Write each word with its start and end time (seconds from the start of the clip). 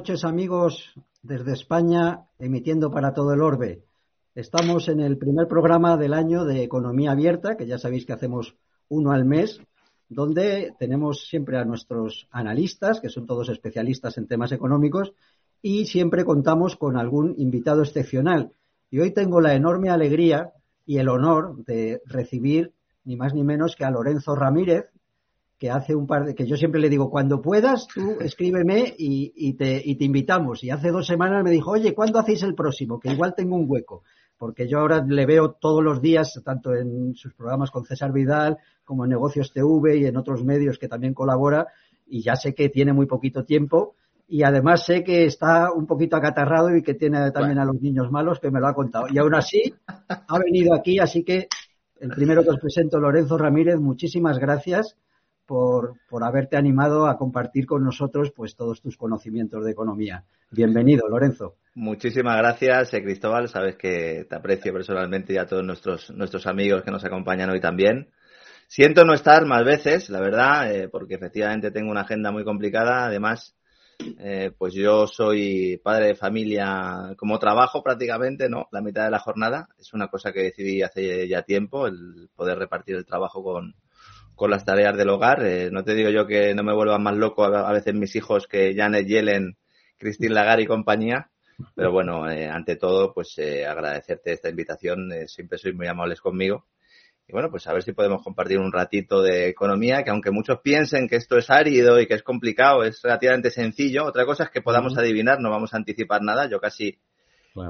Noches 0.00 0.24
amigos 0.24 0.94
desde 1.22 1.52
España, 1.52 2.24
emitiendo 2.38 2.90
para 2.90 3.12
todo 3.12 3.34
el 3.34 3.42
orbe. 3.42 3.84
Estamos 4.34 4.88
en 4.88 4.98
el 5.00 5.18
primer 5.18 5.46
programa 5.46 5.98
del 5.98 6.14
año 6.14 6.46
de 6.46 6.62
Economía 6.62 7.10
Abierta, 7.10 7.58
que 7.58 7.66
ya 7.66 7.76
sabéis 7.76 8.06
que 8.06 8.14
hacemos 8.14 8.56
uno 8.88 9.12
al 9.12 9.26
mes, 9.26 9.60
donde 10.08 10.72
tenemos 10.78 11.28
siempre 11.28 11.58
a 11.58 11.66
nuestros 11.66 12.28
analistas, 12.30 12.98
que 12.98 13.10
son 13.10 13.26
todos 13.26 13.50
especialistas 13.50 14.16
en 14.16 14.26
temas 14.26 14.52
económicos, 14.52 15.12
y 15.60 15.84
siempre 15.84 16.24
contamos 16.24 16.76
con 16.76 16.96
algún 16.96 17.34
invitado 17.36 17.82
excepcional. 17.82 18.52
Y 18.90 19.00
hoy 19.00 19.12
tengo 19.12 19.42
la 19.42 19.54
enorme 19.54 19.90
alegría 19.90 20.54
y 20.86 20.96
el 20.96 21.10
honor 21.10 21.62
de 21.66 22.00
recibir 22.06 22.72
ni 23.04 23.16
más 23.16 23.34
ni 23.34 23.44
menos 23.44 23.76
que 23.76 23.84
a 23.84 23.90
Lorenzo 23.90 24.34
Ramírez, 24.34 24.86
que 25.60 25.70
hace 25.70 25.94
un 25.94 26.06
par 26.06 26.24
de, 26.24 26.34
que 26.34 26.46
yo 26.46 26.56
siempre 26.56 26.80
le 26.80 26.88
digo, 26.88 27.10
cuando 27.10 27.42
puedas, 27.42 27.86
tú 27.86 28.16
escríbeme 28.20 28.94
y, 28.96 29.52
te, 29.52 29.80
y 29.84 29.94
te 29.94 30.04
invitamos. 30.04 30.64
Y 30.64 30.70
hace 30.70 30.90
dos 30.90 31.06
semanas 31.06 31.44
me 31.44 31.50
dijo, 31.50 31.72
oye, 31.72 31.94
¿cuándo 31.94 32.18
hacéis 32.18 32.42
el 32.42 32.54
próximo? 32.54 32.98
Que 32.98 33.12
igual 33.12 33.34
tengo 33.36 33.56
un 33.56 33.66
hueco. 33.68 34.02
Porque 34.38 34.66
yo 34.66 34.78
ahora 34.78 35.04
le 35.06 35.26
veo 35.26 35.52
todos 35.52 35.84
los 35.84 36.00
días, 36.00 36.40
tanto 36.42 36.74
en 36.74 37.14
sus 37.14 37.34
programas 37.34 37.70
con 37.70 37.84
César 37.84 38.10
Vidal, 38.10 38.56
como 38.84 39.04
en 39.04 39.10
Negocios 39.10 39.52
TV 39.52 39.98
y 39.98 40.06
en 40.06 40.16
otros 40.16 40.42
medios 40.42 40.78
que 40.78 40.88
también 40.88 41.12
colabora, 41.12 41.66
y 42.06 42.22
ya 42.22 42.36
sé 42.36 42.54
que 42.54 42.70
tiene 42.70 42.94
muy 42.94 43.04
poquito 43.04 43.44
tiempo, 43.44 43.96
y 44.26 44.42
además 44.44 44.86
sé 44.86 45.04
que 45.04 45.26
está 45.26 45.70
un 45.74 45.86
poquito 45.86 46.16
acatarrado 46.16 46.74
y 46.74 46.82
que 46.82 46.94
tiene 46.94 47.30
también 47.32 47.58
a 47.58 47.66
los 47.66 47.82
niños 47.82 48.10
malos, 48.10 48.40
que 48.40 48.50
me 48.50 48.60
lo 48.60 48.68
ha 48.68 48.74
contado. 48.74 49.08
Y 49.10 49.18
aún 49.18 49.34
así, 49.34 49.74
ha 50.08 50.38
venido 50.38 50.74
aquí, 50.74 50.98
así 50.98 51.22
que 51.22 51.48
el 52.00 52.08
primero 52.08 52.42
que 52.42 52.48
os 52.48 52.58
presento, 52.58 52.98
Lorenzo 52.98 53.36
Ramírez, 53.36 53.78
muchísimas 53.78 54.38
gracias 54.38 54.96
por, 55.50 55.94
por, 56.08 56.22
haberte 56.22 56.56
animado 56.56 57.08
a 57.08 57.18
compartir 57.18 57.66
con 57.66 57.82
nosotros 57.82 58.30
pues 58.30 58.54
todos 58.54 58.80
tus 58.80 58.96
conocimientos 58.96 59.64
de 59.64 59.72
economía. 59.72 60.22
Bienvenido, 60.48 61.08
Lorenzo. 61.08 61.56
Muchísimas 61.74 62.36
gracias, 62.36 62.94
eh, 62.94 63.02
Cristóbal. 63.02 63.48
Sabes 63.48 63.74
que 63.74 64.26
te 64.30 64.36
aprecio 64.36 64.72
personalmente 64.72 65.32
y 65.32 65.38
a 65.38 65.46
todos 65.46 65.64
nuestros, 65.64 66.12
nuestros 66.12 66.46
amigos 66.46 66.84
que 66.84 66.92
nos 66.92 67.04
acompañan 67.04 67.50
hoy 67.50 67.60
también. 67.60 68.10
Siento 68.68 69.04
no 69.04 69.12
estar 69.12 69.44
más 69.44 69.64
veces, 69.64 70.08
la 70.08 70.20
verdad, 70.20 70.72
eh, 70.72 70.88
porque 70.88 71.16
efectivamente 71.16 71.72
tengo 71.72 71.90
una 71.90 72.02
agenda 72.02 72.30
muy 72.30 72.44
complicada. 72.44 73.06
Además, 73.06 73.56
eh, 74.20 74.52
pues 74.56 74.72
yo 74.72 75.08
soy 75.08 75.80
padre 75.82 76.06
de 76.06 76.14
familia 76.14 77.12
como 77.16 77.40
trabajo 77.40 77.82
prácticamente, 77.82 78.48
¿no? 78.48 78.68
La 78.70 78.82
mitad 78.82 79.02
de 79.02 79.10
la 79.10 79.18
jornada. 79.18 79.66
Es 79.80 79.92
una 79.94 80.06
cosa 80.06 80.32
que 80.32 80.44
decidí 80.44 80.80
hace 80.82 81.26
ya 81.26 81.42
tiempo, 81.42 81.88
el 81.88 82.28
poder 82.36 82.56
repartir 82.56 82.94
el 82.94 83.04
trabajo 83.04 83.42
con, 83.42 83.74
con 84.40 84.50
las 84.50 84.64
tareas 84.64 84.96
del 84.96 85.10
hogar. 85.10 85.44
Eh, 85.44 85.68
no 85.70 85.84
te 85.84 85.94
digo 85.94 86.08
yo 86.08 86.26
que 86.26 86.54
no 86.54 86.62
me 86.62 86.72
vuelvan 86.72 87.02
más 87.02 87.14
loco 87.14 87.44
a, 87.44 87.72
veces 87.72 87.92
mis 87.92 88.16
hijos 88.16 88.46
que 88.46 88.74
Janet 88.74 89.06
Yellen, 89.06 89.58
Christine 89.98 90.32
Lagarde 90.32 90.62
y 90.62 90.66
compañía. 90.66 91.30
Pero 91.74 91.92
bueno, 91.92 92.26
eh, 92.26 92.48
ante 92.48 92.76
todo, 92.76 93.12
pues 93.12 93.36
eh, 93.36 93.66
agradecerte 93.66 94.32
esta 94.32 94.48
invitación. 94.48 95.10
siempre 95.26 95.58
sois 95.58 95.74
muy 95.74 95.88
amables 95.88 96.22
conmigo. 96.22 96.64
Y 97.28 97.32
bueno, 97.32 97.50
pues 97.50 97.66
a 97.66 97.74
ver 97.74 97.82
si 97.82 97.92
podemos 97.92 98.22
compartir 98.22 98.58
un 98.58 98.72
ratito 98.72 99.20
de 99.20 99.48
economía, 99.48 100.04
que 100.04 100.10
aunque 100.10 100.30
muchos 100.30 100.60
piensen 100.62 101.06
que 101.06 101.16
esto 101.16 101.36
es 101.36 101.50
árido 101.50 102.00
y 102.00 102.06
que 102.06 102.14
es 102.14 102.22
complicado, 102.22 102.82
es 102.82 103.02
relativamente 103.02 103.50
sencillo. 103.50 104.06
Otra 104.06 104.24
cosa 104.24 104.44
es 104.44 104.50
que 104.50 104.62
podamos 104.62 104.96
adivinar, 104.96 105.38
no 105.38 105.50
vamos 105.50 105.74
a 105.74 105.76
anticipar 105.76 106.22
nada. 106.22 106.48
Yo 106.48 106.60
casi 106.60 106.98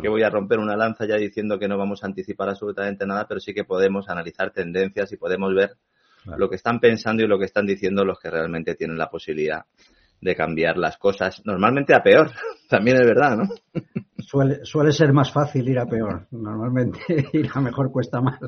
que 0.01 0.09
voy 0.09 0.23
a 0.23 0.31
romper 0.31 0.61
una 0.61 0.77
lanza 0.77 1.05
ya 1.05 1.17
diciendo 1.17 1.59
que 1.59 1.67
no 1.67 1.77
vamos 1.77 2.05
a 2.05 2.07
anticipar 2.07 2.49
absolutamente 2.49 3.07
nada, 3.07 3.27
pero 3.27 3.41
sí 3.41 3.53
que 3.53 3.65
podemos 3.65 4.09
analizar 4.09 4.53
tendencias 4.53 5.11
y 5.11 5.17
podemos 5.17 5.53
ver 5.53 5.77
lo 6.25 6.49
que 6.49 6.57
están 6.57 6.81
pensando 6.81 7.23
y 7.23 7.27
lo 7.27 7.39
que 7.39 7.47
están 7.47 7.67
diciendo 7.67 8.05
los 8.05 8.19
que 8.19 8.31
realmente 8.31 8.75
tienen 8.75 8.99
la 8.99 9.11
posibilidad 9.11 9.65
de 10.21 10.37
cambiar 10.37 10.77
las 10.77 10.99
cosas, 10.99 11.41
normalmente 11.45 11.95
a 11.95 12.03
peor, 12.03 12.31
también 12.69 13.01
es 13.01 13.07
verdad, 13.07 13.39
¿no? 13.39 13.49
Suele, 14.19 14.65
suele 14.65 14.93
ser 14.93 15.13
más 15.13 15.33
fácil 15.33 15.69
ir 15.69 15.79
a 15.79 15.87
peor, 15.87 16.27
normalmente 16.31 17.01
ir 17.33 17.49
a 17.55 17.61
mejor 17.61 17.91
cuesta 17.91 18.21
más, 18.21 18.39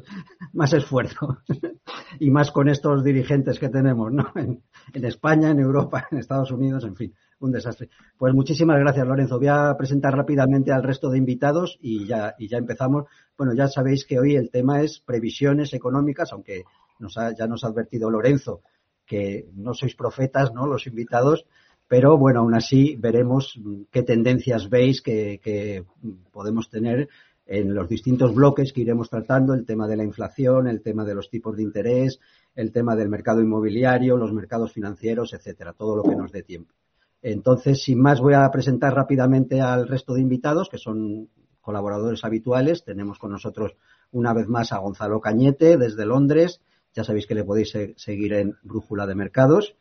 más 0.52 0.72
esfuerzo 0.74 1.38
y 2.20 2.30
más 2.30 2.50
con 2.52 2.68
estos 2.68 3.02
dirigentes 3.02 3.58
que 3.58 3.70
tenemos, 3.70 4.12
¿no? 4.12 4.30
En, 4.36 4.62
en 4.92 5.04
España, 5.04 5.50
en 5.50 5.60
Europa, 5.60 6.06
en 6.10 6.18
Estados 6.18 6.52
Unidos, 6.52 6.84
en 6.84 6.94
fin, 6.94 7.14
un 7.40 7.52
desastre. 7.52 7.88
Pues 8.16 8.34
muchísimas 8.34 8.78
gracias, 8.78 9.06
Lorenzo. 9.06 9.38
Voy 9.38 9.48
a 9.48 9.74
presentar 9.76 10.14
rápidamente 10.14 10.72
al 10.72 10.82
resto 10.82 11.10
de 11.10 11.18
invitados 11.18 11.78
y 11.80 12.06
ya, 12.06 12.34
y 12.38 12.48
ya 12.48 12.58
empezamos. 12.58 13.04
Bueno, 13.36 13.54
ya 13.54 13.66
sabéis 13.66 14.04
que 14.04 14.18
hoy 14.18 14.36
el 14.36 14.50
tema 14.50 14.82
es 14.82 15.00
previsiones 15.00 15.72
económicas, 15.74 16.32
aunque 16.32 16.64
ya 17.08 17.46
nos 17.46 17.64
ha 17.64 17.68
advertido 17.68 18.10
Lorenzo 18.10 18.62
que 19.06 19.48
no 19.54 19.74
sois 19.74 19.94
profetas, 19.94 20.52
¿no? 20.54 20.66
Los 20.66 20.86
invitados, 20.86 21.44
pero 21.88 22.16
bueno, 22.16 22.40
aún 22.40 22.54
así 22.54 22.96
veremos 22.96 23.60
qué 23.90 24.02
tendencias 24.02 24.70
veis 24.70 25.02
que, 25.02 25.84
podemos 26.30 26.70
tener 26.70 27.08
en 27.44 27.74
los 27.74 27.88
distintos 27.88 28.34
bloques 28.34 28.72
que 28.72 28.80
iremos 28.80 29.10
tratando, 29.10 29.52
el 29.52 29.66
tema 29.66 29.86
de 29.86 29.96
la 29.96 30.04
inflación, 30.04 30.68
el 30.68 30.80
tema 30.80 31.04
de 31.04 31.14
los 31.14 31.28
tipos 31.28 31.56
de 31.56 31.62
interés, 31.62 32.20
el 32.54 32.72
tema 32.72 32.96
del 32.96 33.08
mercado 33.08 33.42
inmobiliario, 33.42 34.16
los 34.16 34.32
mercados 34.32 34.72
financieros, 34.72 35.34
etcétera, 35.34 35.72
todo 35.72 35.96
lo 35.96 36.02
que 36.02 36.16
nos 36.16 36.32
dé 36.32 36.42
tiempo. 36.42 36.72
Entonces, 37.20 37.82
sin 37.82 38.00
más, 38.00 38.20
voy 38.20 38.34
a 38.34 38.50
presentar 38.50 38.94
rápidamente 38.94 39.60
al 39.60 39.86
resto 39.86 40.14
de 40.14 40.22
invitados, 40.22 40.68
que 40.68 40.78
son 40.78 41.28
colaboradores 41.60 42.24
habituales. 42.24 42.84
Tenemos 42.84 43.18
con 43.18 43.32
nosotros 43.32 43.76
una 44.10 44.32
vez 44.32 44.48
más 44.48 44.72
a 44.72 44.78
Gonzalo 44.78 45.20
Cañete 45.20 45.76
desde 45.76 46.06
Londres, 46.06 46.60
ya 46.94 47.04
sabéis 47.04 47.26
que 47.26 47.34
le 47.34 47.44
podéis 47.44 47.72
seguir 47.96 48.32
en 48.34 48.56
Brújula 48.62 49.06
de 49.06 49.14
Mercados. 49.14 49.76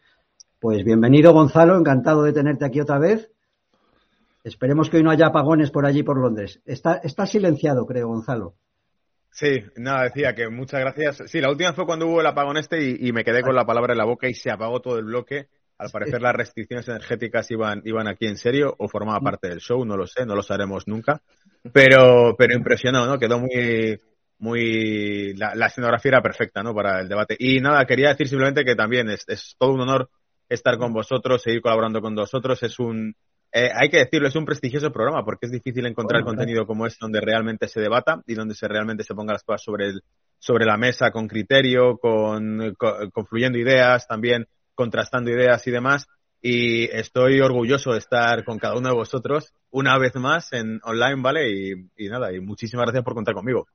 Pues 0.60 0.84
bienvenido, 0.84 1.34
Gonzalo. 1.34 1.78
Encantado 1.78 2.24
de 2.24 2.34
tenerte 2.34 2.66
aquí 2.66 2.80
otra 2.80 3.00
vez. 3.00 3.32
Esperemos 4.44 4.90
que 4.90 4.98
hoy 4.98 5.04
no 5.04 5.12
haya 5.12 5.28
apagones 5.28 5.72
por 5.72 5.86
allí, 5.86 6.04
por 6.04 6.18
Londres. 6.18 6.62
Está, 6.66 6.96
está 7.04 7.26
silenciado, 7.26 7.86
creo, 7.86 8.08
Gonzalo. 8.08 8.56
Sí, 9.32 9.64
nada, 9.78 10.04
decía 10.04 10.34
que 10.36 10.50
muchas 10.50 10.82
gracias. 10.82 11.24
Sí, 11.28 11.40
la 11.40 11.50
última 11.50 11.74
fue 11.74 11.86
cuando 11.86 12.08
hubo 12.08 12.22
el 12.22 12.28
apagón 12.28 12.58
este 12.58 12.98
y, 13.00 13.12
me 13.12 13.24
quedé 13.24 13.41
con 13.41 13.56
la 13.56 13.66
palabra 13.66 13.94
en 13.94 14.00
la 14.00 14.06
boca 14.06 14.28
y 14.28 14.34
se 14.34 14.52
apagó 14.52 14.82
todo 14.82 14.97
el 14.97 15.06
bloque. 15.06 15.47
Al 15.78 15.90
parecer 15.90 16.22
las 16.22 16.35
restricciones 16.35 16.88
energéticas 16.88 17.50
iban, 17.50 17.82
iban 17.85 18.08
aquí 18.08 18.28
en 18.28 18.38
serio 18.38 18.76
o 18.78 18.88
formaba 18.88 19.20
mm. 19.20 19.24
parte 19.24 19.50
del 19.50 19.59
show, 19.59 19.84
no 19.84 19.97
lo 19.97 20.06
sé, 20.06 20.26
no 20.26 20.35
lo 20.35 20.44
sabremos 20.44 20.88
nunca. 20.88 21.22
Pero, 21.74 22.35
pero 22.38 22.56
impresionó, 22.56 23.06
¿no? 23.06 23.18
Quedó 23.18 23.40
muy, 23.40 24.00
muy 24.41 25.35
la, 25.35 25.67
escenografía 25.67 26.09
era 26.09 26.22
perfecta 26.22 26.64
¿no? 26.64 26.73
para 26.73 26.99
el 26.99 27.08
debate. 27.08 27.35
Y 27.38 27.61
nada, 27.61 27.85
quería 27.85 28.09
decir 28.09 28.28
simplemente 28.28 28.66
que 28.66 28.76
también 28.76 29.09
es, 29.09 29.23
es 29.28 29.55
todo 29.58 29.72
un 29.72 29.82
honor 29.82 30.09
estar 30.49 30.78
con 30.79 30.91
vosotros, 30.91 31.43
seguir 31.43 31.61
colaborando 31.61 32.02
con 32.02 32.16
vosotros. 32.16 32.61
Es 32.64 32.79
un, 32.79 33.16
eh, 33.53 33.70
hay 33.73 33.90
que 33.90 33.99
decirlo, 33.99 34.28
es 34.28 34.35
un 34.35 34.46
prestigioso 34.46 34.91
programa 34.91 35.23
porque 35.23 35.46
es 35.46 35.52
difícil 35.52 35.85
encontrar 35.85 36.23
contenido 36.23 36.66
como 36.66 36.88
este 36.88 36.97
donde 37.02 37.22
realmente 37.22 37.67
se 37.67 37.82
debata 37.82 38.23
y 38.26 38.34
donde 38.34 38.55
se 38.55 38.67
realmente 38.67 39.03
se 39.03 39.14
ponga 39.14 39.34
las 39.34 39.43
cosas 39.43 39.61
sobre, 39.64 39.90
el, 39.90 40.02
sobre 40.40 40.66
la 40.66 40.76
mesa 40.76 41.11
con 41.11 41.28
criterio, 41.28 41.99
con, 41.99 42.76
confluyendo 43.14 43.59
ideas, 43.59 44.08
también 44.08 44.47
contrastando 44.73 45.29
ideas 45.29 45.66
y 45.67 45.72
demás. 45.72 46.08
Y 46.41 46.85
estoy 46.85 47.40
orgulloso 47.41 47.91
de 47.91 47.99
estar 47.99 48.44
con 48.44 48.58
cada 48.58 48.76
uno 48.76 48.90
de 48.90 48.96
vosotros 48.96 49.53
una 49.70 49.99
vez 49.99 50.16
más 50.16 50.52
en 50.52 50.79
online, 50.84 51.22
¿vale? 51.22 51.47
Y, 51.52 51.73
y 51.96 52.09
nada, 52.09 52.34
y 52.34 52.40
muchísimas 52.40 52.85
gracias 52.85 53.03
por 53.03 53.14
contar 53.14 53.35
conmigo. 53.35 53.67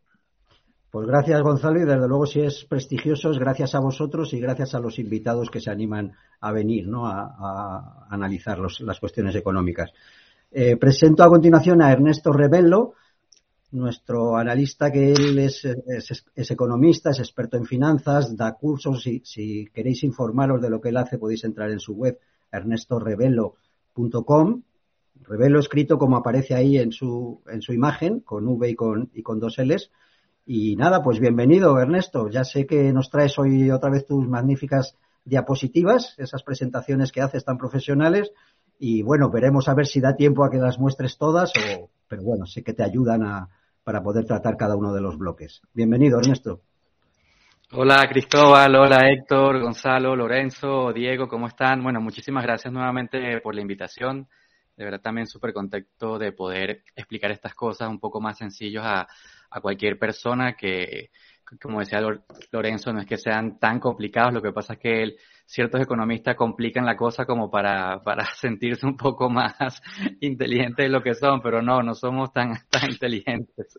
Pues 0.91 1.07
gracias 1.07 1.43
Gonzalo 1.43 1.81
y 1.81 1.85
desde 1.85 2.09
luego 2.09 2.27
si 2.27 2.41
es 2.41 2.65
prestigioso 2.65 3.31
es 3.31 3.39
gracias 3.39 3.75
a 3.75 3.81
vosotros 3.81 4.33
y 4.33 4.41
gracias 4.41 4.75
a 4.75 4.81
los 4.81 4.99
invitados 4.99 5.51
que 5.51 5.61
se 5.61 5.71
animan 5.71 6.13
a 6.41 6.53
venir 6.53 6.87
¿no? 6.87 7.07
a, 7.07 8.07
analizar 8.09 8.59
las 8.59 9.01
cuestiones 9.01 9.35
económicas. 9.35 9.91
Eh, 10.51 10.77
presento 10.77 11.25
a 11.25 11.29
continuación 11.29 11.83
a 11.83 11.93
Ernesto 11.93 12.33
Rebello, 12.33 12.95
nuestro 13.73 14.37
analista 14.37 14.93
que 14.93 15.13
él 15.13 15.39
es, 15.39 15.67
economista, 16.51 17.11
es 17.11 17.19
experto 17.19 17.57
en 17.57 17.67
finanzas, 17.67 18.37
da 18.37 18.53
cursos. 18.53 19.03
Si, 19.03 19.23
si 19.25 19.67
queréis 19.75 20.05
informaros 20.05 20.63
de 20.63 20.71
lo 20.71 20.81
que 20.81 20.91
él 20.91 20.97
hace 20.97 21.19
podéis 21.19 21.43
entrar 21.45 21.71
en 21.71 21.81
su 21.81 21.95
web 21.95 22.19
ernestorebello.com. 22.53 24.63
Rebello 25.23 25.59
escrito 25.59 25.99
como 25.99 26.17
aparece 26.17 26.55
ahí 26.55 26.79
en 26.79 26.93
su, 26.93 27.43
en 27.49 27.61
su 27.61 27.73
imagen, 27.73 28.21
con 28.21 28.47
V 28.47 28.71
y 28.71 28.77
con, 28.77 29.11
y 29.13 29.23
con 29.23 29.41
dos 29.41 29.59
L's 29.59 29.91
y 30.47 30.77
nada, 30.77 31.03
pues 31.03 31.19
bienvenido 31.19 31.79
Ernesto. 31.81 32.29
Ya 32.31 32.45
sé 32.45 32.67
que 32.67 32.93
nos 32.93 33.11
traes 33.11 33.37
hoy 33.39 33.69
otra 33.71 33.91
vez 33.91 34.07
tus 34.07 34.27
magníficas 34.29 34.97
diapositivas, 35.25 36.15
esas 36.19 36.45
presentaciones 36.45 37.11
que 37.11 37.21
haces 37.21 37.45
tan 37.45 37.59
profesionales. 37.59 38.31
Y 38.79 39.03
bueno, 39.03 39.29
veremos 39.29 39.69
a 39.69 39.75
ver 39.75 39.87
si 39.87 40.01
da 40.01 40.15
tiempo 40.15 40.45
a 40.45 40.51
que 40.51 40.59
las 40.59 40.79
muestres 40.79 41.19
todas, 41.19 41.53
o, 41.57 41.91
pero 42.07 42.23
bueno, 42.23 42.47
sé 42.47 42.63
que 42.63 42.75
te 42.75 42.85
ayudan 42.85 43.25
a, 43.25 43.49
para 43.83 44.03
poder 44.03 44.25
tratar 44.25 44.57
cada 44.57 44.77
uno 44.77 44.95
de 44.95 45.01
los 45.01 45.19
bloques. 45.19 45.63
Bienvenido, 45.75 46.21
Ernesto. 46.21 46.61
Hola 47.73 48.07
Cristóbal, 48.09 48.77
hola 48.77 49.11
Héctor, 49.11 49.61
Gonzalo, 49.61 50.15
Lorenzo, 50.15 50.93
Diego, 50.93 51.27
¿cómo 51.27 51.49
están? 51.49 51.83
Bueno, 51.83 52.01
muchísimas 52.01 52.45
gracias 52.45 52.73
nuevamente 52.73 53.41
por 53.41 53.57
la 53.57 53.63
invitación. 53.63 54.29
De 54.77 54.85
verdad 54.85 55.01
también 55.01 55.27
súper 55.27 55.53
contento 55.53 56.17
de 56.17 56.31
poder 56.31 56.85
explicar 56.95 57.33
estas 57.33 57.55
cosas 57.55 57.89
un 57.89 57.99
poco 57.99 58.21
más 58.21 58.39
sencillos 58.39 58.85
a, 58.85 59.09
a 59.51 59.61
cualquier 59.61 59.99
persona 59.99 60.55
que, 60.55 61.11
como 61.61 61.81
decía 61.81 62.01
Lorenzo, 62.51 62.93
no 62.93 63.01
es 63.01 63.07
que 63.07 63.17
sean 63.17 63.59
tan 63.59 63.79
complicados, 63.81 64.35
lo 64.35 64.43
que 64.43 64.53
pasa 64.53 64.75
es 64.75 64.79
que 64.79 65.17
ciertos 65.45 65.81
economistas 65.81 66.35
complican 66.35 66.85
la 66.85 66.97
cosa 66.97 67.25
como 67.25 67.51
para, 67.51 68.03
para 68.03 68.25
sentirse 68.35 68.87
un 68.87 68.97
poco 68.97 69.31
más 69.31 69.81
inteligentes 70.21 70.85
de 70.85 70.91
lo 70.91 71.03
que 71.03 71.15
son, 71.15 71.41
pero 71.41 71.63
no, 71.63 71.83
no 71.83 71.95
somos 71.95 72.33
tan, 72.33 72.55
tan 72.71 72.91
inteligentes. 72.91 73.79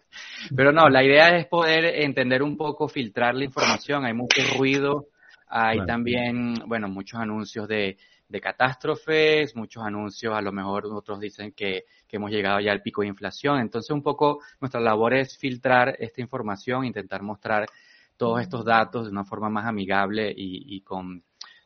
Pero 0.56 0.72
no, 0.72 0.90
la 0.90 1.04
idea 1.04 1.38
es 1.38 1.46
poder 1.48 1.86
entender 2.02 2.42
un 2.42 2.58
poco, 2.58 2.88
filtrar 2.88 3.36
la 3.36 3.46
información, 3.46 4.06
hay 4.06 4.14
mucho 4.14 4.42
ruido, 4.58 5.08
hay 5.50 5.86
también, 5.86 6.56
bueno, 6.68 6.90
muchos 6.90 7.20
anuncios 7.20 7.68
de, 7.68 7.98
de 8.28 8.42
catástrofes, 8.42 9.56
muchos 9.56 9.84
anuncios, 9.84 10.34
a 10.36 10.42
lo 10.42 10.52
mejor 10.52 10.86
otros 10.88 11.20
dicen 11.20 11.54
que, 11.54 11.86
que, 12.08 12.18
hemos 12.18 12.32
llegado 12.32 12.60
ya 12.60 12.72
al 12.72 12.82
pico 12.82 13.02
de 13.02 13.08
inflación. 13.08 13.60
Entonces, 13.60 13.92
un 13.92 14.02
poco 14.02 14.40
nuestra 14.60 14.80
labor 14.80 15.14
es 15.14 15.38
filtrar 15.38 15.96
esta 16.00 16.22
información, 16.22 16.86
intentar 16.86 17.22
mostrar 17.22 17.66
todos 18.16 18.42
estos 18.42 18.66
datos 18.66 19.06
de 19.06 19.12
una 19.12 19.24
forma 19.24 19.50
más 19.50 19.66
amigable 19.66 20.32
y, 20.36 20.76
y 20.76 20.82
con 20.82 21.24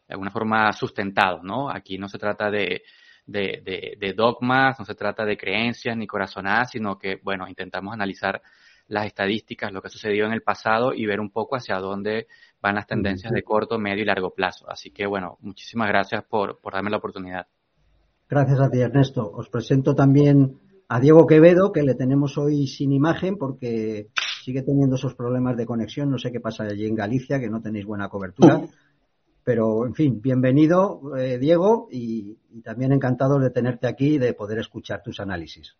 de 0.07 0.15
alguna 0.15 0.31
forma 0.31 0.73
sustentado, 0.73 1.41
¿no? 1.41 1.69
Aquí 1.69 1.97
no 1.97 2.09
se 2.09 2.17
trata 2.17 2.51
de, 2.51 2.83
de, 3.25 3.61
de, 3.63 3.95
de, 3.97 4.13
dogmas, 4.13 4.77
no 4.77 4.85
se 4.85 4.95
trata 4.95 5.23
de 5.23 5.37
creencias 5.37 5.95
ni 5.95 6.05
corazonadas, 6.05 6.71
sino 6.71 6.97
que, 6.97 7.19
bueno, 7.23 7.47
intentamos 7.47 7.93
analizar 7.93 8.41
las 8.87 9.05
estadísticas, 9.05 9.71
lo 9.71 9.81
que 9.81 9.87
ha 9.87 9.91
sucedido 9.91 10.27
en 10.27 10.33
el 10.33 10.41
pasado 10.41 10.93
y 10.93 11.05
ver 11.05 11.21
un 11.21 11.31
poco 11.31 11.55
hacia 11.55 11.77
dónde 11.77 12.27
van 12.59 12.75
las 12.75 12.87
tendencias 12.87 13.31
de 13.31 13.41
corto, 13.43 13.79
medio 13.79 14.03
y 14.03 14.05
largo 14.05 14.33
plazo. 14.33 14.69
Así 14.69 14.91
que, 14.91 15.05
bueno, 15.05 15.37
muchísimas 15.39 15.87
gracias 15.87 16.25
por, 16.25 16.59
por 16.59 16.73
darme 16.73 16.89
la 16.89 16.97
oportunidad. 16.97 17.47
Gracias 18.31 18.61
a 18.61 18.69
ti, 18.69 18.79
Ernesto. 18.79 19.29
Os 19.29 19.49
presento 19.49 19.93
también 19.93 20.57
a 20.87 21.01
Diego 21.01 21.27
Quevedo, 21.27 21.73
que 21.73 21.83
le 21.83 21.95
tenemos 21.95 22.37
hoy 22.37 22.65
sin 22.65 22.93
imagen 22.93 23.37
porque 23.37 24.07
sigue 24.41 24.61
teniendo 24.61 24.95
esos 24.95 25.15
problemas 25.15 25.57
de 25.57 25.65
conexión. 25.65 26.09
No 26.09 26.17
sé 26.17 26.31
qué 26.31 26.39
pasa 26.39 26.63
allí 26.63 26.85
en 26.85 26.95
Galicia, 26.95 27.41
que 27.41 27.49
no 27.49 27.61
tenéis 27.61 27.85
buena 27.85 28.07
cobertura. 28.07 28.61
Pero, 29.43 29.85
en 29.85 29.93
fin, 29.93 30.21
bienvenido, 30.21 31.01
eh, 31.17 31.39
Diego, 31.39 31.89
y, 31.91 32.37
y 32.51 32.61
también 32.61 32.93
encantado 32.93 33.37
de 33.37 33.49
tenerte 33.49 33.87
aquí 33.87 34.15
y 34.15 34.17
de 34.17 34.33
poder 34.33 34.59
escuchar 34.59 35.03
tus 35.03 35.19
análisis. 35.19 35.75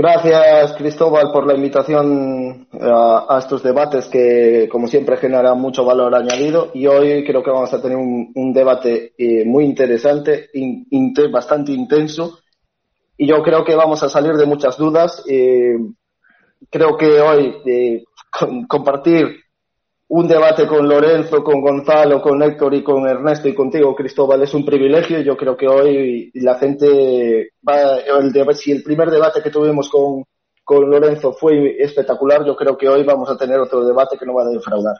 Gracias, 0.00 0.74
Cristóbal, 0.74 1.32
por 1.32 1.44
la 1.44 1.54
invitación 1.54 2.68
a, 2.80 3.26
a, 3.28 3.38
estos 3.40 3.64
debates 3.64 4.06
que, 4.06 4.68
como 4.70 4.86
siempre, 4.86 5.16
generan 5.16 5.60
mucho 5.60 5.84
valor 5.84 6.14
añadido. 6.14 6.70
Y 6.72 6.86
hoy 6.86 7.24
creo 7.24 7.42
que 7.42 7.50
vamos 7.50 7.74
a 7.74 7.82
tener 7.82 7.96
un, 7.96 8.52
debate 8.52 9.14
eh, 9.18 9.44
muy 9.44 9.64
interesante, 9.64 10.50
in, 10.54 10.86
in, 10.90 11.12
bastante 11.32 11.72
intenso. 11.72 12.38
Y 13.16 13.26
yo 13.26 13.42
creo 13.42 13.64
que 13.64 13.74
vamos 13.74 14.00
a 14.04 14.08
salir 14.08 14.34
de 14.34 14.46
muchas 14.46 14.78
dudas. 14.78 15.24
Eh, 15.28 15.76
creo 16.70 16.96
que 16.96 17.20
hoy 17.20 17.56
eh, 17.66 18.04
compartir 18.68 19.46
un 20.10 20.26
debate 20.26 20.66
con 20.66 20.88
Lorenzo, 20.88 21.44
con 21.44 21.60
Gonzalo, 21.60 22.22
con 22.22 22.42
Héctor 22.42 22.74
y 22.74 22.82
con 22.82 23.06
Ernesto 23.06 23.46
y 23.48 23.54
contigo, 23.54 23.94
Cristóbal, 23.94 24.42
es 24.42 24.54
un 24.54 24.64
privilegio. 24.64 25.20
Yo 25.20 25.36
creo 25.36 25.56
que 25.56 25.68
hoy 25.68 26.30
la 26.34 26.58
gente 26.58 27.50
va, 27.66 27.98
el 27.98 28.54
si 28.56 28.72
el 28.72 28.82
primer 28.82 29.10
debate 29.10 29.42
que 29.42 29.50
tuvimos 29.50 29.90
con, 29.90 30.24
con 30.64 30.88
Lorenzo 30.88 31.32
fue 31.32 31.76
espectacular, 31.78 32.44
yo 32.46 32.56
creo 32.56 32.76
que 32.78 32.88
hoy 32.88 33.04
vamos 33.04 33.28
a 33.30 33.36
tener 33.36 33.60
otro 33.60 33.84
debate 33.84 34.16
que 34.18 34.24
no 34.24 34.34
va 34.34 34.44
a 34.44 34.48
defraudar. 34.48 34.96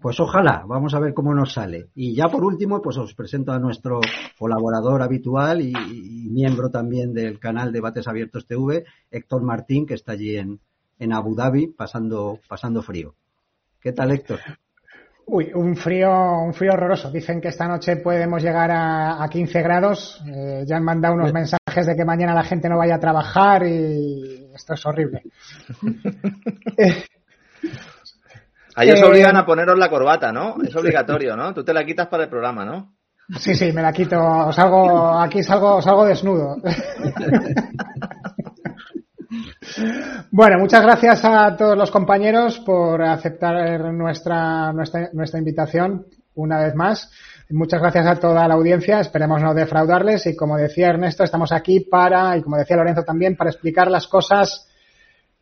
Pues 0.00 0.20
ojalá, 0.20 0.64
vamos 0.66 0.94
a 0.94 1.00
ver 1.00 1.12
cómo 1.12 1.34
nos 1.34 1.52
sale. 1.52 1.88
Y 1.94 2.14
ya 2.14 2.28
por 2.28 2.44
último, 2.44 2.80
pues 2.80 2.96
os 2.96 3.14
presento 3.14 3.52
a 3.52 3.58
nuestro 3.58 4.00
colaborador 4.38 5.02
habitual 5.02 5.60
y, 5.60 5.72
y 5.72 6.30
miembro 6.30 6.70
también 6.70 7.12
del 7.12 7.38
canal 7.38 7.72
Debates 7.72 8.08
Abiertos 8.08 8.46
TV, 8.46 8.84
Héctor 9.10 9.42
Martín, 9.42 9.84
que 9.84 9.94
está 9.94 10.12
allí 10.12 10.36
en, 10.36 10.60
en 10.98 11.12
Abu 11.12 11.34
Dhabi 11.34 11.66
pasando, 11.66 12.38
pasando 12.48 12.80
frío. 12.82 13.14
¿Qué 13.86 13.92
tal, 13.92 14.10
Héctor? 14.10 14.40
Uy, 15.26 15.52
un 15.54 15.76
frío, 15.76 16.10
un 16.40 16.52
frío 16.52 16.72
horroroso. 16.72 17.08
Dicen 17.08 17.40
que 17.40 17.46
esta 17.46 17.68
noche 17.68 17.98
podemos 17.98 18.42
llegar 18.42 18.68
a, 18.72 19.22
a 19.22 19.28
15 19.28 19.62
grados. 19.62 20.20
Eh, 20.26 20.64
ya 20.66 20.78
han 20.78 20.82
mandado 20.82 21.14
unos 21.14 21.32
mensajes 21.32 21.86
de 21.86 21.94
que 21.94 22.04
mañana 22.04 22.34
la 22.34 22.42
gente 22.42 22.68
no 22.68 22.78
vaya 22.78 22.96
a 22.96 22.98
trabajar 22.98 23.64
y 23.64 24.50
esto 24.52 24.74
es 24.74 24.84
horrible. 24.86 25.22
a 28.74 28.82
ellos 28.82 29.00
eh, 29.00 29.04
obligan 29.04 29.36
a 29.36 29.46
poneros 29.46 29.78
la 29.78 29.88
corbata, 29.88 30.32
¿no? 30.32 30.56
Es 30.66 30.74
obligatorio, 30.74 31.36
¿no? 31.36 31.54
Tú 31.54 31.62
te 31.62 31.72
la 31.72 31.84
quitas 31.84 32.08
para 32.08 32.24
el 32.24 32.28
programa, 32.28 32.64
¿no? 32.64 32.96
Sí, 33.38 33.54
sí, 33.54 33.72
me 33.72 33.82
la 33.82 33.92
quito. 33.92 34.50
Salgo, 34.50 35.16
aquí 35.16 35.44
salgo, 35.44 35.80
salgo 35.80 36.06
desnudo. 36.06 36.56
Bueno, 40.30 40.58
muchas 40.58 40.82
gracias 40.82 41.24
a 41.24 41.56
todos 41.56 41.76
los 41.76 41.90
compañeros 41.90 42.58
por 42.60 43.02
aceptar 43.02 43.80
nuestra, 43.92 44.72
nuestra, 44.72 45.10
nuestra 45.12 45.38
invitación 45.38 46.06
una 46.34 46.60
vez 46.60 46.74
más. 46.74 47.10
Muchas 47.50 47.80
gracias 47.80 48.06
a 48.06 48.16
toda 48.16 48.46
la 48.48 48.54
audiencia. 48.54 49.00
Esperemos 49.00 49.40
no 49.40 49.54
defraudarles. 49.54 50.26
Y 50.26 50.36
como 50.36 50.56
decía 50.56 50.88
Ernesto, 50.88 51.24
estamos 51.24 51.52
aquí 51.52 51.80
para, 51.80 52.36
y 52.36 52.42
como 52.42 52.56
decía 52.56 52.76
Lorenzo 52.76 53.02
también, 53.02 53.36
para 53.36 53.50
explicar 53.50 53.90
las 53.90 54.06
cosas 54.06 54.68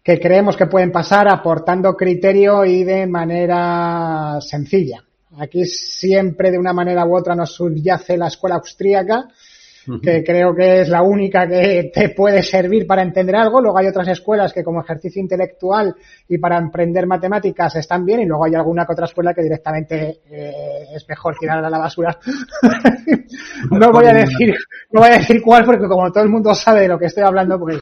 que 0.02 0.20
creemos 0.20 0.56
que 0.56 0.66
pueden 0.66 0.92
pasar 0.92 1.28
aportando 1.28 1.94
criterio 1.94 2.64
y 2.64 2.84
de 2.84 3.06
manera 3.06 4.38
sencilla. 4.40 5.02
Aquí 5.38 5.64
siempre 5.64 6.50
de 6.50 6.58
una 6.58 6.74
manera 6.74 7.06
u 7.06 7.16
otra 7.16 7.34
nos 7.34 7.54
subyace 7.54 8.16
la 8.16 8.28
escuela 8.28 8.56
austríaca 8.56 9.28
que 10.02 10.24
creo 10.24 10.54
que 10.54 10.82
es 10.82 10.88
la 10.88 11.02
única 11.02 11.46
que 11.46 11.90
te 11.92 12.10
puede 12.10 12.42
servir 12.42 12.86
para 12.86 13.02
entender 13.02 13.36
algo. 13.36 13.60
Luego 13.60 13.78
hay 13.78 13.86
otras 13.86 14.08
escuelas 14.08 14.52
que 14.52 14.64
como 14.64 14.80
ejercicio 14.80 15.20
intelectual 15.20 15.94
y 16.28 16.38
para 16.38 16.58
aprender 16.58 17.06
matemáticas 17.06 17.76
están 17.76 18.04
bien 18.04 18.20
y 18.20 18.26
luego 18.26 18.44
hay 18.44 18.54
alguna 18.54 18.86
que 18.86 18.92
otra 18.92 19.06
escuela 19.06 19.34
que 19.34 19.42
directamente 19.42 20.20
eh, 20.30 20.86
es 20.94 21.06
mejor 21.08 21.36
tirarla 21.38 21.68
a 21.68 21.70
la 21.70 21.78
basura. 21.78 22.18
no 23.70 23.92
voy 23.92 24.06
a 24.06 24.14
decir, 24.14 24.54
no 24.92 25.00
voy 25.00 25.10
a 25.10 25.18
decir 25.18 25.42
cuál 25.42 25.64
porque 25.64 25.86
como 25.86 26.10
todo 26.10 26.24
el 26.24 26.30
mundo 26.30 26.54
sabe 26.54 26.82
de 26.82 26.88
lo 26.88 26.98
que 26.98 27.06
estoy 27.06 27.24
hablando, 27.24 27.58
pues 27.58 27.80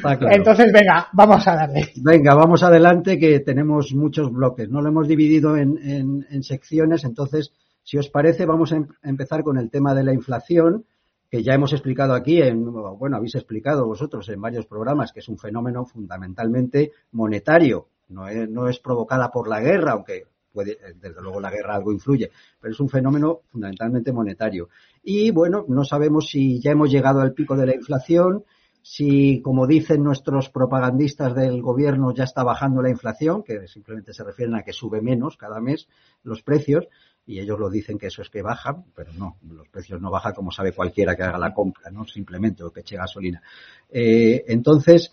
Claro. 0.00 0.28
Entonces, 0.30 0.70
venga, 0.72 1.08
vamos 1.12 1.46
a 1.48 1.54
darle. 1.54 1.88
Venga, 1.96 2.34
vamos 2.34 2.62
adelante 2.62 3.18
que 3.18 3.40
tenemos 3.40 3.94
muchos 3.94 4.30
bloques. 4.30 4.68
No 4.68 4.82
lo 4.82 4.88
hemos 4.88 5.08
dividido 5.08 5.56
en, 5.56 5.78
en, 5.82 6.26
en 6.30 6.42
secciones, 6.42 7.04
entonces, 7.04 7.52
si 7.82 7.96
os 7.98 8.08
parece, 8.08 8.46
vamos 8.46 8.72
a 8.72 8.76
em 8.76 8.86
empezar 9.02 9.42
con 9.42 9.56
el 9.56 9.70
tema 9.70 9.94
de 9.94 10.04
la 10.04 10.12
inflación 10.12 10.84
que 11.30 11.42
ya 11.42 11.54
hemos 11.54 11.72
explicado 11.72 12.14
aquí, 12.14 12.42
en, 12.42 12.64
bueno, 12.64 13.16
habéis 13.16 13.36
explicado 13.36 13.86
vosotros 13.86 14.28
en 14.28 14.40
varios 14.40 14.66
programas, 14.66 15.12
que 15.12 15.20
es 15.20 15.28
un 15.28 15.38
fenómeno 15.38 15.84
fundamentalmente 15.84 16.92
monetario, 17.12 17.86
no 18.08 18.28
es, 18.28 18.50
no 18.50 18.68
es 18.68 18.80
provocada 18.80 19.30
por 19.30 19.48
la 19.48 19.60
guerra, 19.60 19.92
aunque 19.92 20.24
puede, 20.52 20.76
desde 21.00 21.22
luego 21.22 21.40
la 21.40 21.50
guerra 21.50 21.76
algo 21.76 21.92
influye, 21.92 22.30
pero 22.60 22.72
es 22.72 22.80
un 22.80 22.88
fenómeno 22.88 23.42
fundamentalmente 23.46 24.12
monetario. 24.12 24.68
Y 25.04 25.30
bueno, 25.30 25.64
no 25.68 25.84
sabemos 25.84 26.28
si 26.28 26.60
ya 26.60 26.72
hemos 26.72 26.90
llegado 26.90 27.20
al 27.20 27.32
pico 27.32 27.56
de 27.56 27.66
la 27.66 27.76
inflación, 27.76 28.44
si, 28.82 29.40
como 29.42 29.66
dicen 29.66 30.02
nuestros 30.02 30.48
propagandistas 30.48 31.34
del 31.34 31.62
gobierno, 31.62 32.12
ya 32.14 32.24
está 32.24 32.42
bajando 32.42 32.82
la 32.82 32.90
inflación, 32.90 33.42
que 33.42 33.68
simplemente 33.68 34.12
se 34.14 34.24
refieren 34.24 34.54
a 34.56 34.62
que 34.62 34.72
sube 34.72 35.00
menos 35.00 35.36
cada 35.36 35.60
mes 35.60 35.86
los 36.22 36.42
precios, 36.42 36.88
y 37.30 37.38
ellos 37.38 37.60
lo 37.60 37.70
dicen 37.70 37.96
que 37.96 38.08
eso 38.08 38.22
es 38.22 38.28
que 38.28 38.42
bajan, 38.42 38.86
pero 38.92 39.12
no, 39.12 39.36
los 39.48 39.68
precios 39.68 40.00
no 40.00 40.10
bajan 40.10 40.34
como 40.34 40.50
sabe 40.50 40.72
cualquiera 40.72 41.14
que 41.14 41.22
haga 41.22 41.38
la 41.38 41.54
compra, 41.54 41.88
¿no? 41.92 42.04
Simplemente 42.04 42.64
o 42.64 42.72
que 42.72 42.80
eche 42.80 42.96
gasolina. 42.96 43.40
Eh, 43.88 44.44
entonces, 44.48 45.12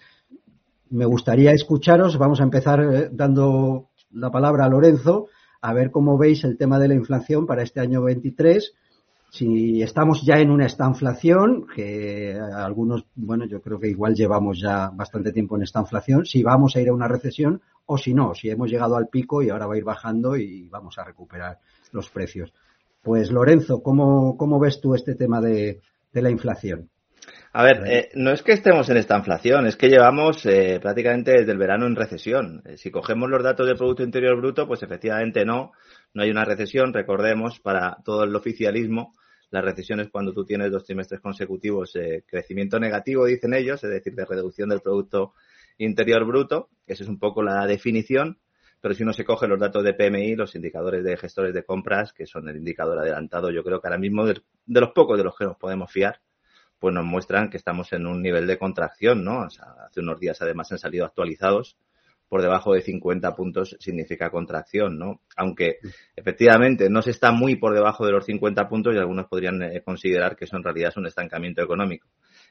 me 0.90 1.06
gustaría 1.06 1.52
escucharos, 1.52 2.18
vamos 2.18 2.42
a 2.42 2.44
empezar 2.44 2.82
eh, 2.82 3.10
dando 3.12 3.90
la 4.14 4.32
palabra 4.32 4.66
a 4.66 4.70
Lorenzo, 4.70 5.28
a 5.62 5.74
ver 5.74 5.92
cómo 5.92 6.18
veis 6.18 6.44
el 6.44 6.58
tema 6.58 6.80
de 6.80 6.88
la 6.88 6.96
inflación 6.96 7.46
para 7.46 7.62
este 7.62 7.82
año 7.82 8.02
23, 8.02 8.74
si 9.30 9.84
estamos 9.84 10.24
ya 10.26 10.40
en 10.40 10.50
una 10.50 10.66
estanflación, 10.66 11.68
que 11.76 12.36
algunos, 12.36 13.06
bueno, 13.14 13.46
yo 13.46 13.62
creo 13.62 13.80
que 13.80 13.90
igual 13.90 14.16
llevamos 14.16 14.60
ya 14.60 14.90
bastante 14.90 15.32
tiempo 15.32 15.56
en 15.56 15.62
esta 15.62 15.82
inflación, 15.82 16.26
si 16.26 16.42
vamos 16.42 16.76
a 16.76 16.82
ir 16.82 16.90
a 16.90 16.94
una 16.94 17.08
recesión 17.08 17.62
o 17.86 17.96
si 18.00 18.16
no, 18.16 18.34
si 18.34 18.50
hemos 18.50 18.72
llegado 18.72 18.96
al 18.96 19.10
pico 19.10 19.44
y 19.44 19.50
ahora 19.50 19.68
va 19.68 19.76
a 19.76 19.78
ir 19.78 19.84
bajando 19.84 20.36
y 20.36 20.68
vamos 20.70 20.98
a 20.98 21.04
recuperar 21.04 21.60
los 21.94 22.10
precios. 22.10 22.53
Pues 23.01 23.32
Lorenzo, 23.32 23.82
¿cómo, 23.82 24.38
cómo 24.38 24.60
ves 24.60 24.82
tú 24.82 24.96
este 24.96 25.15
tema 25.15 25.39
de, 25.41 25.82
de 26.12 26.22
la 26.22 26.29
inflación? 26.29 26.89
A 27.53 27.63
ver, 27.63 27.84
eh, 27.88 28.10
no 28.15 28.32
es 28.32 28.44
que 28.44 28.51
estemos 28.51 28.89
en 28.89 28.98
esta 28.98 29.17
inflación, 29.17 29.65
es 29.65 29.75
que 29.75 29.89
llevamos 29.89 30.46
eh, 30.46 30.79
prácticamente 30.82 31.32
desde 31.32 31.51
el 31.51 31.58
verano 31.58 31.88
en 31.88 31.96
recesión. 31.96 32.62
Eh, 32.65 32.77
si 32.77 32.91
cogemos 32.91 33.29
los 33.29 33.44
datos 33.44 33.65
del 33.65 33.77
Producto 33.77 34.03
Interior 34.03 34.38
Bruto, 34.38 34.67
pues 34.67 34.84
efectivamente 34.84 35.44
no, 35.46 35.72
no 36.13 36.24
hay 36.24 36.29
una 36.29 36.46
recesión. 36.46 36.94
Recordemos, 36.94 37.60
para 37.60 37.98
todo 38.03 38.24
el 38.24 38.36
oficialismo, 38.36 39.13
la 39.50 39.62
recesión 39.62 40.00
es 40.01 40.10
cuando 40.10 40.34
tú 40.34 40.46
tienes 40.46 40.72
dos 40.72 40.84
trimestres 40.84 41.22
consecutivos 41.22 41.96
eh, 41.96 42.24
crecimiento 42.27 42.79
negativo, 42.79 43.25
dicen 43.25 43.53
ellos, 43.53 43.84
es 43.84 43.89
decir, 43.89 44.13
de 44.13 44.25
reducción 44.25 44.70
del 44.70 44.82
Producto 44.82 45.34
Interior 45.77 46.25
Bruto. 46.25 46.70
Esa 46.86 47.03
es 47.03 47.10
un 47.10 47.17
poco 47.17 47.41
la 47.41 47.65
definición. 47.65 48.38
Pero 48.80 48.94
si 48.94 49.04
uno 49.04 49.14
se 49.14 49.26
coge 49.26 49.48
los 49.48 49.60
datos 49.60 49.84
de 49.84 49.94
PMI, 49.94 50.36
los 50.36 50.56
indicadores 50.56 51.04
de 51.04 51.18
gestores 51.18 51.54
de 51.54 51.64
compras, 51.64 52.14
que 52.14 52.26
son 52.26 52.48
el 52.48 52.58
indicador 52.58 53.00
adelantado, 53.00 53.50
yo 53.50 53.64
creo 53.64 53.82
que 53.82 53.88
ahora 53.88 53.98
mismo 53.98 54.26
de, 54.26 54.42
los 54.68 54.92
pocos 54.92 55.18
de 55.18 55.24
los 55.24 55.36
que 55.36 55.46
nos 55.46 55.58
podemos 55.58 55.92
fiar, 55.92 56.22
pues 56.80 56.94
nos 56.94 57.06
muestran 57.06 57.50
que 57.50 57.58
estamos 57.58 57.92
en 57.94 58.06
un 58.06 58.22
nivel 58.22 58.46
de 58.46 58.58
contracción, 58.60 59.24
¿no? 59.24 59.42
O 59.42 59.50
sea, 59.50 59.66
hace 59.88 60.02
unos 60.02 60.20
días 60.20 60.42
además 60.42 60.72
han 60.72 60.78
salido 60.78 61.06
actualizados, 61.06 61.78
por 62.30 62.42
debajo 62.42 62.74
de 62.74 62.82
50 62.82 63.36
puntos 63.36 63.78
significa 63.80 64.30
contracción, 64.30 65.00
¿no? 65.00 65.22
Aunque 65.36 65.80
efectivamente 66.16 66.90
no 66.90 67.02
se 67.02 67.12
está 67.12 67.32
muy 67.32 67.56
por 67.56 67.74
debajo 67.74 68.06
de 68.06 68.12
los 68.12 68.26
50 68.26 68.68
puntos 68.68 68.94
y 68.94 68.98
algunos 68.98 69.28
podrían 69.28 69.62
eh, 69.64 69.82
considerar 69.82 70.36
que 70.36 70.46
eso 70.46 70.58
en 70.58 70.64
realidad 70.64 70.90
es 70.90 70.98
un 70.98 71.08
estancamiento 71.08 71.62
económico. 71.62 72.08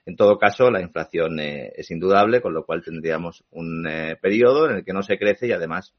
En 0.06 0.16
todo 0.16 0.38
caso, 0.38 0.70
la 0.70 0.80
inflación 0.80 1.38
eh, 1.40 1.72
es 1.76 1.90
indudable, 1.90 2.40
con 2.40 2.54
lo 2.54 2.64
cual 2.64 2.82
tendríamos 2.82 3.44
un 3.50 3.86
eh, 3.86 4.16
periodo 4.20 4.70
en 4.70 4.76
el 4.76 4.84
que 4.84 4.92
no 4.92 5.02
se 5.02 5.18
crece 5.18 5.46
y 5.46 5.52
además 5.52 5.94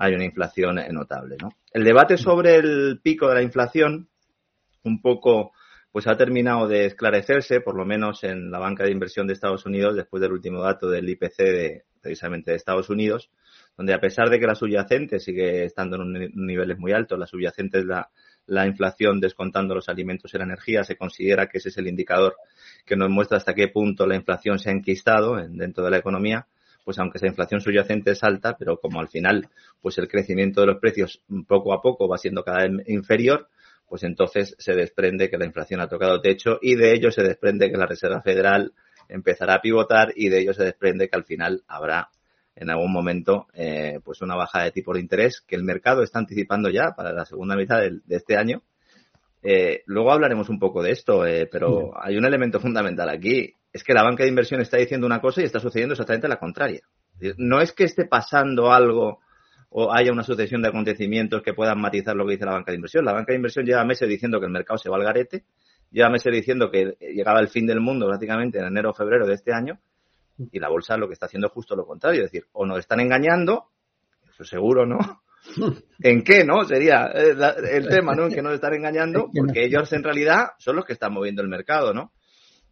hay 0.00 0.14
una 0.14 0.24
inflación 0.24 0.76
notable, 0.92 1.36
¿no? 1.40 1.50
El 1.74 1.84
debate 1.84 2.16
sobre 2.16 2.56
el 2.56 3.00
pico 3.02 3.28
de 3.28 3.34
la 3.34 3.42
inflación, 3.42 4.08
un 4.82 5.02
poco 5.02 5.52
pues 5.92 6.06
ha 6.06 6.16
terminado 6.16 6.66
de 6.68 6.86
esclarecerse, 6.86 7.60
por 7.60 7.76
lo 7.76 7.84
menos 7.84 8.24
en 8.24 8.50
la 8.50 8.58
banca 8.58 8.84
de 8.84 8.92
inversión 8.92 9.26
de 9.26 9.34
Estados 9.34 9.66
Unidos, 9.66 9.94
después 9.94 10.22
del 10.22 10.32
último 10.32 10.62
dato 10.62 10.88
del 10.88 11.06
IPC 11.06 11.36
de, 11.36 11.84
precisamente 12.00 12.50
de 12.50 12.56
Estados 12.56 12.88
Unidos, 12.88 13.30
donde 13.76 13.92
a 13.92 14.00
pesar 14.00 14.30
de 14.30 14.40
que 14.40 14.46
la 14.46 14.54
subyacente 14.54 15.20
sigue 15.20 15.64
estando 15.64 15.96
en 15.96 16.02
un 16.02 16.46
niveles 16.46 16.78
muy 16.78 16.92
altos, 16.92 17.18
la 17.18 17.26
subyacente 17.26 17.80
es 17.80 17.84
la, 17.84 18.08
la 18.46 18.66
inflación 18.66 19.20
descontando 19.20 19.74
los 19.74 19.90
alimentos 19.90 20.32
y 20.32 20.38
la 20.38 20.44
energía, 20.44 20.82
se 20.82 20.96
considera 20.96 21.46
que 21.46 21.58
ese 21.58 21.68
es 21.68 21.76
el 21.76 21.88
indicador 21.88 22.36
que 22.86 22.96
nos 22.96 23.10
muestra 23.10 23.36
hasta 23.36 23.52
qué 23.52 23.68
punto 23.68 24.06
la 24.06 24.16
inflación 24.16 24.58
se 24.58 24.70
ha 24.70 24.72
enquistado 24.72 25.36
dentro 25.36 25.84
de 25.84 25.90
la 25.90 25.98
economía, 25.98 26.46
pues 26.84 26.98
aunque 26.98 27.18
esa 27.18 27.26
inflación 27.26 27.60
subyacente 27.60 28.12
es 28.12 28.22
alta, 28.22 28.56
pero 28.58 28.78
como 28.78 29.00
al 29.00 29.08
final 29.08 29.48
pues 29.80 29.98
el 29.98 30.08
crecimiento 30.08 30.60
de 30.60 30.68
los 30.68 30.78
precios 30.78 31.22
poco 31.46 31.72
a 31.72 31.80
poco 31.80 32.08
va 32.08 32.18
siendo 32.18 32.42
cada 32.42 32.66
vez 32.66 32.88
inferior, 32.88 33.48
pues 33.88 34.04
entonces 34.04 34.54
se 34.58 34.74
desprende 34.74 35.28
que 35.28 35.36
la 35.36 35.46
inflación 35.46 35.80
ha 35.80 35.88
tocado 35.88 36.20
techo 36.20 36.58
y 36.62 36.76
de 36.76 36.92
ello 36.92 37.10
se 37.10 37.22
desprende 37.22 37.70
que 37.70 37.76
la 37.76 37.86
Reserva 37.86 38.22
Federal 38.22 38.72
empezará 39.08 39.54
a 39.54 39.60
pivotar 39.60 40.12
y 40.14 40.28
de 40.28 40.40
ello 40.40 40.54
se 40.54 40.62
desprende 40.62 41.08
que 41.08 41.16
al 41.16 41.24
final 41.24 41.64
habrá 41.66 42.10
en 42.54 42.70
algún 42.70 42.92
momento 42.92 43.48
eh, 43.54 44.00
pues 44.04 44.20
una 44.22 44.36
bajada 44.36 44.66
de 44.66 44.72
tipo 44.72 44.94
de 44.94 45.00
interés 45.00 45.40
que 45.40 45.56
el 45.56 45.64
mercado 45.64 46.02
está 46.02 46.18
anticipando 46.18 46.68
ya 46.70 46.92
para 46.96 47.12
la 47.12 47.24
segunda 47.24 47.56
mitad 47.56 47.80
de, 47.80 48.00
este 48.10 48.36
año. 48.36 48.62
Eh, 49.42 49.82
luego 49.86 50.12
hablaremos 50.12 50.50
un 50.50 50.58
poco 50.58 50.82
de 50.82 50.92
esto, 50.92 51.26
eh, 51.26 51.48
pero 51.50 51.92
hay 52.00 52.16
un 52.16 52.26
elemento 52.26 52.60
fundamental 52.60 53.08
aquí. 53.08 53.54
Es 53.72 53.84
que 53.84 53.94
la 53.94 54.02
banca 54.02 54.24
de 54.24 54.28
inversión 54.28 54.60
está 54.60 54.78
diciendo 54.78 55.06
una 55.06 55.20
cosa 55.20 55.42
y 55.42 55.44
está 55.44 55.60
sucediendo 55.60 55.92
exactamente 55.92 56.28
la 56.28 56.38
contraria. 56.38 56.80
No 57.36 57.60
es 57.60 57.72
que 57.72 57.84
esté 57.84 58.06
pasando 58.06 58.72
algo 58.72 59.20
o 59.70 59.92
haya 59.92 60.12
una 60.12 60.24
sucesión 60.24 60.62
de 60.62 60.68
acontecimientos 60.68 61.42
que 61.42 61.54
puedan 61.54 61.80
matizar 61.80 62.16
lo 62.16 62.26
que 62.26 62.32
dice 62.32 62.44
la 62.44 62.52
banca 62.52 62.72
de 62.72 62.76
inversión. 62.76 63.04
La 63.04 63.12
banca 63.12 63.32
de 63.32 63.36
inversión 63.36 63.64
lleva 63.64 63.84
meses 63.84 64.08
diciendo 64.08 64.40
que 64.40 64.46
el 64.46 64.52
mercado 64.52 64.78
se 64.78 64.90
va 64.90 64.96
al 64.96 65.04
garete, 65.04 65.44
lleva 65.90 66.10
meses 66.10 66.32
diciendo 66.32 66.70
que 66.70 66.96
llegaba 67.00 67.40
el 67.40 67.48
fin 67.48 67.66
del 67.66 67.80
mundo 67.80 68.06
prácticamente 68.06 68.58
en 68.58 68.66
enero 68.66 68.90
o 68.90 68.94
febrero 68.94 69.26
de 69.26 69.34
este 69.34 69.52
año, 69.52 69.78
y 70.50 70.58
la 70.58 70.68
bolsa 70.68 70.96
lo 70.96 71.06
que 71.06 71.12
está 71.12 71.26
haciendo 71.26 71.48
es 71.48 71.52
justo 71.52 71.76
lo 71.76 71.86
contrario, 71.86 72.24
es 72.24 72.32
decir, 72.32 72.48
o 72.52 72.66
nos 72.66 72.78
están 72.78 73.00
engañando, 73.00 73.66
eso 74.28 74.44
seguro, 74.44 74.86
¿no? 74.86 74.98
¿En 76.00 76.22
qué, 76.22 76.44
no? 76.44 76.64
Sería 76.64 77.10
eh, 77.14 77.34
el 77.70 77.88
tema, 77.88 78.14
¿no? 78.14 78.26
En 78.26 78.32
que 78.32 78.42
nos 78.42 78.54
están 78.54 78.74
engañando, 78.74 79.30
porque 79.34 79.64
ellos 79.64 79.92
en 79.92 80.02
realidad 80.02 80.50
son 80.58 80.76
los 80.76 80.84
que 80.84 80.94
están 80.94 81.12
moviendo 81.12 81.42
el 81.42 81.48
mercado, 81.48 81.92
¿no? 81.92 82.12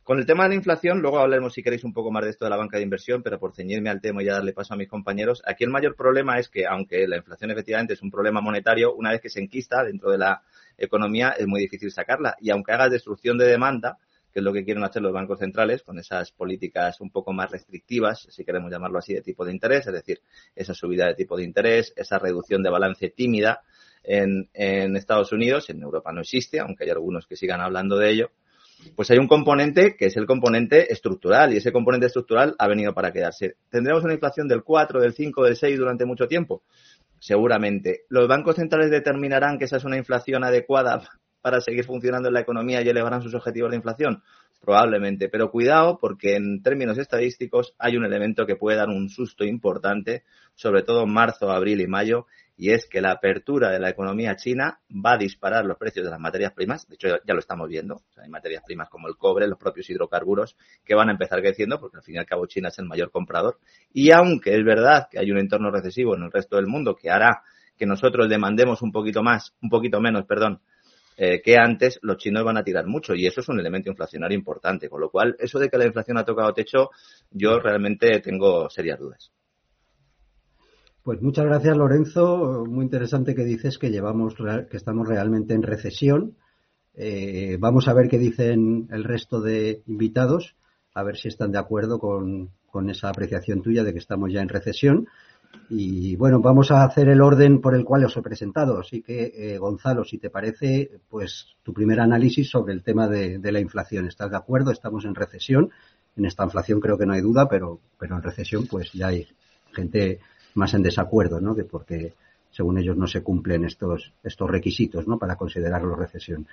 Con 0.09 0.19
el 0.19 0.25
tema 0.25 0.45
de 0.45 0.49
la 0.49 0.55
inflación, 0.55 1.03
luego 1.03 1.19
hablaremos 1.19 1.53
si 1.53 1.63
queréis 1.63 1.85
un 1.85 1.93
poco 1.93 2.11
más 2.11 2.25
de 2.25 2.31
esto 2.31 2.47
de 2.47 2.51
la 2.51 2.57
banca 2.57 2.79
de 2.79 2.83
inversión, 2.83 3.23
pero 3.23 3.39
por 3.39 3.55
ceñirme 3.55 3.91
al 3.91 4.01
tema 4.01 4.23
y 4.23 4.25
ya 4.25 4.33
darle 4.33 4.55
paso 4.55 4.73
a 4.73 4.77
mis 4.79 4.89
compañeros, 4.89 5.43
aquí 5.45 5.65
el 5.65 5.71
mayor 5.71 5.97
problema 5.97 6.39
es 6.39 6.49
que, 6.49 6.65
aunque 6.65 7.07
la 7.07 7.19
inflación 7.19 7.51
efectivamente 7.51 7.93
es 7.93 8.01
un 8.01 8.11
problema 8.11 8.41
monetario, 8.41 8.95
una 8.95 9.11
vez 9.11 9.21
que 9.21 9.29
se 9.29 9.39
enquista 9.39 9.85
dentro 9.85 10.11
de 10.11 10.17
la 10.17 10.41
economía 10.79 11.35
es 11.39 11.47
muy 11.47 11.61
difícil 11.61 11.91
sacarla. 11.91 12.35
Y 12.41 12.49
aunque 12.49 12.73
haga 12.73 12.89
destrucción 12.89 13.37
de 13.37 13.49
demanda, 13.49 13.99
que 14.33 14.39
es 14.39 14.43
lo 14.43 14.51
que 14.51 14.65
quieren 14.65 14.83
hacer 14.83 15.03
los 15.03 15.13
bancos 15.13 15.41
centrales 15.41 15.83
con 15.83 15.99
esas 15.99 16.33
políticas 16.33 17.03
un 17.03 17.11
poco 17.11 17.35
más 17.35 17.51
restrictivas, 17.51 18.29
si 18.31 18.47
queremos 18.47 18.71
llamarlo 18.71 19.01
así, 19.01 19.13
de 19.13 19.21
tipo 19.21 19.45
de 19.45 19.53
interés, 19.53 19.89
es 19.89 19.93
decir, 19.93 20.23
esa 20.57 20.73
subida 20.73 21.05
de 21.05 21.17
tipo 21.17 21.37
de 21.37 21.45
interés, 21.45 21.93
esa 21.97 22.19
reducción 22.19 22.63
de 22.63 22.71
balance 22.71 23.11
tímida 23.11 23.61
en, 24.03 24.49
en 24.55 24.97
Estados 24.97 25.33
Unidos, 25.33 25.69
en 25.69 25.83
Europa 25.83 26.13
no 26.15 26.23
existe, 26.23 26.61
aunque 26.61 26.85
hay 26.85 26.91
algunos 26.93 27.27
que 27.27 27.37
sigan 27.37 27.61
hablando 27.61 27.99
de 27.99 28.11
ello, 28.11 28.31
pues 28.95 29.11
hay 29.11 29.19
un 29.19 29.29
componente 29.29 29.97
que 29.97 30.07
es 30.07 30.17
el 30.17 30.27
componente 30.27 30.93
estructural 30.93 31.53
y 31.53 31.59
ese 31.59 31.73
componente 31.73 32.07
estructural 32.07 32.55
ha 32.59 32.69
venido 32.69 32.95
para 32.95 33.13
quedarse. 33.13 33.57
¿Tendremos 33.71 34.05
una 34.05 34.15
inflación 34.15 34.49
del 34.49 34.63
4, 34.63 35.01
del 35.01 35.13
5, 35.13 35.45
del 35.45 35.57
6 35.57 35.79
durante 35.79 36.05
mucho 36.05 36.27
tiempo? 36.27 36.63
Seguramente. 37.19 38.05
¿Los 38.09 38.29
bancos 38.29 38.57
centrales 38.57 38.91
determinarán 38.91 39.59
que 39.59 39.65
esa 39.65 39.77
es 39.77 39.85
una 39.85 39.97
inflación 39.97 40.45
adecuada 40.45 41.03
para 41.41 41.61
seguir 41.61 41.85
funcionando 41.85 42.29
en 42.29 42.35
la 42.35 42.41
economía 42.41 42.83
y 42.83 42.89
elevarán 42.89 43.23
sus 43.23 43.35
objetivos 43.35 43.71
de 43.71 43.77
inflación? 43.77 44.23
Probablemente, 44.61 45.29
pero 45.29 45.51
cuidado 45.51 45.99
porque 46.01 46.35
en 46.35 46.63
términos 46.63 46.99
estadísticos 46.99 47.75
hay 47.79 47.97
un 47.97 48.05
elemento 48.05 48.45
que 48.45 48.57
puede 48.57 48.77
dar 48.77 48.89
un 48.89 49.09
susto 49.09 49.45
importante, 49.45 50.25
sobre 50.57 50.83
todo 50.83 51.05
en 51.05 51.13
marzo, 51.13 51.51
abril 51.51 51.81
y 51.81 51.87
mayo, 51.87 52.27
y 52.61 52.73
es 52.73 52.87
que 52.87 53.01
la 53.01 53.13
apertura 53.13 53.71
de 53.71 53.79
la 53.79 53.89
economía 53.89 54.35
china 54.35 54.81
va 54.91 55.13
a 55.13 55.17
disparar 55.17 55.65
los 55.65 55.79
precios 55.79 56.05
de 56.05 56.11
las 56.11 56.19
materias 56.19 56.53
primas. 56.53 56.89
De 56.89 56.97
hecho, 56.97 57.09
ya 57.25 57.33
lo 57.33 57.39
estamos 57.39 57.69
viendo. 57.69 58.03
hay 58.21 58.29
materias 58.29 58.65
primas 58.67 58.89
como 58.91 59.07
el 59.07 59.17
cobre, 59.17 59.47
los 59.47 59.57
propios 59.57 59.89
hidrocarburos, 59.89 60.57
que 60.85 60.97
van 60.97 61.09
a 61.09 61.13
empezar 61.13 61.41
creciendo 61.41 61.79
porque 61.79 61.99
al 61.99 62.03
fin 62.03 62.17
y 62.17 62.19
al 62.19 62.27
cabo 62.27 62.47
China 62.47 62.69
es 62.69 62.79
el 62.81 62.87
mayor 62.87 63.13
comprador. 63.13 63.61
Y 63.93 64.11
aunque 64.11 64.57
es 64.57 64.65
verdad 64.65 65.07
que 65.09 65.21
hay 65.21 65.31
un 65.31 65.39
entorno 65.39 65.71
recesivo 65.71 66.17
en 66.17 66.25
el 66.25 66.33
resto 66.33 66.57
del 66.57 66.67
mundo 66.67 66.97
que 66.97 67.11
hará 67.11 67.43
que 67.77 67.87
nosotros 67.87 68.29
demandemos 68.29 68.83
un 68.83 68.91
poquito 68.91 69.23
más, 69.23 69.55
un 69.63 69.71
poquito 69.71 70.01
menos, 70.01 70.27
perdón, 70.27 70.61
eh, 71.17 71.41
que 71.41 71.57
antes, 71.57 72.01
los 72.03 72.17
chinos 72.17 72.43
van 72.43 72.57
a 72.57 72.65
tirar 72.65 72.87
mucho 72.89 73.15
y 73.15 73.25
eso 73.25 73.41
es 73.41 73.49
un 73.49 73.61
elemento 73.61 73.89
inflacionario 73.89 74.37
importante. 74.37 74.89
Con 74.89 75.01
lo 75.01 75.11
cual, 75.11 75.37
eso 75.39 75.61
de 75.61 75.69
que 75.69 75.79
la 75.79 75.87
inflación 75.87 76.19
ha 76.19 76.25
tocado 76.25 76.53
techo, 76.53 76.91
yo 77.31 77.61
realmente 77.61 78.19
tengo 78.19 78.69
serias 78.69 78.99
dudas. 78.99 79.31
Pues 81.09 81.23
muchas 81.23 81.47
gracias, 81.47 81.75
Lorenzo. 81.75 82.67
Muy 82.69 82.85
interesante 82.85 83.35
que 83.35 83.43
dices 83.43 83.79
que 83.79 83.91
llevamos, 83.91 84.35
que 84.71 84.77
estamos 84.77 85.09
realmente 85.09 85.55
en 85.55 85.63
recesión. 85.63 86.37
Eh, 86.95 87.57
vamos 87.59 87.89
a 87.89 87.95
ver 87.95 88.11
qué 88.11 88.19
dicen 88.19 88.89
el 88.91 89.05
resto 89.05 89.41
de 89.41 89.83
invitados, 89.87 90.55
a 90.93 91.03
ver 91.03 91.17
si 91.17 91.29
están 91.29 91.51
de 91.51 91.59
acuerdo 91.61 91.99
con, 91.99 92.51
esa 92.91 93.09
apreciación 93.09 93.63
tuya 93.63 93.85
de 93.85 93.95
que 93.95 94.01
estamos 94.01 94.31
ya 94.31 94.43
en 94.43 94.51
recesión. 94.51 95.09
Y 95.71 96.15
bueno, 96.17 96.43
vamos 96.43 96.71
a 96.73 96.85
hacer 96.85 97.09
el 97.09 97.23
orden 97.23 97.63
por 97.63 97.75
el 97.75 97.87
cual 97.87 98.05
os 98.05 98.15
he 98.15 98.21
presentado. 98.21 98.79
Así 98.79 99.01
que, 99.01 99.33
eh, 99.35 99.57
Gonzalo, 99.57 100.05
si 100.05 100.19
te 100.19 100.29
parece, 100.29 101.01
pues 101.09 101.57
tu 101.63 101.73
primer 101.73 102.01
análisis 102.01 102.51
sobre 102.51 102.75
el 102.75 102.83
tema 102.83 103.09
de, 103.09 103.39
de, 103.39 103.51
la 103.51 103.61
inflación. 103.61 104.07
¿Estás 104.07 104.31
de 104.31 104.37
acuerdo? 104.37 104.73
Estamos 104.73 105.07
en 105.07 105.15
recesión. 105.15 105.71
En 106.19 106.27
esta 106.27 106.45
inflación 106.45 106.81
creo 106.81 106.99
que 106.99 107.07
no 107.07 107.15
hay 107.15 107.23
duda, 107.23 107.49
pero, 107.49 107.81
pero 107.99 108.15
en 108.15 108.23
recesión 108.23 108.67
pues 108.67 108.93
ya 108.93 109.07
hay 109.07 109.27
gente 109.73 110.21
más 110.55 110.75
en 110.75 110.83
desacuerdo, 110.83 111.41
¿no? 111.41 111.55
Que 111.55 111.65
porque 111.65 112.13
según 112.51 112.79
ellos 112.79 112.97
no 112.97 113.07
se 113.07 113.23
cumplen 113.23 113.65
estos 113.65 114.13
estos 114.23 114.51
requisitos, 114.51 115.07
¿no? 115.07 115.19
Para 115.19 115.37
considerarlo 115.37 115.95
recesión. 115.95 116.47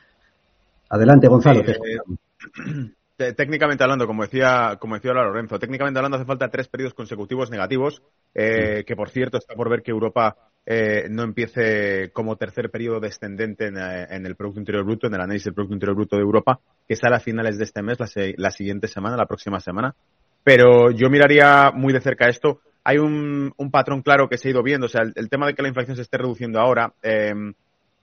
Adelante, 0.89 1.27
Gonzalo. 1.27 1.61
Eh, 1.61 3.33
técnicamente 3.35 3.83
hablando, 3.83 4.07
como 4.07 4.23
decía, 4.23 4.77
como 4.79 4.95
decía 4.95 5.13
Lorenzo, 5.13 5.57
técnicamente 5.57 5.99
hablando 5.99 6.17
hace 6.17 6.25
falta 6.25 6.49
tres 6.49 6.67
periodos 6.67 6.93
consecutivos 6.93 7.49
negativos, 7.49 8.01
eh, 8.33 8.83
que 8.85 8.95
por 8.95 9.09
cierto 9.09 9.37
está 9.37 9.55
por 9.55 9.69
ver 9.69 9.81
que 9.81 9.91
Europa 9.91 10.35
eh, 10.65 11.07
no 11.09 11.23
empiece 11.23 12.11
como 12.11 12.35
tercer 12.35 12.69
periodo 12.69 12.99
descendente 12.99 13.67
en, 13.67 14.25
el 14.25 14.35
Producto 14.35 14.59
Interior 14.59 14.83
Bruto, 14.83 15.07
en 15.07 15.13
el 15.13 15.21
análisis 15.21 15.45
del 15.45 15.53
Producto 15.53 15.75
Interior 15.75 15.95
Bruto 15.95 16.15
de 16.17 16.23
Europa, 16.23 16.59
que 16.87 16.95
sale 16.95 17.15
a 17.15 17.19
finales 17.19 17.57
de 17.57 17.63
este 17.63 17.81
mes, 17.81 17.97
la, 17.99 18.07
la 18.37 18.51
siguiente 18.51 18.87
semana, 18.87 19.15
la 19.15 19.27
próxima 19.27 19.59
semana. 19.59 19.95
Pero 20.43 20.91
yo 20.91 21.09
miraría 21.09 21.71
muy 21.71 21.93
de 21.93 22.01
cerca 22.01 22.27
esto 22.27 22.59
hay 22.87 22.99
un, 22.99 23.51
un, 23.57 23.71
patrón 23.71 24.03
claro 24.03 24.29
que 24.29 24.37
se 24.37 24.47
ha 24.47 24.51
ido 24.51 24.61
viendo. 24.61 24.85
O 24.85 24.89
sea, 24.89 25.01
el, 25.01 25.29
tema 25.29 25.47
de 25.47 25.55
que 25.55 25.63
la 25.63 25.67
inflación 25.67 25.95
se 25.95 26.03
esté 26.03 26.19
reduciendo 26.19 26.59
ahora, 26.59 26.93
em, 27.01 27.53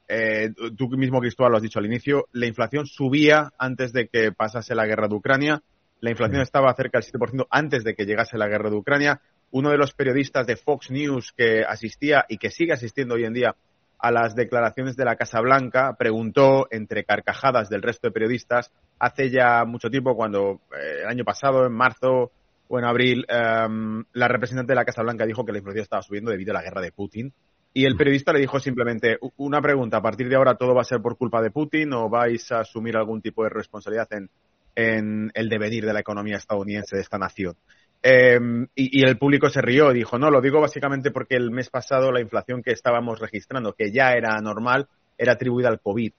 eh, 0.09 0.51
tú 0.77 0.89
mismo, 0.89 1.21
Cristóbal, 1.21 1.53
lo 1.53 1.57
has 1.59 1.63
dicho 1.63 1.79
al 1.79 1.87
inicio, 1.87 2.27
la 2.33 2.47
inflación 2.47 2.87
subía 2.87 3.53
antes 3.59 3.93
de 3.93 4.09
que 4.09 4.33
pasase 4.33 4.75
la 4.75 4.85
guerra 4.85 5.07
de 5.07 5.15
Ucrania. 5.15 5.63
La 6.01 6.11
inflación 6.11 6.43
estaba 6.43 6.75
cerca 6.75 6.99
del 6.99 7.09
7% 7.09 7.47
antes 7.49 7.85
de 7.85 7.95
que 7.95 8.05
llegase 8.05 8.37
la 8.37 8.49
guerra 8.49 8.71
de 8.71 8.77
Ucrania. 8.77 9.21
Uno 9.53 9.71
de 9.71 9.79
los 9.79 9.95
periodistas 9.95 10.49
de 10.49 10.57
Fox 10.57 10.91
News 10.91 11.33
que 11.37 11.63
asistía 11.63 12.27
y 12.29 12.39
que 12.39 12.51
sigue 12.51 12.73
asistiendo 12.73 13.15
hoy 13.15 13.25
en 13.25 13.35
día 13.35 13.55
a 14.01 14.11
las 14.11 14.35
declaraciones 14.35 14.97
de 14.97 15.05
la 15.05 15.15
Casa 15.15 15.41
Blanca 15.41 15.95
preguntó, 15.97 16.67
entre 16.73 17.05
carcajadas 17.05 17.69
del 17.69 17.83
resto 17.83 18.09
de 18.09 18.13
periodistas, 18.13 18.73
hace 18.99 19.31
ya 19.31 19.65
mucho 19.65 19.91
tiempo, 19.91 20.17
cuando 20.17 20.61
eh, 20.77 21.03
el 21.03 21.07
año 21.07 21.25
pasado, 21.25 21.65
en 21.67 21.73
marzo, 21.73 22.33
o 22.73 22.79
en 22.79 22.87
abril, 22.87 23.27
em, 23.29 24.03
la 24.15 24.29
representante 24.29 24.73
de 24.73 24.77
la 24.77 24.87
Casa 24.87 25.03
Blanca 25.03 25.27
dijo 25.27 25.45
que 25.45 25.53
la 25.53 25.59
inflación 25.59 25.83
estaba 25.83 26.01
subiendo 26.01 26.31
debido 26.31 26.53
a 26.53 26.55
la 26.55 26.63
guerra 26.63 26.81
de 26.81 26.91
Putin. 26.91 27.31
Y 27.75 27.85
el 27.85 27.97
periodista 27.97 28.33
le 28.33 28.41
dijo 28.41 28.59
simplemente, 28.59 29.19
una 29.37 29.61
pregunta, 29.61 29.99
¿a 29.99 30.03
partir 30.03 30.27
de 30.31 30.37
ahora 30.37 30.55
todo 30.55 30.75
va 30.75 30.81
a 30.81 30.85
ser 30.85 31.03
por 31.03 31.19
culpa 31.19 31.43
de 31.43 31.51
Putin 31.51 31.93
o 31.93 32.09
vais 32.09 32.51
a 32.51 32.61
asumir 32.61 32.97
algún 32.97 33.21
tipo 33.21 33.45
de 33.45 33.51
responsabilidad 33.51 34.09
en, 34.75 35.31
el 35.35 35.49
devenir 35.51 35.85
de 35.85 35.93
la 35.93 36.01
economía 36.01 36.39
estadounidense 36.39 36.97
de 36.97 37.03
esta 37.03 37.19
nación? 37.19 37.57
Em, 38.03 38.67
y, 38.75 39.07
el 39.07 39.19
público 39.19 39.51
se 39.51 39.61
rió 39.61 39.93
dijo, 39.93 40.19
no, 40.19 40.31
lo 40.31 40.41
digo 40.41 40.59
básicamente 40.59 41.11
porque 41.11 41.37
el 41.37 41.51
mes 41.51 41.69
pasado 41.69 42.11
la 42.11 42.23
inflación 42.23 42.63
que 42.63 42.73
estábamos 42.73 43.21
registrando, 43.21 43.75
que 43.75 43.93
ya 43.93 44.15
era 44.15 44.41
normal, 44.41 44.89
era 45.19 45.35
atribuida 45.35 45.69
al 45.69 45.81
COVID. 45.81 46.13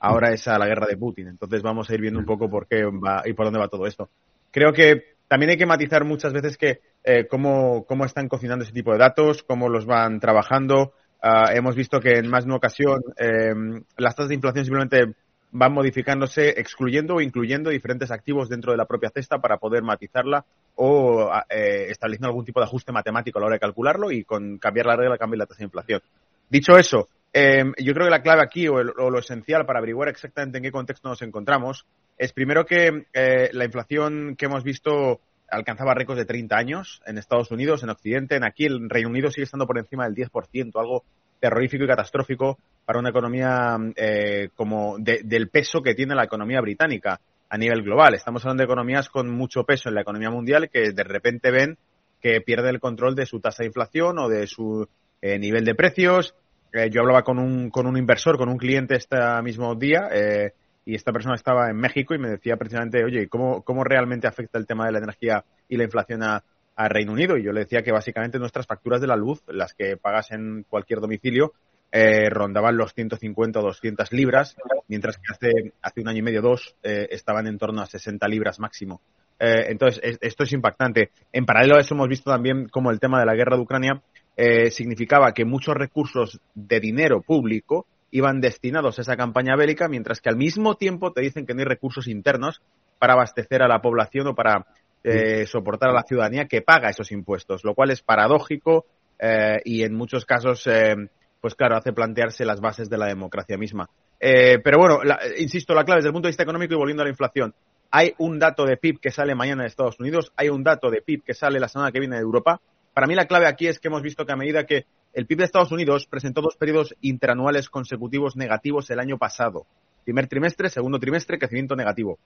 Ahora 0.00 0.32
es 0.32 0.48
a 0.48 0.58
la 0.58 0.66
guerra 0.66 0.88
de 0.88 0.96
Putin. 0.96 1.28
Entonces 1.28 1.62
vamos 1.62 1.88
a 1.88 1.94
ir 1.94 2.00
viendo 2.00 2.18
un 2.18 2.26
poco 2.26 2.50
por 2.50 2.66
qué 2.66 2.82
va 2.86 3.22
y 3.24 3.34
por 3.34 3.46
dónde 3.46 3.60
va 3.60 3.68
todo 3.68 3.86
esto. 3.86 4.10
Creo 4.50 4.72
que 4.72 5.11
también 5.32 5.48
hay 5.48 5.56
que 5.56 5.64
matizar 5.64 6.04
muchas 6.04 6.34
veces 6.34 6.58
que 6.58 6.82
eh, 7.02 7.26
cómo, 7.26 7.86
cómo 7.86 8.04
están 8.04 8.28
cocinando 8.28 8.64
ese 8.64 8.74
tipo 8.74 8.92
de 8.92 8.98
datos, 8.98 9.42
cómo 9.42 9.70
los 9.70 9.86
van 9.86 10.20
trabajando. 10.20 10.92
Ah, 11.22 11.54
hemos 11.54 11.74
visto 11.74 12.00
que 12.00 12.18
en 12.18 12.28
más 12.28 12.44
de 12.44 12.48
una 12.48 12.58
ocasión 12.58 13.00
eh, 13.16 13.54
las 13.96 14.14
tasas 14.14 14.28
de 14.28 14.34
inflación 14.34 14.66
simplemente 14.66 15.14
van 15.50 15.72
modificándose, 15.72 16.50
excluyendo 16.50 17.14
o 17.14 17.22
incluyendo 17.22 17.70
diferentes 17.70 18.10
activos 18.10 18.50
dentro 18.50 18.72
de 18.72 18.76
la 18.76 18.84
propia 18.84 19.08
cesta 19.08 19.38
para 19.38 19.56
poder 19.56 19.82
matizarla 19.82 20.44
o 20.74 21.30
eh, 21.48 21.86
estableciendo 21.88 22.28
algún 22.28 22.44
tipo 22.44 22.60
de 22.60 22.66
ajuste 22.66 22.92
matemático 22.92 23.38
a 23.38 23.40
la 23.40 23.46
hora 23.46 23.56
de 23.56 23.60
calcularlo 23.60 24.10
y 24.10 24.24
con 24.24 24.58
cambiar 24.58 24.84
la 24.84 24.96
regla 24.96 25.16
cambia 25.16 25.38
la 25.38 25.46
tasa 25.46 25.60
de 25.60 25.64
inflación. 25.64 26.02
Dicho 26.50 26.76
eso, 26.76 27.08
eh, 27.32 27.64
yo 27.78 27.94
creo 27.94 28.08
que 28.08 28.10
la 28.10 28.20
clave 28.20 28.42
aquí 28.42 28.68
o, 28.68 28.74
o, 28.74 29.10
lo 29.10 29.18
esencial 29.18 29.64
para 29.64 29.78
averiguar 29.78 30.10
exactamente 30.10 30.58
en 30.58 30.64
qué 30.64 30.70
contexto 30.70 31.08
nos 31.08 31.22
encontramos 31.22 31.86
es 32.18 32.32
primero 32.32 32.64
que 32.64 33.06
eh, 33.12 33.50
la 33.52 33.64
inflación 33.64 34.36
que 34.36 34.46
hemos 34.46 34.64
visto 34.64 35.20
alcanzaba 35.48 35.94
récords 35.94 36.18
de 36.18 36.24
30 36.24 36.56
años 36.56 37.02
en 37.06 37.18
Estados 37.18 37.50
Unidos, 37.50 37.82
en 37.82 37.90
Occidente, 37.90 38.36
en 38.36 38.44
aquí 38.44 38.64
el 38.64 38.88
Reino 38.88 39.10
Unido 39.10 39.30
sigue 39.30 39.44
estando 39.44 39.66
por 39.66 39.78
encima 39.78 40.04
del 40.04 40.14
10%, 40.14 40.72
algo 40.80 41.04
terrorífico 41.40 41.84
y 41.84 41.88
catastrófico 41.88 42.58
para 42.84 42.98
una 42.98 43.10
economía 43.10 43.76
eh, 43.96 44.48
como 44.54 44.96
de, 44.98 45.20
del 45.24 45.48
peso 45.48 45.82
que 45.82 45.94
tiene 45.94 46.14
la 46.14 46.24
economía 46.24 46.60
británica 46.60 47.20
a 47.48 47.58
nivel 47.58 47.82
global. 47.82 48.14
Estamos 48.14 48.42
hablando 48.44 48.62
de 48.62 48.66
economías 48.66 49.10
con 49.10 49.28
mucho 49.28 49.64
peso 49.64 49.88
en 49.88 49.96
la 49.96 50.00
economía 50.00 50.30
mundial 50.30 50.70
que 50.70 50.92
de 50.92 51.04
repente 51.04 51.50
ven 51.50 51.76
que 52.20 52.40
pierde 52.40 52.70
el 52.70 52.80
control 52.80 53.14
de 53.14 53.26
su 53.26 53.40
tasa 53.40 53.62
de 53.62 53.66
inflación 53.66 54.18
o 54.18 54.28
de 54.28 54.46
su 54.46 54.88
eh, 55.20 55.38
nivel 55.38 55.64
de 55.64 55.74
precios. 55.74 56.34
Eh, 56.72 56.88
yo 56.90 57.00
hablaba 57.02 57.22
con 57.22 57.38
un, 57.38 57.68
con 57.68 57.86
un 57.86 57.98
inversor, 57.98 58.38
con 58.38 58.48
un 58.48 58.56
cliente 58.56 58.94
este 58.96 59.18
mismo 59.42 59.74
día 59.74 60.08
eh, 60.10 60.52
y 60.84 60.94
esta 60.94 61.12
persona 61.12 61.34
estaba 61.34 61.70
en 61.70 61.76
México 61.76 62.14
y 62.14 62.18
me 62.18 62.28
decía 62.28 62.56
precisamente, 62.56 63.04
oye, 63.04 63.28
¿cómo, 63.28 63.62
cómo 63.62 63.84
realmente 63.84 64.26
afecta 64.26 64.58
el 64.58 64.66
tema 64.66 64.86
de 64.86 64.92
la 64.92 64.98
energía 64.98 65.44
y 65.68 65.76
la 65.76 65.84
inflación 65.84 66.22
a, 66.22 66.42
a 66.76 66.88
Reino 66.88 67.12
Unido? 67.12 67.36
Y 67.36 67.44
yo 67.44 67.52
le 67.52 67.60
decía 67.60 67.82
que 67.82 67.92
básicamente 67.92 68.38
nuestras 68.38 68.66
facturas 68.66 69.00
de 69.00 69.06
la 69.06 69.16
luz, 69.16 69.42
las 69.48 69.74
que 69.74 69.96
pagas 69.96 70.32
en 70.32 70.64
cualquier 70.68 71.00
domicilio, 71.00 71.52
eh, 71.92 72.30
rondaban 72.30 72.76
los 72.76 72.94
150 72.94 73.60
o 73.60 73.62
200 73.62 74.12
libras, 74.12 74.56
mientras 74.88 75.18
que 75.18 75.24
hace, 75.30 75.72
hace 75.82 76.00
un 76.00 76.08
año 76.08 76.18
y 76.18 76.22
medio, 76.22 76.40
dos, 76.40 76.74
eh, 76.82 77.08
estaban 77.10 77.46
en 77.46 77.58
torno 77.58 77.82
a 77.82 77.86
60 77.86 78.26
libras 78.28 78.58
máximo. 78.58 79.00
Eh, 79.38 79.66
entonces, 79.68 80.00
es, 80.02 80.18
esto 80.20 80.44
es 80.44 80.52
impactante. 80.52 81.10
En 81.32 81.44
paralelo 81.44 81.76
a 81.76 81.80
eso 81.80 81.94
hemos 81.94 82.08
visto 82.08 82.30
también 82.30 82.68
como 82.68 82.90
el 82.90 83.00
tema 83.00 83.20
de 83.20 83.26
la 83.26 83.34
guerra 83.34 83.56
de 83.56 83.62
Ucrania 83.62 84.02
eh, 84.36 84.70
significaba 84.70 85.34
que 85.34 85.44
muchos 85.44 85.74
recursos 85.74 86.40
de 86.54 86.80
dinero 86.80 87.20
público 87.20 87.86
iban 88.12 88.40
destinados 88.40 88.98
a 88.98 89.02
esa 89.02 89.16
campaña 89.16 89.56
bélica, 89.56 89.88
mientras 89.88 90.20
que 90.20 90.28
al 90.28 90.36
mismo 90.36 90.76
tiempo 90.76 91.12
te 91.12 91.22
dicen 91.22 91.44
que 91.44 91.54
no 91.54 91.60
hay 91.60 91.66
recursos 91.66 92.06
internos 92.06 92.62
para 92.98 93.14
abastecer 93.14 93.62
a 93.62 93.68
la 93.68 93.80
población 93.80 94.28
o 94.28 94.34
para 94.34 94.66
eh, 95.02 95.46
soportar 95.46 95.90
a 95.90 95.94
la 95.94 96.04
ciudadanía 96.04 96.46
que 96.46 96.62
paga 96.62 96.90
esos 96.90 97.10
impuestos, 97.10 97.64
lo 97.64 97.74
cual 97.74 97.90
es 97.90 98.02
paradójico 98.02 98.86
eh, 99.18 99.60
y 99.64 99.82
en 99.82 99.94
muchos 99.94 100.24
casos, 100.24 100.66
eh, 100.66 100.94
pues 101.40 101.54
claro, 101.54 101.76
hace 101.76 101.92
plantearse 101.92 102.44
las 102.44 102.60
bases 102.60 102.88
de 102.88 102.98
la 102.98 103.06
democracia 103.06 103.56
misma. 103.56 103.88
Eh, 104.20 104.60
pero 104.62 104.78
bueno, 104.78 105.02
la, 105.02 105.18
insisto, 105.38 105.74
la 105.74 105.84
clave 105.84 105.98
desde 105.98 106.10
el 106.10 106.12
punto 106.12 106.26
de 106.26 106.30
vista 106.30 106.44
económico 106.44 106.74
y 106.74 106.76
volviendo 106.76 107.02
a 107.02 107.06
la 107.06 107.10
inflación. 107.10 107.54
Hay 107.90 108.14
un 108.18 108.38
dato 108.38 108.64
de 108.64 108.76
PIB 108.76 109.00
que 109.00 109.10
sale 109.10 109.34
mañana 109.34 109.62
de 109.62 109.68
Estados 109.68 109.98
Unidos, 109.98 110.32
hay 110.36 110.48
un 110.48 110.62
dato 110.62 110.90
de 110.90 111.02
PIB 111.02 111.24
que 111.24 111.34
sale 111.34 111.58
la 111.58 111.68
semana 111.68 111.90
que 111.92 111.98
viene 111.98 112.16
de 112.16 112.22
Europa. 112.22 112.60
Para 112.94 113.06
mí 113.06 113.14
la 113.14 113.26
clave 113.26 113.46
aquí 113.48 113.66
es 113.66 113.80
que 113.80 113.88
hemos 113.88 114.02
visto 114.02 114.24
que 114.24 114.32
a 114.32 114.36
medida 114.36 114.64
que 114.64 114.86
el 115.12 115.26
PIB 115.26 115.38
de 115.38 115.44
Estados 115.44 115.72
Unidos 115.72 116.06
presentó 116.06 116.40
dos 116.40 116.56
periodos 116.56 116.94
interanuales 117.00 117.68
consecutivos 117.68 118.36
negativos 118.36 118.90
el 118.90 119.00
año 119.00 119.18
pasado. 119.18 119.66
Primer 120.04 120.26
trimestre, 120.26 120.68
segundo 120.68 120.98
trimestre, 120.98 121.38
crecimiento 121.38 121.76
negativo. 121.76 122.18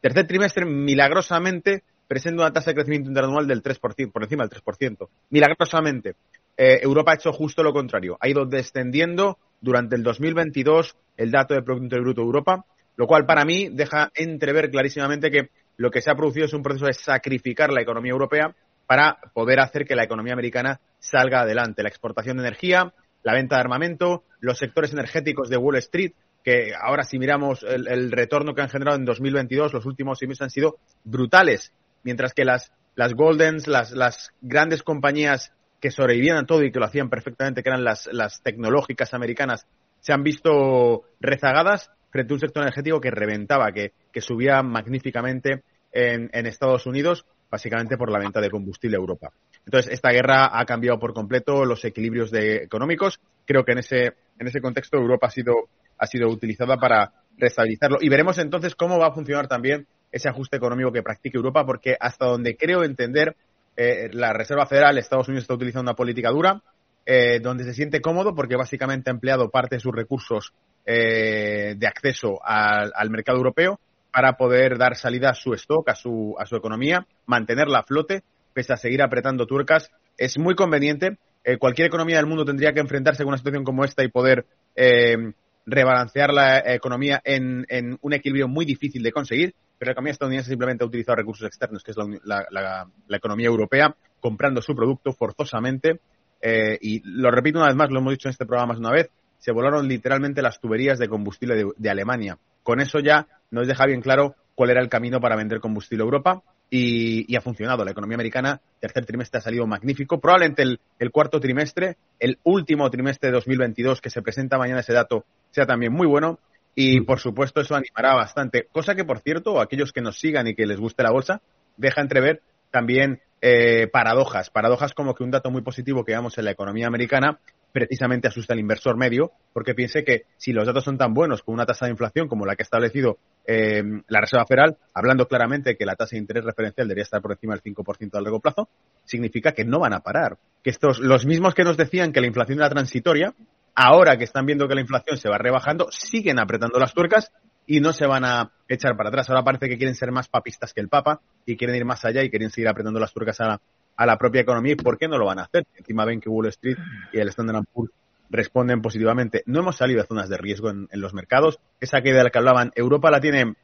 Tercer 0.00 0.26
trimestre, 0.26 0.64
milagrosamente, 0.64 1.84
presenta 2.08 2.42
una 2.42 2.52
tasa 2.52 2.70
de 2.70 2.76
crecimiento 2.76 3.10
interanual 3.10 3.46
del 3.46 3.62
3%, 3.62 4.10
por 4.10 4.22
encima 4.22 4.46
del 4.46 4.62
3%. 4.62 5.08
Milagrosamente. 5.30 6.16
Eh, 6.56 6.80
Europa 6.82 7.12
ha 7.12 7.14
hecho 7.14 7.32
justo 7.32 7.62
lo 7.62 7.72
contrario. 7.72 8.16
Ha 8.20 8.28
ido 8.28 8.46
descendiendo 8.46 9.38
durante 9.60 9.96
el 9.96 10.02
2022 10.02 10.96
el 11.16 11.30
dato 11.30 11.54
de 11.54 11.62
Producto 11.62 11.96
Bruto 12.00 12.22
de 12.22 12.26
Europa, 12.26 12.64
lo 12.96 13.06
cual 13.06 13.26
para 13.26 13.44
mí 13.44 13.68
deja 13.70 14.10
entrever 14.14 14.70
clarísimamente 14.70 15.30
que 15.30 15.50
lo 15.76 15.90
que 15.90 16.02
se 16.02 16.10
ha 16.10 16.16
producido 16.16 16.46
es 16.46 16.52
un 16.52 16.62
proceso 16.62 16.86
de 16.86 16.94
sacrificar 16.94 17.70
la 17.72 17.80
economía 17.80 18.12
europea 18.12 18.54
para 18.90 19.18
poder 19.34 19.60
hacer 19.60 19.86
que 19.86 19.94
la 19.94 20.02
economía 20.02 20.32
americana 20.32 20.80
salga 20.98 21.42
adelante. 21.42 21.84
La 21.84 21.88
exportación 21.88 22.38
de 22.38 22.42
energía, 22.42 22.92
la 23.22 23.34
venta 23.34 23.54
de 23.54 23.60
armamento, 23.60 24.24
los 24.40 24.58
sectores 24.58 24.92
energéticos 24.92 25.48
de 25.48 25.56
Wall 25.56 25.76
Street, 25.76 26.10
que 26.42 26.72
ahora 26.74 27.04
si 27.04 27.16
miramos 27.16 27.62
el, 27.62 28.10
retorno 28.10 28.52
que 28.52 28.62
han 28.62 28.68
generado 28.68 28.96
en 28.96 29.04
2022, 29.04 29.72
los 29.72 29.86
últimos 29.86 30.18
seis 30.18 30.28
meses 30.28 30.42
han 30.42 30.50
sido 30.50 30.78
brutales, 31.04 31.72
mientras 32.02 32.34
que 32.34 32.44
las, 32.44 32.72
las 32.96 33.14
Goldens, 33.14 33.68
las, 33.68 33.92
las 33.92 34.32
grandes 34.40 34.82
compañías 34.82 35.52
que 35.78 35.92
sobrevivían 35.92 36.38
a 36.38 36.46
todo 36.46 36.64
y 36.64 36.72
que 36.72 36.80
lo 36.80 36.86
hacían 36.86 37.10
perfectamente, 37.10 37.62
que 37.62 37.68
eran 37.68 37.84
las, 37.84 38.08
las 38.10 38.42
tecnológicas 38.42 39.14
americanas, 39.14 39.68
se 40.00 40.12
han 40.12 40.24
visto 40.24 41.04
rezagadas 41.20 41.92
frente 42.10 42.32
a 42.32 42.34
un 42.34 42.40
sector 42.40 42.64
energético 42.64 43.00
que 43.00 43.12
reventaba, 43.12 43.70
que, 43.70 43.92
que 44.12 44.20
subía 44.20 44.64
magníficamente 44.64 45.62
en, 45.92 46.28
en 46.32 46.46
Estados 46.46 46.86
Unidos, 46.86 47.24
básicamente 47.50 47.96
por 47.96 48.10
la 48.10 48.18
venta 48.18 48.40
de 48.40 48.50
combustible 48.50 48.96
a 48.96 49.00
Europa. 49.00 49.30
Entonces, 49.64 49.92
esta 49.92 50.10
guerra 50.10 50.58
ha 50.58 50.64
cambiado 50.64 50.98
por 50.98 51.12
completo 51.12 51.64
los 51.64 51.84
equilibrios 51.84 52.30
de, 52.30 52.56
económicos. 52.56 53.20
Creo 53.46 53.64
que 53.64 53.72
en 53.72 53.78
ese, 53.78 54.14
en 54.38 54.46
ese 54.46 54.60
contexto 54.60 54.96
Europa 54.96 55.26
ha 55.26 55.30
sido, 55.30 55.68
ha 55.98 56.06
sido 56.06 56.28
utilizada 56.28 56.76
para 56.76 57.12
restabilizarlo. 57.36 57.98
Y 58.00 58.08
veremos 58.08 58.38
entonces 58.38 58.74
cómo 58.74 58.98
va 58.98 59.08
a 59.08 59.12
funcionar 59.12 59.48
también 59.48 59.86
ese 60.12 60.28
ajuste 60.28 60.56
económico 60.56 60.92
que 60.92 61.02
practique 61.02 61.36
Europa, 61.36 61.64
porque 61.64 61.96
hasta 61.98 62.26
donde 62.26 62.56
creo 62.56 62.84
entender, 62.84 63.36
eh, 63.76 64.10
la 64.12 64.32
Reserva 64.32 64.66
Federal, 64.66 64.98
Estados 64.98 65.28
Unidos 65.28 65.44
está 65.44 65.54
utilizando 65.54 65.90
una 65.90 65.96
política 65.96 66.30
dura, 66.30 66.62
eh, 67.06 67.40
donde 67.40 67.64
se 67.64 67.74
siente 67.74 68.00
cómodo 68.00 68.34
porque 68.34 68.56
básicamente 68.56 69.10
ha 69.10 69.12
empleado 69.14 69.50
parte 69.50 69.76
de 69.76 69.80
sus 69.80 69.94
recursos 69.94 70.52
eh, 70.84 71.74
de 71.76 71.86
acceso 71.86 72.38
al, 72.44 73.10
mercado 73.10 73.38
europeo 73.38 73.80
para 74.12 74.36
poder 74.36 74.78
dar 74.78 74.96
salida 74.96 75.30
a 75.30 75.34
su 75.34 75.54
stock, 75.54 75.88
a 75.88 75.94
su, 75.94 76.34
a 76.38 76.46
su 76.46 76.56
economía, 76.56 77.06
mantenerla 77.26 77.80
a 77.80 77.82
flote, 77.84 78.22
pese 78.52 78.72
a 78.72 78.76
seguir 78.76 79.02
apretando 79.02 79.46
tuercas. 79.46 79.90
Es 80.16 80.38
muy 80.38 80.54
conveniente. 80.54 81.18
Eh, 81.44 81.56
cualquier 81.56 81.86
economía 81.86 82.16
del 82.16 82.26
mundo 82.26 82.44
tendría 82.44 82.72
que 82.72 82.80
enfrentarse 82.80 83.22
con 83.22 83.28
una 83.28 83.38
situación 83.38 83.64
como 83.64 83.84
esta 83.84 84.04
y 84.04 84.08
poder 84.08 84.44
eh, 84.76 85.32
rebalancear 85.66 86.32
la 86.32 86.58
economía 86.74 87.20
en, 87.24 87.64
un 88.00 88.12
equilibrio 88.12 88.48
muy 88.48 88.64
difícil 88.64 89.02
de 89.02 89.12
conseguir, 89.12 89.54
pero 89.78 89.90
la 89.90 89.92
economía 89.92 90.12
estadounidense 90.12 90.50
simplemente 90.50 90.84
ha 90.84 90.86
utilizado 90.86 91.16
recursos 91.16 91.46
externos, 91.46 91.82
que 91.82 91.92
es 91.92 91.96
la, 91.96 92.46
la, 92.50 92.86
la, 93.06 93.16
economía 93.16 93.46
europea, 93.46 93.94
comprando 94.20 94.60
su 94.60 94.74
producto 94.74 95.12
forzosamente. 95.12 96.00
Eh, 96.42 96.78
y 96.80 97.02
lo 97.04 97.30
repito 97.30 97.58
una 97.58 97.68
vez 97.68 97.76
más, 97.76 97.90
lo 97.90 98.00
hemos 98.00 98.12
dicho 98.12 98.28
en 98.28 98.32
este 98.32 98.46
programa 98.46 98.72
más 98.72 98.78
una 98.78 98.90
vez, 98.90 99.10
se 99.38 99.52
volaron 99.52 99.88
literalmente 99.88 100.42
las 100.42 100.60
tuberías 100.60 100.98
de 100.98 101.08
combustible 101.08 101.64
de 101.76 101.90
Alemania. 101.90 102.36
Con 102.62 102.80
eso 102.80 102.98
ya 102.98 103.26
nos 103.50 103.66
deja 103.66 103.86
bien 103.86 104.00
claro 104.00 104.34
cuál 104.54 104.70
era 104.70 104.80
el 104.80 104.88
camino 104.88 105.20
para 105.20 105.36
vender 105.36 105.60
combustible 105.60 106.02
a 106.02 106.04
Europa 106.04 106.42
y, 106.68 107.24
y, 107.32 107.36
ha 107.36 107.40
funcionado. 107.40 107.84
La 107.84 107.90
economía 107.90 108.16
americana, 108.16 108.60
tercer 108.78 109.04
trimestre 109.04 109.38
ha 109.38 109.42
salido 109.42 109.66
magnífico. 109.66 110.20
Probablemente 110.20 110.62
el, 110.62 110.80
el, 110.98 111.10
cuarto 111.10 111.40
trimestre, 111.40 111.96
el 112.18 112.38
último 112.44 112.88
trimestre 112.90 113.30
de 113.30 113.34
2022 113.34 114.00
que 114.00 114.10
se 114.10 114.22
presenta 114.22 114.58
mañana 114.58 114.80
ese 114.80 114.92
dato, 114.92 115.24
sea 115.50 115.66
también 115.66 115.92
muy 115.92 116.06
bueno. 116.06 116.38
Y 116.74 117.00
por 117.00 117.18
supuesto 117.18 117.60
eso 117.60 117.74
animará 117.74 118.14
bastante. 118.14 118.68
Cosa 118.70 118.94
que, 118.94 119.04
por 119.04 119.20
cierto, 119.20 119.60
aquellos 119.60 119.92
que 119.92 120.00
nos 120.00 120.18
sigan 120.18 120.46
y 120.46 120.54
que 120.54 120.66
les 120.66 120.78
guste 120.78 121.02
la 121.02 121.10
bolsa, 121.10 121.40
deja 121.76 122.00
entrever 122.00 122.42
también 122.70 123.20
eh, 123.40 123.88
paradojas. 123.88 124.50
Paradojas 124.50 124.94
como 124.94 125.14
que 125.14 125.24
un 125.24 125.30
dato 125.30 125.50
muy 125.50 125.62
positivo 125.62 126.04
que 126.04 126.12
veamos 126.12 126.38
en 126.38 126.44
la 126.44 126.52
economía 126.52 126.86
americana 126.86 127.40
precisamente 127.72 128.28
asusta 128.28 128.52
al 128.52 128.60
inversor 128.60 128.96
medio, 128.96 129.32
porque 129.52 129.74
piense 129.74 130.04
que 130.04 130.24
si 130.36 130.52
los 130.52 130.66
datos 130.66 130.84
son 130.84 130.98
tan 130.98 131.14
buenos 131.14 131.42
con 131.42 131.54
una 131.54 131.66
tasa 131.66 131.86
de 131.86 131.92
inflación 131.92 132.28
como 132.28 132.46
la 132.46 132.56
que 132.56 132.62
ha 132.62 132.64
establecido 132.64 133.18
eh, 133.46 133.82
la 134.08 134.20
Reserva 134.20 134.46
Federal, 134.46 134.76
hablando 134.94 135.26
claramente 135.26 135.76
que 135.76 135.86
la 135.86 135.96
tasa 135.96 136.10
de 136.12 136.18
interés 136.18 136.44
referencial 136.44 136.88
debería 136.88 137.04
estar 137.04 137.22
por 137.22 137.32
encima 137.32 137.54
del 137.54 137.62
5% 137.62 138.14
a 138.14 138.20
largo 138.20 138.40
plazo, 138.40 138.68
significa 139.04 139.52
que 139.52 139.64
no 139.64 139.78
van 139.78 139.94
a 139.94 140.00
parar. 140.00 140.38
Que 140.62 140.70
estos, 140.70 141.00
los 141.00 141.26
mismos 141.26 141.54
que 141.54 141.64
nos 141.64 141.76
decían 141.76 142.12
que 142.12 142.20
la 142.20 142.26
inflación 142.26 142.58
era 142.58 142.70
transitoria, 142.70 143.34
ahora 143.74 144.16
que 144.16 144.24
están 144.24 144.46
viendo 144.46 144.68
que 144.68 144.74
la 144.74 144.80
inflación 144.80 145.16
se 145.16 145.28
va 145.28 145.38
rebajando, 145.38 145.88
siguen 145.90 146.38
apretando 146.38 146.78
las 146.78 146.92
tuercas 146.92 147.32
y 147.66 147.80
no 147.80 147.92
se 147.92 148.06
van 148.06 148.24
a 148.24 148.52
echar 148.68 148.96
para 148.96 149.10
atrás. 149.10 149.30
Ahora 149.30 149.44
parece 149.44 149.68
que 149.68 149.78
quieren 149.78 149.94
ser 149.94 150.10
más 150.10 150.28
papistas 150.28 150.74
que 150.74 150.80
el 150.80 150.88
Papa 150.88 151.20
y 151.46 151.56
quieren 151.56 151.76
ir 151.76 151.84
más 151.84 152.04
allá 152.04 152.22
y 152.22 152.30
quieren 152.30 152.50
seguir 152.50 152.68
apretando 152.68 152.98
las 152.98 153.12
tuercas 153.12 153.40
a 153.40 153.46
la, 153.46 153.60
a 154.00 154.06
la 154.06 154.16
propia 154.16 154.40
economía. 154.40 154.72
¿Y 154.72 154.76
por 154.76 154.96
qué 154.96 155.08
no 155.08 155.18
lo 155.18 155.26
van 155.26 155.40
a 155.40 155.42
hacer? 155.42 155.66
Encima 155.76 156.06
ven 156.06 156.20
que 156.20 156.30
Wall 156.30 156.46
Street 156.46 156.78
y 157.12 157.18
el 157.18 157.28
Standard 157.28 157.66
Poor's 157.70 157.92
responden 158.30 158.80
positivamente. 158.80 159.42
No 159.44 159.60
hemos 159.60 159.76
salido 159.76 160.00
de 160.00 160.06
zonas 160.06 160.30
de 160.30 160.38
riesgo 160.38 160.70
en, 160.70 160.88
los 160.92 161.12
mercados. 161.12 161.58
Esa 161.80 162.00
caída 162.00 162.16
de 162.16 162.24
la 162.24 162.30
que 162.30 162.38
hablaban, 162.38 162.72
Europa 162.74 163.10
la 163.10 163.20
tiene, 163.20 163.56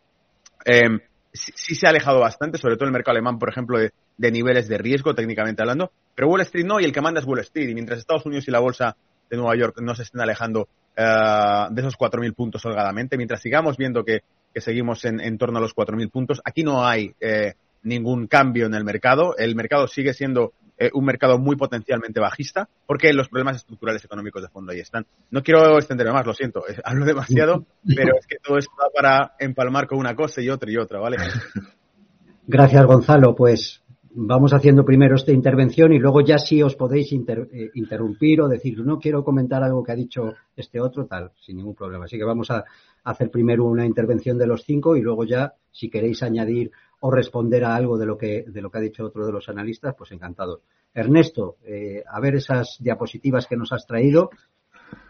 eh, 0.67 0.99
sí, 1.33 1.75
se 1.75 1.87
ha 1.87 1.91
alejado 1.91 2.21
bastante, 2.21 2.59
sobre 2.59 2.77
todo 2.77 2.85
el 2.85 2.93
mercado 2.93 3.13
alemán, 3.13 3.39
por 3.39 3.49
ejemplo, 3.49 3.79
de, 3.79 3.93
niveles 4.31 4.69
de 4.69 4.77
riesgo, 4.77 5.15
técnicamente 5.15 5.63
hablando, 5.63 5.91
pero 6.15 6.29
Wall 6.29 6.43
Street 6.43 6.67
no, 6.67 6.81
y 6.81 6.85
el 6.85 6.93
que 6.93 7.01
manda 7.01 7.21
es 7.21 7.27
Wall 7.27 7.41
Street. 7.41 7.71
Y 7.71 7.75
mientras 7.75 7.99
Estados 7.99 8.27
Unidos 8.27 8.47
y 8.47 8.51
la 8.51 8.61
bolsa 8.61 8.95
de 9.31 9.39
Nueva 9.39 9.57
York 9.57 9.81
no 9.81 9.95
se 9.95 10.03
estén 10.03 10.21
alejando 10.21 10.69
uh, 10.99 11.73
de 11.73 11.81
esos 11.81 11.97
4.000 11.97 12.35
puntos 12.35 12.63
holgadamente, 12.67 13.17
mientras 13.17 13.41
sigamos 13.41 13.79
viendo 13.79 14.05
que, 14.05 14.21
que 14.53 14.61
seguimos 14.61 15.03
en, 15.07 15.19
en, 15.19 15.39
torno 15.39 15.61
a 15.61 15.63
los 15.63 15.75
4.000 15.75 16.11
puntos, 16.11 16.43
aquí 16.45 16.63
no 16.63 16.87
hay 16.87 17.15
eh, 17.21 17.55
ningún 17.83 18.27
cambio 18.27 18.67
en 18.67 18.75
el 18.75 18.85
mercado. 18.85 19.37
El 19.37 19.55
mercado 19.55 19.87
sigue 19.89 20.15
siendo 20.15 20.53
eh, 20.79 20.91
un 20.93 21.05
mercado 21.05 21.39
muy 21.39 21.57
potencialmente 21.57 22.21
bajista, 22.21 22.69
porque 22.87 23.13
los 23.15 23.29
problemas 23.29 23.57
estructurales 23.57 24.05
económicos 24.05 24.43
de 24.43 24.49
fondo 24.49 24.73
ahí 24.73 24.81
están. 24.81 25.07
No 25.31 25.43
quiero 25.43 25.77
extenderme 25.79 26.13
más, 26.13 26.27
lo 26.27 26.35
siento, 26.35 26.63
hablo 26.85 27.07
demasiado, 27.07 27.65
pero 27.97 28.17
es 28.19 28.27
que 28.27 28.37
todo 28.43 28.59
esto 28.59 28.73
da 28.79 28.89
para 28.95 29.35
empalmar 29.39 29.87
con 29.87 29.99
una 29.99 30.15
cosa 30.15 30.43
y 30.43 30.51
otra 30.51 30.71
y 30.71 30.77
otra, 30.77 31.01
¿vale? 31.01 31.17
Gracias, 32.47 32.85
Gonzalo. 32.85 33.35
Pues 33.35 33.83
vamos 34.19 34.53
haciendo 34.55 34.85
primero 34.85 35.17
esta 35.17 35.33
intervención 35.33 35.93
y 35.93 35.99
luego 35.99 36.23
ya 36.23 36.39
sí 36.39 36.63
os 36.63 36.75
podéis 36.75 37.13
eh, 37.13 37.71
interrumpir 37.75 38.41
o 38.41 38.49
decir, 38.49 38.79
no 38.81 38.99
quiero 38.99 39.23
comentar 39.23 39.63
algo 39.63 39.83
que 39.83 39.93
ha 39.93 39.97
dicho 39.97 40.35
este 40.57 40.81
otro, 40.81 41.07
tal, 41.07 41.33
sin 41.41 41.57
ningún 41.57 41.75
problema. 41.75 42.07
Así 42.07 42.17
que 42.17 42.25
vamos 42.25 42.51
a 42.51 42.65
hacer 43.05 43.31
primero 43.31 43.65
una 43.65 43.85
intervención 43.85 44.39
de 44.39 44.47
los 44.47 44.65
cinco 44.65 44.97
y 44.97 45.03
luego 45.03 45.25
ya, 45.25 45.55
si 45.71 45.91
queréis 45.91 46.23
añadir 46.23 46.71
o 47.01 47.11
responder 47.11 47.65
a 47.65 47.75
algo 47.75 47.99
de 47.99 48.07
lo 48.07 48.17
que, 48.17 48.45
de 48.47 48.63
lo 48.63 48.71
que 48.71 48.79
ha 48.79 48.83
dicho 48.83 49.05
otro 49.05 49.27
de 49.27 49.33
los 49.33 49.49
analistas, 49.49 49.95
pues 49.97 50.13
encantado. 50.13 50.63
Ernesto, 50.95 51.57
eh, 51.65 52.03
a 52.09 52.21
ver 52.21 52.37
esas 52.37 52.77
diapositivas 52.81 53.47
que 53.47 53.57
nos 53.57 53.73
has 53.73 53.87
traído. 53.87 54.31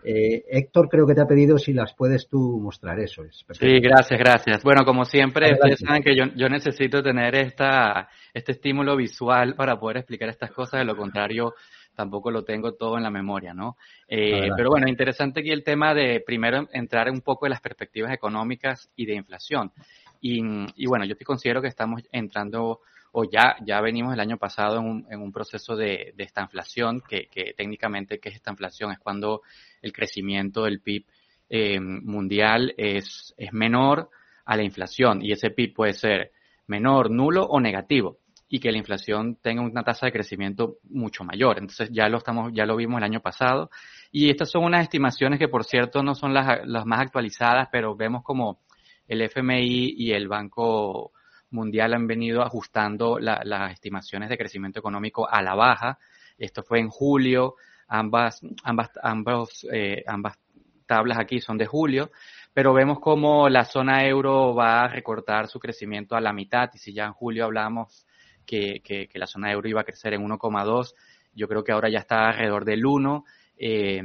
Eh, 0.03 0.45
Héctor 0.49 0.89
creo 0.89 1.07
que 1.07 1.15
te 1.15 1.21
ha 1.21 1.27
pedido 1.27 1.59
si 1.59 1.73
las 1.73 1.95
puedes 1.95 2.29
tú 2.29 2.59
mostrar, 2.61 2.99
eso 3.01 3.25
es. 3.25 3.45
Sí, 3.51 3.81
gracias, 3.81 4.19
gracias. 4.19 4.63
Bueno, 4.63 4.85
como 4.85 5.05
siempre, 5.05 5.53
ustedes 5.53 5.81
saben 5.81 6.03
que 6.03 6.17
yo, 6.17 6.25
yo 6.35 6.49
necesito 6.49 7.03
tener 7.03 7.35
esta, 7.35 8.09
este 8.33 8.53
estímulo 8.53 8.97
visual 8.97 9.55
para 9.55 9.79
poder 9.79 9.99
explicar 9.99 10.29
estas 10.29 10.53
cosas, 10.53 10.81
de 10.81 10.87
lo 10.87 10.97
contrario 10.97 11.55
tampoco 11.97 12.31
lo 12.31 12.45
tengo 12.45 12.75
todo 12.75 12.99
en 12.99 13.03
la 13.03 13.11
memoria, 13.11 13.53
¿no? 13.53 13.77
Eh, 14.07 14.51
pero 14.57 14.71
bueno, 14.71 14.87
interesante 14.87 15.41
aquí 15.41 15.51
el 15.51 15.65
tema 15.65 15.95
de 15.95 16.23
primero 16.25 16.69
entrar 16.73 17.11
un 17.11 17.23
poco 17.23 17.47
en 17.47 17.51
las 17.51 17.61
perspectivas 17.61 18.13
económicas 18.13 18.89
y 18.95 19.07
de 19.07 19.15
inflación. 19.15 19.73
Y, 20.21 20.87
bueno, 20.87 21.05
yo 21.05 21.17
te 21.17 21.25
considero 21.25 21.63
que 21.63 21.69
estamos 21.69 22.03
entrando, 22.13 22.81
o 23.13 23.25
ya, 23.25 23.57
ya 23.65 23.81
venimos 23.81 24.15
el 24.15 24.21
año 24.21 24.37
pasado 24.37 24.79
en 24.79 25.21
un, 25.21 25.33
proceso 25.33 25.77
de, 25.77 26.15
esta 26.19 26.43
inflación, 26.43 27.03
que, 27.09 27.29
técnicamente, 27.57 28.19
¿qué 28.19 28.31
es 28.31 28.37
esta 28.37 28.51
inflación? 28.51 28.93
Es 28.93 28.99
cuando 28.99 29.43
el 29.83 29.93
crecimiento 29.93 30.65
del 30.65 30.81
PIB 30.81 31.05
eh, 31.49 31.81
mundial 31.81 32.75
es, 32.77 33.35
es 33.37 33.53
menor 33.53 34.11
a 34.45 34.57
la 34.57 34.63
inflación 34.63 35.23
y 35.23 35.33
ese 35.33 35.51
PIB 35.51 35.75
puede 35.75 35.93
ser 35.93 36.33
menor, 36.67 37.11
nulo 37.11 37.45
o 37.45 37.61
negativo 37.61 38.19
y 38.49 38.61
que 38.61 38.71
la 38.71 38.79
inflación 38.79 39.37
tenga 39.37 39.63
una 39.63 39.83
tasa 39.83 40.07
de 40.07 40.13
crecimiento 40.13 40.77
mucho 40.85 41.25
mayor. 41.25 41.59
Entonces 41.59 41.91
ya 41.93 42.09
lo 42.09 42.19
estamos, 42.19 42.53
ya 42.55 42.65
lo 42.65 42.77
vimos 42.77 42.99
el 42.99 43.05
año 43.05 43.21
pasado. 43.21 43.71
Y 44.13 44.31
estas 44.31 44.51
son 44.51 44.65
unas 44.65 44.83
estimaciones 44.83 45.39
que 45.39 45.49
por 45.49 45.65
cierto 45.65 46.03
no 46.03 46.15
son 46.15 46.33
las, 46.33 46.65
las 46.65 46.87
más 46.87 47.01
actualizadas, 47.01 47.69
pero 47.73 47.97
vemos 47.97 48.23
como 48.23 48.61
el 49.07 49.23
FMI 49.23 49.95
y 49.97 50.13
el 50.13 50.29
Banco 50.29 51.13
Mundial 51.51 51.95
han 51.95 52.07
venido 52.07 52.43
ajustando 52.43 53.19
las 53.19 53.73
estimaciones 53.73 54.29
de 54.29 54.39
crecimiento 54.39 54.79
económico 54.79 55.29
a 55.29 55.43
la 55.43 55.55
baja. 55.55 55.99
Esto 56.37 56.63
fue 56.63 56.81
en 56.81 56.89
julio, 56.89 57.55
ambas, 57.89 58.41
ambas, 58.65 58.91
ambos, 59.03 59.67
eh, 59.73 60.03
ambas 60.07 60.39
tablas 60.87 61.19
aquí 61.19 61.41
son 61.41 61.59
de 61.59 61.67
julio, 61.67 62.11
pero 62.53 62.73
vemos 62.73 63.01
como 63.01 63.49
la 63.49 63.65
zona 63.65 64.07
euro 64.07 64.55
va 64.55 64.85
a 64.85 64.89
recortar 64.89 65.49
su 65.49 65.59
crecimiento 65.59 66.17
a 66.17 66.21
la 66.21 66.33
mitad. 66.33 66.71
Y 66.75 66.79
si 66.79 66.93
ya 66.93 67.07
en 67.07 67.13
julio 67.13 67.45
hablamos 67.45 68.07
que, 68.45 68.81
que, 68.85 69.09
que 69.09 69.19
la 69.19 69.27
zona 69.27 69.53
euro 69.53 69.69
iba 69.69 69.81
a 69.81 69.85
crecer 69.85 70.15
en 70.15 70.23
1,2, 70.23 70.95
yo 71.33 71.49
creo 71.49 71.63
que 71.63 71.73
ahora 71.73 71.89
ya 71.89 71.99
está 71.99 72.29
alrededor 72.29 72.65
del 72.65 72.87
1 72.87 73.25
eh, 73.57 74.03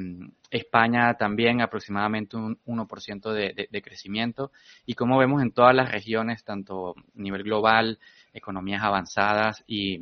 España 0.50 1.14
también 1.16 1.62
aproximadamente 1.62 2.38
un 2.38 2.60
1% 2.66 3.32
de, 3.32 3.68
de, 3.70 3.82
crecimiento. 3.82 4.52
Y 4.86 4.96
como 4.96 5.18
vemos 5.18 5.42
en 5.42 5.52
todas 5.52 5.76
las 5.76 5.92
regiones, 5.92 6.44
tanto 6.44 6.92
a 6.92 6.94
nivel 7.16 7.44
global, 7.44 8.00
economías 8.34 8.84
avanzadas 8.84 9.64
y, 9.68 10.00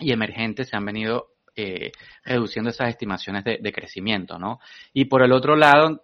emergentes, 0.00 0.68
se 0.68 0.76
han 0.76 0.84
venido 0.84 1.28
eh, 1.56 1.92
reduciendo 2.24 2.70
esas 2.70 2.88
estimaciones 2.90 3.44
de, 3.44 3.72
crecimiento, 3.72 4.38
¿no? 4.38 4.60
Y 4.92 5.06
por 5.06 5.22
el 5.22 5.32
otro 5.32 5.56
lado, 5.56 6.02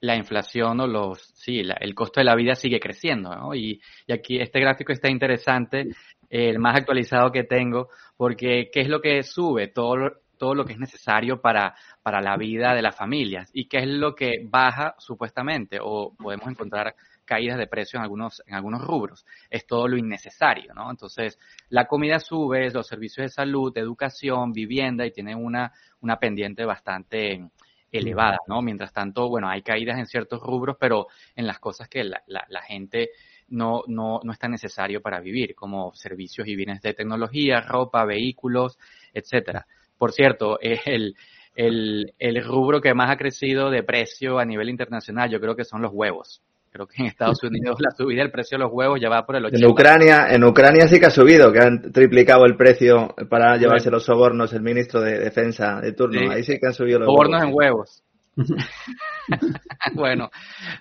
la 0.00 0.16
inflación 0.16 0.80
o 0.80 0.86
los, 0.86 1.22
sí, 1.34 1.60
el 1.60 1.94
costo 1.94 2.20
de 2.20 2.24
la 2.24 2.34
vida 2.34 2.54
sigue 2.54 2.80
creciendo, 2.80 3.34
¿no? 3.34 3.54
Y, 3.54 3.80
y, 4.06 4.12
aquí 4.12 4.38
este 4.38 4.60
gráfico 4.60 4.92
está 4.92 5.10
interesante, 5.10 5.88
el 6.28 6.58
más 6.58 6.76
actualizado 6.76 7.32
que 7.32 7.44
tengo, 7.44 7.88
porque 8.16 8.70
¿qué 8.72 8.80
es 8.80 8.88
lo 8.88 9.00
que 9.00 9.22
sube? 9.22 9.68
Todo, 9.68 10.23
todo 10.36 10.54
lo 10.54 10.64
que 10.64 10.72
es 10.74 10.78
necesario 10.78 11.40
para, 11.40 11.74
para 12.02 12.20
la 12.20 12.36
vida 12.36 12.74
de 12.74 12.82
las 12.82 12.96
familias 12.96 13.50
y 13.52 13.66
qué 13.66 13.78
es 13.78 13.86
lo 13.86 14.14
que 14.14 14.44
baja 14.44 14.94
supuestamente 14.98 15.78
o 15.80 16.14
podemos 16.14 16.48
encontrar 16.48 16.94
caídas 17.24 17.58
de 17.58 17.66
precio 17.66 17.98
en 17.98 18.02
algunos, 18.02 18.42
en 18.46 18.54
algunos 18.54 18.82
rubros. 18.82 19.24
Es 19.50 19.66
todo 19.66 19.88
lo 19.88 19.96
innecesario, 19.96 20.74
¿no? 20.74 20.90
Entonces, 20.90 21.38
la 21.70 21.86
comida 21.86 22.18
sube, 22.18 22.70
los 22.70 22.86
servicios 22.86 23.24
de 23.24 23.30
salud, 23.30 23.76
educación, 23.76 24.52
vivienda 24.52 25.06
y 25.06 25.12
tienen 25.12 25.42
una, 25.42 25.72
una 26.00 26.18
pendiente 26.18 26.64
bastante 26.64 27.48
elevada, 27.90 28.38
¿no? 28.48 28.60
Mientras 28.60 28.92
tanto, 28.92 29.28
bueno, 29.28 29.48
hay 29.48 29.62
caídas 29.62 29.98
en 29.98 30.06
ciertos 30.06 30.40
rubros, 30.40 30.76
pero 30.78 31.06
en 31.36 31.46
las 31.46 31.60
cosas 31.60 31.88
que 31.88 32.04
la, 32.04 32.22
la, 32.26 32.44
la 32.48 32.62
gente 32.62 33.10
no, 33.48 33.82
no, 33.86 34.20
no 34.22 34.32
es 34.32 34.38
necesario 34.48 35.00
para 35.00 35.20
vivir, 35.20 35.54
como 35.54 35.94
servicios 35.94 36.46
y 36.48 36.56
bienes 36.56 36.82
de 36.82 36.94
tecnología, 36.94 37.60
ropa, 37.60 38.04
vehículos, 38.04 38.78
etcétera. 39.12 39.66
Por 39.98 40.12
cierto, 40.12 40.58
el, 40.60 41.14
el, 41.54 42.12
el 42.18 42.44
rubro 42.44 42.80
que 42.80 42.94
más 42.94 43.10
ha 43.10 43.16
crecido 43.16 43.70
de 43.70 43.82
precio 43.82 44.38
a 44.38 44.44
nivel 44.44 44.68
internacional, 44.68 45.30
yo 45.30 45.40
creo 45.40 45.56
que 45.56 45.64
son 45.64 45.82
los 45.82 45.92
huevos. 45.92 46.42
Creo 46.74 46.88
que 46.88 47.02
en 47.02 47.06
Estados 47.06 47.40
Unidos 47.44 47.76
la 47.78 47.92
subida 47.92 48.22
del 48.22 48.32
precio 48.32 48.58
de 48.58 48.64
los 48.64 48.72
huevos 48.72 49.00
ya 49.00 49.08
va 49.08 49.24
por 49.24 49.36
el 49.36 49.44
80%. 49.44 49.58
En 49.58 49.66
Ucrania, 49.66 50.26
en 50.30 50.44
Ucrania 50.44 50.88
sí 50.88 50.98
que 50.98 51.06
ha 51.06 51.10
subido, 51.10 51.52
que 51.52 51.60
han 51.60 51.92
triplicado 51.92 52.44
el 52.46 52.56
precio 52.56 53.14
para 53.30 53.56
llevarse 53.56 53.90
los 53.90 54.04
sobornos 54.04 54.52
el 54.52 54.62
ministro 54.62 55.00
de 55.00 55.20
Defensa 55.20 55.80
de 55.80 55.92
turno. 55.92 56.32
Ahí 56.32 56.42
sí 56.42 56.58
que 56.58 56.66
han 56.66 56.74
subido 56.74 56.98
los 56.98 57.06
sobornos 57.06 57.42
en 57.44 57.50
huevos. 57.52 58.02
bueno, 59.94 60.28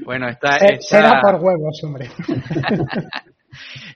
bueno, 0.04 0.28
está, 0.28 0.58
Será 0.80 1.22
por 1.22 1.36
huevos, 1.36 1.80
hombre. 1.84 2.10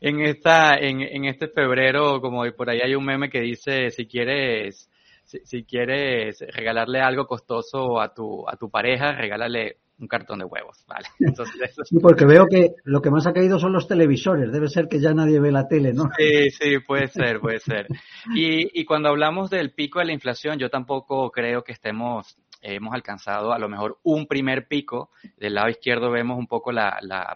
en 0.01 0.19
esta, 0.21 0.75
en, 0.75 1.01
en 1.01 1.25
este 1.25 1.47
febrero, 1.47 2.21
como 2.21 2.43
por 2.55 2.69
ahí 2.69 2.81
hay 2.83 2.93
un 2.93 3.03
meme 3.03 3.31
que 3.31 3.41
dice, 3.41 3.89
si 3.89 4.05
quieres 4.05 4.91
si, 5.27 5.63
quieres 5.65 6.39
regalarle 6.53 7.01
algo 7.01 7.27
costoso 7.27 7.99
a 7.99 8.13
tu, 8.13 8.47
a 8.47 8.55
tu 8.55 8.69
pareja, 8.69 9.11
regálale 9.11 9.77
un 9.99 10.07
cartón 10.07 10.39
de 10.39 10.45
huevos, 10.45 10.85
¿vale? 10.87 11.07
Entonces, 11.19 11.75
Sí, 11.83 11.97
porque 12.01 12.25
veo 12.25 12.45
que 12.47 12.75
lo 12.85 13.01
que 13.01 13.09
más 13.09 13.27
ha 13.27 13.33
caído 13.33 13.59
son 13.59 13.73
los 13.73 13.87
televisores, 13.87 14.51
debe 14.51 14.69
ser 14.69 14.87
que 14.87 14.99
ya 14.99 15.13
nadie 15.13 15.39
ve 15.39 15.51
la 15.51 15.67
tele, 15.67 15.93
¿no? 15.93 16.09
Sí, 16.17 16.49
sí, 16.51 16.79
puede 16.79 17.07
ser, 17.07 17.39
puede 17.39 17.59
ser. 17.59 17.87
Y, 18.33 18.79
y 18.79 18.85
cuando 18.85 19.09
hablamos 19.09 19.49
del 19.49 19.71
pico 19.73 19.99
de 19.99 20.05
la 20.05 20.13
inflación, 20.13 20.59
yo 20.59 20.69
tampoco 20.69 21.29
creo 21.31 21.63
que 21.63 21.73
estemos, 21.73 22.37
hemos 22.61 22.93
alcanzado 22.93 23.51
a 23.51 23.59
lo 23.59 23.67
mejor 23.67 23.99
un 24.03 24.27
primer 24.27 24.67
pico. 24.67 25.09
Del 25.35 25.55
lado 25.55 25.69
izquierdo 25.69 26.11
vemos 26.11 26.37
un 26.37 26.47
poco 26.47 26.71
la, 26.71 26.99
la, 27.01 27.33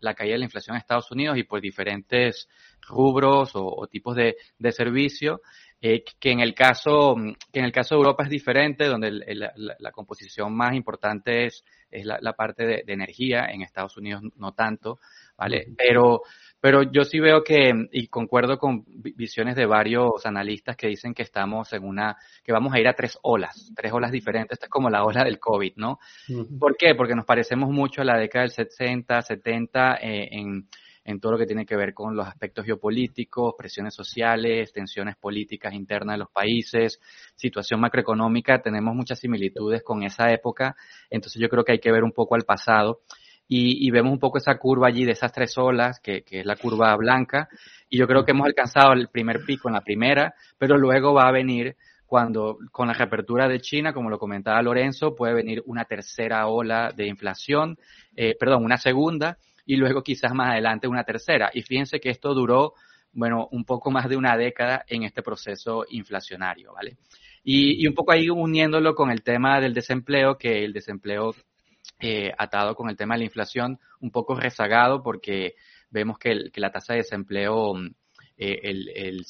la, 0.00 0.14
caída 0.14 0.32
de 0.32 0.38
la 0.38 0.44
inflación 0.44 0.74
en 0.74 0.80
Estados 0.80 1.10
Unidos 1.10 1.36
y 1.36 1.44
pues 1.44 1.62
diferentes 1.62 2.48
rubros 2.88 3.52
o, 3.54 3.86
tipos 3.90 4.16
de, 4.16 4.36
de 4.58 4.72
servicio. 4.72 5.40
Eh, 5.86 6.02
que 6.18 6.30
en 6.30 6.40
el 6.40 6.54
caso 6.54 7.14
que 7.52 7.58
en 7.58 7.66
el 7.66 7.70
caso 7.70 7.94
de 7.94 7.98
Europa 7.98 8.22
es 8.22 8.30
diferente, 8.30 8.86
donde 8.86 9.10
la, 9.10 9.92
composición 9.92 10.56
más 10.56 10.74
importante 10.74 11.44
es, 11.44 11.62
es 11.90 12.06
la, 12.06 12.32
parte 12.32 12.64
de, 12.64 12.84
energía, 12.86 13.48
en 13.52 13.60
Estados 13.60 13.98
Unidos 13.98 14.22
no 14.36 14.52
tanto, 14.52 14.98
¿vale? 15.36 15.66
Pero, 15.76 16.22
pero 16.58 16.90
yo 16.90 17.04
sí 17.04 17.20
veo 17.20 17.44
que, 17.44 17.70
y 17.92 18.06
concuerdo 18.06 18.56
con 18.56 18.82
visiones 18.86 19.56
de 19.56 19.66
varios 19.66 20.24
analistas 20.24 20.74
que 20.74 20.88
dicen 20.88 21.12
que 21.12 21.22
estamos 21.22 21.70
en 21.74 21.84
una, 21.84 22.16
que 22.42 22.52
vamos 22.52 22.72
a 22.72 22.80
ir 22.80 22.88
a 22.88 22.94
tres 22.94 23.18
olas, 23.20 23.70
tres 23.76 23.92
olas 23.92 24.10
diferentes, 24.10 24.56
esta 24.56 24.64
es 24.64 24.70
como 24.70 24.88
la 24.88 25.04
ola 25.04 25.22
del 25.22 25.38
COVID, 25.38 25.74
¿no? 25.76 25.98
¿Por 26.58 26.78
qué? 26.78 26.94
Porque 26.94 27.14
nos 27.14 27.26
parecemos 27.26 27.68
mucho 27.68 28.00
a 28.00 28.06
la 28.06 28.16
década 28.16 28.44
del 28.44 28.52
60, 28.52 29.20
70 29.20 29.96
eh, 29.96 30.28
en 30.32 30.66
en 31.04 31.20
todo 31.20 31.32
lo 31.32 31.38
que 31.38 31.46
tiene 31.46 31.66
que 31.66 31.76
ver 31.76 31.92
con 31.92 32.16
los 32.16 32.26
aspectos 32.26 32.64
geopolíticos, 32.64 33.54
presiones 33.56 33.94
sociales, 33.94 34.72
tensiones 34.72 35.16
políticas 35.16 35.74
internas 35.74 36.14
de 36.14 36.18
los 36.18 36.30
países, 36.30 37.00
situación 37.34 37.80
macroeconómica, 37.80 38.62
tenemos 38.62 38.94
muchas 38.94 39.20
similitudes 39.20 39.82
con 39.82 40.02
esa 40.02 40.30
época, 40.32 40.76
entonces 41.10 41.40
yo 41.40 41.48
creo 41.48 41.64
que 41.64 41.72
hay 41.72 41.80
que 41.80 41.92
ver 41.92 42.04
un 42.04 42.12
poco 42.12 42.34
al 42.34 42.44
pasado. 42.44 43.00
Y, 43.46 43.90
vemos 43.90 44.10
un 44.10 44.18
poco 44.18 44.38
esa 44.38 44.56
curva 44.56 44.88
allí 44.88 45.04
de 45.04 45.12
esas 45.12 45.30
tres 45.30 45.58
olas, 45.58 46.00
que, 46.00 46.22
que, 46.22 46.40
es 46.40 46.46
la 46.46 46.56
curva 46.56 46.96
blanca, 46.96 47.46
y 47.90 47.98
yo 47.98 48.06
creo 48.06 48.24
que 48.24 48.32
hemos 48.32 48.46
alcanzado 48.46 48.94
el 48.94 49.08
primer 49.08 49.44
pico 49.44 49.68
en 49.68 49.74
la 49.74 49.82
primera, 49.82 50.34
pero 50.56 50.78
luego 50.78 51.12
va 51.12 51.28
a 51.28 51.30
venir 51.30 51.76
cuando 52.06 52.58
con 52.70 52.88
la 52.88 52.94
reapertura 52.94 53.48
de 53.48 53.60
China, 53.60 53.92
como 53.92 54.08
lo 54.08 54.18
comentaba 54.18 54.62
Lorenzo, 54.62 55.14
puede 55.14 55.34
venir 55.34 55.62
una 55.66 55.84
tercera 55.84 56.46
ola 56.46 56.92
de 56.94 57.06
inflación, 57.06 57.76
eh, 58.16 58.34
perdón, 58.38 58.64
una 58.64 58.78
segunda, 58.78 59.36
y 59.66 59.76
luego 59.76 60.02
quizás 60.02 60.32
más 60.34 60.52
adelante 60.52 60.88
una 60.88 61.04
tercera. 61.04 61.50
Y 61.52 61.62
fíjense 61.62 62.00
que 62.00 62.10
esto 62.10 62.34
duró, 62.34 62.74
bueno, 63.12 63.48
un 63.52 63.64
poco 63.64 63.90
más 63.90 64.08
de 64.08 64.16
una 64.16 64.36
década 64.36 64.84
en 64.88 65.04
este 65.04 65.22
proceso 65.22 65.84
inflacionario, 65.88 66.72
¿vale? 66.72 66.96
Y, 67.42 67.86
un 67.86 67.94
poco 67.94 68.12
ahí 68.12 68.30
uniéndolo 68.30 68.94
con 68.94 69.10
el 69.10 69.22
tema 69.22 69.60
del 69.60 69.74
desempleo, 69.74 70.38
que 70.38 70.64
el 70.64 70.72
desempleo 70.72 71.34
eh, 72.00 72.32
atado 72.38 72.74
con 72.74 72.88
el 72.88 72.96
tema 72.96 73.14
de 73.14 73.18
la 73.18 73.24
inflación, 73.24 73.78
un 74.00 74.10
poco 74.10 74.34
rezagado 74.34 75.02
porque 75.02 75.54
vemos 75.90 76.18
que, 76.18 76.50
la 76.54 76.70
tasa 76.70 76.94
de 76.94 77.00
desempleo 77.00 77.74
eh, 78.36 78.60
el, 78.64 78.88
el, 78.96 79.26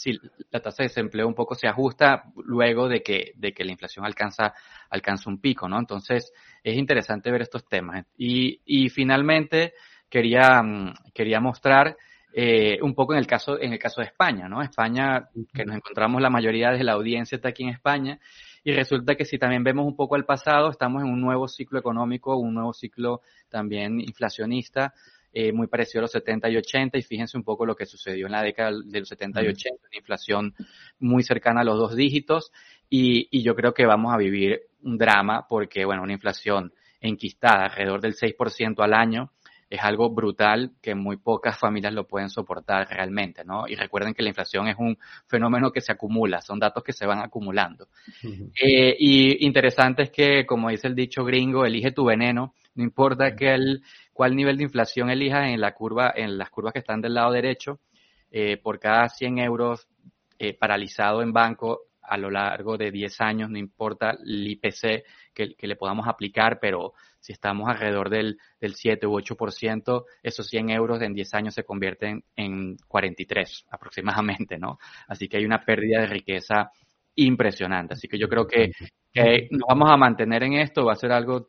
la 0.51 0.61
tasa 0.61 0.83
de 0.83 0.89
desempleo 0.89 1.29
un 1.29 1.35
poco 1.35 1.55
se 1.55 1.69
ajusta 1.69 2.25
luego 2.37 2.89
de 2.89 3.03
que, 3.03 3.33
de 3.37 3.53
que 3.53 3.65
la 3.65 3.73
inflación 3.73 4.07
alcanza, 4.07 4.55
alcanza 4.89 5.29
un 5.29 5.41
pico, 5.41 5.69
¿no? 5.69 5.79
Entonces, 5.79 6.33
es 6.63 6.77
interesante 6.77 7.31
ver 7.31 7.43
estos 7.43 7.69
temas. 7.69 8.07
Y, 8.17 8.61
y 8.65 8.89
finalmente, 8.89 9.75
quería, 10.15 10.63
mm, 10.63 10.95
quería 11.13 11.41
mostrar 11.41 11.97
eh, 12.33 12.79
un 12.83 12.95
poco 12.95 13.15
en 13.15 13.19
el 13.19 13.27
caso, 13.27 13.61
en 13.61 13.73
el 13.73 13.81
caso 13.81 14.01
de 14.01 14.07
España, 14.07 14.49
¿no? 14.49 14.63
España, 14.63 15.29
que 15.53 15.65
nos 15.65 15.75
encontramos 15.75 16.23
la 16.23 16.31
mayoría 16.31 16.71
de 16.71 16.85
la 16.85 16.93
audiencia 16.93 17.35
está 17.35 17.49
aquí 17.49 17.65
en 17.65 17.71
España, 17.71 18.21
y 18.63 18.71
resulta 18.73 19.17
que 19.17 19.25
si 19.25 19.39
también 19.39 19.65
vemos 19.65 19.85
un 19.85 19.97
poco 19.97 20.15
al 20.15 20.25
pasado, 20.25 20.71
estamos 20.71 21.03
en 21.03 21.09
un 21.09 21.21
nuevo 21.21 21.49
ciclo 21.49 21.81
económico, 21.81 22.37
un 22.37 22.55
nuevo 22.55 22.73
ciclo 22.73 23.23
también 23.49 24.01
inflacionista, 24.01 24.95
eh, 25.33 25.53
muy 25.53 25.67
parecido 25.67 25.99
a 25.99 26.03
los 26.03 26.13
70 26.13 26.49
y 26.49 26.57
80 26.59 26.97
y 26.97 27.03
fíjense 27.03 27.37
un 27.37 27.43
poco 27.43 27.67
lo 27.67 27.75
que 27.75 27.85
sucedió 27.85 28.27
en 28.27 28.33
la 28.33 28.43
década 28.43 28.71
de 28.85 29.01
los 29.01 29.09
70 29.09 29.43
y 29.43 29.49
80, 29.49 29.89
una 29.89 29.99
inflación 29.99 30.55
muy 31.01 31.25
cercana 31.25 31.63
a 31.63 31.65
los 31.65 31.77
dos 31.77 31.97
dígitos 31.97 32.53
y, 32.89 33.27
y 33.33 33.43
yo 33.43 33.57
creo 33.57 33.75
que 33.75 33.85
vamos 33.85 34.15
a 34.15 34.17
vivir 34.17 34.61
un 34.85 34.97
drama 34.97 35.47
porque, 35.49 35.85
bueno, 35.85 36.05
una 36.05 36.13
inflación 36.13 36.73
enquistada 37.01 37.65
alrededor 37.65 38.01
del 38.01 38.15
6% 38.15 38.81
al 38.81 38.95
año 38.95 39.33
es 39.75 39.83
algo 39.83 40.11
brutal 40.11 40.73
que 40.81 40.95
muy 40.95 41.17
pocas 41.17 41.59
familias 41.59 41.93
lo 41.93 42.07
pueden 42.07 42.31
soportar 42.31 42.89
realmente, 42.89 43.45
¿no? 43.45 43.67
Y 43.67 43.75
recuerden 43.75 44.15
que 44.15 44.23
la 44.23 44.29
inflación 44.29 44.69
es 44.69 44.77
un 44.79 44.97
fenómeno 45.27 45.71
que 45.71 45.81
se 45.81 45.93
acumula, 45.93 46.41
son 46.41 46.59
datos 46.59 46.83
que 46.83 46.93
se 46.93 47.07
van 47.07 47.21
acumulando. 47.21 47.89
eh, 48.63 48.97
y 48.99 49.45
interesante 49.45 50.05
es 50.05 50.11
que, 50.11 50.47
como 50.47 50.71
dice 50.71 50.89
el 50.89 50.95
dicho 50.95 51.25
gringo, 51.25 51.65
elige 51.65 51.93
tu 51.93 52.05
veneno, 52.05 52.55
no 52.75 52.85
importa 52.85 53.35
que 53.35 53.55
el, 53.55 53.83
cuál 54.13 54.37
nivel 54.37 54.57
de 54.57 54.65
inflación 54.65 55.11
elijas 55.11 55.49
en 55.49 55.61
la 55.61 55.73
curva, 55.73 56.13
en 56.15 56.39
las 56.39 56.51
curvas 56.51 56.73
que 56.73 56.81
están 56.81 57.01
del 57.01 57.15
lado 57.15 57.33
derecho, 57.33 57.81
eh, 58.31 58.57
por 58.57 58.79
cada 58.79 59.09
100 59.09 59.39
euros 59.39 59.89
eh, 60.39 60.55
paralizado 60.55 61.23
en 61.23 61.33
banco 61.33 61.83
a 62.07 62.17
lo 62.17 62.31
largo 62.31 62.77
de 62.77 62.91
10 62.91 63.21
años, 63.21 63.51
no 63.51 63.59
importa 63.59 64.11
el 64.11 64.47
IPC 64.49 65.05
que, 65.33 65.55
que 65.55 65.67
le 65.67 65.77
podamos 65.77 66.07
aplicar, 66.09 66.59
pero 66.61 66.93
si 67.21 67.33
estamos 67.33 67.69
alrededor 67.69 68.11
del, 68.11 68.39
del 68.61 68.75
7 68.75 69.07
u 69.07 69.13
8%, 69.13 70.05
esos 70.23 70.47
100 70.47 70.71
euros 70.71 71.01
en 71.03 71.15
10 71.15 71.35
años 71.35 71.55
se 71.55 71.65
convierten 71.65 72.23
en 72.37 72.77
43 72.87 73.67
aproximadamente, 73.71 74.59
¿no? 74.59 74.79
Así 75.09 75.29
que 75.29 75.39
hay 75.39 75.45
una 75.45 75.65
pérdida 75.65 76.01
de 76.03 76.07
riqueza 76.07 76.71
impresionante. 77.17 77.95
Así 77.95 78.09
que 78.09 78.19
yo 78.19 78.29
creo 78.29 78.47
que, 78.47 78.73
que 79.13 79.49
nos 79.51 79.67
vamos 79.69 79.91
a 79.91 79.97
mantener 79.97 80.43
en 80.43 80.55
esto, 80.55 80.85
va 80.85 80.93
a 80.93 80.97
ser 80.97 81.13
algo 81.13 81.49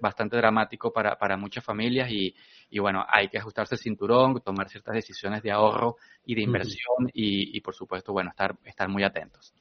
bastante 0.00 0.36
dramático 0.36 0.92
para, 0.92 1.16
para 1.16 1.36
muchas 1.36 1.64
familias 1.64 2.10
y, 2.10 2.34
y, 2.70 2.78
bueno, 2.78 3.04
hay 3.08 3.28
que 3.28 3.38
ajustarse 3.38 3.74
el 3.74 3.80
cinturón, 3.80 4.40
tomar 4.40 4.68
ciertas 4.68 4.94
decisiones 4.94 5.42
de 5.42 5.50
ahorro 5.50 5.96
y 6.24 6.34
de 6.34 6.42
inversión 6.42 7.04
uh 7.04 7.06
-huh. 7.06 7.10
y, 7.12 7.56
y, 7.56 7.60
por 7.60 7.74
supuesto, 7.74 8.12
bueno, 8.12 8.30
estar, 8.30 8.56
estar 8.64 8.88
muy 8.88 9.02
atentos. 9.02 9.52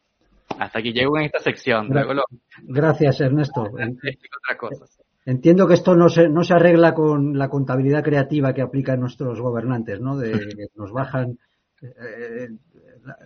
Hasta 0.59 0.79
aquí 0.79 0.93
llego 0.93 1.17
en 1.17 1.25
esta 1.25 1.39
sección. 1.39 1.89
Lo... 1.89 2.23
Gracias, 2.63 3.21
Ernesto. 3.21 3.65
Entiendo 5.25 5.67
que 5.67 5.75
esto 5.75 5.95
no 5.95 6.09
se, 6.09 6.27
no 6.27 6.43
se 6.43 6.53
arregla 6.53 6.93
con 6.93 7.37
la 7.37 7.47
contabilidad 7.47 8.03
creativa 8.03 8.53
que 8.53 8.61
aplican 8.61 8.99
nuestros 8.99 9.39
gobernantes, 9.39 10.01
¿no? 10.01 10.17
De 10.17 10.31
que 10.31 10.67
nos 10.75 10.91
bajan 10.91 11.37
eh, 11.81 12.49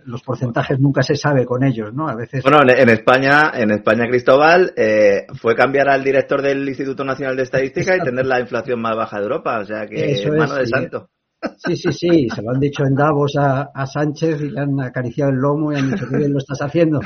los 0.06 0.22
porcentajes 0.22 0.80
nunca 0.80 1.02
se 1.02 1.14
sabe 1.14 1.44
con 1.44 1.62
ellos, 1.62 1.94
¿no? 1.94 2.08
A 2.08 2.16
veces. 2.16 2.42
Bueno, 2.42 2.58
en 2.66 2.88
España, 2.88 3.52
en 3.54 3.70
España, 3.70 4.08
Cristóbal, 4.08 4.72
eh, 4.76 5.26
fue 5.40 5.54
cambiar 5.54 5.88
al 5.88 6.02
director 6.02 6.42
del 6.42 6.68
Instituto 6.68 7.04
Nacional 7.04 7.36
de 7.36 7.44
Estadística 7.44 7.92
Exacto. 7.92 8.04
y 8.04 8.10
tener 8.10 8.26
la 8.26 8.40
inflación 8.40 8.80
más 8.80 8.96
baja 8.96 9.18
de 9.18 9.22
Europa, 9.22 9.60
o 9.60 9.64
sea 9.64 9.86
que 9.86 10.12
Eso 10.12 10.30
mano 10.30 10.54
es, 10.54 10.60
de 10.60 10.66
sí. 10.66 10.70
santo. 10.70 11.10
Sí, 11.56 11.76
sí, 11.76 11.92
sí, 11.92 12.28
se 12.28 12.42
lo 12.42 12.50
han 12.50 12.58
dicho 12.58 12.84
en 12.84 12.94
Davos 12.94 13.36
a, 13.36 13.70
a, 13.72 13.86
Sánchez 13.86 14.40
y 14.40 14.50
le 14.50 14.60
han 14.60 14.80
acariciado 14.80 15.30
el 15.30 15.36
lomo 15.36 15.72
y 15.72 15.76
han 15.76 15.90
dicho 15.90 16.06
que 16.08 16.16
bien 16.16 16.32
lo 16.32 16.38
estás 16.38 16.60
haciendo. 16.62 17.00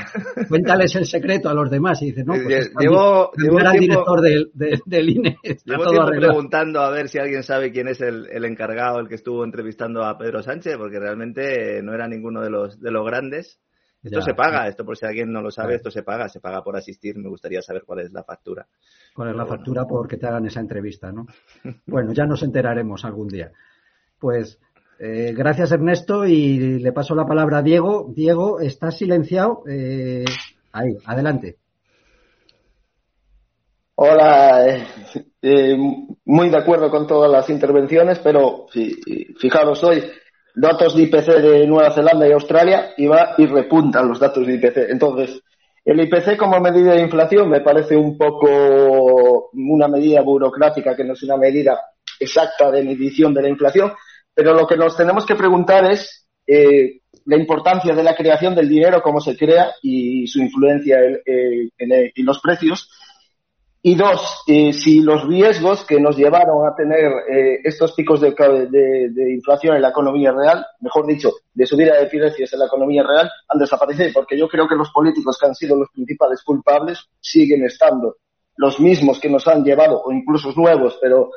Cuéntales 0.49 0.95
el 0.95 1.05
secreto 1.05 1.49
a 1.49 1.53
los 1.53 1.69
demás 1.69 2.01
y 2.01 2.07
dice, 2.07 2.23
no, 2.23 2.33
pues 2.43 2.71
llevo, 2.79 3.31
llevo 3.37 3.59
era 3.59 3.73
el 3.73 3.79
director 3.79 4.21
del, 4.21 4.49
del, 4.53 4.81
del 4.85 5.09
INE. 5.09 5.37
Llevo 5.65 5.83
todo 5.83 5.91
tiempo 5.91 6.27
preguntando 6.27 6.81
a 6.81 6.89
ver 6.89 7.09
si 7.09 7.19
alguien 7.19 7.43
sabe 7.43 7.71
quién 7.71 7.87
es 7.87 8.01
el, 8.01 8.27
el, 8.31 8.45
encargado, 8.45 8.99
el 8.99 9.07
que 9.07 9.15
estuvo 9.15 9.43
entrevistando 9.43 10.03
a 10.03 10.17
Pedro 10.17 10.41
Sánchez, 10.41 10.77
porque 10.77 10.99
realmente 10.99 11.81
no 11.83 11.93
era 11.93 12.07
ninguno 12.07 12.41
de 12.41 12.49
los, 12.49 12.79
de 12.79 12.91
los 12.91 13.05
grandes. 13.05 13.59
Esto 14.01 14.19
ya, 14.19 14.25
se 14.25 14.33
paga, 14.33 14.67
esto 14.67 14.83
por 14.83 14.97
si 14.97 15.05
alguien 15.05 15.31
no 15.31 15.41
lo 15.41 15.49
sabe, 15.49 15.75
esto 15.75 15.89
se 15.89 16.03
paga, 16.03 16.27
se 16.27 16.41
paga 16.41 16.61
por 16.61 16.75
asistir. 16.75 17.17
Me 17.17 17.29
gustaría 17.29 17.61
saber 17.61 17.83
cuál 17.85 17.99
es 17.99 18.11
la 18.11 18.23
factura. 18.23 18.67
¿Cuál 19.13 19.29
es 19.29 19.35
la 19.35 19.45
factura 19.45 19.85
porque 19.85 20.17
te 20.17 20.27
hagan 20.27 20.45
esa 20.45 20.59
entrevista, 20.59 21.11
no? 21.11 21.27
Bueno, 21.85 22.11
ya 22.11 22.25
nos 22.25 22.43
enteraremos 22.43 23.05
algún 23.05 23.27
día. 23.27 23.51
Pues 24.23 24.57
eh, 24.99 25.33
gracias 25.35 25.73
Ernesto 25.73 26.25
y 26.25 26.79
le 26.79 26.93
paso 26.93 27.13
la 27.13 27.25
palabra 27.25 27.57
a 27.57 27.61
Diego. 27.61 28.09
Diego, 28.15 28.61
estás 28.61 28.97
silenciado. 28.97 29.63
Eh, 29.69 30.23
ahí, 30.71 30.95
adelante. 31.05 31.57
Hola, 33.95 34.65
eh, 34.65 34.87
eh, 35.41 35.77
muy 36.23 36.49
de 36.49 36.57
acuerdo 36.57 36.89
con 36.89 37.05
todas 37.05 37.29
las 37.29 37.49
intervenciones, 37.49 38.19
pero 38.19 38.67
fijaros 39.37 39.83
hoy, 39.83 40.01
datos 40.55 40.95
de 40.95 41.03
IPC 41.03 41.25
de 41.41 41.67
Nueva 41.67 41.91
Zelanda 41.91 42.25
y 42.25 42.31
Australia 42.31 42.93
y 42.95 43.07
va 43.07 43.35
y 43.37 43.45
repuntan 43.45 44.07
los 44.07 44.21
datos 44.21 44.47
de 44.47 44.53
IPC. 44.53 44.89
Entonces, 44.89 45.41
el 45.83 45.99
IPC 45.99 46.37
como 46.37 46.61
medida 46.61 46.93
de 46.93 47.01
inflación 47.01 47.49
me 47.49 47.59
parece 47.59 47.97
un 47.97 48.17
poco 48.17 49.49
una 49.51 49.89
medida 49.89 50.21
burocrática 50.21 50.95
que 50.95 51.03
no 51.03 51.11
es 51.11 51.23
una 51.23 51.35
medida 51.35 51.77
exacta 52.19 52.71
de 52.71 52.83
medición 52.83 53.33
de 53.33 53.41
la 53.41 53.49
inflación, 53.49 53.91
pero 54.33 54.53
lo 54.53 54.67
que 54.67 54.77
nos 54.77 54.95
tenemos 54.95 55.25
que 55.25 55.35
preguntar 55.35 55.91
es 55.91 56.27
eh, 56.45 57.01
la 57.25 57.37
importancia 57.37 57.93
de 57.93 58.03
la 58.03 58.15
creación 58.15 58.55
del 58.55 58.67
dinero, 58.67 59.01
cómo 59.01 59.21
se 59.21 59.37
crea 59.37 59.71
y 59.81 60.27
su 60.27 60.39
influencia 60.39 60.97
en, 61.25 62.25
los 62.25 62.39
precios. 62.39 62.89
Y 63.85 63.95
dos, 63.95 64.43
eh, 64.47 64.71
si 64.71 65.01
los 65.01 65.27
riesgos 65.27 65.83
que 65.83 65.99
nos 65.99 66.15
llevaron 66.15 66.65
a 66.65 66.73
tener 66.73 67.11
eh, 67.29 67.59
estos 67.65 67.91
picos 67.91 68.21
de, 68.21 68.31
de, 68.31 69.09
de, 69.09 69.33
inflación 69.33 69.75
en 69.75 69.81
la 69.81 69.89
economía 69.89 70.31
real, 70.31 70.65
mejor 70.79 71.05
dicho, 71.05 71.33
de 71.53 71.65
subida 71.65 71.99
de 71.99 72.05
precios 72.05 72.53
en 72.53 72.59
la 72.59 72.67
economía 72.67 73.03
real, 73.03 73.29
han 73.49 73.59
desaparecido. 73.59 74.09
Porque 74.13 74.37
yo 74.37 74.47
creo 74.47 74.69
que 74.69 74.75
los 74.75 74.89
políticos 74.91 75.37
que 75.37 75.47
han 75.47 75.55
sido 75.55 75.75
los 75.75 75.89
principales 75.89 76.41
culpables 76.43 77.09
siguen 77.19 77.65
estando 77.65 78.15
los 78.55 78.79
mismos 78.79 79.19
que 79.19 79.29
nos 79.29 79.47
han 79.47 79.63
llevado, 79.63 80.01
o 80.01 80.11
incluso 80.11 80.53
nuevos, 80.55 80.97
pero 81.01 81.31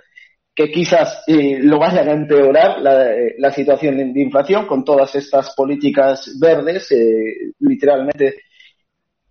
que 0.56 0.70
quizás 0.70 1.22
eh, 1.26 1.58
lo 1.60 1.78
vayan 1.78 2.08
a 2.08 2.12
empeorar 2.12 2.80
la, 2.80 3.06
la, 3.36 3.50
situación 3.52 4.14
de 4.14 4.20
inflación 4.22 4.66
con 4.66 4.84
todas 4.84 5.14
estas 5.14 5.54
políticas 5.54 6.34
verdes, 6.40 6.90
eh, 6.92 7.52
literalmente, 7.58 8.36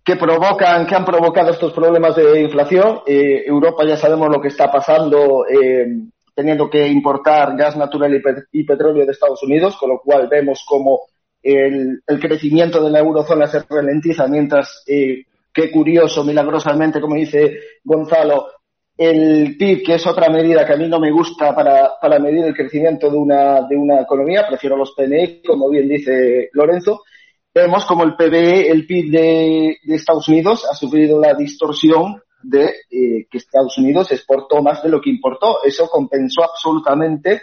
que 0.06 0.14
provocan, 0.14 0.86
que 0.86 0.94
han 0.94 1.04
provocado 1.04 1.50
estos 1.50 1.72
problemas 1.72 2.14
de 2.14 2.40
inflación. 2.40 3.00
Eh, 3.04 3.42
Europa 3.44 3.84
ya 3.84 3.96
sabemos 3.96 4.28
lo 4.30 4.40
que 4.40 4.48
está 4.48 4.70
pasando, 4.70 5.44
eh, 5.48 5.84
teniendo 6.32 6.70
que 6.70 6.86
importar 6.86 7.56
gas 7.56 7.76
natural 7.76 8.14
y, 8.14 8.22
pet 8.22 8.44
y, 8.52 8.62
petróleo 8.62 9.04
de 9.04 9.10
Estados 9.10 9.42
Unidos, 9.42 9.76
con 9.76 9.88
lo 9.88 9.98
cual 9.98 10.28
vemos 10.30 10.64
como 10.64 11.00
el, 11.42 12.00
crecimiento 12.20 12.84
de 12.84 12.90
la 12.90 13.00
eurozona 13.00 13.48
se 13.48 13.64
ralentiza, 13.68 14.28
mientras, 14.28 14.84
eh, 14.86 15.24
qué 15.52 15.72
curioso, 15.72 16.22
milagrosamente, 16.22 17.00
como 17.00 17.16
dice 17.16 17.58
Gonzalo, 17.82 18.46
el 18.96 19.56
PIB, 19.58 19.82
que 19.82 19.94
es 19.94 20.06
otra 20.06 20.30
medida 20.30 20.64
que 20.64 20.72
a 20.72 20.76
mí 20.76 20.88
no 20.88 20.98
me 20.98 21.10
gusta 21.10 21.54
para, 21.54 21.92
para 22.00 22.18
medir 22.18 22.44
el 22.44 22.54
crecimiento 22.54 23.10
de 23.10 23.18
una, 23.18 23.62
de 23.68 23.76
una 23.76 24.00
economía, 24.00 24.46
prefiero 24.46 24.76
los 24.76 24.92
PNI, 24.92 25.42
como 25.42 25.68
bien 25.68 25.86
dice 25.88 26.48
Lorenzo, 26.52 27.02
vemos 27.54 27.84
como 27.84 28.04
el 28.04 28.16
PBE, 28.16 28.70
el 28.70 28.86
PIB 28.86 29.10
de, 29.10 29.78
Estados 29.94 30.28
Unidos, 30.28 30.66
ha 30.70 30.74
sufrido 30.74 31.20
la 31.20 31.34
distorsión 31.34 32.22
de 32.42 32.64
eh, 32.90 33.26
que 33.30 33.38
Estados 33.38 33.76
Unidos 33.78 34.12
exportó 34.12 34.62
más 34.62 34.82
de 34.82 34.90
lo 34.90 35.00
que 35.00 35.10
importó. 35.10 35.64
Eso 35.64 35.88
compensó 35.88 36.44
absolutamente 36.44 37.42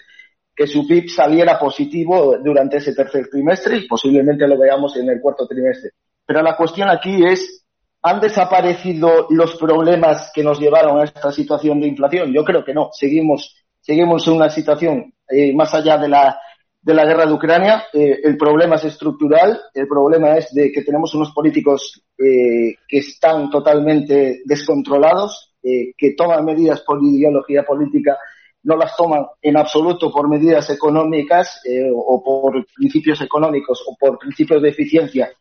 que 0.56 0.68
su 0.68 0.88
PIB 0.88 1.10
saliera 1.10 1.58
positivo 1.58 2.38
durante 2.44 2.78
ese 2.78 2.94
tercer 2.94 3.28
trimestre 3.28 3.78
y 3.78 3.88
posiblemente 3.88 4.48
lo 4.48 4.58
veamos 4.58 4.96
en 4.98 5.10
el 5.10 5.20
cuarto 5.20 5.48
trimestre. 5.48 5.92
Pero 6.26 6.42
la 6.42 6.56
cuestión 6.56 6.90
aquí 6.90 7.24
es 7.26 7.63
¿Han 8.06 8.20
desaparecido 8.20 9.28
los 9.30 9.56
problemas 9.56 10.30
que 10.36 10.44
nos 10.44 10.60
llevaron 10.60 11.00
a 11.00 11.06
esta 11.06 11.32
situación 11.32 11.80
de 11.80 11.88
inflación? 11.88 12.34
Yo 12.34 12.44
creo 12.44 12.66
que 12.66 12.74
no. 12.74 12.90
Seguimos, 12.92 13.56
seguimos 13.80 14.28
en 14.28 14.34
una 14.34 14.50
situación 14.50 15.14
eh, 15.30 15.56
más 15.56 15.74
allá 15.74 15.98
de 15.98 16.10
la, 16.10 16.38
de 16.82 16.94
la 16.94 17.06
guerra 17.06 17.26
de 17.26 17.32
Ucrania. 17.32 17.86
Eh, 17.94 18.20
el 18.26 18.36
problema 18.36 18.76
es 18.76 18.84
estructural. 18.84 19.58
El 19.74 19.88
problema 19.88 20.36
es 20.36 20.54
de 20.54 20.70
que 20.70 20.84
tenemos 20.84 21.14
unos 21.14 21.32
políticos 21.32 22.04
eh, 22.18 22.76
que 22.86 22.98
están 22.98 23.50
totalmente 23.50 24.42
descontrolados, 24.44 25.52
que 25.62 26.14
toman 26.18 26.44
medidas 26.44 26.82
por 26.82 27.02
ideología 27.02 27.64
política, 27.64 28.18
no 28.64 28.76
las 28.76 28.98
toman 28.98 29.26
en 29.42 29.56
absoluto 29.56 30.12
por 30.12 30.28
medidas 30.28 30.70
económicas 30.70 31.62
o 31.96 32.22
por 32.22 32.66
principios 32.76 33.22
económicos 33.22 33.82
o 33.88 33.96
por 33.98 34.20
principios 34.20 34.62
de 34.62 34.68
eficiencia 34.68 35.32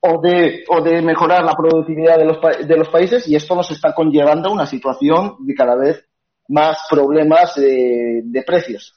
o 0.00 0.20
de, 0.20 0.64
o 0.68 0.80
de 0.80 1.02
mejorar 1.02 1.44
la 1.44 1.54
productividad 1.54 2.16
de 2.18 2.24
los, 2.24 2.38
de 2.66 2.76
los 2.76 2.88
países 2.88 3.28
y 3.28 3.36
esto 3.36 3.54
nos 3.54 3.70
está 3.70 3.94
conllevando 3.94 4.48
a 4.48 4.52
una 4.52 4.66
situación 4.66 5.36
de 5.40 5.54
cada 5.54 5.76
vez 5.76 6.04
más 6.48 6.78
problemas 6.88 7.54
de, 7.54 8.22
de 8.24 8.42
precios. 8.42 8.94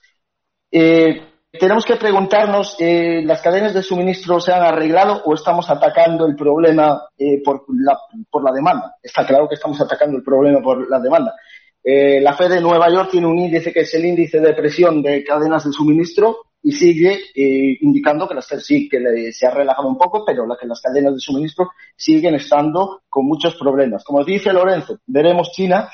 Eh, 0.71 1.21
tenemos 1.51 1.85
que 1.85 1.97
preguntarnos, 1.97 2.75
eh, 2.79 3.21
¿las 3.23 3.41
cadenas 3.41 3.75
de 3.75 3.83
suministro 3.83 4.39
se 4.39 4.51
han 4.51 4.63
arreglado 4.63 5.21
o 5.23 5.35
estamos 5.35 5.69
atacando 5.69 6.25
el 6.25 6.35
problema 6.35 7.03
eh, 7.15 7.43
por, 7.43 7.65
la, 7.67 7.95
por 8.31 8.43
la 8.43 8.51
demanda? 8.51 8.95
Está 9.03 9.23
claro 9.25 9.47
que 9.47 9.55
estamos 9.55 9.79
atacando 9.79 10.17
el 10.17 10.23
problema 10.23 10.61
por 10.61 10.89
la 10.89 10.99
demanda. 10.99 11.35
Eh, 11.83 12.21
la 12.21 12.33
Fed 12.33 12.49
de 12.49 12.61
Nueva 12.61 12.89
York 12.89 13.09
tiene 13.11 13.27
un 13.27 13.37
índice 13.37 13.71
que 13.71 13.81
es 13.81 13.93
el 13.93 14.05
índice 14.05 14.39
de 14.39 14.53
presión 14.53 15.03
de 15.03 15.23
cadenas 15.23 15.65
de 15.65 15.73
suministro 15.73 16.37
y 16.63 16.71
sigue 16.71 17.19
eh, 17.35 17.77
indicando 17.81 18.27
que 18.27 18.35
las 18.35 18.47
sí 18.47 18.87
que 18.89 19.31
se 19.33 19.45
ha 19.45 19.51
relajado 19.51 19.87
un 19.87 19.97
poco, 19.97 20.23
pero 20.25 20.47
la, 20.47 20.55
que 20.59 20.65
las 20.65 20.81
cadenas 20.81 21.13
de 21.13 21.19
suministro 21.19 21.71
siguen 21.95 22.35
estando 22.35 23.01
con 23.09 23.25
muchos 23.25 23.55
problemas. 23.55 24.03
Como 24.03 24.23
dice 24.23 24.53
Lorenzo, 24.53 24.99
veremos 25.05 25.51
China 25.51 25.89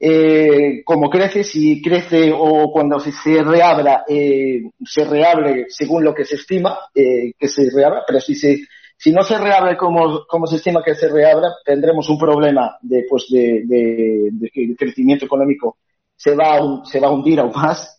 eh, 0.00 0.84
como 0.84 1.10
crece, 1.10 1.42
si 1.42 1.82
crece 1.82 2.32
o 2.32 2.70
cuando 2.70 3.00
se, 3.00 3.42
reabra, 3.42 4.04
eh, 4.08 4.62
se 4.84 5.04
reabre 5.04 5.66
según 5.68 6.04
lo 6.04 6.14
que 6.14 6.24
se 6.24 6.36
estima 6.36 6.78
eh, 6.94 7.32
que 7.36 7.48
se 7.48 7.68
reabra, 7.74 8.04
pero 8.06 8.20
si 8.20 8.36
se 8.36 8.60
si 8.96 9.12
no 9.12 9.22
se 9.22 9.38
reabre 9.38 9.76
como, 9.76 10.26
como 10.26 10.46
se 10.46 10.56
estima 10.56 10.82
que 10.84 10.94
se 10.94 11.08
reabra, 11.08 11.48
tendremos 11.64 12.08
un 12.08 12.18
problema 12.18 12.76
de, 12.82 13.06
pues 13.08 13.26
de, 13.30 13.62
de, 13.64 14.28
de 14.32 14.50
el 14.54 14.76
crecimiento 14.76 15.24
económico 15.24 15.78
se 16.16 16.34
va, 16.34 16.56
a, 16.56 16.84
se 16.84 16.98
va 16.98 17.06
a 17.06 17.12
hundir 17.12 17.38
aún 17.38 17.52
más. 17.52 17.97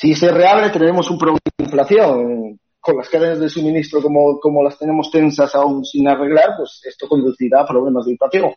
Si 0.00 0.14
se 0.14 0.30
reabre, 0.30 0.70
tendremos 0.70 1.10
un 1.10 1.18
problema 1.18 1.40
de 1.58 1.64
inflación. 1.64 2.60
Con 2.80 2.96
las 2.96 3.08
cadenas 3.08 3.40
de 3.40 3.48
suministro 3.48 4.00
como, 4.00 4.38
como 4.38 4.62
las 4.62 4.78
tenemos 4.78 5.10
tensas 5.10 5.54
aún 5.56 5.84
sin 5.84 6.06
arreglar, 6.08 6.50
pues 6.56 6.80
esto 6.84 7.08
conducirá 7.08 7.62
a 7.62 7.66
problemas 7.66 8.06
de 8.06 8.12
inflación 8.12 8.52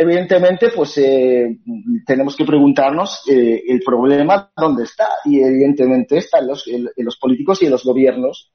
evidentemente, 0.00 0.70
pues 0.70 0.96
eh, 0.98 1.58
tenemos 2.06 2.36
que 2.36 2.44
preguntarnos 2.44 3.20
eh, 3.28 3.64
el 3.66 3.80
problema 3.80 4.48
dónde 4.56 4.84
está 4.84 5.08
y 5.24 5.40
evidentemente 5.40 6.18
está 6.18 6.38
en 6.38 6.46
los, 6.46 6.68
en, 6.68 6.88
los, 6.96 7.18
políticos 7.18 7.60
y 7.60 7.64
en 7.64 7.72
los 7.72 7.82
gobiernos. 7.82 8.52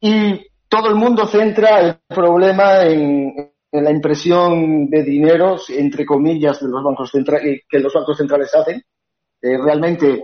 Y 0.00 0.44
todo 0.68 0.88
el 0.88 0.96
mundo 0.96 1.26
centra 1.26 1.78
el 1.78 1.98
problema 2.08 2.82
en, 2.82 3.52
en 3.70 3.84
la 3.84 3.92
impresión 3.92 4.90
de 4.90 5.04
dinero, 5.04 5.58
entre 5.68 6.04
comillas, 6.04 6.60
de 6.60 6.68
los 6.68 6.82
bancos 6.82 7.12
centrales, 7.12 7.62
que 7.68 7.78
los 7.78 7.94
bancos 7.94 8.18
centrales 8.18 8.52
hacen. 8.52 8.82
Eh, 9.40 9.56
realmente, 9.56 10.20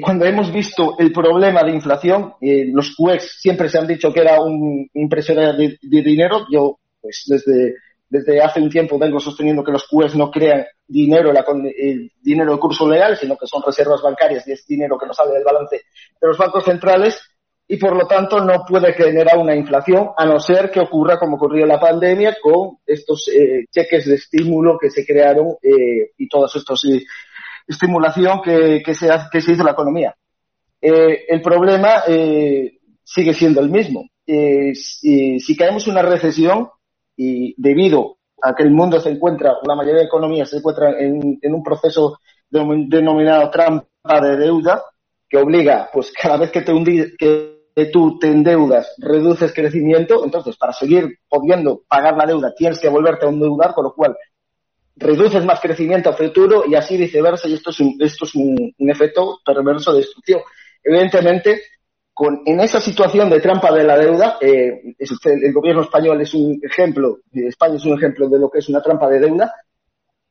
cuando 0.00 0.24
hemos 0.24 0.52
visto 0.52 0.96
el 0.98 1.12
problema 1.12 1.62
de 1.62 1.72
inflación, 1.72 2.34
los 2.40 2.94
QEs 2.96 3.40
siempre 3.40 3.68
se 3.68 3.78
han 3.78 3.86
dicho 3.86 4.12
que 4.12 4.20
era 4.20 4.40
un 4.40 4.88
impresora 4.94 5.52
de, 5.52 5.78
dinero. 5.80 6.46
Yo, 6.50 6.78
pues 7.00 7.24
desde 8.12 8.42
hace 8.42 8.60
un 8.60 8.68
tiempo 8.68 8.98
vengo 8.98 9.18
sosteniendo 9.18 9.64
que 9.64 9.72
los 9.72 9.88
QEs 9.88 10.14
no 10.14 10.30
crean 10.30 10.66
dinero, 10.86 11.32
el 11.76 12.12
dinero 12.20 12.52
de 12.52 12.58
curso 12.58 12.86
legal, 12.86 13.16
sino 13.16 13.36
que 13.36 13.46
son 13.46 13.62
reservas 13.64 14.02
bancarias 14.02 14.46
y 14.46 14.52
es 14.52 14.66
dinero 14.66 14.98
que 14.98 15.06
no 15.06 15.14
sale 15.14 15.32
del 15.32 15.44
balance 15.44 15.76
de 16.20 16.28
los 16.28 16.36
bancos 16.36 16.64
centrales 16.64 17.20
y 17.66 17.78
por 17.78 17.96
lo 17.96 18.06
tanto 18.06 18.38
no 18.44 18.64
puede 18.68 18.92
generar 18.92 19.38
una 19.38 19.56
inflación 19.56 20.10
a 20.14 20.26
no 20.26 20.38
ser 20.38 20.70
que 20.70 20.80
ocurra 20.80 21.18
como 21.18 21.36
ocurrió 21.36 21.62
en 21.62 21.70
la 21.70 21.80
pandemia 21.80 22.36
con 22.42 22.78
estos 22.84 23.28
eh, 23.28 23.64
cheques 23.70 24.04
de 24.04 24.16
estímulo 24.16 24.76
que 24.78 24.90
se 24.90 25.06
crearon 25.06 25.56
eh, 25.62 26.10
y 26.18 26.28
todos 26.28 26.54
estos 26.54 26.84
eh, 26.84 27.02
estimulación 27.72 28.40
que, 28.40 28.82
que, 28.84 28.94
se, 28.94 29.08
que 29.30 29.40
se 29.40 29.52
hizo 29.52 29.64
la 29.64 29.72
economía. 29.72 30.14
Eh, 30.80 31.26
el 31.28 31.40
problema 31.40 32.02
eh, 32.08 32.78
sigue 33.04 33.34
siendo 33.34 33.60
el 33.60 33.70
mismo. 33.70 34.08
Eh, 34.26 34.74
si, 34.74 35.56
caemos 35.56 35.86
en 35.86 35.92
una 35.92 36.02
recesión, 36.02 36.68
y 37.16 37.54
debido 37.56 38.16
a 38.42 38.54
que 38.54 38.64
el 38.64 38.70
mundo 38.70 39.00
se 39.00 39.10
encuentra, 39.10 39.54
la 39.64 39.76
mayoría 39.76 40.00
de 40.00 40.06
economías 40.06 40.50
se 40.50 40.56
encuentran 40.56 40.94
en, 40.98 41.38
en 41.40 41.54
un 41.54 41.62
proceso 41.62 42.18
denominado 42.50 43.50
trampa 43.50 44.20
de 44.20 44.36
deuda, 44.36 44.82
que 45.28 45.38
obliga, 45.38 45.88
pues 45.92 46.12
cada 46.12 46.36
vez 46.36 46.50
que, 46.50 46.62
te 46.62 46.72
hundi, 46.72 47.16
que 47.16 47.86
tú 47.92 48.18
te 48.18 48.26
endeudas, 48.26 48.94
reduces 48.98 49.54
crecimiento, 49.54 50.24
entonces 50.24 50.56
para 50.56 50.72
seguir 50.72 51.18
pudiendo 51.28 51.82
pagar 51.88 52.16
la 52.16 52.26
deuda 52.26 52.54
tienes 52.54 52.78
que 52.78 52.88
volverte 52.88 53.24
a 53.24 53.30
endeudar, 53.30 53.72
con 53.72 53.84
lo 53.84 53.94
cual 53.94 54.16
reduces 54.96 55.44
más 55.44 55.60
crecimiento 55.60 56.10
a 56.10 56.16
futuro 56.16 56.64
y 56.68 56.74
así 56.74 56.96
viceversa, 56.96 57.48
y 57.48 57.54
esto 57.54 57.70
es 57.70 57.80
un, 57.80 57.96
esto 58.00 58.24
es 58.24 58.34
un, 58.34 58.74
efecto 58.78 59.38
perverso 59.44 59.92
de 59.92 59.98
destrucción. 59.98 60.40
Evidentemente, 60.82 61.60
con, 62.12 62.42
en 62.44 62.60
esa 62.60 62.80
situación 62.80 63.30
de 63.30 63.40
trampa 63.40 63.72
de 63.72 63.84
la 63.84 63.96
deuda, 63.96 64.36
eh, 64.40 64.94
el 64.98 65.52
gobierno 65.52 65.82
español 65.82 66.20
es 66.20 66.34
un 66.34 66.60
ejemplo, 66.62 67.18
España 67.32 67.76
es 67.76 67.84
un 67.84 67.96
ejemplo 67.96 68.28
de 68.28 68.38
lo 68.38 68.50
que 68.50 68.58
es 68.58 68.68
una 68.68 68.82
trampa 68.82 69.08
de 69.08 69.20
deuda, 69.20 69.52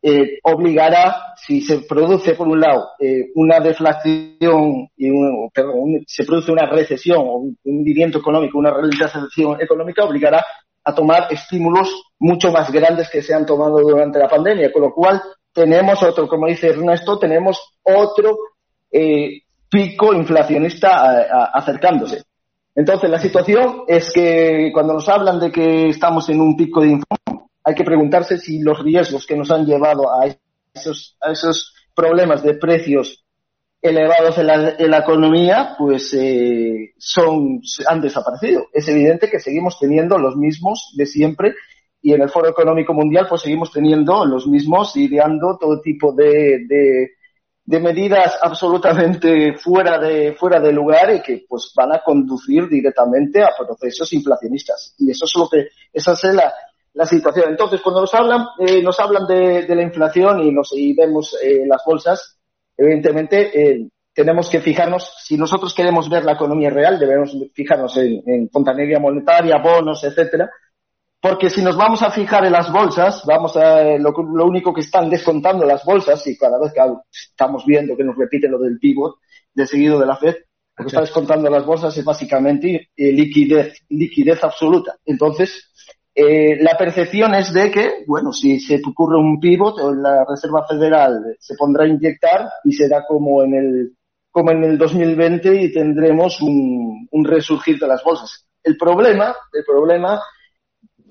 eh, 0.03 0.39
obligará, 0.43 1.35
si 1.35 1.61
se 1.61 1.81
produce 1.81 2.33
por 2.33 2.47
un 2.47 2.59
lado 2.59 2.89
eh, 2.99 3.29
una 3.35 3.59
deflación 3.59 4.89
y 4.97 5.09
un, 5.11 5.51
perdón, 5.53 5.75
un, 5.75 6.03
se 6.07 6.23
produce 6.23 6.51
una 6.51 6.65
recesión 6.65 7.19
o 7.19 7.35
un 7.35 7.57
hundimiento 7.63 8.17
económico, 8.17 8.57
una 8.57 8.73
recesión 8.73 9.61
económica, 9.61 10.03
obligará 10.03 10.43
a 10.83 10.95
tomar 10.95 11.27
estímulos 11.31 12.11
mucho 12.19 12.51
más 12.51 12.71
grandes 12.71 13.09
que 13.09 13.21
se 13.21 13.33
han 13.33 13.45
tomado 13.45 13.79
durante 13.79 14.19
la 14.19 14.27
pandemia, 14.27 14.71
con 14.71 14.83
lo 14.83 14.93
cual 14.93 15.21
tenemos 15.53 16.01
otro, 16.03 16.27
como 16.27 16.47
dice 16.47 16.69
Ernesto, 16.69 17.19
tenemos 17.19 17.59
otro 17.83 18.37
eh, 18.91 19.41
pico 19.69 20.13
inflacionista 20.13 21.49
acercándose. 21.53 22.23
Entonces, 22.73 23.09
la 23.09 23.19
situación 23.19 23.83
es 23.87 24.11
que 24.13 24.71
cuando 24.73 24.93
nos 24.93 25.09
hablan 25.09 25.39
de 25.39 25.51
que 25.51 25.89
estamos 25.89 26.29
en 26.29 26.39
un 26.39 26.55
pico 26.55 26.81
de 26.81 26.91
inflación, 26.91 27.49
hay 27.63 27.75
que 27.75 27.83
preguntarse 27.83 28.37
si 28.37 28.59
los 28.61 28.81
riesgos 28.81 29.25
que 29.25 29.35
nos 29.35 29.51
han 29.51 29.65
llevado 29.65 30.09
a 30.09 30.25
esos, 30.73 31.17
a 31.21 31.31
esos 31.31 31.75
problemas 31.93 32.43
de 32.43 32.55
precios 32.55 33.23
elevados 33.81 34.37
en 34.37 34.47
la, 34.47 34.75
en 34.77 34.91
la 34.91 34.99
economía, 34.99 35.75
pues 35.77 36.13
eh, 36.13 36.93
son, 36.97 37.61
han 37.87 38.01
desaparecido. 38.01 38.67
Es 38.71 38.87
evidente 38.87 39.29
que 39.29 39.39
seguimos 39.39 39.79
teniendo 39.79 40.17
los 40.17 40.35
mismos 40.35 40.93
de 40.95 41.05
siempre 41.05 41.55
y 42.01 42.13
en 42.13 42.21
el 42.21 42.29
Foro 42.29 42.49
Económico 42.49 42.93
Mundial 42.93 43.27
pues 43.29 43.41
seguimos 43.41 43.71
teniendo 43.71 44.25
los 44.25 44.47
mismos 44.47 44.95
ideando 44.95 45.57
todo 45.59 45.81
tipo 45.81 46.13
de, 46.13 46.65
de 47.71 47.79
medidas 47.79 48.37
absolutamente 48.41 49.53
fuera 49.57 49.97
de, 49.99 50.33
fuera 50.33 50.59
de 50.59 50.73
lugar 50.73 51.13
y 51.15 51.21
que 51.21 51.45
pues 51.47 51.71
van 51.75 51.93
a 51.93 52.01
conducir 52.03 52.67
directamente 52.67 53.41
a 53.41 53.51
procesos 53.57 54.11
inflacionistas. 54.13 54.95
Y 54.97 55.11
eso 55.11 55.25
es 55.25 55.33
lo 55.35 55.47
que, 55.47 55.67
esa 55.93 56.13
es 56.13 56.23
la, 56.33 56.53
la 56.93 57.05
situación. 57.05 57.51
Entonces, 57.51 57.81
cuando 57.81 58.01
nos 58.01 58.13
hablan, 58.13 58.45
eh, 58.59 58.81
nos 58.81 58.99
hablan 58.99 59.25
de, 59.27 59.65
de, 59.65 59.75
la 59.75 59.83
inflación 59.83 60.41
y, 60.41 60.51
nos, 60.51 60.73
y 60.73 60.93
vemos 60.93 61.37
eh, 61.41 61.63
las 61.65 61.81
bolsas, 61.85 62.39
evidentemente 62.81 63.51
eh, 63.53 63.87
tenemos 64.13 64.49
que 64.49 64.59
fijarnos, 64.59 65.13
si 65.23 65.37
nosotros 65.37 65.73
queremos 65.73 66.09
ver 66.09 66.25
la 66.25 66.33
economía 66.33 66.69
real, 66.69 66.99
debemos 66.99 67.35
fijarnos 67.53 67.95
en, 67.97 68.21
en 68.25 68.49
fontanería 68.49 68.99
monetaria, 68.99 69.57
bonos, 69.57 70.03
etcétera, 70.03 70.49
porque 71.21 71.49
si 71.49 71.61
nos 71.61 71.77
vamos 71.77 72.01
a 72.01 72.11
fijar 72.11 72.45
en 72.45 72.53
las 72.53 72.71
bolsas, 72.71 73.23
vamos 73.25 73.55
a, 73.55 73.83
lo, 73.97 74.11
lo, 74.11 74.45
único 74.45 74.73
que 74.73 74.81
están 74.81 75.09
descontando 75.09 75.65
las 75.65 75.85
bolsas, 75.85 76.25
y 76.25 76.35
cada 76.37 76.59
vez 76.59 76.73
que 76.73 76.81
estamos 77.11 77.63
viendo 77.65 77.95
que 77.95 78.03
nos 78.03 78.17
repiten 78.17 78.51
lo 78.51 78.57
del 78.57 78.79
pivot, 78.79 79.17
de 79.53 79.67
seguido 79.67 79.99
de 79.99 80.07
la 80.07 80.17
FED, 80.17 80.35
lo 80.77 80.85
que 80.85 80.87
está 80.87 81.01
descontando 81.01 81.49
las 81.49 81.65
bolsas 81.65 81.95
es 81.95 82.03
básicamente 82.03 82.89
eh, 82.95 83.11
liquidez, 83.11 83.83
liquidez 83.89 84.43
absoluta. 84.43 84.97
Entonces, 85.05 85.70
eh, 86.13 86.57
la 86.61 86.77
percepción 86.77 87.33
es 87.35 87.53
de 87.53 87.71
que, 87.71 88.03
bueno, 88.05 88.33
si 88.33 88.59
se 88.59 88.81
ocurre 88.85 89.17
un 89.17 89.39
pivot, 89.39 89.77
la 89.95 90.25
Reserva 90.27 90.65
Federal 90.67 91.37
se 91.39 91.55
pondrá 91.55 91.85
a 91.85 91.87
inyectar 91.87 92.49
y 92.63 92.73
será 92.73 93.05
como 93.07 93.43
en 93.43 93.53
el, 93.53 93.95
como 94.29 94.51
en 94.51 94.63
el 94.63 94.77
2020 94.77 95.61
y 95.61 95.71
tendremos 95.71 96.41
un, 96.41 97.07
un 97.09 97.25
resurgir 97.25 97.79
de 97.79 97.87
las 97.87 98.03
bolsas. 98.03 98.45
El 98.63 98.77
problema, 98.77 99.35
el 99.53 99.63
problema 99.65 100.21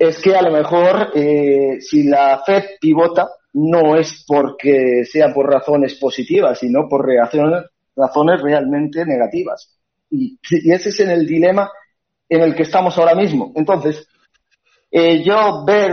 es 0.01 0.19
que 0.21 0.35
a 0.35 0.41
lo 0.41 0.51
mejor 0.51 1.11
eh, 1.15 1.79
si 1.81 2.05
la 2.05 2.43
Fed 2.45 2.65
pivota 2.81 3.29
no 3.53 3.97
es 3.97 4.25
porque 4.27 5.05
sea 5.05 5.33
por 5.35 5.51
razones 5.51 5.97
positivas, 5.97 6.59
sino 6.59 6.89
por 6.89 7.07
razones 7.07 8.43
realmente 8.43 9.05
negativas. 9.05 9.77
Y, 10.11 10.39
ese 10.51 10.89
es 10.89 11.01
el 11.01 11.27
dilema 11.27 11.71
en 12.29 12.41
el 12.41 12.55
que 12.55 12.63
estamos 12.63 12.97
ahora 12.97 13.15
mismo. 13.15 13.53
Entonces, 13.57 14.07
eh, 14.93 15.23
yo 15.23 15.65
ver 15.65 15.93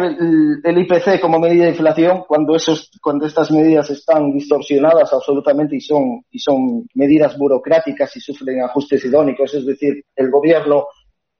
el, 0.64 0.78
IPC 0.80 1.20
como 1.22 1.40
medida 1.40 1.66
de 1.66 1.72
inflación 1.72 2.24
cuando 2.28 2.56
esos, 2.56 2.90
cuando 3.00 3.28
estas 3.28 3.52
medidas 3.52 3.90
están 3.92 4.32
distorsionadas 4.32 5.14
absolutamente 5.14 5.76
y 5.76 5.82
son, 5.82 6.24
y 6.32 6.40
son 6.40 6.88
medidas 6.96 7.38
burocráticas 7.38 8.16
y 8.18 8.20
sufren 8.20 8.64
ajustes 8.64 9.06
idónicos, 9.06 9.54
es 9.54 9.66
decir, 9.66 10.04
el 10.16 10.32
gobierno 10.32 10.88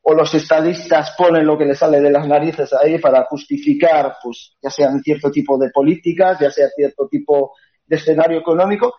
o 0.10 0.14
los 0.14 0.34
estadistas 0.36 1.16
ponen 1.18 1.46
lo 1.46 1.58
que 1.58 1.66
les 1.66 1.80
sale 1.80 2.00
de 2.00 2.12
las 2.12 2.28
narices 2.28 2.72
ahí 2.74 3.00
para 3.00 3.26
justificar, 3.26 4.18
pues, 4.24 4.56
ya 4.62 4.70
sean 4.70 5.02
cierto 5.02 5.32
tipo 5.32 5.58
de 5.58 5.70
políticas, 5.70 6.40
ya 6.40 6.52
sea 6.52 6.70
cierto 6.70 7.08
tipo 7.10 7.54
de 7.86 7.96
escenario 7.96 8.40
económico, 8.40 8.94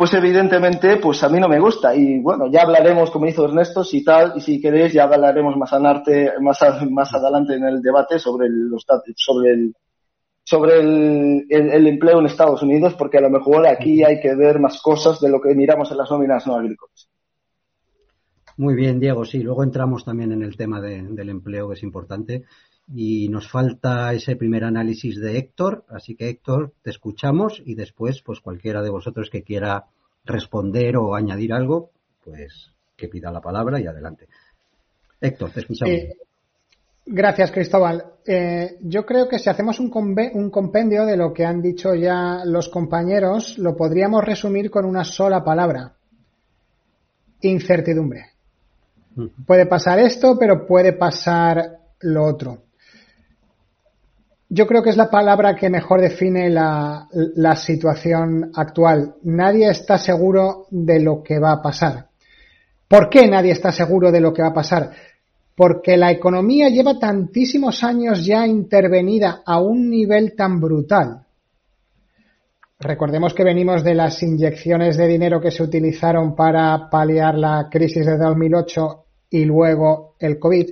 pues 0.00 0.14
evidentemente, 0.14 0.96
pues 0.96 1.22
a 1.24 1.28
mí 1.28 1.38
no 1.38 1.46
me 1.46 1.60
gusta. 1.60 1.94
Y 1.94 2.20
bueno, 2.20 2.50
ya 2.50 2.62
hablaremos, 2.62 3.10
como 3.10 3.26
hizo 3.26 3.44
Ernesto, 3.44 3.84
si 3.84 4.02
tal, 4.02 4.32
y 4.34 4.40
si 4.40 4.58
queréis, 4.58 4.94
ya 4.94 5.02
hablaremos 5.02 5.58
más, 5.58 5.74
anarte, 5.74 6.32
más, 6.40 6.58
más 6.90 7.12
adelante 7.12 7.56
en 7.56 7.64
el 7.64 7.82
debate 7.82 8.18
sobre 8.18 8.46
el, 8.46 8.70
sobre 9.14 9.50
el, 9.50 9.74
sobre 10.42 10.80
el, 10.80 11.86
empleo 11.86 12.18
en 12.18 12.24
Estados 12.24 12.62
Unidos, 12.62 12.94
porque 12.94 13.18
a 13.18 13.20
lo 13.20 13.28
mejor 13.28 13.66
aquí 13.66 14.02
hay 14.02 14.20
que 14.20 14.34
ver 14.34 14.58
más 14.58 14.80
cosas 14.80 15.20
de 15.20 15.28
lo 15.28 15.38
que 15.38 15.54
miramos 15.54 15.90
en 15.90 15.98
las 15.98 16.10
nóminas 16.10 16.46
no 16.46 16.54
agrícolas. 16.54 17.10
Muy 18.56 18.74
bien, 18.74 19.00
Diego. 19.00 19.26
Sí, 19.26 19.42
luego 19.42 19.64
entramos 19.64 20.02
también 20.02 20.32
en 20.32 20.42
el 20.42 20.56
tema 20.56 20.80
del 20.80 21.28
empleo, 21.28 21.68
que 21.68 21.74
es 21.74 21.82
importante. 21.82 22.44
Y 22.92 23.28
nos 23.28 23.48
falta 23.48 24.12
ese 24.12 24.36
primer 24.36 24.64
análisis 24.64 25.20
de 25.20 25.38
Héctor. 25.38 25.84
Así 25.88 26.16
que, 26.16 26.28
Héctor, 26.28 26.72
te 26.82 26.90
escuchamos 26.90 27.62
y 27.64 27.74
después, 27.74 28.22
pues 28.22 28.40
cualquiera 28.40 28.82
de 28.82 28.90
vosotros 28.90 29.30
que 29.30 29.42
quiera 29.42 29.86
responder 30.24 30.96
o 30.96 31.14
añadir 31.14 31.52
algo, 31.52 31.90
pues 32.24 32.72
que 32.96 33.08
pida 33.08 33.30
la 33.30 33.40
palabra 33.40 33.80
y 33.80 33.86
adelante. 33.86 34.26
Héctor, 35.20 35.50
te 35.50 35.60
escuchamos. 35.60 35.94
Eh, 35.94 36.16
gracias, 37.06 37.50
Cristóbal. 37.52 38.04
Eh, 38.26 38.78
yo 38.82 39.06
creo 39.06 39.28
que 39.28 39.38
si 39.38 39.48
hacemos 39.48 39.80
un, 39.80 39.90
un 40.34 40.50
compendio 40.50 41.06
de 41.06 41.16
lo 41.16 41.32
que 41.32 41.44
han 41.44 41.62
dicho 41.62 41.94
ya 41.94 42.42
los 42.44 42.68
compañeros, 42.68 43.58
lo 43.58 43.76
podríamos 43.76 44.24
resumir 44.24 44.70
con 44.70 44.84
una 44.84 45.04
sola 45.04 45.42
palabra. 45.44 45.94
Incertidumbre. 47.42 48.26
Puede 49.46 49.66
pasar 49.66 49.98
esto, 49.98 50.36
pero 50.38 50.66
puede 50.66 50.92
pasar 50.92 51.78
lo 52.00 52.24
otro. 52.24 52.62
Yo 54.52 54.66
creo 54.66 54.82
que 54.82 54.90
es 54.90 54.96
la 54.96 55.08
palabra 55.08 55.54
que 55.54 55.70
mejor 55.70 56.00
define 56.00 56.50
la, 56.50 57.06
situación 57.54 58.50
actual. 58.52 59.14
Nadie 59.22 59.70
está 59.70 59.96
seguro 59.96 60.66
de 60.72 60.98
lo 60.98 61.22
que 61.22 61.38
va 61.38 61.52
a 61.52 61.62
pasar. 61.62 62.08
¿Por 62.88 63.08
qué 63.08 63.28
nadie 63.28 63.52
está 63.52 63.70
seguro 63.70 64.10
de 64.10 64.20
lo 64.20 64.32
que 64.32 64.42
va 64.42 64.48
a 64.48 64.54
pasar? 64.54 64.90
Porque 65.54 65.96
la 65.96 66.10
economía 66.10 66.68
lleva 66.68 66.98
tantísimos 66.98 67.84
años 67.84 68.26
ya 68.26 68.44
intervenida 68.44 69.42
a 69.46 69.60
un 69.60 69.88
nivel 69.88 70.34
tan 70.34 70.60
brutal. 70.60 71.24
Recordemos 72.80 73.32
que 73.34 73.44
venimos 73.44 73.84
de 73.84 73.94
las 73.94 74.20
inyecciones 74.20 74.96
de 74.96 75.06
dinero 75.06 75.40
que 75.40 75.52
se 75.52 75.62
utilizaron 75.62 76.34
para 76.34 76.90
paliar 76.90 77.36
la 77.36 77.68
crisis 77.70 78.04
de 78.04 78.18
2008 78.18 79.04
y 79.30 79.44
luego 79.44 80.16
el 80.18 80.40
COVID. 80.40 80.70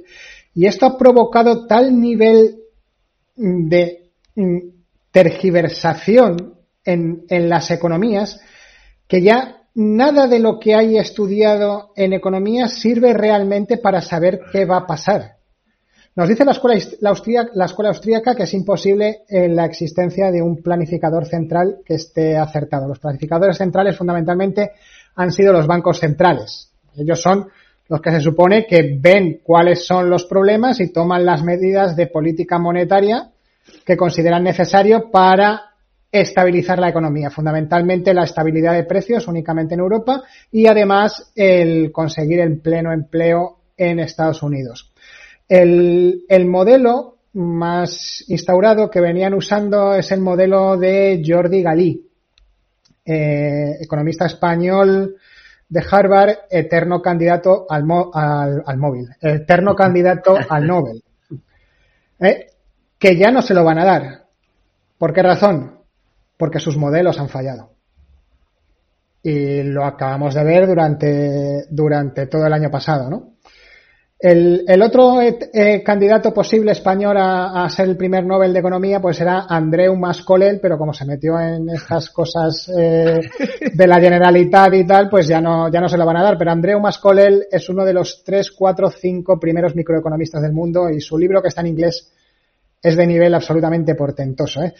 Y 0.54 0.66
esto 0.66 0.86
ha 0.86 0.98
provocado 0.98 1.64
tal 1.68 2.00
nivel 2.00 2.58
de 3.38 4.10
tergiversación 5.10 6.54
en, 6.84 7.24
en 7.28 7.48
las 7.48 7.70
economías 7.70 8.40
que 9.06 9.22
ya 9.22 9.62
nada 9.74 10.26
de 10.26 10.40
lo 10.40 10.58
que 10.58 10.74
hay 10.74 10.98
estudiado 10.98 11.92
en 11.96 12.12
economía 12.12 12.68
sirve 12.68 13.14
realmente 13.14 13.78
para 13.78 14.00
saber 14.00 14.40
qué 14.52 14.64
va 14.64 14.78
a 14.78 14.86
pasar. 14.86 15.38
Nos 16.18 16.28
dice 16.28 16.44
la 16.44 16.50
escuela, 16.50 16.82
la, 17.54 17.64
escuela 17.66 17.90
austríaca 17.90 18.34
que 18.34 18.42
es 18.42 18.52
imposible 18.52 19.20
eh, 19.28 19.48
la 19.48 19.64
existencia 19.66 20.32
de 20.32 20.42
un 20.42 20.60
planificador 20.62 21.26
central 21.26 21.78
que 21.84 21.94
esté 21.94 22.36
acertado. 22.36 22.88
Los 22.88 22.98
planificadores 22.98 23.56
centrales 23.56 23.96
fundamentalmente 23.96 24.72
han 25.14 25.30
sido 25.30 25.52
los 25.52 25.68
bancos 25.68 26.00
centrales. 26.00 26.72
Ellos 26.96 27.22
son 27.22 27.46
los 27.88 28.00
que 28.00 28.10
se 28.10 28.20
supone 28.20 28.66
que 28.66 28.98
ven 29.00 29.40
cuáles 29.42 29.86
son 29.86 30.10
los 30.10 30.24
problemas 30.24 30.80
y 30.80 30.92
toman 30.92 31.24
las 31.24 31.42
medidas 31.42 31.96
de 31.96 32.06
política 32.06 32.58
monetaria 32.58 33.30
que 33.84 33.96
consideran 33.96 34.44
necesario 34.44 35.10
para 35.10 35.62
estabilizar 36.10 36.78
la 36.78 36.88
economía, 36.88 37.30
fundamentalmente 37.30 38.14
la 38.14 38.24
estabilidad 38.24 38.74
de 38.74 38.84
precios 38.84 39.28
únicamente 39.28 39.74
en 39.74 39.80
Europa 39.80 40.22
y 40.50 40.66
además 40.66 41.32
el 41.34 41.92
conseguir 41.92 42.40
el 42.40 42.60
pleno 42.60 42.92
empleo 42.92 43.58
en 43.76 44.00
Estados 44.00 44.42
Unidos. 44.42 44.92
El, 45.48 46.24
el 46.28 46.46
modelo 46.46 47.16
más 47.34 48.24
instaurado 48.28 48.90
que 48.90 49.00
venían 49.00 49.34
usando 49.34 49.94
es 49.94 50.10
el 50.12 50.20
modelo 50.20 50.76
de 50.76 51.22
Jordi 51.24 51.62
Galí, 51.62 52.06
eh, 53.04 53.76
economista 53.80 54.26
español 54.26 55.16
de 55.68 55.84
Harvard, 55.90 56.36
eterno 56.50 57.02
candidato 57.02 57.66
al, 57.68 57.84
al, 58.14 58.62
al 58.64 58.76
móvil, 58.78 59.08
eterno 59.20 59.74
candidato 59.74 60.36
al 60.48 60.66
Nobel, 60.66 61.02
eh, 62.20 62.46
que 62.98 63.16
ya 63.16 63.30
no 63.30 63.42
se 63.42 63.54
lo 63.54 63.64
van 63.64 63.78
a 63.78 63.84
dar. 63.84 64.24
¿Por 64.98 65.12
qué 65.12 65.22
razón? 65.22 65.78
porque 66.38 66.60
sus 66.60 66.78
modelos 66.78 67.18
han 67.18 67.28
fallado. 67.28 67.72
Y 69.22 69.64
lo 69.64 69.84
acabamos 69.84 70.34
de 70.34 70.44
ver 70.44 70.66
durante, 70.66 71.66
durante 71.68 72.26
todo 72.28 72.46
el 72.46 72.52
año 72.52 72.70
pasado, 72.70 73.10
¿no? 73.10 73.32
El, 74.20 74.64
el 74.66 74.82
otro 74.82 75.22
eh, 75.22 75.38
eh, 75.52 75.82
candidato 75.84 76.34
posible 76.34 76.72
español 76.72 77.16
a, 77.16 77.64
a, 77.64 77.70
ser 77.70 77.88
el 77.88 77.96
primer 77.96 78.26
Nobel 78.26 78.52
de 78.52 78.58
Economía 78.58 79.00
pues 79.00 79.20
era 79.20 79.46
Andreu 79.48 79.94
Mascolel, 79.94 80.58
pero 80.60 80.76
como 80.76 80.92
se 80.92 81.04
metió 81.04 81.38
en 81.38 81.68
estas 81.70 82.10
cosas 82.12 82.68
eh, 82.76 83.20
de 83.72 83.86
la 83.86 84.00
Generalitat 84.00 84.74
y 84.74 84.84
tal, 84.84 85.08
pues 85.08 85.28
ya 85.28 85.40
no, 85.40 85.70
ya 85.70 85.80
no 85.80 85.88
se 85.88 85.96
lo 85.96 86.04
van 86.04 86.16
a 86.16 86.24
dar. 86.24 86.36
Pero 86.36 86.50
Andreu 86.50 86.80
Mascolel 86.80 87.46
es 87.48 87.68
uno 87.68 87.84
de 87.84 87.92
los 87.92 88.24
tres, 88.24 88.50
cuatro, 88.50 88.90
cinco 88.90 89.38
primeros 89.38 89.76
microeconomistas 89.76 90.42
del 90.42 90.52
mundo 90.52 90.90
y 90.90 91.00
su 91.00 91.16
libro 91.16 91.40
que 91.40 91.48
está 91.48 91.60
en 91.60 91.68
inglés 91.68 92.10
es 92.82 92.96
de 92.96 93.06
nivel 93.06 93.32
absolutamente 93.34 93.94
portentoso. 93.94 94.64
¿eh? 94.64 94.74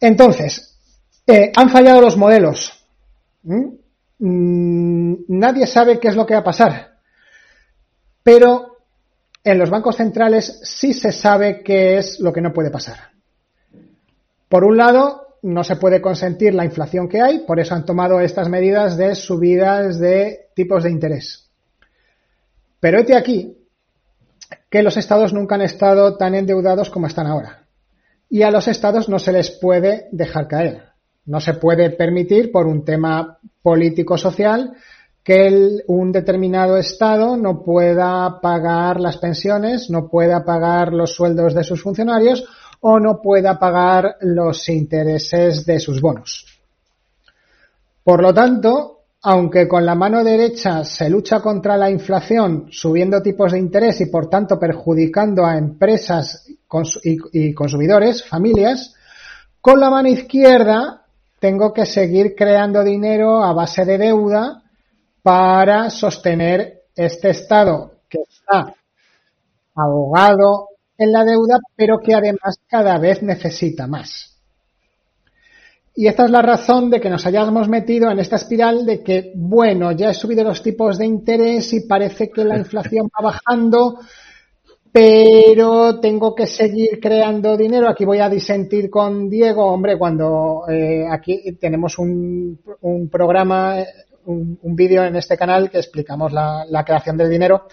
Entonces, 0.00 0.78
han 1.56 1.70
fallado 1.70 2.00
los 2.00 2.16
modelos. 2.16 2.72
¿Mm? 3.42 3.80
¿Mm? 4.18 5.24
nadie 5.28 5.66
sabe 5.66 5.98
qué 5.98 6.08
es 6.08 6.14
lo 6.14 6.26
que 6.26 6.34
va 6.34 6.40
a 6.40 6.44
pasar. 6.44 6.89
Pero 8.22 8.76
en 9.42 9.58
los 9.58 9.70
bancos 9.70 9.96
centrales 9.96 10.60
sí 10.62 10.92
se 10.92 11.12
sabe 11.12 11.62
qué 11.62 11.98
es 11.98 12.20
lo 12.20 12.32
que 12.32 12.40
no 12.40 12.52
puede 12.52 12.70
pasar. 12.70 13.10
Por 14.48 14.64
un 14.64 14.76
lado, 14.76 15.36
no 15.42 15.64
se 15.64 15.76
puede 15.76 16.00
consentir 16.02 16.54
la 16.54 16.64
inflación 16.64 17.08
que 17.08 17.22
hay, 17.22 17.40
por 17.40 17.60
eso 17.60 17.74
han 17.74 17.86
tomado 17.86 18.20
estas 18.20 18.48
medidas 18.48 18.96
de 18.96 19.14
subidas 19.14 19.98
de 19.98 20.48
tipos 20.54 20.82
de 20.82 20.90
interés. 20.90 21.50
Pero 22.80 22.98
este 22.98 23.16
aquí 23.16 23.56
que 24.70 24.82
los 24.82 24.96
estados 24.96 25.32
nunca 25.32 25.56
han 25.56 25.62
estado 25.62 26.16
tan 26.16 26.34
endeudados 26.34 26.90
como 26.90 27.06
están 27.06 27.26
ahora. 27.26 27.66
Y 28.28 28.42
a 28.42 28.50
los 28.50 28.68
estados 28.68 29.08
no 29.08 29.18
se 29.18 29.32
les 29.32 29.50
puede 29.50 30.08
dejar 30.12 30.46
caer. 30.46 30.90
No 31.26 31.40
se 31.40 31.54
puede 31.54 31.90
permitir, 31.90 32.52
por 32.52 32.66
un 32.66 32.84
tema 32.84 33.38
político-social, 33.62 34.74
que 35.22 35.80
un 35.86 36.12
determinado 36.12 36.76
Estado 36.76 37.36
no 37.36 37.62
pueda 37.62 38.40
pagar 38.40 39.00
las 39.00 39.18
pensiones, 39.18 39.90
no 39.90 40.08
pueda 40.08 40.44
pagar 40.44 40.92
los 40.92 41.14
sueldos 41.14 41.54
de 41.54 41.64
sus 41.64 41.82
funcionarios 41.82 42.44
o 42.80 42.98
no 42.98 43.20
pueda 43.20 43.58
pagar 43.58 44.16
los 44.20 44.68
intereses 44.68 45.66
de 45.66 45.78
sus 45.78 46.00
bonos. 46.00 46.46
Por 48.02 48.22
lo 48.22 48.32
tanto, 48.32 49.00
aunque 49.22 49.68
con 49.68 49.84
la 49.84 49.94
mano 49.94 50.24
derecha 50.24 50.82
se 50.84 51.10
lucha 51.10 51.40
contra 51.40 51.76
la 51.76 51.90
inflación 51.90 52.68
subiendo 52.70 53.20
tipos 53.20 53.52
de 53.52 53.58
interés 53.58 54.00
y 54.00 54.06
por 54.06 54.30
tanto 54.30 54.58
perjudicando 54.58 55.44
a 55.44 55.58
empresas 55.58 56.46
y 57.02 57.52
consumidores, 57.52 58.24
familias, 58.26 58.94
con 59.60 59.78
la 59.78 59.90
mano 59.90 60.08
izquierda 60.08 61.02
tengo 61.38 61.74
que 61.74 61.84
seguir 61.84 62.34
creando 62.34 62.82
dinero 62.82 63.44
a 63.44 63.52
base 63.52 63.84
de 63.84 63.98
deuda 63.98 64.62
para 65.22 65.90
sostener 65.90 66.82
este 66.94 67.30
Estado 67.30 67.92
que 68.08 68.18
está 68.28 68.74
ahogado 69.74 70.68
en 70.98 71.12
la 71.12 71.24
deuda, 71.24 71.58
pero 71.76 71.98
que 71.98 72.14
además 72.14 72.58
cada 72.68 72.98
vez 72.98 73.22
necesita 73.22 73.86
más. 73.86 74.30
Y 75.94 76.06
esta 76.06 76.24
es 76.24 76.30
la 76.30 76.42
razón 76.42 76.88
de 76.88 77.00
que 77.00 77.10
nos 77.10 77.26
hayamos 77.26 77.68
metido 77.68 78.10
en 78.10 78.20
esta 78.20 78.36
espiral 78.36 78.86
de 78.86 79.02
que, 79.02 79.32
bueno, 79.34 79.92
ya 79.92 80.10
he 80.10 80.14
subido 80.14 80.44
los 80.44 80.62
tipos 80.62 80.98
de 80.98 81.06
interés 81.06 81.72
y 81.72 81.86
parece 81.86 82.30
que 82.30 82.44
la 82.44 82.56
inflación 82.56 83.08
va 83.08 83.32
bajando, 83.32 83.98
pero 84.92 86.00
tengo 86.00 86.34
que 86.34 86.46
seguir 86.46 87.00
creando 87.00 87.56
dinero. 87.56 87.88
Aquí 87.88 88.04
voy 88.04 88.18
a 88.18 88.28
disentir 88.28 88.88
con 88.88 89.28
Diego, 89.28 89.64
hombre, 89.64 89.98
cuando 89.98 90.62
eh, 90.68 91.06
aquí 91.10 91.56
tenemos 91.60 91.98
un, 91.98 92.58
un 92.82 93.08
programa, 93.08 93.76
un, 94.30 94.76
vídeo 94.76 95.04
en 95.04 95.16
este 95.16 95.36
canal 95.36 95.70
que 95.70 95.78
explicamos 95.78 96.32
la, 96.32 96.84
creación 96.84 97.16
del 97.16 97.30
dinero. 97.30 97.66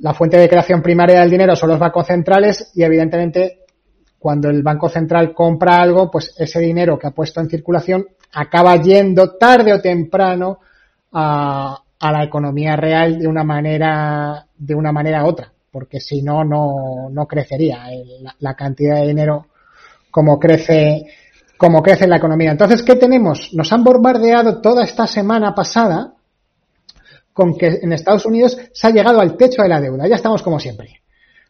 La 0.00 0.14
fuente 0.14 0.36
de 0.36 0.48
creación 0.48 0.82
primaria 0.82 1.20
del 1.20 1.30
dinero 1.30 1.54
son 1.54 1.70
los 1.70 1.78
bancos 1.78 2.06
centrales 2.06 2.72
y 2.74 2.82
evidentemente 2.82 3.60
cuando 4.18 4.48
el 4.48 4.62
Banco 4.62 4.88
Central 4.88 5.34
compra 5.34 5.76
algo, 5.76 6.10
pues 6.10 6.34
ese 6.38 6.60
dinero 6.60 6.98
que 6.98 7.06
ha 7.06 7.10
puesto 7.10 7.40
en 7.40 7.50
circulación 7.50 8.06
acaba 8.32 8.76
yendo 8.76 9.36
tarde 9.36 9.72
o 9.72 9.80
temprano 9.80 10.58
a, 11.12 11.80
la 12.00 12.24
economía 12.24 12.76
real 12.76 13.18
de 13.18 13.26
una 13.26 13.44
manera, 13.44 14.46
de 14.56 14.74
una 14.74 14.92
manera 14.92 15.24
u 15.24 15.28
otra 15.28 15.50
porque 15.70 15.98
si 15.98 16.22
no, 16.22 16.44
no, 16.44 17.26
crecería 17.26 17.86
la, 18.20 18.36
la, 18.38 18.54
cantidad 18.54 19.00
de 19.00 19.08
dinero 19.08 19.46
como 20.14 20.38
crece, 20.38 21.06
como 21.64 21.82
crece 21.82 22.06
la 22.06 22.18
economía. 22.18 22.50
Entonces, 22.50 22.82
¿qué 22.82 22.94
tenemos? 22.94 23.48
Nos 23.54 23.72
han 23.72 23.82
bombardeado 23.82 24.60
toda 24.60 24.84
esta 24.84 25.06
semana 25.06 25.54
pasada 25.54 26.12
con 27.32 27.56
que 27.56 27.78
en 27.80 27.90
Estados 27.94 28.26
Unidos 28.26 28.58
se 28.70 28.86
ha 28.86 28.90
llegado 28.90 29.18
al 29.18 29.34
techo 29.34 29.62
de 29.62 29.70
la 29.70 29.80
deuda. 29.80 30.06
Ya 30.06 30.16
estamos 30.16 30.42
como 30.42 30.60
siempre. 30.60 31.00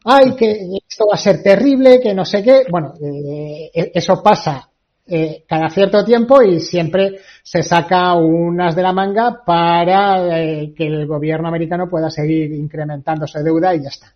Ay, 0.05 0.37
que 0.37 0.53
esto 0.89 1.07
va 1.11 1.15
a 1.15 1.19
ser 1.19 1.43
terrible, 1.43 1.99
que 2.01 2.15
no 2.15 2.25
sé 2.25 2.45
qué. 2.45 2.65
Bueno, 2.71 2.95
eh, 3.03 3.91
eso 3.93 4.23
pasa 4.23 4.71
eh, 5.05 5.43
cada 5.49 5.69
cierto 5.69 6.05
tiempo 6.05 6.41
y 6.43 6.61
siempre 6.61 7.19
se 7.43 7.65
saca 7.65 8.15
unas 8.15 8.77
de 8.77 8.83
la 8.83 8.93
manga 8.93 9.43
para 9.45 10.39
eh, 10.39 10.73
que 10.77 10.87
el 10.87 11.09
gobierno 11.09 11.49
americano 11.49 11.91
pueda 11.91 12.09
seguir 12.09 12.53
incrementándose 12.53 13.43
deuda 13.43 13.75
y 13.75 13.83
ya 13.83 13.89
está. 13.89 14.15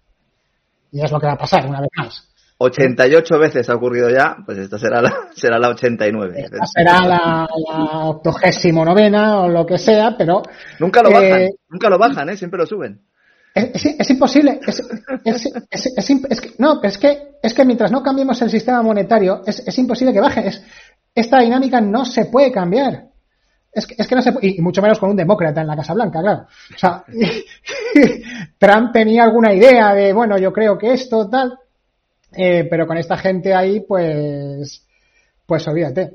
Y 0.92 1.00
es 1.00 1.10
lo 1.10 1.18
que 1.18 1.26
va 1.26 1.32
a 1.32 1.38
pasar 1.38 1.66
una 1.66 1.80
vez 1.80 1.90
más. 1.96 2.27
88 2.60 3.38
veces 3.38 3.70
ha 3.70 3.76
ocurrido 3.76 4.10
ya, 4.10 4.36
pues 4.44 4.58
esta 4.58 4.78
será 4.78 5.00
la, 5.00 5.12
será 5.34 5.58
la 5.58 5.68
89. 5.70 6.34
Esta 6.36 6.66
será 6.66 7.06
la, 7.06 7.48
la 7.70 7.98
octogésimo 8.06 8.84
novena 8.84 9.40
o 9.42 9.48
lo 9.48 9.64
que 9.64 9.78
sea, 9.78 10.16
pero... 10.18 10.42
Nunca 10.80 11.02
lo 11.02 11.10
bajan, 11.10 11.42
eh, 11.42 11.50
nunca 11.68 11.88
lo 11.88 11.98
bajan, 11.98 12.28
¿eh? 12.30 12.36
siempre 12.36 12.58
lo 12.58 12.66
suben. 12.66 13.00
Es, 13.54 13.86
es, 13.86 13.96
es 13.98 14.10
imposible. 14.10 14.60
Es, 15.24 16.40
que, 16.40 16.52
no, 16.58 16.80
es 16.82 16.98
que, 16.98 17.18
es 17.42 17.54
que 17.54 17.64
mientras 17.64 17.90
no 17.90 18.02
cambiemos 18.02 18.40
el 18.42 18.50
sistema 18.50 18.82
monetario, 18.82 19.42
es, 19.46 19.78
imposible 19.78 20.12
que 20.12 20.20
baje. 20.20 20.50
esta 21.14 21.40
dinámica 21.40 21.80
no 21.80 22.04
se 22.04 22.26
puede 22.26 22.52
cambiar. 22.52 23.06
Es 23.72 23.86
que, 23.86 23.94
es 23.98 24.06
que 24.06 24.14
no 24.14 24.22
se 24.22 24.32
puede, 24.32 24.48
y 24.48 24.60
mucho 24.60 24.82
menos 24.82 24.98
con 24.98 25.10
un 25.10 25.16
demócrata 25.16 25.60
en 25.60 25.66
la 25.66 25.76
Casa 25.76 25.94
Blanca, 25.94 26.20
claro. 26.20 26.46
O 26.74 26.78
sea, 26.78 27.04
Trump 28.58 28.92
tenía 28.92 29.24
alguna 29.24 29.52
idea 29.52 29.94
de, 29.94 30.12
bueno, 30.12 30.38
yo 30.38 30.52
creo 30.52 30.76
que 30.78 30.92
esto, 30.92 31.28
tal, 31.28 31.58
eh, 32.32 32.66
pero 32.68 32.86
con 32.86 32.98
esta 32.98 33.16
gente 33.16 33.54
ahí, 33.54 33.80
pues, 33.80 34.86
pues 35.46 35.66
olvídate. 35.66 36.12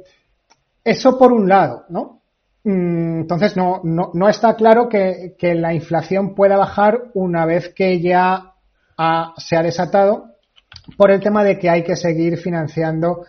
Eso 0.83 1.17
por 1.17 1.31
un 1.31 1.47
lado, 1.47 1.85
¿no? 1.89 2.21
Mm, 2.63 3.21
entonces 3.21 3.57
no, 3.57 3.81
no, 3.83 4.11
no 4.13 4.29
está 4.29 4.55
claro 4.55 4.87
que, 4.87 5.35
la 5.41 5.73
inflación 5.73 6.35
pueda 6.35 6.57
bajar 6.57 7.11
una 7.13 7.45
vez 7.45 7.73
que 7.73 7.99
ya 8.01 8.53
ha, 8.97 9.33
se 9.37 9.57
ha 9.57 9.63
desatado 9.63 10.31
por 10.97 11.11
el 11.11 11.19
tema 11.19 11.43
de 11.43 11.57
que 11.59 11.69
hay 11.69 11.83
que 11.83 11.95
seguir 11.95 12.37
financiando 12.37 13.25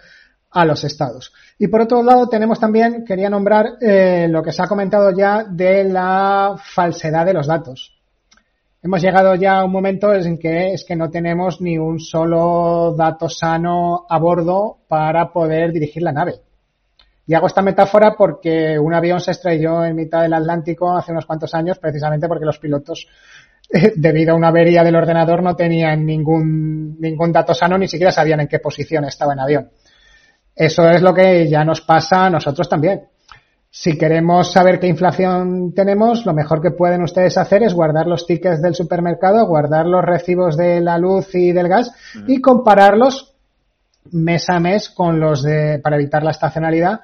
a 0.50 0.64
los 0.64 0.84
estados. 0.84 1.32
Y 1.58 1.68
por 1.68 1.82
otro 1.82 2.02
lado 2.02 2.28
tenemos 2.28 2.60
también, 2.60 3.04
quería 3.04 3.28
nombrar 3.28 3.66
eh, 3.80 4.28
lo 4.28 4.42
que 4.42 4.52
se 4.52 4.62
ha 4.62 4.68
comentado 4.68 5.10
ya 5.16 5.44
de 5.44 5.84
la 5.84 6.56
falsedad 6.62 7.26
de 7.26 7.34
los 7.34 7.46
datos 7.46 7.94
hemos 8.84 9.00
llegado 9.00 9.34
ya 9.34 9.60
a 9.60 9.64
un 9.64 9.72
momento 9.72 10.12
en 10.12 10.38
que 10.38 10.74
es 10.74 10.84
que 10.84 10.94
no 10.94 11.08
tenemos 11.08 11.58
ni 11.62 11.78
un 11.78 11.98
solo 11.98 12.94
dato 12.94 13.30
sano 13.30 14.04
a 14.08 14.18
bordo 14.18 14.80
para 14.86 15.32
poder 15.32 15.72
dirigir 15.72 16.02
la 16.02 16.12
nave. 16.12 16.34
Y 17.26 17.32
hago 17.32 17.46
esta 17.46 17.62
metáfora 17.62 18.14
porque 18.14 18.78
un 18.78 18.92
avión 18.92 19.20
se 19.20 19.30
estrelló 19.30 19.82
en 19.86 19.96
mitad 19.96 20.20
del 20.20 20.34
Atlántico 20.34 20.94
hace 20.94 21.12
unos 21.12 21.24
cuantos 21.24 21.54
años 21.54 21.78
precisamente 21.78 22.28
porque 22.28 22.44
los 22.44 22.58
pilotos 22.58 23.08
debido 23.96 24.34
a 24.34 24.36
una 24.36 24.48
avería 24.48 24.84
del 24.84 24.96
ordenador 24.96 25.42
no 25.42 25.56
tenían 25.56 26.04
ningún, 26.04 27.00
ningún 27.00 27.32
dato 27.32 27.54
sano, 27.54 27.78
ni 27.78 27.88
siquiera 27.88 28.12
sabían 28.12 28.40
en 28.40 28.48
qué 28.48 28.58
posición 28.58 29.06
estaba 29.06 29.32
en 29.32 29.40
avión. 29.40 29.70
Eso 30.54 30.86
es 30.90 31.00
lo 31.00 31.14
que 31.14 31.48
ya 31.48 31.64
nos 31.64 31.80
pasa 31.80 32.26
a 32.26 32.30
nosotros 32.30 32.68
también. 32.68 33.08
Si 33.76 33.98
queremos 33.98 34.52
saber 34.52 34.78
qué 34.78 34.86
inflación 34.86 35.74
tenemos, 35.74 36.24
lo 36.24 36.32
mejor 36.32 36.62
que 36.62 36.70
pueden 36.70 37.02
ustedes 37.02 37.36
hacer 37.36 37.64
es 37.64 37.74
guardar 37.74 38.06
los 38.06 38.24
tickets 38.24 38.62
del 38.62 38.76
supermercado, 38.76 39.48
guardar 39.48 39.84
los 39.84 40.04
recibos 40.04 40.56
de 40.56 40.80
la 40.80 40.96
luz 40.96 41.34
y 41.34 41.50
del 41.50 41.66
gas 41.66 41.90
y 42.28 42.40
compararlos 42.40 43.34
mes 44.12 44.48
a 44.48 44.60
mes 44.60 44.90
con 44.90 45.18
los 45.18 45.42
de, 45.42 45.80
para 45.80 45.96
evitar 45.96 46.22
la 46.22 46.30
estacionalidad, 46.30 47.00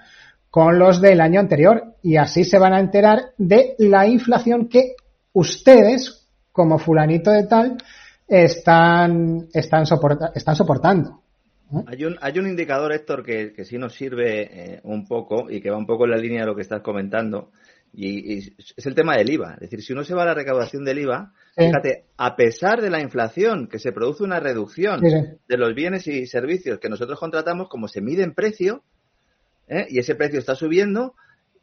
con 0.48 0.78
los 0.78 1.00
del 1.00 1.20
año 1.20 1.40
anterior. 1.40 1.96
Y 2.04 2.18
así 2.18 2.44
se 2.44 2.60
van 2.60 2.72
a 2.72 2.78
enterar 2.78 3.32
de 3.36 3.74
la 3.78 4.06
inflación 4.06 4.68
que 4.68 4.94
ustedes, 5.32 6.28
como 6.52 6.78
fulanito 6.78 7.32
de 7.32 7.48
tal, 7.48 7.78
están, 8.28 9.48
están, 9.52 9.86
están 10.36 10.54
soportando. 10.54 11.20
Hay 11.86 12.04
un, 12.04 12.18
hay 12.20 12.38
un 12.38 12.48
indicador, 12.48 12.92
Héctor, 12.92 13.24
que, 13.24 13.52
que 13.52 13.64
sí 13.64 13.78
nos 13.78 13.94
sirve 13.94 14.74
eh, 14.74 14.80
un 14.82 15.06
poco 15.06 15.50
y 15.50 15.60
que 15.60 15.70
va 15.70 15.76
un 15.76 15.86
poco 15.86 16.04
en 16.04 16.10
la 16.10 16.16
línea 16.16 16.40
de 16.40 16.46
lo 16.46 16.56
que 16.56 16.62
estás 16.62 16.82
comentando, 16.82 17.50
y, 17.92 18.38
es 18.38 18.86
el 18.86 18.94
tema 18.94 19.16
del 19.16 19.30
IVA. 19.30 19.54
Es 19.54 19.60
decir, 19.60 19.82
si 19.82 19.92
uno 19.92 20.04
se 20.04 20.14
va 20.14 20.22
a 20.22 20.26
la 20.26 20.34
recaudación 20.34 20.84
del 20.84 21.00
IVA, 21.00 21.32
fíjate, 21.56 22.04
a 22.16 22.36
pesar 22.36 22.80
de 22.80 22.90
la 22.90 23.00
inflación, 23.00 23.66
que 23.66 23.78
se 23.78 23.92
produce 23.92 24.22
una 24.22 24.40
reducción 24.40 25.00
de 25.00 25.56
los 25.56 25.74
bienes 25.74 26.06
y 26.06 26.26
servicios 26.26 26.78
que 26.78 26.88
nosotros 26.88 27.18
contratamos, 27.18 27.68
como 27.68 27.88
se 27.88 28.00
mide 28.00 28.22
en 28.22 28.34
precio, 28.34 28.82
¿eh? 29.68 29.86
y 29.88 29.98
ese 29.98 30.14
precio 30.14 30.38
está 30.38 30.54
subiendo, 30.54 31.14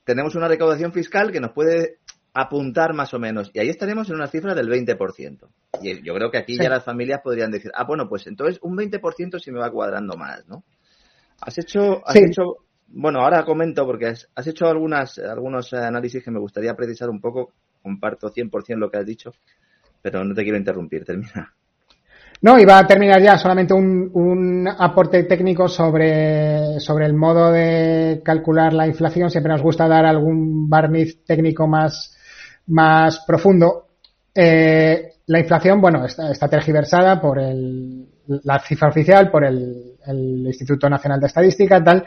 tenemos 0.04 0.36
una 0.36 0.48
recaudación 0.48 0.92
fiscal 0.92 1.32
que 1.32 1.40
nos 1.40 1.52
puede 1.52 1.98
apuntar 2.38 2.94
más 2.94 3.14
o 3.16 3.20
menos. 3.20 3.50
Y 3.52 3.60
ahí 3.60 3.70
estaremos 3.70 4.08
en 4.10 4.16
una 4.16 4.28
cifra 4.28 4.54
del 4.54 4.70
20%. 4.70 5.48
Y 5.82 6.04
yo 6.04 6.14
creo 6.14 6.30
que 6.30 6.38
aquí 6.38 6.56
ya 6.56 6.70
las 6.70 6.84
familias 6.84 7.22
podrían 7.24 7.50
decir, 7.50 7.72
ah, 7.74 7.84
bueno, 7.84 8.08
pues 8.08 8.28
entonces 8.28 8.60
un 8.62 8.78
20% 8.78 9.40
sí 9.40 9.52
me 9.52 9.60
va 9.60 9.72
cuadrando 9.72 10.16
más, 10.16 10.48
¿no? 10.48 10.64
Has 11.42 11.58
hecho, 11.58 12.08
has 12.08 12.16
hecho, 12.16 12.58
bueno, 12.90 13.22
ahora 13.22 13.44
comento 13.44 13.86
porque 13.86 14.06
has, 14.06 14.48
hecho 14.48 14.68
algunas, 14.68 15.18
algunos 15.18 15.74
análisis 15.74 16.24
que 16.24 16.30
me 16.30 16.40
gustaría 16.40 16.76
precisar 16.76 17.10
un 17.10 17.20
poco. 17.20 17.54
Comparto 17.82 18.32
100% 18.32 18.78
lo 18.78 18.92
que 18.92 18.98
has 18.98 19.06
dicho, 19.06 19.32
pero 20.02 20.24
no 20.24 20.36
te 20.36 20.44
quiero 20.44 20.58
interrumpir, 20.58 21.06
termina. 21.06 21.54
No, 22.42 22.60
iba 22.60 22.78
a 22.78 22.86
terminar 22.86 23.20
ya 23.20 23.36
solamente 23.36 23.74
un, 23.74 24.12
un, 24.14 24.68
aporte 24.68 25.24
técnico 25.24 25.68
sobre, 25.68 26.80
sobre 26.80 27.08
el 27.08 27.16
modo 27.16 27.52
de 27.52 28.22
calcular 28.24 28.74
la 28.74 28.86
inflación. 28.86 29.32
Siempre 29.32 29.54
nos 29.54 29.64
gusta 29.64 29.88
dar 29.88 30.06
algún 30.06 30.70
barniz 30.70 31.24
técnico 31.26 31.66
más, 31.68 32.17
más 32.68 33.24
profundo, 33.26 33.88
eh, 34.34 35.14
la 35.28 35.40
inflación, 35.40 35.82
bueno, 35.82 36.06
está, 36.06 36.48
tergiversada 36.48 37.20
por 37.20 37.40
el, 37.40 38.08
la 38.44 38.60
cifra 38.60 38.90
oficial, 38.90 39.30
por 39.30 39.44
el, 39.44 39.96
Instituto 40.46 40.90
Nacional 40.90 41.20
de 41.20 41.28
Estadística, 41.28 41.84
tal. 41.84 42.06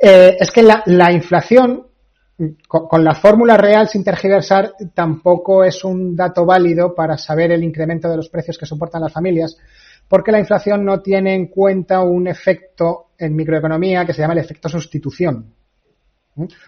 Eh, 0.00 0.36
es 0.40 0.50
que 0.50 0.62
la, 0.62 0.82
la 0.86 1.12
inflación, 1.12 1.86
con, 2.66 3.04
la 3.04 3.14
fórmula 3.14 3.56
real 3.56 3.86
sin 3.88 4.02
tergiversar, 4.02 4.72
tampoco 4.92 5.62
es 5.62 5.84
un 5.84 6.16
dato 6.16 6.44
válido 6.44 6.94
para 6.96 7.16
saber 7.16 7.52
el 7.52 7.62
incremento 7.62 8.08
de 8.08 8.16
los 8.16 8.28
precios 8.28 8.58
que 8.58 8.66
soportan 8.66 9.02
las 9.02 9.12
familias, 9.12 9.56
porque 10.08 10.32
la 10.32 10.40
inflación 10.40 10.84
no 10.84 11.00
tiene 11.00 11.34
en 11.34 11.46
cuenta 11.46 12.00
un 12.00 12.26
efecto 12.26 13.10
en 13.18 13.36
microeconomía 13.36 14.04
que 14.04 14.14
se 14.14 14.22
llama 14.22 14.34
el 14.34 14.40
efecto 14.40 14.68
sustitución. 14.68 15.54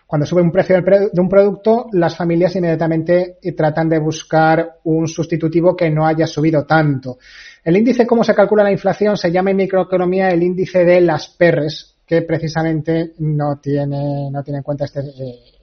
Cuando 0.06 0.26
sube 0.26 0.42
un 0.42 0.50
precio 0.50 0.80
de 0.80 1.20
un 1.20 1.28
producto, 1.28 1.86
las 1.92 2.16
familias 2.16 2.56
inmediatamente 2.56 3.38
tratan 3.56 3.88
de 3.88 3.98
buscar 3.98 4.78
un 4.84 5.06
sustitutivo 5.06 5.76
que 5.76 5.90
no 5.90 6.06
haya 6.06 6.26
subido 6.26 6.64
tanto. 6.64 7.18
El 7.62 7.76
índice, 7.76 8.06
cómo 8.06 8.24
se 8.24 8.34
calcula 8.34 8.64
la 8.64 8.72
inflación, 8.72 9.16
se 9.16 9.30
llama 9.30 9.50
en 9.50 9.58
microeconomía 9.58 10.30
el 10.30 10.42
índice 10.42 10.84
de 10.84 11.00
las 11.00 11.28
perres, 11.28 11.96
que 12.06 12.22
precisamente 12.22 13.12
no 13.18 13.60
tiene, 13.62 14.30
no 14.32 14.42
tiene 14.42 14.58
en 14.58 14.64
cuenta 14.64 14.84
este, 14.84 15.00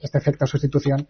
este 0.00 0.18
efecto 0.18 0.46
sustitución 0.46 1.06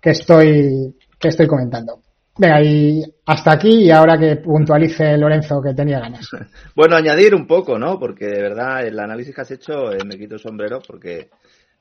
que 0.00 0.10
estoy, 0.10 0.94
que 1.18 1.28
estoy 1.28 1.46
comentando. 1.46 2.00
Venga, 2.36 2.60
y 2.62 3.02
hasta 3.26 3.52
aquí 3.52 3.84
y 3.84 3.90
ahora 3.90 4.18
que 4.18 4.36
puntualice 4.36 5.16
Lorenzo 5.16 5.62
que 5.62 5.72
tenía 5.72 6.00
ganas. 6.00 6.28
Bueno, 6.74 6.96
añadir 6.96 7.34
un 7.34 7.46
poco, 7.46 7.78
¿no? 7.78 7.98
Porque 7.98 8.26
de 8.26 8.42
verdad 8.42 8.84
el 8.84 8.98
análisis 8.98 9.34
que 9.34 9.40
has 9.40 9.50
hecho 9.52 9.92
eh, 9.92 9.98
me 10.04 10.18
quito 10.18 10.34
el 10.34 10.40
sombrero 10.40 10.80
porque 10.86 11.30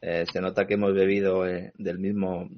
eh, 0.06 0.26
se 0.30 0.42
nota 0.42 0.68
que 0.68 0.74
hemos 0.74 0.94
bebido 0.94 1.48
eh, 1.48 1.72
del 1.78 1.98
mismo 1.98 2.50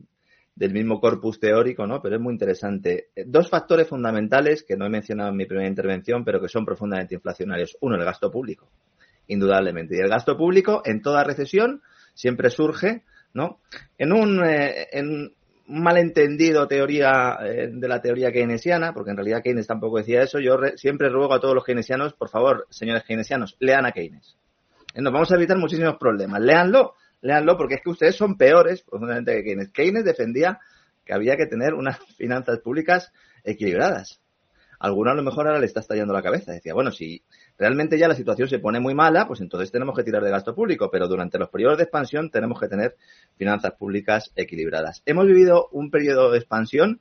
del 0.55 0.73
mismo 0.73 0.99
corpus 0.99 1.39
teórico, 1.39 1.85
¿no? 1.85 2.01
Pero 2.01 2.15
es 2.15 2.21
muy 2.21 2.31
interesante. 2.31 3.09
Eh, 3.15 3.25
dos 3.27 3.49
factores 3.49 3.87
fundamentales 3.87 4.63
que 4.63 4.75
no 4.75 4.85
he 4.85 4.89
mencionado 4.89 5.29
en 5.29 5.35
mi 5.35 5.45
primera 5.45 5.67
intervención, 5.67 6.25
pero 6.25 6.41
que 6.41 6.47
son 6.47 6.65
profundamente 6.65 7.13
inflacionarios. 7.13 7.77
Uno, 7.81 7.97
el 7.97 8.05
gasto 8.05 8.31
público, 8.31 8.67
indudablemente. 9.27 9.95
Y 9.95 9.99
el 9.99 10.09
gasto 10.09 10.35
público 10.35 10.81
en 10.85 11.03
toda 11.03 11.23
recesión 11.23 11.83
siempre 12.15 12.49
surge, 12.49 13.03
¿no? 13.33 13.59
En 13.99 14.11
un, 14.11 14.41
en 14.43 15.07
un 15.09 15.35
malentendido 15.67 16.67
teoría 16.67 17.37
de 17.41 17.87
la 17.87 18.01
teoría 18.01 18.31
keynesiana, 18.31 18.93
porque 18.93 19.11
en 19.11 19.17
realidad 19.17 19.43
Keynes 19.43 19.67
tampoco 19.67 19.97
decía 19.97 20.23
eso. 20.23 20.39
Yo 20.39 20.55
re, 20.57 20.77
siempre 20.77 21.09
ruego 21.09 21.33
a 21.33 21.41
todos 21.41 21.53
los 21.53 21.65
keynesianos, 21.65 22.13
por 22.13 22.29
favor, 22.29 22.65
señores 22.69 23.03
keynesianos, 23.03 23.57
lean 23.59 23.85
a 23.85 23.91
Keynes. 23.91 24.37
Nos 24.95 25.11
vamos 25.11 25.31
a 25.31 25.35
evitar 25.35 25.57
muchísimos 25.57 25.97
problemas. 25.97 26.41
Léanlo 26.41 26.95
léanlo 27.25 27.57
porque 27.57 27.75
es 27.75 27.81
que 27.81 27.89
ustedes 27.89 28.15
son 28.15 28.37
peores 28.37 28.83
profundamente 28.83 29.35
que 29.35 29.43
Keynes. 29.43 29.71
Keynes 29.71 30.05
defendía 30.05 30.59
que 31.03 31.13
había 31.13 31.35
que 31.35 31.47
tener 31.47 31.73
unas 31.73 31.97
finanzas 32.17 32.59
públicas 32.59 33.11
equilibradas. 33.43 34.21
Alguno 34.77 35.11
a 35.11 35.15
lo 35.15 35.23
mejor 35.23 35.47
ahora 35.47 35.59
le 35.59 35.65
está 35.65 35.79
estallando 35.79 36.13
la 36.13 36.21
cabeza. 36.21 36.51
Decía, 36.51 36.73
bueno, 36.73 36.91
si 36.91 37.23
realmente 37.57 37.97
ya 37.97 38.07
la 38.07 38.13
situación 38.13 38.47
se 38.47 38.59
pone 38.59 38.79
muy 38.79 38.93
mala, 38.93 39.25
pues 39.27 39.41
entonces 39.41 39.71
tenemos 39.71 39.95
que 39.95 40.03
tirar 40.03 40.23
de 40.23 40.29
gasto 40.29 40.53
público, 40.53 40.89
pero 40.91 41.07
durante 41.07 41.39
los 41.39 41.49
periodos 41.49 41.77
de 41.77 41.85
expansión 41.85 42.29
tenemos 42.29 42.59
que 42.59 42.67
tener 42.67 42.95
finanzas 43.37 43.73
públicas 43.73 44.31
equilibradas. 44.35 45.01
Hemos 45.05 45.25
vivido 45.25 45.69
un 45.71 45.89
periodo 45.89 46.31
de 46.31 46.37
expansión 46.37 46.99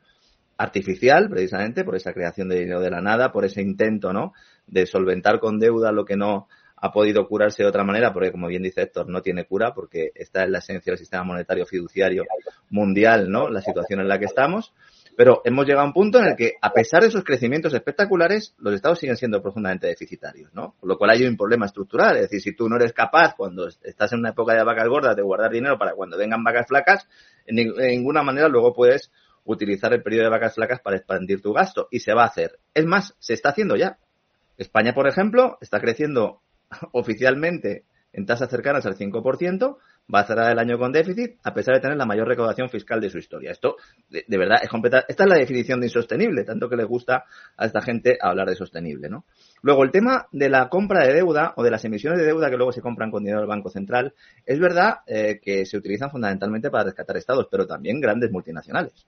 artificial, 0.57 1.29
precisamente, 1.29 1.85
por 1.85 1.97
esa 1.97 2.15
creación 2.15 2.49
de 2.49 2.61
dinero 2.61 2.81
de 2.81 2.91
la 2.91 3.03
nada, 3.03 3.33
por 3.33 3.45
ese 3.45 3.61
intento, 3.61 4.13
¿no?, 4.13 4.33
de 4.67 4.87
solventar 4.87 5.41
con 5.41 5.59
deuda 5.59 5.93
lo 5.93 6.05
que 6.05 6.17
no 6.17 6.49
ha 6.85 6.93
podido 6.93 7.27
curarse 7.27 7.63
de 7.63 7.69
otra 7.71 7.83
manera, 7.83 8.13
porque 8.13 8.31
como 8.31 8.47
bien 8.47 8.63
dice 8.63 8.83
Héctor, 8.83 9.09
no 9.09 9.23
tiene 9.23 9.47
cura, 9.47 9.73
porque 9.73 10.11
está 10.15 10.45
en 10.45 10.53
la 10.53 10.59
esencia 10.59 10.91
del 10.91 10.99
sistema 10.99 11.25
monetario 11.25 11.65
fiduciario 11.65 12.25
mundial, 12.69 13.31
¿no? 13.31 13.49
La 13.49 13.63
situación 13.63 14.01
en 14.01 14.09
la 14.09 14.19
que 14.19 14.27
estamos. 14.27 14.75
Pero 15.17 15.41
hemos 15.47 15.65
llegado 15.65 15.81
a 15.81 15.87
un 15.87 15.95
punto 15.95 16.19
en 16.19 16.27
el 16.27 16.37
que, 16.37 16.53
a 16.61 16.75
pesar 16.75 17.01
de 17.01 17.09
esos 17.09 17.25
crecimientos 17.25 17.73
espectaculares, 17.73 18.55
los 18.59 18.75
estados 18.75 18.99
siguen 18.99 19.17
siendo 19.17 19.41
profundamente 19.41 19.87
deficitarios, 19.87 20.53
¿no? 20.53 20.75
Con 20.79 20.91
lo 20.91 20.99
cual 20.99 21.13
hay 21.13 21.25
un 21.25 21.39
problema 21.39 21.65
estructural. 21.65 22.17
Es 22.17 22.25
decir, 22.25 22.43
si 22.43 22.55
tú 22.55 22.69
no 22.69 22.77
eres 22.77 22.93
capaz, 22.93 23.35
cuando 23.35 23.67
estás 23.67 24.13
en 24.13 24.19
una 24.19 24.31
época 24.31 24.53
de 24.53 24.63
vacas 24.63 24.87
gordas, 24.87 25.17
de 25.17 25.23
guardar 25.23 25.53
dinero 25.53 25.79
para 25.79 25.95
cuando 25.95 26.19
vengan 26.19 26.45
vacas 26.45 26.67
flacas, 26.69 27.09
en 27.47 27.73
ninguna 27.79 28.23
manera 28.23 28.49
luego 28.49 28.75
puedes 28.75 29.11
utilizar 29.45 29.95
el 29.95 30.03
periodo 30.03 30.25
de 30.25 30.31
vacas 30.33 30.57
flacas 30.57 30.81
para 30.81 30.99
expandir 30.99 31.41
tu 31.41 31.55
gasto. 31.55 31.89
Y 31.91 32.01
se 32.01 32.13
va 32.13 32.25
a 32.25 32.27
hacer. 32.27 32.59
Es 32.75 32.85
más, 32.85 33.17
se 33.21 33.33
está 33.33 33.49
haciendo 33.49 33.75
ya. 33.75 33.97
España, 34.59 34.93
por 34.93 35.09
ejemplo, 35.09 35.57
está 35.63 35.81
creciendo 35.81 36.43
oficialmente 36.93 37.85
en 38.13 38.27
tasas 38.27 38.49
cercanas 38.49 38.87
al 38.87 38.97
5%, 38.97 39.77
va 40.13 40.21
a 40.21 40.25
cerrar 40.25 40.53
el 40.53 40.59
año 40.59 40.79
con 40.79 40.93
déficit 40.93 41.39
a 41.43 41.55
pesar 41.55 41.75
de 41.75 41.81
tener 41.81 41.97
la 41.97 42.07
mayor 42.07 42.29
recaudación 42.29 42.69
fiscal 42.69 43.01
de 43.01 43.11
su 43.11 43.19
historia. 43.19 43.51
Esto, 43.51 43.77
de, 44.09 44.39
verdad, 44.39 44.59
es 44.63 44.69
completa. 44.69 45.05
Esta 45.09 45.25
es 45.25 45.31
la 45.31 45.37
definición 45.37 45.81
de 45.81 45.87
insostenible, 45.87 46.45
tanto 46.45 46.69
que 46.69 46.77
le 46.77 46.85
gusta 46.85 47.25
a 47.57 47.67
esta 47.67 47.81
gente 47.81 48.17
hablar 48.21 48.49
de 48.49 48.55
sostenible, 48.55 49.09
¿no? 49.09 49.25
Luego, 49.63 49.83
el 49.83 49.91
tema 49.91 50.27
de 50.31 50.49
la 50.49 50.69
compra 50.69 51.07
de 51.07 51.15
deuda 51.15 51.55
o 51.57 51.63
de 51.63 51.71
las 51.71 51.85
emisiones 51.85 52.21
de 52.21 52.27
deuda 52.27 52.51
que 52.51 52.57
luego 52.57 52.73
se 52.73 52.83
compran 52.83 53.11
con 53.11 53.25
dinero 53.25 53.41
del 53.41 53.49
Banco 53.49 53.71
Central, 53.71 54.15
es 54.45 54.61
verdad 54.61 54.99
eh, 55.07 55.41
que 55.43 55.65
se 55.67 55.77
utilizan 55.77 56.11
fundamentalmente 56.11 56.71
para 56.71 56.85
rescatar 56.85 57.17
estados, 57.17 57.49
pero 57.51 57.67
también 57.67 58.01
grandes 58.01 58.31
multinacionales. 58.31 59.07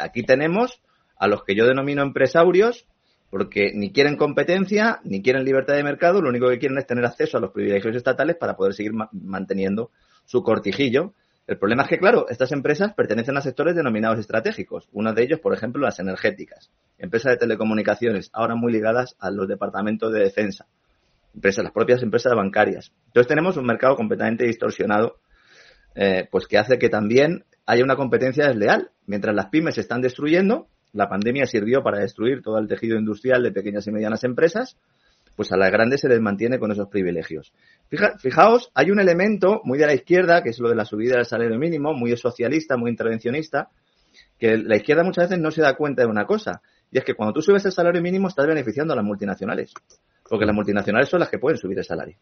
Aquí 0.00 0.22
tenemos 0.22 0.80
a 1.16 1.26
los 1.26 1.44
que 1.44 1.54
yo 1.54 1.66
denomino 1.66 2.02
empresarios 2.02 2.86
porque 3.34 3.72
ni 3.74 3.90
quieren 3.90 4.16
competencia, 4.16 5.00
ni 5.02 5.20
quieren 5.20 5.42
libertad 5.42 5.74
de 5.74 5.82
mercado, 5.82 6.22
lo 6.22 6.28
único 6.28 6.48
que 6.48 6.60
quieren 6.60 6.78
es 6.78 6.86
tener 6.86 7.04
acceso 7.04 7.36
a 7.36 7.40
los 7.40 7.50
privilegios 7.50 7.96
estatales 7.96 8.36
para 8.36 8.54
poder 8.54 8.74
seguir 8.74 8.92
manteniendo 9.10 9.90
su 10.24 10.44
cortijillo. 10.44 11.14
El 11.48 11.58
problema 11.58 11.82
es 11.82 11.88
que, 11.88 11.98
claro, 11.98 12.28
estas 12.28 12.52
empresas 12.52 12.94
pertenecen 12.94 13.36
a 13.36 13.40
sectores 13.40 13.74
denominados 13.74 14.20
estratégicos. 14.20 14.88
Uno 14.92 15.12
de 15.14 15.24
ellos, 15.24 15.40
por 15.40 15.52
ejemplo, 15.52 15.82
las 15.82 15.98
energéticas, 15.98 16.70
empresas 16.96 17.32
de 17.32 17.38
telecomunicaciones, 17.38 18.30
ahora 18.32 18.54
muy 18.54 18.72
ligadas 18.72 19.16
a 19.18 19.32
los 19.32 19.48
departamentos 19.48 20.12
de 20.12 20.20
defensa, 20.20 20.68
empresas, 21.34 21.64
las 21.64 21.72
propias 21.72 22.04
empresas 22.04 22.34
bancarias. 22.36 22.92
Entonces 23.06 23.26
tenemos 23.26 23.56
un 23.56 23.66
mercado 23.66 23.96
completamente 23.96 24.44
distorsionado, 24.44 25.18
eh, 25.96 26.28
pues 26.30 26.46
que 26.46 26.56
hace 26.56 26.78
que 26.78 26.88
también 26.88 27.46
haya 27.66 27.82
una 27.82 27.96
competencia 27.96 28.46
desleal. 28.46 28.92
Mientras 29.06 29.34
las 29.34 29.46
pymes 29.46 29.74
se 29.74 29.80
están 29.80 30.02
destruyendo, 30.02 30.68
la 30.94 31.08
pandemia 31.08 31.46
sirvió 31.46 31.82
para 31.82 31.98
destruir 31.98 32.40
todo 32.40 32.58
el 32.58 32.68
tejido 32.68 32.98
industrial 32.98 33.42
de 33.42 33.52
pequeñas 33.52 33.86
y 33.86 33.92
medianas 33.92 34.24
empresas, 34.24 34.78
pues 35.36 35.52
a 35.52 35.56
las 35.56 35.70
grandes 35.70 36.00
se 36.00 36.08
les 36.08 36.20
mantiene 36.20 36.58
con 36.58 36.70
esos 36.70 36.88
privilegios. 36.88 37.52
fijaos, 38.18 38.70
hay 38.74 38.90
un 38.90 39.00
elemento 39.00 39.60
muy 39.64 39.78
de 39.78 39.86
la 39.86 39.94
izquierda, 39.94 40.42
que 40.42 40.50
es 40.50 40.58
lo 40.60 40.68
de 40.68 40.76
la 40.76 40.84
subida 40.84 41.16
del 41.16 41.26
salario 41.26 41.58
mínimo, 41.58 41.92
muy 41.92 42.16
socialista, 42.16 42.76
muy 42.76 42.90
intervencionista, 42.90 43.68
que 44.38 44.56
la 44.56 44.76
izquierda 44.76 45.02
muchas 45.02 45.28
veces 45.28 45.42
no 45.42 45.50
se 45.50 45.62
da 45.62 45.74
cuenta 45.74 46.02
de 46.02 46.08
una 46.08 46.24
cosa, 46.24 46.62
y 46.90 46.98
es 46.98 47.04
que 47.04 47.14
cuando 47.14 47.32
tú 47.32 47.42
subes 47.42 47.64
el 47.64 47.72
salario 47.72 48.00
mínimo 48.00 48.28
estás 48.28 48.46
beneficiando 48.46 48.92
a 48.92 48.96
las 48.96 49.04
multinacionales, 49.04 49.74
porque 50.28 50.46
las 50.46 50.54
multinacionales 50.54 51.08
son 51.08 51.20
las 51.20 51.28
que 51.28 51.38
pueden 51.38 51.58
subir 51.58 51.78
el 51.78 51.84
salario. 51.84 52.16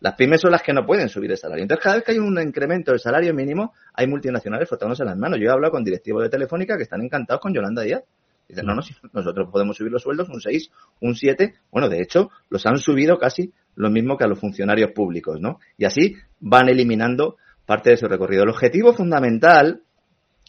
Las 0.00 0.14
pymes 0.14 0.40
son 0.40 0.52
las 0.52 0.62
que 0.62 0.72
no 0.72 0.84
pueden 0.84 1.08
subir 1.08 1.30
el 1.30 1.38
salario. 1.38 1.62
Entonces, 1.62 1.82
cada 1.82 1.96
vez 1.96 2.04
que 2.04 2.12
hay 2.12 2.18
un 2.18 2.40
incremento 2.40 2.92
del 2.92 3.00
salario 3.00 3.34
mínimo, 3.34 3.72
hay 3.94 4.06
multinacionales 4.06 4.68
frotándose 4.68 5.04
las 5.04 5.16
manos. 5.16 5.38
Yo 5.40 5.48
he 5.48 5.52
hablado 5.52 5.72
con 5.72 5.82
directivos 5.82 6.22
de 6.22 6.28
Telefónica 6.28 6.76
que 6.76 6.82
están 6.84 7.02
encantados 7.02 7.40
con 7.40 7.54
Yolanda 7.54 7.82
Díaz. 7.82 8.02
Dicen, 8.48 8.66
no, 8.66 8.74
no, 8.74 8.82
nosotros 9.12 9.48
podemos 9.50 9.76
subir 9.76 9.90
los 9.90 10.02
sueldos 10.02 10.28
un 10.28 10.40
6, 10.40 10.70
un 11.00 11.14
7. 11.14 11.54
Bueno, 11.70 11.88
de 11.88 12.02
hecho, 12.02 12.30
los 12.50 12.66
han 12.66 12.76
subido 12.78 13.18
casi 13.18 13.52
lo 13.74 13.90
mismo 13.90 14.18
que 14.18 14.24
a 14.24 14.26
los 14.28 14.38
funcionarios 14.38 14.92
públicos, 14.92 15.40
¿no? 15.40 15.58
Y 15.78 15.86
así 15.86 16.16
van 16.38 16.68
eliminando 16.68 17.36
parte 17.64 17.90
de 17.90 17.96
su 17.96 18.06
recorrido. 18.08 18.42
El 18.42 18.50
objetivo 18.50 18.92
fundamental 18.92 19.82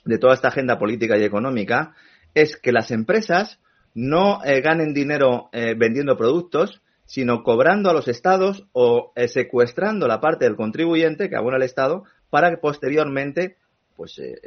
de 0.03 0.17
toda 0.17 0.33
esta 0.33 0.49
agenda 0.49 0.77
política 0.77 1.17
y 1.17 1.23
económica 1.23 1.95
es 2.33 2.57
que 2.57 2.73
las 2.73 2.91
empresas 2.91 3.59
no 3.93 4.43
eh, 4.43 4.61
ganen 4.61 4.93
dinero 4.93 5.49
eh, 5.53 5.75
vendiendo 5.77 6.17
productos, 6.17 6.81
sino 7.13 7.43
cobrando 7.43 7.91
a 7.91 7.93
los 7.93 8.07
estados 8.07 8.65
o 8.71 9.13
eh, 9.15 9.27
secuestrando 9.27 10.07
la 10.07 10.19
parte 10.19 10.45
del 10.45 10.55
contribuyente 10.55 11.29
que 11.29 11.35
abona 11.35 11.57
el 11.57 11.61
estado 11.61 12.05
para 12.31 12.49
que 12.49 12.57
posteriormente 12.57 13.57
pues 13.95 14.17
eh, 14.17 14.41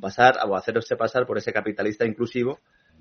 pasar 0.00 0.36
o 0.46 0.54
hacerse 0.54 0.94
pasar 0.94 1.26
por 1.26 1.38
ese 1.38 1.52
capitalista 1.52 2.06
inclusivo 2.06 2.60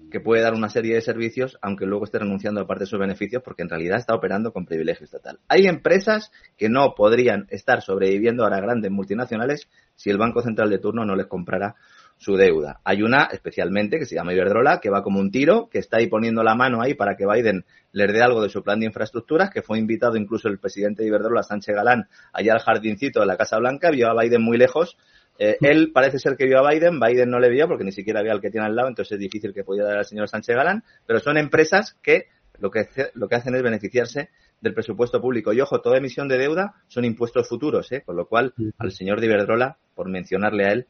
que 0.10 0.20
puede 0.20 0.42
dar 0.42 0.56
una 0.56 0.70
serie 0.70 0.96
de 0.96 1.02
servicios 1.02 1.60
aunque 1.62 1.86
luego 1.86 2.06
esté 2.06 2.18
renunciando 2.18 2.60
a 2.60 2.66
parte 2.66 2.86
de 2.86 2.90
sus 2.90 2.98
beneficios 2.98 3.44
porque 3.44 3.62
en 3.62 3.70
realidad 3.70 4.00
está 4.00 4.16
operando 4.16 4.52
con 4.52 4.66
privilegio 4.66 5.04
estatal. 5.04 5.38
Hay 5.48 5.68
empresas 5.68 6.32
que 6.58 6.68
no 6.68 6.96
podrían 6.96 7.46
estar 7.52 7.84
sobreviviendo 7.84 8.46
ahora 8.46 8.62
grandes 8.62 8.90
multinacionales 8.90 9.70
si 9.94 10.10
el 10.10 10.18
Banco 10.18 10.42
Central 10.42 10.72
de 10.72 10.80
turno 10.80 11.06
no 11.06 11.16
les 11.16 11.28
comprara 11.28 11.76
su 12.18 12.36
deuda. 12.36 12.82
Hay 12.84 13.04
una 13.04 13.30
especialmente 13.32 14.00
que 14.00 14.06
se 14.06 14.16
llama 14.16 14.34
Iberdrola, 14.34 14.80
que 14.80 14.90
va 14.90 15.04
como 15.04 15.20
un 15.20 15.32
tiro, 15.32 15.70
que 15.70 15.80
está 15.80 15.98
ahí 15.98 16.08
poniendo 16.08 16.44
la 16.44 16.56
mano 16.56 16.82
ahí 16.82 16.96
para 16.96 17.16
que 17.16 17.26
Biden 17.26 17.64
le 17.92 18.08
dé 18.08 18.22
algo 18.22 18.42
de 18.42 18.50
su 18.50 18.64
plan 18.64 18.80
de 18.80 18.88
infraestructuras, 18.88 19.50
que 19.52 19.62
fue 19.62 19.80
invitado 19.80 20.18
incluso 20.18 20.48
el 20.48 20.60
presidente 20.60 21.04
de 21.04 21.10
Iberdrola, 21.10 21.44
Sánchez 21.44 21.76
Galán, 21.76 22.08
allá 22.34 22.54
al 22.54 22.60
jardincito 22.60 23.20
de 23.20 23.28
la 23.28 23.38
Casa 23.38 23.58
Blanca, 23.60 23.92
vio 23.92 24.10
a 24.10 24.22
Biden 24.22 24.42
muy 24.42 24.58
lejos. 24.58 24.98
Eh, 25.40 25.58
él 25.62 25.92
parece 25.94 26.18
ser 26.18 26.36
que 26.36 26.46
vio 26.46 26.60
a 26.60 26.70
Biden, 26.70 27.00
Biden 27.00 27.30
no 27.30 27.40
le 27.40 27.50
vio 27.50 27.68
porque 27.68 27.84
ni 27.84 27.92
siquiera 27.92 28.24
vio 28.24 28.32
al 28.32 28.42
que 28.42 28.50
tiene 28.50 28.66
al 28.66 28.76
lado, 28.76 28.90
entonces 28.90 29.14
es 29.14 29.20
difícil 29.20 29.54
que 29.54 29.64
pudiera 29.64 29.90
dar 29.90 30.00
al 30.00 30.06
señor 30.06 30.28
Sánchez 30.28 30.56
Galán, 30.56 30.84
pero 31.06 31.20
son 31.20 31.38
empresas 31.38 31.96
que 32.02 32.26
lo 32.60 32.72
que, 32.72 32.88
lo 33.14 33.28
que 33.28 33.36
hacen 33.36 33.54
es 33.54 33.62
beneficiarse 33.62 34.30
del 34.62 34.74
presupuesto 34.74 35.22
público. 35.22 35.54
Y 35.54 35.62
ojo, 35.62 35.82
toda 35.82 35.98
emisión 35.98 36.28
de 36.28 36.38
deuda 36.38 36.74
son 36.88 37.06
impuestos 37.06 37.48
futuros, 37.48 37.92
¿eh? 37.92 38.02
con 38.02 38.16
lo 38.16 38.28
cual 38.28 38.54
al 38.80 38.92
señor 38.92 39.20
de 39.20 39.28
Iberdrola, 39.28 39.78
por 39.94 40.10
mencionarle 40.10 40.66
a 40.66 40.72
él, 40.72 40.88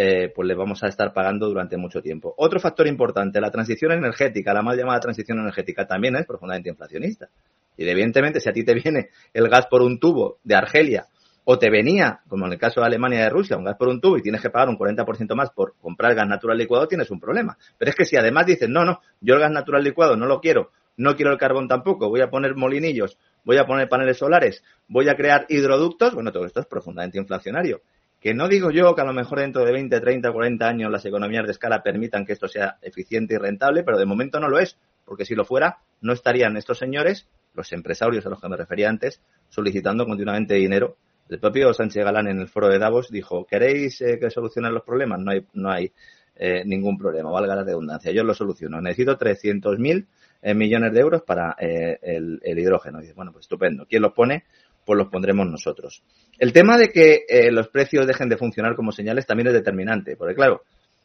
eh, 0.00 0.30
pues 0.32 0.46
le 0.46 0.54
vamos 0.54 0.80
a 0.84 0.86
estar 0.86 1.12
pagando 1.12 1.48
durante 1.48 1.76
mucho 1.76 2.00
tiempo. 2.00 2.32
Otro 2.36 2.60
factor 2.60 2.86
importante, 2.86 3.40
la 3.40 3.50
transición 3.50 3.90
energética, 3.90 4.54
la 4.54 4.62
mal 4.62 4.78
llamada 4.78 5.00
transición 5.00 5.40
energética, 5.40 5.88
también 5.88 6.14
es 6.14 6.24
profundamente 6.24 6.68
inflacionista. 6.68 7.28
Y 7.76 7.82
evidentemente, 7.82 8.38
si 8.38 8.48
a 8.48 8.52
ti 8.52 8.62
te 8.62 8.74
viene 8.74 9.08
el 9.34 9.48
gas 9.48 9.66
por 9.66 9.82
un 9.82 9.98
tubo 9.98 10.38
de 10.44 10.54
Argelia 10.54 11.06
o 11.42 11.58
te 11.58 11.68
venía, 11.68 12.20
como 12.28 12.46
en 12.46 12.52
el 12.52 12.60
caso 12.60 12.80
de 12.80 12.86
Alemania 12.86 13.18
y 13.18 13.22
de 13.22 13.30
Rusia, 13.30 13.56
un 13.56 13.64
gas 13.64 13.74
por 13.76 13.88
un 13.88 14.00
tubo 14.00 14.16
y 14.16 14.22
tienes 14.22 14.40
que 14.40 14.50
pagar 14.50 14.68
un 14.68 14.78
40% 14.78 15.34
más 15.34 15.50
por 15.50 15.74
comprar 15.80 16.14
gas 16.14 16.28
natural 16.28 16.56
licuado, 16.56 16.86
tienes 16.86 17.10
un 17.10 17.18
problema. 17.18 17.58
Pero 17.76 17.90
es 17.90 17.96
que 17.96 18.04
si 18.04 18.16
además 18.16 18.46
dices, 18.46 18.68
no, 18.68 18.84
no, 18.84 19.00
yo 19.20 19.34
el 19.34 19.40
gas 19.40 19.50
natural 19.50 19.82
licuado 19.82 20.16
no 20.16 20.26
lo 20.26 20.40
quiero, 20.40 20.70
no 20.96 21.16
quiero 21.16 21.32
el 21.32 21.38
carbón 21.38 21.66
tampoco, 21.66 22.08
voy 22.08 22.20
a 22.20 22.30
poner 22.30 22.54
molinillos, 22.54 23.18
voy 23.42 23.56
a 23.56 23.66
poner 23.66 23.88
paneles 23.88 24.18
solares, 24.18 24.62
voy 24.86 25.08
a 25.08 25.16
crear 25.16 25.46
hidroductos, 25.48 26.14
bueno, 26.14 26.30
todo 26.30 26.44
esto 26.44 26.60
es 26.60 26.66
profundamente 26.66 27.18
inflacionario. 27.18 27.80
Que 28.20 28.34
no 28.34 28.48
digo 28.48 28.70
yo 28.70 28.94
que 28.94 29.00
a 29.00 29.04
lo 29.04 29.12
mejor 29.12 29.40
dentro 29.40 29.64
de 29.64 29.72
20, 29.72 30.00
30, 30.00 30.32
40 30.32 30.68
años 30.68 30.90
las 30.90 31.04
economías 31.04 31.44
de 31.44 31.52
escala 31.52 31.82
permitan 31.82 32.26
que 32.26 32.32
esto 32.32 32.48
sea 32.48 32.78
eficiente 32.82 33.34
y 33.34 33.38
rentable, 33.38 33.84
pero 33.84 33.96
de 33.96 34.06
momento 34.06 34.40
no 34.40 34.48
lo 34.48 34.58
es, 34.58 34.76
porque 35.04 35.24
si 35.24 35.34
lo 35.34 35.44
fuera, 35.44 35.78
no 36.00 36.12
estarían 36.12 36.56
estos 36.56 36.78
señores, 36.78 37.28
los 37.54 37.72
empresarios 37.72 38.26
a 38.26 38.30
los 38.30 38.40
que 38.40 38.48
me 38.48 38.56
refería 38.56 38.88
antes, 38.88 39.20
solicitando 39.48 40.04
continuamente 40.04 40.54
dinero. 40.54 40.96
El 41.28 41.38
propio 41.38 41.72
Sánchez 41.72 42.04
Galán 42.04 42.26
en 42.26 42.40
el 42.40 42.48
foro 42.48 42.68
de 42.68 42.78
Davos 42.78 43.10
dijo, 43.10 43.46
¿queréis 43.46 44.00
eh, 44.00 44.18
que 44.18 44.30
solucionen 44.30 44.74
los 44.74 44.82
problemas? 44.82 45.20
No 45.20 45.30
hay, 45.30 45.46
no 45.52 45.70
hay 45.70 45.92
eh, 46.36 46.62
ningún 46.64 46.96
problema, 46.96 47.30
valga 47.30 47.54
la 47.54 47.64
redundancia. 47.64 48.10
Yo 48.12 48.24
lo 48.24 48.34
soluciono. 48.34 48.80
Necesito 48.80 49.18
300.000 49.18 50.06
eh, 50.40 50.54
millones 50.54 50.92
de 50.92 51.00
euros 51.00 51.22
para 51.22 51.54
el, 51.58 52.40
el, 52.42 52.58
hidrógeno. 52.58 53.00
dice, 53.00 53.12
bueno, 53.12 53.32
pues 53.32 53.44
estupendo. 53.44 53.86
¿Quién 53.86 54.02
los 54.02 54.12
pone? 54.12 54.44
Pues 54.88 54.96
los 54.96 55.08
pondremos 55.08 55.46
nosotros. 55.46 56.02
El 56.38 56.54
tema 56.54 56.78
de 56.78 56.88
que 56.88 57.26
eh, 57.28 57.52
los 57.52 57.68
precios 57.68 58.06
dejen 58.06 58.30
de 58.30 58.38
funcionar 58.38 58.74
como 58.74 58.90
señales 58.90 59.26
también 59.26 59.48
es 59.48 59.52
determinante, 59.52 60.16
porque 60.16 60.34
claro, 60.34 60.62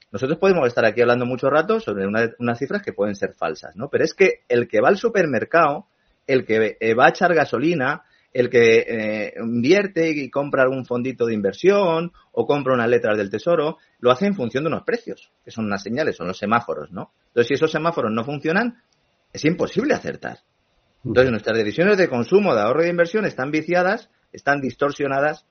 nosotros 0.09 0.39
podemos 0.39 0.65
estar 0.67 0.85
aquí 0.85 1.01
hablando 1.01 1.25
mucho 1.25 1.49
rato 1.49 1.81
sobre 1.81 2.07
unas 2.07 2.57
cifras 2.57 2.81
que 2.81 2.93
pueden 2.93 3.13
ser 3.13 3.33
falsas, 3.33 3.75
¿no? 3.75 3.89
Pero 3.89 4.05
es 4.05 4.13
que 4.13 4.43
el 4.47 4.69
que 4.69 4.79
va 4.79 4.87
al 4.87 4.95
supermercado, 4.95 5.87
el 6.25 6.45
que 6.45 6.77
eh, 6.79 6.93
va 6.93 7.07
a 7.07 7.09
echar 7.09 7.33
gasolina, 7.35 8.03
el 8.31 8.49
que 8.49 8.85
eh, 8.87 9.33
invierte 9.37 10.11
y 10.11 10.29
compra 10.29 10.63
algún 10.63 10.85
fondito 10.85 11.25
de 11.25 11.33
inversión 11.33 12.13
o 12.31 12.47
compra 12.47 12.75
unas 12.75 12.87
letras 12.87 13.17
del 13.17 13.29
tesoro, 13.29 13.79
lo 13.99 14.11
hace 14.11 14.27
en 14.27 14.33
función 14.33 14.63
de 14.63 14.69
unos 14.69 14.83
precios, 14.83 15.29
que 15.43 15.51
son 15.51 15.65
unas 15.65 15.83
señales, 15.83 16.15
son 16.15 16.27
los 16.27 16.37
semáforos, 16.37 16.89
¿no? 16.93 17.11
Entonces, 17.27 17.49
si 17.49 17.53
esos 17.55 17.71
semáforos 17.71 18.13
no 18.13 18.23
funcionan, 18.23 18.81
es 19.33 19.43
imposible 19.43 19.93
acertar. 19.93 20.37
Entonces, 21.05 21.31
nuestras 21.31 21.57
decisiones 21.57 21.97
de 21.97 22.07
consumo, 22.07 22.55
de 22.55 22.61
ahorro 22.61 22.81
y 22.81 22.85
de 22.85 22.91
inversión 22.91 23.25
están 23.25 23.51
viciadas, 23.51 24.09
están 24.31 24.61
distorsionadas 24.61 25.45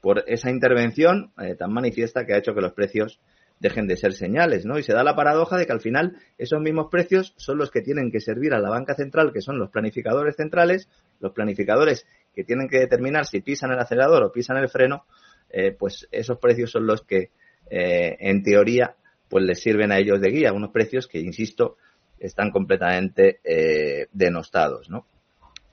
por 0.00 0.24
esa 0.26 0.50
intervención 0.50 1.32
eh, 1.38 1.54
tan 1.54 1.72
manifiesta 1.72 2.24
que 2.24 2.34
ha 2.34 2.38
hecho 2.38 2.54
que 2.54 2.60
los 2.60 2.72
precios 2.72 3.20
dejen 3.60 3.86
de 3.86 3.96
ser 3.96 4.14
señales, 4.14 4.64
¿no? 4.64 4.78
Y 4.78 4.82
se 4.82 4.94
da 4.94 5.04
la 5.04 5.14
paradoja 5.14 5.58
de 5.58 5.66
que 5.66 5.72
al 5.72 5.80
final 5.80 6.16
esos 6.38 6.60
mismos 6.60 6.88
precios 6.90 7.34
son 7.36 7.58
los 7.58 7.70
que 7.70 7.82
tienen 7.82 8.10
que 8.10 8.20
servir 8.20 8.54
a 8.54 8.58
la 8.58 8.70
banca 8.70 8.94
central, 8.94 9.32
que 9.32 9.42
son 9.42 9.58
los 9.58 9.70
planificadores 9.70 10.36
centrales, 10.36 10.88
los 11.20 11.32
planificadores 11.32 12.06
que 12.34 12.42
tienen 12.42 12.68
que 12.68 12.78
determinar 12.78 13.26
si 13.26 13.40
pisan 13.42 13.72
el 13.72 13.78
acelerador 13.78 14.24
o 14.24 14.32
pisan 14.32 14.56
el 14.56 14.70
freno, 14.70 15.04
eh, 15.50 15.76
pues 15.78 16.08
esos 16.10 16.38
precios 16.38 16.70
son 16.70 16.86
los 16.86 17.02
que, 17.02 17.30
eh, 17.70 18.16
en 18.18 18.42
teoría, 18.42 18.96
pues 19.28 19.44
les 19.44 19.60
sirven 19.60 19.92
a 19.92 19.98
ellos 19.98 20.20
de 20.20 20.30
guía, 20.30 20.52
unos 20.54 20.70
precios 20.70 21.06
que, 21.06 21.20
insisto, 21.20 21.76
están 22.20 22.50
completamente 22.50 23.40
eh, 23.42 24.06
denostados, 24.12 24.88
¿no? 24.90 25.06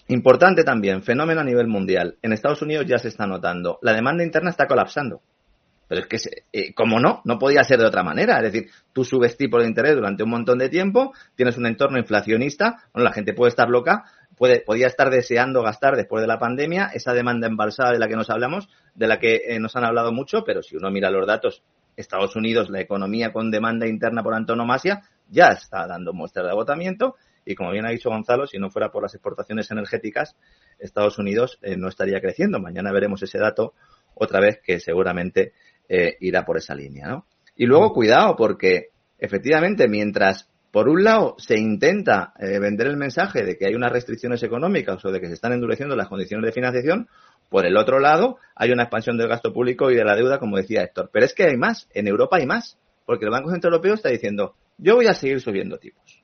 Importante 0.07 0.63
también, 0.63 1.03
fenómeno 1.03 1.41
a 1.41 1.43
nivel 1.43 1.67
mundial. 1.67 2.17
En 2.21 2.31
Estados 2.31 2.61
Unidos 2.61 2.85
ya 2.87 2.97
se 2.97 3.09
está 3.09 3.27
notando. 3.27 3.77
La 3.81 3.93
demanda 3.93 4.23
interna 4.23 4.49
está 4.49 4.65
colapsando. 4.65 5.21
Pero 5.87 6.01
es 6.01 6.07
que, 6.07 6.17
eh, 6.53 6.73
como 6.73 6.99
no, 6.99 7.21
no 7.25 7.37
podía 7.37 7.63
ser 7.63 7.79
de 7.79 7.85
otra 7.85 8.03
manera. 8.03 8.37
Es 8.37 8.51
decir, 8.51 8.69
tú 8.93 9.03
subes 9.03 9.37
tipo 9.37 9.59
de 9.59 9.67
interés 9.67 9.95
durante 9.95 10.23
un 10.23 10.29
montón 10.29 10.59
de 10.59 10.69
tiempo, 10.69 11.13
tienes 11.35 11.57
un 11.57 11.65
entorno 11.65 11.97
inflacionista, 11.97 12.83
bueno, 12.93 13.07
la 13.07 13.13
gente 13.13 13.33
puede 13.33 13.49
estar 13.49 13.69
loca, 13.69 14.03
puede, 14.37 14.61
podía 14.61 14.87
estar 14.87 15.09
deseando 15.09 15.61
gastar 15.63 15.95
después 15.95 16.21
de 16.21 16.27
la 16.27 16.39
pandemia 16.39 16.89
esa 16.93 17.13
demanda 17.13 17.47
embalsada 17.47 17.91
de 17.91 17.99
la 17.99 18.07
que 18.07 18.15
nos 18.15 18.29
hablamos, 18.29 18.69
de 18.95 19.07
la 19.07 19.19
que 19.19 19.41
eh, 19.47 19.59
nos 19.59 19.75
han 19.75 19.85
hablado 19.85 20.11
mucho, 20.11 20.43
pero 20.45 20.61
si 20.61 20.75
uno 20.75 20.91
mira 20.91 21.09
los 21.09 21.25
datos, 21.25 21.63
Estados 21.97 22.37
Unidos, 22.37 22.69
la 22.69 22.79
economía 22.79 23.33
con 23.33 23.51
demanda 23.51 23.87
interna 23.87 24.23
por 24.23 24.33
antonomasia, 24.33 25.01
ya 25.27 25.47
está 25.47 25.85
dando 25.85 26.13
muestras 26.13 26.45
de 26.45 26.51
agotamiento 26.51 27.15
y 27.47 27.55
como 27.55 27.71
bien 27.71 27.85
ha 27.85 27.91
dicho 27.91 28.09
Gonzalo, 28.09 28.45
si 28.45 28.59
no 28.59 28.69
fuera 28.69 28.91
por 28.91 29.01
las 29.01 29.13
exportaciones 29.13 29.71
energéticas, 29.71 30.35
Estados 30.79 31.17
Unidos 31.17 31.57
eh, 31.61 31.77
no 31.77 31.87
estaría 31.87 32.19
creciendo. 32.19 32.59
Mañana 32.59 32.91
veremos 32.91 33.23
ese 33.23 33.39
dato 33.39 33.73
otra 34.15 34.41
vez 34.41 34.59
que 34.61 34.81
seguramente 34.81 35.53
eh, 35.87 36.17
irá 36.19 36.45
por 36.45 36.57
esa 36.57 36.75
línea. 36.75 37.23
Y 37.55 37.65
luego 37.65 37.93
cuidado 37.93 38.35
porque 38.35 38.89
efectivamente 39.17 39.87
mientras 39.87 40.49
por 40.71 40.89
un 40.89 41.05
lado 41.05 41.35
se 41.37 41.57
intenta 41.57 42.33
eh, 42.37 42.59
vender 42.59 42.87
el 42.87 42.97
mensaje 42.97 43.43
de 43.43 43.57
que 43.57 43.65
hay 43.65 43.75
unas 43.75 43.93
restricciones 43.93 44.43
económicas 44.43 45.03
o 45.05 45.11
de 45.11 45.21
que 45.21 45.27
se 45.27 45.33
están 45.33 45.53
endureciendo 45.53 45.95
las 45.95 46.09
condiciones 46.09 46.45
de 46.45 46.51
financiación, 46.51 47.07
por 47.49 47.65
el 47.65 47.77
otro 47.77 47.99
lado 47.99 48.37
hay 48.55 48.71
una 48.71 48.83
expansión 48.83 49.17
del 49.17 49.27
gasto 49.27 49.53
público 49.53 49.91
y 49.91 49.95
de 49.95 50.03
la 50.03 50.15
deuda, 50.15 50.39
como 50.39 50.57
decía 50.57 50.83
Héctor. 50.83 51.09
Pero 51.11 51.25
es 51.25 51.33
que 51.33 51.43
hay 51.43 51.57
más, 51.57 51.87
en 51.93 52.07
Europa 52.07 52.37
hay 52.37 52.45
más, 52.45 52.77
porque 53.05 53.25
el 53.25 53.31
Banco 53.31 53.51
Central 53.51 53.73
Europeo 53.73 53.93
está 53.93 54.09
diciendo, 54.09 54.55
yo 54.77 54.95
voy 54.95 55.07
a 55.07 55.13
seguir 55.13 55.41
subiendo 55.41 55.77
tipos. 55.77 56.23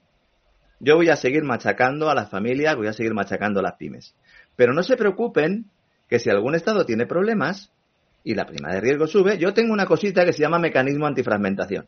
Yo 0.79 0.95
voy 0.95 1.09
a 1.09 1.15
seguir 1.15 1.43
machacando 1.43 2.09
a 2.09 2.15
las 2.15 2.29
familias, 2.29 2.75
voy 2.75 2.87
a 2.87 2.93
seguir 2.93 3.13
machacando 3.13 3.61
a 3.61 3.63
las 3.63 3.75
pymes. 3.75 4.15
Pero 4.55 4.73
no 4.73 4.83
se 4.83 4.97
preocupen 4.97 5.65
que 6.09 6.19
si 6.19 6.29
algún 6.29 6.55
Estado 6.55 6.85
tiene 6.85 7.05
problemas, 7.05 7.71
y 8.23 8.35
la 8.35 8.45
prima 8.45 8.73
de 8.73 8.81
riesgo 8.81 9.07
sube, 9.07 9.37
yo 9.37 9.53
tengo 9.53 9.73
una 9.73 9.85
cosita 9.85 10.25
que 10.25 10.33
se 10.33 10.41
llama 10.41 10.59
mecanismo 10.59 11.05
antifragmentación. 11.05 11.87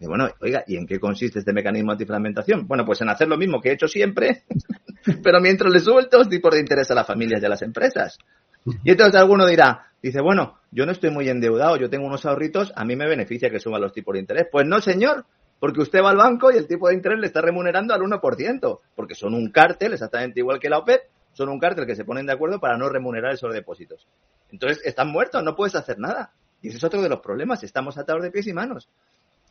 Y 0.00 0.06
bueno, 0.06 0.28
oiga, 0.40 0.64
¿y 0.66 0.76
en 0.76 0.86
qué 0.86 0.98
consiste 0.98 1.40
este 1.40 1.52
mecanismo 1.52 1.92
antifragmentación? 1.92 2.66
Bueno, 2.66 2.84
pues 2.84 3.00
en 3.02 3.10
hacer 3.10 3.28
lo 3.28 3.36
mismo 3.36 3.60
que 3.60 3.68
he 3.68 3.72
hecho 3.74 3.86
siempre, 3.86 4.44
pero 5.22 5.40
mientras 5.40 5.72
le 5.72 5.78
suelto 5.78 6.18
los 6.18 6.28
tipos 6.28 6.54
de 6.54 6.60
interés 6.60 6.90
a 6.90 6.94
las 6.94 7.06
familias 7.06 7.42
y 7.42 7.46
a 7.46 7.48
las 7.48 7.62
empresas. 7.62 8.18
Y 8.84 8.90
entonces 8.90 9.18
alguno 9.20 9.46
dirá, 9.46 9.86
dice, 10.02 10.20
bueno, 10.20 10.58
yo 10.70 10.86
no 10.86 10.92
estoy 10.92 11.10
muy 11.10 11.28
endeudado, 11.28 11.76
yo 11.76 11.90
tengo 11.90 12.06
unos 12.06 12.24
ahorritos, 12.26 12.72
a 12.76 12.84
mí 12.84 12.96
me 12.96 13.08
beneficia 13.08 13.50
que 13.50 13.58
suban 13.58 13.80
los 13.80 13.92
tipos 13.92 14.14
de 14.14 14.20
interés. 14.20 14.46
Pues 14.50 14.66
no, 14.66 14.80
señor, 14.80 15.24
porque 15.58 15.80
usted 15.80 16.02
va 16.02 16.10
al 16.10 16.16
banco 16.16 16.50
y 16.52 16.56
el 16.56 16.66
tipo 16.66 16.88
de 16.88 16.94
interés 16.94 17.18
le 17.18 17.26
está 17.26 17.40
remunerando 17.40 17.94
al 17.94 18.00
1%, 18.00 18.80
porque 18.94 19.14
son 19.14 19.34
un 19.34 19.50
cártel, 19.50 19.92
exactamente 19.92 20.40
igual 20.40 20.58
que 20.58 20.70
la 20.70 20.78
OPEP, 20.78 21.02
son 21.32 21.48
un 21.48 21.58
cártel 21.58 21.86
que 21.86 21.94
se 21.94 22.04
ponen 22.04 22.26
de 22.26 22.32
acuerdo 22.32 22.58
para 22.60 22.76
no 22.76 22.88
remunerar 22.88 23.32
esos 23.32 23.52
depósitos. 23.52 24.06
Entonces, 24.50 24.80
están 24.84 25.10
muertos, 25.10 25.42
no 25.42 25.54
puedes 25.54 25.74
hacer 25.74 25.98
nada. 25.98 26.32
Y 26.62 26.68
ese 26.68 26.78
es 26.78 26.84
otro 26.84 27.02
de 27.02 27.08
los 27.08 27.20
problemas, 27.20 27.62
estamos 27.62 27.96
atados 27.98 28.22
de 28.22 28.30
pies 28.30 28.46
y 28.46 28.52
manos. 28.52 28.88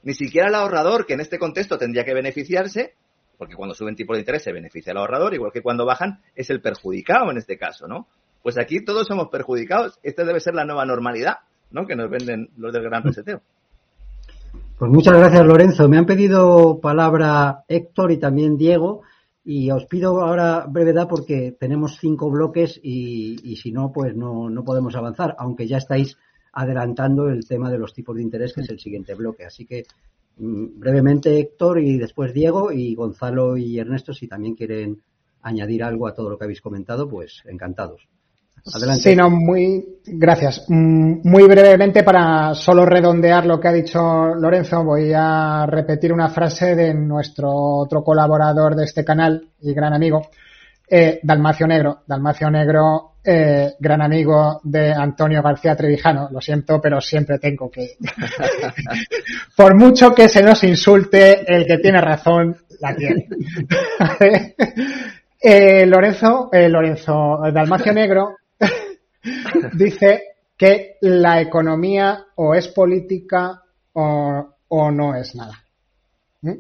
Ni 0.04 0.14
siquiera 0.14 0.48
el 0.48 0.56
ahorrador, 0.56 1.06
que 1.06 1.14
en 1.14 1.22
este 1.22 1.40
contexto 1.40 1.78
tendría 1.78 2.06
que 2.06 2.14
beneficiarse, 2.14 2.96
porque 3.38 3.56
cuando 3.56 3.74
suben 3.74 3.96
tipo 3.96 4.14
de 4.14 4.20
interés 4.20 4.44
se 4.44 4.52
beneficia 4.52 4.92
el 4.92 4.98
ahorrador, 4.98 5.34
igual 5.34 5.52
que 5.52 5.62
cuando 5.62 5.86
bajan, 5.86 6.22
es 6.36 6.50
el 6.50 6.62
perjudicado 6.62 7.32
en 7.32 7.38
este 7.38 7.58
caso, 7.58 7.88
¿no? 7.88 8.08
Pues 8.42 8.58
aquí 8.58 8.84
todos 8.84 9.08
somos 9.08 9.30
perjudicados. 9.30 10.00
Esta 10.04 10.24
debe 10.24 10.40
ser 10.40 10.54
la 10.54 10.66
nueva 10.66 10.86
normalidad, 10.86 11.38
¿no? 11.72 11.86
Que 11.86 11.96
nos 11.96 12.10
venden 12.10 12.50
los 12.58 12.74
del 12.74 12.84
gran 12.84 13.04
reseteo. 13.04 13.42
Pues 14.78 14.92
muchas 14.92 15.18
gracias, 15.18 15.46
Lorenzo. 15.46 15.90
Me 15.90 15.98
han 15.98 16.06
pedido 16.06 16.80
palabra 16.80 17.64
Héctor 17.68 18.12
y 18.12 18.18
también 18.18 18.58
Diego. 18.58 19.02
Y 19.44 19.72
os 19.72 19.86
pido 19.86 20.22
ahora 20.22 20.66
brevedad 20.70 21.08
porque 21.10 21.56
tenemos 21.60 21.98
cinco 22.00 22.30
bloques 22.30 22.80
y, 22.82 23.56
si 23.56 23.72
no, 23.72 23.92
pues 23.92 24.16
no, 24.16 24.50
no 24.50 24.64
podemos 24.64 24.96
avanzar, 24.96 25.36
aunque 25.40 25.68
ya 25.68 25.78
estáis 25.78 26.18
adelantando 26.54 27.30
el 27.30 27.48
tema 27.48 27.70
de 27.70 27.78
los 27.78 27.94
tipos 27.94 28.16
de 28.16 28.22
interés, 28.22 28.54
que 28.54 28.62
es 28.62 28.70
el 28.70 28.80
siguiente 28.80 29.16
bloque. 29.16 29.46
Así 29.46 29.66
que 29.66 29.84
mm, 30.38 30.80
brevemente 30.80 31.40
Héctor 31.40 31.80
y 31.80 31.98
después 31.98 32.34
Diego 32.34 32.72
y 32.72 32.96
Gonzalo 32.96 33.58
y 33.58 33.80
Ernesto, 33.80 34.14
si 34.14 34.28
también 34.28 34.56
quieren 34.56 35.02
añadir 35.42 35.84
algo 35.84 36.08
a 36.08 36.14
todo 36.14 36.30
lo 36.30 36.38
que 36.38 36.46
habéis 36.46 36.62
comentado, 36.62 37.10
pues 37.10 37.42
encantados. 37.46 38.08
Adelante. 38.74 39.02
Sí, 39.02 39.16
no, 39.16 39.30
muy, 39.30 39.84
gracias. 40.06 40.66
Mm, 40.68 41.22
muy 41.24 41.44
brevemente, 41.44 42.04
para 42.04 42.54
solo 42.54 42.86
redondear 42.86 43.46
lo 43.46 43.60
que 43.60 43.68
ha 43.68 43.74
dicho 43.74 44.36
Lorenzo, 44.36 44.84
voy 44.84 45.12
a 45.16 45.66
repetir 45.66 46.14
una 46.14 46.30
frase 46.30 46.76
de 46.76 46.94
nuestro 46.94 47.52
otro 47.52 48.04
colaborador 48.04 48.76
de 48.76 48.86
este 48.86 49.04
canal 49.04 49.50
y 49.62 49.74
gran 49.74 49.94
amigo, 49.94 50.30
eh, 50.90 51.20
Dalmacio 51.24 51.68
Negro. 51.68 52.04
Dalmacio 52.08 52.50
Negro, 52.50 53.14
eh, 53.24 53.74
gran 53.80 54.02
amigo 54.02 54.60
de 54.64 54.92
Antonio 54.94 55.42
García 55.42 55.76
Trevijano. 55.76 56.30
Lo 56.32 56.42
siento, 56.42 56.80
pero 56.82 57.00
siempre 57.02 57.38
tengo 57.38 57.70
que. 57.70 57.98
Por 59.56 59.76
mucho 59.76 60.14
que 60.14 60.30
se 60.30 60.42
nos 60.42 60.64
insulte, 60.64 61.44
el 61.46 61.66
que 61.66 61.78
tiene 61.78 62.02
razón 62.02 62.56
la 62.80 62.96
tiene. 62.96 63.28
eh, 65.42 65.86
Lorenzo, 65.86 66.50
eh, 66.52 66.70
Lorenzo, 66.70 67.40
Dalmacio 67.54 67.94
Negro 67.94 68.38
dice 69.74 70.24
que 70.58 70.98
la 71.02 71.42
economía 71.42 72.26
o 72.36 72.54
es 72.54 72.68
política 72.68 73.62
o, 73.94 74.92
no 74.92 75.16
es 75.16 75.36
nada. 75.36 75.64
¿Mm? 76.42 76.54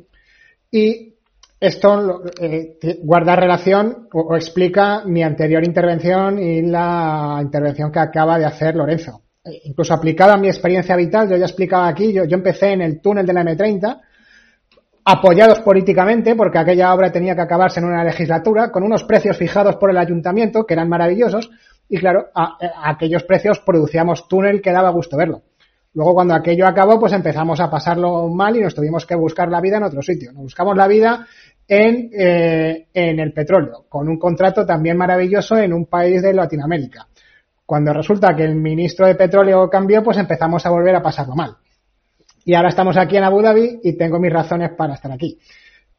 Y 0.72 1.16
esto 1.60 2.24
eh, 2.40 2.78
guarda 3.04 3.36
relación 3.36 4.08
o, 4.14 4.36
explica 4.36 5.04
mi 5.06 5.24
anterior 5.24 5.64
intervención 5.66 6.40
y 6.40 6.62
la 6.62 7.40
intervención 7.42 7.92
que 7.92 8.00
acaba 8.00 8.40
de 8.40 8.46
hacer 8.46 8.76
Lorenzo. 8.76 9.24
Eh, 9.44 9.62
incluso 9.66 9.94
aplicado 9.94 10.34
a 10.34 10.38
mi 10.38 10.48
experiencia 10.48 10.96
vital, 10.96 11.30
yo 11.30 11.36
ya 11.36 11.46
explicaba 11.46 11.88
aquí, 11.88 12.14
yo, 12.14 12.24
yo 12.24 12.36
empecé 12.38 12.72
en 12.72 12.82
el 12.82 13.02
túnel 13.02 13.26
de 13.26 13.34
la 13.34 13.44
M30, 13.44 14.00
apoyados 15.04 15.60
políticamente, 15.60 16.36
porque 16.36 16.60
aquella 16.60 16.94
obra 16.94 17.12
tenía 17.12 17.36
que 17.36 17.42
acabarse 17.42 17.80
en 17.80 17.88
una 17.88 18.04
legislatura, 18.04 18.72
con 18.72 18.84
unos 18.84 19.04
precios 19.04 19.38
fijados 19.38 19.76
por 19.78 19.90
el 19.90 19.98
ayuntamiento, 19.98 20.66
que 20.66 20.76
eran 20.76 20.88
maravillosos, 20.88 21.50
y 21.90 21.98
claro, 21.98 22.28
a, 22.36 22.58
aquellos 22.84 23.24
precios 23.24 23.60
producíamos 23.60 24.28
túnel 24.28 24.62
que 24.62 24.72
daba 24.72 24.92
gusto 24.92 25.18
verlo. 25.18 25.42
Luego 25.94 26.14
cuando 26.14 26.36
aquello 26.36 26.68
acabó, 26.68 27.00
pues 27.00 27.14
empezamos 27.14 27.60
a 27.60 27.70
pasarlo 27.70 28.28
mal 28.28 28.56
y 28.56 28.62
nos 28.62 28.76
tuvimos 28.76 29.08
que 29.08 29.16
buscar 29.16 29.50
la 29.50 29.60
vida 29.60 29.78
en 29.78 29.84
otro 29.84 30.04
sitio. 30.04 30.32
Nos 30.32 30.44
buscamos 30.44 30.78
la 30.78 30.88
vida 30.88 31.26
en, 31.68 32.12
eh, 32.14 32.88
en 32.94 33.20
el 33.20 33.34
petróleo, 33.34 33.86
con 33.90 34.08
un 34.08 34.20
contrato 34.20 34.66
también 34.66 34.98
maravilloso 34.98 35.58
en 35.58 35.74
un 35.74 35.88
país 35.88 36.22
de 36.22 36.34
Latinoamérica. 36.34 37.08
Cuando 37.66 37.92
resulta 37.92 38.36
que 38.36 38.44
el 38.44 38.56
ministro 38.56 39.08
de 39.08 39.16
petróleo 39.16 39.68
cambió, 39.70 40.04
pues 40.04 40.18
empezamos 40.18 40.66
a 40.66 40.70
volver 40.70 40.96
a 40.96 41.02
pasarlo 41.02 41.36
mal. 41.36 41.58
Y 42.46 42.54
ahora 42.54 42.70
estamos 42.70 42.98
aquí 42.98 43.18
en 43.18 43.24
Abu 43.24 43.42
Dhabi 43.42 43.80
y 43.84 43.98
tengo 43.98 44.20
mis 44.20 44.34
razones 44.34 44.72
para 44.78 44.94
estar 44.94 45.12
aquí. 45.12 45.38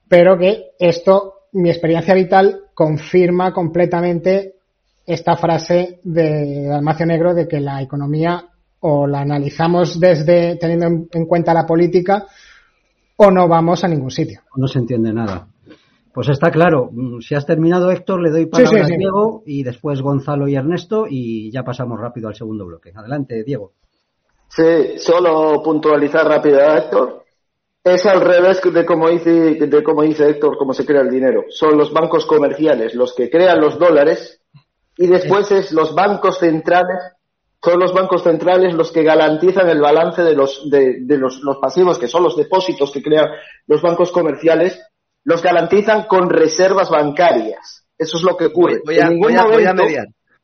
Pero 0.09 0.37
que 0.37 0.71
esto, 0.79 1.47
mi 1.53 1.71
experiencia 1.71 2.15
vital, 2.15 2.63
confirma 2.75 3.53
completamente 3.53 4.60
esta 5.13 5.37
frase 5.37 5.99
de 6.05 6.67
Dalmacio 6.69 7.05
Negro 7.05 7.35
de 7.35 7.49
que 7.49 7.61
la 7.61 7.83
economía 7.83 8.45
o 8.81 9.07
la 9.09 9.21
analizamos 9.21 9.99
desde 9.99 10.57
teniendo 10.57 11.09
en 11.11 11.27
cuenta 11.27 11.53
la 11.53 11.67
política 11.67 12.27
o 13.17 13.31
no 13.31 13.49
vamos 13.49 13.83
a 13.83 13.89
ningún 13.89 14.11
sitio. 14.11 14.41
No 14.57 14.69
se 14.69 14.79
entiende 14.79 15.13
nada. 15.13 15.49
Pues 16.15 16.29
está 16.29 16.51
claro. 16.51 16.91
Mm, 16.93 17.21
si 17.21 17.35
has 17.35 17.45
terminado, 17.45 17.91
Héctor, 17.91 18.23
le 18.23 18.31
doy 18.31 18.47
palabra 18.47 18.85
a 18.85 18.87
Diego 18.87 19.43
y 19.47 19.65
después 19.65 20.01
Gonzalo 20.01 20.47
y 20.47 20.55
Ernesto 20.55 21.07
y 21.09 21.51
ya 21.51 21.65
pasamos 21.65 22.01
rápido 22.01 22.29
al 22.29 22.37
segundo 22.37 22.65
bloque. 22.65 22.93
Adelante, 22.95 23.43
Diego. 23.43 23.73
Sí, 24.49 24.99
solo 24.99 25.61
puntualizar 25.63 26.27
rápido 26.27 26.61
a 26.61 26.79
Héctor. 26.79 27.25
Es 27.83 28.07
al 28.07 28.21
revés 28.21 28.61
de 28.63 28.87
como 28.87 29.09
dice, 29.09 29.31
de 29.31 29.83
como 29.83 30.03
dice 30.03 30.29
Héctor, 30.29 30.57
cómo 30.57 30.73
se 30.73 30.87
crea 30.87 31.01
el 31.01 31.11
dinero. 31.11 31.45
Son 31.49 31.77
los 31.77 31.93
bancos 31.93 32.27
comerciales 32.27 32.95
los 32.95 33.15
que 33.15 33.29
crean 33.29 33.61
los 33.61 33.79
dólares 33.79 34.40
y 35.01 35.07
después 35.07 35.51
es 35.51 35.73
los 35.73 35.95
bancos 35.95 36.39
centrales, 36.39 36.99
son 37.65 37.81
los 37.81 37.95
bancos 37.95 38.23
centrales 38.23 38.75
los 38.75 38.93
que 38.93 39.03
garantizan 39.03 39.71
el 39.71 39.81
balance 39.81 40.23
de 40.23 40.35
los, 40.35 40.69
de, 40.69 41.03
los, 41.17 41.41
pasivos, 41.59 41.99
que 41.99 42.07
son 42.07 42.23
los 42.23 42.37
depósitos 42.37 42.93
que 42.93 43.03
crean 43.03 43.29
los 43.67 43.81
bancos 43.81 44.13
comerciales, 44.13 44.79
los 45.25 45.43
garantizan 45.43 46.03
con 46.03 46.29
reservas 46.29 46.91
bancarias. 46.91 47.87
Eso 47.97 48.19
es 48.19 48.23
lo 48.23 48.37
que 48.37 48.47
ocurre. 48.47 48.83
Voy, 48.85 48.99
a, 48.99 49.09
mediar. 49.09 49.47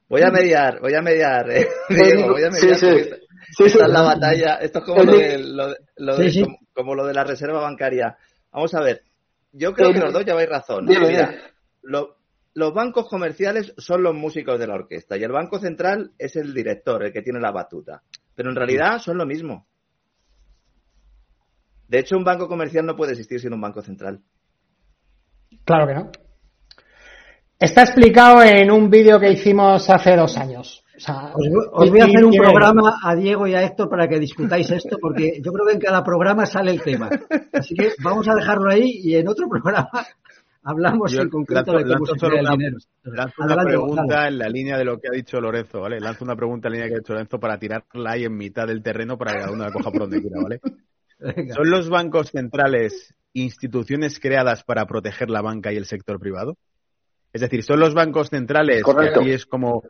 Voy 0.08 0.22
a 0.22 0.30
mediar, 0.30 0.80
voy 0.80 0.94
a 0.94 1.02
mediar, 1.02 1.50
eh, 1.50 1.68
voy 1.90 2.44
a 2.44 2.50
mediar. 2.50 2.78
Sí, 2.78 3.64
esta 3.64 3.84
es 3.84 3.92
la 3.92 4.02
batalla. 4.02 4.54
Esto 4.54 4.78
es 4.78 4.84
como, 4.86 5.02
lo 5.02 5.18
de, 5.18 5.38
lo, 5.38 6.16
como, 6.72 6.94
lo 6.94 7.06
de 7.06 7.12
la 7.12 7.24
reserva 7.24 7.60
bancaria. 7.60 8.16
Vamos 8.50 8.74
a 8.74 8.80
ver. 8.80 9.02
Yo 9.52 9.74
creo 9.74 9.92
que 9.92 9.98
los 9.98 10.14
dos 10.14 10.24
lleváis 10.24 10.48
razón. 10.48 10.86
Mira, 10.86 11.34
lo, 11.82 12.15
los 12.56 12.72
bancos 12.72 13.06
comerciales 13.06 13.74
son 13.76 14.02
los 14.02 14.14
músicos 14.14 14.58
de 14.58 14.66
la 14.66 14.76
orquesta 14.76 15.18
y 15.18 15.22
el 15.22 15.30
banco 15.30 15.58
central 15.58 16.12
es 16.18 16.36
el 16.36 16.54
director, 16.54 17.04
el 17.04 17.12
que 17.12 17.20
tiene 17.20 17.38
la 17.38 17.52
batuta. 17.52 18.02
Pero 18.34 18.48
en 18.48 18.56
realidad 18.56 18.98
son 18.98 19.18
lo 19.18 19.26
mismo. 19.26 19.66
De 21.86 21.98
hecho, 21.98 22.16
un 22.16 22.24
banco 22.24 22.48
comercial 22.48 22.86
no 22.86 22.96
puede 22.96 23.12
existir 23.12 23.40
sin 23.40 23.52
un 23.52 23.60
banco 23.60 23.82
central. 23.82 24.22
Claro 25.66 25.86
que 25.86 25.94
no. 25.94 26.10
Está 27.58 27.82
explicado 27.82 28.42
en 28.42 28.70
un 28.70 28.88
vídeo 28.88 29.20
que 29.20 29.32
hicimos 29.32 29.90
hace 29.90 30.16
dos 30.16 30.38
años. 30.38 30.82
os, 31.34 31.90
voy 31.90 32.00
a 32.00 32.04
hacer 32.06 32.24
un 32.24 32.32
programa 32.32 33.00
a 33.02 33.14
Diego 33.14 33.46
y 33.46 33.54
a 33.54 33.64
Héctor 33.64 33.90
para 33.90 34.08
que 34.08 34.18
discutáis 34.18 34.70
esto, 34.70 34.96
porque 34.98 35.42
yo 35.44 35.52
creo 35.52 35.66
que 35.66 35.74
en 35.74 35.80
cada 35.80 36.02
programa 36.02 36.46
sale 36.46 36.70
el 36.70 36.80
tema. 36.80 37.10
Así 37.52 37.74
que 37.74 37.92
vamos 38.02 38.26
a 38.28 38.34
dejarlo 38.34 38.70
ahí 38.70 39.00
y 39.02 39.14
en 39.16 39.28
otro 39.28 39.46
programa 39.46 39.90
hablamos 40.66 41.14
en 41.14 41.30
concreto 41.30 41.72
de 41.78 41.84
cómo 41.84 42.06
se 42.06 42.26
crea 42.26 42.40
el 42.40 42.58
dinero. 42.58 42.76
Lanzo 43.04 43.42
una 43.44 43.64
pregunta 43.64 44.28
en 44.28 44.38
la 44.38 44.48
línea 44.48 44.76
de 44.76 44.84
lo 44.84 44.98
que 44.98 45.08
ha 45.08 45.12
dicho 45.12 45.40
Lorenzo, 45.40 45.80
¿vale? 45.80 46.00
Lanzo 46.00 46.24
una 46.24 46.34
pregunta 46.34 46.68
en 46.68 46.72
la 46.72 46.76
línea 46.76 46.88
que 46.88 46.94
ha 46.96 46.98
dicho 46.98 47.12
Lorenzo 47.12 47.38
para 47.38 47.58
tirarla 47.58 48.10
ahí 48.10 48.24
en 48.24 48.36
mitad 48.36 48.66
del 48.66 48.82
terreno 48.82 49.16
para 49.16 49.32
que 49.32 49.38
cada 49.38 49.52
uno 49.52 49.64
la 49.64 49.72
coja 49.72 49.90
por 49.90 50.00
donde 50.00 50.20
quiera, 50.20 50.42
¿vale? 50.42 50.60
¿Son 51.54 51.70
los 51.70 51.88
bancos 51.88 52.30
centrales 52.30 53.14
instituciones 53.32 54.18
creadas 54.18 54.64
para 54.64 54.86
proteger 54.86 55.30
la 55.30 55.40
banca 55.40 55.72
y 55.72 55.76
el 55.76 55.86
sector 55.86 56.18
privado? 56.18 56.56
Es 57.32 57.40
decir, 57.40 57.62
son 57.62 57.78
los 57.78 57.94
bancos 57.94 58.30
centrales, 58.30 58.82
Correcto. 58.82 59.20
que 59.20 59.26
aquí 59.26 59.34
es 59.34 59.46
como 59.46 59.82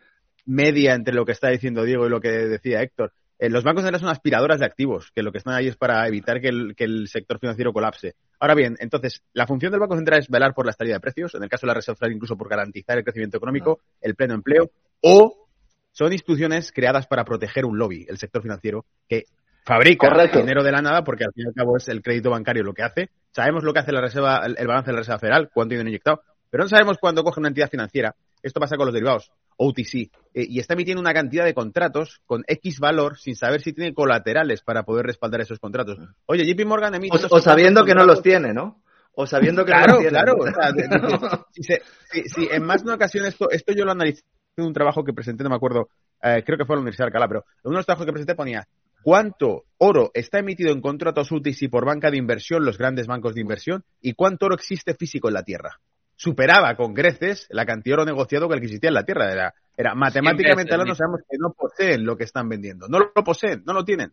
media 0.45 0.95
entre 0.95 1.15
lo 1.15 1.25
que 1.25 1.33
está 1.33 1.49
diciendo 1.49 1.85
Diego 1.85 2.07
y 2.07 2.11
lo 2.11 2.21
que 2.21 2.31
decía 2.31 2.83
Héctor. 2.83 3.13
Eh, 3.39 3.51
los 3.51 3.65
bancos 3.65 3.83
centrales 3.83 4.01
son 4.01 4.11
aspiradoras 4.11 4.61
de 4.61 4.67
activos, 4.67 5.11
que 5.15 5.23
lo 5.23 5.31
que 5.31 5.39
están 5.39 5.55
ahí 5.55 5.69
es 5.69 5.77
para 5.77 6.07
evitar 6.09 6.41
que 6.41 6.49
el, 6.49 6.75
que 6.75 6.85
el, 6.85 7.09
sector 7.09 7.39
financiero 7.39 7.73
colapse. 7.73 8.15
Ahora 8.39 8.55
bien, 8.55 8.77
entonces, 8.81 9.23
la 9.33 9.47
función 9.47 9.73
del 9.73 9.81
Banco 9.81 9.97
Central 9.97 10.21
es 10.21 10.29
velar 10.29 10.55
por 10.55 10.67
la 10.67 10.71
estabilidad 10.71 10.97
de 10.97 11.01
precios, 11.01 11.35
en 11.35 11.43
el 11.43 11.49
caso 11.49 11.67
de 11.67 11.69
la 11.69 11.75
Reserva 11.75 11.97
Federal 11.97 12.17
incluso 12.17 12.37
por 12.37 12.49
garantizar 12.49 12.99
el 12.99 13.05
crecimiento 13.05 13.39
económico, 13.39 13.81
el 14.01 14.15
pleno 14.15 14.35
empleo, 14.35 14.71
o 15.01 15.49
son 15.93 16.13
instituciones 16.13 16.73
creadas 16.73 17.07
para 17.07 17.25
proteger 17.25 17.65
un 17.65 17.79
lobby, 17.79 18.05
el 18.09 18.19
sector 18.19 18.43
financiero, 18.43 18.85
que 19.09 19.25
fabrica 19.65 20.09
Correcto. 20.09 20.39
dinero 20.39 20.63
de 20.63 20.73
la 20.73 20.83
nada, 20.83 21.03
porque 21.03 21.25
al 21.25 21.33
fin 21.33 21.45
y 21.47 21.49
al 21.49 21.55
cabo 21.55 21.77
es 21.79 21.89
el 21.89 22.03
crédito 22.03 22.31
bancario 22.31 22.63
lo 22.63 22.75
que 22.75 22.83
hace. 22.83 23.11
Sabemos 23.33 23.65
lo 23.65 23.73
que 23.73 23.81
hace 23.81 23.93
la 23.93 24.03
reserva, 24.03 24.43
el, 24.45 24.57
el 24.59 24.67
balance 24.67 24.91
de 24.91 24.93
la 24.93 24.99
Reserva 25.01 25.19
Federal, 25.19 25.51
cuánto 25.53 25.71
dinero 25.73 25.89
inyectado, 25.89 26.21
pero 26.51 26.65
no 26.65 26.69
sabemos 26.69 26.99
cuándo 26.99 27.25
coge 27.25 27.41
una 27.41 27.49
entidad 27.49 27.71
financiera. 27.71 28.15
Esto 28.43 28.61
pasa 28.61 28.77
con 28.77 28.87
los 28.87 28.95
derivados, 28.95 29.33
OTC, 29.57 30.11
eh, 30.35 30.47
y 30.49 30.59
está 30.61 30.75
emitiendo 30.75 31.01
una 31.01 31.15
cantidad 31.15 31.45
de 31.45 31.55
contratos 31.55 32.21
con 32.27 32.45
X 32.47 32.79
valor 32.79 33.19
sin 33.19 33.37
saber 33.37 33.63
si 33.63 33.73
tiene 33.73 33.95
colaterales 33.95 34.63
para 34.63 34.85
poder 34.85 35.07
respaldar 35.07 35.41
esos 35.41 35.59
contratos. 35.59 35.99
Oye, 36.27 36.45
JP 36.45 36.67
Morgan 36.67 36.95
emite. 36.95 37.17
O, 37.17 37.37
o 37.37 37.41
sabiendo 37.41 37.85
que 37.85 37.95
no 37.95 38.05
los 38.05 38.23
tiene, 38.23 38.53
¿no? 38.53 38.83
O 39.15 39.27
sabiendo 39.27 39.65
que 39.65 39.73
claro, 39.73 39.87
no 39.87 39.93
los 39.95 40.01
tiene. 40.01 40.19
Claro, 40.19 40.35
o 40.39 40.47
sea, 40.47 40.73
de, 40.73 40.83
de, 40.83 40.89
de, 40.89 41.39
si, 41.53 41.63
se, 41.63 41.83
si, 42.11 42.23
si, 42.29 42.49
en 42.51 42.65
más 42.65 42.83
de 42.83 42.89
una 42.89 42.97
ocasión 42.97 43.25
esto, 43.25 43.51
esto 43.51 43.73
yo 43.73 43.85
lo 43.85 43.93
analicé 43.93 44.23
en 44.57 44.67
un 44.67 44.73
trabajo 44.73 45.05
que 45.05 45.13
presenté, 45.13 45.43
no 45.43 45.51
me 45.51 45.57
acuerdo, 45.57 45.89
eh, 46.23 46.43
creo 46.45 46.59
que 46.59 46.65
fue 46.65 46.75
en 46.75 46.79
la 46.79 46.83
Universidad 46.83 47.07
de 47.07 47.09
Alcalá, 47.09 47.29
pero 47.29 47.41
en 47.41 47.69
uno 47.69 47.75
de 47.75 47.79
los 47.79 47.87
trabajos 47.87 48.07
que 48.07 48.13
presenté 48.13 48.35
ponía 48.35 48.67
cuánto 49.03 49.65
oro 49.79 50.11
está 50.15 50.39
emitido 50.41 50.73
en 50.73 50.81
contratos 50.81 51.31
UTC 51.31 51.71
por 51.71 51.87
banca 51.87 52.11
de 52.11 52.17
inversión, 52.17 52.65
los 52.65 52.77
grandes 52.77 53.07
bancos 53.07 53.35
de 53.35 53.41
inversión, 53.41 53.85
y 54.01 54.15
cuánto 54.15 54.47
oro 54.47 54.55
existe 54.55 54.95
físico 54.95 55.29
en 55.29 55.35
la 55.35 55.45
Tierra 55.45 55.81
superaba 56.17 56.75
con 56.77 56.95
creces 56.95 57.47
la 57.51 57.67
cantidad 57.67 57.97
de 57.97 58.03
oro 58.03 58.11
negociado 58.11 58.49
que 58.49 58.55
el 58.55 58.61
que 58.61 58.67
existía 58.67 58.89
en 58.89 58.95
la 58.95 59.05
Tierra. 59.05 59.31
Era, 59.31 59.55
era 59.77 59.95
matemáticamente 59.95 60.73
hablando, 60.73 60.95
sabemos 60.95 61.21
que 61.29 61.37
no 61.39 61.53
poseen 61.53 62.05
lo 62.05 62.17
que 62.17 62.25
están 62.25 62.49
vendiendo. 62.49 62.89
No 62.89 62.99
lo 62.99 63.25
poseen, 63.25 63.63
no 63.65 63.73
lo 63.73 63.85
tienen. 63.85 64.13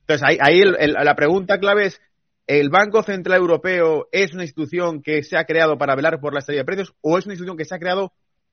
Entonces, 0.00 0.26
ahí, 0.26 0.38
ahí 0.40 0.60
el, 0.60 0.76
el, 0.78 0.92
la 0.92 1.16
pregunta 1.16 1.58
clave 1.58 1.86
es, 1.86 2.00
¿el 2.46 2.70
Banco 2.70 3.02
Central 3.02 3.40
Europeo 3.40 4.08
es 4.12 4.32
una 4.32 4.44
institución 4.44 5.02
que 5.02 5.22
se 5.22 5.36
ha 5.36 5.44
creado 5.44 5.76
para 5.76 5.96
velar 5.96 6.20
por 6.20 6.32
la 6.32 6.38
estabilidad 6.38 6.62
de 6.62 6.66
precios 6.66 6.94
o 7.00 7.18
es 7.18 7.26
una 7.26 7.34
institución 7.34 7.56
que 7.56 7.64
se 7.64 7.74
ha 7.74 7.78
creado 7.78 8.12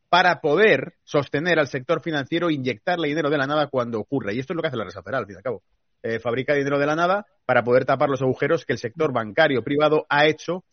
para 0.10 0.42
poder 0.42 0.96
sostener 1.04 1.60
al 1.60 1.68
sector 1.68 2.02
financiero 2.02 2.50
e 2.50 2.54
inyectarle 2.54 3.08
dinero 3.08 3.30
de 3.30 3.38
la 3.38 3.48
nada 3.48 3.68
cuando 3.68 4.00
ocurre? 4.00 4.34
Y 4.34 4.40
esto 4.40 4.54
es 4.54 4.56
lo 4.56 4.62
que 4.62 4.70
hace 4.70 4.78
la 4.78 4.86
Reserva 4.86 5.04
Federal, 5.04 5.22
al 5.22 5.28
fin 5.28 5.36
y 5.36 5.38
al 5.38 5.44
cabo. 5.44 5.64
Eh, 6.04 6.20
fabrica 6.20 6.56
dinero 6.56 6.80
de 6.80 6.88
la 6.88 6.96
nada 6.96 7.28
para 7.46 7.64
poder 7.64 7.86
tapar 7.86 8.10
los 8.10 8.24
agujeros 8.24 8.66
que 8.66 8.74
el 8.74 8.80
sector 8.80 9.14
bancario 9.14 9.64
privado 9.64 10.08
ha 10.10 10.26
hecho 10.26 10.64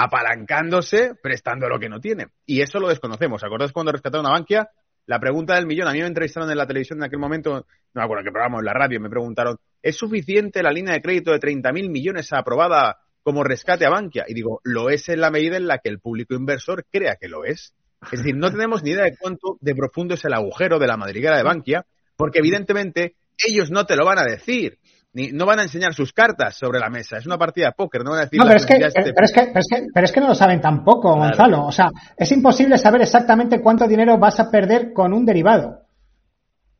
apalancándose, 0.00 1.16
prestando 1.20 1.68
lo 1.68 1.80
que 1.80 1.88
no 1.88 2.00
tiene. 2.00 2.28
Y 2.46 2.60
eso 2.60 2.78
lo 2.78 2.88
desconocemos. 2.88 3.42
¿Acordáis 3.42 3.72
cuando 3.72 3.90
rescataron 3.90 4.26
a 4.26 4.30
Bankia? 4.30 4.70
La 5.06 5.18
pregunta 5.18 5.56
del 5.56 5.66
millón. 5.66 5.88
A 5.88 5.92
mí 5.92 6.00
me 6.00 6.06
entrevistaron 6.06 6.48
en 6.48 6.56
la 6.56 6.68
televisión 6.68 7.00
en 7.00 7.06
aquel 7.06 7.18
momento, 7.18 7.50
no 7.50 7.64
me 7.94 8.04
acuerdo 8.04 8.22
qué 8.22 8.30
programa, 8.30 8.60
en 8.60 8.64
la 8.64 8.74
radio, 8.74 9.00
me 9.00 9.10
preguntaron, 9.10 9.56
¿es 9.82 9.96
suficiente 9.96 10.62
la 10.62 10.70
línea 10.70 10.94
de 10.94 11.02
crédito 11.02 11.32
de 11.32 11.40
30.000 11.40 11.90
millones 11.90 12.32
aprobada 12.32 12.98
como 13.24 13.42
rescate 13.42 13.86
a 13.86 13.90
Bankia? 13.90 14.24
Y 14.28 14.34
digo, 14.34 14.60
lo 14.62 14.88
es 14.88 15.08
en 15.08 15.20
la 15.20 15.32
medida 15.32 15.56
en 15.56 15.66
la 15.66 15.78
que 15.78 15.88
el 15.88 15.98
público 15.98 16.36
inversor 16.36 16.84
crea 16.88 17.16
que 17.20 17.26
lo 17.26 17.44
es. 17.44 17.74
Es 18.12 18.20
decir, 18.20 18.36
no 18.36 18.52
tenemos 18.52 18.84
ni 18.84 18.90
idea 18.90 19.02
de 19.02 19.16
cuánto 19.18 19.58
de 19.60 19.74
profundo 19.74 20.14
es 20.14 20.24
el 20.24 20.32
agujero 20.32 20.78
de 20.78 20.86
la 20.86 20.96
madriguera 20.96 21.36
de 21.36 21.42
Bankia, 21.42 21.86
porque 22.16 22.38
evidentemente 22.38 23.16
ellos 23.36 23.72
no 23.72 23.84
te 23.84 23.96
lo 23.96 24.04
van 24.04 24.18
a 24.18 24.24
decir 24.24 24.78
ni, 25.12 25.32
no 25.32 25.46
van 25.46 25.60
a 25.60 25.62
enseñar 25.62 25.94
sus 25.94 26.12
cartas 26.12 26.56
sobre 26.56 26.78
la 26.78 26.90
mesa. 26.90 27.16
Es 27.16 27.26
una 27.26 27.38
partida 27.38 27.66
de 27.66 27.72
póker, 27.72 28.04
no 28.04 28.10
van 28.10 28.20
a 28.20 28.22
decir. 28.24 28.38
No, 28.38 28.46
pero 28.46 28.58
es, 28.58 28.66
que, 28.66 28.78
pero, 28.78 28.90
pero, 29.14 29.24
es 29.24 29.32
que, 29.32 29.40
pero, 29.46 29.60
es 29.60 29.66
que, 29.68 29.86
pero 29.92 30.04
es 30.04 30.12
que 30.12 30.20
no 30.20 30.28
lo 30.28 30.34
saben 30.34 30.60
tampoco, 30.60 31.14
claro. 31.14 31.28
Gonzalo. 31.28 31.66
O 31.66 31.72
sea, 31.72 31.90
es 32.16 32.30
imposible 32.32 32.78
saber 32.78 33.02
exactamente 33.02 33.60
cuánto 33.60 33.86
dinero 33.86 34.18
vas 34.18 34.38
a 34.40 34.50
perder 34.50 34.92
con 34.92 35.12
un 35.12 35.24
derivado. 35.24 35.82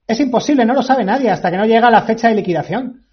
Es 0.07 0.21
imposible, 0.21 0.65
no 0.65 0.75
lo 0.75 0.83
sabe 0.83 1.05
nadie 1.05 1.31
hasta 1.31 1.51
que 1.51 1.59
no 1.59 1.67
llega 1.67 1.91
la 1.91 2.03
fecha 2.03 2.29
de 2.29 2.35
liquidación. 2.35 3.05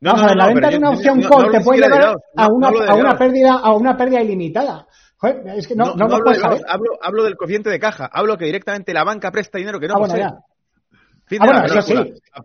No, 0.00 0.12
Vamos 0.12 0.20
no, 0.20 0.26
a 0.26 0.28
ver, 0.28 0.36
la 0.36 0.46
venta 0.46 0.70
de 0.70 0.76
una 0.78 0.90
opción 0.90 1.22
call 1.22 1.50
te 1.50 1.60
puede 1.60 1.80
llevar 1.80 2.16
a, 2.36 2.48
una, 2.48 2.68
a 2.68 2.94
una 2.94 3.18
pérdida, 3.18 3.54
a 3.54 3.72
una 3.74 3.96
pérdida 3.96 4.20
ilimitada. 4.20 4.86
Joder, 5.16 5.42
es 5.56 5.66
que 5.66 5.74
no, 5.74 5.96
no, 5.96 6.06
no, 6.06 6.14
hablo, 6.14 6.30
de, 6.30 6.62
hablo, 6.68 6.90
hablo, 7.02 7.24
del 7.24 7.36
coeficiente 7.36 7.70
de 7.70 7.80
caja, 7.80 8.08
hablo 8.12 8.36
que 8.36 8.44
directamente 8.44 8.94
la 8.94 9.02
banca 9.02 9.32
presta 9.32 9.58
dinero 9.58 9.80
que 9.80 9.88
no 9.88 9.94
ah, 9.94 9.98
posee. 9.98 10.20
Bueno, 10.20 10.44
Fin 11.28 11.38
ah, 11.42 11.44
bueno, 11.44 11.64
eso 11.66 11.82
sí. 11.82 11.94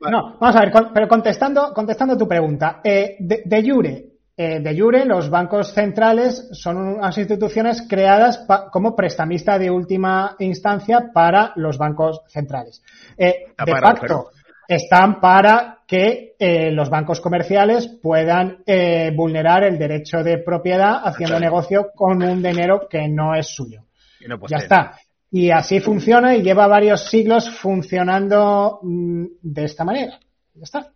No, 0.09 0.37
vamos 0.39 0.55
a 0.55 0.59
ver, 0.59 0.71
con, 0.71 0.91
pero 0.93 1.07
contestando, 1.07 1.73
contestando 1.73 2.17
tu 2.17 2.27
pregunta. 2.27 2.81
Eh, 2.83 3.15
de, 3.19 3.43
de, 3.45 3.63
jure, 3.63 4.05
eh, 4.35 4.59
de 4.59 4.77
jure, 4.77 5.05
los 5.05 5.29
bancos 5.29 5.73
centrales 5.73 6.49
son 6.51 6.77
unas 6.77 7.17
instituciones 7.17 7.85
creadas 7.87 8.39
pa, 8.39 8.69
como 8.69 8.95
prestamista 8.95 9.57
de 9.57 9.69
última 9.69 10.35
instancia 10.39 11.11
para 11.13 11.53
los 11.55 11.77
bancos 11.77 12.21
centrales. 12.27 12.83
Eh, 13.17 13.45
de 13.57 13.71
parado, 13.71 13.95
facto, 13.95 14.05
pero... 14.07 14.77
están 14.79 15.21
para 15.21 15.79
que 15.87 16.35
eh, 16.39 16.71
los 16.71 16.89
bancos 16.89 17.21
comerciales 17.21 17.87
puedan 18.01 18.63
eh, 18.65 19.11
vulnerar 19.15 19.63
el 19.63 19.77
derecho 19.77 20.23
de 20.23 20.39
propiedad 20.39 21.01
haciendo 21.03 21.37
claro. 21.37 21.45
negocio 21.45 21.91
con 21.95 22.21
un 22.21 22.41
dinero 22.43 22.87
que 22.89 23.07
no 23.07 23.35
es 23.35 23.47
suyo. 23.47 23.83
No 24.27 24.39
ya 24.47 24.57
está. 24.57 24.97
Y 25.35 25.49
así 25.49 25.79
funciona 25.79 26.35
y 26.35 26.43
lleva 26.43 26.67
varios 26.67 27.09
siglos 27.09 27.49
funcionando 27.57 28.77
mmm, 28.83 29.25
de 29.41 29.63
esta 29.63 29.83
manera. 29.83 30.19
Ya 30.53 30.61
está. 30.61 30.93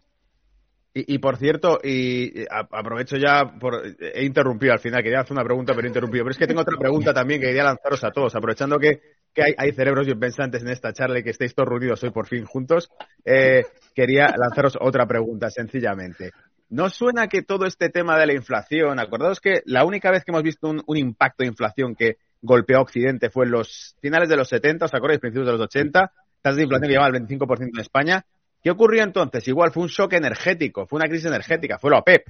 Y, 0.93 1.17
por 1.17 1.37
cierto, 1.37 1.79
y 1.83 2.45
aprovecho 2.49 3.17
ya 3.17 3.51
por 3.59 3.81
he 3.99 4.23
interrumpido 4.23 4.73
al 4.73 4.79
final, 4.79 5.01
quería 5.01 5.21
hacer 5.21 5.33
una 5.33 5.43
pregunta 5.43 5.73
pero 5.73 5.87
he 5.87 5.89
interrumpido, 5.89 6.23
pero 6.23 6.31
es 6.31 6.37
que 6.37 6.47
tengo 6.47 6.61
otra 6.61 6.77
pregunta 6.77 7.13
también 7.13 7.39
que 7.39 7.47
quería 7.47 7.63
lanzaros 7.63 8.03
a 8.03 8.11
todos, 8.11 8.35
aprovechando 8.35 8.77
que, 8.77 9.01
que 9.33 9.55
hay, 9.57 9.71
cerebros 9.73 10.05
bien 10.05 10.19
pensantes 10.19 10.61
en 10.61 10.69
esta 10.69 10.93
charla 10.93 11.19
y 11.19 11.23
que 11.23 11.31
estéis 11.31 11.53
todos 11.55 11.69
reunidos 11.69 12.03
hoy 12.03 12.11
por 12.11 12.27
fin 12.27 12.45
juntos, 12.45 12.89
eh, 13.25 13.63
quería 13.95 14.35
lanzaros 14.37 14.77
otra 14.79 15.07
pregunta 15.07 15.49
sencillamente. 15.49 16.31
¿No 16.69 16.89
suena 16.89 17.27
que 17.27 17.41
todo 17.41 17.65
este 17.65 17.89
tema 17.89 18.17
de 18.19 18.27
la 18.27 18.33
inflación, 18.33 18.99
acordaos 18.99 19.39
que 19.39 19.61
la 19.65 19.85
única 19.85 20.11
vez 20.11 20.23
que 20.23 20.31
hemos 20.31 20.43
visto 20.43 20.67
un 20.67 20.97
impacto 20.97 21.43
de 21.43 21.49
inflación 21.49 21.95
que 21.95 22.17
golpeó 22.41 22.77
a 22.77 22.81
Occidente 22.81 23.29
fue 23.29 23.45
en 23.45 23.51
los 23.51 23.95
finales 24.01 24.29
de 24.29 24.37
los 24.37 24.47
70, 24.49 24.85
¿os 24.85 24.93
acordáis? 24.93 25.19
Principios 25.19 25.47
de 25.47 25.53
los 25.53 25.61
80, 25.61 26.11
tasas 26.41 26.57
de 26.57 26.63
inflación 26.63 26.87
que 26.87 26.93
llevaba 26.93 27.15
el 27.15 27.23
25% 27.23 27.69
en 27.73 27.79
España. 27.79 28.25
¿Qué 28.61 28.71
ocurrió 28.71 29.03
entonces? 29.03 29.47
Igual 29.47 29.71
fue 29.71 29.83
un 29.83 29.89
shock 29.89 30.13
energético, 30.13 30.85
fue 30.87 30.97
una 30.97 31.07
crisis 31.07 31.27
energética, 31.27 31.77
fue 31.77 31.91
la 31.91 31.99
OPEP, 31.99 32.27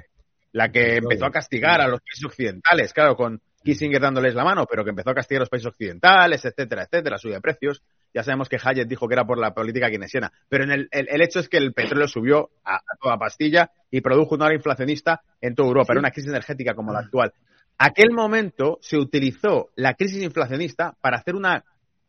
la 0.52 0.72
que 0.72 0.98
empezó 0.98 1.26
a 1.26 1.32
castigar 1.32 1.82
a 1.82 1.88
los 1.88 2.02
países 2.02 2.26
occidentales, 2.26 2.94
claro, 2.94 3.16
con 3.16 3.42
Kissinger 3.64 4.02
dándoles 4.02 4.36
la 4.36 4.44
mano, 4.44 4.66
pero 4.70 4.84
que 4.84 4.92
empezó 4.92 5.10
a 5.10 5.16
castigar 5.16 5.42
a 5.42 5.44
los 5.44 5.50
países 5.50 5.68
occidentales, 5.68 6.46
etcétera, 6.46 6.84
etcétera, 6.84 7.18
subida 7.18 7.36
de 7.36 7.42
precios. 7.42 7.82
Ya 8.14 8.24
sabemos 8.24 8.50
que 8.50 8.58
Hayek 8.64 8.88
dijo 8.88 9.08
que 9.08 9.14
era 9.14 9.26
por 9.26 9.38
la 9.38 9.54
política 9.54 9.90
keynesiana, 9.90 10.32
pero 10.48 10.64
en 10.64 10.72
el, 10.72 10.88
el, 10.92 11.08
el 11.10 11.22
hecho 11.22 11.40
es 11.40 11.50
que 11.50 11.58
el 11.58 11.74
petróleo 11.74 12.08
subió 12.08 12.50
a, 12.64 12.76
a, 12.78 12.98
toda 13.02 13.18
pastilla 13.18 13.72
y 13.92 14.02
produjo 14.02 14.36
una 14.36 14.46
hora 14.46 14.56
inflacionista 14.56 15.22
en 15.42 15.54
toda 15.54 15.68
Europa, 15.68 15.94
era 15.94 16.00
una 16.00 16.12
crisis 16.12 16.30
energética 16.30 16.74
como 16.74 16.94
la 16.94 17.00
actual 17.00 17.34
aquel 17.78 18.12
momento 18.12 18.78
se 18.82 18.98
utilizó 18.98 19.70
la 19.76 19.94
crisis 19.94 20.24
inflacionista 20.24 20.96
para 21.02 21.18
hacer 21.18 21.36
una, 21.36 21.64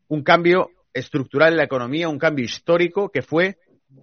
un 0.08 0.22
cambio 0.22 0.70
estructural 0.92 1.52
en 1.52 1.58
la 1.58 1.64
economía, 1.64 2.08
un 2.08 2.18
cambio 2.18 2.44
histórico 2.44 3.10
que 3.10 3.22
fue 3.22 3.58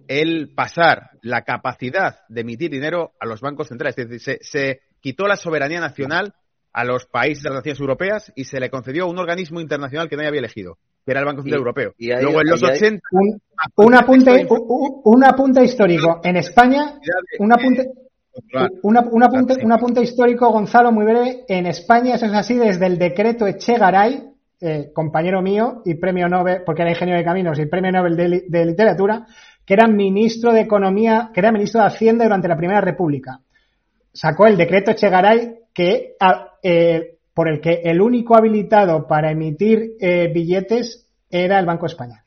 el 0.08 0.52
pasar 0.54 1.10
la 1.22 1.42
capacidad 1.42 2.20
de 2.28 2.40
emitir 2.40 2.70
dinero 2.70 3.12
a 3.20 3.26
los 3.26 3.40
bancos 3.40 3.68
centrales. 3.68 3.98
Es 3.98 4.08
decir, 4.08 4.38
se, 4.40 4.44
se 4.44 4.80
quitó 5.00 5.26
la 5.26 5.36
soberanía 5.36 5.80
nacional 5.80 6.34
a 6.72 6.84
los 6.84 7.06
países 7.06 7.42
de 7.42 7.50
las 7.50 7.58
naciones 7.58 7.80
europeas 7.80 8.32
y 8.36 8.44
se 8.44 8.60
le 8.60 8.68
concedió 8.68 9.04
a 9.04 9.06
un 9.06 9.18
organismo 9.18 9.60
internacional 9.60 10.08
que 10.08 10.16
nadie 10.16 10.28
había 10.28 10.40
elegido, 10.40 10.78
que 11.04 11.12
era 11.12 11.20
el 11.20 11.26
Banco 11.26 11.42
Central 11.42 11.58
y, 11.58 11.62
Europeo. 11.62 11.94
Y 11.96 12.10
ahí, 12.12 12.22
Luego 12.22 12.40
en 12.42 12.48
los 12.48 12.62
80... 12.62 13.00
Un, 13.12 13.40
un, 13.76 13.94
apunte, 13.94 14.46
un, 14.50 15.00
un 15.04 15.24
apunte 15.24 15.64
histórico. 15.64 16.20
En 16.22 16.36
España, 16.36 16.98
un 17.38 17.52
apunte... 17.52 17.90
Una, 18.82 19.00
un, 19.10 19.22
apunte, 19.22 19.64
un 19.64 19.72
apunte 19.72 20.02
histórico, 20.02 20.50
Gonzalo, 20.50 20.92
muy 20.92 21.04
breve. 21.04 21.44
En 21.48 21.66
España 21.66 22.14
eso 22.14 22.26
es 22.26 22.34
así 22.34 22.54
desde 22.54 22.86
el 22.86 22.98
decreto 22.98 23.46
Echegaray, 23.46 24.30
eh, 24.60 24.90
compañero 24.94 25.42
mío 25.42 25.82
y 25.84 25.94
premio 25.94 26.28
Nobel, 26.28 26.62
porque 26.64 26.82
era 26.82 26.90
ingeniero 26.90 27.18
de 27.18 27.24
caminos 27.24 27.58
y 27.58 27.66
premio 27.66 27.92
Nobel 27.92 28.16
de, 28.16 28.44
de, 28.48 28.66
literatura, 28.66 29.26
que 29.64 29.74
era 29.74 29.86
ministro 29.86 30.52
de 30.52 30.60
Economía, 30.60 31.30
que 31.32 31.40
era 31.40 31.52
ministro 31.52 31.80
de 31.80 31.86
Hacienda 31.88 32.24
durante 32.24 32.48
la 32.48 32.56
Primera 32.56 32.80
República. 32.80 33.40
Sacó 34.12 34.46
el 34.46 34.56
decreto 34.56 34.90
Echegaray 34.90 35.60
que, 35.74 36.16
eh, 36.62 37.18
por 37.34 37.48
el 37.48 37.60
que 37.60 37.82
el 37.84 38.00
único 38.00 38.36
habilitado 38.36 39.06
para 39.06 39.30
emitir 39.30 39.96
eh, 40.00 40.30
billetes 40.32 41.06
era 41.30 41.58
el 41.58 41.66
Banco 41.66 41.86
de 41.86 41.92
España. 41.92 42.22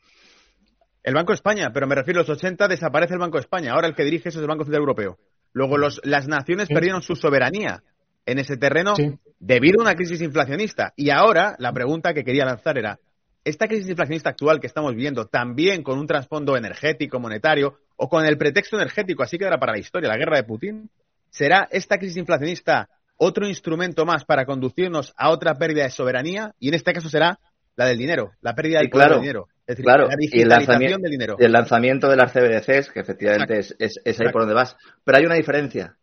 El 1.01 1.15
Banco 1.15 1.31
de 1.31 1.35
España, 1.35 1.71
pero 1.73 1.87
me 1.87 1.95
refiero 1.95 2.19
a 2.19 2.23
los 2.23 2.29
80 2.29 2.67
desaparece 2.67 3.13
el 3.13 3.19
Banco 3.19 3.37
de 3.37 3.41
España. 3.41 3.73
Ahora 3.73 3.87
el 3.87 3.95
que 3.95 4.03
dirige 4.03 4.29
eso 4.29 4.39
es 4.39 4.43
el 4.43 4.49
Banco 4.49 4.65
Central 4.65 4.81
Europeo. 4.81 5.17
Luego 5.53 5.77
los, 5.77 6.01
las 6.03 6.27
naciones 6.27 6.67
perdieron 6.67 7.01
su 7.01 7.15
soberanía 7.15 7.83
en 8.25 8.39
ese 8.39 8.57
terreno 8.57 8.93
debido 9.39 9.79
a 9.79 9.83
una 9.83 9.95
crisis 9.95 10.21
inflacionista. 10.21 10.93
Y 10.95 11.09
ahora 11.09 11.55
la 11.59 11.73
pregunta 11.73 12.13
que 12.13 12.23
quería 12.23 12.45
lanzar 12.45 12.77
era, 12.77 12.99
esta 13.43 13.67
crisis 13.67 13.89
inflacionista 13.89 14.29
actual 14.29 14.59
que 14.59 14.67
estamos 14.67 14.93
viendo, 14.95 15.25
también 15.25 15.81
con 15.81 15.97
un 15.97 16.07
trasfondo 16.07 16.57
energético, 16.57 17.19
monetario, 17.19 17.79
o 17.95 18.07
con 18.07 18.25
el 18.25 18.37
pretexto 18.37 18.77
energético, 18.77 19.23
así 19.23 19.37
quedará 19.37 19.57
para 19.57 19.73
la 19.73 19.79
historia, 19.79 20.09
la 20.09 20.17
guerra 20.17 20.37
de 20.37 20.43
Putin, 20.43 20.89
¿será 21.29 21.67
esta 21.71 21.97
crisis 21.97 22.17
inflacionista 22.17 22.89
otro 23.17 23.47
instrumento 23.47 24.05
más 24.05 24.23
para 24.25 24.45
conducirnos 24.45 25.13
a 25.17 25.29
otra 25.29 25.55
pérdida 25.55 25.83
de 25.83 25.89
soberanía? 25.89 26.53
Y 26.59 26.69
en 26.69 26.75
este 26.75 26.93
caso 26.93 27.09
será 27.09 27.39
la 27.75 27.85
del 27.85 27.97
dinero, 27.97 28.31
la 28.41 28.55
pérdida 28.55 28.79
del, 28.79 28.89
dinero. 29.21 29.47
Es 29.69 29.77
decir, 29.77 29.85
la 29.85 30.15
digitalización 30.17 30.99
del 30.99 31.11
dinero. 31.11 31.35
El 31.37 31.51
lanzamiento 31.51 32.09
de 32.09 32.15
las 32.15 32.33
CBDCs, 32.33 32.89
que 32.91 33.01
efectivamente 33.01 33.59
es, 33.59 33.75
es, 33.77 34.19
ahí 34.19 34.31
por 34.31 34.41
donde 34.41 34.55
vas. 34.55 34.75
Pero 35.03 35.19
hay 35.19 35.25
una 35.25 35.35
diferencia. 35.35 35.95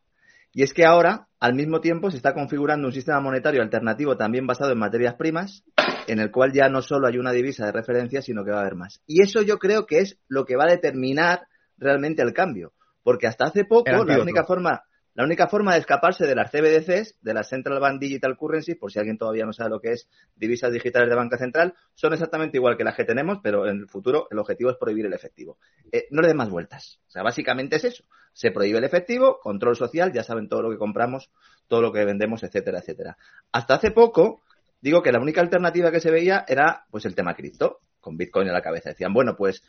Y 0.52 0.62
es 0.62 0.72
que 0.72 0.84
ahora, 0.84 1.26
al 1.40 1.54
mismo 1.54 1.80
tiempo, 1.80 2.12
se 2.12 2.16
está 2.16 2.32
configurando 2.32 2.86
un 2.86 2.92
sistema 2.92 3.18
monetario 3.18 3.62
alternativo 3.62 4.16
también 4.16 4.46
basado 4.46 4.70
en 4.70 4.78
materias 4.78 5.16
primas, 5.16 5.64
en 6.06 6.20
el 6.20 6.30
cual 6.30 6.52
ya 6.52 6.68
no 6.68 6.80
solo 6.80 7.08
hay 7.08 7.18
una 7.18 7.32
divisa 7.32 7.66
de 7.66 7.72
referencia, 7.72 8.22
sino 8.22 8.44
que 8.44 8.52
va 8.52 8.58
a 8.58 8.60
haber 8.60 8.76
más. 8.76 9.02
Y 9.04 9.20
eso 9.20 9.42
yo 9.42 9.58
creo 9.58 9.84
que 9.84 9.98
es 9.98 10.16
lo 10.28 10.44
que 10.44 10.54
va 10.54 10.66
a 10.66 10.70
determinar 10.70 11.48
realmente 11.76 12.22
el 12.22 12.32
cambio. 12.32 12.72
Porque 13.02 13.26
hasta 13.26 13.46
hace 13.46 13.64
poco, 13.64 13.90
la 13.90 14.22
única 14.22 14.44
forma, 14.44 14.84
la 15.16 15.24
única 15.24 15.48
forma 15.48 15.72
de 15.72 15.80
escaparse 15.80 16.26
de 16.26 16.34
las 16.34 16.50
CBDCs, 16.50 17.16
de 17.22 17.32
las 17.32 17.48
Central 17.48 17.80
Bank 17.80 17.98
Digital 17.98 18.36
Currencies, 18.36 18.76
por 18.76 18.92
si 18.92 18.98
alguien 18.98 19.16
todavía 19.16 19.46
no 19.46 19.54
sabe 19.54 19.70
lo 19.70 19.80
que 19.80 19.92
es 19.92 20.10
divisas 20.34 20.70
digitales 20.70 21.08
de 21.08 21.16
banca 21.16 21.38
central, 21.38 21.72
son 21.94 22.12
exactamente 22.12 22.58
igual 22.58 22.76
que 22.76 22.84
las 22.84 22.96
que 22.96 23.06
tenemos, 23.06 23.38
pero 23.42 23.66
en 23.66 23.78
el 23.78 23.88
futuro 23.88 24.28
el 24.30 24.38
objetivo 24.38 24.68
es 24.68 24.76
prohibir 24.76 25.06
el 25.06 25.14
efectivo. 25.14 25.56
Eh, 25.90 26.06
no 26.10 26.20
le 26.20 26.28
den 26.28 26.36
más 26.36 26.50
vueltas. 26.50 27.00
O 27.08 27.10
sea, 27.10 27.22
básicamente 27.22 27.76
es 27.76 27.84
eso. 27.84 28.04
Se 28.34 28.50
prohíbe 28.50 28.76
el 28.76 28.84
efectivo, 28.84 29.40
control 29.40 29.74
social, 29.74 30.12
ya 30.12 30.22
saben 30.22 30.50
todo 30.50 30.60
lo 30.60 30.70
que 30.70 30.76
compramos, 30.76 31.30
todo 31.66 31.80
lo 31.80 31.94
que 31.94 32.04
vendemos, 32.04 32.42
etcétera, 32.42 32.80
etcétera. 32.80 33.16
Hasta 33.52 33.76
hace 33.76 33.92
poco, 33.92 34.42
digo 34.82 35.02
que 35.02 35.12
la 35.12 35.18
única 35.18 35.40
alternativa 35.40 35.90
que 35.90 36.00
se 36.00 36.10
veía 36.10 36.44
era 36.46 36.84
pues 36.90 37.06
el 37.06 37.14
tema 37.14 37.34
cripto, 37.34 37.80
con 38.00 38.18
Bitcoin 38.18 38.48
en 38.48 38.52
la 38.52 38.60
cabeza. 38.60 38.90
Decían, 38.90 39.14
bueno, 39.14 39.34
pues 39.34 39.62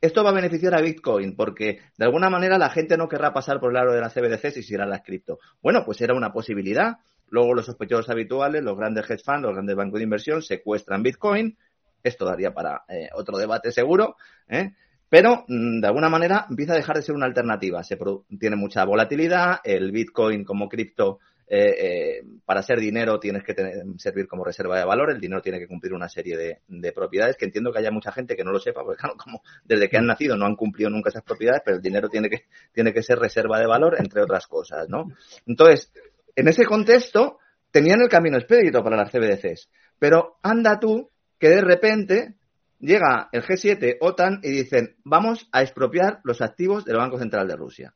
esto 0.00 0.22
va 0.22 0.30
a 0.30 0.34
beneficiar 0.34 0.74
a 0.74 0.80
Bitcoin 0.80 1.34
porque 1.36 1.80
de 1.96 2.04
alguna 2.04 2.30
manera 2.30 2.58
la 2.58 2.70
gente 2.70 2.96
no 2.96 3.08
querrá 3.08 3.32
pasar 3.32 3.60
por 3.60 3.70
el 3.70 3.76
aro 3.76 3.92
de 3.92 4.00
la 4.00 4.10
CBDC 4.10 4.50
si 4.50 4.62
será 4.62 4.86
la 4.86 5.02
cripto. 5.02 5.38
Bueno, 5.62 5.84
pues 5.84 6.00
era 6.00 6.14
una 6.14 6.32
posibilidad. 6.32 6.98
Luego 7.28 7.54
los 7.54 7.66
sospechosos 7.66 8.08
habituales, 8.10 8.62
los 8.62 8.76
grandes 8.76 9.08
hedge 9.10 9.24
funds, 9.24 9.42
los 9.42 9.52
grandes 9.52 9.74
bancos 9.74 9.98
de 9.98 10.04
inversión 10.04 10.42
secuestran 10.42 11.02
Bitcoin. 11.02 11.56
Esto 12.02 12.24
daría 12.24 12.52
para 12.52 12.84
eh, 12.88 13.08
otro 13.14 13.36
debate 13.38 13.72
seguro. 13.72 14.16
¿eh? 14.48 14.72
Pero 15.08 15.44
mm, 15.48 15.80
de 15.80 15.86
alguna 15.86 16.08
manera 16.08 16.46
empieza 16.48 16.74
a 16.74 16.76
dejar 16.76 16.96
de 16.96 17.02
ser 17.02 17.14
una 17.14 17.26
alternativa. 17.26 17.82
Se 17.82 17.98
tiene 18.38 18.56
mucha 18.56 18.84
volatilidad. 18.84 19.60
El 19.64 19.90
Bitcoin 19.92 20.44
como 20.44 20.68
cripto 20.68 21.18
eh, 21.48 21.74
eh, 21.78 22.22
para 22.44 22.62
ser 22.62 22.80
dinero 22.80 23.20
tienes 23.20 23.44
que 23.44 23.54
servir 23.98 24.26
como 24.26 24.44
reserva 24.44 24.78
de 24.78 24.84
valor, 24.84 25.10
el 25.10 25.20
dinero 25.20 25.40
tiene 25.40 25.60
que 25.60 25.68
cumplir 25.68 25.92
una 25.92 26.08
serie 26.08 26.36
de, 26.66 26.92
propiedades 26.92 27.36
que 27.36 27.44
entiendo 27.44 27.72
que 27.72 27.78
haya 27.78 27.92
mucha 27.92 28.10
gente 28.10 28.34
que 28.34 28.42
no 28.42 28.50
lo 28.50 28.58
sepa, 28.58 28.82
porque 28.82 28.98
claro, 29.00 29.16
desde 29.64 29.88
que 29.88 29.96
han 29.96 30.06
nacido 30.06 30.36
no 30.36 30.46
han 30.46 30.56
cumplido 30.56 30.90
nunca 30.90 31.10
esas 31.10 31.22
propiedades, 31.22 31.62
pero 31.64 31.76
el 31.76 31.82
dinero 31.82 32.08
tiene 32.08 32.28
que, 32.28 32.46
tiene 32.72 32.92
que 32.92 33.02
ser 33.02 33.18
reserva 33.18 33.60
de 33.60 33.66
valor, 33.66 33.96
entre 33.98 34.22
otras 34.22 34.46
cosas, 34.46 34.88
¿no? 34.88 35.06
Entonces, 35.46 35.92
en 36.34 36.48
ese 36.48 36.64
contexto, 36.64 37.38
tenían 37.70 38.00
el 38.00 38.08
camino 38.08 38.38
expedito 38.38 38.82
para 38.82 38.96
las 38.96 39.12
CBDCs, 39.12 39.70
pero 39.98 40.38
anda 40.42 40.80
tú 40.80 41.10
que 41.38 41.48
de 41.48 41.60
repente 41.60 42.34
llega 42.80 43.28
el 43.32 43.42
G7, 43.42 43.98
OTAN, 44.00 44.40
y 44.42 44.50
dicen, 44.50 44.96
vamos 45.04 45.48
a 45.52 45.62
expropiar 45.62 46.20
los 46.24 46.40
activos 46.40 46.84
del 46.84 46.96
Banco 46.96 47.18
Central 47.18 47.46
de 47.48 47.56
Rusia. 47.56 47.94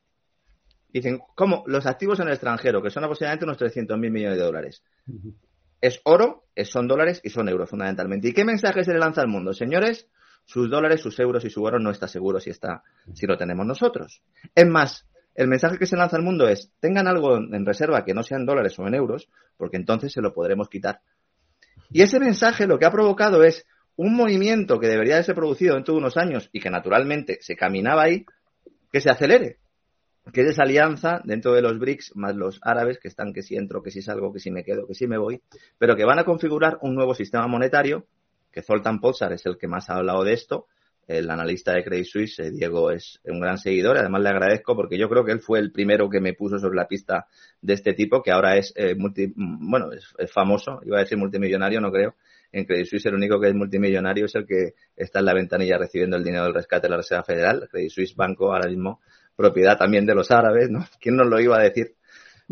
Dicen, 0.93 1.19
¿cómo? 1.35 1.63
Los 1.67 1.85
activos 1.85 2.19
en 2.19 2.27
el 2.27 2.33
extranjero, 2.33 2.81
que 2.81 2.89
son 2.89 3.03
aproximadamente 3.03 3.45
unos 3.45 3.57
300.000 3.59 3.97
millones 3.97 4.37
de 4.37 4.43
dólares. 4.43 4.83
Es 5.79 6.01
oro, 6.03 6.43
son 6.65 6.87
dólares 6.87 7.21
y 7.23 7.29
son 7.29 7.47
euros, 7.47 7.69
fundamentalmente. 7.69 8.27
¿Y 8.27 8.33
qué 8.33 8.43
mensaje 8.43 8.83
se 8.83 8.93
le 8.93 8.99
lanza 8.99 9.21
al 9.21 9.27
mundo? 9.27 9.53
Señores, 9.53 10.07
sus 10.45 10.69
dólares, 10.69 11.01
sus 11.01 11.17
euros 11.19 11.45
y 11.45 11.49
su 11.49 11.63
oro 11.63 11.79
no 11.79 11.91
está 11.91 12.07
seguro 12.07 12.39
si 12.39 12.49
está, 12.49 12.83
si 13.13 13.25
lo 13.25 13.37
tenemos 13.37 13.65
nosotros. 13.65 14.21
Es 14.53 14.67
más, 14.67 15.07
el 15.33 15.47
mensaje 15.47 15.77
que 15.77 15.85
se 15.85 15.95
lanza 15.95 16.17
al 16.17 16.23
mundo 16.23 16.47
es, 16.47 16.71
tengan 16.79 17.07
algo 17.07 17.37
en 17.37 17.65
reserva 17.65 18.03
que 18.03 18.13
no 18.13 18.21
sean 18.21 18.45
dólares 18.45 18.77
o 18.77 18.85
en 18.85 18.95
euros, 18.95 19.29
porque 19.55 19.77
entonces 19.77 20.11
se 20.11 20.21
lo 20.21 20.33
podremos 20.33 20.67
quitar. 20.67 21.01
Y 21.89 22.01
ese 22.01 22.19
mensaje 22.19 22.67
lo 22.67 22.77
que 22.77 22.85
ha 22.85 22.91
provocado 22.91 23.43
es 23.43 23.65
un 23.95 24.15
movimiento 24.15 24.79
que 24.79 24.87
debería 24.87 25.15
de 25.15 25.23
ser 25.23 25.35
producido 25.35 25.75
dentro 25.75 25.93
de 25.93 25.99
unos 25.99 26.17
años 26.17 26.49
y 26.51 26.59
que 26.59 26.69
naturalmente 26.69 27.37
se 27.41 27.55
caminaba 27.55 28.03
ahí, 28.03 28.25
que 28.91 28.99
se 28.99 29.09
acelere 29.09 29.57
que 30.33 30.41
es 30.41 30.49
esa 30.49 30.63
alianza 30.63 31.21
dentro 31.23 31.53
de 31.53 31.61
los 31.61 31.79
BRICS 31.79 32.15
más 32.15 32.35
los 32.35 32.59
árabes 32.63 32.99
que 32.99 33.07
están 33.07 33.33
que 33.33 33.41
si 33.41 33.55
entro, 33.55 33.81
que 33.81 33.91
si 33.91 34.01
salgo, 34.01 34.31
que 34.31 34.39
si 34.39 34.51
me 34.51 34.63
quedo, 34.63 34.85
que 34.87 34.93
si 34.93 35.07
me 35.07 35.17
voy, 35.17 35.41
pero 35.77 35.95
que 35.95 36.05
van 36.05 36.19
a 36.19 36.23
configurar 36.23 36.77
un 36.81 36.95
nuevo 36.95 37.15
sistema 37.15 37.47
monetario, 37.47 38.05
que 38.51 38.61
Zoltan 38.61 38.99
Pozsar 38.99 39.33
es 39.33 39.45
el 39.45 39.57
que 39.57 39.67
más 39.67 39.89
ha 39.89 39.95
hablado 39.95 40.23
de 40.23 40.33
esto, 40.33 40.67
el 41.07 41.29
analista 41.29 41.73
de 41.73 41.83
Credit 41.83 42.05
Suisse, 42.05 42.39
eh, 42.39 42.51
Diego, 42.51 42.91
es 42.91 43.19
un 43.25 43.39
gran 43.39 43.57
seguidor, 43.57 43.97
además 43.97 44.21
le 44.21 44.29
agradezco 44.29 44.75
porque 44.75 44.97
yo 44.97 45.09
creo 45.09 45.25
que 45.25 45.31
él 45.31 45.39
fue 45.39 45.59
el 45.59 45.71
primero 45.71 46.09
que 46.09 46.21
me 46.21 46.33
puso 46.33 46.59
sobre 46.59 46.75
la 46.75 46.87
pista 46.87 47.25
de 47.61 47.73
este 47.73 47.93
tipo, 47.93 48.21
que 48.21 48.31
ahora 48.31 48.57
es, 48.57 48.73
eh, 48.75 48.95
bueno, 48.95 49.91
es, 49.91 50.31
famoso, 50.31 50.79
iba 50.85 50.97
a 50.97 51.01
decir 51.01 51.17
multimillonario, 51.17 51.81
no 51.81 51.91
creo, 51.91 52.15
en 52.51 52.65
Credit 52.65 52.85
Suisse 52.85 53.05
el 53.07 53.15
único 53.15 53.39
que 53.39 53.47
es 53.47 53.55
multimillonario 53.55 54.25
es 54.25 54.35
el 54.35 54.45
que 54.45 54.73
está 54.95 55.19
en 55.19 55.25
la 55.25 55.33
ventanilla 55.33 55.77
recibiendo 55.77 56.17
el 56.17 56.23
dinero 56.23 56.43
del 56.43 56.53
rescate 56.53 56.87
de 56.87 56.91
la 56.91 56.97
Reserva 56.97 57.23
Federal, 57.23 57.67
Credit 57.71 57.89
Suisse 57.89 58.15
Banco 58.15 58.53
ahora 58.53 58.69
mismo 58.69 59.01
propiedad 59.41 59.77
también 59.77 60.05
de 60.05 60.15
los 60.15 60.31
árabes, 60.31 60.69
¿no? 60.69 60.85
¿Quién 61.01 61.15
nos 61.15 61.27
lo 61.27 61.39
iba 61.39 61.57
a 61.57 61.63
decir? 61.63 61.95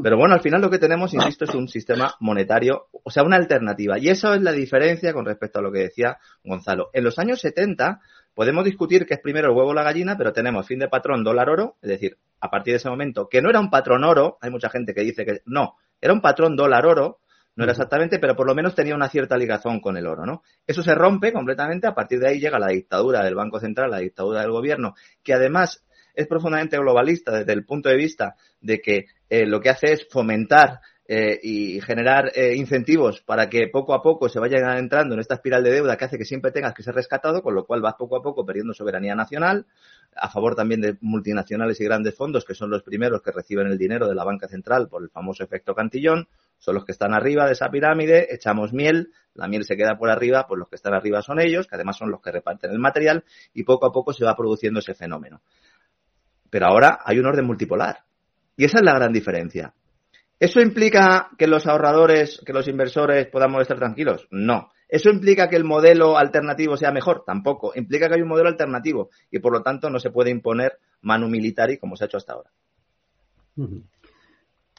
Pero 0.02 0.18
bueno, 0.18 0.34
al 0.34 0.42
final 0.42 0.62
lo 0.62 0.70
que 0.70 0.80
tenemos, 0.80 1.14
insisto, 1.14 1.44
es 1.44 1.54
un 1.54 1.68
sistema 1.68 2.16
monetario, 2.22 2.88
o 3.04 3.12
sea, 3.12 3.24
una 3.24 3.36
alternativa. 3.36 4.00
Y 4.00 4.08
eso 4.08 4.34
es 4.34 4.42
la 4.42 4.54
diferencia 4.54 5.14
con 5.14 5.26
respecto 5.26 5.60
a 5.60 5.62
lo 5.62 5.72
que 5.72 5.80
decía 5.80 6.18
Gonzalo. 6.44 6.90
En 6.94 7.04
los 7.04 7.20
años 7.20 7.42
70 7.42 8.00
podemos 8.34 8.64
discutir 8.64 9.06
que 9.06 9.16
es 9.16 9.20
primero 9.20 9.50
el 9.50 9.58
huevo 9.58 9.72
o 9.72 9.74
la 9.74 9.84
gallina, 9.84 10.18
pero 10.18 10.32
tenemos 10.32 10.66
fin 10.66 10.80
de 10.80 10.88
patrón 10.88 11.24
dólar 11.24 11.50
oro, 11.50 11.76
es 11.82 11.90
decir, 11.90 12.18
a 12.40 12.50
partir 12.50 12.74
de 12.74 12.78
ese 12.78 12.90
momento, 12.90 13.28
que 13.28 13.42
no 13.42 13.50
era 13.50 13.60
un 13.60 13.70
patrón 13.70 14.06
oro, 14.06 14.38
hay 14.40 14.50
mucha 14.50 14.70
gente 14.70 14.94
que 14.94 15.02
dice 15.02 15.26
que 15.26 15.42
no, 15.46 15.76
era 16.00 16.14
un 16.14 16.22
patrón 16.22 16.56
dólar 16.56 16.86
oro, 16.86 17.20
no 17.56 17.66
era 17.66 17.74
exactamente, 17.74 18.20
pero 18.20 18.38
por 18.38 18.48
lo 18.48 18.56
menos 18.56 18.76
tenía 18.76 18.96
una 18.96 19.10
cierta 19.10 19.36
ligazón 19.36 19.82
con 19.82 19.98
el 19.98 20.08
oro, 20.08 20.26
¿no? 20.26 20.44
Eso 20.66 20.82
se 20.82 20.96
rompe 20.96 21.34
completamente, 21.34 21.88
a 21.88 21.94
partir 21.94 22.20
de 22.20 22.30
ahí 22.30 22.40
llega 22.40 22.58
la 22.58 22.68
dictadura 22.68 23.22
del 23.22 23.36
Banco 23.36 23.60
Central, 23.60 23.92
la 23.92 23.98
dictadura 23.98 24.40
del 24.40 24.52
gobierno, 24.52 24.96
que 25.24 25.34
además 25.34 25.84
es 26.20 26.28
profundamente 26.28 26.78
globalista 26.78 27.32
desde 27.32 27.54
el 27.54 27.66
punto 27.66 27.88
de 27.88 27.96
vista 27.96 28.36
de 28.60 28.82
que 28.82 29.06
eh, 29.30 29.46
lo 29.46 29.62
que 29.62 29.70
hace 29.70 29.94
es 29.94 30.08
fomentar 30.10 30.82
eh, 31.08 31.40
y 31.42 31.80
generar 31.82 32.32
eh, 32.36 32.56
incentivos 32.56 33.22
para 33.22 33.50
que 33.50 33.68
poco 33.70 33.94
a 33.94 34.02
poco 34.04 34.28
se 34.28 34.38
vayan 34.38 34.78
entrando 34.78 35.16
en 35.16 35.22
esta 35.22 35.36
espiral 35.36 35.64
de 35.64 35.72
deuda 35.72 35.98
que 35.98 36.06
hace 36.06 36.18
que 36.18 36.26
siempre 36.26 36.52
tengas 36.52 36.74
que 36.74 36.84
ser 36.84 36.94
rescatado, 36.94 37.42
con 37.42 37.56
lo 37.56 37.66
cual 37.66 37.82
vas 37.82 37.96
poco 37.98 38.18
a 38.18 38.22
poco 38.22 38.46
perdiendo 38.46 38.74
soberanía 38.74 39.16
nacional, 39.16 39.66
a 40.16 40.30
favor 40.30 40.56
también 40.56 40.82
de 40.82 40.98
multinacionales 41.02 41.80
y 41.82 41.86
grandes 41.86 42.16
fondos, 42.16 42.46
que 42.46 42.54
son 42.54 42.70
los 42.70 42.84
primeros 42.84 43.22
que 43.22 43.32
reciben 43.32 43.68
el 43.68 43.78
dinero 43.78 44.08
de 44.08 44.14
la 44.14 44.24
banca 44.24 44.48
central 44.48 44.88
por 44.88 45.02
el 45.02 45.10
famoso 45.10 45.44
efecto 45.44 45.74
cantillón, 45.74 46.28
son 46.60 46.76
los 46.76 46.86
que 46.86 46.92
están 46.92 47.14
arriba 47.14 47.48
de 47.48 47.54
esa 47.54 47.70
pirámide, 47.70 48.28
echamos 48.32 48.72
miel, 48.74 49.12
la 49.34 49.48
miel 49.48 49.64
se 49.64 49.78
queda 49.78 49.98
por 49.98 50.12
arriba, 50.12 50.46
pues 50.48 50.60
los 50.60 50.68
que 50.68 50.76
están 50.76 50.94
arriba 50.94 51.24
son 51.24 51.40
ellos, 51.40 51.66
que 51.66 51.76
además 51.76 51.98
son 51.98 52.12
los 52.12 52.22
que 52.22 52.32
reparten 52.32 52.70
el 52.70 52.78
material, 52.78 53.24
y 53.54 53.64
poco 53.64 53.88
a 53.88 53.92
poco 53.92 54.14
se 54.14 54.26
va 54.26 54.36
produciendo 54.36 54.80
ese 54.80 54.94
fenómeno. 54.94 55.42
Pero 56.50 56.68
ahora 56.68 57.00
hay 57.04 57.20
un 57.20 57.26
orden 57.26 57.46
multipolar. 57.46 58.00
Y 58.56 58.66
esa 58.66 58.80
es 58.80 58.86
la 58.86 58.94
gran 58.94 59.14
diferencia. 59.14 59.74
¿Eso 60.40 60.62
implica 60.62 61.30
que 61.38 61.48
los 61.48 61.68
ahorradores, 61.68 62.42
que 62.46 62.54
los 62.54 62.68
inversores 62.68 63.28
podamos 63.28 63.62
estar 63.62 63.78
tranquilos? 63.78 64.28
No. 64.32 64.70
¿Eso 64.88 65.10
implica 65.10 65.50
que 65.50 65.56
el 65.56 65.66
modelo 65.66 66.18
alternativo 66.18 66.78
sea 66.78 66.92
mejor? 66.92 67.24
Tampoco. 67.26 67.74
Implica 67.76 68.08
que 68.08 68.16
hay 68.16 68.22
un 68.22 68.30
modelo 68.30 68.50
alternativo 68.50 69.10
y 69.30 69.40
por 69.40 69.54
lo 69.54 69.62
tanto 69.62 69.90
no 69.90 70.00
se 70.00 70.12
puede 70.12 70.32
imponer 70.32 70.80
manu 71.02 71.28
militari 71.28 71.78
como 71.78 71.96
se 71.96 72.04
ha 72.04 72.08
hecho 72.08 72.18
hasta 72.18 72.34
ahora. 72.34 72.50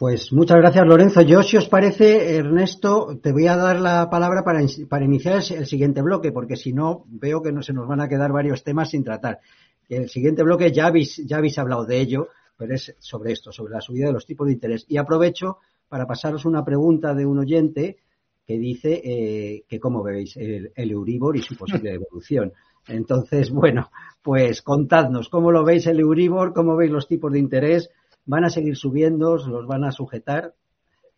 Pues 0.01 0.33
muchas 0.33 0.57
gracias, 0.57 0.87
Lorenzo. 0.87 1.21
Yo, 1.21 1.43
si 1.43 1.59
os 1.59 1.69
parece, 1.69 2.37
Ernesto, 2.37 3.19
te 3.23 3.33
voy 3.33 3.47
a 3.49 3.57
dar 3.57 3.79
la 3.79 4.09
palabra 4.09 4.43
para, 4.43 4.63
iniciar 5.05 5.43
el, 5.51 5.67
siguiente 5.67 6.01
bloque, 6.01 6.33
porque 6.33 6.57
si 6.57 6.73
no, 6.73 7.05
veo 7.07 7.43
que 7.43 7.53
no 7.53 7.63
se 7.63 7.75
nos 7.75 7.87
van 7.87 8.01
a 8.01 8.09
quedar 8.09 8.33
varios 8.33 8.65
temas 8.65 8.89
sin 8.89 9.05
tratar. 9.05 9.41
El 9.91 10.09
siguiente 10.09 10.43
bloque 10.43 10.73
ya 10.73 10.87
habéis, 10.87 11.17
ya 11.27 11.39
habéis 11.39 11.59
hablado 11.59 11.85
de 11.85 12.01
ello, 12.01 12.29
pero 12.57 12.75
es 12.75 12.95
sobre 12.99 13.33
esto, 13.33 13.53
sobre 13.53 13.75
la 13.75 13.81
subida 13.81 14.07
de 14.07 14.13
los 14.13 14.25
tipos 14.25 14.47
de 14.47 14.53
interés. 14.53 14.87
Y 14.89 14.97
aprovecho 14.97 15.59
para 15.89 16.07
pasaros 16.07 16.45
una 16.45 16.65
pregunta 16.65 17.15
de 17.15 17.27
un 17.27 17.41
oyente 17.41 17.99
que 18.47 18.59
dice 18.59 19.01
eh, 19.05 19.65
que 19.69 19.81
cómo 19.81 20.03
veis 20.03 20.37
el, 20.37 20.73
Euribor 20.75 21.37
y 21.37 21.43
su 21.43 21.57
posible 21.57 21.93
evolución. 21.93 22.53
Entonces, 22.89 23.51
bueno, 23.51 23.91
pues 24.23 24.63
contadnos, 24.63 25.29
¿cómo 25.29 25.53
lo 25.53 25.65
veis 25.65 25.87
el 25.87 26.01
Euribor? 26.01 26.53
¿Cómo 26.53 26.77
veis 26.77 26.91
los 26.91 27.09
tipos 27.09 27.33
de 27.33 27.39
interés? 27.39 27.91
¿Van 28.27 28.45
a 28.45 28.51
seguir 28.51 28.77
subiendo? 28.77 29.37
¿Los 29.37 29.67
van 29.67 29.85
a 29.85 29.93
sujetar? 29.93 30.55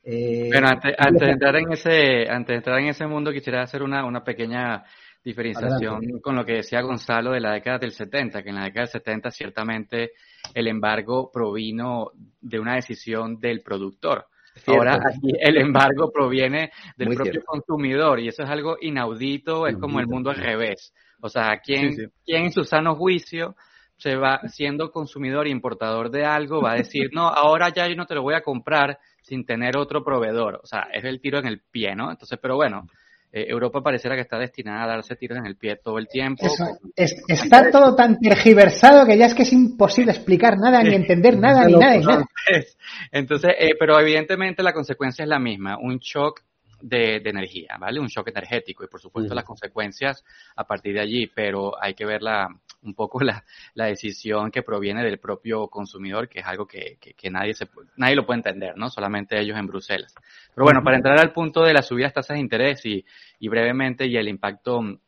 Eh, 0.03 0.49
bueno, 0.51 0.68
antes, 0.68 1.20
de 1.20 1.31
entrar 1.31 1.57
en 1.57 1.73
ese, 1.73 2.29
antes 2.29 2.49
de 2.49 2.57
entrar 2.57 2.79
en 2.81 2.89
ese 2.89 3.07
mundo, 3.07 3.33
quisiera 3.33 3.62
hacer 3.62 3.83
una, 3.83 4.05
una 4.05 4.25
pequeña 4.25 4.85
diferenciación 5.25 6.20
con 6.20 6.37
lo 6.37 6.45
que 6.45 6.55
decía 6.55 6.83
Gonzalo 6.83 7.33
de 7.33 7.41
la 7.41 7.53
década 7.53 7.79
del 7.79 7.93
70, 7.93 8.43
que 8.43 8.49
en 8.49 8.57
la 8.57 8.64
década 8.64 8.87
del 8.87 8.93
70 8.93 9.31
ciertamente 9.31 10.12
el 10.55 10.68
embargo 10.68 11.31
provino 11.33 12.11
de 12.41 12.59
una 12.59 12.75
decisión 12.75 13.39
del 13.39 13.62
productor. 13.62 14.27
Ahora 14.66 14.97
aquí 14.97 15.33
el 15.41 15.57
embargo 15.57 16.11
proviene 16.12 16.73
del 16.97 17.14
propio 17.14 17.43
consumidor 17.45 18.20
y 18.20 18.29
eso 18.29 18.43
es 18.43 18.51
algo 18.51 18.77
inaudito, 18.81 19.66
es 19.66 19.77
como 19.77 20.01
el 20.01 20.07
mundo 20.07 20.31
al 20.31 20.37
revés. 20.37 20.93
O 21.20 21.29
sea, 21.29 21.61
¿quién, 21.64 22.12
¿quién 22.25 22.45
en 22.45 22.53
su 22.53 22.64
sano 22.64 22.95
juicio 22.97 23.55
se 23.97 24.16
va 24.16 24.41
siendo 24.49 24.91
consumidor 24.91 25.47
e 25.47 25.51
importador 25.51 26.11
de 26.11 26.25
algo 26.25 26.61
va 26.61 26.73
a 26.73 26.77
decir, 26.77 27.11
no, 27.12 27.29
ahora 27.29 27.68
ya 27.68 27.87
yo 27.87 27.95
no 27.95 28.07
te 28.07 28.14
lo 28.14 28.23
voy 28.23 28.35
a 28.35 28.43
comprar 28.43 28.99
sin 29.23 29.47
tener 29.47 29.77
otro 29.77 30.05
proveedor? 30.05 30.61
O 30.62 30.66
sea, 30.66 30.89
es 30.93 31.05
el 31.05 31.20
tiro 31.20 31.39
en 31.39 31.47
el 31.47 31.61
pie, 31.61 31.95
¿no? 31.95 32.11
Entonces, 32.11 32.39
pero 32.43 32.57
bueno, 32.57 32.89
eh, 33.33 33.47
Europa 33.49 33.80
pareciera 33.80 34.14
que 34.14 34.22
está 34.22 34.39
destinada 34.39 34.85
a 34.85 34.89
darse 34.89 35.16
tiros 35.16 35.39
en 35.39 35.47
el 35.47 35.57
pie 35.57 35.76
todo 35.76 35.99
el 35.99 36.07
tiempo. 36.07 36.47
está 36.97 37.70
todo 37.70 37.97
tan 37.97 38.18
tergiversado 38.18 39.07
que 39.07 39.16
ya 39.16 39.26
es 39.26 39.35
que 39.35 39.43
es 39.43 39.53
imposible 39.53 40.12
explicar 40.12 40.59
nada, 40.59 40.83
ni 40.83 40.95
entender 40.95 41.39
nada, 41.39 41.64
ni 41.64 41.72
nada. 41.72 42.26
Entonces, 43.11 43.55
eh, 43.59 43.74
pero 43.78 43.99
evidentemente 43.99 44.62
la 44.62 44.74
consecuencia 44.74 45.22
es 45.22 45.28
la 45.28 45.39
misma, 45.39 45.78
un 45.78 45.99
shock 45.99 46.43
de, 46.83 47.16
energía, 47.24 47.76
¿vale? 47.78 48.01
Un 48.01 48.09
shock 48.09 48.28
energético 48.28 48.85
y 48.85 48.89
por 48.89 49.01
supuesto 49.01 49.35
las 49.35 49.45
consecuencias 49.45 50.22
a 50.57 50.66
partir 50.66 50.95
de 50.95 51.01
allí, 51.01 51.26
pero 51.26 51.72
hay 51.80 51.95
que 51.95 52.05
ver 52.05 52.22
la, 52.22 52.49
un 52.83 52.95
poco 52.95 53.22
la, 53.22 53.45
la 53.74 53.87
decisión 53.87 54.51
que 54.51 54.62
proviene 54.62 55.05
del 55.05 55.18
propio 55.18 55.68
consumidor, 55.68 56.28
que 56.28 56.41
es 56.41 56.47
algo 56.47 56.66
que, 56.66 56.99
que, 56.99 57.30
nadie, 57.30 57.55
se, 57.55 57.68
nadie 57.97 58.16
lo 58.16 58.26
puede 58.26 58.39
entender, 58.39 58.76
¿no? 58.76 58.91
Solamente 58.91 59.41
ellos 59.41 59.59
en 59.59 59.66
Bruselas. 59.66 60.14
Pero 60.55 60.64
bueno, 60.64 60.83
para 60.83 60.97
entrar 60.97 61.18
al 61.18 61.33
punto 61.33 61.62
de 61.62 61.72
las 61.72 61.87
subidas 61.87 62.12
tasas 62.12 62.35
de 62.35 62.41
interés 62.41 62.85
y, 62.85 63.05
y 63.39 63.49
brevemente 63.49 64.07
y 64.07 64.16
el 64.16 64.28
impacto 64.28 64.80
en, 64.80 64.99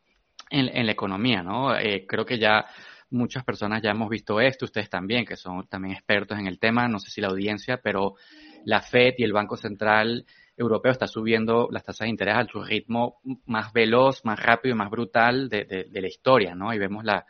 en 0.49 0.85
la 0.85 0.91
economía, 0.91 1.43
¿no? 1.43 1.75
Eh, 1.77 2.05
creo 2.07 2.25
que 2.25 2.39
ya 2.39 2.65
muchas 3.09 3.43
personas 3.43 3.81
ya 3.81 3.91
hemos 3.91 4.09
visto 4.09 4.39
esto, 4.39 4.65
ustedes 4.65 4.89
también, 4.89 5.25
que 5.25 5.35
son 5.35 5.67
también 5.67 5.95
expertos 5.95 6.39
en 6.39 6.47
el 6.47 6.59
tema, 6.59 6.87
no 6.87 6.99
sé 6.99 7.11
si 7.11 7.21
la 7.21 7.27
audiencia, 7.27 7.77
pero 7.77 8.15
la 8.65 8.81
FED 8.81 9.15
y 9.17 9.23
el 9.23 9.33
Banco 9.33 9.57
Central 9.57 10.25
Europeo 10.57 10.91
está 10.91 11.05
subiendo 11.05 11.67
las 11.71 11.83
tasas 11.83 12.05
de 12.05 12.09
interés 12.09 12.35
a 12.37 12.45
su 12.45 12.63
ritmo 12.63 13.19
más 13.45 13.73
veloz, 13.73 14.23
más 14.23 14.39
rápido 14.39 14.73
y 14.73 14.77
más 14.77 14.89
brutal 14.89 15.49
de, 15.49 15.65
de, 15.65 15.83
de 15.85 16.01
la 16.01 16.07
historia, 16.07 16.55
¿no? 16.55 16.73
Y 16.73 16.79
vemos 16.79 17.03
la, 17.03 17.25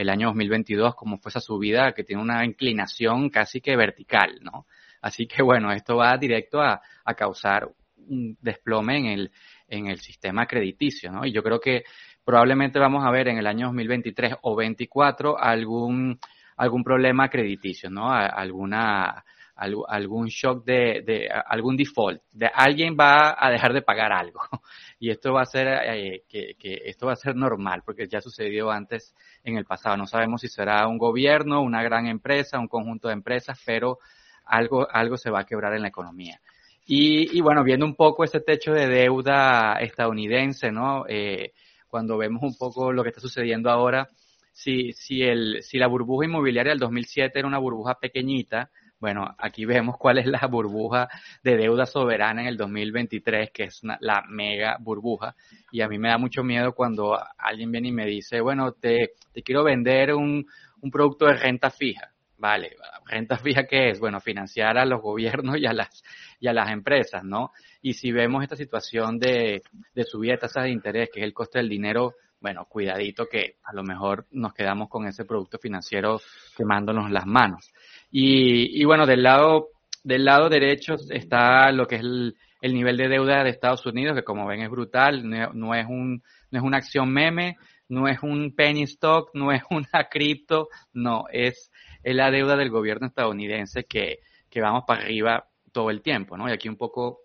el 0.00 0.08
año 0.08 0.28
2022 0.28 0.94
como 0.94 1.18
fue 1.18 1.30
esa 1.30 1.40
subida 1.40 1.92
que 1.92 2.04
tiene 2.04 2.22
una 2.22 2.44
inclinación 2.44 3.28
casi 3.28 3.60
que 3.60 3.76
vertical, 3.76 4.38
¿no? 4.42 4.66
Así 5.02 5.26
que 5.26 5.42
bueno, 5.42 5.72
esto 5.72 5.96
va 5.96 6.16
directo 6.16 6.60
a, 6.60 6.80
a 7.04 7.14
causar 7.14 7.70
un 8.08 8.36
desplome 8.40 8.98
en 8.98 9.06
el, 9.06 9.30
en 9.68 9.86
el 9.86 10.00
sistema 10.00 10.46
crediticio, 10.46 11.12
¿no? 11.12 11.24
Y 11.24 11.32
yo 11.32 11.42
creo 11.42 11.60
que 11.60 11.84
probablemente 12.24 12.78
vamos 12.78 13.04
a 13.04 13.10
ver 13.10 13.28
en 13.28 13.38
el 13.38 13.46
año 13.46 13.66
2023 13.66 14.34
o 14.42 14.50
2024 14.50 15.38
algún, 15.38 16.18
algún 16.56 16.84
problema 16.84 17.28
crediticio, 17.28 17.90
¿no? 17.90 18.10
Alguna, 18.10 19.24
algún 19.60 20.26
shock 20.28 20.64
de, 20.64 21.02
de, 21.04 21.28
algún 21.28 21.76
default, 21.76 22.22
de 22.32 22.50
alguien 22.52 22.96
va 22.98 23.36
a 23.38 23.50
dejar 23.50 23.72
de 23.72 23.82
pagar 23.82 24.12
algo. 24.12 24.40
Y 25.02 25.10
esto 25.10 25.32
va 25.32 25.42
a 25.42 25.46
ser, 25.46 25.66
eh, 25.66 26.24
que, 26.28 26.56
que, 26.58 26.82
esto 26.84 27.06
va 27.06 27.14
a 27.14 27.16
ser 27.16 27.34
normal, 27.34 27.82
porque 27.86 28.06
ya 28.06 28.20
sucedió 28.20 28.70
antes 28.70 29.14
en 29.42 29.56
el 29.56 29.64
pasado. 29.64 29.96
No 29.96 30.06
sabemos 30.06 30.42
si 30.42 30.48
será 30.48 30.86
un 30.86 30.98
gobierno, 30.98 31.62
una 31.62 31.82
gran 31.82 32.06
empresa, 32.06 32.58
un 32.58 32.68
conjunto 32.68 33.08
de 33.08 33.14
empresas, 33.14 33.58
pero 33.64 33.98
algo, 34.44 34.86
algo 34.90 35.16
se 35.16 35.30
va 35.30 35.40
a 35.40 35.44
quebrar 35.44 35.74
en 35.74 35.82
la 35.82 35.88
economía. 35.88 36.38
Y, 36.86 37.34
y 37.34 37.40
bueno, 37.40 37.64
viendo 37.64 37.86
un 37.86 37.94
poco 37.94 38.24
ese 38.24 38.40
techo 38.40 38.72
de 38.72 38.88
deuda 38.88 39.78
estadounidense, 39.80 40.70
¿no? 40.70 41.04
Eh, 41.08 41.52
cuando 41.88 42.18
vemos 42.18 42.42
un 42.42 42.56
poco 42.56 42.92
lo 42.92 43.02
que 43.02 43.08
está 43.08 43.20
sucediendo 43.20 43.70
ahora, 43.70 44.08
si, 44.52 44.92
si, 44.92 45.22
el, 45.22 45.62
si 45.62 45.78
la 45.78 45.86
burbuja 45.86 46.26
inmobiliaria 46.26 46.72
del 46.72 46.78
2007 46.78 47.38
era 47.38 47.48
una 47.48 47.58
burbuja 47.58 47.94
pequeñita, 47.94 48.70
bueno, 49.00 49.34
aquí 49.38 49.64
vemos 49.64 49.96
cuál 49.96 50.18
es 50.18 50.26
la 50.26 50.46
burbuja 50.46 51.08
de 51.42 51.56
deuda 51.56 51.86
soberana 51.86 52.42
en 52.42 52.48
el 52.48 52.58
2023, 52.58 53.50
que 53.50 53.64
es 53.64 53.80
la 54.00 54.22
mega 54.28 54.76
burbuja. 54.78 55.34
Y 55.72 55.80
a 55.80 55.88
mí 55.88 55.98
me 55.98 56.10
da 56.10 56.18
mucho 56.18 56.42
miedo 56.44 56.74
cuando 56.74 57.18
alguien 57.38 57.72
viene 57.72 57.88
y 57.88 57.92
me 57.92 58.04
dice, 58.04 58.42
bueno, 58.42 58.72
te, 58.72 59.12
te 59.32 59.42
quiero 59.42 59.64
vender 59.64 60.12
un, 60.14 60.46
producto 60.92 61.26
de 61.26 61.34
renta 61.34 61.70
fija. 61.70 62.12
Vale, 62.36 62.76
renta 63.06 63.38
fija 63.38 63.64
qué 63.64 63.90
es? 63.90 64.00
Bueno, 64.00 64.20
financiar 64.20 64.76
a 64.76 64.84
los 64.84 65.00
gobiernos 65.00 65.56
y 65.56 65.66
a 65.66 65.72
las, 65.72 66.02
y 66.38 66.48
a 66.48 66.52
las 66.52 66.70
empresas, 66.70 67.24
¿no? 67.24 67.52
Y 67.80 67.94
si 67.94 68.12
vemos 68.12 68.42
esta 68.42 68.56
situación 68.56 69.18
de, 69.18 69.62
de 69.94 70.04
subida 70.04 70.32
de 70.32 70.38
tasas 70.38 70.64
de 70.64 70.70
interés, 70.70 71.08
que 71.12 71.20
es 71.20 71.24
el 71.24 71.34
coste 71.34 71.58
del 71.58 71.68
dinero, 71.70 72.14
bueno, 72.40 72.64
cuidadito 72.64 73.26
que 73.26 73.56
a 73.64 73.74
lo 73.74 73.82
mejor 73.82 74.26
nos 74.30 74.54
quedamos 74.54 74.88
con 74.88 75.06
ese 75.06 75.26
producto 75.26 75.58
financiero 75.58 76.20
quemándonos 76.56 77.10
las 77.10 77.26
manos. 77.26 77.70
Y, 78.10 78.80
y 78.80 78.84
bueno, 78.84 79.06
del 79.06 79.22
lado, 79.22 79.68
del 80.02 80.24
lado 80.24 80.48
derecho 80.48 80.96
está 81.10 81.70
lo 81.72 81.86
que 81.86 81.96
es 81.96 82.00
el, 82.00 82.36
el, 82.60 82.74
nivel 82.74 82.96
de 82.96 83.08
deuda 83.08 83.44
de 83.44 83.50
Estados 83.50 83.86
Unidos, 83.86 84.16
que 84.16 84.24
como 84.24 84.46
ven 84.46 84.62
es 84.62 84.70
brutal, 84.70 85.22
no, 85.28 85.74
es 85.74 85.86
un, 85.86 86.22
no 86.50 86.58
es 86.58 86.64
una 86.64 86.78
acción 86.78 87.12
meme, 87.12 87.56
no 87.88 88.08
es 88.08 88.22
un 88.22 88.54
penny 88.54 88.82
stock, 88.82 89.30
no 89.34 89.52
es 89.52 89.62
una 89.70 90.08
cripto, 90.10 90.68
no, 90.92 91.24
es, 91.32 91.70
es 92.02 92.14
la 92.14 92.30
deuda 92.30 92.56
del 92.56 92.70
gobierno 92.70 93.06
estadounidense 93.06 93.84
que, 93.84 94.18
que 94.48 94.60
vamos 94.60 94.84
para 94.86 95.02
arriba 95.02 95.46
todo 95.72 95.90
el 95.90 96.02
tiempo, 96.02 96.36
¿no? 96.36 96.48
Y 96.48 96.52
aquí 96.52 96.68
un 96.68 96.76
poco 96.76 97.20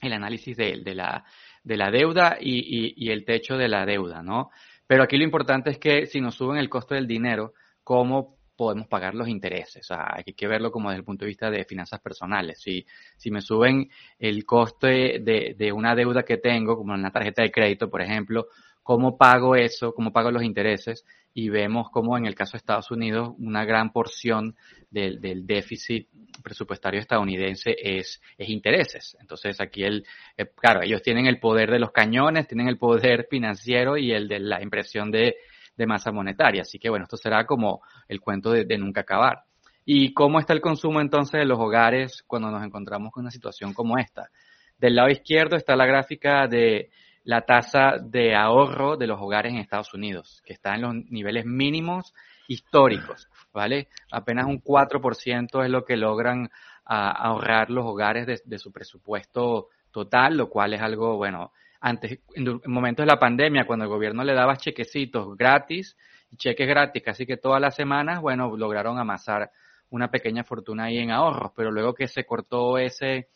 el 0.00 0.12
análisis 0.12 0.56
de, 0.56 0.94
la, 0.94 1.24
de 1.62 1.76
la 1.76 1.90
deuda 1.90 2.38
y, 2.40 2.94
y, 2.96 3.10
el 3.10 3.24
techo 3.24 3.56
de 3.56 3.68
la 3.68 3.86
deuda, 3.86 4.22
¿no? 4.22 4.50
Pero 4.86 5.02
aquí 5.02 5.16
lo 5.16 5.24
importante 5.24 5.70
es 5.70 5.78
que 5.78 6.06
si 6.06 6.20
nos 6.20 6.34
suben 6.34 6.58
el 6.58 6.68
costo 6.68 6.94
del 6.94 7.06
dinero, 7.06 7.54
¿cómo 7.82 8.36
podemos 8.56 8.86
pagar 8.86 9.14
los 9.14 9.28
intereses. 9.28 9.82
O 9.90 9.94
sea, 9.94 10.14
hay 10.14 10.32
que 10.34 10.46
verlo 10.46 10.70
como 10.70 10.90
desde 10.90 11.00
el 11.00 11.04
punto 11.04 11.24
de 11.24 11.28
vista 11.28 11.50
de 11.50 11.64
finanzas 11.64 12.00
personales. 12.00 12.60
Si, 12.60 12.86
si 13.16 13.30
me 13.30 13.40
suben 13.40 13.90
el 14.18 14.44
coste 14.44 15.20
de, 15.20 15.54
de 15.58 15.72
una 15.72 15.94
deuda 15.94 16.22
que 16.22 16.38
tengo, 16.38 16.76
como 16.76 16.94
una 16.94 17.10
tarjeta 17.10 17.42
de 17.42 17.50
crédito, 17.50 17.90
por 17.90 18.02
ejemplo, 18.02 18.46
¿cómo 18.82 19.16
pago 19.16 19.56
eso? 19.56 19.92
¿Cómo 19.92 20.12
pago 20.12 20.30
los 20.30 20.42
intereses? 20.42 21.04
Y 21.32 21.48
vemos 21.48 21.90
como 21.90 22.16
en 22.16 22.26
el 22.26 22.34
caso 22.34 22.52
de 22.52 22.58
Estados 22.58 22.90
Unidos, 22.90 23.34
una 23.38 23.64
gran 23.64 23.92
porción 23.92 24.54
del, 24.90 25.20
del 25.20 25.46
déficit 25.46 26.08
presupuestario 26.42 27.00
estadounidense 27.00 27.74
es, 27.78 28.20
es 28.38 28.48
intereses. 28.48 29.16
Entonces 29.20 29.60
aquí 29.60 29.82
el, 29.82 30.06
eh, 30.36 30.46
claro, 30.54 30.82
ellos 30.82 31.02
tienen 31.02 31.26
el 31.26 31.40
poder 31.40 31.70
de 31.70 31.78
los 31.78 31.90
cañones, 31.90 32.46
tienen 32.46 32.68
el 32.68 32.78
poder 32.78 33.26
financiero 33.30 33.96
y 33.96 34.12
el 34.12 34.28
de 34.28 34.38
la 34.38 34.62
impresión 34.62 35.10
de, 35.10 35.36
de 35.76 35.86
masa 35.86 36.12
monetaria. 36.12 36.62
Así 36.62 36.78
que 36.78 36.90
bueno, 36.90 37.04
esto 37.04 37.16
será 37.16 37.46
como 37.46 37.82
el 38.08 38.20
cuento 38.20 38.50
de, 38.50 38.78
nunca 38.78 39.02
acabar. 39.02 39.44
¿Y 39.84 40.14
cómo 40.14 40.40
está 40.40 40.52
el 40.54 40.60
consumo 40.60 41.00
entonces 41.00 41.40
de 41.40 41.46
los 41.46 41.58
hogares 41.58 42.22
cuando 42.26 42.50
nos 42.50 42.64
encontramos 42.64 43.12
con 43.12 43.22
una 43.22 43.30
situación 43.30 43.74
como 43.74 43.98
esta? 43.98 44.30
Del 44.78 44.96
lado 44.96 45.10
izquierdo 45.10 45.56
está 45.56 45.76
la 45.76 45.86
gráfica 45.86 46.46
de 46.48 46.90
la 47.24 47.42
tasa 47.42 47.96
de 48.02 48.34
ahorro 48.34 48.96
de 48.96 49.06
los 49.06 49.20
hogares 49.20 49.52
en 49.52 49.58
Estados 49.58 49.92
Unidos, 49.94 50.42
que 50.44 50.52
está 50.52 50.74
en 50.74 50.82
los 50.82 50.94
niveles 51.10 51.44
mínimos 51.46 52.14
históricos, 52.48 53.28
¿vale? 53.52 53.88
Apenas 54.10 54.46
un 54.46 54.62
4% 54.62 55.64
es 55.64 55.70
lo 55.70 55.84
que 55.84 55.96
logran 55.96 56.50
a, 56.84 57.10
ahorrar 57.10 57.70
los 57.70 57.86
hogares 57.86 58.42
de 58.44 58.58
su 58.58 58.72
presupuesto 58.72 59.68
total, 59.90 60.36
lo 60.36 60.50
cual 60.50 60.74
es 60.74 60.82
algo, 60.82 61.16
bueno, 61.16 61.52
antes, 61.84 62.18
en, 62.34 62.62
momentos 62.64 63.04
de 63.04 63.12
la 63.12 63.18
pandemia, 63.18 63.66
cuando 63.66 63.84
el 63.84 63.90
gobierno 63.90 64.24
le 64.24 64.32
daba 64.32 64.56
chequecitos 64.56 65.36
gratis, 65.36 65.98
cheques 66.34 66.66
gratis 66.66 67.02
casi 67.02 67.26
que 67.26 67.36
todas 67.36 67.60
las 67.60 67.76
semanas, 67.76 68.22
bueno, 68.22 68.56
lograron 68.56 68.98
amasar 68.98 69.50
una 69.90 70.10
pequeña 70.10 70.44
fortuna 70.44 70.84
ahí 70.84 70.96
en 70.96 71.10
ahorros, 71.10 71.52
pero 71.54 71.70
luego 71.70 71.92
que 71.92 72.08
se 72.08 72.24
cortó 72.24 72.78
ese, 72.78 73.28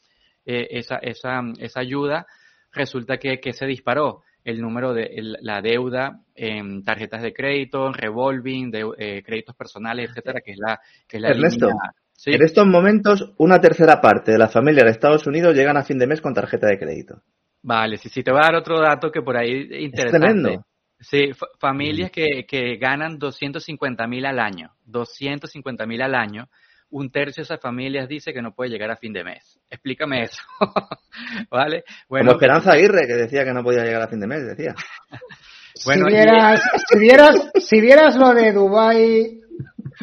eh, 0.46 0.66
esa, 0.70 0.96
esa, 0.96 1.42
esa 1.58 1.80
ayuda, 1.80 2.26
resulta 2.72 3.18
que, 3.18 3.38
que 3.38 3.52
se 3.52 3.66
disparó 3.66 4.22
el 4.44 4.62
número 4.62 4.94
de 4.94 5.02
el, 5.02 5.36
la 5.42 5.60
deuda 5.60 6.22
en 6.34 6.82
tarjetas 6.84 7.20
de 7.20 7.34
crédito, 7.34 7.92
revolving, 7.92 8.70
de, 8.70 8.90
eh, 8.96 9.22
créditos 9.22 9.56
personales, 9.56 10.08
etcétera, 10.08 10.40
que 10.40 10.52
es 10.52 10.58
la, 10.58 10.80
que 11.06 11.18
es 11.18 11.22
la 11.22 11.28
Ernesto, 11.28 11.66
línea, 11.66 11.92
¿sí? 12.14 12.30
en 12.32 12.42
estos 12.42 12.66
momentos 12.66 13.34
una 13.36 13.60
tercera 13.60 14.00
parte 14.00 14.32
de 14.32 14.38
la 14.38 14.48
familia 14.48 14.84
de 14.84 14.90
Estados 14.90 15.26
Unidos 15.26 15.54
llegan 15.54 15.76
a 15.76 15.84
fin 15.84 15.98
de 15.98 16.06
mes 16.06 16.22
con 16.22 16.32
tarjeta 16.32 16.66
de 16.66 16.78
crédito. 16.78 17.22
Vale, 17.68 17.98
sí, 17.98 18.08
sí, 18.08 18.22
te 18.22 18.30
voy 18.30 18.40
a 18.40 18.46
dar 18.46 18.54
otro 18.54 18.80
dato 18.80 19.10
que 19.10 19.20
por 19.20 19.36
ahí 19.36 19.68
es 19.70 19.82
interesante. 19.82 20.26
Es 20.26 20.32
tremendo. 20.32 20.64
Sí, 20.98 21.30
familias 21.60 22.10
que, 22.10 22.46
que 22.48 22.78
ganan 22.78 23.18
250 23.18 24.06
mil 24.06 24.24
al 24.24 24.38
año, 24.38 24.72
250 24.86 25.84
mil 25.84 26.00
al 26.00 26.14
año, 26.14 26.48
un 26.88 27.10
tercio 27.10 27.42
de 27.42 27.44
esas 27.44 27.60
familias 27.60 28.08
dice 28.08 28.32
que 28.32 28.40
no 28.40 28.54
puede 28.54 28.70
llegar 28.70 28.90
a 28.90 28.96
fin 28.96 29.12
de 29.12 29.22
mes. 29.22 29.60
Explícame 29.68 30.22
eso. 30.22 30.42
¿Vale? 31.50 31.84
Bueno, 32.08 32.28
Como 32.28 32.40
Esperanza 32.40 32.72
Aguirre, 32.72 33.06
que 33.06 33.12
decía 33.12 33.44
que 33.44 33.52
no 33.52 33.62
podía 33.62 33.84
llegar 33.84 34.00
a 34.00 34.08
fin 34.08 34.20
de 34.20 34.28
mes, 34.28 34.46
decía. 34.46 34.74
bueno, 35.84 36.06
si, 36.06 36.14
vieras, 36.14 36.62
y... 36.74 36.78
si, 36.78 36.98
vieras, 36.98 37.50
si 37.54 37.80
vieras 37.82 38.16
lo 38.16 38.32
de 38.32 38.52
Dubai 38.54 39.40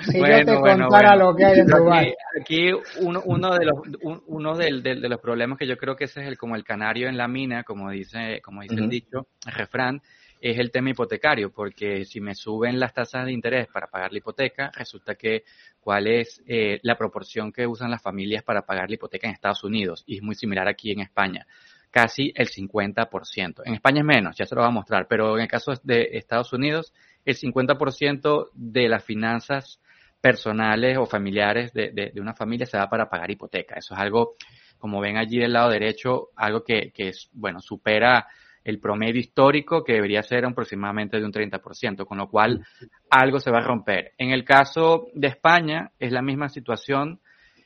si 0.03 0.19
bueno, 0.19 0.39
yo 0.39 0.45
te 0.45 0.57
bueno, 0.57 0.87
contara 0.87 1.15
bueno. 1.15 1.31
lo 1.31 1.35
que 1.35 1.45
hay 1.45 1.59
en 1.59 1.67
Dubái. 1.67 2.13
Aquí, 2.39 2.69
aquí 2.69 2.81
uno, 3.01 3.21
uno, 3.25 3.55
de 3.55 3.65
los 3.65 3.75
uno 4.27 4.55
del, 4.55 4.83
del, 4.83 5.01
de 5.01 5.09
los 5.09 5.19
problemas 5.19 5.57
que 5.57 5.67
yo 5.67 5.77
creo 5.77 5.95
que 5.95 6.05
ese 6.05 6.21
es 6.21 6.27
el 6.27 6.37
como 6.37 6.55
el 6.55 6.63
canario 6.63 7.07
en 7.07 7.17
la 7.17 7.27
mina, 7.27 7.63
como 7.63 7.89
dice 7.89 8.41
como 8.43 8.61
dice 8.61 8.75
uh 8.75 8.77
-huh. 8.77 8.83
el 8.83 8.89
dicho, 8.89 9.27
el 9.45 9.53
refrán, 9.53 10.01
es 10.41 10.59
el 10.59 10.71
tema 10.71 10.91
hipotecario, 10.91 11.51
porque 11.51 12.05
si 12.05 12.21
me 12.21 12.35
suben 12.35 12.79
las 12.79 12.93
tasas 12.93 13.25
de 13.25 13.31
interés 13.31 13.67
para 13.67 13.87
pagar 13.87 14.11
la 14.11 14.19
hipoteca, 14.19 14.71
resulta 14.75 15.15
que 15.15 15.43
cuál 15.79 16.07
es 16.07 16.43
eh, 16.45 16.79
la 16.83 16.97
proporción 16.97 17.51
que 17.51 17.65
usan 17.65 17.89
las 17.89 18.01
familias 18.01 18.43
para 18.43 18.63
pagar 18.63 18.89
la 18.89 18.95
hipoteca 18.95 19.27
en 19.27 19.33
Estados 19.33 19.63
Unidos, 19.63 20.03
y 20.05 20.17
es 20.17 20.21
muy 20.21 20.35
similar 20.35 20.67
aquí 20.67 20.91
en 20.91 20.99
España, 20.99 21.47
casi 21.89 22.31
el 22.35 22.49
50%. 22.49 23.61
En 23.65 23.73
España 23.73 24.01
es 24.01 24.05
menos, 24.05 24.37
ya 24.37 24.45
se 24.45 24.53
lo 24.53 24.61
voy 24.61 24.69
a 24.69 24.73
mostrar, 24.73 25.07
pero 25.07 25.35
en 25.35 25.43
el 25.43 25.47
caso 25.47 25.73
de 25.83 26.09
Estados 26.11 26.53
Unidos, 26.53 26.93
el 27.23 27.35
50% 27.35 28.49
de 28.53 28.87
las 28.89 29.03
finanzas 29.03 29.79
personales 30.25 30.97
o 30.97 31.05
familiares 31.05 31.71
de, 31.71 31.91
de, 31.91 32.19
una 32.19 32.33
familia 32.33 32.65
se 32.65 32.77
da 32.77 32.89
para 32.89 33.07
pagar 33.07 33.29
hipoteca. 33.29 33.75
Eso 33.75 33.93
es 33.93 33.99
algo, 33.99 34.33
como 34.79 34.99
ven 34.99 35.17
allí 35.17 35.37
del 35.37 35.53
lado 35.53 35.69
derecho, 35.69 36.29
algo 36.35 36.63
que, 36.63 36.91
que 36.91 37.09
es, 37.09 37.29
bueno, 37.31 37.59
supera 37.59 38.25
el 38.63 38.79
promedio 38.79 39.19
histórico 39.19 39.83
que 39.83 39.93
debería 39.93 40.23
ser 40.23 40.43
aproximadamente 40.43 41.19
de 41.19 41.25
un 41.25 41.31
30%, 41.31 42.07
con 42.07 42.17
lo 42.17 42.27
cual 42.27 42.65
algo 43.11 43.39
se 43.39 43.51
va 43.51 43.59
a 43.59 43.67
romper. 43.67 44.13
En 44.17 44.31
el 44.31 44.43
caso 44.43 45.05
de 45.13 45.27
España 45.27 45.91
es 45.99 46.11
la 46.11 46.23
misma 46.23 46.49
situación. 46.49 47.19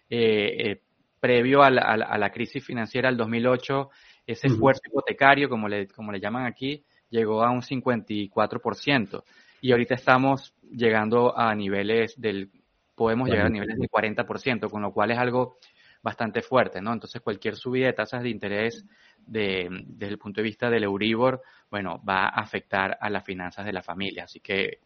Eh, 0.09 0.71
eh, 0.71 0.81
previo 1.21 1.63
a 1.63 1.69
la, 1.69 1.81
a, 1.81 2.17
la, 2.17 2.29
crisis 2.29 2.65
financiera 2.65 3.07
del 3.07 3.17
2008, 3.17 3.89
ese 4.25 4.47
esfuerzo 4.47 4.81
hipotecario, 4.85 5.47
como 5.47 5.69
le, 5.69 5.87
como 5.87 6.11
le 6.11 6.19
llaman 6.19 6.45
aquí, 6.45 6.83
llegó 7.09 7.41
a 7.43 7.51
un 7.51 7.61
54%. 7.61 9.23
Y 9.61 9.71
ahorita 9.71 9.95
estamos 9.95 10.53
llegando 10.71 11.37
a 11.37 11.53
niveles 11.55 12.19
del, 12.19 12.51
podemos 12.95 13.29
llegar 13.29 13.47
a 13.47 13.49
niveles 13.49 13.77
del 13.77 13.89
40%, 13.89 14.69
con 14.69 14.81
lo 14.81 14.91
cual 14.91 15.11
es 15.11 15.17
algo 15.17 15.57
bastante 16.01 16.41
fuerte, 16.41 16.81
¿no? 16.81 16.93
Entonces 16.93 17.21
cualquier 17.21 17.55
subida 17.55 17.87
de 17.87 17.93
tasas 17.93 18.23
de 18.23 18.29
interés 18.29 18.85
de, 19.17 19.67
desde 19.85 20.13
el 20.13 20.17
punto 20.17 20.41
de 20.41 20.45
vista 20.45 20.69
del 20.69 20.83
Euribor, 20.83 21.41
bueno, 21.69 22.01
va 22.07 22.25
a 22.25 22.41
afectar 22.41 22.97
a 22.99 23.09
las 23.09 23.23
finanzas 23.23 23.65
de 23.65 23.73
la 23.73 23.81
familia. 23.81 24.23
Así 24.23 24.39
que 24.39 24.79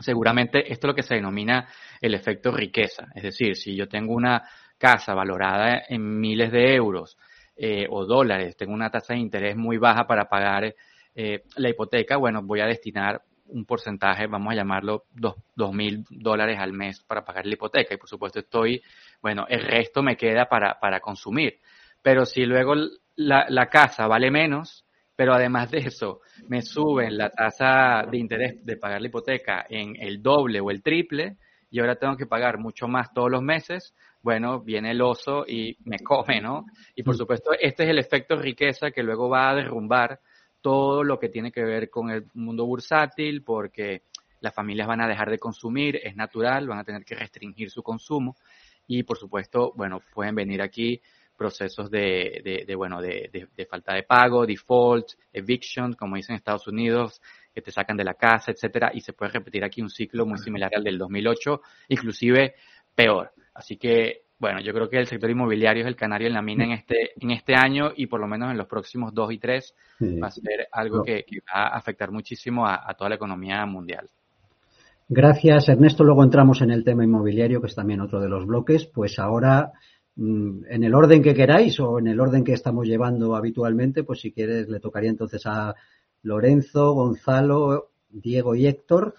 seguramente 0.00 0.72
esto 0.72 0.86
es 0.86 0.90
lo 0.90 0.94
que 0.94 1.02
se 1.02 1.14
denomina 1.14 1.68
el 2.00 2.14
efecto 2.14 2.50
riqueza. 2.50 3.08
Es 3.14 3.22
decir, 3.22 3.56
si 3.56 3.76
yo 3.76 3.88
tengo 3.88 4.14
una 4.14 4.42
casa 4.78 5.14
valorada 5.14 5.82
en 5.88 6.18
miles 6.18 6.50
de 6.50 6.74
euros 6.74 7.16
eh, 7.56 7.86
o 7.88 8.04
dólares, 8.04 8.56
tengo 8.56 8.72
una 8.72 8.90
tasa 8.90 9.14
de 9.14 9.20
interés 9.20 9.56
muy 9.56 9.78
baja 9.78 10.06
para 10.06 10.28
pagar 10.28 10.74
eh, 11.14 11.44
la 11.56 11.70
hipoteca, 11.70 12.16
bueno, 12.16 12.42
voy 12.42 12.60
a 12.60 12.66
destinar 12.66 13.22
un 13.48 13.64
porcentaje, 13.64 14.26
vamos 14.26 14.52
a 14.52 14.56
llamarlo 14.56 15.04
dos 15.12 15.72
mil 15.72 16.04
dólares 16.10 16.58
al 16.58 16.72
mes 16.72 17.02
para 17.02 17.24
pagar 17.24 17.46
la 17.46 17.54
hipoteca 17.54 17.94
y 17.94 17.98
por 17.98 18.08
supuesto 18.08 18.40
estoy, 18.40 18.82
bueno, 19.22 19.46
el 19.48 19.62
resto 19.62 20.02
me 20.02 20.16
queda 20.16 20.46
para, 20.46 20.78
para 20.78 21.00
consumir. 21.00 21.58
Pero 22.02 22.24
si 22.24 22.44
luego 22.44 22.74
la, 23.16 23.46
la 23.48 23.66
casa 23.66 24.06
vale 24.06 24.30
menos, 24.30 24.84
pero 25.14 25.32
además 25.34 25.70
de 25.70 25.78
eso 25.78 26.20
me 26.48 26.62
suben 26.62 27.16
la 27.16 27.30
tasa 27.30 28.04
de 28.10 28.18
interés 28.18 28.64
de 28.64 28.76
pagar 28.76 29.00
la 29.00 29.08
hipoteca 29.08 29.66
en 29.68 29.96
el 29.98 30.22
doble 30.22 30.60
o 30.60 30.70
el 30.70 30.82
triple 30.82 31.36
y 31.70 31.80
ahora 31.80 31.96
tengo 31.96 32.16
que 32.16 32.26
pagar 32.26 32.58
mucho 32.58 32.86
más 32.86 33.12
todos 33.12 33.30
los 33.30 33.42
meses, 33.42 33.94
bueno, 34.22 34.60
viene 34.60 34.92
el 34.92 35.02
oso 35.02 35.44
y 35.46 35.76
me 35.84 35.98
come, 35.98 36.40
¿no? 36.40 36.64
Y 36.94 37.02
por 37.02 37.14
mm. 37.14 37.18
supuesto, 37.18 37.50
este 37.60 37.84
es 37.84 37.90
el 37.90 37.98
efecto 37.98 38.36
riqueza 38.36 38.90
que 38.90 39.02
luego 39.02 39.28
va 39.28 39.50
a 39.50 39.54
derrumbar 39.54 40.20
todo 40.60 41.04
lo 41.04 41.18
que 41.18 41.28
tiene 41.28 41.52
que 41.52 41.64
ver 41.64 41.90
con 41.90 42.10
el 42.10 42.26
mundo 42.34 42.66
bursátil, 42.66 43.42
porque 43.42 44.02
las 44.40 44.54
familias 44.54 44.88
van 44.88 45.00
a 45.00 45.08
dejar 45.08 45.30
de 45.30 45.38
consumir, 45.38 46.00
es 46.02 46.16
natural, 46.16 46.68
van 46.68 46.78
a 46.78 46.84
tener 46.84 47.04
que 47.04 47.14
restringir 47.14 47.70
su 47.70 47.82
consumo 47.82 48.36
y 48.86 49.02
por 49.02 49.18
supuesto, 49.18 49.72
bueno, 49.76 50.00
pueden 50.14 50.34
venir 50.34 50.62
aquí 50.62 51.00
procesos 51.36 51.90
de, 51.90 52.64
de, 52.66 52.74
bueno, 52.74 53.00
de, 53.00 53.48
de, 53.54 53.66
falta 53.66 53.94
de 53.94 54.04
pago, 54.04 54.46
default, 54.46 55.08
eviction, 55.32 55.92
como 55.92 56.16
dicen 56.16 56.32
en 56.32 56.38
Estados 56.38 56.66
Unidos, 56.66 57.20
que 57.54 57.60
te 57.60 57.70
sacan 57.70 57.96
de 57.96 58.04
la 58.04 58.14
casa, 58.14 58.52
etcétera, 58.52 58.90
y 58.94 59.00
se 59.00 59.12
puede 59.12 59.32
repetir 59.32 59.62
aquí 59.62 59.82
un 59.82 59.90
ciclo 59.90 60.24
muy 60.24 60.38
similar 60.38 60.72
al 60.74 60.84
del 60.84 60.96
2008, 60.96 61.60
inclusive 61.88 62.54
peor. 62.94 63.32
Así 63.52 63.76
que, 63.76 64.25
bueno, 64.38 64.60
yo 64.60 64.72
creo 64.72 64.88
que 64.88 64.98
el 64.98 65.06
sector 65.06 65.30
inmobiliario 65.30 65.82
es 65.82 65.88
el 65.88 65.96
canario 65.96 66.28
en 66.28 66.34
la 66.34 66.42
mina 66.42 66.64
en 66.64 66.72
este, 66.72 67.12
en 67.18 67.30
este 67.30 67.54
año 67.54 67.92
y 67.96 68.06
por 68.06 68.20
lo 68.20 68.26
menos 68.26 68.50
en 68.50 68.58
los 68.58 68.66
próximos 68.66 69.14
dos 69.14 69.32
y 69.32 69.38
tres 69.38 69.74
va 70.00 70.28
a 70.28 70.30
ser 70.30 70.68
algo 70.72 71.02
que, 71.02 71.24
va 71.54 71.68
a 71.68 71.76
afectar 71.76 72.10
muchísimo 72.10 72.66
a, 72.66 72.82
a 72.88 72.94
toda 72.94 73.10
la 73.10 73.16
economía 73.16 73.64
mundial. 73.66 74.08
Gracias, 75.08 75.68
Ernesto. 75.68 76.02
Luego 76.04 76.24
entramos 76.24 76.60
en 76.62 76.70
el 76.70 76.82
tema 76.84 77.04
inmobiliario, 77.04 77.60
que 77.60 77.68
es 77.68 77.74
también 77.74 78.00
otro 78.00 78.20
de 78.20 78.28
los 78.28 78.44
bloques. 78.44 78.86
Pues 78.86 79.18
ahora 79.18 79.72
Mm, 80.16 80.64
en 80.70 80.82
el 80.82 80.94
orden 80.94 81.22
que 81.22 81.34
queráis 81.34 81.78
o 81.78 81.98
en 81.98 82.06
el 82.06 82.18
orden 82.20 82.42
que 82.42 82.54
estamos 82.54 82.86
llevando 82.86 83.36
habitualmente, 83.36 84.02
pues 84.02 84.20
si 84.20 84.32
quieres 84.32 84.68
le 84.68 84.80
tocaría 84.80 85.10
entonces 85.10 85.42
a 85.44 85.74
Lorenzo, 86.22 86.92
Gonzalo, 86.94 87.90
Diego 88.08 88.54
y 88.54 88.66
Héctor. 88.66 89.14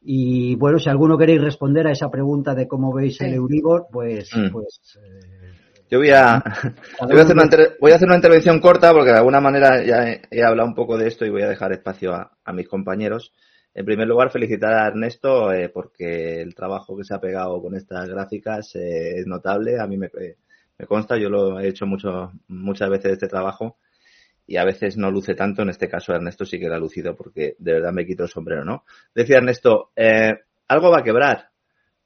Y 0.00 0.54
bueno, 0.56 0.78
si 0.78 0.88
alguno 0.88 1.18
queréis 1.18 1.42
responder 1.42 1.86
a 1.86 1.92
esa 1.92 2.08
pregunta 2.08 2.54
de 2.54 2.68
cómo 2.68 2.94
veis 2.94 3.20
el 3.20 3.34
Euribor, 3.34 3.86
pues... 3.90 4.30
Mm. 4.34 4.50
pues 4.52 4.98
eh, 5.02 5.54
yo 5.90 5.98
voy 5.98 6.10
a, 6.10 6.42
voy, 7.00 7.18
a 7.18 7.22
hacer 7.22 7.34
una, 7.34 7.48
voy 7.80 7.92
a 7.92 7.94
hacer 7.94 8.08
una 8.08 8.16
intervención 8.16 8.60
corta 8.60 8.92
porque 8.92 9.10
de 9.10 9.18
alguna 9.18 9.40
manera 9.40 9.82
ya 9.82 10.20
he, 10.30 10.42
hablado 10.42 10.68
un 10.68 10.74
poco 10.74 10.98
de 10.98 11.08
esto 11.08 11.24
y 11.24 11.30
voy 11.30 11.42
a 11.42 11.48
dejar 11.48 11.72
espacio 11.72 12.12
a, 12.14 12.30
a 12.44 12.52
mis 12.52 12.68
compañeros. 12.68 13.32
En 13.74 13.84
primer 13.84 14.06
lugar, 14.06 14.30
felicitar 14.30 14.74
a 14.74 14.88
Ernesto 14.88 15.52
eh, 15.52 15.68
porque 15.68 16.42
el 16.42 16.54
trabajo 16.54 16.96
que 16.96 17.04
se 17.04 17.14
ha 17.14 17.20
pegado 17.20 17.62
con 17.62 17.74
estas 17.74 18.08
gráficas 18.08 18.74
eh, 18.74 19.18
es 19.18 19.26
notable. 19.26 19.78
A 19.80 19.86
mí 19.86 19.96
me, 19.96 20.10
me, 20.78 20.86
consta, 20.86 21.16
yo 21.16 21.30
lo 21.30 21.58
he 21.60 21.68
hecho 21.68 21.86
mucho, 21.86 22.32
muchas 22.48 22.90
veces 22.90 23.12
este 23.12 23.28
trabajo 23.28 23.78
y 24.48 24.56
a 24.56 24.64
veces 24.64 24.96
no 24.96 25.10
luce 25.10 25.34
tanto. 25.34 25.62
En 25.62 25.68
este 25.68 25.88
caso, 25.88 26.12
Ernesto 26.12 26.44
sí 26.44 26.58
que 26.58 26.68
lo 26.68 26.74
ha 26.74 26.78
lucido 26.78 27.14
porque 27.14 27.54
de 27.58 27.74
verdad 27.74 27.92
me 27.92 28.06
quito 28.06 28.24
el 28.24 28.30
sombrero, 28.30 28.64
¿no? 28.64 28.84
Decía 29.14 29.36
Ernesto, 29.36 29.90
eh, 29.94 30.32
algo 30.66 30.90
va 30.90 31.00
a 31.00 31.04
quebrar. 31.04 31.50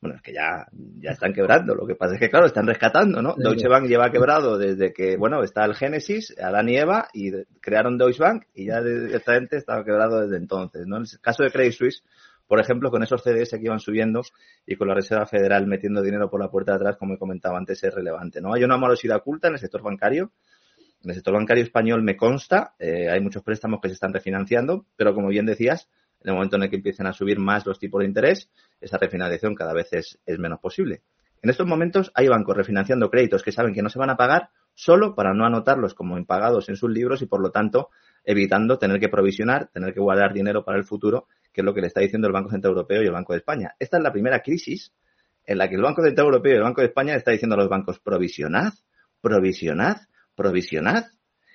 Bueno, 0.00 0.16
es 0.16 0.22
que 0.22 0.32
ya, 0.32 0.66
ya 0.72 1.12
están 1.12 1.32
quebrando. 1.32 1.76
Lo 1.76 1.86
que 1.86 1.94
pasa 1.94 2.14
es 2.14 2.20
que, 2.20 2.28
claro, 2.28 2.46
están 2.46 2.66
rescatando, 2.66 3.22
¿no? 3.22 3.36
Deutsche 3.36 3.68
Bank 3.68 3.86
lleva 3.86 4.10
quebrado 4.10 4.58
desde 4.58 4.92
que, 4.92 5.16
bueno, 5.16 5.44
está 5.44 5.64
el 5.64 5.76
Génesis, 5.76 6.34
Adán 6.42 6.68
y 6.68 6.76
Eva, 6.76 7.06
y 7.14 7.30
crearon 7.60 7.96
Deutsche 7.96 8.20
Bank 8.20 8.46
y 8.52 8.66
ya 8.66 8.82
directamente 8.82 9.56
estaba 9.56 9.84
quebrado 9.84 10.22
desde 10.22 10.38
entonces, 10.38 10.84
¿no? 10.88 10.96
En 10.96 11.02
el 11.02 11.20
caso 11.20 11.44
de 11.44 11.52
Credit 11.52 11.72
Suisse, 11.72 12.02
por 12.48 12.58
ejemplo, 12.58 12.90
con 12.90 13.04
esos 13.04 13.22
CDS 13.22 13.52
que 13.52 13.64
iban 13.66 13.78
subiendo 13.78 14.22
y 14.66 14.74
con 14.74 14.88
la 14.88 14.94
Reserva 14.94 15.26
Federal 15.26 15.68
metiendo 15.68 16.02
dinero 16.02 16.28
por 16.28 16.40
la 16.40 16.50
puerta 16.50 16.72
de 16.72 16.76
atrás, 16.78 16.96
como 16.96 17.14
he 17.14 17.18
comentado 17.18 17.54
antes, 17.54 17.84
es 17.84 17.94
relevante, 17.94 18.40
¿no? 18.40 18.52
Hay 18.52 18.64
una 18.64 18.76
morosidad 18.76 19.18
oculta 19.18 19.46
en 19.46 19.54
el 19.54 19.60
sector 19.60 19.82
bancario. 19.82 20.32
En 21.04 21.10
el 21.10 21.16
sector 21.16 21.34
bancario 21.34 21.64
español 21.64 22.02
me 22.02 22.16
consta, 22.16 22.74
eh, 22.78 23.10
hay 23.10 23.20
muchos 23.20 23.42
préstamos 23.42 23.80
que 23.80 23.88
se 23.88 23.94
están 23.94 24.12
refinanciando, 24.12 24.86
pero 24.96 25.14
como 25.14 25.28
bien 25.28 25.46
decías, 25.46 25.88
en 26.20 26.30
el 26.30 26.34
momento 26.34 26.56
en 26.56 26.62
el 26.62 26.70
que 26.70 26.76
empiecen 26.76 27.06
a 27.06 27.12
subir 27.12 27.40
más 27.40 27.66
los 27.66 27.80
tipos 27.80 28.00
de 28.00 28.06
interés, 28.06 28.48
esa 28.80 28.98
refinanciación 28.98 29.56
cada 29.56 29.72
vez 29.72 29.92
es, 29.92 30.20
menos 30.38 30.60
posible. 30.60 31.02
En 31.42 31.50
estos 31.50 31.66
momentos 31.66 32.12
hay 32.14 32.28
bancos 32.28 32.56
refinanciando 32.56 33.10
créditos 33.10 33.42
que 33.42 33.50
saben 33.50 33.74
que 33.74 33.82
no 33.82 33.88
se 33.88 33.98
van 33.98 34.10
a 34.10 34.16
pagar 34.16 34.50
solo 34.74 35.16
para 35.16 35.34
no 35.34 35.44
anotarlos 35.44 35.92
como 35.94 36.16
impagados 36.16 36.68
en 36.68 36.76
sus 36.76 36.88
libros 36.88 37.20
y 37.20 37.26
por 37.26 37.40
lo 37.40 37.50
tanto 37.50 37.90
evitando 38.24 38.78
tener 38.78 39.00
que 39.00 39.08
provisionar, 39.08 39.68
tener 39.72 39.92
que 39.92 40.00
guardar 40.00 40.32
dinero 40.32 40.64
para 40.64 40.78
el 40.78 40.84
futuro, 40.84 41.26
que 41.52 41.62
es 41.62 41.64
lo 41.64 41.74
que 41.74 41.80
le 41.80 41.88
está 41.88 42.00
diciendo 42.00 42.28
el 42.28 42.32
Banco 42.32 42.50
Central 42.50 42.74
Europeo 42.74 43.02
y 43.02 43.06
el 43.06 43.12
Banco 43.12 43.32
de 43.32 43.40
España. 43.40 43.74
Esta 43.80 43.96
es 43.96 44.04
la 44.04 44.12
primera 44.12 44.40
crisis 44.40 44.92
en 45.44 45.58
la 45.58 45.68
que 45.68 45.74
el 45.74 45.82
Banco 45.82 46.04
Central 46.04 46.26
Europeo 46.26 46.52
y 46.52 46.56
el 46.56 46.62
Banco 46.62 46.80
de 46.80 46.86
España 46.86 47.12
le 47.14 47.18
está 47.18 47.32
diciendo 47.32 47.54
a 47.54 47.58
los 47.58 47.68
bancos 47.68 47.98
provisionad, 47.98 48.72
provisionad, 49.20 49.96
provisionad, 50.34 51.04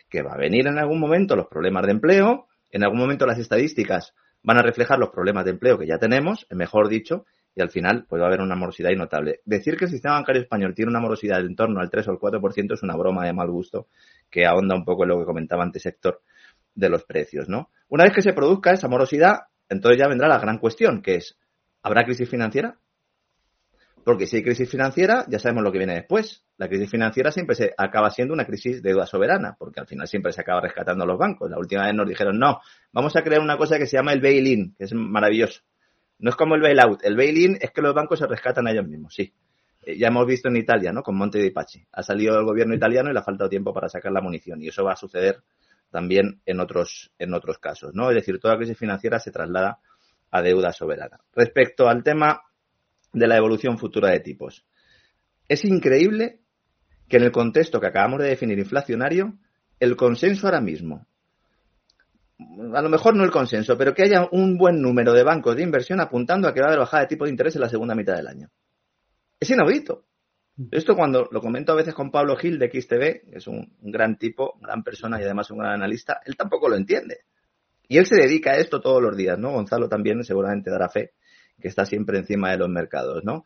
que 0.09 0.21
va 0.21 0.33
a 0.33 0.37
venir 0.37 0.67
en 0.67 0.77
algún 0.77 0.99
momento 0.99 1.35
los 1.35 1.47
problemas 1.47 1.85
de 1.85 1.91
empleo, 1.91 2.47
en 2.71 2.83
algún 2.83 2.99
momento 2.99 3.25
las 3.25 3.39
estadísticas 3.39 4.13
van 4.43 4.57
a 4.57 4.61
reflejar 4.61 4.99
los 4.99 5.09
problemas 5.09 5.45
de 5.45 5.51
empleo 5.51 5.77
que 5.77 5.87
ya 5.87 5.97
tenemos, 5.97 6.47
mejor 6.51 6.87
dicho, 6.87 7.25
y 7.55 7.61
al 7.61 7.69
final 7.69 8.05
pues 8.07 8.21
va 8.21 8.25
a 8.25 8.27
haber 8.27 8.41
una 8.41 8.55
morosidad 8.55 8.91
notable. 8.91 9.41
Decir 9.43 9.77
que 9.77 9.85
el 9.85 9.91
sistema 9.91 10.13
bancario 10.15 10.43
español 10.43 10.75
tiene 10.75 10.91
una 10.91 10.99
morosidad 10.99 11.41
en 11.41 11.55
torno 11.55 11.79
al 11.79 11.89
3 11.89 12.07
o 12.07 12.11
el 12.11 12.17
4% 12.19 12.73
es 12.73 12.83
una 12.83 12.95
broma 12.95 13.25
de 13.25 13.33
mal 13.33 13.49
gusto 13.49 13.87
que 14.29 14.45
ahonda 14.45 14.75
un 14.75 14.85
poco 14.85 15.03
en 15.03 15.09
lo 15.09 15.19
que 15.19 15.25
comentaba 15.25 15.63
antes 15.63 15.81
sector 15.81 16.21
de 16.75 16.89
los 16.89 17.03
precios, 17.03 17.49
¿no? 17.49 17.71
Una 17.89 18.03
vez 18.03 18.13
que 18.13 18.21
se 18.21 18.33
produzca 18.33 18.71
esa 18.71 18.87
morosidad, 18.87 19.47
entonces 19.69 19.99
ya 19.99 20.07
vendrá 20.07 20.27
la 20.27 20.37
gran 20.37 20.59
cuestión, 20.59 21.01
que 21.01 21.15
es, 21.15 21.37
¿habrá 21.81 22.03
crisis 22.03 22.29
financiera? 22.29 22.77
Porque 24.07 24.25
si 24.25 24.37
hay 24.37 24.43
crisis 24.43 24.69
financiera, 24.69 25.25
ya 25.27 25.37
sabemos 25.37 25.65
lo 25.65 25.71
que 25.73 25.79
viene 25.79 25.95
después. 25.95 26.41
La 26.55 26.69
crisis 26.69 26.89
financiera 26.89 27.29
siempre 27.29 27.57
se 27.57 27.73
acaba 27.77 28.09
siendo 28.09 28.33
una 28.33 28.45
crisis 28.45 28.81
de 28.81 28.91
deuda 28.91 29.05
soberana, 29.05 29.57
porque 29.59 29.81
al 29.81 29.85
final 29.85 30.07
siempre 30.07 30.31
se 30.31 30.39
acaba 30.39 30.61
rescatando 30.61 31.05
los 31.05 31.17
bancos. 31.17 31.51
La 31.51 31.57
última 31.57 31.85
vez 31.85 31.93
nos 31.93 32.07
dijeron, 32.07 32.39
no, 32.39 32.61
vamos 32.93 33.17
a 33.17 33.21
crear 33.21 33.41
una 33.41 33.57
cosa 33.57 33.77
que 33.77 33.85
se 33.85 33.97
llama 33.97 34.13
el 34.13 34.21
bail-in, 34.21 34.75
que 34.77 34.85
es 34.85 34.93
maravilloso. 34.93 35.59
No 36.19 36.29
es 36.29 36.37
como 36.37 36.55
el 36.55 36.61
bail-out. 36.61 37.01
El 37.03 37.17
bail-in 37.17 37.57
es 37.59 37.71
que 37.71 37.81
los 37.81 37.93
bancos 37.93 38.19
se 38.19 38.27
rescatan 38.27 38.65
a 38.67 38.71
ellos 38.71 38.87
mismos, 38.87 39.13
sí. 39.13 39.33
Eh, 39.81 39.97
ya 39.97 40.07
hemos 40.07 40.25
visto 40.25 40.47
en 40.47 40.55
Italia, 40.55 40.93
¿no? 40.93 41.03
Con 41.03 41.17
Monte 41.17 41.39
de 41.39 41.51
Pachi. 41.51 41.85
Ha 41.91 42.01
salido 42.01 42.39
el 42.39 42.45
gobierno 42.45 42.75
italiano 42.75 43.09
y 43.09 43.13
le 43.13 43.19
ha 43.19 43.23
faltado 43.23 43.49
tiempo 43.49 43.73
para 43.73 43.89
sacar 43.89 44.13
la 44.13 44.21
munición. 44.21 44.61
Y 44.61 44.69
eso 44.69 44.85
va 44.85 44.93
a 44.93 44.95
suceder 44.95 45.43
también 45.91 46.39
en 46.45 46.61
otros, 46.61 47.11
en 47.19 47.33
otros 47.33 47.57
casos, 47.57 47.93
¿no? 47.93 48.09
Es 48.09 48.15
decir, 48.15 48.39
toda 48.39 48.55
crisis 48.55 48.77
financiera 48.77 49.19
se 49.19 49.31
traslada 49.31 49.79
a 50.31 50.41
deuda 50.41 50.71
soberana. 50.71 51.19
Respecto 51.35 51.89
al 51.89 52.03
tema 52.03 52.41
de 53.13 53.27
la 53.27 53.37
evolución 53.37 53.77
futura 53.77 54.11
de 54.11 54.19
tipos. 54.19 54.65
Es 55.47 55.63
increíble 55.65 56.41
que 57.07 57.17
en 57.17 57.23
el 57.23 57.31
contexto 57.31 57.79
que 57.79 57.87
acabamos 57.87 58.19
de 58.19 58.29
definir 58.29 58.59
inflacionario, 58.59 59.37
el 59.79 59.95
consenso 59.95 60.47
ahora 60.47 60.61
mismo 60.61 61.07
a 62.39 62.81
lo 62.81 62.89
mejor 62.89 63.15
no 63.15 63.23
el 63.23 63.31
consenso, 63.31 63.77
pero 63.77 63.93
que 63.93 64.03
haya 64.03 64.27
un 64.31 64.57
buen 64.57 64.81
número 64.81 65.13
de 65.13 65.23
bancos 65.23 65.55
de 65.55 65.63
inversión 65.63 65.99
apuntando 65.99 66.47
a 66.47 66.53
que 66.53 66.59
va 66.59 66.67
a 66.67 66.69
haber 66.69 66.79
bajada 66.79 67.03
de 67.03 67.07
tipo 67.07 67.25
de 67.25 67.31
interés 67.31 67.55
en 67.55 67.61
la 67.61 67.69
segunda 67.69 67.95
mitad 67.95 68.15
del 68.15 68.27
año. 68.27 68.49
Es 69.39 69.49
inaudito. 69.49 70.05
Esto 70.71 70.95
cuando 70.95 71.29
lo 71.31 71.41
comento 71.41 71.71
a 71.71 71.75
veces 71.75 71.93
con 71.93 72.11
Pablo 72.11 72.35
Gil 72.35 72.57
de 72.57 72.69
XTV, 72.69 73.29
que 73.29 73.37
es 73.37 73.47
un, 73.47 73.75
gran 73.81 74.17
tipo, 74.17 74.57
gran 74.59 74.83
persona 74.83 75.19
y 75.19 75.23
además 75.23 75.51
un 75.51 75.59
gran 75.59 75.73
analista, 75.73 76.21
él 76.25 76.35
tampoco 76.35 76.67
lo 76.67 76.75
entiende. 76.75 77.21
Y 77.87 77.97
él 77.97 78.05
se 78.05 78.15
dedica 78.15 78.51
a 78.51 78.57
esto 78.57 78.81
todos 78.81 79.01
los 79.01 79.15
días, 79.15 79.37
¿no? 79.37 79.51
Gonzalo 79.51 79.87
también 79.87 80.23
seguramente 80.23 80.69
dará 80.69 80.89
fe 80.89 81.13
que 81.67 81.69
está 81.69 81.85
siempre 81.85 82.17
encima 82.17 82.49
de 82.51 82.57
los 82.57 82.69
mercados, 82.69 83.25
¿no? 83.25 83.43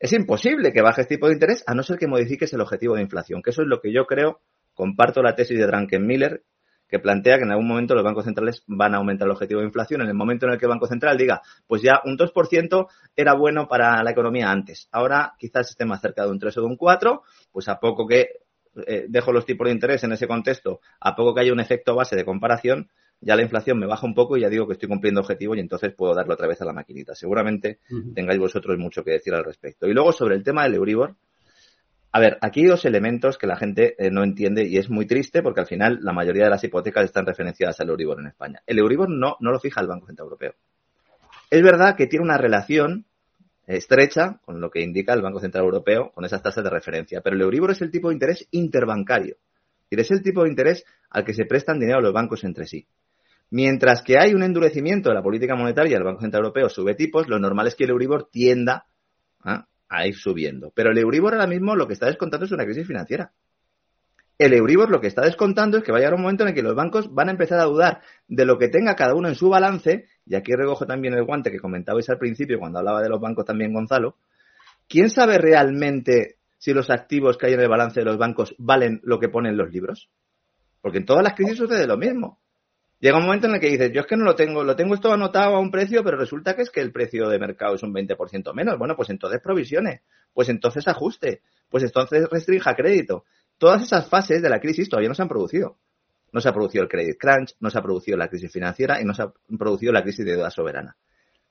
Es 0.00 0.12
imposible 0.12 0.72
que 0.72 0.82
bajes 0.82 1.06
tipo 1.06 1.28
de 1.28 1.34
interés 1.34 1.62
a 1.68 1.74
no 1.74 1.84
ser 1.84 1.98
que 1.98 2.08
modifiques 2.08 2.52
el 2.52 2.60
objetivo 2.60 2.96
de 2.96 3.02
inflación, 3.02 3.42
que 3.42 3.50
eso 3.50 3.62
es 3.62 3.68
lo 3.68 3.80
que 3.80 3.92
yo 3.92 4.06
creo, 4.06 4.40
comparto 4.74 5.22
la 5.22 5.36
tesis 5.36 5.56
de 5.58 5.98
Miller 6.00 6.42
que 6.88 6.98
plantea 6.98 7.36
que 7.36 7.44
en 7.44 7.52
algún 7.52 7.68
momento 7.68 7.94
los 7.94 8.02
bancos 8.02 8.24
centrales 8.24 8.64
van 8.66 8.94
a 8.94 8.96
aumentar 8.96 9.26
el 9.26 9.32
objetivo 9.32 9.60
de 9.60 9.66
inflación 9.66 10.00
en 10.00 10.08
el 10.08 10.14
momento 10.14 10.46
en 10.46 10.52
el 10.52 10.58
que 10.58 10.66
el 10.66 10.70
Banco 10.70 10.88
Central 10.88 11.16
diga, 11.16 11.40
pues 11.68 11.82
ya 11.82 12.00
un 12.04 12.18
2% 12.18 12.88
era 13.14 13.34
bueno 13.34 13.68
para 13.68 14.02
la 14.02 14.10
economía 14.10 14.50
antes. 14.50 14.88
Ahora 14.90 15.34
quizás 15.38 15.70
esté 15.70 15.84
más 15.84 16.00
cerca 16.00 16.24
de 16.24 16.30
un 16.30 16.40
3 16.40 16.58
o 16.58 16.60
de 16.62 16.66
un 16.66 16.76
4, 16.76 17.22
pues 17.52 17.68
a 17.68 17.78
poco 17.78 18.08
que 18.08 18.40
eh, 18.86 19.04
dejo 19.08 19.32
los 19.32 19.46
tipos 19.46 19.66
de 19.66 19.72
interés 19.72 20.02
en 20.02 20.12
ese 20.12 20.26
contexto, 20.26 20.80
a 20.98 21.14
poco 21.14 21.34
que 21.34 21.42
haya 21.42 21.52
un 21.52 21.60
efecto 21.60 21.94
base 21.94 22.16
de 22.16 22.24
comparación, 22.24 22.90
ya 23.20 23.36
la 23.36 23.42
inflación 23.42 23.78
me 23.78 23.86
baja 23.86 24.06
un 24.06 24.14
poco 24.14 24.36
y 24.36 24.40
ya 24.40 24.48
digo 24.48 24.66
que 24.66 24.72
estoy 24.72 24.88
cumpliendo 24.88 25.20
objetivo 25.20 25.54
y 25.54 25.60
entonces 25.60 25.92
puedo 25.94 26.14
darlo 26.14 26.34
otra 26.34 26.48
vez 26.48 26.60
a 26.62 26.64
la 26.64 26.72
maquinita. 26.72 27.14
Seguramente 27.14 27.78
tengáis 28.14 28.38
vosotros 28.38 28.78
mucho 28.78 29.04
que 29.04 29.12
decir 29.12 29.34
al 29.34 29.44
respecto. 29.44 29.86
Y 29.86 29.92
luego 29.92 30.12
sobre 30.12 30.36
el 30.36 30.42
tema 30.42 30.62
del 30.62 30.74
Euribor, 30.74 31.16
a 32.12 32.18
ver, 32.18 32.38
aquí 32.40 32.60
hay 32.60 32.66
dos 32.66 32.84
elementos 32.84 33.38
que 33.38 33.46
la 33.46 33.56
gente 33.56 33.94
eh, 33.98 34.10
no 34.10 34.24
entiende 34.24 34.66
y 34.66 34.78
es 34.78 34.90
muy 34.90 35.06
triste 35.06 35.42
porque 35.42 35.60
al 35.60 35.66
final 35.66 36.00
la 36.02 36.12
mayoría 36.12 36.44
de 36.44 36.50
las 36.50 36.64
hipotecas 36.64 37.04
están 37.04 37.26
referenciadas 37.26 37.78
al 37.80 37.90
Euribor 37.90 38.18
en 38.20 38.26
España. 38.26 38.62
El 38.66 38.78
Euribor 38.78 39.08
no, 39.10 39.36
no 39.38 39.52
lo 39.52 39.60
fija 39.60 39.80
el 39.80 39.86
Banco 39.86 40.06
Central 40.06 40.26
Europeo. 40.26 40.54
Es 41.50 41.62
verdad 41.62 41.96
que 41.96 42.06
tiene 42.06 42.24
una 42.24 42.38
relación 42.38 43.04
estrecha 43.66 44.40
con 44.44 44.60
lo 44.60 44.70
que 44.70 44.80
indica 44.80 45.12
el 45.12 45.22
Banco 45.22 45.40
Central 45.40 45.64
Europeo 45.64 46.10
con 46.12 46.24
esas 46.24 46.42
tasas 46.42 46.64
de 46.64 46.70
referencia, 46.70 47.20
pero 47.20 47.36
el 47.36 47.42
Euribor 47.42 47.70
es 47.70 47.82
el 47.82 47.90
tipo 47.90 48.08
de 48.08 48.14
interés 48.14 48.48
interbancario. 48.50 49.36
Y 49.90 50.00
es 50.00 50.10
el 50.10 50.22
tipo 50.22 50.44
de 50.44 50.50
interés 50.50 50.84
al 51.10 51.24
que 51.24 51.34
se 51.34 51.44
prestan 51.44 51.78
dinero 51.78 52.00
los 52.00 52.12
bancos 52.12 52.44
entre 52.44 52.66
sí. 52.66 52.86
Mientras 53.50 54.02
que 54.02 54.18
hay 54.18 54.32
un 54.32 54.42
endurecimiento 54.42 55.08
de 55.08 55.16
la 55.16 55.22
política 55.22 55.56
monetaria, 55.56 55.96
el 55.96 56.04
Banco 56.04 56.20
Central 56.20 56.44
Europeo 56.44 56.68
sube 56.68 56.94
tipos, 56.94 57.28
lo 57.28 57.38
normal 57.38 57.66
es 57.66 57.74
que 57.74 57.84
el 57.84 57.90
Euribor 57.90 58.28
tienda 58.30 58.86
a 59.42 60.06
ir 60.06 60.14
subiendo. 60.14 60.72
Pero 60.74 60.92
el 60.92 60.98
Euribor 60.98 61.34
ahora 61.34 61.48
mismo 61.48 61.74
lo 61.74 61.86
que 61.86 61.94
está 61.94 62.06
descontando 62.06 62.46
es 62.46 62.52
una 62.52 62.64
crisis 62.64 62.86
financiera. 62.86 63.32
El 64.38 64.54
Euribor 64.54 64.88
lo 64.88 65.00
que 65.00 65.08
está 65.08 65.22
descontando 65.22 65.76
es 65.76 65.84
que 65.84 65.92
va 65.92 65.98
a 65.98 66.00
llegar 66.00 66.14
un 66.14 66.22
momento 66.22 66.44
en 66.44 66.50
el 66.50 66.54
que 66.54 66.62
los 66.62 66.74
bancos 66.74 67.12
van 67.12 67.28
a 67.28 67.32
empezar 67.32 67.58
a 67.58 67.64
dudar 67.64 68.00
de 68.26 68.46
lo 68.46 68.56
que 68.56 68.68
tenga 68.68 68.96
cada 68.96 69.14
uno 69.14 69.28
en 69.28 69.34
su 69.34 69.50
balance, 69.50 70.06
y 70.24 70.34
aquí 70.34 70.54
recojo 70.54 70.86
también 70.86 71.12
el 71.14 71.24
guante 71.24 71.50
que 71.50 71.58
comentabais 71.58 72.08
al 72.08 72.18
principio 72.18 72.58
cuando 72.58 72.78
hablaba 72.78 73.02
de 73.02 73.08
los 73.08 73.20
bancos 73.20 73.44
también 73.44 73.74
Gonzalo. 73.74 74.16
¿Quién 74.88 75.10
sabe 75.10 75.36
realmente 75.36 76.36
si 76.56 76.72
los 76.72 76.88
activos 76.88 77.36
que 77.36 77.48
hay 77.48 77.52
en 77.52 77.60
el 77.60 77.68
balance 77.68 78.00
de 78.00 78.06
los 78.06 78.16
bancos 78.16 78.54
valen 78.58 79.00
lo 79.02 79.18
que 79.18 79.28
ponen 79.28 79.56
los 79.56 79.70
libros? 79.70 80.08
Porque 80.80 80.98
en 80.98 81.04
todas 81.04 81.22
las 81.22 81.34
crisis 81.34 81.58
sucede 81.58 81.86
lo 81.86 81.98
mismo. 81.98 82.38
Llega 83.00 83.16
un 83.16 83.24
momento 83.24 83.46
en 83.46 83.54
el 83.54 83.60
que 83.60 83.70
dices, 83.70 83.92
yo 83.92 84.02
es 84.02 84.06
que 84.06 84.16
no 84.16 84.24
lo 84.24 84.34
tengo, 84.34 84.62
lo 84.62 84.76
tengo 84.76 84.94
esto 84.94 85.10
anotado 85.10 85.56
a 85.56 85.58
un 85.58 85.70
precio, 85.70 86.04
pero 86.04 86.18
resulta 86.18 86.54
que 86.54 86.62
es 86.62 86.70
que 86.70 86.82
el 86.82 86.92
precio 86.92 87.30
de 87.30 87.38
mercado 87.38 87.74
es 87.74 87.82
un 87.82 87.94
20% 87.94 88.52
menos. 88.52 88.78
Bueno, 88.78 88.94
pues 88.94 89.08
entonces 89.08 89.40
provisione, 89.42 90.02
pues 90.34 90.50
entonces 90.50 90.86
ajuste, 90.86 91.40
pues 91.70 91.82
entonces 91.82 92.28
restrinja 92.30 92.74
crédito. 92.74 93.24
Todas 93.56 93.82
esas 93.82 94.06
fases 94.06 94.42
de 94.42 94.50
la 94.50 94.60
crisis 94.60 94.90
todavía 94.90 95.08
no 95.08 95.14
se 95.14 95.22
han 95.22 95.28
producido. 95.28 95.78
No 96.32 96.40
se 96.40 96.48
ha 96.50 96.52
producido 96.52 96.84
el 96.84 96.90
credit 96.90 97.18
crunch, 97.18 97.54
no 97.58 97.70
se 97.70 97.78
ha 97.78 97.82
producido 97.82 98.18
la 98.18 98.28
crisis 98.28 98.52
financiera 98.52 99.00
y 99.00 99.04
no 99.04 99.14
se 99.14 99.22
ha 99.22 99.32
producido 99.58 99.92
la 99.92 100.02
crisis 100.02 100.24
de 100.24 100.32
deuda 100.32 100.50
soberana. 100.50 100.96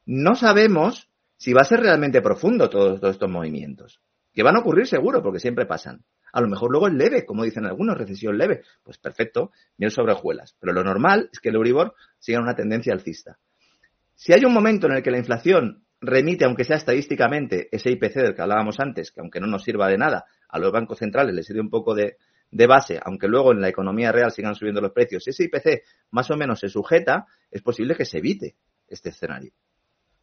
No 0.06 0.36
sabemos 0.36 1.10
si 1.36 1.54
va 1.54 1.62
a 1.62 1.66
ser 1.66 1.80
realmente 1.80 2.22
profundo 2.22 2.70
todos 2.70 3.02
estos 3.04 3.30
movimientos. 3.30 4.02
Que 4.34 4.44
van 4.44 4.56
a 4.56 4.60
ocurrir 4.60 4.86
seguro, 4.86 5.24
porque 5.24 5.40
siempre 5.40 5.66
pasan. 5.66 6.04
A 6.34 6.42
lo 6.42 6.48
mejor 6.48 6.72
luego 6.72 6.88
es 6.88 6.94
leve, 6.94 7.26
como 7.26 7.44
dicen 7.44 7.66
algunos, 7.66 7.98
recesión 7.98 8.38
leve. 8.38 8.64
Pues 8.84 8.98
perfecto, 8.98 9.52
miel 9.78 9.92
sobre 9.92 10.14
hojuelas. 10.14 10.56
Pero 10.60 10.74
lo 10.74 10.84
normal 10.84 11.30
es 11.32 11.40
que 11.40 11.50
el 11.50 11.56
Euribor 11.56 11.96
siga 12.18 12.40
una 12.40 12.56
tendencia 12.56 12.94
alcista. 12.94 13.38
Si 14.16 14.34
hay 14.34 14.44
un 14.46 14.54
momento 14.54 14.88
en 14.88 14.94
el 14.94 15.04
que 15.04 15.12
la 15.12 15.18
inflación 15.18 15.84
remite, 16.02 16.46
aunque 16.46 16.64
sea 16.64 16.78
estadísticamente, 16.78 17.70
ese 17.72 17.92
IPC 17.92 18.16
del 18.16 18.36
que 18.36 18.42
hablábamos 18.42 18.80
antes, 18.80 19.12
que 19.12 19.22
aunque 19.22 19.40
no 19.40 19.48
nos 19.48 19.64
sirva 19.64 19.88
de 19.88 19.98
nada, 19.98 20.26
a 20.48 20.60
los 20.60 20.72
bancos 20.72 21.00
centrales 21.00 21.34
les 21.34 21.46
sirve 21.46 21.62
un 21.62 21.70
poco 21.70 21.96
de, 21.96 22.18
de 22.52 22.68
base, 22.68 23.00
aunque 23.04 23.28
luego 23.28 23.52
en 23.52 23.62
la 23.62 23.70
economía 23.70 24.12
real 24.12 24.32
sigan 24.32 24.56
subiendo 24.56 24.82
los 24.82 24.92
precios, 24.92 25.24
si 25.24 25.32
ese 25.32 25.46
IPC 25.46 25.84
más 26.12 26.30
o 26.32 26.38
menos 26.38 26.60
se 26.60 26.70
sujeta, 26.70 27.26
es 27.52 27.62
posible 27.62 27.96
que 27.96 28.06
se 28.06 28.20
evite 28.20 28.56
este 28.88 29.10
escenario. 29.10 29.54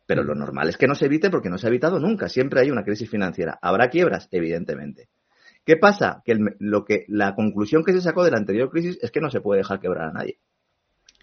Pero 0.07 0.23
lo 0.23 0.35
normal 0.35 0.69
es 0.69 0.77
que 0.77 0.87
no 0.87 0.95
se 0.95 1.07
evite 1.07 1.31
porque 1.31 1.51
no 1.51 1.59
se 1.59 1.67
ha 1.67 1.71
evitado 1.71 1.99
nunca. 1.99 2.29
Siempre 2.29 2.61
hay 2.61 2.71
una 2.71 2.85
crisis 2.85 3.11
financiera. 3.11 3.59
Habrá 3.61 3.89
quiebras, 3.89 4.29
evidentemente. 4.31 5.09
¿Qué 5.67 5.77
pasa? 5.77 6.23
Que, 6.25 6.39
lo 6.61 6.85
que 6.85 7.05
la 7.09 7.35
conclusión 7.35 7.83
que 7.83 7.93
se 7.93 8.01
sacó 8.01 8.23
de 8.25 8.31
la 8.31 8.39
anterior 8.39 8.71
crisis 8.71 8.99
es 9.03 9.11
que 9.11 9.21
no 9.21 9.31
se 9.31 9.41
puede 9.41 9.59
dejar 9.59 9.81
quebrar 9.81 10.11
a 10.11 10.13
nadie. 10.13 10.39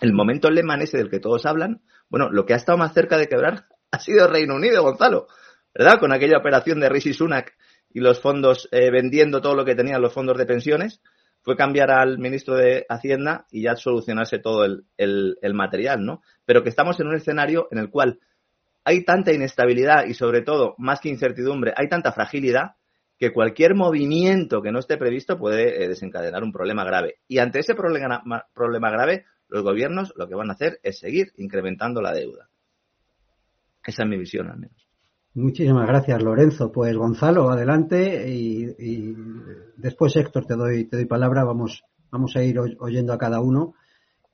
El 0.01 0.11
momento 0.11 0.51
Lehman 0.51 0.81
ese 0.81 0.97
del 0.97 1.09
que 1.09 1.21
todos 1.21 1.45
hablan, 1.45 1.81
bueno, 2.09 2.29
lo 2.29 2.45
que 2.45 2.53
ha 2.53 2.57
estado 2.57 2.77
más 2.77 2.93
cerca 2.93 3.17
de 3.17 3.29
quebrar 3.29 3.67
ha 3.91 3.99
sido 3.99 4.27
Reino 4.27 4.55
Unido, 4.55 4.83
Gonzalo, 4.83 5.27
¿verdad? 5.73 5.97
Con 5.97 6.11
aquella 6.11 6.37
operación 6.37 6.81
de 6.81 6.89
Rishi 6.89 7.13
Sunak 7.13 7.55
y 7.89 8.01
los 8.01 8.19
fondos 8.19 8.67
eh, 8.73 8.91
vendiendo 8.91 9.39
todo 9.39 9.55
lo 9.55 9.63
que 9.63 9.75
tenían 9.75 10.01
los 10.01 10.13
fondos 10.13 10.37
de 10.37 10.45
pensiones, 10.45 11.01
fue 11.41 11.55
cambiar 11.55 11.91
al 11.91 12.19
ministro 12.19 12.55
de 12.55 12.85
Hacienda 12.89 13.45
y 13.49 13.63
ya 13.63 13.77
solucionarse 13.77 14.39
todo 14.39 14.65
el, 14.65 14.85
el 14.97 15.53
material, 15.53 16.03
¿no? 16.03 16.21
Pero 16.43 16.63
que 16.63 16.69
estamos 16.69 16.99
en 16.99 17.07
un 17.07 17.15
escenario 17.15 17.69
en 17.71 17.77
el 17.77 17.89
cual 17.89 18.19
hay 18.83 19.05
tanta 19.05 19.31
inestabilidad 19.31 20.05
y 20.05 20.15
sobre 20.15 20.41
todo, 20.41 20.75
más 20.77 20.99
que 20.99 21.07
incertidumbre, 21.07 21.73
hay 21.77 21.87
tanta 21.87 22.11
fragilidad 22.11 22.75
que 23.23 23.31
cualquier 23.31 23.73
movimiento 23.73 24.61
que 24.61 24.73
no 24.73 24.79
esté 24.79 24.97
previsto 24.97 25.39
puede 25.39 25.81
eh, 25.81 25.87
desencadenar 25.87 26.43
un 26.43 26.51
problema 26.51 26.83
grave. 26.83 27.19
Y 27.25 27.37
ante 27.37 27.59
ese 27.59 27.73
problema, 27.73 28.21
problema 28.53 28.91
grave, 28.91 29.23
los 29.47 29.63
gobiernos 29.63 30.13
lo 30.17 30.27
que 30.27 30.35
van 30.35 30.49
a 30.49 30.53
hacer 30.53 30.81
es 30.83 30.99
seguir 30.99 31.31
incrementando 31.37 32.01
la 32.01 32.11
deuda. 32.11 32.49
Esa 33.85 34.03
es 34.03 34.09
mi 34.09 34.17
visión, 34.17 34.49
al 34.49 34.59
menos. 34.59 34.89
Muchísimas 35.35 35.87
gracias, 35.87 36.21
Lorenzo. 36.21 36.69
Pues 36.69 36.97
Gonzalo, 36.97 37.49
adelante 37.49 38.29
y, 38.29 39.15
después 39.77 40.17
Héctor 40.17 40.45
te 40.45 40.55
doy 40.55 40.83
te 40.83 40.97
doy 40.97 41.05
palabra. 41.05 41.45
Vamos 41.45 41.81
vamos 42.11 42.35
a 42.35 42.43
ir 42.43 42.59
oyendo 42.59 43.13
a 43.13 43.17
cada 43.17 43.39
uno 43.39 43.73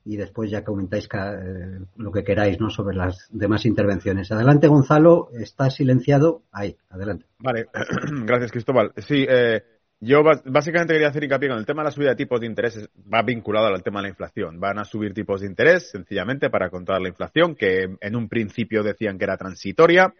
y 0.06 0.18
después 0.18 0.50
ya 0.50 0.64
comentáis 0.64 1.08
eh, 1.14 1.80
lo 1.98 2.12
que 2.12 2.24
queráis 2.24 2.60
¿no? 2.60 2.70
sobre 2.70 2.96
las 2.96 3.28
demás 3.32 3.66
intervenciones. 3.66 4.32
Adelante, 4.32 4.68
Gonzalo, 4.68 5.30
está 5.34 5.70
silenciado. 5.70 6.44
Ahí, 6.52 6.78
adelante. 6.90 7.26
Vale, 7.40 7.68
gracias, 8.26 8.52
Cristóbal. 8.52 8.92
Sí, 8.98 9.26
eh, 9.28 9.62
yo 10.02 10.24
básicamente 10.46 10.94
quería 10.94 11.10
hacer 11.10 11.26
hincapié 11.26 11.50
con 11.50 11.58
el 11.58 11.66
tema 11.66 11.82
de 11.82 11.88
la 11.88 11.92
subida 11.92 12.10
de 12.12 12.16
tipos 12.16 12.40
de 12.40 12.48
interés, 12.48 12.90
va 13.14 13.22
vinculado 13.22 13.68
al 13.68 13.84
tema 13.84 14.00
de 14.00 14.04
la 14.04 14.10
inflación. 14.10 14.58
Van 14.60 14.80
a 14.80 14.86
subir 14.86 15.14
tipos 15.14 15.42
de 15.42 15.48
interés 15.48 15.92
sencillamente 15.92 16.50
para 16.50 16.70
controlar 16.70 17.02
la 17.02 17.10
inflación, 17.10 17.54
que 17.56 17.98
en 18.00 18.16
un 18.16 18.30
principio 18.30 18.82
decían 18.82 19.18
que 19.18 19.26
era 19.26 19.36
transitoria. 19.36 20.14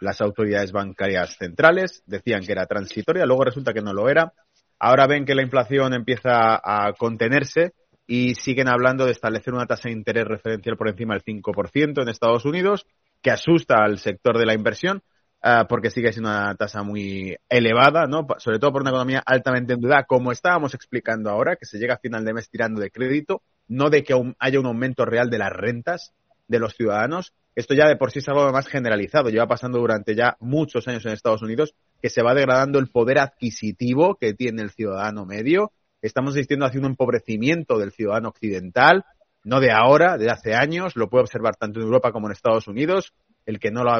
Las 0.00 0.22
autoridades 0.22 0.72
bancarias 0.72 1.36
centrales 1.36 2.02
decían 2.06 2.44
que 2.44 2.52
era 2.52 2.66
transitoria, 2.66 3.26
luego 3.26 3.44
resulta 3.44 3.74
que 3.74 3.82
no 3.82 3.92
lo 3.92 4.08
era. 4.08 4.32
Ahora 4.78 5.06
ven 5.06 5.26
que 5.26 5.34
la 5.34 5.42
inflación 5.42 5.92
empieza 5.92 6.60
a 6.62 6.92
contenerse 6.94 7.74
y 8.06 8.34
siguen 8.36 8.68
hablando 8.68 9.04
de 9.04 9.12
establecer 9.12 9.52
una 9.52 9.66
tasa 9.66 9.88
de 9.88 9.94
interés 9.94 10.26
referencial 10.26 10.76
por 10.76 10.88
encima 10.88 11.14
del 11.14 11.24
5% 11.24 12.02
en 12.02 12.08
Estados 12.08 12.44
Unidos, 12.44 12.86
que 13.20 13.30
asusta 13.30 13.82
al 13.82 13.98
sector 13.98 14.38
de 14.38 14.46
la 14.46 14.54
inversión, 14.54 15.02
ah, 15.42 15.66
porque 15.68 15.90
sigue 15.90 16.12
siendo 16.12 16.30
una 16.30 16.54
tasa 16.54 16.82
muy 16.82 17.36
elevada, 17.48 18.06
¿no? 18.06 18.26
Sobre 18.38 18.58
todo 18.58 18.72
por 18.72 18.82
una 18.82 18.90
economía 18.90 19.22
altamente 19.26 19.74
endeudada, 19.74 20.04
como 20.04 20.30
estábamos 20.30 20.74
explicando 20.74 21.30
ahora, 21.30 21.56
que 21.56 21.66
se 21.66 21.78
llega 21.78 21.94
a 21.94 21.98
final 21.98 22.24
de 22.24 22.34
mes 22.34 22.48
tirando 22.48 22.80
de 22.80 22.90
crédito, 22.90 23.42
no 23.66 23.90
de 23.90 24.04
que 24.04 24.14
haya 24.38 24.60
un 24.60 24.66
aumento 24.66 25.04
real 25.04 25.28
de 25.28 25.38
las 25.38 25.52
rentas 25.52 26.12
de 26.46 26.60
los 26.60 26.74
ciudadanos. 26.74 27.32
Esto 27.56 27.74
ya 27.74 27.88
de 27.88 27.96
por 27.96 28.12
sí 28.12 28.20
es 28.20 28.28
algo 28.28 28.52
más 28.52 28.68
generalizado. 28.68 29.30
Lleva 29.30 29.48
pasando 29.48 29.78
durante 29.78 30.14
ya 30.14 30.36
muchos 30.40 30.86
años 30.86 31.04
en 31.06 31.12
Estados 31.12 31.42
Unidos 31.42 31.74
que 32.00 32.10
se 32.10 32.22
va 32.22 32.34
degradando 32.34 32.78
el 32.78 32.88
poder 32.88 33.18
adquisitivo 33.18 34.16
que 34.16 34.34
tiene 34.34 34.62
el 34.62 34.70
ciudadano 34.70 35.24
medio 35.24 35.72
estamos 36.06 36.34
asistiendo 36.34 36.66
hacia 36.66 36.80
un 36.80 36.86
empobrecimiento 36.86 37.78
del 37.78 37.92
ciudadano 37.92 38.28
occidental, 38.28 39.04
no 39.44 39.60
de 39.60 39.70
ahora, 39.70 40.18
de 40.18 40.28
hace 40.28 40.54
años, 40.54 40.96
lo 40.96 41.08
puede 41.08 41.22
observar 41.22 41.54
tanto 41.54 41.78
en 41.78 41.86
Europa 41.86 42.10
como 42.10 42.26
en 42.26 42.32
Estados 42.32 42.66
Unidos. 42.66 43.14
El 43.44 43.60
que 43.60 43.70
no 43.70 43.84
lo 43.84 43.92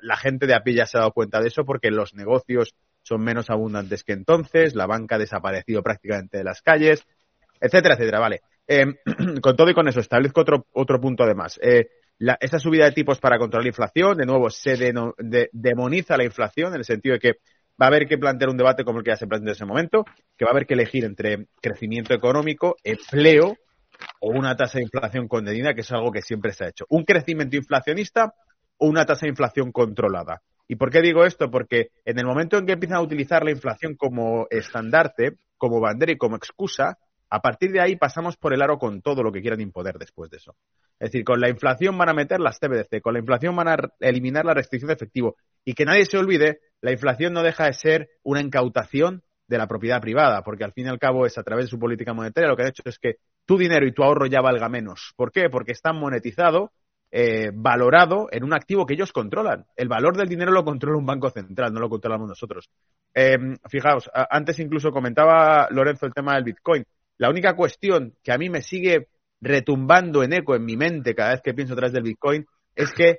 la 0.00 0.16
gente 0.16 0.46
de 0.46 0.54
a 0.54 0.60
pie 0.60 0.74
ya 0.74 0.86
se 0.86 0.96
ha 0.96 1.00
dado 1.00 1.12
cuenta 1.12 1.38
de 1.38 1.48
eso 1.48 1.66
porque 1.66 1.90
los 1.90 2.14
negocios 2.14 2.74
son 3.02 3.20
menos 3.22 3.50
abundantes 3.50 4.04
que 4.04 4.14
entonces, 4.14 4.74
la 4.74 4.86
banca 4.86 5.16
ha 5.16 5.18
desaparecido 5.18 5.82
prácticamente 5.82 6.38
de 6.38 6.44
las 6.44 6.62
calles, 6.62 7.04
etcétera, 7.60 7.94
etcétera. 7.94 8.20
Vale. 8.20 8.40
Eh, 8.66 8.86
con 9.42 9.54
todo 9.54 9.70
y 9.70 9.74
con 9.74 9.86
eso, 9.86 10.00
establezco 10.00 10.40
otro, 10.40 10.66
otro 10.72 10.98
punto 10.98 11.24
además. 11.24 11.58
Eh, 11.62 11.90
la, 12.18 12.38
esta 12.40 12.58
subida 12.58 12.84
de 12.84 12.92
tipos 12.92 13.18
para 13.18 13.38
controlar 13.38 13.64
la 13.64 13.70
inflación, 13.70 14.16
de 14.16 14.26
nuevo, 14.26 14.48
se 14.48 14.76
demoniza 15.52 16.16
la 16.16 16.24
inflación 16.24 16.72
en 16.72 16.78
el 16.78 16.84
sentido 16.84 17.14
de 17.14 17.18
que 17.18 17.32
va 17.80 17.86
a 17.86 17.88
haber 17.88 18.06
que 18.06 18.18
plantear 18.18 18.50
un 18.50 18.56
debate 18.56 18.84
como 18.84 18.98
el 18.98 19.04
que 19.04 19.12
ya 19.12 19.16
se 19.16 19.26
planteó 19.26 19.48
en 19.48 19.54
ese 19.54 19.64
momento, 19.64 20.04
que 20.36 20.44
va 20.44 20.50
a 20.50 20.52
haber 20.52 20.66
que 20.66 20.74
elegir 20.74 21.04
entre 21.04 21.46
crecimiento 21.62 22.14
económico, 22.14 22.76
empleo 22.84 23.56
o 24.20 24.30
una 24.30 24.56
tasa 24.56 24.78
de 24.78 24.84
inflación 24.84 25.28
contenida, 25.28 25.74
que 25.74 25.80
es 25.82 25.92
algo 25.92 26.10
que 26.10 26.22
siempre 26.22 26.52
se 26.52 26.64
ha 26.64 26.68
hecho. 26.68 26.84
Un 26.88 27.04
crecimiento 27.04 27.56
inflacionista 27.56 28.34
o 28.78 28.88
una 28.88 29.04
tasa 29.04 29.26
de 29.26 29.30
inflación 29.30 29.72
controlada. 29.72 30.42
¿Y 30.68 30.76
por 30.76 30.90
qué 30.90 31.00
digo 31.00 31.24
esto? 31.24 31.50
Porque 31.50 31.88
en 32.04 32.18
el 32.18 32.26
momento 32.26 32.56
en 32.56 32.66
que 32.66 32.72
empiezan 32.72 32.98
a 32.98 33.02
utilizar 33.02 33.44
la 33.44 33.50
inflación 33.50 33.96
como 33.96 34.46
estandarte, 34.50 35.32
como 35.56 35.80
bandera 35.80 36.12
y 36.12 36.16
como 36.16 36.36
excusa, 36.36 36.98
a 37.30 37.40
partir 37.40 37.70
de 37.70 37.80
ahí 37.80 37.96
pasamos 37.96 38.36
por 38.36 38.52
el 38.52 38.60
aro 38.60 38.78
con 38.78 39.02
todo 39.02 39.22
lo 39.22 39.30
que 39.30 39.40
quieran 39.40 39.60
imponer 39.60 39.98
después 39.98 40.30
de 40.30 40.38
eso. 40.38 40.56
Es 40.98 41.12
decir, 41.12 41.24
con 41.24 41.40
la 41.40 41.48
inflación 41.48 41.96
van 41.96 42.08
a 42.08 42.12
meter 42.12 42.40
las 42.40 42.58
TBDC, 42.58 43.00
con 43.00 43.14
la 43.14 43.20
inflación 43.20 43.54
van 43.54 43.68
a 43.68 43.76
eliminar 44.00 44.44
la 44.44 44.54
restricción 44.54 44.88
de 44.88 44.94
efectivo. 44.94 45.36
Y 45.64 45.74
que 45.74 45.84
nadie 45.84 46.04
se 46.06 46.18
olvide, 46.18 46.60
la 46.80 46.90
inflación 46.92 47.32
no 47.32 47.42
deja 47.42 47.66
de 47.66 47.72
ser 47.72 48.10
una 48.24 48.40
incautación 48.40 49.22
de 49.46 49.58
la 49.58 49.66
propiedad 49.66 50.00
privada, 50.00 50.42
porque 50.42 50.64
al 50.64 50.72
fin 50.72 50.86
y 50.86 50.88
al 50.88 50.98
cabo 50.98 51.26
es 51.26 51.38
a 51.38 51.42
través 51.42 51.66
de 51.66 51.70
su 51.70 51.78
política 51.78 52.14
monetaria 52.14 52.48
lo 52.48 52.56
que 52.56 52.62
ha 52.62 52.68
hecho 52.68 52.82
es 52.84 52.98
que 52.98 53.16
tu 53.44 53.58
dinero 53.58 53.86
y 53.86 53.92
tu 53.92 54.02
ahorro 54.04 54.26
ya 54.26 54.40
valga 54.40 54.68
menos. 54.68 55.12
¿Por 55.16 55.32
qué? 55.32 55.50
Porque 55.50 55.72
está 55.72 55.92
monetizado, 55.92 56.72
eh, 57.10 57.50
valorado 57.52 58.28
en 58.30 58.44
un 58.44 58.54
activo 58.54 58.86
que 58.86 58.94
ellos 58.94 59.12
controlan. 59.12 59.66
El 59.76 59.88
valor 59.88 60.16
del 60.16 60.28
dinero 60.28 60.52
lo 60.52 60.64
controla 60.64 60.98
un 60.98 61.06
banco 61.06 61.30
central, 61.30 61.72
no 61.72 61.80
lo 61.80 61.88
controlamos 61.88 62.28
nosotros. 62.28 62.70
Eh, 63.12 63.38
fijaos, 63.68 64.08
antes 64.14 64.58
incluso 64.60 64.92
comentaba 64.92 65.68
Lorenzo 65.70 66.06
el 66.06 66.14
tema 66.14 66.34
del 66.34 66.44
Bitcoin. 66.44 66.84
La 67.20 67.28
única 67.28 67.54
cuestión 67.54 68.14
que 68.24 68.32
a 68.32 68.38
mí 68.38 68.48
me 68.48 68.62
sigue 68.62 69.08
retumbando 69.42 70.22
en 70.22 70.32
eco 70.32 70.56
en 70.56 70.64
mi 70.64 70.78
mente 70.78 71.14
cada 71.14 71.32
vez 71.32 71.42
que 71.42 71.52
pienso 71.52 71.74
atrás 71.74 71.92
del 71.92 72.02
Bitcoin 72.02 72.46
es 72.74 72.92
que 72.92 73.18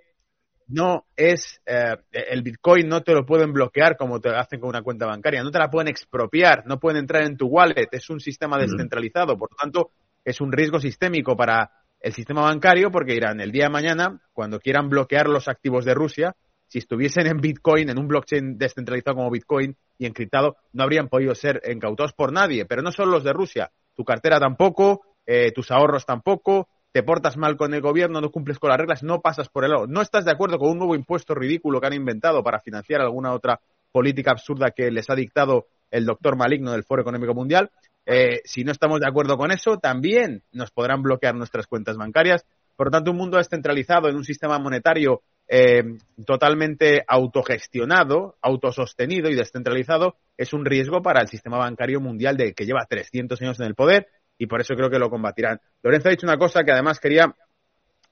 no 0.70 1.06
es 1.16 1.62
eh, 1.68 1.96
el 2.12 2.42
Bitcoin 2.42 2.90
no 2.90 3.04
te 3.04 3.14
lo 3.14 3.28
pueden 3.28 3.54
bloquear 3.54 3.98
como 3.98 4.20
te 4.20 4.30
hacen 4.30 4.60
con 4.60 4.70
una 4.70 4.82
cuenta 4.82 5.06
bancaria, 5.06 5.44
no 5.44 5.52
te 5.52 5.60
la 5.60 5.70
pueden 5.70 5.88
expropiar, 5.88 6.64
no 6.66 6.80
pueden 6.80 6.98
entrar 6.98 7.22
en 7.26 7.38
tu 7.38 7.46
wallet, 7.46 7.90
es 7.92 8.10
un 8.10 8.20
sistema 8.20 8.58
descentralizado, 8.58 9.38
por 9.38 9.52
lo 9.52 9.56
tanto 9.56 9.92
es 10.26 10.42
un 10.42 10.52
riesgo 10.52 10.80
sistémico 10.80 11.38
para 11.38 11.70
el 12.00 12.12
sistema 12.12 12.42
bancario 12.42 12.90
porque 12.90 13.14
irán 13.14 13.40
el 13.40 13.52
día 13.52 13.66
de 13.66 13.70
mañana 13.70 14.20
cuando 14.34 14.60
quieran 14.60 14.90
bloquear 14.90 15.28
los 15.28 15.48
activos 15.48 15.86
de 15.86 15.94
Rusia, 15.94 16.36
si 16.66 16.80
estuviesen 16.80 17.28
en 17.28 17.38
Bitcoin, 17.38 17.90
en 17.90 18.00
un 18.00 18.08
blockchain 18.08 18.58
descentralizado 18.58 19.18
como 19.18 19.30
Bitcoin 19.30 19.78
y 20.00 20.08
encriptado, 20.08 20.56
no 20.74 20.82
habrían 20.82 21.08
podido 21.08 21.36
ser 21.36 21.62
incautados 21.72 22.14
por 22.14 22.34
nadie, 22.34 22.66
pero 22.66 22.82
no 22.82 22.92
solo 22.92 23.12
los 23.12 23.24
de 23.24 23.34
Rusia, 23.34 23.72
tu 24.02 24.06
cartera 24.06 24.40
tampoco, 24.40 25.02
eh, 25.28 25.52
tus 25.52 25.70
ahorros 25.70 26.08
tampoco, 26.08 26.68
te 26.92 27.04
portas 27.04 27.38
mal 27.38 27.56
con 27.56 27.76
el 27.76 27.82
gobierno, 27.82 28.20
no 28.20 28.32
cumples 28.32 28.58
con 28.58 28.72
las 28.72 28.80
reglas, 28.80 29.04
no 29.04 29.22
pasas 29.22 29.48
por 29.48 29.64
el 29.64 29.74
oro. 29.74 29.86
No 29.86 30.02
estás 30.02 30.26
de 30.26 30.32
acuerdo 30.32 30.58
con 30.58 30.72
un 30.72 30.80
nuevo 30.80 30.96
impuesto 30.96 31.36
ridículo 31.36 31.80
que 31.80 31.86
han 31.86 31.94
inventado 31.94 32.44
para 32.44 32.60
financiar 32.62 33.00
alguna 33.00 33.32
otra 33.32 33.62
política 33.92 34.32
absurda 34.32 34.72
que 34.72 34.90
les 34.90 35.08
ha 35.12 35.16
dictado 35.16 35.68
el 35.92 36.06
doctor 36.06 36.36
maligno 36.36 36.72
del 36.72 36.84
Foro 36.84 37.04
Económico 37.04 37.36
Mundial. 37.36 37.70
Eh, 38.08 38.42
si 38.44 38.64
no 38.64 38.72
estamos 38.72 39.00
de 39.00 39.08
acuerdo 39.08 39.38
con 39.38 39.52
eso, 39.52 39.78
también 39.78 40.42
nos 40.52 40.72
podrán 40.72 41.04
bloquear 41.04 41.36
nuestras 41.36 41.68
cuentas 41.68 41.96
bancarias. 41.96 42.44
Por 42.76 42.88
lo 42.88 42.92
tanto, 42.92 43.12
un 43.12 43.18
mundo 43.18 43.38
descentralizado 43.38 44.10
en 44.10 44.16
un 44.16 44.24
sistema 44.24 44.58
monetario 44.58 45.22
eh, 45.54 45.84
totalmente 46.26 47.04
autogestionado, 47.06 48.38
autosostenido 48.42 49.30
y 49.30 49.36
descentralizado 49.36 50.16
es 50.38 50.54
un 50.54 50.64
riesgo 50.64 51.02
para 51.02 51.20
el 51.20 51.28
sistema 51.28 51.58
bancario 51.58 52.00
mundial 52.00 52.38
de 52.38 52.54
que 52.54 52.66
lleva 52.66 52.86
300 52.88 53.42
años 53.42 53.60
en 53.60 53.66
el 53.66 53.76
poder 53.76 54.08
y 54.38 54.48
por 54.48 54.62
eso 54.62 54.76
creo 54.76 54.90
que 54.90 54.98
lo 54.98 55.10
combatirán. 55.10 55.60
Lorenzo 55.84 56.08
ha 56.08 56.12
dicho 56.12 56.26
una 56.26 56.38
cosa 56.38 56.64
que 56.64 56.72
además 56.72 57.02
quería 57.02 57.36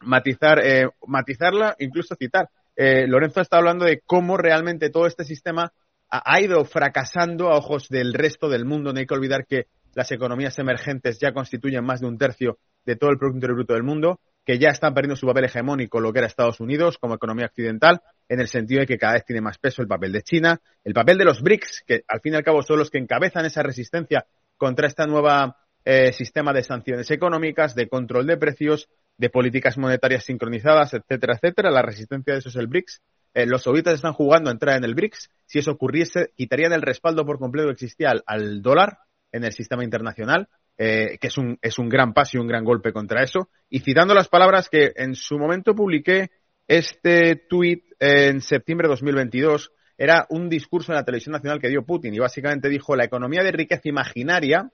matizar, 0.01 0.59
eh, 0.61 0.89
matizarla, 1.07 1.77
incluso 1.79 2.13
citar. 2.15 2.49
Eh, 2.75 3.07
Lorenzo 3.07 3.39
está 3.39 3.55
hablando 3.55 3.85
de 3.85 4.01
cómo 4.05 4.35
realmente 4.35 4.89
todo 4.89 5.07
este 5.07 5.23
sistema 5.23 5.71
ha, 6.09 6.41
ido 6.41 6.65
fracasando 6.65 7.47
a 7.47 7.57
ojos 7.57 7.87
del 7.87 8.13
resto 8.13 8.49
del 8.49 8.65
mundo. 8.65 8.91
No 8.91 8.99
hay 8.99 9.05
que 9.05 9.13
olvidar 9.13 9.45
que 9.47 9.67
las 9.93 10.11
economías 10.11 10.59
emergentes 10.59 11.19
ya 11.19 11.31
constituyen 11.31 11.85
más 11.85 12.01
de 12.01 12.07
un 12.07 12.17
tercio 12.17 12.57
de 12.85 12.97
todo 12.97 13.11
el 13.11 13.17
Producto 13.17 13.47
Bruto 13.47 13.73
del 13.75 13.83
mundo, 13.83 14.19
que 14.49 14.57
ya 14.57 14.69
están 14.69 14.95
perdiendo 14.95 15.15
su 15.15 15.27
papel 15.27 15.45
hegemónico, 15.45 15.99
lo 15.99 16.11
que 16.11 16.17
era 16.17 16.27
Estados 16.27 16.59
Unidos 16.59 16.97
como 16.97 17.13
economía 17.13 17.45
occidental, 17.45 18.01
en 18.27 18.39
el 18.39 18.47
sentido 18.47 18.79
de 18.79 18.87
que 18.87 18.97
cada 18.97 19.13
vez 19.13 19.23
tiene 19.23 19.41
más 19.41 19.59
peso 19.59 19.83
el 19.83 19.87
papel 19.87 20.11
de 20.11 20.23
China, 20.23 20.59
el 20.83 20.95
papel 20.95 21.19
de 21.19 21.25
los 21.25 21.43
BRICS, 21.43 21.83
que 21.85 22.01
al 22.07 22.19
fin 22.19 22.33
y 22.33 22.35
al 22.37 22.43
cabo 22.43 22.63
son 22.63 22.79
los 22.79 22.89
que 22.89 22.97
encabezan 22.97 23.45
esa 23.45 23.61
resistencia 23.61 24.25
contra 24.57 24.87
esta 24.87 25.05
nueva 25.05 25.55
eh, 25.85 26.11
sistema 26.13 26.51
de 26.51 26.63
sanciones 26.63 27.11
económicas, 27.11 27.75
de 27.75 27.87
control 27.87 28.25
de 28.25 28.37
precios, 28.37 28.89
de 29.19 29.29
políticas 29.29 29.77
monetarias 29.77 30.23
sincronizadas, 30.23 30.95
etcétera, 30.95 31.35
etcétera. 31.35 31.69
La 31.69 31.83
resistencia 31.83 32.33
de 32.33 32.39
eso 32.39 32.49
es 32.49 32.55
el 32.55 32.65
BRICS. 32.65 33.03
Eh, 33.35 33.45
los 33.45 33.61
sauditas 33.61 33.93
están 33.93 34.13
jugando 34.13 34.49
a 34.49 34.53
entrar 34.53 34.77
en 34.77 34.83
el 34.83 34.95
BRICS. 34.95 35.29
Si 35.45 35.59
eso 35.59 35.69
ocurriese, 35.69 36.33
quitarían 36.35 36.73
el 36.73 36.81
respaldo 36.81 37.23
por 37.23 37.37
completo 37.37 37.67
que 37.67 37.73
existía 37.73 38.15
al, 38.25 38.63
dólar 38.63 38.97
en 39.31 39.43
el 39.43 39.53
sistema 39.53 39.83
internacional, 39.83 40.49
eh, 40.81 41.17
que 41.19 41.27
es 41.27 41.37
un, 41.37 41.59
es 41.61 41.77
un 41.77 41.89
gran 41.89 42.13
paso 42.13 42.37
y 42.37 42.39
un 42.39 42.47
gran 42.47 42.63
golpe 42.63 42.93
contra 42.93 43.21
eso. 43.21 43.49
Y 43.69 43.81
citando 43.81 44.13
las 44.13 44.29
palabras 44.29 44.69
que 44.69 44.93
en 44.95 45.13
su 45.13 45.37
momento 45.37 45.75
publiqué 45.75 46.31
este 46.69 47.35
tuit 47.35 47.83
en 47.99 48.39
septiembre 48.39 48.87
de 48.87 48.93
2022, 48.93 49.73
era 49.97 50.25
un 50.29 50.47
discurso 50.47 50.93
en 50.93 50.95
la 50.95 51.03
televisión 51.03 51.33
nacional 51.33 51.59
que 51.59 51.67
dio 51.67 51.85
Putin 51.85 52.13
y 52.13 52.19
básicamente 52.19 52.69
dijo 52.69 52.95
la 52.95 53.03
economía 53.03 53.43
de 53.43 53.51
riqueza 53.51 53.89
imaginaria 53.89 54.71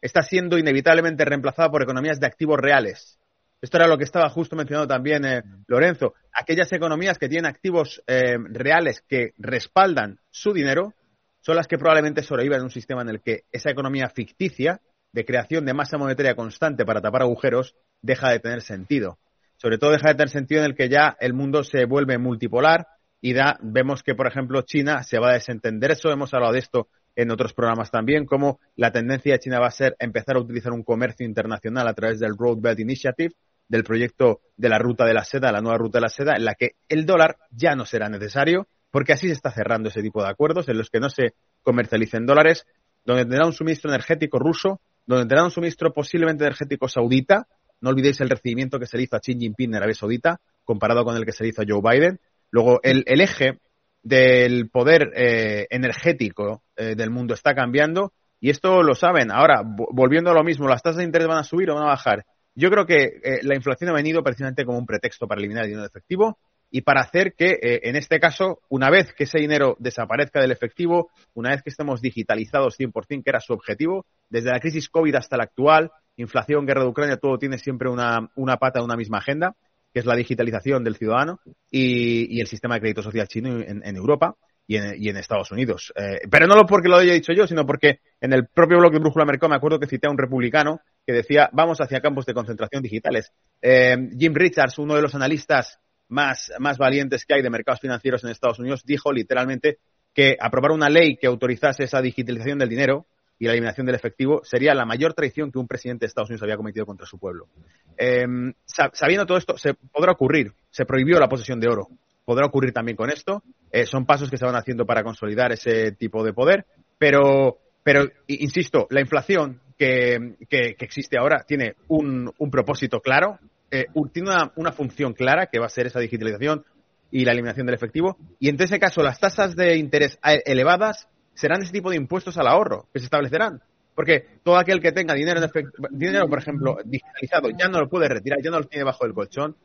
está 0.00 0.22
siendo 0.22 0.58
inevitablemente 0.58 1.24
reemplazada 1.24 1.72
por 1.72 1.82
economías 1.82 2.20
de 2.20 2.28
activos 2.28 2.60
reales. 2.60 3.18
Esto 3.60 3.78
era 3.78 3.88
lo 3.88 3.98
que 3.98 4.04
estaba 4.04 4.28
justo 4.28 4.54
mencionando 4.54 4.86
también 4.86 5.24
eh, 5.24 5.42
Lorenzo. 5.66 6.14
Aquellas 6.32 6.72
economías 6.72 7.18
que 7.18 7.28
tienen 7.28 7.50
activos 7.50 8.00
eh, 8.06 8.36
reales 8.44 9.02
que 9.08 9.32
respaldan 9.38 10.20
su 10.30 10.52
dinero 10.52 10.94
son 11.40 11.56
las 11.56 11.66
que 11.66 11.78
probablemente 11.78 12.22
sobrevivan 12.22 12.58
en 12.58 12.64
un 12.66 12.70
sistema 12.70 13.02
en 13.02 13.08
el 13.08 13.20
que 13.22 13.46
esa 13.50 13.72
economía 13.72 14.08
ficticia 14.08 14.80
de 15.12 15.24
creación 15.24 15.64
de 15.64 15.74
masa 15.74 15.98
monetaria 15.98 16.34
constante 16.34 16.84
para 16.84 17.00
tapar 17.00 17.22
agujeros 17.22 17.74
deja 18.02 18.30
de 18.30 18.40
tener 18.40 18.62
sentido. 18.62 19.18
Sobre 19.56 19.78
todo 19.78 19.92
deja 19.92 20.08
de 20.08 20.14
tener 20.14 20.28
sentido 20.28 20.60
en 20.60 20.66
el 20.66 20.76
que 20.76 20.88
ya 20.88 21.16
el 21.20 21.32
mundo 21.32 21.64
se 21.64 21.86
vuelve 21.86 22.18
multipolar 22.18 22.86
y 23.20 23.32
da, 23.32 23.58
vemos 23.62 24.02
que, 24.02 24.14
por 24.14 24.26
ejemplo, 24.26 24.62
China 24.62 25.02
se 25.02 25.18
va 25.18 25.30
a 25.30 25.34
desentender. 25.34 25.92
Eso 25.92 26.10
hemos 26.10 26.34
hablado 26.34 26.52
de 26.52 26.58
esto 26.58 26.88
en 27.16 27.30
otros 27.30 27.54
programas 27.54 27.90
también, 27.90 28.26
como 28.26 28.60
la 28.76 28.92
tendencia 28.92 29.32
de 29.32 29.38
China 29.38 29.58
va 29.58 29.68
a 29.68 29.70
ser 29.70 29.96
empezar 29.98 30.36
a 30.36 30.40
utilizar 30.40 30.72
un 30.72 30.84
comercio 30.84 31.26
internacional 31.26 31.88
a 31.88 31.94
través 31.94 32.20
del 32.20 32.36
Road 32.36 32.58
Belt 32.60 32.78
Initiative, 32.78 33.34
del 33.68 33.84
proyecto 33.84 34.42
de 34.56 34.68
la 34.68 34.78
ruta 34.78 35.06
de 35.06 35.14
la 35.14 35.24
seda, 35.24 35.50
la 35.50 35.60
nueva 35.60 35.78
ruta 35.78 35.98
de 35.98 36.02
la 36.02 36.08
seda, 36.08 36.34
en 36.36 36.44
la 36.44 36.54
que 36.54 36.72
el 36.88 37.06
dólar 37.06 37.36
ya 37.50 37.74
no 37.74 37.86
será 37.86 38.10
necesario, 38.10 38.68
porque 38.90 39.14
así 39.14 39.26
se 39.26 39.32
está 39.32 39.50
cerrando 39.50 39.88
ese 39.88 40.02
tipo 40.02 40.22
de 40.22 40.28
acuerdos 40.28 40.68
en 40.68 40.76
los 40.76 40.90
que 40.90 41.00
no 41.00 41.08
se 41.08 41.34
comercialicen 41.62 42.26
dólares, 42.26 42.66
donde 43.04 43.24
tendrá 43.24 43.46
un 43.46 43.52
suministro 43.52 43.90
energético 43.90 44.38
ruso, 44.38 44.80
donde 45.06 45.22
tendrá 45.22 45.44
un 45.44 45.50
suministro 45.50 45.92
posiblemente 45.92 46.44
energético 46.44 46.88
saudita. 46.88 47.46
No 47.80 47.90
olvidéis 47.90 48.20
el 48.20 48.30
recibimiento 48.30 48.78
que 48.78 48.86
se 48.86 48.96
le 48.96 49.04
hizo 49.04 49.16
a 49.16 49.20
Xi 49.20 49.34
Jinping 49.38 49.70
en 49.70 49.76
Arabia 49.76 49.94
Saudita, 49.94 50.40
comparado 50.64 51.04
con 51.04 51.16
el 51.16 51.24
que 51.24 51.32
se 51.32 51.44
le 51.44 51.50
hizo 51.50 51.62
a 51.62 51.64
Joe 51.68 51.80
Biden. 51.82 52.20
Luego, 52.50 52.80
el, 52.82 53.04
el 53.06 53.20
eje 53.20 53.58
del 54.02 54.70
poder 54.70 55.12
eh, 55.16 55.66
energético 55.70 56.62
eh, 56.76 56.94
del 56.94 57.10
mundo 57.10 57.34
está 57.34 57.54
cambiando 57.54 58.12
y 58.40 58.50
esto 58.50 58.82
lo 58.82 58.94
saben. 58.94 59.32
Ahora, 59.32 59.62
volviendo 59.64 60.30
a 60.30 60.34
lo 60.34 60.44
mismo, 60.44 60.68
¿las 60.68 60.82
tasas 60.82 60.98
de 60.98 61.04
interés 61.04 61.26
van 61.26 61.38
a 61.38 61.44
subir 61.44 61.70
o 61.70 61.74
van 61.74 61.84
a 61.84 61.88
bajar? 61.88 62.24
Yo 62.54 62.70
creo 62.70 62.86
que 62.86 63.20
eh, 63.22 63.38
la 63.42 63.56
inflación 63.56 63.90
ha 63.90 63.94
venido 63.94 64.22
precisamente 64.22 64.64
como 64.64 64.78
un 64.78 64.86
pretexto 64.86 65.26
para 65.26 65.40
eliminar 65.40 65.64
el 65.64 65.70
dinero 65.70 65.86
efectivo 65.86 66.38
y 66.70 66.82
para 66.82 67.00
hacer 67.00 67.34
que, 67.34 67.58
en 67.60 67.96
este 67.96 68.18
caso, 68.20 68.60
una 68.68 68.90
vez 68.90 69.12
que 69.12 69.24
ese 69.24 69.38
dinero 69.38 69.76
desaparezca 69.78 70.40
del 70.40 70.52
efectivo, 70.52 71.10
una 71.34 71.50
vez 71.50 71.62
que 71.62 71.70
estemos 71.70 72.00
digitalizados 72.00 72.78
100%, 72.78 73.22
que 73.22 73.30
era 73.30 73.40
su 73.40 73.52
objetivo, 73.52 74.04
desde 74.28 74.50
la 74.50 74.60
crisis 74.60 74.88
COVID 74.88 75.14
hasta 75.14 75.36
la 75.36 75.44
actual, 75.44 75.90
inflación, 76.16 76.66
guerra 76.66 76.82
de 76.82 76.88
Ucrania, 76.88 77.16
todo 77.16 77.38
tiene 77.38 77.58
siempre 77.58 77.88
una, 77.88 78.30
una 78.36 78.56
pata, 78.56 78.82
una 78.82 78.96
misma 78.96 79.18
agenda 79.18 79.54
que 79.96 80.00
es 80.00 80.06
la 80.06 80.14
digitalización 80.14 80.84
del 80.84 80.96
ciudadano 80.96 81.40
y, 81.70 82.38
el 82.38 82.46
sistema 82.46 82.74
de 82.74 82.82
crédito 82.82 83.00
social 83.00 83.28
chino 83.28 83.62
en, 83.62 83.96
Europa 83.96 84.36
y 84.66 84.76
en, 84.76 85.16
Estados 85.16 85.50
Unidos. 85.52 85.90
Eh, 85.96 86.20
pero 86.30 86.46
no 86.46 86.66
porque 86.66 86.90
lo 86.90 86.98
haya 86.98 87.14
dicho 87.14 87.32
yo, 87.32 87.46
sino 87.46 87.64
porque 87.64 88.00
en 88.20 88.34
el 88.34 88.46
propio 88.46 88.76
blog 88.76 88.92
de 88.92 88.98
Brújula 88.98 89.24
Mercado 89.24 89.48
me 89.48 89.56
acuerdo 89.56 89.80
que 89.80 89.86
cité 89.86 90.06
a 90.06 90.10
un 90.10 90.18
republicano 90.18 90.82
que 91.06 91.14
decía 91.14 91.48
vamos 91.50 91.80
hacia 91.80 92.02
campos 92.02 92.26
de 92.26 92.34
concentración 92.34 92.82
digitales. 92.82 93.32
Eh, 93.62 93.96
Jim 94.18 94.34
Richards, 94.34 94.78
uno 94.78 94.96
de 94.96 95.00
los 95.00 95.14
analistas 95.14 95.80
más, 96.08 96.52
más 96.58 96.78
valientes 96.78 97.24
que 97.24 97.34
hay 97.34 97.42
de 97.42 97.50
mercados 97.50 97.80
financieros 97.80 98.24
en 98.24 98.30
Estados 98.30 98.58
Unidos, 98.58 98.84
dijo 98.84 99.12
literalmente 99.12 99.78
que 100.14 100.36
aprobar 100.40 100.72
una 100.72 100.88
ley 100.88 101.16
que 101.16 101.26
autorizase 101.26 101.84
esa 101.84 102.00
digitalización 102.00 102.58
del 102.58 102.68
dinero 102.68 103.06
y 103.38 103.46
la 103.46 103.52
eliminación 103.52 103.86
del 103.86 103.96
efectivo 103.96 104.40
sería 104.44 104.74
la 104.74 104.86
mayor 104.86 105.12
traición 105.14 105.52
que 105.52 105.58
un 105.58 105.68
presidente 105.68 106.04
de 106.04 106.08
Estados 106.08 106.30
Unidos 106.30 106.42
había 106.42 106.56
cometido 106.56 106.86
contra 106.86 107.06
su 107.06 107.18
pueblo. 107.18 107.48
Em, 107.96 108.54
sabiendo 108.64 109.26
todo 109.26 109.36
esto, 109.36 109.58
se 109.58 109.74
podrá 109.74 110.12
ocurrir, 110.12 110.52
se 110.70 110.86
prohibió 110.86 111.20
la 111.20 111.28
posesión 111.28 111.60
de 111.60 111.68
oro, 111.68 111.88
podrá 112.24 112.46
ocurrir 112.46 112.72
también 112.72 112.96
con 112.96 113.10
esto. 113.10 113.42
Eh, 113.70 113.84
son 113.84 114.06
pasos 114.06 114.30
que 114.30 114.38
se 114.38 114.46
van 114.46 114.56
haciendo 114.56 114.86
para 114.86 115.02
consolidar 115.02 115.52
ese 115.52 115.92
tipo 115.92 116.24
de 116.24 116.32
poder, 116.32 116.66
pero, 116.98 117.58
pero 117.82 118.08
insisto, 118.26 118.86
la 118.90 119.00
inflación 119.00 119.60
que, 119.78 120.36
existe 120.50 121.18
ahora 121.18 121.44
tiene 121.46 121.74
un, 121.88 122.32
propósito 122.50 123.00
claro, 123.00 123.38
eh, 123.80 123.86
tiene 124.12 124.30
una, 124.30 124.52
una 124.56 124.72
función 124.72 125.12
clara 125.12 125.46
que 125.46 125.58
va 125.58 125.66
a 125.66 125.70
ser 125.70 125.86
esa 125.86 126.00
digitalización 126.00 126.64
y 127.10 127.24
la 127.24 127.32
eliminación 127.32 127.66
del 127.66 127.74
efectivo. 127.74 128.16
Y 128.38 128.48
en 128.48 128.60
ese 128.60 128.78
caso, 128.78 129.02
las 129.02 129.18
tasas 129.18 129.56
de 129.56 129.76
interés 129.76 130.18
elevadas 130.44 131.08
serán 131.34 131.62
ese 131.62 131.72
tipo 131.72 131.90
de 131.90 131.96
impuestos 131.96 132.36
al 132.38 132.48
ahorro 132.48 132.88
que 132.92 132.98
se 132.98 133.04
establecerán. 133.04 133.62
Porque 133.94 134.26
todo 134.42 134.58
aquel 134.58 134.80
que 134.80 134.92
tenga 134.92 135.14
dinero, 135.14 135.40
en 135.42 135.98
dinero 135.98 136.28
por 136.28 136.38
ejemplo, 136.38 136.76
digitalizado, 136.84 137.48
ya 137.58 137.68
no 137.68 137.80
lo 137.80 137.88
puede 137.88 138.08
retirar, 138.08 138.40
ya 138.42 138.50
no 138.50 138.58
lo 138.58 138.66
tiene 138.66 138.84
bajo 138.84 139.06
el 139.06 139.14
colchón. 139.14 139.56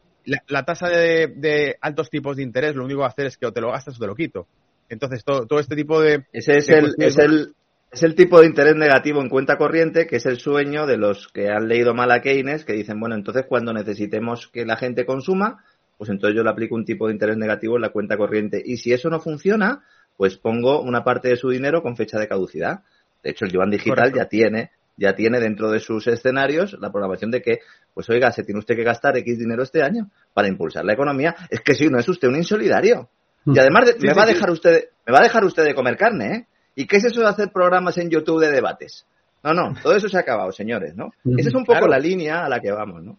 La, 0.47 0.63
tasa 0.63 0.87
de, 0.87 1.75
altos 1.81 2.09
tipos 2.09 2.37
de 2.37 2.43
interés 2.43 2.75
lo 2.75 2.85
único 2.85 2.99
que 2.99 3.01
va 3.01 3.07
a 3.07 3.09
hacer 3.09 3.25
es 3.25 3.37
que 3.37 3.47
o 3.47 3.51
te 3.51 3.59
lo 3.59 3.71
gastas 3.71 3.97
o 3.97 3.99
te 3.99 4.07
lo 4.07 4.15
quito. 4.15 4.47
Entonces, 4.87 5.23
todo, 5.25 5.47
todo 5.47 5.59
este 5.59 5.75
tipo 5.75 5.99
de... 5.99 6.25
Ese 6.31 6.57
es, 6.57 6.69
el, 6.69 6.93
es, 6.97 7.17
el, 7.17 7.55
es 7.91 8.03
el 8.03 8.15
tipo 8.15 8.39
de 8.39 8.47
interés 8.47 8.75
negativo 8.75 9.21
en 9.21 9.27
cuenta 9.27 9.57
corriente 9.57 10.07
que 10.07 10.15
es 10.15 10.25
el 10.25 10.39
sueño 10.39 10.87
de 10.87 10.97
los 10.97 11.27
que 11.27 11.49
han 11.49 11.67
leído 11.67 11.93
mal 11.93 12.11
a 12.11 12.21
Keynes, 12.21 12.63
que 12.63 12.73
dicen, 12.73 12.99
bueno, 12.99 13.15
entonces 13.15 13.45
cuando 13.47 13.73
necesitemos 13.73 14.47
que 14.47 14.65
la 14.65 14.77
gente 14.77 15.05
consuma, 15.05 15.63
pues 15.97 16.09
entonces 16.09 16.37
yo 16.37 16.43
le 16.43 16.49
aplico 16.49 16.75
un 16.75 16.85
tipo 16.85 17.07
de 17.07 17.13
interés 17.13 17.37
negativo 17.37 17.75
en 17.75 17.81
la 17.81 17.89
cuenta 17.89 18.15
corriente. 18.15 18.61
Y 18.63 18.77
si 18.77 18.93
eso 18.93 19.09
no 19.09 19.19
funciona, 19.19 19.83
pues 20.15 20.37
pongo 20.37 20.81
una 20.81 21.03
parte 21.03 21.27
de 21.27 21.35
su 21.35 21.49
dinero 21.49 21.83
con 21.83 21.97
fecha 21.97 22.17
de 22.17 22.27
caducidad. 22.27 22.79
De 23.21 23.31
hecho, 23.31 23.45
el 23.45 23.51
Yuan 23.51 23.69
Digital 23.69 24.13
ya 24.13 24.25
tiene, 24.25 24.71
ya 24.95 25.13
tiene 25.13 25.39
dentro 25.39 25.69
de 25.69 25.79
sus 25.79 26.07
escenarios 26.07 26.77
la 26.79 26.91
programación 26.91 27.29
de 27.29 27.41
que, 27.41 27.59
pues 27.93 28.09
oiga, 28.09 28.31
se 28.31 28.43
tiene 28.43 28.59
usted 28.59 28.75
que 28.75 28.83
gastar 28.83 29.17
X 29.17 29.37
dinero 29.37 29.63
este 29.63 29.83
año 29.83 30.09
para 30.33 30.47
impulsar 30.47 30.85
la 30.85 30.93
economía. 30.93 31.35
Es 31.49 31.59
que 31.59 31.75
si 31.75 31.87
no 31.87 31.99
es 31.99 32.07
usted 32.07 32.29
un 32.29 32.37
insolidario. 32.37 33.09
Y 33.45 33.59
además 33.59 33.95
me 33.99 34.13
va 34.13 34.23
a 34.23 34.27
dejar 34.27 34.49
usted, 34.49 34.85
me 35.05 35.11
va 35.13 35.19
a 35.19 35.23
dejar 35.23 35.43
usted 35.43 35.65
de 35.65 35.75
comer 35.75 35.97
carne, 35.97 36.35
¿eh? 36.35 36.47
¿Y 36.75 36.85
qué 36.85 36.97
es 36.97 37.05
eso 37.05 37.21
de 37.21 37.27
hacer 37.27 37.51
programas 37.51 37.97
en 37.97 38.09
YouTube 38.09 38.41
de 38.41 38.51
debates? 38.51 39.05
No, 39.43 39.53
no, 39.53 39.73
todo 39.81 39.95
eso 39.95 40.07
se 40.07 40.17
ha 40.17 40.21
acabado, 40.21 40.51
señores, 40.51 40.95
¿no? 40.95 41.11
Esa 41.37 41.49
es 41.49 41.55
un 41.55 41.65
poco 41.65 41.87
la 41.87 41.97
línea 41.97 42.45
a 42.45 42.49
la 42.49 42.59
que 42.59 42.71
vamos, 42.71 43.03
¿no? 43.03 43.17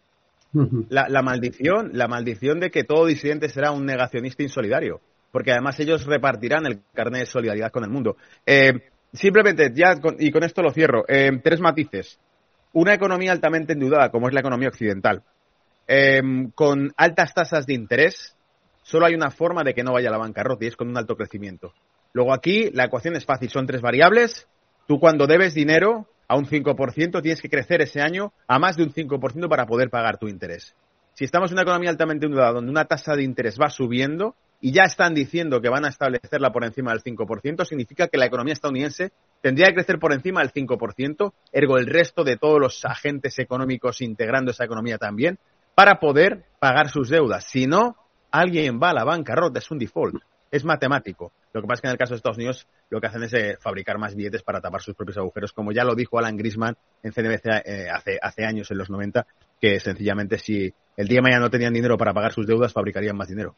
La, 0.90 1.08
la, 1.08 1.22
maldición, 1.22 1.90
la 1.94 2.08
maldición 2.08 2.60
de 2.60 2.70
que 2.70 2.84
todo 2.84 3.06
disidente 3.06 3.48
será 3.48 3.72
un 3.72 3.86
negacionista 3.86 4.42
insolidario, 4.42 5.00
porque 5.32 5.50
además 5.50 5.80
ellos 5.80 6.04
repartirán 6.04 6.66
el 6.66 6.80
carnet 6.92 7.20
de 7.20 7.26
solidaridad 7.26 7.72
con 7.72 7.84
el 7.84 7.90
mundo. 7.90 8.16
Eh, 8.44 8.72
simplemente, 9.12 9.72
ya, 9.74 9.98
y 10.18 10.30
con 10.30 10.44
esto 10.44 10.62
lo 10.62 10.70
cierro, 10.70 11.04
eh, 11.08 11.30
tres 11.42 11.60
matices. 11.60 12.18
Una 12.74 12.94
economía 12.94 13.32
altamente 13.32 13.72
endeudada, 13.72 14.10
como 14.10 14.28
es 14.28 14.34
la 14.34 14.40
economía 14.40 14.68
occidental, 14.68 15.22
eh, 15.88 16.20
con 16.54 16.92
altas 16.96 17.34
tasas 17.34 17.66
de 17.66 17.74
interés, 17.74 18.36
solo 18.82 19.06
hay 19.06 19.14
una 19.14 19.30
forma 19.30 19.62
de 19.64 19.74
que 19.74 19.82
no 19.82 19.92
vaya 19.92 20.10
a 20.10 20.12
la 20.12 20.18
bancarrota 20.18 20.64
y 20.64 20.68
es 20.68 20.76
con 20.76 20.88
un 20.88 20.98
alto 20.98 21.16
crecimiento. 21.16 21.72
Luego 22.12 22.34
aquí 22.34 22.70
la 22.72 22.84
ecuación 22.84 23.16
es 23.16 23.24
fácil, 23.24 23.48
son 23.48 23.66
tres 23.66 23.80
variables. 23.80 24.46
Tú 24.86 24.98
cuando 24.98 25.26
debes 25.26 25.54
dinero 25.54 26.08
a 26.28 26.36
un 26.36 26.46
5% 26.46 27.22
tienes 27.22 27.40
que 27.40 27.48
crecer 27.48 27.82
ese 27.82 28.00
año 28.00 28.32
a 28.46 28.58
más 28.58 28.76
de 28.76 28.84
un 28.84 28.92
5% 28.92 29.48
para 29.48 29.66
poder 29.66 29.90
pagar 29.90 30.18
tu 30.18 30.28
interés. 30.28 30.74
Si 31.14 31.24
estamos 31.24 31.50
en 31.50 31.54
una 31.54 31.62
economía 31.62 31.90
altamente 31.90 32.26
endeudada 32.26 32.52
donde 32.52 32.70
una 32.70 32.86
tasa 32.86 33.14
de 33.14 33.22
interés 33.22 33.58
va 33.60 33.68
subiendo 33.68 34.34
y 34.60 34.72
ya 34.72 34.84
están 34.84 35.12
diciendo 35.12 35.60
que 35.60 35.68
van 35.68 35.84
a 35.84 35.88
establecerla 35.88 36.52
por 36.52 36.64
encima 36.64 36.92
del 36.92 37.02
5%, 37.02 37.64
significa 37.64 38.08
que 38.08 38.16
la 38.16 38.26
economía 38.26 38.54
estadounidense 38.54 39.12
tendría 39.42 39.68
que 39.68 39.74
crecer 39.74 39.98
por 39.98 40.12
encima 40.12 40.40
del 40.40 40.52
5%, 40.52 41.32
ergo 41.52 41.78
el 41.78 41.86
resto 41.86 42.24
de 42.24 42.36
todos 42.36 42.60
los 42.60 42.84
agentes 42.84 43.38
económicos 43.38 44.00
integrando 44.00 44.52
esa 44.52 44.64
economía 44.64 44.98
también, 44.98 45.38
para 45.74 45.98
poder 45.98 46.44
pagar 46.60 46.90
sus 46.90 47.08
deudas. 47.08 47.44
Si 47.50 47.66
no, 47.66 47.96
alguien 48.30 48.78
va 48.80 48.90
a 48.90 48.94
la 48.94 49.04
bancarrota, 49.04 49.58
es 49.58 49.70
un 49.70 49.78
default, 49.78 50.22
es 50.52 50.64
matemático. 50.66 51.32
Lo 51.54 51.62
que 51.62 51.66
pasa 51.66 51.78
es 51.78 51.80
que 51.80 51.86
en 51.88 51.92
el 51.92 51.98
caso 51.98 52.12
de 52.12 52.16
Estados 52.18 52.36
Unidos 52.36 52.68
lo 52.90 53.00
que 53.00 53.06
hacen 53.06 53.22
es 53.22 53.32
eh, 53.32 53.56
fabricar 53.58 53.98
más 53.98 54.14
billetes 54.14 54.42
para 54.42 54.60
tapar 54.60 54.82
sus 54.82 54.94
propios 54.94 55.16
agujeros, 55.16 55.52
como 55.52 55.72
ya 55.72 55.82
lo 55.82 55.94
dijo 55.94 56.18
Alan 56.18 56.36
Grisman 56.36 56.76
en 57.02 57.12
CNBC 57.12 57.46
eh, 57.64 57.88
hace, 57.90 58.18
hace 58.20 58.44
años, 58.44 58.70
en 58.70 58.78
los 58.78 58.90
90, 58.90 59.26
que 59.58 59.80
sencillamente 59.80 60.38
si 60.38 60.72
el 60.96 61.08
día 61.08 61.16
de 61.16 61.22
mañana 61.22 61.40
no 61.40 61.50
tenían 61.50 61.72
dinero 61.72 61.96
para 61.96 62.12
pagar 62.12 62.32
sus 62.32 62.46
deudas, 62.46 62.72
fabricarían 62.72 63.16
más 63.16 63.28
dinero. 63.28 63.56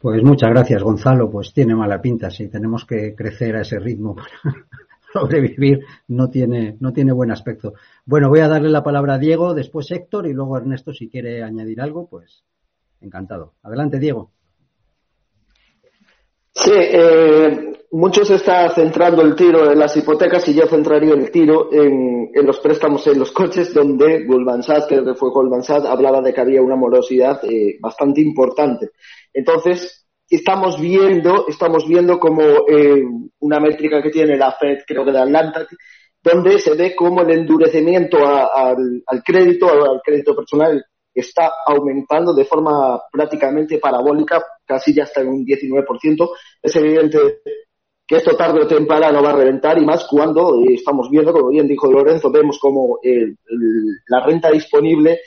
Pues 0.00 0.22
muchas 0.22 0.50
gracias, 0.50 0.80
Gonzalo. 0.80 1.28
Pues 1.28 1.52
tiene 1.52 1.74
mala 1.74 2.00
pinta. 2.00 2.30
Si 2.30 2.46
tenemos 2.46 2.84
que 2.84 3.16
crecer 3.16 3.56
a 3.56 3.62
ese 3.62 3.80
ritmo 3.80 4.14
para 4.14 4.28
sobrevivir, 5.12 5.80
no 6.06 6.30
tiene, 6.30 6.76
no 6.78 6.92
tiene 6.92 7.12
buen 7.12 7.32
aspecto. 7.32 7.74
Bueno, 8.06 8.28
voy 8.28 8.38
a 8.38 8.48
darle 8.48 8.68
la 8.68 8.84
palabra 8.84 9.14
a 9.14 9.18
Diego, 9.18 9.54
después 9.54 9.90
Héctor 9.90 10.28
y 10.28 10.34
luego 10.34 10.56
Ernesto, 10.56 10.92
si 10.92 11.08
quiere 11.08 11.42
añadir 11.42 11.80
algo, 11.80 12.08
pues 12.08 12.44
encantado. 13.00 13.54
Adelante, 13.64 13.98
Diego. 13.98 14.30
Sí, 16.60 16.72
eh, 16.74 17.72
muchos 17.92 18.30
está 18.30 18.68
centrando 18.70 19.22
el 19.22 19.36
tiro 19.36 19.70
en 19.70 19.78
las 19.78 19.96
hipotecas 19.96 20.48
y 20.48 20.54
yo 20.54 20.66
centraría 20.66 21.14
el 21.14 21.30
tiro 21.30 21.72
en, 21.72 22.30
los 22.44 22.58
préstamos 22.58 23.06
en 23.06 23.20
los 23.20 23.30
coches, 23.30 23.72
donde 23.72 24.24
Goldman 24.24 24.64
Sachs, 24.64 24.86
que 24.86 25.02
fue 25.14 25.30
Goldman 25.30 25.62
Sachs, 25.62 25.86
hablaba 25.86 26.20
de 26.20 26.34
que 26.34 26.40
había 26.40 26.60
una 26.60 26.74
morosidad 26.74 27.40
eh, 27.44 27.78
bastante 27.80 28.20
importante. 28.20 28.90
Entonces, 29.32 30.06
estamos 30.28 30.80
viendo, 30.80 31.46
estamos 31.46 31.86
viendo 31.86 32.18
como 32.18 32.42
eh, 32.68 33.04
una 33.38 33.60
métrica 33.60 34.02
que 34.02 34.10
tiene 34.10 34.36
la 34.36 34.50
Fed, 34.52 34.78
creo 34.84 35.04
que 35.04 35.12
de 35.12 35.20
Atlanta, 35.20 35.64
donde 36.22 36.58
se 36.58 36.74
ve 36.74 36.96
como 36.96 37.22
el 37.22 37.30
endurecimiento 37.30 38.18
al 38.26 39.22
crédito, 39.24 39.68
al 39.68 40.00
crédito 40.04 40.34
personal, 40.34 40.84
está 41.14 41.52
aumentando 41.66 42.34
de 42.34 42.44
forma 42.44 43.00
prácticamente 43.12 43.78
parabólica, 43.78 44.42
casi 44.68 44.94
ya 44.94 45.04
está 45.04 45.22
en 45.22 45.28
un 45.28 45.46
19%. 45.46 46.30
Es 46.62 46.76
evidente 46.76 47.18
que 48.06 48.16
esto 48.16 48.36
tarde 48.36 48.62
o 48.62 48.66
temprano 48.66 49.22
va 49.22 49.30
a 49.30 49.36
reventar 49.36 49.78
y 49.78 49.84
más 49.84 50.06
cuando 50.08 50.62
eh, 50.62 50.74
estamos 50.74 51.10
viendo, 51.10 51.32
como 51.32 51.48
bien 51.48 51.66
dijo 51.66 51.90
Lorenzo, 51.90 52.30
vemos 52.30 52.58
como 52.58 52.98
la 54.08 54.24
renta 54.24 54.50
disponible 54.50 55.20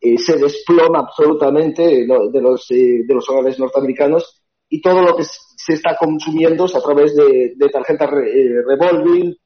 eh, 0.00 0.18
se 0.18 0.36
desploma 0.38 1.00
absolutamente 1.00 1.82
de 1.82 2.40
los, 2.40 2.70
eh, 2.70 3.02
de 3.06 3.14
los 3.14 3.28
hogares 3.28 3.58
norteamericanos 3.58 4.42
y 4.68 4.80
todo 4.80 5.02
lo 5.02 5.14
que 5.14 5.24
se 5.24 5.74
está 5.74 5.96
consumiendo 5.96 6.64
es 6.64 6.74
a 6.74 6.80
través 6.80 7.14
de, 7.14 7.52
de 7.54 7.68
tarjetas 7.68 8.10
revolving, 8.10 9.36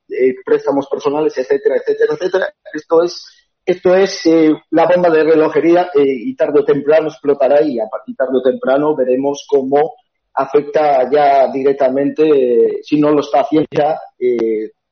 préstamos 0.45 0.87
personales, 0.89 1.37
etcétera, 1.37 1.77
etcétera, 1.77 2.15
etcétera. 2.15 2.55
Esto 2.73 3.03
es 3.03 3.46
esto 3.67 3.97
es 3.97 4.25
eh, 4.27 4.53
la 4.71 4.87
bomba 4.87 5.11
de 5.11 5.25
relojería 5.25 5.91
eh, 5.93 6.05
y 6.05 6.37
tarde 6.37 6.61
o 6.61 6.65
temprano 6.65 7.09
explotará 7.09 7.61
y 7.63 7.81
a 7.81 7.89
partir 7.91 8.15
tarde 8.15 8.39
o 8.39 8.43
temprano 8.43 8.95
veremos 8.95 9.45
cómo 9.51 9.95
afecta 10.35 11.11
ya 11.11 11.51
directamente, 11.51 12.23
eh, 12.29 12.79
si 12.83 13.01
no 13.01 13.11
lo 13.11 13.21
está 13.21 13.41
haciendo 13.41 13.67
ya, 13.73 13.99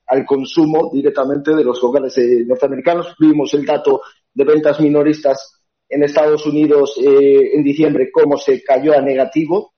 al 0.06 0.26
consumo 0.26 0.90
directamente 0.92 1.54
de 1.54 1.62
los 1.62 1.82
hogares 1.84 2.18
norteamericanos. 2.46 3.14
Vimos 3.20 3.54
el 3.54 3.64
dato 3.64 4.00
de 4.32 4.44
ventas 4.44 4.80
minoristas 4.80 5.62
en 5.88 6.02
Estados 6.02 6.44
Unidos 6.44 6.98
en 6.98 7.62
diciembre, 7.62 8.10
cómo 8.10 8.38
se 8.38 8.62
cayó 8.62 8.94
a 8.94 9.02
negativo. 9.02 9.74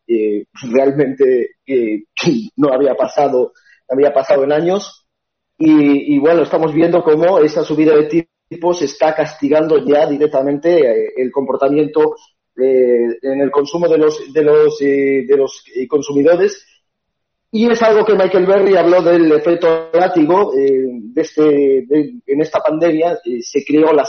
realmente 0.73 1.51
no 2.57 2.73
había 2.73 2.95
pasado, 2.95 3.53
había 3.89 4.13
pasado 4.13 4.45
en 4.45 4.53
años. 4.53 5.07
Y, 5.59 6.15
y, 6.15 6.19
bueno, 6.19 6.43
estamos 6.43 6.73
viendo 6.73 7.03
cómo 7.03 7.39
esa 7.39 7.65
subida 7.65 7.97
de 7.97 8.05
se 8.75 8.85
está 8.85 9.15
castigando 9.15 9.79
ya 9.85 10.07
directamente 10.07 10.79
eh, 10.79 11.13
el 11.17 11.33
comportamiento 11.33 12.17
eh, 12.57 13.19
en 13.23 13.41
el 13.41 13.51
consumo 13.51 13.89
de 13.89 13.99
los, 13.99 14.33
de 14.33 14.43
los, 14.43 14.81
eh, 14.81 15.25
de 15.27 15.37
los 15.37 15.65
consumidores. 15.89 16.65
Y 17.51 17.71
es 17.71 17.83
algo 17.83 18.05
que 18.05 18.15
Michael 18.15 18.47
Berry 18.47 18.77
habló 18.77 19.03
del 19.03 19.33
efecto 19.33 19.89
látigo. 19.93 20.53
de 20.53 21.23
este, 21.23 21.87
en 22.27 22.41
esta 22.41 22.61
pandemia 22.61 23.19
se 23.41 23.65
creó 23.65 23.93
la, 23.93 24.07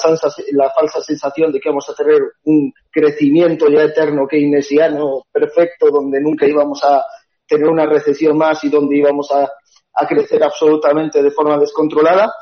la 0.51 0.69
falsa 0.71 1.01
sensación 1.01 1.51
de 1.53 1.59
que 1.59 1.69
vamos 1.69 1.89
a 1.89 1.93
tener 1.93 2.19
un 2.43 2.73
crecimiento 2.91 3.69
ya 3.69 3.83
eterno 3.83 4.27
keynesiano 4.27 5.23
perfecto, 5.31 5.91
donde 5.91 6.19
nunca 6.19 6.45
íbamos 6.45 6.83
a 6.83 7.03
tener 7.47 7.69
una 7.69 7.85
recesión 7.85 8.37
más 8.37 8.61
y 8.65 8.69
donde 8.69 8.97
íbamos 8.97 9.31
a, 9.31 9.49
a 9.93 10.07
crecer 10.07 10.43
absolutamente 10.43 11.23
de 11.23 11.31
forma 11.31 11.57
descontrolada 11.57 12.33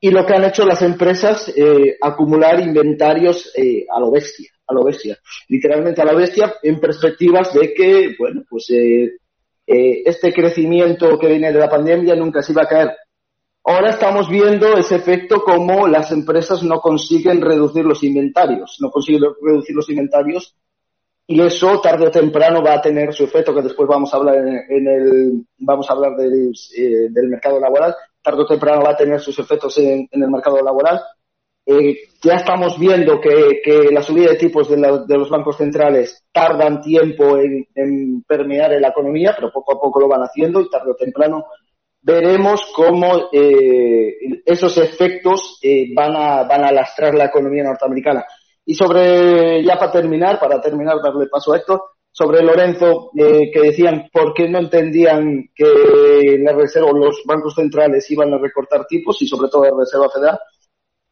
y 0.00 0.10
lo 0.10 0.24
que 0.24 0.34
han 0.34 0.44
hecho 0.44 0.64
las 0.64 0.82
empresas, 0.82 1.52
eh, 1.56 1.96
acumular 2.00 2.60
inventarios 2.60 3.52
eh, 3.56 3.84
a 3.90 3.98
lo 3.98 4.10
bestia, 4.10 4.50
a 4.66 4.74
lo 4.74 4.84
bestia, 4.84 5.18
literalmente 5.48 6.00
a 6.00 6.04
la 6.04 6.14
bestia, 6.14 6.54
en 6.62 6.78
perspectivas 6.78 7.52
de 7.52 7.74
que, 7.74 8.14
bueno, 8.18 8.42
pues 8.48 8.70
eh, 8.70 9.18
este 9.66 10.32
crecimiento 10.32 11.18
que 11.18 11.26
viene 11.26 11.52
de 11.52 11.58
la 11.58 11.68
pandemia 11.68 12.14
nunca 12.14 12.42
se 12.42 12.52
iba 12.52 12.62
a 12.62 12.68
caer. 12.68 12.90
Ahora 13.64 13.90
estamos 13.90 14.30
viendo 14.30 14.78
ese 14.78 14.96
efecto 14.96 15.42
como 15.42 15.88
las 15.88 16.10
empresas 16.12 16.62
no 16.62 16.80
consiguen 16.80 17.42
reducir 17.42 17.84
los 17.84 18.02
inventarios, 18.02 18.78
no 18.80 18.90
consiguen 18.90 19.24
reducir 19.42 19.74
los 19.74 19.90
inventarios 19.90 20.54
y 21.26 21.38
eso 21.42 21.78
tarde 21.82 22.06
o 22.06 22.10
temprano 22.10 22.62
va 22.62 22.74
a 22.74 22.80
tener 22.80 23.12
su 23.12 23.24
efecto 23.24 23.54
que 23.54 23.60
después 23.60 23.86
vamos 23.86 24.14
a 24.14 24.16
hablar 24.16 24.36
en, 24.38 24.88
el 24.88 25.44
vamos 25.58 25.90
a 25.90 25.92
hablar 25.92 26.16
del, 26.16 26.54
del 27.10 27.28
mercado 27.28 27.60
laboral 27.60 27.94
tarde 28.22 28.42
o 28.42 28.46
temprano 28.46 28.82
va 28.82 28.92
a 28.92 28.96
tener 28.96 29.20
sus 29.20 29.38
efectos 29.38 29.76
en, 29.78 30.08
el 30.10 30.30
mercado 30.30 30.62
laboral. 30.62 31.00
Eh, 31.66 31.96
ya 32.22 32.34
estamos 32.34 32.78
viendo 32.78 33.20
que, 33.20 33.90
la 33.92 34.02
subida 34.02 34.30
de 34.30 34.36
tipos 34.36 34.68
de, 34.68 34.78
los 34.78 35.28
bancos 35.28 35.56
centrales 35.56 36.24
tardan 36.32 36.80
tiempo 36.80 37.38
en, 37.38 38.22
permear 38.26 38.72
en 38.72 38.82
la 38.82 38.88
economía, 38.88 39.34
pero 39.36 39.52
poco 39.52 39.76
a 39.76 39.80
poco 39.80 40.00
lo 40.00 40.08
van 40.08 40.22
haciendo 40.22 40.60
y 40.60 40.70
tarde 40.70 40.92
o 40.92 40.96
temprano 40.96 41.44
veremos 42.00 42.72
cómo 42.74 43.28
eh, 43.32 44.16
esos 44.46 44.78
efectos 44.78 45.58
eh, 45.62 45.92
van, 45.94 46.16
a, 46.16 46.44
van 46.44 46.64
a 46.64 46.72
lastrar 46.72 47.14
la 47.14 47.26
economía 47.26 47.64
norteamericana. 47.64 48.24
Y 48.64 48.74
sobre, 48.74 49.62
ya 49.64 49.76
para 49.76 49.92
terminar, 49.92 50.38
para 50.38 50.60
terminar, 50.60 50.96
darle 51.02 51.26
paso 51.26 51.52
a 51.52 51.56
esto, 51.56 51.82
sobre 52.18 52.42
Lorenzo, 52.42 53.12
eh, 53.16 53.48
que 53.52 53.60
decían 53.60 54.08
por 54.12 54.34
qué 54.34 54.48
no 54.48 54.58
entendían 54.58 55.50
que 55.54 56.36
la 56.40 56.52
reserva 56.52 56.90
los 56.90 57.22
bancos 57.24 57.54
centrales 57.54 58.10
iban 58.10 58.34
a 58.34 58.38
recortar 58.38 58.86
tipos 58.88 59.22
y 59.22 59.28
sobre 59.28 59.48
todo 59.48 59.62
la 59.62 59.78
Reserva 59.78 60.10
Federal. 60.10 60.40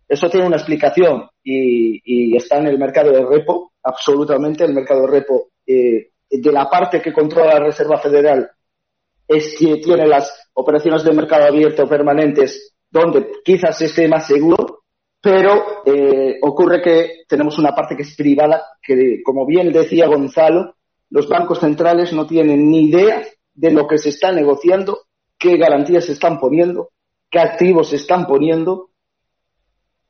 Eso 0.09 0.29
tiene 0.29 0.49
una 0.49 0.57
explicación 0.57 1.29
y, 1.45 2.37
está 2.37 2.59
en 2.59 2.67
el 2.67 2.79
mercado 2.79 3.13
de 3.13 3.25
repo, 3.25 3.75
absolutamente. 3.85 4.65
El 4.65 4.75
mercado 4.75 5.03
de 5.03 5.07
repo, 5.07 5.51
eh, 5.65 6.11
de 6.29 6.53
la 6.53 6.69
parte 6.69 7.01
que 7.01 7.13
controla 7.13 7.55
la 7.55 7.67
Reserva 7.67 7.99
Federal, 7.99 8.51
es 9.29 9.57
que 9.57 9.77
tiene 9.77 10.09
las 10.09 10.51
operaciones 10.55 11.05
de 11.05 11.13
mercado 11.13 11.45
abierto 11.45 11.89
permanentes 11.89 12.75
donde 12.91 13.31
quizás 13.45 13.81
esté 13.81 14.09
más 14.09 14.27
seguro, 14.27 14.83
pero 15.21 15.85
eh, 15.87 16.37
ocurre 16.43 16.83
que 16.83 17.11
tenemos 17.29 17.59
una 17.59 17.73
parte 17.77 17.95
que 17.95 18.03
es 18.03 18.17
privada, 18.17 18.61
que 18.83 19.23
como 19.25 19.47
bien 19.47 19.73
decía 19.73 20.09
Gonzalo, 20.09 20.76
los 21.11 21.29
bancos 21.29 21.61
centrales 21.61 22.13
no 22.13 22.27
tienen 22.27 22.71
ni 22.71 22.89
idea 22.89 23.23
de 23.55 23.71
lo 23.71 23.87
que 23.87 23.99
se 23.99 24.11
está 24.11 24.33
negociando, 24.33 25.07
qué 25.39 25.57
garantías 25.57 26.05
se 26.05 26.13
están 26.13 26.39
poniendo, 26.39 26.91
qué 27.31 27.39
activos 27.39 27.91
se 27.91 27.97
están 27.97 28.27
poniendo. 28.27 28.91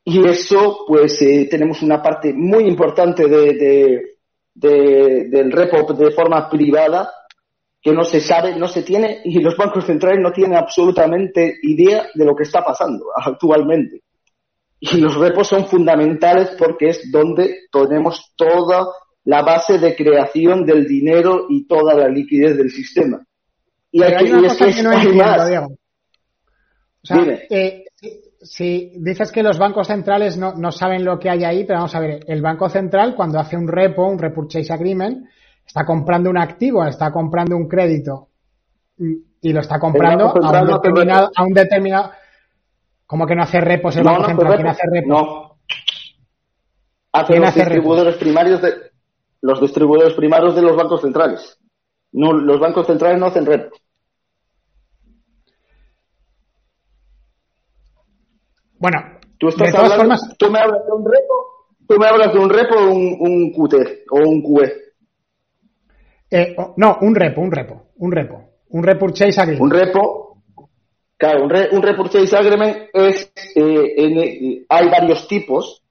Y 0.03 0.25
eso, 0.27 0.85
pues 0.87 1.21
eh, 1.21 1.47
tenemos 1.49 1.81
una 1.81 2.01
parte 2.01 2.33
muy 2.33 2.65
importante 2.65 3.27
de, 3.27 4.17
del 4.53 5.51
repo 5.51 5.93
de 5.93 6.11
forma 6.11 6.49
privada 6.49 7.11
que 7.81 7.91
no 7.93 8.03
se 8.03 8.19
sabe, 8.19 8.55
no 8.57 8.67
se 8.67 8.83
tiene, 8.83 9.21
y 9.23 9.39
los 9.39 9.55
bancos 9.55 9.85
centrales 9.85 10.19
no 10.21 10.31
tienen 10.31 10.57
absolutamente 10.57 11.57
idea 11.61 12.07
de 12.13 12.25
lo 12.25 12.35
que 12.35 12.43
está 12.43 12.63
pasando 12.63 13.05
actualmente. 13.15 14.01
Y 14.79 14.97
los 14.97 15.15
repos 15.15 15.47
son 15.47 15.65
fundamentales 15.67 16.51
porque 16.57 16.89
es 16.89 17.11
donde 17.11 17.67
tenemos 17.71 18.33
toda 18.35 18.87
la 19.27 19.41
base 19.41 19.77
de 19.77 19.93
creación 19.93 20.65
del 20.65 20.87
dinero 20.87 21.47
y 21.49 21.67
toda 21.67 21.93
la 21.93 22.07
liquidez 22.07 22.55
del 22.55 22.71
sistema. 22.71 23.19
Y 23.91 24.01
aquí 24.01 24.23
hay 24.23 24.31
una 24.31 24.47
cosa 24.47 24.65
que, 24.67 24.81
no 24.81 24.93
entiendo, 24.93 25.47
Diego. 25.47 25.67
O 25.67 25.77
sea, 27.03 27.17
eh, 27.49 27.83
si, 28.41 28.93
dices 28.95 29.29
que 29.33 29.43
los 29.43 29.57
bancos 29.57 29.87
centrales 29.87 30.37
no, 30.37 30.53
no 30.55 30.71
saben 30.71 31.03
lo 31.03 31.19
que 31.19 31.29
hay 31.29 31.43
ahí, 31.43 31.65
pero 31.65 31.79
vamos 31.79 31.95
a 31.95 31.99
ver, 31.99 32.21
el 32.25 32.41
Banco 32.41 32.69
Central 32.69 33.15
cuando 33.15 33.37
hace 33.37 33.57
un 33.57 33.67
repo, 33.67 34.07
un 34.07 34.17
repurchase 34.17 34.71
agreement, 34.71 35.27
está 35.65 35.85
comprando 35.85 36.29
un 36.29 36.37
activo, 36.37 36.85
está 36.85 37.11
comprando 37.11 37.57
un 37.57 37.67
crédito 37.67 38.29
y 38.97 39.51
lo 39.51 39.59
está 39.59 39.77
comprando 39.77 40.29
a 40.41 40.61
un, 40.61 40.67
determinado, 40.67 41.31
a 41.35 41.43
un 41.43 41.53
determinado. 41.53 42.11
¿Cómo 43.05 43.27
que 43.27 43.35
no 43.35 43.43
hace 43.43 43.59
repos 43.59 43.93
el 43.97 44.03
Banco 44.05 44.25
Central? 44.25 44.55
¿Quién 44.55 44.67
hace 44.67 44.83
repos? 44.89 45.09
No. 45.09 45.57
Hace 47.11 47.39
los 47.39 47.53
distribuidores 47.53 48.15
primarios 48.15 48.61
de 48.61 48.87
los 49.41 49.61
distribuidores 49.61 50.13
primarios 50.13 50.55
de 50.55 50.61
los 50.61 50.75
bancos 50.75 51.01
centrales. 51.01 51.57
No, 52.11 52.33
los 52.33 52.59
bancos 52.59 52.87
centrales 52.87 53.19
no 53.19 53.27
hacen 53.27 53.45
repos. 53.45 53.79
Bueno, 58.79 58.99
tú 59.37 59.47
estás 59.47 59.73
hablando, 59.73 60.15
tú 60.37 60.51
me 60.51 60.59
hablas 60.59 60.85
de 60.85 60.91
un 60.93 61.05
repo, 61.05 61.67
tú 61.87 61.97
me 61.97 62.07
hablas 62.07 62.33
de 62.33 62.39
un 62.39 62.49
repo 62.49 62.75
o 62.75 62.91
un, 62.91 63.17
un 63.19 63.51
QT 63.51 63.75
o 64.11 64.19
un 64.19 64.41
QE. 64.43 64.87
Eh, 66.29 66.55
no, 66.75 66.97
un 67.01 67.15
repo, 67.15 67.41
un 67.41 67.51
repo, 67.51 67.87
un 67.95 68.11
repo. 68.11 68.43
Un 68.69 68.83
repurchase 68.83 69.39
agreement. 69.39 69.61
Un 69.61 69.71
repo, 69.71 70.43
claro, 71.15 71.43
un, 71.43 71.49
re, 71.49 71.69
un 71.71 71.81
repurchase 71.81 72.35
agreement 72.35 72.89
es, 72.93 73.31
eh, 73.55 73.93
en, 73.95 74.65
hay 74.67 74.89
varios 74.89 75.27
tipos 75.27 75.83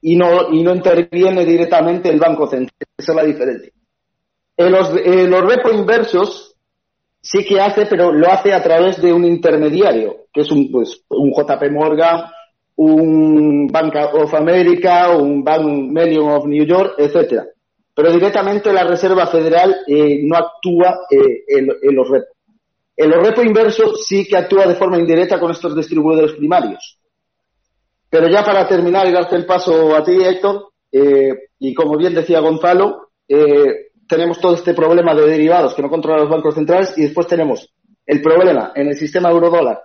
y 0.00 0.16
no, 0.16 0.52
y 0.52 0.62
no 0.62 0.74
interviene 0.74 1.44
directamente 1.44 2.08
el 2.08 2.18
Banco 2.18 2.46
Central. 2.46 2.88
Esa 2.96 3.12
es 3.12 3.16
la 3.16 3.24
diferencia. 3.24 3.72
En 4.56 4.72
los, 4.72 4.90
los 4.90 5.40
repo 5.42 5.70
inversos 5.70 6.56
sí 7.20 7.44
que 7.44 7.60
hace, 7.60 7.86
pero 7.86 8.12
lo 8.12 8.30
hace 8.30 8.52
a 8.52 8.62
través 8.62 9.00
de 9.02 9.12
un 9.12 9.24
intermediario, 9.24 10.26
que 10.32 10.42
es 10.42 10.50
un, 10.50 10.70
pues, 10.70 11.02
un 11.08 11.32
JP 11.32 11.70
Morgan, 11.70 12.24
un 12.76 13.66
Bank 13.66 13.94
of 14.14 14.32
America, 14.34 15.10
un 15.16 15.42
Bank 15.42 15.64
Million 15.64 16.30
of 16.30 16.46
New 16.46 16.64
York, 16.64 16.94
etcétera 16.98 17.46
pero 17.96 18.12
directamente 18.12 18.70
la 18.74 18.84
Reserva 18.84 19.26
Federal 19.26 19.74
eh, 19.86 20.20
no 20.22 20.36
actúa 20.36 21.06
eh, 21.10 21.44
en, 21.48 21.96
los 21.96 22.10
repos. 22.10 22.28
En 22.94 23.08
los 23.10 23.26
repos 23.26 23.46
inversos 23.46 24.06
sí 24.06 24.26
que 24.26 24.36
actúa 24.36 24.66
de 24.66 24.74
forma 24.74 24.98
indirecta 24.98 25.40
con 25.40 25.50
estos 25.50 25.74
distribuidores 25.74 26.32
primarios. 26.32 26.98
Pero 28.08 28.28
ya 28.28 28.44
para 28.44 28.66
terminar 28.68 29.06
y 29.08 29.12
darte 29.12 29.36
el 29.36 29.46
paso 29.46 29.94
a 29.94 30.02
ti, 30.02 30.16
Héctor, 30.22 30.68
eh, 30.92 31.50
y 31.58 31.74
como 31.74 31.96
bien 31.96 32.14
decía 32.14 32.40
Gonzalo, 32.40 33.08
tenemos 34.08 34.40
todo 34.40 34.54
este 34.54 34.72
problema 34.72 35.14
de 35.14 35.26
derivados 35.26 35.74
que 35.74 35.82
no 35.82 35.90
controlan 35.90 36.22
los 36.22 36.30
bancos 36.30 36.54
centrales 36.54 36.96
y 36.96 37.02
después 37.02 37.26
tenemos 37.26 37.68
el 38.06 38.22
problema 38.22 38.72
en 38.74 38.86
el 38.88 38.96
sistema 38.96 39.30
eurodólar 39.30 39.80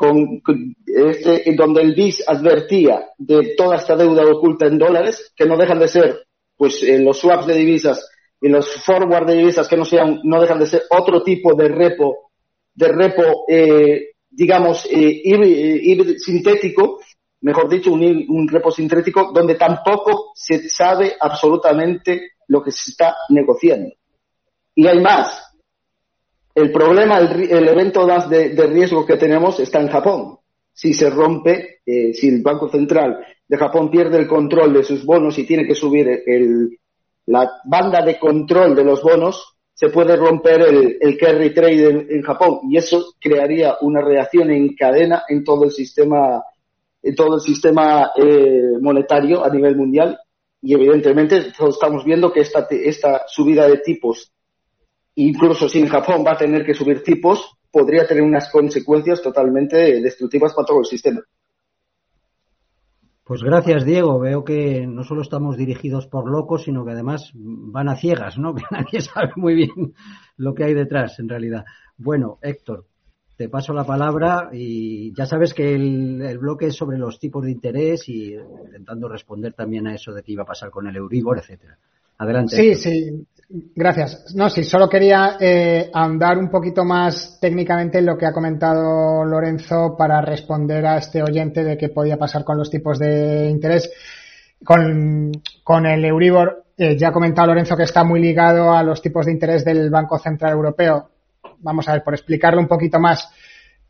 con, 0.00 0.40
este, 0.86 1.54
donde 1.54 1.82
el 1.82 1.94
BIS 1.94 2.24
advertía 2.26 3.08
de 3.18 3.54
toda 3.54 3.76
esta 3.76 3.96
deuda 3.96 4.24
oculta 4.24 4.64
en 4.64 4.78
dólares, 4.78 5.30
que 5.36 5.44
no 5.44 5.58
dejan 5.58 5.78
de 5.78 5.88
ser 5.88 6.26
pues 6.56 6.82
eh, 6.82 6.98
los 6.98 7.18
swaps 7.18 7.46
de 7.46 7.54
divisas 7.54 8.08
y 8.40 8.48
los 8.48 8.82
forward 8.82 9.26
de 9.26 9.36
divisas 9.36 9.68
que 9.68 9.76
no 9.76 9.84
sean, 9.84 10.20
no 10.24 10.40
dejan 10.40 10.58
de 10.58 10.68
ser 10.68 10.84
otro 10.88 11.22
tipo 11.22 11.54
de 11.54 11.68
repo, 11.68 12.30
de 12.74 12.88
repo, 12.88 13.44
eh, 13.46 14.12
digamos, 14.30 14.88
eh, 14.90 15.22
sintético, 16.16 17.00
mejor 17.42 17.68
dicho, 17.68 17.92
un, 17.92 18.02
un, 18.28 18.48
repo 18.48 18.70
sintético 18.70 19.32
donde 19.32 19.54
tampoco 19.54 20.32
se 20.34 20.68
sabe 20.68 21.16
absolutamente 21.18 22.32
lo 22.48 22.62
que 22.62 22.72
se 22.72 22.90
está 22.90 23.16
negociando. 23.30 23.94
Y 24.74 24.86
hay 24.86 25.00
más. 25.00 25.46
El 26.54 26.72
problema, 26.72 27.18
el, 27.18 27.68
evento 27.68 28.06
de, 28.06 28.50
de, 28.50 28.66
riesgo 28.66 29.06
que 29.06 29.16
tenemos 29.16 29.60
está 29.60 29.80
en 29.80 29.88
Japón. 29.88 30.38
Si 30.72 30.92
se 30.92 31.08
rompe, 31.10 31.80
si 31.84 32.28
el 32.28 32.42
Banco 32.42 32.68
Central 32.68 33.24
de 33.46 33.56
Japón 33.56 33.90
pierde 33.90 34.18
el 34.18 34.26
control 34.26 34.72
de 34.72 34.84
sus 34.84 35.04
bonos 35.04 35.38
y 35.38 35.46
tiene 35.46 35.66
que 35.66 35.74
subir 35.74 36.22
el, 36.26 36.78
la 37.26 37.50
banda 37.64 38.02
de 38.02 38.18
control 38.18 38.74
de 38.74 38.84
los 38.84 39.02
bonos, 39.02 39.56
se 39.72 39.88
puede 39.88 40.16
romper 40.16 40.62
el, 41.00 41.16
carry 41.16 41.54
trade 41.54 42.06
en, 42.10 42.22
Japón 42.22 42.60
y 42.68 42.76
eso 42.76 43.14
crearía 43.18 43.76
una 43.80 44.02
reacción 44.02 44.50
en 44.50 44.74
cadena 44.74 45.22
en 45.28 45.42
todo 45.42 45.64
el 45.64 45.70
sistema, 45.70 46.18
en 46.26 46.42
todo 47.16 47.36
el 47.36 47.40
sistema 47.40 48.10
eh, 48.16 48.78
monetario 48.80 49.44
a 49.44 49.50
nivel 49.50 49.76
mundial 49.76 50.18
y 50.62 50.74
evidentemente 50.74 51.52
estamos 51.58 52.04
viendo 52.04 52.32
que 52.32 52.40
esta, 52.40 52.66
esta 52.70 53.22
subida 53.26 53.66
de 53.66 53.78
tipos, 53.78 54.32
incluso 55.14 55.68
si 55.68 55.80
en 55.80 55.88
Japón 55.88 56.24
va 56.26 56.32
a 56.32 56.38
tener 56.38 56.64
que 56.64 56.74
subir 56.74 57.02
tipos, 57.02 57.56
podría 57.70 58.06
tener 58.06 58.22
unas 58.22 58.50
consecuencias 58.50 59.22
totalmente 59.22 60.00
destructivas 60.00 60.52
para 60.54 60.66
todo 60.66 60.80
el 60.80 60.86
sistema. 60.86 61.22
Pues 63.30 63.44
gracias, 63.44 63.84
Diego. 63.84 64.18
Veo 64.18 64.42
que 64.42 64.88
no 64.88 65.04
solo 65.04 65.22
estamos 65.22 65.56
dirigidos 65.56 66.08
por 66.08 66.28
locos, 66.28 66.64
sino 66.64 66.84
que 66.84 66.90
además 66.90 67.30
van 67.32 67.88
a 67.88 67.94
ciegas, 67.94 68.38
¿no? 68.38 68.54
Que 68.56 68.64
nadie 68.72 69.00
sabe 69.00 69.30
muy 69.36 69.54
bien 69.54 69.94
lo 70.36 70.52
que 70.52 70.64
hay 70.64 70.74
detrás, 70.74 71.20
en 71.20 71.28
realidad. 71.28 71.64
Bueno, 71.96 72.38
Héctor, 72.42 72.86
te 73.40 73.48
paso 73.48 73.72
la 73.72 73.84
palabra 73.84 74.50
y 74.52 75.14
ya 75.14 75.24
sabes 75.24 75.54
que 75.54 75.74
el, 75.74 76.36
bloque 76.38 76.66
es 76.66 76.76
sobre 76.76 76.98
los 76.98 77.18
tipos 77.18 77.42
de 77.42 77.50
interés 77.50 78.06
y 78.06 78.34
intentando 78.34 79.08
responder 79.08 79.54
también 79.54 79.86
a 79.86 79.94
eso 79.94 80.12
de 80.12 80.22
qué 80.22 80.32
iba 80.32 80.42
a 80.42 80.46
pasar 80.46 80.68
con 80.68 80.86
el 80.86 80.94
Euribor, 80.94 81.38
etcétera. 81.38 81.78
Adelante. 82.18 82.54
Sí, 82.54 82.74
sí. 82.74 83.26
Gracias. 83.74 84.34
No, 84.36 84.50
sí, 84.50 84.62
solo 84.62 84.90
quería 84.90 85.38
eh, 85.40 85.90
andar 85.94 86.36
un 86.36 86.50
poquito 86.50 86.84
más 86.84 87.38
técnicamente 87.40 88.00
en 88.00 88.04
lo 88.04 88.18
que 88.18 88.26
ha 88.26 88.32
comentado 88.34 89.24
Lorenzo 89.24 89.96
para 89.96 90.20
responder 90.20 90.84
a 90.84 90.98
este 90.98 91.22
oyente 91.22 91.64
de 91.64 91.78
qué 91.78 91.88
podía 91.88 92.18
pasar 92.18 92.44
con 92.44 92.58
los 92.58 92.68
tipos 92.68 92.98
de 92.98 93.48
interés. 93.48 93.90
Con, 94.62 95.32
con 95.64 95.86
el 95.86 96.04
Euribor, 96.04 96.64
eh, 96.76 96.94
ya 96.94 97.08
ha 97.08 97.12
comentado 97.12 97.48
Lorenzo 97.48 97.74
que 97.74 97.84
está 97.84 98.04
muy 98.04 98.20
ligado 98.20 98.74
a 98.74 98.82
los 98.82 99.00
tipos 99.00 99.24
de 99.24 99.32
interés 99.32 99.64
del 99.64 99.88
Banco 99.88 100.18
Central 100.18 100.52
Europeo. 100.52 101.08
Vamos 101.58 101.88
a 101.88 101.92
ver, 101.92 102.02
por 102.02 102.14
explicarlo 102.14 102.60
un 102.60 102.68
poquito 102.68 102.98
más. 102.98 103.28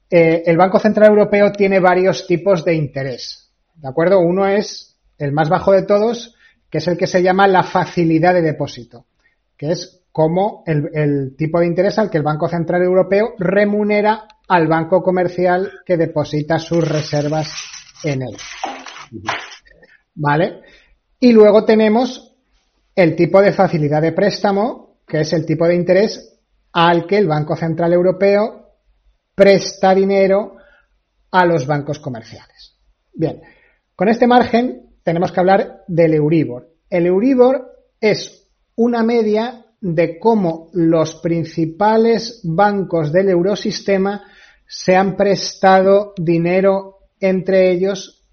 Eh, 0.08 0.42
el 0.46 0.56
Banco 0.56 0.78
Central 0.78 1.10
Europeo 1.10 1.52
tiene 1.52 1.80
varios 1.80 2.26
tipos 2.26 2.64
de 2.64 2.74
interés. 2.74 3.52
¿De 3.74 3.88
acuerdo? 3.88 4.20
Uno 4.20 4.46
es 4.46 4.98
el 5.18 5.32
más 5.32 5.48
bajo 5.48 5.72
de 5.72 5.82
todos, 5.82 6.34
que 6.68 6.78
es 6.78 6.88
el 6.88 6.96
que 6.96 7.06
se 7.06 7.22
llama 7.22 7.46
la 7.46 7.62
facilidad 7.62 8.34
de 8.34 8.42
depósito 8.42 9.06
que 9.60 9.72
es 9.72 10.06
como 10.10 10.64
el, 10.66 11.36
tipo 11.36 11.60
de 11.60 11.66
interés 11.66 11.98
al 11.98 12.08
que 12.08 12.16
el 12.16 12.24
Banco 12.24 12.48
Central 12.48 12.82
Europeo 12.82 13.34
remunera 13.38 14.26
al 14.48 14.66
banco 14.66 15.02
comercial 15.02 15.70
que 15.84 15.98
deposita 15.98 16.58
sus 16.58 16.82
reservas 16.88 17.52
en 18.02 18.22
él. 18.22 18.36
¿Vale? 20.14 20.62
Y 21.20 21.32
luego 21.32 21.66
tenemos 21.66 22.34
el 22.96 23.14
tipo 23.14 23.42
de 23.42 23.52
facilidad 23.52 24.00
de 24.00 24.12
préstamo, 24.12 25.00
que 25.06 25.20
es 25.20 25.32
el 25.34 25.44
tipo 25.44 25.66
de 25.66 25.74
interés 25.74 26.39
al 26.72 27.06
que 27.06 27.18
el 27.18 27.26
Banco 27.26 27.56
Central 27.56 27.92
Europeo 27.92 28.68
presta 29.34 29.94
dinero 29.94 30.56
a 31.30 31.46
los 31.46 31.66
bancos 31.66 31.98
comerciales. 31.98 32.78
Bien, 33.12 33.40
con 33.94 34.08
este 34.08 34.26
margen 34.26 34.96
tenemos 35.02 35.32
que 35.32 35.40
hablar 35.40 35.82
del 35.86 36.14
Euribor. 36.14 36.68
El 36.88 37.06
Euribor 37.06 37.70
es 38.00 38.48
una 38.76 39.02
media 39.02 39.66
de 39.80 40.18
cómo 40.18 40.70
los 40.72 41.16
principales 41.16 42.40
bancos 42.44 43.12
del 43.12 43.30
eurosistema 43.30 44.22
se 44.66 44.94
han 44.94 45.16
prestado 45.16 46.12
dinero 46.16 46.98
entre 47.18 47.70
ellos 47.70 48.28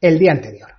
el 0.00 0.18
día 0.18 0.32
anterior. 0.32 0.70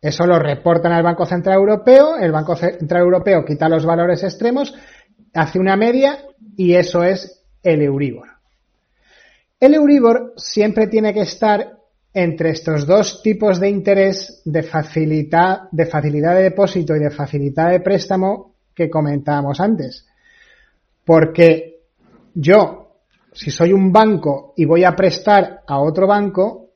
Eso 0.00 0.26
lo 0.26 0.38
reportan 0.38 0.92
al 0.92 1.02
Banco 1.02 1.24
Central 1.24 1.56
Europeo, 1.56 2.16
el 2.16 2.32
Banco 2.32 2.56
Central 2.56 3.02
Europeo 3.02 3.44
quita 3.44 3.68
los 3.68 3.86
valores 3.86 4.22
extremos, 4.24 4.74
hace 5.34 5.58
una 5.58 5.76
media 5.76 6.18
y 6.56 6.74
eso 6.74 7.02
es 7.02 7.42
el 7.62 7.82
Euribor. 7.82 8.28
El 9.60 9.74
Euribor 9.74 10.34
siempre 10.36 10.88
tiene 10.88 11.14
que 11.14 11.20
estar 11.20 11.78
entre 12.14 12.50
estos 12.50 12.86
dos 12.86 13.22
tipos 13.22 13.58
de 13.58 13.70
interés 13.70 14.42
de 14.44 14.62
facilidad, 14.62 15.70
de 15.70 15.86
facilidad 15.86 16.34
de 16.34 16.42
depósito 16.42 16.94
y 16.94 16.98
de 16.98 17.10
facilidad 17.10 17.70
de 17.70 17.80
préstamo 17.80 18.54
que 18.74 18.90
comentábamos 18.90 19.60
antes. 19.60 20.06
Porque 21.04 21.80
yo, 22.34 22.96
si 23.32 23.50
soy 23.50 23.72
un 23.72 23.92
banco 23.92 24.52
y 24.56 24.64
voy 24.64 24.84
a 24.84 24.94
prestar 24.94 25.62
a 25.66 25.78
otro 25.78 26.06
banco, 26.06 26.70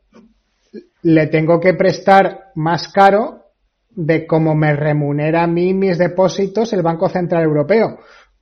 le 1.02 1.26
tengo 1.26 1.60
que 1.60 1.74
prestar 1.74 2.52
más 2.54 2.88
caro 2.88 3.46
de 3.90 4.26
cómo 4.26 4.54
me 4.54 4.74
remunera 4.74 5.42
a 5.42 5.46
mí 5.46 5.72
mis 5.72 5.98
depósitos 5.98 6.72
el 6.72 6.82
Banco 6.82 7.08
Central 7.08 7.44
Europeo. 7.44 7.98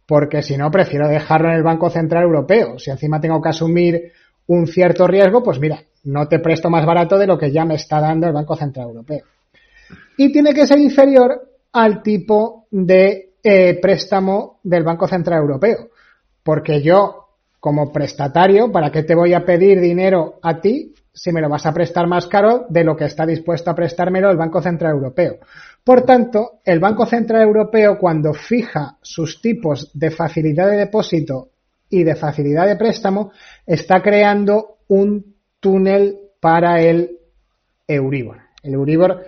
Porque 0.07 0.43
si 0.43 0.57
no, 0.57 0.71
prefiero 0.71 1.09
dejarlo 1.09 1.49
en 1.49 1.55
el 1.55 1.63
Banco 1.63 1.89
Central 1.91 2.25
Europeo. 2.25 2.79
Si 2.79 2.91
encima 2.91 3.21
tengo 3.21 3.41
que 3.41 3.49
asumir 3.49 4.13
un 4.47 4.67
cierto 4.67 5.07
riesgo, 5.07 5.43
pues 5.43 5.59
mira, 5.59 5.83
no 6.05 6.29
te 6.29 6.39
presto 6.39 6.69
más 6.69 6.85
barato 6.85 7.19
de 7.19 7.27
lo 7.27 7.39
que 7.39 7.51
ya 7.51 7.65
me 7.65 7.75
está 7.75 8.01
dando 8.01 8.27
el 8.27 8.33
Banco 8.33 8.57
Central 8.57 8.89
Europeo. 8.89 9.25
Y 10.17 10.31
tiene 10.33 10.53
que 10.53 10.67
ser 10.67 10.79
inferior 10.79 11.49
al 11.73 12.03
tipo 12.03 12.67
de 12.71 13.35
eh, 13.43 13.79
préstamo 13.81 14.61
del 14.63 14.85
Banco 14.85 15.09
Central 15.09 15.41
Europeo. 15.41 15.89
Porque 16.43 16.83
yo, 16.83 17.29
como 17.59 17.91
prestatario, 17.91 18.71
¿para 18.71 18.91
qué 18.91 19.03
te 19.03 19.15
voy 19.15 19.33
a 19.33 19.45
pedir 19.45 19.81
dinero 19.81 20.39
a 20.43 20.61
ti 20.61 20.95
si 21.13 21.33
me 21.33 21.41
lo 21.41 21.49
vas 21.49 21.65
a 21.65 21.73
prestar 21.73 22.07
más 22.07 22.27
caro 22.27 22.67
de 22.69 22.85
lo 22.85 22.97
que 22.97 23.05
está 23.05 23.25
dispuesto 23.25 23.71
a 23.71 23.75
prestármelo 23.75 24.31
el 24.31 24.37
Banco 24.37 24.61
Central 24.61 24.93
Europeo? 24.93 25.39
Por 25.85 26.07
tanto, 26.07 26.61
el 26.65 26.81
Banco 26.81 27.05
Central 27.05 27.43
Europeo, 27.43 27.99
cuando 27.99 28.33
fija 28.33 28.97
sus 29.03 29.43
tipos 29.43 29.91
de 29.93 30.11
facilidad 30.11 30.71
de 30.71 30.79
depósito 30.79 31.51
y 31.91 32.05
de 32.05 32.17
facilidad 32.17 32.67
de 32.67 32.77
préstamo, 32.77 33.33
está 33.67 34.01
creando 34.01 34.79
un 34.89 35.37
túnel 35.61 36.19
para 36.41 36.81
el 36.81 37.19
Euribor. 37.87 38.39
El 38.63 38.75
Euribor 38.75 39.27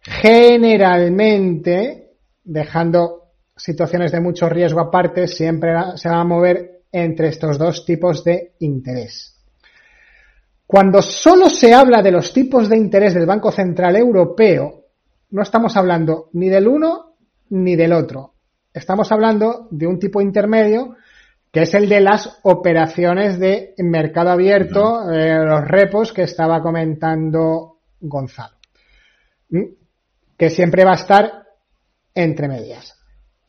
generalmente, 0.00 2.16
dejando 2.42 3.30
situaciones 3.56 4.10
de 4.10 4.20
mucho 4.20 4.48
riesgo 4.48 4.80
aparte, 4.80 5.28
siempre 5.28 5.74
se 5.94 6.08
va 6.08 6.20
a 6.20 6.24
mover 6.24 6.82
entre 6.90 7.28
estos 7.28 7.56
dos 7.56 7.86
tipos 7.86 8.24
de 8.24 8.54
interés. 8.58 9.40
Cuando 10.66 11.00
solo 11.02 11.48
se 11.48 11.72
habla 11.72 12.02
de 12.02 12.10
los 12.10 12.32
tipos 12.32 12.68
de 12.68 12.76
interés 12.76 13.14
del 13.14 13.26
Banco 13.26 13.52
Central 13.52 13.94
Europeo, 13.94 14.83
no 15.34 15.42
estamos 15.42 15.76
hablando 15.76 16.28
ni 16.32 16.48
del 16.48 16.68
uno 16.68 17.16
ni 17.50 17.74
del 17.74 17.92
otro. 17.92 18.34
Estamos 18.72 19.10
hablando 19.10 19.66
de 19.72 19.88
un 19.88 19.98
tipo 19.98 20.20
intermedio 20.20 20.94
que 21.50 21.62
es 21.62 21.74
el 21.74 21.88
de 21.88 22.00
las 22.00 22.38
operaciones 22.44 23.40
de 23.40 23.74
mercado 23.78 24.30
abierto, 24.30 25.10
eh, 25.10 25.44
los 25.44 25.66
repos 25.66 26.12
que 26.12 26.22
estaba 26.22 26.62
comentando 26.62 27.78
Gonzalo, 28.00 28.56
que 30.36 30.50
siempre 30.50 30.84
va 30.84 30.92
a 30.92 31.02
estar 31.02 31.46
entre 32.14 32.46
medias. 32.46 32.96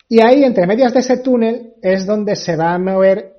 Y 0.10 0.22
ahí, 0.24 0.44
entre 0.44 0.66
medias 0.66 0.92
de 0.92 1.02
ese 1.02 1.18
túnel, 1.18 1.74
es 1.84 2.08
donde 2.08 2.36
se 2.36 2.56
va 2.56 2.74
a 2.74 2.80
mover 2.80 3.34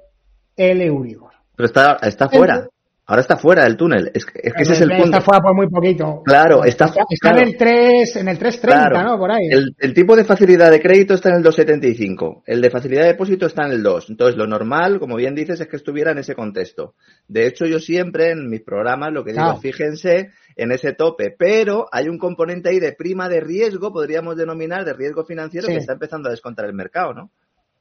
el 0.55 0.83
Euribor. 0.83 1.33
Pero 1.57 1.67
está, 1.67 1.99
está 2.03 2.29
fuera. 2.29 2.69
Ahora 3.09 3.23
está 3.23 3.37
fuera 3.37 3.63
del 3.63 3.77
túnel. 3.77 4.11
Es, 4.13 4.27
que, 4.27 4.41
ese 4.43 4.73
es 4.73 4.81
el 4.81 4.91
punto. 4.91 5.05
Está 5.05 5.21
fuera 5.21 5.41
por 5.41 5.55
muy 5.55 5.69
poquito. 5.69 6.23
Claro, 6.25 6.65
está, 6.65 6.87
está, 6.87 7.31
en 7.31 7.39
el 7.39 7.57
3, 7.57 8.17
en 8.17 8.29
el 8.29 8.37
330, 8.37 9.03
¿no? 9.05 9.17
Por 9.17 9.31
ahí. 9.31 9.47
El, 9.49 9.77
el, 9.79 9.95
tipo 9.95 10.17
de 10.17 10.25
facilidad 10.25 10.73
de 10.73 10.81
crédito 10.81 11.15
está 11.15 11.29
en 11.29 11.37
el 11.37 11.43
275. 11.45 12.43
El 12.45 12.61
de 12.61 12.69
facilidad 12.69 13.03
de 13.03 13.09
depósito 13.09 13.47
está 13.47 13.65
en 13.65 13.73
el 13.73 13.83
2. 13.85 14.11
Entonces, 14.11 14.37
lo 14.37 14.49
normal, 14.49 14.99
como 14.99 15.15
bien 15.15 15.37
dices, 15.37 15.61
es 15.61 15.69
que 15.69 15.77
estuviera 15.77 16.11
en 16.11 16.19
ese 16.19 16.35
contexto. 16.35 16.97
De 17.29 17.47
hecho, 17.47 17.65
yo 17.65 17.79
siempre 17.79 18.33
en 18.33 18.51
mis 18.51 18.63
programas 18.63 19.13
lo 19.13 19.25
que 19.25 19.33
digo, 19.33 19.57
fíjense 19.61 20.33
en 20.57 20.73
ese 20.73 20.93
tope. 20.93 21.33
Pero 21.39 21.87
hay 21.93 22.09
un 22.09 22.19
componente 22.19 22.71
ahí 22.71 22.81
de 22.81 22.93
prima 22.93 23.29
de 23.29 23.41
riesgo, 23.41 23.93
podríamos 23.93 24.37
denominar, 24.37 24.85
de 24.85 24.95
riesgo 24.95 25.25
financiero, 25.25 25.69
sí. 25.69 25.75
que 25.75 25.79
está 25.79 25.93
empezando 25.93 26.29
a 26.29 26.33
descontar 26.33 26.67
el 26.67 26.75
mercado, 26.75 27.15
¿no? 27.15 27.31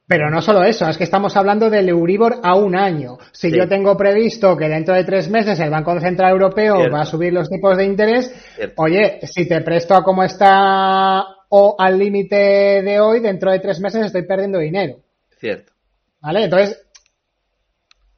Pero 0.08 0.30
no 0.30 0.40
solo 0.40 0.62
eso, 0.62 0.88
es 0.88 0.96
que 0.96 1.04
estamos 1.04 1.36
hablando 1.36 1.68
del 1.68 1.88
Euribor 1.88 2.38
a 2.42 2.54
un 2.54 2.76
año. 2.76 3.18
Si 3.32 3.50
sí. 3.50 3.56
yo 3.56 3.68
tengo 3.68 3.96
previsto 3.96 4.56
que 4.56 4.68
dentro 4.68 4.94
de 4.94 5.02
tres 5.02 5.28
meses 5.28 5.58
el 5.58 5.70
Banco 5.70 5.98
Central 5.98 6.30
Europeo 6.30 6.76
Cierto. 6.76 6.94
va 6.94 7.02
a 7.02 7.06
subir 7.06 7.32
los 7.32 7.48
tipos 7.48 7.76
de 7.76 7.84
interés, 7.84 8.32
Cierto. 8.54 8.82
oye, 8.82 9.18
si 9.22 9.48
te 9.48 9.60
presto 9.62 9.94
a 9.94 10.04
como 10.04 10.22
está 10.22 11.24
o 11.48 11.74
al 11.76 11.98
límite 11.98 12.36
de 12.82 13.00
hoy, 13.00 13.20
dentro 13.20 13.50
de 13.50 13.58
tres 13.58 13.80
meses 13.80 14.06
estoy 14.06 14.22
perdiendo 14.22 14.58
dinero. 14.58 14.98
Cierto. 15.38 15.72
¿Vale? 16.20 16.44
Entonces, 16.44 16.86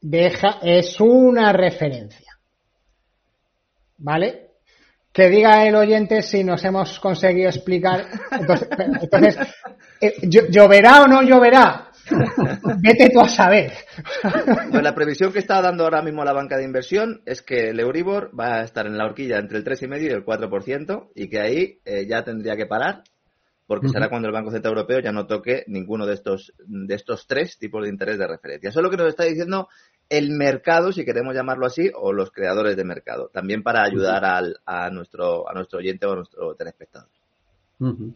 deja, 0.02 0.59
es 0.62 1.01
una 1.01 1.52
referencia. 1.55 2.39
¿Vale? 3.97 4.48
que 5.19 5.28
diga 5.28 5.66
el 5.66 5.74
oyente 5.74 6.23
si 6.23 6.44
nos 6.44 6.65
hemos 6.65 7.01
conseguido 7.01 7.48
explicar. 7.48 8.06
Entonces, 8.31 8.69
entonces 9.02 9.36
¿lloverá 10.23 11.03
o 11.03 11.07
no 11.07 11.23
lloverá? 11.23 11.91
Vete 12.81 13.11
tú 13.11 13.20
a 13.20 13.29
saber. 13.29 13.73
Pues 14.70 14.83
la 14.83 14.95
previsión 14.95 15.33
que 15.33 15.41
está 15.41 15.61
dando 15.61 15.85
ahora 15.85 16.03
mismo 16.03 16.25
la 16.25 16.33
banca 16.33 16.57
de 16.57 16.65
inversión 16.65 17.23
es 17.27 17.43
que 17.43 17.70
el 17.70 17.81
Euribor 17.81 18.31
va 18.39 18.61
a 18.61 18.65
estar 18.65 18.87
en 18.87 18.97
la 18.97 19.05
horquilla 19.05 19.39
entre 19.39 19.59
el 19.59 19.65
3,5 19.65 20.01
y 20.01 20.07
el 20.07 20.25
4% 20.25 21.11
y 21.15 21.29
que 21.29 21.41
ahí 21.41 21.81
eh, 21.85 22.07
ya 22.09 22.25
tendría 22.25 22.57
que 22.57 22.66
parar 22.66 23.03
porque 23.69 23.87
uh 23.87 23.91
-huh. 23.91 23.93
será 23.93 24.09
cuando 24.09 24.29
el 24.29 24.35
Banco 24.35 24.51
Central 24.51 24.73
Europeo 24.75 25.01
ya 25.01 25.12
no 25.12 25.27
toque 25.27 25.65
ninguno 25.66 26.07
de 26.07 26.15
estos, 26.15 26.55
de 26.66 26.95
estos 26.95 27.27
tres 27.27 27.59
tipos 27.59 27.83
de 27.83 27.91
interés 27.91 28.19
de 28.19 28.27
referencia. 28.27 28.70
Eso 28.70 28.81
es 28.81 28.83
lo 28.83 28.91
que 28.91 28.97
nos 28.97 29.09
está 29.09 29.25
diciendo 29.25 29.69
el 30.09 30.31
mercado, 30.31 30.91
si 30.91 31.05
queremos 31.05 31.35
llamarlo 31.35 31.66
así, 31.66 31.91
o 31.95 32.15
los 32.15 32.31
creadores 32.31 32.77
de 32.77 32.85
mercado, 32.85 33.29
también 33.29 33.62
para 33.62 33.85
ayudar 33.85 34.25
al, 34.25 34.59
a, 34.65 34.89
nuestro, 34.89 35.47
a 35.47 35.53
nuestro 35.53 35.81
oyente 35.81 36.07
o 36.07 36.12
a 36.12 36.16
nuestro 36.16 36.55
telespectador. 36.55 37.11
Uh 37.79 37.89
-huh. 37.89 38.15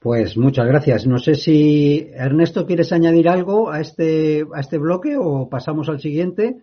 Pues 0.00 0.38
muchas 0.38 0.66
gracias. 0.66 1.06
No 1.06 1.18
sé 1.18 1.34
si 1.34 2.08
Ernesto 2.14 2.66
quieres 2.66 2.90
añadir 2.90 3.28
algo 3.28 3.70
a 3.70 3.80
este, 3.80 4.46
a 4.54 4.60
este 4.60 4.78
bloque 4.78 5.16
o 5.18 5.50
pasamos 5.50 5.90
al 5.90 6.00
siguiente 6.00 6.62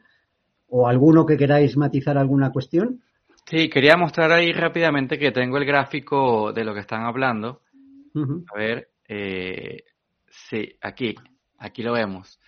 o 0.68 0.88
alguno 0.88 1.24
que 1.24 1.38
queráis 1.38 1.78
matizar 1.78 2.18
alguna 2.18 2.52
cuestión. 2.52 3.04
Sí, 3.46 3.70
quería 3.70 3.96
mostrar 3.96 4.32
ahí 4.32 4.52
rápidamente 4.52 5.20
que 5.20 5.32
tengo 5.32 5.58
el 5.58 5.66
gráfico 5.66 6.52
de 6.52 6.66
lo 6.66 6.74
que 6.74 6.80
están 6.80 7.04
hablando. 7.06 7.62
Uh 8.16 8.22
-huh. 8.22 8.44
A 8.54 8.58
ver, 8.58 8.90
eh, 9.08 9.84
sí, 10.28 10.76
aquí, 10.82 11.14
aquí 11.60 11.84
lo 11.84 11.94
vemos. 11.94 12.40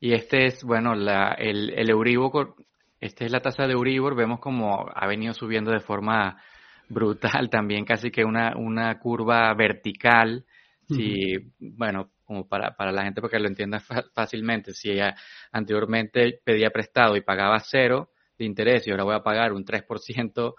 Y 0.00 0.12
este 0.12 0.46
es, 0.46 0.64
bueno, 0.64 0.96
la, 0.96 1.34
el, 1.38 1.70
el 1.70 1.88
Euribor, 1.88 2.56
esta 3.00 3.24
es 3.24 3.30
la 3.30 3.40
tasa 3.40 3.68
de 3.68 3.74
Euribor, 3.74 4.16
vemos 4.16 4.40
como 4.40 4.86
ha 4.92 5.06
venido 5.06 5.32
subiendo 5.34 5.70
de 5.70 5.78
forma 5.78 6.42
brutal 6.88 7.48
también, 7.50 7.84
casi 7.84 8.10
que 8.10 8.24
una, 8.24 8.56
una 8.56 8.98
curva 8.98 9.52
vertical. 9.54 10.44
Uh 10.88 10.94
-huh. 10.94 10.96
Si, 10.96 11.52
bueno, 11.58 12.10
como 12.24 12.48
para, 12.48 12.74
para 12.74 12.92
la 12.92 13.04
gente 13.04 13.20
porque 13.20 13.38
lo 13.38 13.48
entienda 13.48 13.80
fácilmente, 14.14 14.72
si 14.72 14.90
ella 14.90 15.14
anteriormente 15.52 16.40
pedía 16.44 16.70
prestado 16.70 17.16
y 17.16 17.20
pagaba 17.20 17.60
cero 17.60 18.10
de 18.38 18.44
interés 18.44 18.86
y 18.86 18.90
ahora 18.90 19.04
voy 19.04 19.14
a 19.14 19.22
pagar 19.22 19.52
un 19.52 19.64
3% 19.64 20.54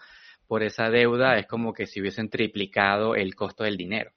por 0.48 0.64
esa 0.64 0.90
deuda, 0.90 1.38
es 1.38 1.48
como 1.48 1.74
que 1.74 1.88
si 1.88 2.00
hubiesen 2.00 2.30
triplicado 2.30 3.16
el 3.16 3.34
costo 3.36 3.64
del 3.64 3.78
dinero. 3.78 4.12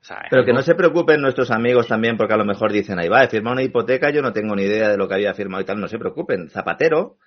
O 0.00 0.04
sea, 0.04 0.18
Pero 0.30 0.40
algo... 0.40 0.46
que 0.46 0.52
no 0.52 0.62
se 0.62 0.74
preocupen 0.74 1.20
nuestros 1.20 1.50
amigos 1.50 1.86
también, 1.86 2.16
porque 2.16 2.34
a 2.34 2.38
lo 2.38 2.44
mejor 2.44 2.72
dicen, 2.72 2.98
ahí 2.98 3.08
va, 3.08 3.24
he 3.24 3.28
firmado 3.28 3.54
una 3.54 3.62
hipoteca, 3.62 4.10
yo 4.10 4.22
no 4.22 4.32
tengo 4.32 4.56
ni 4.56 4.62
idea 4.62 4.88
de 4.88 4.96
lo 4.96 5.06
que 5.06 5.14
había 5.14 5.34
firmado 5.34 5.62
y 5.62 5.66
tal, 5.66 5.80
no 5.80 5.88
se 5.88 5.98
preocupen. 5.98 6.48
Zapatero, 6.48 7.18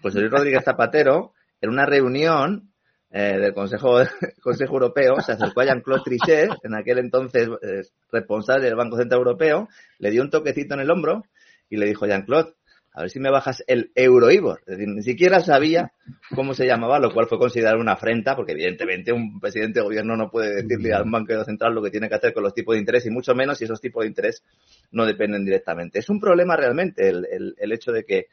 pues 0.00 0.14
Luis 0.14 0.30
Rodríguez 0.30 0.64
Zapatero, 0.64 1.32
en 1.60 1.70
una 1.70 1.84
reunión 1.84 2.71
eh, 3.12 3.38
del 3.38 3.52
Consejo, 3.52 3.98
Consejo 4.42 4.74
Europeo, 4.74 5.20
se 5.20 5.32
acercó 5.32 5.60
a 5.60 5.66
Jean-Claude 5.66 6.02
Trichet, 6.04 6.50
en 6.64 6.74
aquel 6.74 6.98
entonces 6.98 7.48
eh, 7.62 7.82
responsable 8.10 8.66
del 8.66 8.76
Banco 8.76 8.96
Central 8.96 9.18
Europeo, 9.18 9.68
le 9.98 10.10
dio 10.10 10.22
un 10.22 10.30
toquecito 10.30 10.74
en 10.74 10.80
el 10.80 10.90
hombro 10.90 11.24
y 11.68 11.76
le 11.76 11.86
dijo, 11.86 12.06
Jean-Claude, 12.06 12.54
a 12.94 13.02
ver 13.02 13.10
si 13.10 13.20
me 13.20 13.30
bajas 13.30 13.64
el 13.66 13.90
Euroibor. 13.94 14.60
Es 14.66 14.76
decir, 14.76 14.88
ni 14.88 15.02
siquiera 15.02 15.40
sabía 15.40 15.92
cómo 16.34 16.52
se 16.52 16.66
llamaba, 16.66 16.98
lo 16.98 17.12
cual 17.12 17.26
fue 17.26 17.38
considerado 17.38 17.80
una 17.80 17.92
afrenta, 17.92 18.36
porque 18.36 18.52
evidentemente 18.52 19.12
un 19.12 19.40
presidente 19.40 19.80
de 19.80 19.84
gobierno 19.84 20.16
no 20.16 20.30
puede 20.30 20.62
decirle 20.62 20.92
a 20.94 21.02
un 21.02 21.10
banquero 21.10 21.44
central 21.44 21.74
lo 21.74 21.82
que 21.82 21.90
tiene 21.90 22.08
que 22.08 22.16
hacer 22.16 22.34
con 22.34 22.42
los 22.42 22.54
tipos 22.54 22.74
de 22.74 22.80
interés, 22.80 23.06
y 23.06 23.10
mucho 23.10 23.34
menos 23.34 23.58
si 23.58 23.64
esos 23.64 23.80
tipos 23.80 24.02
de 24.02 24.08
interés 24.08 24.42
no 24.90 25.06
dependen 25.06 25.44
directamente. 25.44 25.98
Es 25.98 26.10
un 26.10 26.20
problema 26.20 26.56
realmente 26.56 27.08
el, 27.08 27.26
el, 27.30 27.54
el 27.58 27.72
hecho 27.72 27.92
de 27.92 28.04
que, 28.04 28.26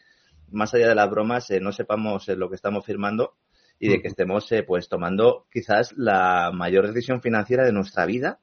más 0.51 0.73
allá 0.73 0.89
de 0.89 0.95
las 0.95 1.09
bromas, 1.09 1.49
eh, 1.51 1.61
no 1.61 1.71
sepamos 1.71 2.27
eh, 2.27 2.35
lo 2.35 2.49
que 2.49 2.55
estamos 2.55 2.85
firmando 2.85 3.35
y 3.79 3.89
de 3.89 4.01
que 4.01 4.09
estemos 4.09 4.51
eh, 4.51 4.63
pues 4.63 4.89
tomando 4.89 5.47
quizás 5.51 5.93
la 5.97 6.51
mayor 6.53 6.87
decisión 6.87 7.21
financiera 7.21 7.65
de 7.65 7.71
nuestra 7.71 8.05
vida 8.05 8.39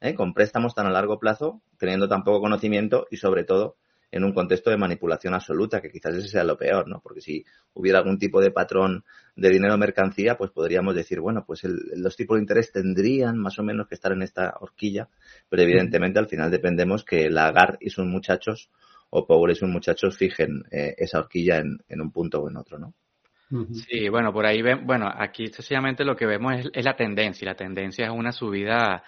¿eh? 0.00 0.14
con 0.14 0.34
préstamos 0.34 0.74
tan 0.74 0.86
a 0.86 0.90
largo 0.90 1.18
plazo, 1.18 1.62
teniendo 1.78 2.08
tan 2.08 2.24
poco 2.24 2.40
conocimiento 2.40 3.06
y 3.10 3.16
sobre 3.16 3.44
todo 3.44 3.76
en 4.12 4.24
un 4.24 4.32
contexto 4.32 4.70
de 4.70 4.76
manipulación 4.76 5.34
absoluta, 5.34 5.80
que 5.80 5.90
quizás 5.90 6.16
ese 6.16 6.26
sea 6.26 6.42
lo 6.42 6.56
peor, 6.56 6.88
¿no? 6.88 7.00
Porque 7.00 7.20
si 7.20 7.44
hubiera 7.74 8.00
algún 8.00 8.18
tipo 8.18 8.40
de 8.40 8.50
patrón 8.50 9.04
de 9.36 9.50
dinero 9.50 9.78
mercancía, 9.78 10.36
pues 10.36 10.50
podríamos 10.50 10.96
decir, 10.96 11.20
bueno, 11.20 11.44
pues 11.46 11.62
los 11.64 12.16
tipos 12.16 12.36
de 12.36 12.42
interés 12.42 12.72
tendrían 12.72 13.38
más 13.38 13.60
o 13.60 13.62
menos 13.62 13.86
que 13.86 13.94
estar 13.94 14.10
en 14.10 14.22
esta 14.22 14.54
horquilla, 14.58 15.08
pero 15.48 15.62
evidentemente 15.62 16.18
al 16.18 16.26
final 16.26 16.50
dependemos 16.50 17.04
que 17.04 17.30
la 17.30 17.46
agar 17.46 17.78
y 17.80 17.90
sus 17.90 18.04
muchachos 18.04 18.68
o 19.10 19.26
pobres 19.26 19.58
y 19.58 19.60
sus 19.60 19.68
muchachos 19.68 20.16
fijen 20.16 20.64
eh, 20.72 20.94
esa 20.98 21.20
horquilla 21.20 21.58
en, 21.58 21.78
en, 21.88 22.00
un 22.00 22.10
punto 22.10 22.40
o 22.40 22.48
en 22.48 22.56
otro, 22.56 22.80
¿no? 22.80 22.94
Sí, 23.72 24.08
bueno, 24.08 24.32
por 24.32 24.46
ahí 24.46 24.62
ven, 24.62 24.86
bueno, 24.86 25.08
aquí 25.12 25.48
sencillamente 25.48 26.04
lo 26.04 26.16
que 26.16 26.26
vemos 26.26 26.54
es, 26.54 26.70
es 26.72 26.84
la 26.84 26.96
tendencia, 26.96 27.44
y 27.44 27.48
la 27.48 27.54
tendencia 27.56 28.06
es 28.06 28.10
una 28.10 28.32
subida 28.32 29.02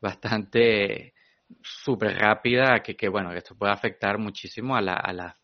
bastante 0.00 1.14
súper 1.62 2.16
rápida 2.18 2.80
que, 2.82 2.96
que, 2.96 3.08
bueno, 3.08 3.32
esto 3.32 3.56
puede 3.56 3.72
afectar 3.72 4.18
muchísimo 4.18 4.76
a, 4.76 4.82
la, 4.82 4.94
a, 4.94 5.12
la, 5.12 5.36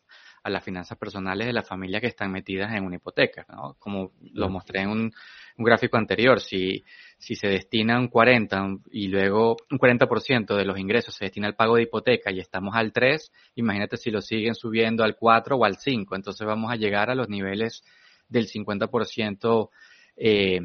a 0.43 0.49
las 0.49 0.63
finanzas 0.63 0.97
personales 0.97 1.47
de 1.47 1.53
las 1.53 1.67
familias 1.67 2.01
que 2.01 2.07
están 2.07 2.31
metidas 2.31 2.73
en 2.75 2.83
una 2.83 2.97
hipoteca, 2.97 3.45
¿no? 3.49 3.75
Como 3.79 4.13
lo 4.33 4.49
mostré 4.49 4.81
en 4.81 4.89
un, 4.89 5.11
un 5.57 5.65
gráfico 5.65 5.97
anterior, 5.97 6.39
si, 6.39 6.83
si 7.17 7.35
se 7.35 7.47
destina 7.47 7.99
un 7.99 8.07
40 8.07 8.77
y 8.91 9.07
luego 9.07 9.57
un 9.71 9.79
40% 9.79 10.55
de 10.55 10.65
los 10.65 10.77
ingresos 10.79 11.15
se 11.15 11.25
destina 11.25 11.47
al 11.47 11.55
pago 11.55 11.75
de 11.75 11.83
hipoteca 11.83 12.31
y 12.31 12.39
estamos 12.39 12.75
al 12.75 12.91
3, 12.91 13.31
imagínate 13.55 13.97
si 13.97 14.11
lo 14.11 14.21
siguen 14.21 14.55
subiendo 14.55 15.03
al 15.03 15.15
4 15.15 15.55
o 15.57 15.65
al 15.65 15.77
5, 15.77 16.15
entonces 16.15 16.45
vamos 16.45 16.71
a 16.71 16.75
llegar 16.75 17.09
a 17.09 17.15
los 17.15 17.29
niveles 17.29 17.83
del 18.31 18.47
50% 18.47 19.69
eh, 20.17 20.59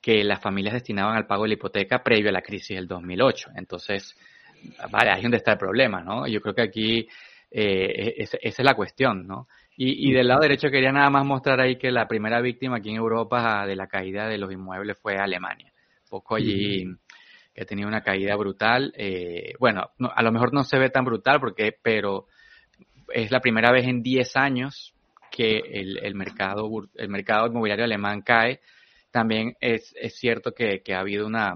que 0.00 0.24
las 0.24 0.40
familias 0.40 0.74
destinaban 0.74 1.16
al 1.16 1.26
pago 1.26 1.44
de 1.44 1.50
la 1.50 1.54
hipoteca 1.54 2.02
previo 2.02 2.30
a 2.30 2.32
la 2.32 2.42
crisis 2.42 2.76
del 2.76 2.88
2008. 2.88 3.50
Entonces, 3.56 4.16
vale, 4.90 5.10
ahí 5.10 5.18
es 5.18 5.22
donde 5.22 5.36
está 5.36 5.52
el 5.52 5.58
problema, 5.58 6.02
¿no? 6.02 6.26
Yo 6.26 6.40
creo 6.40 6.54
que 6.54 6.62
aquí 6.62 7.08
eh, 7.50 8.14
esa 8.18 8.38
es 8.40 8.58
la 8.58 8.74
cuestión, 8.74 9.26
¿no? 9.26 9.46
Y, 9.76 10.10
y, 10.10 10.12
del 10.12 10.28
lado 10.28 10.40
derecho 10.40 10.70
quería 10.70 10.92
nada 10.92 11.08
más 11.08 11.24
mostrar 11.24 11.60
ahí 11.60 11.76
que 11.76 11.90
la 11.90 12.06
primera 12.06 12.40
víctima 12.40 12.76
aquí 12.76 12.90
en 12.90 12.96
Europa 12.96 13.64
de 13.66 13.76
la 13.76 13.86
caída 13.86 14.28
de 14.28 14.38
los 14.38 14.52
inmuebles 14.52 14.98
fue 15.00 15.16
Alemania. 15.16 15.72
Poco 16.10 16.34
allí 16.34 16.84
que 17.54 17.62
ha 17.62 17.66
tenido 17.66 17.88
una 17.88 18.02
caída 18.02 18.36
brutal. 18.36 18.92
Eh, 18.96 19.54
bueno, 19.58 19.90
no, 19.98 20.10
a 20.14 20.22
lo 20.22 20.32
mejor 20.32 20.52
no 20.52 20.64
se 20.64 20.78
ve 20.78 20.90
tan 20.90 21.04
brutal 21.04 21.40
porque, 21.40 21.76
pero 21.80 22.26
es 23.08 23.30
la 23.30 23.40
primera 23.40 23.72
vez 23.72 23.86
en 23.86 24.02
10 24.02 24.36
años 24.36 24.94
que 25.32 25.58
el, 25.58 25.98
el 26.04 26.14
mercado 26.14 26.68
el 26.94 27.08
mercado 27.08 27.46
inmobiliario 27.48 27.86
alemán 27.86 28.20
cae. 28.20 28.60
También 29.10 29.56
es, 29.60 29.94
es 29.98 30.16
cierto 30.16 30.52
que, 30.52 30.82
que 30.82 30.94
ha 30.94 31.00
habido 31.00 31.26
una, 31.26 31.54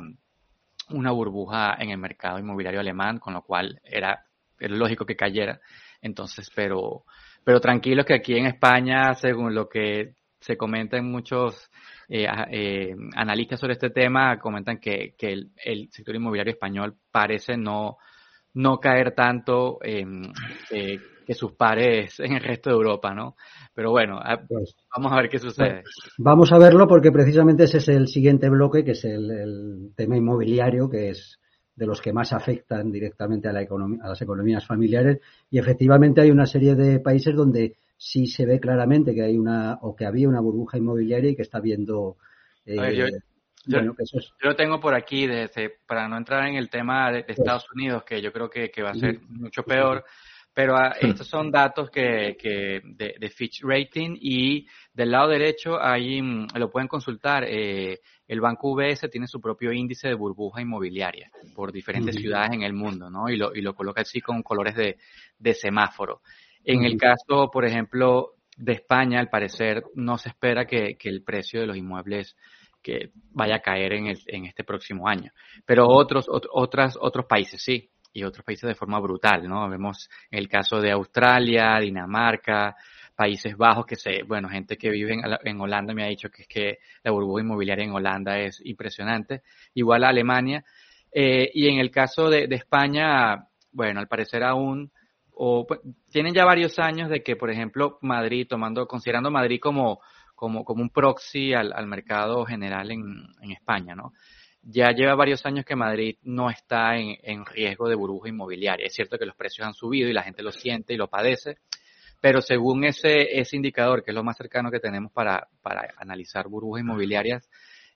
una 0.90 1.12
burbuja 1.12 1.76
en 1.78 1.90
el 1.90 1.98
mercado 1.98 2.38
inmobiliario 2.38 2.80
alemán, 2.80 3.18
con 3.18 3.34
lo 3.34 3.42
cual 3.42 3.80
era, 3.84 4.24
era 4.58 4.74
lógico 4.74 5.04
que 5.04 5.14
cayera. 5.14 5.60
Entonces, 6.00 6.50
pero, 6.54 7.04
pero 7.44 7.60
tranquilos 7.60 8.06
que 8.06 8.14
aquí 8.14 8.36
en 8.36 8.46
España, 8.46 9.14
según 9.14 9.54
lo 9.54 9.68
que 9.68 10.14
se 10.40 10.56
comenta 10.56 10.96
en 10.96 11.10
muchos 11.10 11.70
eh, 12.08 12.26
eh, 12.50 12.94
analistas 13.14 13.60
sobre 13.60 13.74
este 13.74 13.90
tema, 13.90 14.38
comentan 14.38 14.78
que, 14.78 15.14
que 15.18 15.32
el, 15.32 15.88
sector 15.90 16.14
inmobiliario 16.14 16.52
español 16.52 16.96
parece 17.10 17.56
no, 17.56 17.98
no 18.54 18.78
caer 18.78 19.14
tanto 19.14 19.78
eh, 19.82 20.04
que 21.26 21.34
sus 21.34 21.52
pares 21.52 22.20
en 22.20 22.32
el 22.32 22.42
resto 22.42 22.70
de 22.70 22.76
Europa, 22.76 23.12
¿no? 23.14 23.36
Pero 23.74 23.90
bueno, 23.90 24.20
pues, 24.48 24.74
vamos 24.96 25.12
a 25.12 25.16
ver 25.16 25.28
qué 25.28 25.38
sucede. 25.38 25.82
Pues, 25.82 26.14
vamos 26.18 26.52
a 26.52 26.58
verlo 26.58 26.86
porque 26.86 27.12
precisamente 27.12 27.64
ese 27.64 27.78
es 27.78 27.88
el 27.88 28.08
siguiente 28.08 28.48
bloque, 28.48 28.84
que 28.84 28.92
es 28.92 29.04
el, 29.04 29.30
el 29.30 29.92
tema 29.96 30.16
inmobiliario, 30.16 30.88
que 30.88 31.10
es 31.10 31.38
de 31.74 31.86
los 31.86 32.00
que 32.00 32.12
más 32.12 32.32
afectan 32.32 32.90
directamente 32.90 33.48
a, 33.48 33.52
la 33.52 33.62
economía, 33.62 34.00
a 34.02 34.08
las 34.08 34.22
economías 34.22 34.66
familiares. 34.66 35.20
Y 35.50 35.58
efectivamente 35.58 36.22
hay 36.22 36.30
una 36.30 36.46
serie 36.46 36.74
de 36.74 37.00
países 37.00 37.34
donde 37.34 37.76
sí 37.98 38.26
se 38.26 38.46
ve 38.46 38.58
claramente 38.58 39.14
que 39.14 39.22
hay 39.22 39.36
una 39.36 39.78
o 39.82 39.94
que 39.94 40.06
había 40.06 40.28
una 40.28 40.40
burbuja 40.40 40.78
inmobiliaria 40.78 41.30
y 41.30 41.36
que 41.36 41.42
está 41.42 41.60
viendo. 41.60 42.16
Eh, 42.64 42.80
ver, 42.80 42.94
yo, 42.94 43.04
bueno, 43.66 43.94
yo, 43.98 44.02
eso 44.02 44.18
es... 44.18 44.32
yo, 44.42 44.48
lo 44.48 44.56
tengo 44.56 44.80
por 44.80 44.94
aquí 44.94 45.26
desde, 45.26 45.70
para 45.86 46.08
no 46.08 46.16
entrar 46.16 46.48
en 46.48 46.56
el 46.56 46.70
tema 46.70 47.12
de, 47.12 47.24
de 47.24 47.32
Estados 47.32 47.66
Unidos, 47.74 48.04
que 48.04 48.22
yo 48.22 48.32
creo 48.32 48.48
que, 48.48 48.70
que 48.70 48.82
va 48.82 48.90
a 48.90 48.94
ser 48.94 49.20
mucho 49.28 49.62
peor. 49.62 50.04
Pero 50.56 50.74
uh, 50.74 50.90
estos 51.02 51.26
son 51.26 51.50
datos 51.50 51.90
que, 51.90 52.34
que 52.40 52.80
de, 52.82 53.16
de, 53.20 53.28
Fitch 53.28 53.60
Rating 53.62 54.16
y 54.18 54.66
del 54.90 55.10
lado 55.10 55.28
derecho 55.28 55.78
ahí 55.78 56.22
mm, 56.22 56.46
lo 56.54 56.70
pueden 56.70 56.88
consultar. 56.88 57.44
Eh, 57.46 58.00
el 58.26 58.40
Banco 58.40 58.70
UBS 58.70 59.10
tiene 59.10 59.26
su 59.26 59.38
propio 59.38 59.70
índice 59.70 60.08
de 60.08 60.14
burbuja 60.14 60.62
inmobiliaria 60.62 61.30
por 61.54 61.72
diferentes 61.72 62.14
uh 62.14 62.18
-huh. 62.18 62.22
ciudades 62.22 62.52
en 62.54 62.62
el 62.62 62.72
mundo, 62.72 63.10
¿no? 63.10 63.28
Y 63.28 63.36
lo, 63.36 63.54
y 63.54 63.60
lo 63.60 63.74
coloca 63.74 64.00
así 64.00 64.22
con 64.22 64.42
colores 64.42 64.74
de, 64.76 64.96
de 65.38 65.52
semáforo. 65.52 66.22
En 66.64 66.78
uh 66.78 66.82
-huh. 66.82 66.86
el 66.86 66.96
caso, 66.96 67.50
por 67.52 67.66
ejemplo, 67.66 68.36
de 68.56 68.72
España, 68.72 69.20
al 69.20 69.28
parecer 69.28 69.84
no 69.94 70.16
se 70.16 70.30
espera 70.30 70.64
que, 70.64 70.96
que 70.96 71.10
el 71.10 71.22
precio 71.22 71.60
de 71.60 71.66
los 71.66 71.76
inmuebles 71.76 72.34
que 72.82 73.10
vaya 73.32 73.56
a 73.56 73.60
caer 73.60 73.92
en, 73.92 74.06
el, 74.06 74.18
en 74.26 74.46
este 74.46 74.64
próximo 74.64 75.06
año. 75.06 75.32
Pero 75.66 75.86
otros, 75.86 76.30
ot 76.30 76.46
otras, 76.50 76.96
otros 76.98 77.26
países 77.26 77.60
sí 77.62 77.90
y 78.16 78.24
otros 78.24 78.44
países 78.44 78.66
de 78.66 78.74
forma 78.74 78.98
brutal, 78.98 79.46
¿no? 79.46 79.68
Vemos 79.68 80.08
el 80.30 80.48
caso 80.48 80.80
de 80.80 80.90
Australia, 80.90 81.78
Dinamarca, 81.78 82.74
Países 83.14 83.54
Bajos, 83.56 83.84
que 83.84 83.96
se, 83.96 84.22
bueno, 84.22 84.48
gente 84.48 84.78
que 84.78 84.88
vive 84.88 85.12
en, 85.12 85.20
en, 85.44 85.60
Holanda 85.60 85.92
me 85.92 86.02
ha 86.02 86.08
dicho 86.08 86.30
que 86.30 86.42
es 86.42 86.48
que 86.48 86.78
la 87.02 87.10
burbuja 87.10 87.42
inmobiliaria 87.42 87.84
en 87.84 87.92
Holanda 87.92 88.38
es 88.38 88.62
impresionante, 88.64 89.42
igual 89.74 90.04
a 90.04 90.08
Alemania. 90.08 90.64
Eh, 91.12 91.50
y 91.52 91.68
en 91.68 91.78
el 91.78 91.90
caso 91.90 92.30
de, 92.30 92.46
de, 92.46 92.56
España, 92.56 93.48
bueno, 93.72 94.00
al 94.00 94.08
parecer 94.08 94.42
aún, 94.42 94.90
o 95.32 95.66
pues, 95.66 95.80
tienen 96.10 96.32
ya 96.32 96.46
varios 96.46 96.78
años 96.78 97.10
de 97.10 97.22
que, 97.22 97.36
por 97.36 97.50
ejemplo, 97.50 97.98
Madrid, 98.00 98.46
tomando, 98.48 98.86
considerando 98.86 99.30
Madrid 99.30 99.60
como, 99.60 100.00
como, 100.34 100.64
como 100.64 100.80
un 100.80 100.88
proxy 100.88 101.52
al, 101.52 101.70
al 101.74 101.86
mercado 101.86 102.46
general 102.46 102.90
en, 102.90 103.26
en 103.42 103.52
España, 103.52 103.94
¿no? 103.94 104.14
Ya 104.68 104.90
lleva 104.90 105.14
varios 105.14 105.46
años 105.46 105.64
que 105.64 105.76
Madrid 105.76 106.16
no 106.22 106.50
está 106.50 106.96
en, 106.96 107.16
en, 107.22 107.46
riesgo 107.46 107.88
de 107.88 107.94
burbuja 107.94 108.28
inmobiliaria. 108.28 108.86
Es 108.86 108.94
cierto 108.94 109.16
que 109.16 109.24
los 109.24 109.36
precios 109.36 109.66
han 109.66 109.74
subido 109.74 110.08
y 110.08 110.12
la 110.12 110.24
gente 110.24 110.42
lo 110.42 110.50
siente 110.50 110.92
y 110.92 110.96
lo 110.96 111.08
padece, 111.08 111.58
pero 112.20 112.40
según 112.40 112.84
ese, 112.84 113.38
ese 113.38 113.56
indicador, 113.56 114.02
que 114.02 114.10
es 114.10 114.14
lo 114.14 114.24
más 114.24 114.36
cercano 114.36 114.70
que 114.70 114.80
tenemos 114.80 115.12
para, 115.12 115.46
para 115.62 115.94
analizar 115.98 116.48
burbujas 116.48 116.82
inmobiliarias, 116.82 117.48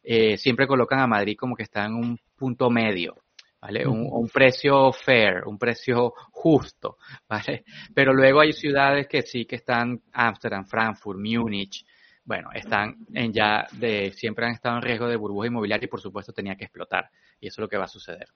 eh, 0.02 0.36
siempre 0.36 0.68
colocan 0.68 1.00
a 1.00 1.08
Madrid 1.08 1.36
como 1.36 1.56
que 1.56 1.64
está 1.64 1.84
en 1.84 1.94
un 1.94 2.18
punto 2.36 2.70
medio. 2.70 3.16
¿Vale? 3.60 3.86
Un, 3.86 4.08
un, 4.10 4.26
precio 4.30 4.90
fair, 4.90 5.42
un 5.44 5.58
precio 5.58 6.14
justo, 6.30 6.96
¿vale? 7.28 7.64
Pero 7.94 8.14
luego 8.14 8.40
hay 8.40 8.54
ciudades 8.54 9.06
que 9.06 9.20
sí 9.20 9.44
que 9.44 9.56
están, 9.56 10.00
Ámsterdam, 10.14 10.64
Frankfurt, 10.64 11.18
Múnich, 11.18 11.84
bueno, 12.30 12.50
están 12.54 12.94
en 13.12 13.32
ya 13.32 13.66
de, 13.72 14.12
siempre 14.12 14.46
han 14.46 14.52
estado 14.52 14.76
en 14.76 14.82
riesgo 14.82 15.08
de 15.08 15.16
burbuja 15.16 15.48
inmobiliaria 15.48 15.86
y 15.86 15.88
por 15.88 16.00
supuesto 16.00 16.32
tenía 16.32 16.54
que 16.54 16.62
explotar. 16.62 17.10
Y 17.40 17.48
eso 17.48 17.54
es 17.54 17.62
lo 17.64 17.68
que 17.68 17.76
va 17.76 17.86
a 17.86 17.88
suceder. 17.88 18.28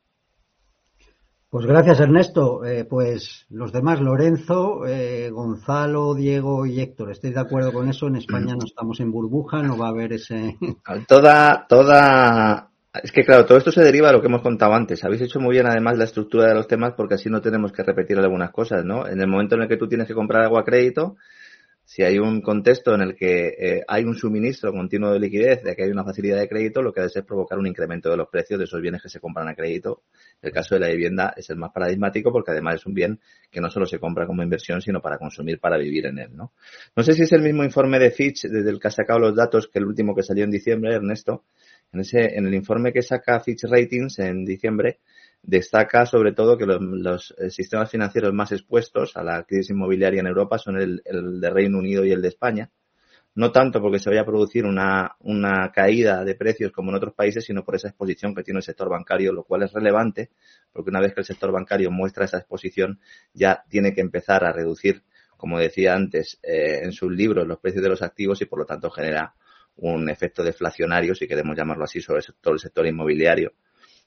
Pues 1.49 1.65
gracias 1.65 2.01
Ernesto. 2.01 2.65
Eh, 2.65 2.87
pues 2.87 3.47
los 3.51 3.73
demás, 3.73 4.01
Lorenzo, 4.01 4.85
eh, 4.85 5.31
Gonzalo, 5.31 6.13
Diego 6.15 6.67
y 6.67 6.81
Héctor, 6.81 7.13
¿estoy 7.13 7.31
de 7.31 7.39
acuerdo 7.39 7.73
con 7.73 7.89
eso? 7.89 8.09
En 8.09 8.17
España 8.17 8.57
no 8.57 8.65
estamos 8.65 8.99
en 8.99 9.13
burbuja, 9.13 9.63
no 9.63 9.79
va 9.79 9.87
a 9.87 9.91
haber 9.91 10.15
ese... 10.15 10.57
Toda, 11.07 11.65
toda... 11.69 12.71
Es 13.01 13.13
que 13.13 13.25
claro, 13.25 13.47
todo 13.47 13.59
esto 13.59 13.71
se 13.71 13.85
deriva 13.85 14.09
de 14.09 14.15
lo 14.15 14.21
que 14.21 14.27
hemos 14.27 14.43
contado 14.43 14.73
antes. 14.73 15.05
Habéis 15.05 15.23
hecho 15.23 15.39
muy 15.39 15.53
bien 15.53 15.69
además 15.69 15.99
la 15.99 16.05
estructura 16.05 16.49
de 16.49 16.55
los 16.55 16.67
temas 16.67 16.95
porque 16.97 17.15
así 17.15 17.31
no 17.31 17.41
tenemos 17.41 17.71
que 17.71 17.85
repetir 17.85 18.19
algunas 18.19 18.51
cosas, 18.51 18.85
¿no? 18.85 19.07
En 19.07 19.21
el 19.21 19.29
momento 19.29 19.55
en 19.55 19.63
el 19.63 19.69
que 19.69 19.77
tú 19.77 19.87
tienes 19.87 20.09
que 20.09 20.15
comprar 20.15 20.43
algo 20.43 20.59
a 20.59 20.65
crédito, 20.65 21.15
si 21.85 22.03
hay 22.03 22.19
un 22.19 22.41
contexto 22.41 22.95
en 22.95 23.03
el 23.03 23.15
que 23.15 23.49
eh, 23.59 23.85
hay 23.87 24.05
un 24.05 24.15
suministro 24.15 24.73
continuo 24.73 25.13
de 25.13 25.21
liquidez, 25.21 25.63
de 25.63 25.77
que 25.77 25.85
hay 25.85 25.91
una 25.91 26.03
facilidad 26.03 26.39
de 26.39 26.49
crédito, 26.49 26.83
lo 26.83 26.93
que 26.93 27.03
debe 27.03 27.13
es 27.15 27.25
provocar 27.25 27.59
un 27.59 27.67
incremento 27.67 28.11
de 28.11 28.17
los 28.17 28.29
precios 28.29 28.59
de 28.59 28.65
esos 28.65 28.81
bienes 28.81 29.03
que 29.03 29.11
se 29.11 29.21
compran 29.21 29.49
a 29.49 29.55
crédito. 29.55 30.03
El 30.41 30.51
caso 30.51 30.75
de 30.75 30.81
la 30.81 30.89
vivienda 30.89 31.35
es 31.37 31.51
el 31.51 31.57
más 31.57 31.73
paradigmático 31.73 32.33
porque 32.33 32.53
además 32.53 32.77
es 32.77 32.87
un 32.87 32.95
bien 32.95 33.21
que 33.51 33.61
no 33.61 33.71
solo 33.71 33.85
se 33.85 33.99
compra 33.99 34.27
como 34.27 34.43
inversión, 34.43 34.81
sino 34.81 35.03
para 35.03 35.19
consumir, 35.19 35.61
para 35.61 35.77
vivir 35.77 36.07
en 36.07 36.19
él, 36.19 36.35
¿no? 36.35 36.53
No 36.97 37.03
sé 37.03 37.13
si 37.13 37.23
es 37.23 37.33
el 37.33 37.43
mismo 37.43 37.65
informe 37.65 37.99
de 37.99 38.11
Fitch 38.11 38.45
desde 38.45 38.71
el 38.71 38.81
que 38.81 38.89
ha 38.89 38.91
sacado 38.91 39.19
los 39.19 39.37
datos 39.37 39.69
que 39.69 39.79
el 39.79 39.85
último 39.85 40.15
que 40.15 40.23
salió 40.23 40.45
en 40.45 40.51
diciembre, 40.51 40.95
Ernesto. 40.95 41.45
En 41.93 42.01
ese, 42.01 42.37
en 42.37 42.47
el 42.47 42.55
informe 42.55 42.93
que 42.93 43.03
saca 43.03 43.39
Fitch 43.41 43.65
Ratings 43.65 44.19
en 44.19 44.45
diciembre, 44.45 44.99
destaca 45.47 46.07
sobre 46.07 46.33
todo 46.33 46.57
que 46.57 46.67
los, 46.67 47.35
eh, 47.39 47.51
sistemas 47.51 47.91
financieros 47.91 48.33
más 48.33 48.53
expuestos 48.53 49.17
a 49.17 49.23
la 49.23 49.43
crisis 49.45 49.71
inmobiliaria 49.71 50.21
en 50.21 50.27
Europa 50.27 50.59
son 50.59 50.81
el, 50.81 51.03
el, 51.05 51.41
de 51.41 51.51
Reino 51.51 51.79
Unido 51.79 52.05
y 52.05 52.13
el 52.13 52.23
de 52.23 52.29
España. 52.29 52.71
No 53.37 53.51
tanto 53.51 53.81
porque 53.81 53.99
se 53.99 54.09
vaya 54.11 54.23
a 54.23 54.27
producir 54.27 54.65
una, 54.65 55.17
una 55.21 55.73
caída 55.73 56.25
de 56.25 56.37
precios 56.37 56.71
como 56.71 56.91
en 56.91 56.97
otros 56.97 57.15
países, 57.15 57.45
sino 57.45 57.65
por 57.65 57.75
esa 57.75 57.89
exposición 57.89 58.33
que 58.33 58.45
tiene 58.45 58.59
el 58.59 58.63
sector 58.63 58.89
bancario, 58.89 59.33
lo 59.33 59.43
cual 59.43 59.65
es 59.65 59.73
relevante, 59.73 60.31
porque 60.73 60.91
una 60.91 61.01
vez 61.01 61.15
que 61.15 61.21
el 61.21 61.27
sector 61.27 61.51
bancario 61.51 61.91
muestra 61.91 62.27
esa 62.27 62.39
exposición, 62.39 63.01
ya 63.33 63.65
tiene 63.69 63.93
que 63.93 64.01
empezar 64.01 64.45
a 64.45 64.53
reducir, 64.53 65.03
como 65.37 65.59
decía 65.59 65.95
antes, 65.95 66.39
eh, 66.45 66.83
en 66.85 66.93
sus 66.93 67.11
libros 67.11 67.47
los 67.47 67.59
precios 67.59 67.83
de 67.83 67.89
los 67.89 68.03
activos 68.03 68.41
y 68.41 68.45
por 68.45 68.61
lo 68.61 68.67
tanto 68.67 68.89
genera 68.89 69.35
un 69.77 70.09
efecto 70.09 70.45
deflacionario, 70.45 71.17
si 71.17 71.27
queremos 71.27 71.57
llamarlo 71.57 71.83
así, 71.85 72.01
sobre 72.01 72.23
todo 72.41 72.55
el 72.55 72.61
sector 72.61 72.87
inmobiliario 72.87 73.53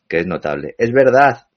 que 0.07 0.19
es 0.19 0.27
notable. 0.27 0.75
Es 0.77 0.91
verdad 0.91 1.47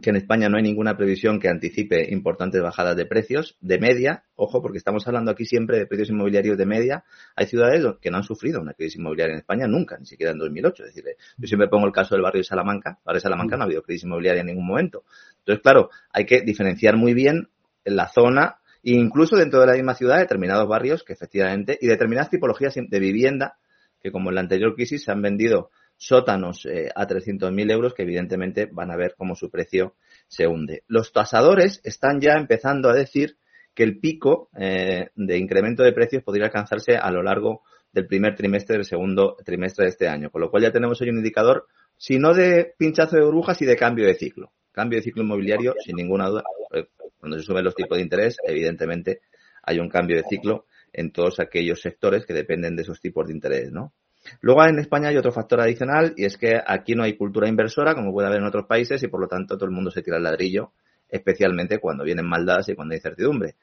que 0.00 0.10
en 0.10 0.16
España 0.16 0.48
no 0.48 0.56
hay 0.56 0.62
ninguna 0.62 0.96
previsión 0.96 1.38
que 1.38 1.48
anticipe 1.48 2.12
importantes 2.12 2.62
bajadas 2.62 2.96
de 2.96 3.06
precios 3.06 3.56
de 3.60 3.78
media. 3.78 4.24
Ojo, 4.34 4.62
porque 4.62 4.78
estamos 4.78 5.06
hablando 5.06 5.30
aquí 5.30 5.44
siempre 5.44 5.78
de 5.78 5.86
precios 5.86 6.10
inmobiliarios 6.10 6.56
de 6.56 6.66
media. 6.66 7.04
Hay 7.36 7.46
ciudades 7.46 7.84
que 8.00 8.10
no 8.10 8.18
han 8.18 8.22
sufrido 8.22 8.60
una 8.60 8.72
crisis 8.72 8.96
inmobiliaria 8.98 9.34
en 9.34 9.40
España 9.40 9.66
nunca, 9.66 9.98
ni 9.98 10.06
siquiera 10.06 10.32
en 10.32 10.38
2008. 10.38 10.84
Es 10.84 10.94
decir, 10.94 11.16
yo 11.36 11.46
siempre 11.46 11.68
pongo 11.68 11.86
el 11.86 11.92
caso 11.92 12.14
del 12.14 12.22
barrio 12.22 12.40
de 12.40 12.44
Salamanca. 12.44 12.90
El 12.90 13.04
barrio 13.04 13.18
de 13.18 13.22
Salamanca 13.22 13.56
no 13.56 13.62
ha 13.62 13.66
habido 13.66 13.82
crisis 13.82 14.04
inmobiliaria 14.04 14.40
en 14.40 14.46
ningún 14.46 14.66
momento. 14.66 15.04
Entonces, 15.38 15.62
claro, 15.62 15.90
hay 16.12 16.24
que 16.24 16.40
diferenciar 16.42 16.96
muy 16.96 17.14
bien 17.14 17.48
la 17.84 18.08
zona 18.08 18.56
e 18.82 18.92
incluso 18.92 19.36
dentro 19.36 19.60
de 19.60 19.66
la 19.66 19.74
misma 19.74 19.94
ciudad 19.94 20.18
determinados 20.18 20.66
barrios 20.66 21.04
que 21.04 21.12
efectivamente 21.12 21.78
y 21.80 21.86
determinadas 21.86 22.30
tipologías 22.30 22.74
de 22.74 22.98
vivienda 22.98 23.58
que 24.00 24.10
como 24.10 24.30
en 24.30 24.36
la 24.36 24.40
anterior 24.40 24.74
crisis 24.74 25.04
se 25.04 25.12
han 25.12 25.20
vendido 25.20 25.70
sótanos 26.00 26.64
eh, 26.64 26.88
a 26.94 27.06
300.000 27.06 27.70
euros 27.70 27.92
que 27.92 28.04
evidentemente 28.04 28.66
van 28.72 28.90
a 28.90 28.96
ver 28.96 29.14
cómo 29.18 29.34
su 29.34 29.50
precio 29.50 29.96
se 30.28 30.46
hunde. 30.46 30.82
Los 30.88 31.12
tasadores 31.12 31.82
están 31.84 32.22
ya 32.22 32.32
empezando 32.38 32.88
a 32.88 32.94
decir 32.94 33.36
que 33.74 33.82
el 33.82 34.00
pico 34.00 34.48
eh, 34.58 35.10
de 35.14 35.38
incremento 35.38 35.82
de 35.82 35.92
precios 35.92 36.22
podría 36.22 36.46
alcanzarse 36.46 36.96
a 36.96 37.10
lo 37.10 37.22
largo 37.22 37.62
del 37.92 38.06
primer 38.06 38.34
trimestre 38.34 38.76
del 38.76 38.86
segundo 38.86 39.36
trimestre 39.44 39.84
de 39.84 39.90
este 39.90 40.08
año, 40.08 40.30
con 40.30 40.40
lo 40.40 40.50
cual 40.50 40.62
ya 40.62 40.72
tenemos 40.72 40.98
hoy 41.02 41.10
un 41.10 41.18
indicador, 41.18 41.66
si 41.98 42.18
no 42.18 42.32
de 42.32 42.74
pinchazo 42.78 43.16
de 43.16 43.24
burbujas 43.24 43.60
y 43.60 43.66
de 43.66 43.76
cambio 43.76 44.06
de 44.06 44.14
ciclo. 44.14 44.52
Cambio 44.72 44.98
de 44.98 45.02
ciclo 45.02 45.22
inmobiliario, 45.22 45.74
sin 45.84 45.96
ninguna 45.96 46.28
duda. 46.28 46.44
Eh, 46.72 46.86
cuando 47.18 47.38
se 47.38 47.44
suben 47.44 47.62
los 47.62 47.74
tipos 47.74 47.98
de 47.98 48.04
interés, 48.04 48.38
evidentemente 48.46 49.20
hay 49.62 49.78
un 49.78 49.90
cambio 49.90 50.16
de 50.16 50.22
ciclo 50.22 50.64
en 50.94 51.12
todos 51.12 51.40
aquellos 51.40 51.82
sectores 51.82 52.24
que 52.24 52.32
dependen 52.32 52.74
de 52.74 52.82
esos 52.82 53.02
tipos 53.02 53.26
de 53.26 53.34
interés, 53.34 53.70
¿no? 53.70 53.92
Luego 54.40 54.64
en 54.64 54.78
España 54.78 55.08
hay 55.08 55.16
otro 55.16 55.32
factor 55.32 55.60
adicional 55.60 56.14
y 56.16 56.24
es 56.24 56.36
que 56.36 56.60
aquí 56.64 56.94
no 56.94 57.02
hay 57.02 57.16
cultura 57.16 57.48
inversora 57.48 57.94
como 57.94 58.12
puede 58.12 58.28
haber 58.28 58.40
en 58.40 58.46
otros 58.46 58.66
países 58.66 59.02
y 59.02 59.08
por 59.08 59.20
lo 59.20 59.28
tanto 59.28 59.56
todo 59.56 59.66
el 59.66 59.72
mundo 59.72 59.90
se 59.90 60.02
tira 60.02 60.16
el 60.16 60.22
ladrillo, 60.22 60.72
especialmente 61.08 61.78
cuando 61.78 62.04
vienen 62.04 62.26
maldadas 62.26 62.68
y 62.68 62.74
cuando 62.74 62.92
hay 62.92 62.98
incertidumbre. 62.98 63.56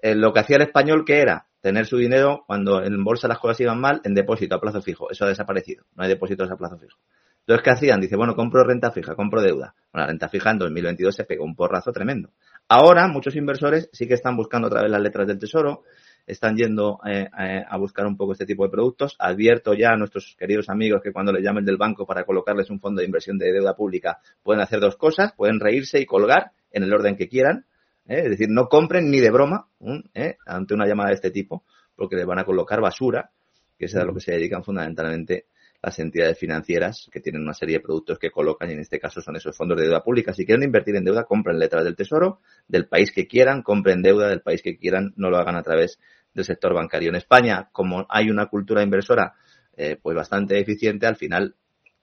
Eh, 0.00 0.14
lo 0.14 0.32
que 0.32 0.40
hacía 0.40 0.56
el 0.56 0.62
español 0.62 1.04
que 1.04 1.20
era 1.20 1.46
tener 1.60 1.86
su 1.86 1.96
dinero 1.96 2.44
cuando 2.46 2.82
en 2.82 3.02
bolsa 3.02 3.28
las 3.28 3.38
cosas 3.38 3.60
iban 3.60 3.80
mal 3.80 4.00
en 4.04 4.14
depósito 4.14 4.54
a 4.54 4.60
plazo 4.60 4.80
fijo. 4.80 5.10
Eso 5.10 5.24
ha 5.24 5.28
desaparecido. 5.28 5.84
No 5.96 6.04
hay 6.04 6.08
depósitos 6.08 6.50
a 6.50 6.56
plazo 6.56 6.78
fijo. 6.78 6.98
Entonces, 7.40 7.64
¿qué 7.64 7.70
hacían? 7.70 8.00
Dice, 8.00 8.14
bueno, 8.14 8.34
compro 8.34 8.62
renta 8.62 8.90
fija, 8.90 9.14
compro 9.14 9.40
deuda. 9.40 9.74
Bueno, 9.90 10.04
la 10.04 10.06
renta 10.08 10.28
fija 10.28 10.50
en 10.50 10.58
2022 10.58 11.14
se 11.14 11.24
pegó 11.24 11.44
un 11.44 11.56
porrazo 11.56 11.92
tremendo. 11.92 12.30
Ahora, 12.68 13.08
muchos 13.08 13.36
inversores 13.36 13.88
sí 13.90 14.06
que 14.06 14.14
están 14.14 14.36
buscando 14.36 14.68
otra 14.68 14.82
vez 14.82 14.90
las 14.90 15.00
letras 15.00 15.26
del 15.26 15.38
tesoro, 15.38 15.84
están 16.28 16.56
yendo 16.56 17.00
eh, 17.06 17.26
a 17.32 17.76
buscar 17.78 18.06
un 18.06 18.16
poco 18.16 18.32
este 18.32 18.44
tipo 18.44 18.64
de 18.64 18.70
productos. 18.70 19.16
Advierto 19.18 19.72
ya 19.72 19.92
a 19.92 19.96
nuestros 19.96 20.36
queridos 20.38 20.68
amigos 20.68 21.00
que 21.02 21.10
cuando 21.10 21.32
les 21.32 21.42
llamen 21.42 21.64
del 21.64 21.78
banco 21.78 22.06
para 22.06 22.24
colocarles 22.24 22.68
un 22.70 22.80
fondo 22.80 23.00
de 23.00 23.06
inversión 23.06 23.38
de 23.38 23.50
deuda 23.50 23.74
pública 23.74 24.18
pueden 24.42 24.60
hacer 24.60 24.78
dos 24.78 24.96
cosas, 24.96 25.32
pueden 25.32 25.58
reírse 25.58 25.98
y 25.98 26.06
colgar 26.06 26.52
en 26.70 26.82
el 26.82 26.92
orden 26.92 27.16
que 27.16 27.28
quieran, 27.28 27.64
¿eh? 28.06 28.20
es 28.24 28.30
decir, 28.30 28.48
no 28.50 28.68
compren 28.68 29.10
ni 29.10 29.20
de 29.20 29.30
broma 29.30 29.68
¿eh? 30.14 30.36
ante 30.46 30.74
una 30.74 30.86
llamada 30.86 31.08
de 31.08 31.14
este 31.14 31.30
tipo, 31.30 31.64
porque 31.96 32.16
les 32.16 32.26
van 32.26 32.38
a 32.38 32.44
colocar 32.44 32.80
basura, 32.80 33.30
que 33.78 33.86
es 33.86 33.96
a 33.96 34.04
lo 34.04 34.12
que 34.12 34.20
se 34.20 34.32
dedican 34.32 34.62
fundamentalmente 34.62 35.46
las 35.80 35.98
entidades 36.00 36.38
financieras 36.38 37.08
que 37.12 37.20
tienen 37.20 37.42
una 37.42 37.54
serie 37.54 37.76
de 37.76 37.80
productos 37.80 38.18
que 38.18 38.30
colocan 38.30 38.68
y 38.68 38.72
en 38.72 38.80
este 38.80 38.98
caso 38.98 39.20
son 39.20 39.36
esos 39.36 39.56
fondos 39.56 39.78
de 39.78 39.84
deuda 39.84 40.02
pública. 40.02 40.32
Si 40.32 40.44
quieren 40.44 40.64
invertir 40.64 40.96
en 40.96 41.04
deuda, 41.04 41.24
compren 41.24 41.58
letras 41.58 41.84
del 41.84 41.94
Tesoro, 41.94 42.40
del 42.66 42.88
país 42.88 43.12
que 43.12 43.28
quieran, 43.28 43.62
compren 43.62 44.02
deuda 44.02 44.28
del 44.28 44.40
país 44.40 44.60
que 44.62 44.76
quieran, 44.76 45.12
no 45.16 45.30
lo 45.30 45.38
hagan 45.38 45.56
a 45.56 45.62
través 45.62 46.00
del 46.34 46.44
sector 46.44 46.74
bancario. 46.74 47.10
En 47.10 47.16
España, 47.16 47.68
como 47.72 48.06
hay 48.08 48.30
una 48.30 48.46
cultura 48.46 48.82
inversora 48.82 49.34
eh, 49.76 49.96
pues 50.02 50.16
bastante 50.16 50.58
eficiente, 50.58 51.06
al 51.06 51.16
final, 51.16 51.54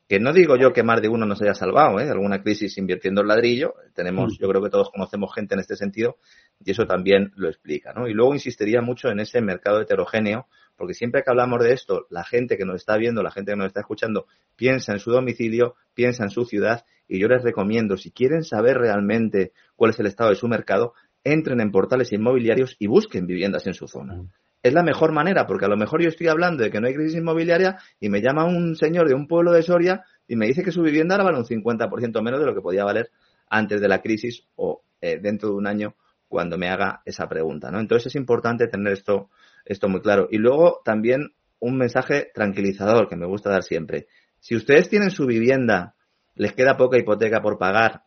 que 0.07 0.19
no 0.19 0.31
digo 0.33 0.55
yo 0.55 0.71
que 0.71 0.83
más 0.83 1.01
de 1.01 1.09
uno 1.09 1.25
nos 1.25 1.41
haya 1.41 1.55
salvado, 1.55 1.99
¿eh? 1.99 2.09
alguna 2.09 2.41
crisis 2.41 2.77
invirtiendo 2.77 3.21
en 3.21 3.27
ladrillo, 3.27 3.73
tenemos, 3.93 4.33
mm. 4.33 4.41
yo 4.41 4.49
creo 4.49 4.61
que 4.61 4.69
todos 4.69 4.91
conocemos 4.91 5.33
gente 5.33 5.55
en 5.55 5.61
este 5.61 5.75
sentido 5.75 6.17
y 6.63 6.71
eso 6.71 6.85
también 6.85 7.31
lo 7.35 7.49
explica, 7.49 7.91
¿no? 7.93 8.07
Y 8.07 8.13
luego 8.13 8.33
insistiría 8.33 8.81
mucho 8.81 9.09
en 9.09 9.19
ese 9.19 9.41
mercado 9.41 9.81
heterogéneo, 9.81 10.47
porque 10.75 10.93
siempre 10.93 11.23
que 11.23 11.31
hablamos 11.31 11.63
de 11.63 11.73
esto, 11.73 12.05
la 12.09 12.23
gente 12.23 12.57
que 12.57 12.65
nos 12.65 12.75
está 12.75 12.97
viendo, 12.97 13.23
la 13.23 13.31
gente 13.31 13.51
que 13.51 13.57
nos 13.57 13.67
está 13.67 13.79
escuchando, 13.79 14.27
piensa 14.55 14.93
en 14.93 14.99
su 14.99 15.11
domicilio, 15.11 15.75
piensa 15.93 16.23
en 16.23 16.29
su 16.29 16.45
ciudad 16.45 16.85
y 17.07 17.19
yo 17.19 17.27
les 17.27 17.43
recomiendo, 17.43 17.97
si 17.97 18.11
quieren 18.11 18.43
saber 18.43 18.77
realmente 18.77 19.53
cuál 19.75 19.91
es 19.91 19.99
el 19.99 20.07
estado 20.07 20.29
de 20.29 20.35
su 20.35 20.47
mercado, 20.47 20.93
entren 21.25 21.59
en 21.59 21.71
portales 21.71 22.13
inmobiliarios 22.13 22.77
y 22.79 22.87
busquen 22.87 23.25
viviendas 23.25 23.67
en 23.67 23.73
su 23.73 23.87
zona. 23.87 24.21
Es 24.63 24.73
la 24.73 24.83
mejor 24.83 25.11
manera, 25.11 25.45
porque 25.45 25.65
a 25.65 25.67
lo 25.67 25.75
mejor 25.75 26.01
yo 26.01 26.07
estoy 26.07 26.27
hablando 26.27 26.63
de 26.63 26.71
que 26.71 26.79
no 26.79 26.87
hay 26.87 26.93
crisis 26.93 27.17
inmobiliaria 27.17 27.77
y 27.99 28.09
me 28.09 28.21
llama 28.21 28.45
un 28.45 28.75
señor 28.75 29.07
de 29.07 29.15
un 29.15 29.27
pueblo 29.27 29.51
de 29.51 29.63
Soria 29.63 30.05
y 30.27 30.35
me 30.35 30.47
dice 30.47 30.63
que 30.63 30.71
su 30.71 30.81
vivienda 30.81 31.15
ahora 31.15 31.25
vale 31.25 31.37
un 31.39 31.45
50% 31.45 32.23
menos 32.23 32.39
de 32.39 32.45
lo 32.45 32.55
que 32.55 32.61
podía 32.61 32.83
valer 32.83 33.09
antes 33.49 33.81
de 33.81 33.87
la 33.87 34.01
crisis 34.01 34.47
o 34.55 34.83
eh, 35.01 35.19
dentro 35.21 35.49
de 35.49 35.55
un 35.55 35.67
año 35.67 35.95
cuando 36.27 36.57
me 36.57 36.69
haga 36.69 37.01
esa 37.05 37.27
pregunta, 37.27 37.69
¿no? 37.71 37.79
Entonces 37.79 38.07
es 38.07 38.15
importante 38.15 38.67
tener 38.67 38.93
esto, 38.93 39.29
esto 39.65 39.87
muy 39.87 40.01
claro. 40.01 40.27
Y 40.31 40.37
luego 40.37 40.81
también 40.83 41.33
un 41.59 41.77
mensaje 41.77 42.31
tranquilizador 42.33 43.07
que 43.07 43.15
me 43.15 43.25
gusta 43.25 43.49
dar 43.49 43.63
siempre. 43.63 44.07
Si 44.39 44.55
ustedes 44.55 44.89
tienen 44.89 45.11
su 45.11 45.25
vivienda, 45.25 45.95
les 46.35 46.53
queda 46.53 46.77
poca 46.77 46.97
hipoteca 46.97 47.41
por 47.41 47.57
pagar 47.57 48.03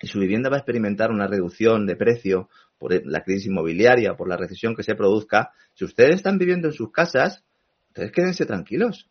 y 0.00 0.06
su 0.06 0.18
vivienda 0.20 0.50
va 0.50 0.56
a 0.56 0.58
experimentar 0.60 1.10
una 1.10 1.26
reducción 1.26 1.86
de 1.86 1.96
precio 1.96 2.48
por 2.78 2.92
la 3.06 3.22
crisis 3.22 3.46
inmobiliaria, 3.46 4.14
por 4.14 4.28
la 4.28 4.36
recesión 4.36 4.74
que 4.74 4.82
se 4.82 4.94
produzca, 4.94 5.52
si 5.72 5.84
ustedes 5.84 6.16
están 6.16 6.38
viviendo 6.38 6.68
en 6.68 6.74
sus 6.74 6.92
casas, 6.92 7.42
ustedes 7.88 8.12
quédense 8.12 8.44
tranquilos. 8.44 9.08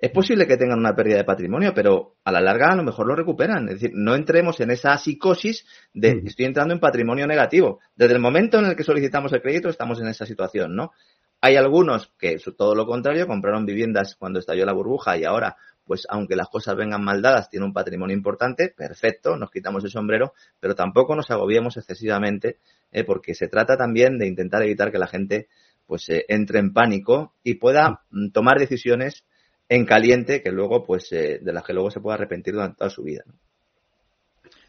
Es 0.00 0.12
posible 0.12 0.46
que 0.46 0.56
tengan 0.56 0.78
una 0.78 0.94
pérdida 0.94 1.16
de 1.16 1.24
patrimonio, 1.24 1.72
pero 1.74 2.16
a 2.22 2.30
la 2.30 2.40
larga 2.40 2.68
a 2.70 2.76
lo 2.76 2.84
mejor 2.84 3.08
lo 3.08 3.16
recuperan. 3.16 3.68
Es 3.68 3.80
decir, 3.80 3.90
no 3.94 4.14
entremos 4.14 4.60
en 4.60 4.70
esa 4.70 4.96
psicosis 4.96 5.66
de 5.92 6.22
estoy 6.24 6.46
entrando 6.46 6.72
en 6.72 6.78
patrimonio 6.78 7.26
negativo. 7.26 7.80
Desde 7.96 8.14
el 8.14 8.20
momento 8.20 8.60
en 8.60 8.66
el 8.66 8.76
que 8.76 8.84
solicitamos 8.84 9.32
el 9.32 9.42
crédito 9.42 9.68
estamos 9.68 10.00
en 10.00 10.06
esa 10.06 10.24
situación, 10.24 10.76
¿no? 10.76 10.92
Hay 11.40 11.56
algunos 11.56 12.12
que, 12.18 12.36
todo 12.56 12.76
lo 12.76 12.86
contrario, 12.86 13.26
compraron 13.26 13.66
viviendas 13.66 14.14
cuando 14.16 14.38
estalló 14.38 14.64
la 14.64 14.72
burbuja 14.72 15.16
y 15.16 15.24
ahora 15.24 15.56
pues 15.88 16.06
aunque 16.10 16.36
las 16.36 16.48
cosas 16.50 16.76
vengan 16.76 17.02
mal 17.02 17.22
dadas, 17.22 17.48
tiene 17.48 17.64
un 17.64 17.72
patrimonio 17.72 18.14
importante, 18.14 18.72
perfecto, 18.76 19.36
nos 19.36 19.50
quitamos 19.50 19.82
el 19.84 19.90
sombrero, 19.90 20.34
pero 20.60 20.74
tampoco 20.74 21.16
nos 21.16 21.30
agobiemos 21.30 21.78
excesivamente, 21.78 22.58
eh, 22.92 23.04
porque 23.04 23.34
se 23.34 23.48
trata 23.48 23.76
también 23.76 24.18
de 24.18 24.28
intentar 24.28 24.62
evitar 24.62 24.92
que 24.92 24.98
la 24.98 25.06
gente 25.06 25.48
pues 25.86 26.06
eh, 26.10 26.26
entre 26.28 26.58
en 26.58 26.74
pánico 26.74 27.32
y 27.42 27.54
pueda 27.54 28.02
mm, 28.10 28.28
tomar 28.30 28.58
decisiones 28.58 29.24
en 29.70 29.86
caliente 29.86 30.42
que 30.42 30.52
luego 30.52 30.84
pues 30.84 31.10
eh, 31.12 31.40
de 31.42 31.52
las 31.54 31.64
que 31.64 31.72
luego 31.72 31.90
se 31.90 32.00
pueda 32.00 32.16
arrepentir 32.16 32.52
durante 32.52 32.76
toda 32.76 32.90
su 32.90 33.02
vida. 33.02 33.24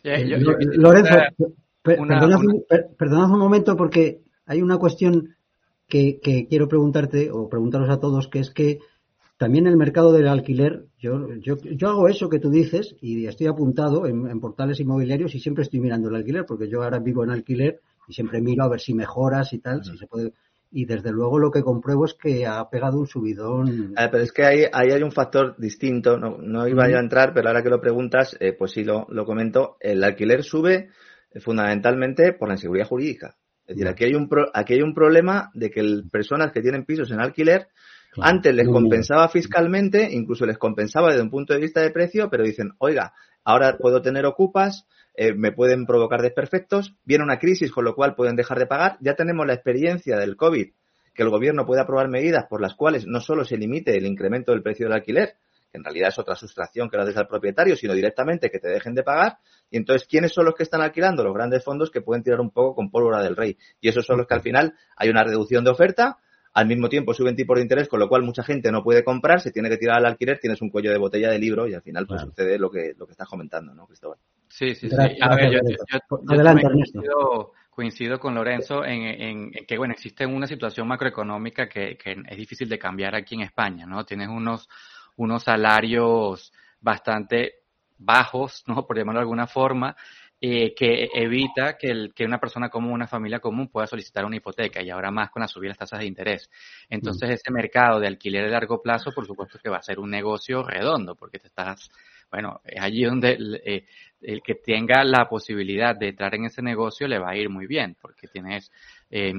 Lorenzo, 0.02 1.16
perdonad, 1.84 3.32
un 3.32 3.40
momento 3.40 3.76
porque 3.76 4.22
hay 4.46 4.62
una 4.62 4.78
cuestión 4.78 5.36
que, 5.86 6.22
que, 6.22 6.48
quiero 6.48 6.70
preguntarte 6.70 7.30
o 7.32 7.50
preguntaros 7.50 7.90
a 7.90 8.00
todos, 8.00 8.30
que 8.30 8.40
es 8.40 8.52
que 8.52 8.80
también 9.40 9.68
el 9.68 9.78
mercado 9.78 10.12
del 10.12 10.28
alquiler, 10.28 10.88
yo, 11.00 11.34
yo, 11.36 11.56
yo 11.64 11.88
hago 11.88 12.10
eso 12.10 12.28
que 12.28 12.40
tú 12.40 12.50
dices 12.50 12.94
y 13.00 13.26
estoy 13.26 13.48
apuntado 13.48 14.06
en, 14.06 14.38
portales 14.42 14.82
inmobiliarios 14.82 15.34
y 15.34 15.40
siempre 15.40 15.64
estoy 15.64 15.80
mirando 15.80 16.10
el 16.10 16.16
alquiler, 16.16 16.44
porque 16.46 16.68
yo 16.68 16.84
ahora 16.84 17.00
vivo 17.00 17.24
en 17.24 17.30
alquiler 17.30 17.80
y 18.10 18.14
siempre 18.14 18.42
miro 18.42 18.66
a 18.66 18.70
ver 18.70 18.82
si 18.82 18.94
mejoras 18.94 19.54
y 19.54 19.60
tal, 19.60 19.82
si 19.86 19.98
se 19.98 20.08
puede. 20.08 20.34
Y 20.72 20.84
desde 20.84 21.14
luego 21.14 21.40
lo 21.40 21.52
que 21.52 21.64
compruebo 21.64 22.04
es 22.04 22.16
que 22.16 22.46
ha 22.46 22.70
pegado 22.70 23.00
un 23.00 23.08
subidón. 23.08 23.94
pero 23.96 24.22
es 24.22 24.34
que 24.34 24.44
ahí, 24.44 24.64
ahí, 24.74 24.92
hay 24.92 25.04
un 25.04 25.14
factor 25.14 25.56
distinto, 25.58 26.18
no, 26.18 26.38
no 26.40 26.68
iba 26.68 26.84
a 26.84 27.00
entrar, 27.00 27.34
pero 27.34 27.48
ahora 27.48 27.64
que 27.64 27.70
lo 27.70 27.80
preguntas, 27.80 28.36
eh, 28.42 28.52
pues 28.52 28.72
sí 28.72 28.84
lo, 28.84 29.08
lo 29.10 29.24
comento. 29.24 29.78
El 29.80 30.04
alquiler 30.04 30.44
sube 30.44 30.90
eh, 31.32 31.40
fundamentalmente 31.40 32.34
por 32.34 32.50
la 32.50 32.56
inseguridad 32.56 32.88
jurídica. 32.88 33.38
Es 33.66 33.78
decir, 33.78 33.88
aquí 33.88 34.04
hay 34.04 34.16
un, 34.16 34.28
aquí 34.54 34.74
hay 34.74 34.82
un 34.82 34.94
problema 34.94 35.50
de 35.54 35.70
que 35.70 35.80
el, 35.80 36.10
personas 36.12 36.52
que 36.52 36.62
tienen 36.62 36.84
pisos 36.84 37.10
en 37.12 37.22
alquiler 37.22 37.68
antes 38.18 38.54
les 38.54 38.68
compensaba 38.68 39.30
fiscalmente, 39.30 40.10
incluso 40.12 40.46
les 40.46 40.58
compensaba 40.58 41.10
desde 41.10 41.22
un 41.22 41.30
punto 41.30 41.54
de 41.54 41.60
vista 41.60 41.82
de 41.82 41.92
precio, 41.92 42.30
pero 42.30 42.44
dicen, 42.44 42.72
oiga, 42.80 43.14
ahora 43.44 43.78
puedo 43.78 44.02
tener 44.02 44.26
ocupas, 44.26 44.88
eh, 45.16 45.34
me 45.34 45.52
pueden 45.52 45.86
provocar 45.86 46.22
desperfectos, 46.22 46.96
viene 47.04 47.24
una 47.24 47.40
crisis 47.40 47.72
con 47.72 47.86
lo 47.86 47.96
cual 47.96 48.16
pueden 48.16 48.36
dejar 48.36 48.60
de 48.60 48.66
pagar, 48.66 48.98
ya 49.02 49.16
tenemos 49.16 49.46
la 49.46 49.54
experiencia 49.54 50.18
del 50.18 50.36
COVID, 50.36 50.70
que 51.14 51.24
el 51.24 51.30
gobierno 51.30 51.66
puede 51.66 51.82
aprobar 51.82 52.08
medidas 52.08 52.46
por 52.50 52.62
las 52.62 52.76
cuales 52.76 53.06
no 53.06 53.20
solo 53.20 53.44
se 53.44 53.58
limite 53.58 53.98
el 53.98 54.06
incremento 54.06 54.52
del 54.52 54.64
precio 54.64 54.88
del 54.88 54.94
alquiler, 54.94 55.36
que 55.72 55.78
en 55.78 55.84
realidad 55.84 56.10
es 56.10 56.20
otra 56.20 56.36
sustracción 56.36 56.90
que 56.90 56.98
la 56.98 57.06
deja 57.06 57.22
el 57.22 57.28
propietario, 57.28 57.76
sino 57.76 57.94
directamente 57.94 58.50
que 58.50 58.60
te 58.60 58.70
dejen 58.70 58.96
de 58.96 59.04
pagar. 59.04 59.38
Y 59.70 59.78
entonces, 59.78 60.08
¿quiénes 60.08 60.34
son 60.34 60.46
los 60.46 60.56
que 60.56 60.64
están 60.64 60.82
alquilando? 60.82 61.24
Los 61.24 61.34
grandes 61.34 61.64
fondos 61.64 61.92
que 61.92 62.02
pueden 62.02 62.24
tirar 62.24 62.40
un 62.40 62.50
poco 62.50 62.76
con 62.76 62.90
pólvora 62.90 63.22
del 63.22 63.36
rey. 63.36 63.58
Y 63.80 63.90
esos 63.90 64.06
son 64.06 64.18
los 64.18 64.28
que 64.28 64.34
al 64.34 64.42
final 64.42 64.74
hay 64.96 65.10
una 65.10 65.24
reducción 65.24 65.64
de 65.64 65.70
oferta, 65.70 66.18
al 66.60 66.68
mismo 66.68 66.90
tiempo 66.90 67.14
suben 67.14 67.38
tipos 67.38 67.56
de 67.56 67.62
interés, 67.62 67.88
con 67.88 68.02
lo 68.02 68.10
cual 68.10 68.24
mucha 68.24 68.44
gente 68.44 68.70
no 68.70 68.84
puede 68.84 69.02
comprar, 69.02 69.40
se 69.40 69.52
tiene 69.52 69.70
que 69.70 69.78
tirar 69.78 69.98
al 69.98 70.06
alquiler, 70.06 70.40
tienes 70.40 70.62
un 70.62 70.70
cuello 70.70 70.92
de 70.92 70.98
botella 70.98 71.32
de 71.32 71.40
libro 71.40 71.68
y 71.68 71.74
al 71.74 71.82
final 71.82 72.06
pues 72.06 72.22
sucede 72.22 72.60
lo 72.60 72.70
que, 72.70 72.94
lo 72.98 73.06
que 73.06 73.14
estás 73.14 73.30
comentando, 73.30 73.74
¿no, 73.74 73.88
Cristóbal? 73.88 74.18
Sí, 74.50 74.76
sí, 74.76 74.90
sí. 74.90 74.96
A 75.22 75.36
ver, 75.36 75.52
yo, 75.54 75.60
Adelante, 76.28 76.64
coincido, 76.64 77.54
coincido, 77.70 78.20
con 78.20 78.36
Lorenzo 78.36 78.84
en, 78.84 79.52
que, 79.52 79.78
bueno, 79.78 79.94
existe 79.94 80.26
una 80.26 80.48
situación 80.48 80.86
macroeconómica 80.86 81.70
que, 81.70 81.98
que 81.98 82.18
es 82.28 82.38
difícil 82.38 82.68
de 82.68 82.78
cambiar 82.78 83.16
aquí 83.16 83.36
en 83.36 83.42
España, 83.42 83.86
¿no? 83.86 84.04
Tienes 84.04 84.28
unos, 84.28 84.68
unos 85.16 85.44
salarios 85.44 86.52
bastante 86.82 87.60
bajos, 87.98 88.66
¿no? 88.68 88.86
Por 88.86 88.98
llamarlo 88.98 89.20
de 89.20 89.24
alguna 89.24 89.48
forma, 89.48 89.96
eh, 90.42 90.74
que 90.74 91.10
evita 91.14 91.78
que, 91.78 91.88
el, 91.88 92.14
que, 92.14 92.24
una 92.24 92.40
persona 92.40 92.70
común, 92.70 92.94
una 92.94 93.08
familia 93.08 93.40
común 93.40 93.68
pueda 93.68 93.88
solicitar 93.88 94.24
una 94.24 94.38
hipoteca 94.38 94.82
y 94.82 94.90
ahora 94.90 95.12
más 95.12 95.32
con 95.32 95.42
la 95.42 95.48
subida 95.48 95.68
de 95.68 95.70
las 95.72 95.78
tasas 95.80 96.00
de 96.00 96.06
interés. 96.06 96.50
Entonces, 96.90 97.30
mm. 97.30 97.34
ese 97.34 97.52
mercado 97.52 98.00
de 98.00 98.08
alquiler 98.08 98.46
de 98.46 98.52
largo 98.52 98.82
plazo, 98.82 99.12
por 99.12 99.26
supuesto 99.26 99.60
que 99.62 99.70
va 99.70 99.78
a 99.78 99.84
ser 99.84 100.00
un 100.00 100.10
negocio 100.10 100.64
redondo 100.64 101.16
porque 101.16 101.40
te 101.40 101.48
estás, 101.48 101.92
bueno, 102.32 102.62
es 102.64 102.82
allí 102.82 103.04
donde 103.04 103.34
el, 103.34 103.62
eh, 103.66 103.86
el 104.22 104.42
que 104.42 104.56
tenga 104.56 105.04
la 105.04 105.28
posibilidad 105.28 105.96
de 105.96 106.10
entrar 106.10 106.34
en 106.36 106.46
ese 106.46 106.62
negocio 106.62 107.08
le 107.08 107.20
va 107.20 107.32
a 107.32 107.36
ir 107.36 107.50
muy 107.50 107.68
bien 107.68 107.98
porque 108.02 108.28
tienes 108.28 108.72
eh, 109.10 109.34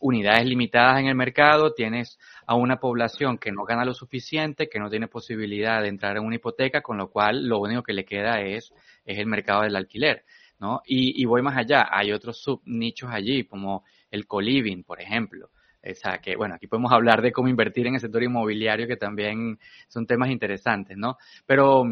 unidades 0.00 0.46
limitadas 0.46 1.00
en 1.00 1.06
el 1.06 1.14
mercado, 1.14 1.72
tienes 1.72 2.18
a 2.46 2.54
una 2.54 2.78
población 2.78 3.38
que 3.38 3.52
no 3.52 3.64
gana 3.64 3.84
lo 3.84 3.94
suficiente, 3.94 4.68
que 4.68 4.78
no 4.78 4.90
tiene 4.90 5.08
posibilidad 5.08 5.82
de 5.82 5.88
entrar 5.88 6.16
en 6.16 6.24
una 6.24 6.36
hipoteca, 6.36 6.82
con 6.82 6.98
lo 6.98 7.08
cual 7.10 7.46
lo 7.48 7.58
único 7.58 7.82
que 7.82 7.94
le 7.94 8.04
queda 8.04 8.40
es, 8.40 8.72
es 9.04 9.18
el 9.18 9.26
mercado 9.26 9.62
del 9.62 9.76
alquiler, 9.76 10.24
¿no? 10.60 10.82
Y, 10.86 11.20
y 11.20 11.24
voy 11.24 11.42
más 11.42 11.56
allá, 11.56 11.88
hay 11.90 12.12
otros 12.12 12.42
subnichos 12.42 13.10
allí, 13.10 13.44
como 13.44 13.84
el 14.10 14.26
co-living, 14.26 14.82
por 14.84 15.00
ejemplo. 15.00 15.50
O 15.84 15.94
sea, 15.94 16.18
que 16.18 16.36
bueno, 16.36 16.54
aquí 16.54 16.68
podemos 16.68 16.92
hablar 16.92 17.22
de 17.22 17.32
cómo 17.32 17.48
invertir 17.48 17.86
en 17.86 17.94
el 17.94 18.00
sector 18.00 18.22
inmobiliario, 18.22 18.86
que 18.86 18.96
también 18.96 19.58
son 19.88 20.06
temas 20.06 20.30
interesantes, 20.30 20.96
¿no? 20.96 21.16
Pero 21.44 21.84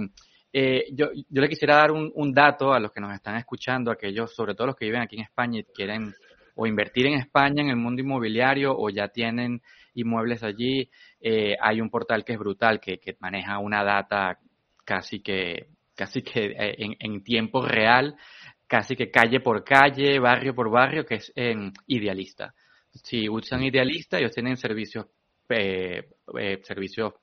eh, 0.52 0.86
yo, 0.92 1.08
yo 1.12 1.40
le 1.40 1.48
quisiera 1.48 1.76
dar 1.76 1.90
un, 1.90 2.12
un 2.14 2.32
dato 2.32 2.72
a 2.72 2.78
los 2.78 2.92
que 2.92 3.00
nos 3.00 3.12
están 3.14 3.36
escuchando, 3.36 3.90
aquellos, 3.90 4.34
sobre 4.34 4.54
todo 4.54 4.68
los 4.68 4.76
que 4.76 4.84
viven 4.84 5.00
aquí 5.00 5.16
en 5.16 5.22
España 5.22 5.60
y 5.60 5.64
quieren 5.64 6.14
o 6.62 6.66
invertir 6.66 7.06
en 7.06 7.14
España 7.14 7.62
en 7.62 7.70
el 7.70 7.76
mundo 7.76 8.02
inmobiliario 8.02 8.76
o 8.76 8.90
ya 8.90 9.08
tienen 9.08 9.62
inmuebles 9.94 10.42
allí. 10.42 10.90
Eh, 11.18 11.56
hay 11.58 11.80
un 11.80 11.88
portal 11.88 12.22
que 12.22 12.34
es 12.34 12.38
brutal, 12.38 12.78
que, 12.78 12.98
que, 12.98 13.16
maneja 13.18 13.58
una 13.58 13.82
data 13.82 14.38
casi 14.84 15.20
que, 15.20 15.68
casi 15.96 16.20
que 16.20 16.48
eh, 16.48 16.74
en, 16.76 16.96
en, 16.98 17.24
tiempo 17.24 17.64
real, 17.64 18.14
casi 18.66 18.94
que 18.94 19.10
calle 19.10 19.40
por 19.40 19.64
calle, 19.64 20.18
barrio 20.18 20.54
por 20.54 20.70
barrio, 20.70 21.06
que 21.06 21.14
es 21.14 21.32
en 21.34 21.72
Idealista. 21.86 22.54
Si 22.90 23.26
usan 23.26 23.62
Idealista, 23.62 24.18
ellos 24.18 24.32
tienen 24.32 24.58
servicios, 24.58 25.06
eh, 25.48 26.10
servicios 26.62 27.14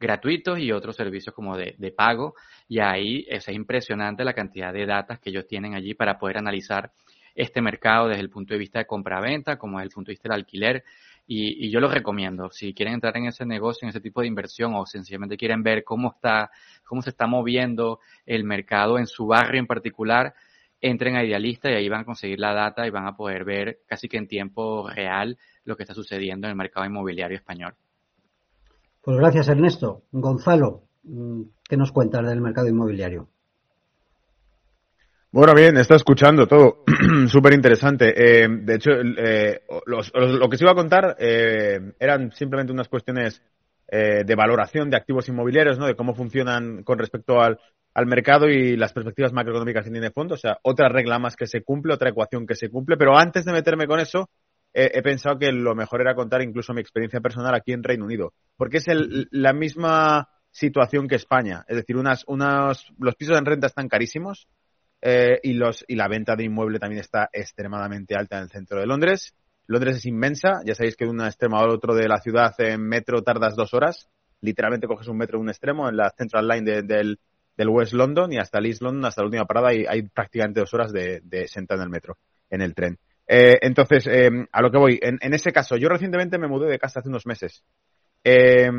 gratuitos 0.00 0.58
y 0.58 0.72
otros 0.72 0.96
servicios 0.96 1.34
como 1.34 1.58
de, 1.58 1.74
de 1.76 1.92
pago. 1.92 2.36
Y 2.68 2.80
ahí 2.80 3.26
es 3.28 3.46
impresionante 3.50 4.24
la 4.24 4.32
cantidad 4.32 4.72
de 4.72 4.86
datos 4.86 5.18
que 5.18 5.28
ellos 5.28 5.46
tienen 5.46 5.74
allí 5.74 5.92
para 5.92 6.18
poder 6.18 6.38
analizar 6.38 6.90
este 7.34 7.60
mercado 7.60 8.08
desde 8.08 8.22
el 8.22 8.30
punto 8.30 8.54
de 8.54 8.58
vista 8.58 8.78
de 8.78 8.86
compra-venta, 8.86 9.58
como 9.58 9.78
desde 9.78 9.88
el 9.88 9.94
punto 9.94 10.08
de 10.08 10.12
vista 10.12 10.28
del 10.28 10.40
alquiler. 10.40 10.84
Y, 11.26 11.66
y, 11.66 11.70
yo 11.70 11.80
lo 11.80 11.88
recomiendo. 11.88 12.50
Si 12.50 12.74
quieren 12.74 12.94
entrar 12.94 13.16
en 13.16 13.26
ese 13.26 13.46
negocio, 13.46 13.86
en 13.86 13.90
ese 13.90 14.00
tipo 14.00 14.20
de 14.20 14.26
inversión, 14.26 14.74
o 14.74 14.84
sencillamente 14.86 15.36
quieren 15.36 15.62
ver 15.62 15.84
cómo 15.84 16.10
está, 16.10 16.50
cómo 16.84 17.00
se 17.00 17.10
está 17.10 17.26
moviendo 17.26 18.00
el 18.26 18.44
mercado 18.44 18.98
en 18.98 19.06
su 19.06 19.26
barrio 19.26 19.60
en 19.60 19.66
particular, 19.66 20.34
entren 20.82 21.16
a 21.16 21.24
Idealista 21.24 21.70
y 21.70 21.74
ahí 21.74 21.88
van 21.88 22.00
a 22.00 22.04
conseguir 22.04 22.40
la 22.40 22.52
data 22.52 22.86
y 22.86 22.90
van 22.90 23.06
a 23.06 23.16
poder 23.16 23.44
ver 23.44 23.80
casi 23.86 24.08
que 24.08 24.18
en 24.18 24.26
tiempo 24.26 24.90
real 24.90 25.38
lo 25.64 25.76
que 25.76 25.84
está 25.84 25.94
sucediendo 25.94 26.48
en 26.48 26.50
el 26.50 26.56
mercado 26.56 26.84
inmobiliario 26.84 27.36
español. 27.36 27.74
Pues 29.00 29.16
gracias, 29.16 29.48
Ernesto. 29.48 30.02
Gonzalo, 30.10 30.82
¿qué 31.68 31.76
nos 31.76 31.92
cuentas 31.92 32.26
del 32.26 32.40
mercado 32.40 32.68
inmobiliario? 32.68 33.28
Bueno, 35.34 35.54
bien, 35.54 35.78
está 35.78 35.94
escuchando 35.94 36.46
todo. 36.46 36.84
Súper 37.26 37.54
interesante. 37.54 38.12
Eh, 38.14 38.46
de 38.50 38.74
hecho, 38.74 38.90
eh, 38.90 39.62
los, 39.86 40.12
los, 40.12 40.32
lo 40.32 40.46
que 40.50 40.58
se 40.58 40.64
iba 40.64 40.72
a 40.72 40.74
contar 40.74 41.16
eh, 41.18 41.94
eran 41.98 42.30
simplemente 42.32 42.70
unas 42.70 42.90
cuestiones 42.90 43.42
eh, 43.88 44.24
de 44.26 44.34
valoración 44.34 44.90
de 44.90 44.98
activos 44.98 45.26
inmobiliarios, 45.30 45.78
¿no? 45.78 45.86
De 45.86 45.96
cómo 45.96 46.14
funcionan 46.14 46.82
con 46.82 46.98
respecto 46.98 47.40
al, 47.40 47.58
al 47.94 48.06
mercado 48.06 48.46
y 48.46 48.76
las 48.76 48.92
perspectivas 48.92 49.32
macroeconómicas 49.32 49.86
que 49.86 49.90
tiene 49.90 50.10
fondo. 50.10 50.34
O 50.34 50.36
sea, 50.36 50.58
otra 50.64 50.90
regla 50.90 51.18
más 51.18 51.34
que 51.34 51.46
se 51.46 51.62
cumple, 51.62 51.94
otra 51.94 52.10
ecuación 52.10 52.46
que 52.46 52.54
se 52.54 52.68
cumple. 52.68 52.98
Pero 52.98 53.16
antes 53.16 53.46
de 53.46 53.52
meterme 53.52 53.86
con 53.86 54.00
eso, 54.00 54.28
he 54.74 55.00
pensado 55.00 55.38
que 55.38 55.50
lo 55.50 55.74
mejor 55.74 56.02
era 56.02 56.14
contar 56.14 56.42
incluso 56.42 56.74
mi 56.74 56.82
experiencia 56.82 57.20
personal 57.20 57.54
aquí 57.54 57.72
en 57.72 57.82
Reino 57.82 58.04
Unido. 58.04 58.34
Porque 58.58 58.78
es 58.78 58.88
el, 58.88 59.28
la 59.30 59.54
misma 59.54 60.28
situación 60.50 61.08
que 61.08 61.14
España. 61.14 61.64
Es 61.68 61.76
decir, 61.76 61.96
unas, 61.96 62.22
unas, 62.26 62.84
los 62.98 63.14
pisos 63.14 63.38
en 63.38 63.46
renta 63.46 63.66
están 63.66 63.88
carísimos 63.88 64.46
eh, 65.02 65.40
y, 65.42 65.54
los, 65.54 65.84
y 65.88 65.96
la 65.96 66.06
venta 66.06 66.36
de 66.36 66.44
inmueble 66.44 66.78
también 66.78 67.00
está 67.00 67.28
extremadamente 67.32 68.14
alta 68.14 68.36
en 68.36 68.44
el 68.44 68.50
centro 68.50 68.78
de 68.78 68.86
Londres. 68.86 69.34
Londres 69.66 69.96
es 69.96 70.06
inmensa, 70.06 70.60
ya 70.64 70.74
sabéis 70.74 70.96
que 70.96 71.04
de 71.04 71.10
un 71.10 71.20
extremo 71.20 71.58
al 71.58 71.70
otro 71.70 71.94
de 71.94 72.08
la 72.08 72.18
ciudad 72.18 72.54
en 72.58 72.82
metro 72.82 73.22
tardas 73.22 73.56
dos 73.56 73.74
horas. 73.74 74.08
Literalmente 74.40 74.86
coges 74.86 75.08
un 75.08 75.18
metro 75.18 75.38
de 75.38 75.42
un 75.42 75.48
extremo 75.50 75.88
en 75.88 75.96
la 75.96 76.10
Central 76.16 76.46
Line 76.48 76.70
de, 76.70 76.82
del, 76.82 77.18
del 77.56 77.68
West 77.68 77.92
London 77.92 78.32
y 78.32 78.38
hasta 78.38 78.58
el 78.58 78.66
East 78.66 78.82
London, 78.82 79.04
hasta 79.06 79.22
la 79.22 79.26
última 79.26 79.44
parada, 79.44 79.74
y 79.74 79.84
hay 79.88 80.02
prácticamente 80.02 80.60
dos 80.60 80.72
horas 80.74 80.92
de, 80.92 81.20
de 81.24 81.48
en 81.54 81.80
el 81.80 81.90
metro, 81.90 82.16
en 82.48 82.62
el 82.62 82.74
tren. 82.74 82.98
Eh, 83.26 83.58
entonces, 83.62 84.06
eh, 84.08 84.30
a 84.50 84.62
lo 84.62 84.70
que 84.70 84.78
voy, 84.78 84.98
en, 85.02 85.18
en, 85.20 85.34
ese 85.34 85.52
caso, 85.52 85.76
yo 85.76 85.88
recientemente 85.88 86.38
me 86.38 86.48
mudé 86.48 86.68
de 86.68 86.78
casa 86.78 87.00
hace 87.00 87.08
unos 87.08 87.26
meses 87.26 87.64
eh, 88.24 88.70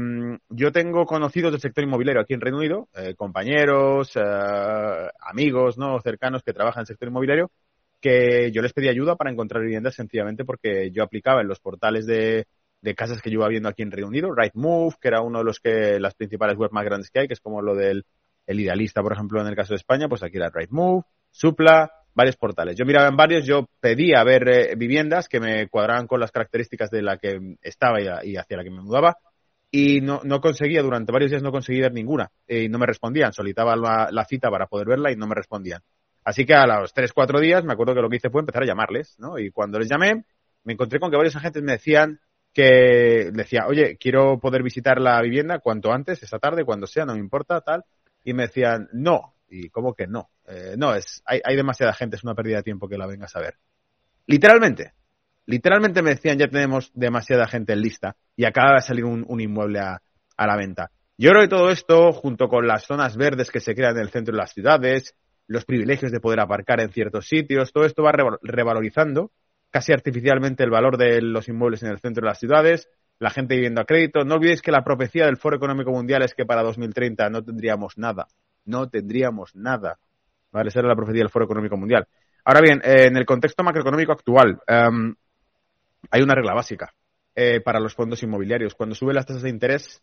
yo 0.49 0.71
tengo 0.71 1.05
conocidos 1.05 1.51
del 1.51 1.59
sector 1.59 1.83
inmobiliario 1.83 2.21
aquí 2.21 2.33
en 2.33 2.41
Reino 2.41 2.59
Unido, 2.59 2.87
eh, 2.95 3.13
compañeros, 3.15 4.15
eh, 4.15 5.09
amigos, 5.19 5.77
no 5.77 5.99
cercanos 5.99 6.43
que 6.43 6.53
trabajan 6.53 6.81
en 6.81 6.83
el 6.83 6.87
sector 6.87 7.09
inmobiliario, 7.09 7.51
que 7.99 8.51
yo 8.51 8.61
les 8.61 8.73
pedí 8.73 8.87
ayuda 8.87 9.15
para 9.15 9.31
encontrar 9.31 9.63
viviendas 9.63 9.95
sencillamente 9.95 10.45
porque 10.45 10.91
yo 10.91 11.03
aplicaba 11.03 11.41
en 11.41 11.47
los 11.47 11.59
portales 11.59 12.05
de, 12.05 12.47
de 12.81 12.95
casas 12.95 13.21
que 13.21 13.29
yo 13.29 13.39
iba 13.39 13.49
viendo 13.49 13.67
aquí 13.67 13.81
en 13.81 13.91
Reino 13.91 14.07
Unido, 14.07 14.33
Rightmove, 14.33 14.95
que 15.01 15.09
era 15.09 15.21
uno 15.21 15.39
de 15.39 15.45
los 15.45 15.59
que 15.59 15.99
las 15.99 16.15
principales 16.15 16.57
webs 16.57 16.73
más 16.73 16.85
grandes 16.85 17.09
que 17.09 17.19
hay, 17.19 17.27
que 17.27 17.33
es 17.33 17.41
como 17.41 17.61
lo 17.61 17.75
del 17.75 18.05
el 18.45 18.59
idealista, 18.59 19.01
por 19.01 19.13
ejemplo, 19.13 19.39
en 19.39 19.47
el 19.47 19.55
caso 19.55 19.73
de 19.73 19.77
España, 19.77 20.09
pues 20.09 20.21
aquí 20.21 20.35
era 20.35 20.49
Rightmove, 20.49 21.03
Supla, 21.31 21.91
varios 22.13 22.35
portales. 22.35 22.75
Yo 22.75 22.85
miraba 22.85 23.07
en 23.07 23.15
varios, 23.15 23.45
yo 23.45 23.67
pedía 23.79 24.21
ver 24.25 24.47
eh, 24.49 24.75
viviendas 24.75 25.29
que 25.29 25.39
me 25.39 25.69
cuadraban 25.69 26.07
con 26.07 26.19
las 26.19 26.31
características 26.31 26.91
de 26.91 27.01
la 27.01 27.17
que 27.17 27.57
estaba 27.61 28.01
y, 28.01 28.31
y 28.31 28.35
hacia 28.35 28.57
la 28.57 28.63
que 28.63 28.69
me 28.69 28.81
mudaba 28.81 29.17
y 29.75 30.01
no, 30.01 30.21
no 30.23 30.39
conseguía, 30.39 30.83
durante 30.83 31.11
varios 31.11 31.31
días 31.31 31.41
no 31.41 31.51
conseguí 31.51 31.81
ver 31.81 31.93
ninguna 31.93 32.31
y 32.47 32.69
no 32.69 32.77
me 32.77 32.85
respondían. 32.85 33.33
Solicitaba 33.33 33.75
la, 33.75 34.25
cita 34.25 34.51
para 34.51 34.67
poder 34.67 34.87
verla 34.87 35.11
y 35.11 35.15
no 35.15 35.25
me 35.25 35.33
respondían. 35.33 35.81
Así 36.23 36.45
que 36.45 36.53
a 36.53 36.67
los 36.67 36.93
tres, 36.93 37.11
cuatro 37.11 37.39
días 37.39 37.63
me 37.63 37.73
acuerdo 37.73 37.95
que 37.95 38.01
lo 38.01 38.07
que 38.07 38.17
hice 38.17 38.29
fue 38.29 38.41
empezar 38.41 38.61
a 38.61 38.67
llamarles, 38.67 39.15
¿no? 39.17 39.39
Y 39.39 39.49
cuando 39.49 39.79
les 39.79 39.89
llamé, 39.89 40.25
me 40.63 40.73
encontré 40.73 40.99
con 40.99 41.09
que 41.09 41.17
varios 41.17 41.35
agentes 41.35 41.63
me 41.63 41.71
decían 41.71 42.19
que 42.53 43.31
decía, 43.33 43.65
oye, 43.67 43.97
quiero 43.97 44.39
poder 44.39 44.61
visitar 44.61 45.01
la 45.01 45.19
vivienda 45.23 45.57
cuanto 45.57 45.91
antes, 45.91 46.21
esta 46.21 46.37
tarde, 46.37 46.65
cuando 46.65 46.85
sea, 46.85 47.05
no 47.05 47.13
me 47.13 47.19
importa, 47.19 47.59
tal. 47.61 47.83
Y 48.23 48.33
me 48.35 48.43
decían, 48.43 48.89
no. 48.93 49.37
Y 49.49 49.69
como 49.69 49.95
que 49.95 50.05
no. 50.05 50.29
Eh, 50.45 50.75
no, 50.77 50.93
es, 50.93 51.23
hay, 51.25 51.41
hay 51.43 51.55
demasiada 51.55 51.93
gente, 51.93 52.15
es 52.17 52.23
una 52.23 52.35
pérdida 52.35 52.57
de 52.57 52.63
tiempo 52.63 52.87
que 52.87 52.99
la 52.99 53.07
vengas 53.07 53.35
a 53.35 53.39
ver. 53.39 53.55
Literalmente. 54.27 54.93
Literalmente 55.45 56.01
me 56.01 56.11
decían, 56.11 56.37
ya 56.37 56.47
tenemos 56.47 56.91
demasiada 56.93 57.47
gente 57.47 57.73
en 57.73 57.81
lista 57.81 58.15
y 58.35 58.45
acaba 58.45 58.75
de 58.75 58.81
salir 58.81 59.05
un, 59.05 59.41
inmueble 59.41 59.79
a, 59.79 60.01
la 60.37 60.55
venta. 60.55 60.91
Yo 61.17 61.29
creo 61.31 61.41
que 61.43 61.47
todo 61.49 61.69
esto, 61.69 62.11
junto 62.11 62.47
con 62.47 62.65
las 62.65 62.85
zonas 62.85 63.17
verdes 63.17 63.51
que 63.51 63.59
se 63.59 63.75
crean 63.75 63.95
en 63.97 64.03
el 64.03 64.09
centro 64.09 64.33
de 64.33 64.39
las 64.39 64.53
ciudades, 64.53 65.15
los 65.47 65.65
privilegios 65.65 66.11
de 66.11 66.19
poder 66.19 66.39
aparcar 66.39 66.79
en 66.81 66.91
ciertos 66.91 67.27
sitios, 67.27 67.71
todo 67.71 67.85
esto 67.85 68.03
va 68.03 68.13
revalorizando 68.41 69.31
casi 69.73 69.91
artificialmente 69.91 70.63
el 70.63 70.69
valor 70.69 70.97
de 70.97 71.19
los 71.21 71.49
inmuebles 71.49 71.81
en 71.81 71.89
el 71.89 71.99
centro 71.99 72.21
de 72.21 72.29
las 72.29 72.39
ciudades, 72.39 72.87
la 73.17 73.31
gente 73.31 73.55
viviendo 73.55 73.81
a 73.81 73.85
crédito. 73.85 74.23
No 74.23 74.35
olvidéis 74.35 74.61
que 74.61 74.71
la 74.71 74.83
profecía 74.83 75.25
del 75.25 75.37
Foro 75.37 75.55
Económico 75.55 75.91
Mundial 75.91 76.21
es 76.21 76.35
que 76.35 76.45
para 76.45 76.61
2030 76.61 77.29
no 77.31 77.43
tendríamos 77.43 77.97
nada. 77.97 78.27
No 78.65 78.87
tendríamos 78.87 79.55
nada. 79.55 79.97
¿Vale? 80.51 80.69
Esa 80.69 80.79
era 80.79 80.89
la 80.89 80.95
profecía 80.95 81.21
del 81.21 81.31
Foro 81.31 81.45
Económico 81.45 81.75
Mundial. 81.75 82.07
Ahora 82.45 82.61
bien, 82.61 82.81
eh, 82.83 83.07
en 83.07 83.17
el 83.17 83.25
contexto 83.25 83.63
macroeconómico 83.63 84.11
actual, 84.11 84.59
um, 84.67 85.15
hay 86.11 86.21
una 86.21 86.35
regla 86.35 86.53
básica 86.53 86.93
eh, 87.35 87.61
para 87.61 87.79
los 87.79 87.93
fondos 87.93 88.21
inmobiliarios. 88.23 88.75
Cuando 88.75 88.95
suben 88.95 89.15
las 89.15 89.25
tasas 89.25 89.43
de 89.43 89.49
interés, 89.49 90.01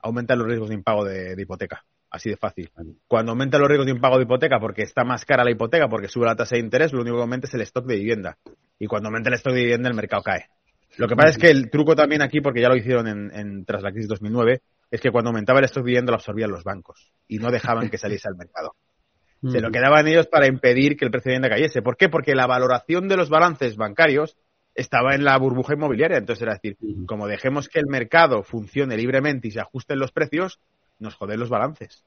aumentan 0.00 0.38
los 0.38 0.46
riesgos 0.46 0.68
de 0.68 0.74
impago 0.74 1.04
de, 1.04 1.34
de, 1.34 1.42
hipoteca. 1.42 1.84
Así 2.10 2.30
de 2.30 2.36
fácil. 2.36 2.70
Cuando 3.08 3.32
aumentan 3.32 3.60
los 3.60 3.68
riesgos 3.68 3.86
de 3.86 3.92
impago 3.92 4.18
de 4.18 4.24
hipoteca 4.24 4.60
porque 4.60 4.82
está 4.82 5.04
más 5.04 5.24
cara 5.24 5.44
la 5.44 5.50
hipoteca, 5.50 5.88
porque 5.88 6.08
sube 6.08 6.26
la 6.26 6.36
tasa 6.36 6.56
de 6.56 6.60
interés, 6.60 6.92
lo 6.92 7.00
único 7.00 7.16
que 7.16 7.22
aumenta 7.22 7.46
es 7.46 7.54
el 7.54 7.62
stock 7.62 7.86
de 7.86 7.96
vivienda. 7.96 8.38
Y 8.78 8.86
cuando 8.86 9.08
aumenta 9.08 9.30
el 9.30 9.34
stock 9.34 9.52
de 9.52 9.62
vivienda, 9.62 9.88
el 9.88 9.96
mercado 9.96 10.22
cae. 10.22 10.46
Lo 10.96 11.08
que 11.08 11.16
pasa 11.16 11.30
es 11.30 11.38
que 11.38 11.50
el 11.50 11.70
truco 11.70 11.96
también 11.96 12.22
aquí, 12.22 12.40
porque 12.40 12.60
ya 12.60 12.68
lo 12.68 12.76
hicieron 12.76 13.08
en, 13.08 13.30
en, 13.34 13.64
tras 13.64 13.82
la 13.82 13.90
crisis 13.90 14.08
2009, 14.08 14.60
es 14.90 15.00
que 15.00 15.10
cuando 15.10 15.30
aumentaba 15.30 15.58
el 15.58 15.64
stock 15.64 15.82
de 15.82 15.88
vivienda 15.88 16.12
lo 16.12 16.16
absorbían 16.16 16.50
los 16.50 16.62
bancos 16.62 17.12
y 17.26 17.38
no 17.38 17.50
dejaban 17.50 17.90
que 17.90 17.98
saliese 17.98 18.28
al 18.28 18.36
mercado. 18.36 18.76
Se 19.50 19.60
lo 19.60 19.70
quedaban 19.70 20.06
ellos 20.06 20.26
para 20.26 20.46
impedir 20.46 20.96
que 20.96 21.04
el 21.04 21.10
precio 21.10 21.30
de 21.30 21.38
vivienda 21.38 21.54
cayese. 21.54 21.82
¿Por 21.82 21.96
qué? 21.96 22.08
Porque 22.08 22.34
la 22.34 22.46
valoración 22.46 23.08
de 23.08 23.16
los 23.16 23.28
balances 23.28 23.76
bancarios 23.76 24.36
estaba 24.74 25.14
en 25.14 25.24
la 25.24 25.38
burbuja 25.38 25.74
inmobiliaria. 25.74 26.18
Entonces 26.18 26.42
era 26.42 26.54
decir, 26.54 26.76
como 27.06 27.26
dejemos 27.26 27.68
que 27.68 27.80
el 27.80 27.86
mercado 27.86 28.42
funcione 28.42 28.96
libremente 28.96 29.48
y 29.48 29.50
se 29.50 29.60
ajusten 29.60 29.98
los 29.98 30.12
precios, 30.12 30.58
nos 30.98 31.14
joden 31.14 31.40
los 31.40 31.48
balances. 31.48 32.04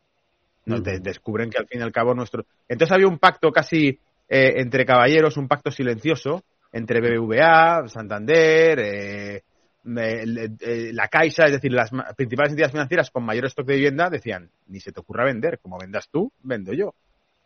Nos 0.65 0.83
de 0.83 0.99
descubren 0.99 1.49
que 1.49 1.57
al 1.57 1.67
fin 1.67 1.79
y 1.79 1.83
al 1.83 1.93
cabo 1.93 2.13
nuestro. 2.13 2.45
Entonces 2.67 2.93
había 2.93 3.07
un 3.07 3.19
pacto 3.19 3.51
casi 3.51 3.99
eh, 4.27 4.53
entre 4.57 4.85
caballeros, 4.85 5.37
un 5.37 5.47
pacto 5.47 5.71
silencioso 5.71 6.43
entre 6.73 6.99
BBVA, 6.99 7.87
Santander, 7.87 8.79
eh, 8.79 9.43
eh, 9.85 10.91
la 10.91 11.07
Caixa, 11.07 11.45
es 11.45 11.53
decir, 11.53 11.71
las 11.71 11.89
principales 12.17 12.51
entidades 12.51 12.73
financieras 12.73 13.09
con 13.09 13.23
mayor 13.23 13.45
stock 13.45 13.65
de 13.65 13.75
vivienda 13.75 14.09
decían, 14.09 14.49
ni 14.67 14.81
se 14.81 14.91
te 14.91 14.99
ocurra 14.99 15.23
vender, 15.23 15.59
como 15.59 15.77
vendas 15.79 16.09
tú, 16.09 16.31
vendo 16.43 16.73
yo. 16.73 16.93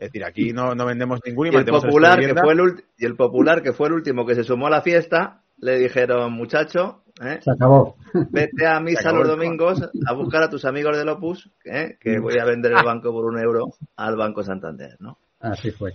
Es 0.02 0.08
decir, 0.08 0.26
aquí 0.26 0.52
no, 0.52 0.74
no 0.74 0.88
vendemos 0.88 1.20
ningún 1.24 1.54
y, 1.54 1.56
el 1.56 1.64
popular 1.64 2.20
que 2.20 2.34
fue 2.34 2.54
el 2.54 2.84
y 2.98 3.06
el 3.06 3.16
popular 3.16 3.62
que 3.62 3.72
fue 3.72 3.88
el 3.88 3.94
último 3.94 4.26
que 4.26 4.34
se 4.34 4.44
sumó 4.44 4.66
a 4.66 4.72
la 4.72 4.82
fiesta, 4.82 5.44
le 5.60 5.78
dijeron, 5.78 6.34
muchacho, 6.34 7.04
¿eh? 7.24 7.38
se 7.40 7.52
acabó. 7.52 7.98
Vete 8.32 8.66
a 8.66 8.80
misa 8.80 9.12
los 9.12 9.28
domingos 9.28 9.80
a 10.08 10.14
buscar 10.16 10.42
a 10.42 10.50
tus 10.50 10.66
amigos 10.66 10.98
del 10.98 11.08
Opus, 11.08 11.52
¿eh? 11.66 11.98
que 12.00 12.18
voy 12.20 12.40
a 12.40 12.46
vender 12.46 12.72
el 12.72 12.84
banco 12.84 13.12
por 13.12 13.26
un 13.26 13.40
euro 13.40 13.68
al 13.96 14.16
Banco 14.16 14.42
Santander, 14.42 14.98
¿no? 15.00 15.20
Así 15.40 15.70
fue. 15.70 15.94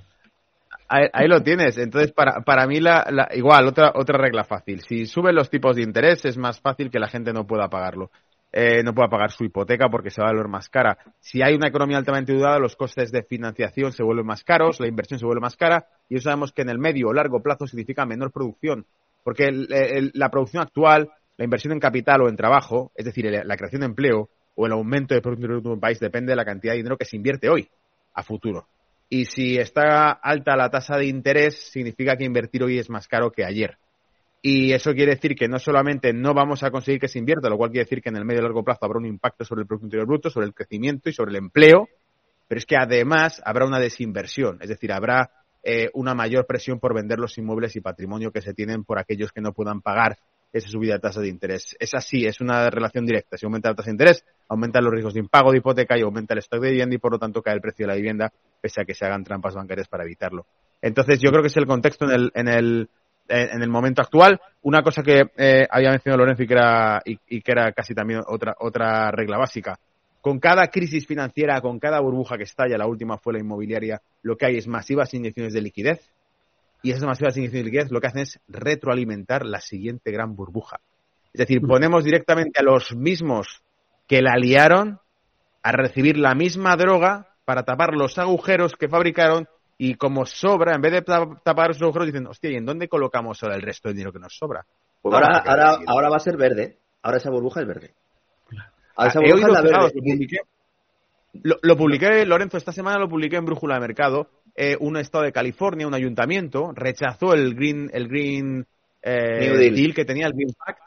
Ahí, 0.89 1.27
lo 1.27 1.43
tienes. 1.43 1.77
Entonces, 1.79 2.13
para, 2.13 2.43
para 2.43 2.69
mí, 2.69 2.79
la, 2.79 3.29
igual, 3.35 3.67
otra, 3.67 3.91
otra 3.97 4.19
regla 4.19 4.45
fácil. 4.45 4.83
Si 4.83 5.07
suben 5.07 5.35
los 5.35 5.51
tipos 5.51 5.75
de 5.75 5.83
interés, 5.83 6.25
es 6.25 6.39
más 6.39 6.61
fácil 6.61 6.93
que 6.93 7.01
la 7.01 7.09
gente 7.09 7.33
no 7.33 7.45
pueda 7.45 7.69
pagarlo. 7.69 8.13
Eh, 8.59 8.83
no 8.83 8.95
pueda 8.95 9.11
pagar 9.11 9.33
su 9.33 9.45
hipoteca 9.45 9.91
porque 9.91 10.09
se 10.09 10.23
va 10.23 10.29
a 10.29 10.33
volver 10.33 10.49
más 10.49 10.71
cara. 10.71 10.97
Si 11.21 11.43
hay 11.43 11.55
una 11.55 11.69
economía 11.69 11.99
altamente 11.99 12.33
dudada, 12.33 12.59
los 12.59 12.75
costes 12.75 13.13
de 13.13 13.23
financiación 13.23 13.93
se 13.93 14.03
vuelven 14.03 14.25
más 14.25 14.45
caros, 14.45 14.81
la 14.81 14.89
inversión 14.89 15.21
se 15.21 15.27
vuelve 15.27 15.43
más 15.43 15.57
cara 15.57 15.87
y 16.09 16.15
eso 16.17 16.31
sabemos 16.31 16.53
que 16.53 16.63
en 16.63 16.71
el 16.71 16.79
medio 16.79 17.09
o 17.09 17.13
largo 17.13 17.43
plazo 17.43 17.67
significa 17.67 18.07
menor 18.07 18.33
producción. 18.33 18.87
Porque 19.23 19.51
la 19.51 20.31
producción 20.31 20.63
actual, 20.63 21.11
la 21.37 21.45
inversión 21.45 21.75
en 21.75 21.81
capital 21.81 22.23
o 22.23 22.31
en 22.31 22.37
trabajo, 22.37 22.93
es 22.95 23.05
decir, 23.05 23.31
la 23.31 23.57
creación 23.59 23.81
de 23.81 23.89
empleo 23.89 24.31
o 24.55 24.65
el 24.65 24.73
aumento 24.73 25.15
de 25.15 25.21
producción 25.21 25.63
de 25.63 25.69
un 25.69 25.79
país 25.81 26.01
depende 26.01 26.33
de 26.33 26.37
la 26.37 26.47
cantidad 26.47 26.73
de 26.73 26.79
dinero 26.79 26.97
que 26.97 27.05
se 27.05 27.17
invierte 27.17 27.51
hoy 27.51 27.69
a 28.15 28.23
futuro. 28.23 28.69
Y 29.11 29.27
si 29.27 29.59
está 29.59 30.13
alta 30.13 30.57
la 30.57 30.71
tasa 30.71 30.97
de 30.97 31.05
interés, 31.05 31.71
significa 31.71 32.17
que 32.17 32.25
invertir 32.25 32.63
hoy 32.63 32.79
es 32.79 32.89
más 32.89 33.07
caro 33.07 33.31
que 33.31 33.45
ayer. 33.45 33.77
Y 34.49 34.73
eso 34.73 34.95
quiere 34.95 35.17
decir 35.17 35.35
que 35.35 35.49
no 35.49 35.59
solamente 35.59 36.13
no 36.13 36.33
vamos 36.33 36.63
a 36.63 36.71
conseguir 36.71 37.01
que 37.01 37.09
se 37.09 37.19
invierta, 37.19 37.49
lo 37.49 37.57
cual 37.57 37.71
quiere 37.71 37.83
decir 37.83 38.01
que 38.01 38.11
en 38.11 38.17
el 38.17 38.25
medio 38.25 38.39
y 38.39 38.43
largo 38.45 38.63
plazo 38.63 38.85
habrá 38.85 39.01
un 39.01 39.07
impacto 39.07 39.45
sobre 39.45 39.63
el 39.63 39.67
Producto 39.67 39.87
Interior 39.87 40.07
Bruto, 40.07 40.31
sobre 40.31 40.47
el 40.47 40.55
crecimiento 40.55 41.11
y 41.11 41.13
sobre 41.13 41.33
el 41.33 41.39
empleo, 41.39 41.89
pero 42.47 42.61
es 42.61 42.65
que 42.65 42.77
además 42.77 43.43
habrá 43.45 43.67
una 43.67 43.81
desinversión, 43.81 44.59
es 44.61 44.69
decir, 44.69 44.93
habrá 44.93 45.33
eh, 45.65 45.91
una 45.95 46.15
mayor 46.15 46.47
presión 46.47 46.79
por 46.79 46.95
vender 46.95 47.19
los 47.19 47.37
inmuebles 47.39 47.75
y 47.75 47.81
patrimonio 47.81 48.31
que 48.31 48.41
se 48.41 48.55
tienen 48.55 48.85
por 48.85 49.01
aquellos 49.01 49.33
que 49.33 49.41
no 49.41 49.53
puedan 49.53 49.81
pagar 49.81 50.17
esa 50.53 50.69
subida 50.69 50.95
de 50.95 51.01
tasa 51.01 51.21
de 51.21 51.29
interés. 51.29 51.75
Es 51.81 51.93
así, 51.95 52.25
es 52.25 52.41
una 52.41 52.71
relación 52.71 53.05
directa. 53.05 53.37
Si 53.37 53.47
aumenta 53.47 53.71
la 53.71 53.75
tasa 53.75 53.87
de 53.87 53.95
interés, 53.95 54.25
aumentan 54.49 54.85
los 54.85 54.93
riesgos 54.93 55.15
de 55.15 55.21
impago 55.23 55.51
de 55.51 55.59
hipoteca 55.59 55.99
y 55.99 56.03
aumenta 56.03 56.35
el 56.35 56.39
stock 56.39 56.61
de 56.61 56.71
vivienda 56.71 56.95
y 56.95 56.99
por 56.99 57.11
lo 57.11 57.19
tanto 57.19 57.43
cae 57.43 57.55
el 57.55 57.61
precio 57.61 57.85
de 57.85 57.89
la 57.89 57.97
vivienda, 57.97 58.33
pese 58.61 58.81
a 58.81 58.85
que 58.85 58.95
se 58.95 59.05
hagan 59.05 59.25
trampas 59.25 59.57
bancarias 59.57 59.89
para 59.89 60.05
evitarlo. 60.05 60.47
Entonces, 60.81 61.19
yo 61.21 61.31
creo 61.31 61.43
que 61.43 61.49
es 61.49 61.57
el 61.57 61.67
contexto 61.67 62.05
en 62.05 62.13
el, 62.13 62.31
en 62.33 62.47
el, 62.47 62.89
en 63.29 63.63
el 63.63 63.69
momento 63.69 64.03
actual. 64.03 64.41
Una 64.63 64.83
cosa 64.83 65.03
que 65.03 65.31
eh, 65.37 65.67
había 65.71 65.91
mencionado 65.91 66.19
Lorenzo 66.19 66.43
y 66.43 66.47
que 66.47 66.55
era, 66.55 67.03
y, 67.05 67.41
que 67.41 67.53
era 67.53 67.73
casi 67.73 67.95
también 67.95 68.23
otra, 68.27 68.55
otra 68.59 69.11
regla 69.11 69.39
básica. 69.39 69.79
Con 70.21 70.41
cada 70.41 70.67
crisis 70.69 71.07
financiera, 71.07 71.61
con 71.61 71.79
cada 71.79 72.01
burbuja 72.01 72.37
que 72.37 72.45
estalla, 72.45 72.77
la 72.77 72.87
última 72.87 73.19
fue 73.19 73.35
la 73.35 73.39
inmobiliaria, 73.39 74.01
lo 74.23 74.37
que 74.37 74.47
hay 74.47 74.57
es 74.57 74.67
masivas 74.67 75.15
inyecciones 75.15 75.53
de 75.53 75.63
liquidez 75.63 76.11
y 76.83 76.91
esas 76.91 77.05
masivas 77.05 77.37
inyecciones 77.37 77.65
de 77.65 77.71
liquidez 77.71 77.91
lo 77.91 78.01
que 78.01 78.09
hacen 78.09 78.23
es 78.23 78.41
retroalimentar 78.49 79.47
la 79.47 79.61
siguiente 79.61 80.11
gran 80.11 80.35
burbuja. 80.35 80.81
Es 81.33 81.39
decir, 81.39 81.61
ponemos 81.61 82.05
directamente 82.05 82.61
a 82.61 82.65
los 82.65 82.95
mismos 82.95 83.63
que 84.09 84.23
la 84.23 84.37
liaron 84.37 85.01
a 85.63 85.73
recibir 85.73 86.17
la 86.17 86.35
misma 86.35 86.77
droga 86.77 87.29
para 87.45 87.65
tapar 87.65 87.95
los 87.95 88.19
agujeros 88.19 88.75
que 88.75 88.89
fabricaron 88.89 89.49
y 89.79 89.95
como 89.95 90.25
sobra, 90.25 90.75
en 90.75 90.81
vez 90.81 90.93
de 90.93 91.03
tapar 91.03 91.71
esos 91.71 91.83
agujeros, 91.83 92.07
dicen, 92.07 92.27
hostia, 92.27 92.51
¿y 92.51 92.57
en 92.57 92.65
dónde 92.65 92.89
colocamos 92.89 93.43
ahora 93.43 93.57
el 93.57 93.63
resto 93.63 93.89
del 93.89 93.97
dinero 93.97 94.13
que 94.13 94.19
nos 94.19 94.37
sobra? 94.37 94.65
Pues 95.03 95.15
ahora, 95.15 95.39
ahora, 95.39 95.79
ahora 95.87 96.09
va 96.09 96.17
a 96.17 96.21
ser 96.21 96.37
verde. 96.37 96.79
Ahora 97.03 97.19
esa 97.19 97.31
burbuja 97.31 97.61
es 97.61 97.67
verde. 97.67 97.95
Ahora 98.97 99.11
esa 99.11 99.21
burbuja 99.21 99.47
es 99.47 99.53
la 99.53 99.63
verde. 99.63 100.41
Lo 101.63 101.77
publiqué, 101.77 102.25
Lorenzo, 102.25 102.57
esta 102.57 102.73
semana 102.73 102.99
lo 102.99 103.09
publiqué 103.09 103.37
en 103.37 103.45
Brújula 103.45 103.75
de 103.75 103.81
Mercado 103.81 104.31
eh, 104.57 104.77
un 104.81 104.97
estado 104.97 105.25
de 105.25 105.33
California, 105.33 105.87
un 105.87 105.95
ayuntamiento, 105.95 106.73
rechazó 106.75 107.35
el 107.35 107.55
Green, 107.55 107.91
el 107.93 108.09
green 108.09 108.67
eh, 109.03 109.71
deal. 109.71 109.95
que 109.95 110.07
tenía 110.07 110.27
el 110.27 110.33
Green 110.33 110.55
Pact, 110.55 110.81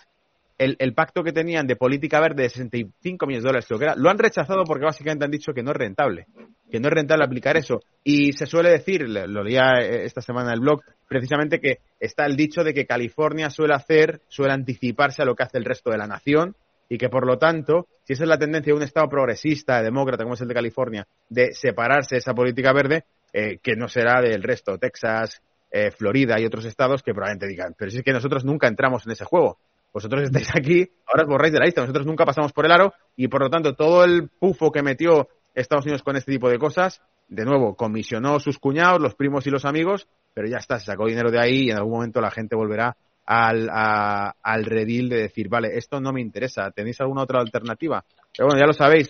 el, 0.58 0.94
pacto 0.94 1.24
que 1.24 1.32
tenían 1.32 1.68
de 1.68 1.76
política 1.76 2.20
verde 2.20 2.44
de 2.44 2.50
65 2.50 3.28
millones 3.28 3.44
de 3.44 3.48
dólares, 3.48 3.66
creo 3.68 3.80
que 3.80 3.86
era, 3.86 3.96
lo 3.96 4.10
han 4.10 4.18
rechazado 4.18 4.64
porque 4.66 4.86
básicamente 4.86 5.24
han 5.24 5.32
dicho 5.32 5.54
que 5.54 5.62
no 5.62 5.72
es 5.72 5.78
rentable, 5.78 6.26
que 6.70 6.80
no 6.80 6.88
es 6.88 6.94
rentable 6.94 7.26
aplicar 7.26 7.58
eso. 7.58 7.82
Y 8.04 8.34
se 8.34 8.46
suele 8.46 8.70
decir, 8.70 9.08
lo 9.08 9.44
leía 9.44 9.80
eh, 9.82 10.06
esta 10.06 10.22
semana 10.22 10.50
en 10.50 10.56
el 10.56 10.60
blog, 10.62 10.82
precisamente 11.08 11.60
que 11.60 11.80
está 12.00 12.26
el 12.26 12.36
dicho 12.36 12.64
de 12.64 12.74
que 12.74 12.86
California 12.86 13.50
suele 13.50 13.74
hacer, 13.74 14.22
suele 14.28 14.54
anticiparse 14.54 15.22
a 15.22 15.26
lo 15.26 15.36
que 15.36 15.44
hace 15.44 15.58
el 15.58 15.66
resto 15.66 15.90
de 15.90 15.98
la 15.98 16.08
nación 16.08 16.56
y 16.90 16.98
que 16.98 17.10
por 17.10 17.26
lo 17.26 17.38
tanto, 17.38 17.88
si 18.04 18.14
esa 18.14 18.24
es 18.24 18.30
la 18.30 18.40
tendencia 18.40 18.74
de 18.74 18.78
un 18.78 18.84
Estado 18.84 19.08
progresista, 19.08 19.82
demócrata 19.82 20.24
como 20.24 20.34
es 20.34 20.42
el 20.42 20.48
de 20.48 20.56
California, 20.56 21.08
de 21.30 21.54
separarse 21.54 22.16
de 22.16 22.20
esa 22.20 22.34
política 22.34 22.74
verde, 22.74 23.06
eh, 23.32 23.60
que 23.62 23.76
no 23.76 23.88
será 23.88 24.22
del 24.22 24.42
resto, 24.42 24.78
Texas, 24.80 25.42
eh, 25.72 25.92
Florida 25.92 26.40
y 26.40 26.46
otros 26.46 26.66
estados 26.66 27.04
que 27.04 27.14
probablemente 27.14 27.48
digan, 27.48 27.76
pero 27.78 27.92
si 27.92 27.98
es 27.98 28.04
que 28.04 28.12
nosotros 28.12 28.44
nunca 28.44 28.68
entramos 28.68 29.06
en 29.06 29.12
ese 29.12 29.24
juego. 29.24 29.60
Vosotros 29.94 30.24
estáis 30.24 30.50
aquí, 30.56 30.90
ahora 31.08 31.24
os 31.24 31.30
borráis 31.30 31.54
de 31.54 31.60
la 31.60 31.66
lista, 31.66 31.82
nosotros 31.82 32.06
nunca 32.06 32.26
pasamos 32.26 32.54
por 32.54 32.66
el 32.66 32.72
aro 32.72 32.94
y 33.16 33.28
por 33.28 33.42
lo 33.42 33.50
tanto 33.50 33.76
todo 33.76 34.04
el 34.04 34.30
pufo 34.30 34.72
que 34.72 34.82
metió 34.82 35.28
Estados 35.54 35.86
Unidos 35.86 36.04
con 36.04 36.16
este 36.16 36.32
tipo 36.32 36.50
de 36.50 36.58
cosas, 36.58 37.02
de 37.28 37.46
nuevo, 37.46 37.76
comisionó 37.76 38.40
sus 38.40 38.60
cuñados, 38.60 39.02
los 39.02 39.16
primos 39.16 39.46
y 39.48 39.50
los 39.50 39.66
amigos, 39.66 40.08
pero 40.34 40.48
ya 40.48 40.58
está, 40.58 40.80
se 40.80 40.86
sacó 40.86 41.06
dinero 41.08 41.32
de 41.32 41.40
ahí 41.40 41.66
y 41.66 41.72
en 41.72 41.78
algún 41.78 41.94
momento 41.94 42.22
la 42.22 42.32
gente 42.32 42.56
volverá 42.56 42.96
al, 43.26 43.70
al 43.72 44.66
redil 44.66 45.10
de 45.10 45.22
decir, 45.22 45.50
vale, 45.50 45.78
esto 45.78 46.00
no 46.00 46.12
me 46.12 46.22
interesa, 46.22 46.72
¿tenéis 46.72 47.00
alguna 47.02 47.24
otra 47.24 47.40
alternativa? 47.40 48.04
Pero 48.36 48.48
bueno, 48.48 48.60
ya 48.60 48.66
lo 48.66 48.74
sabéis, 48.74 49.10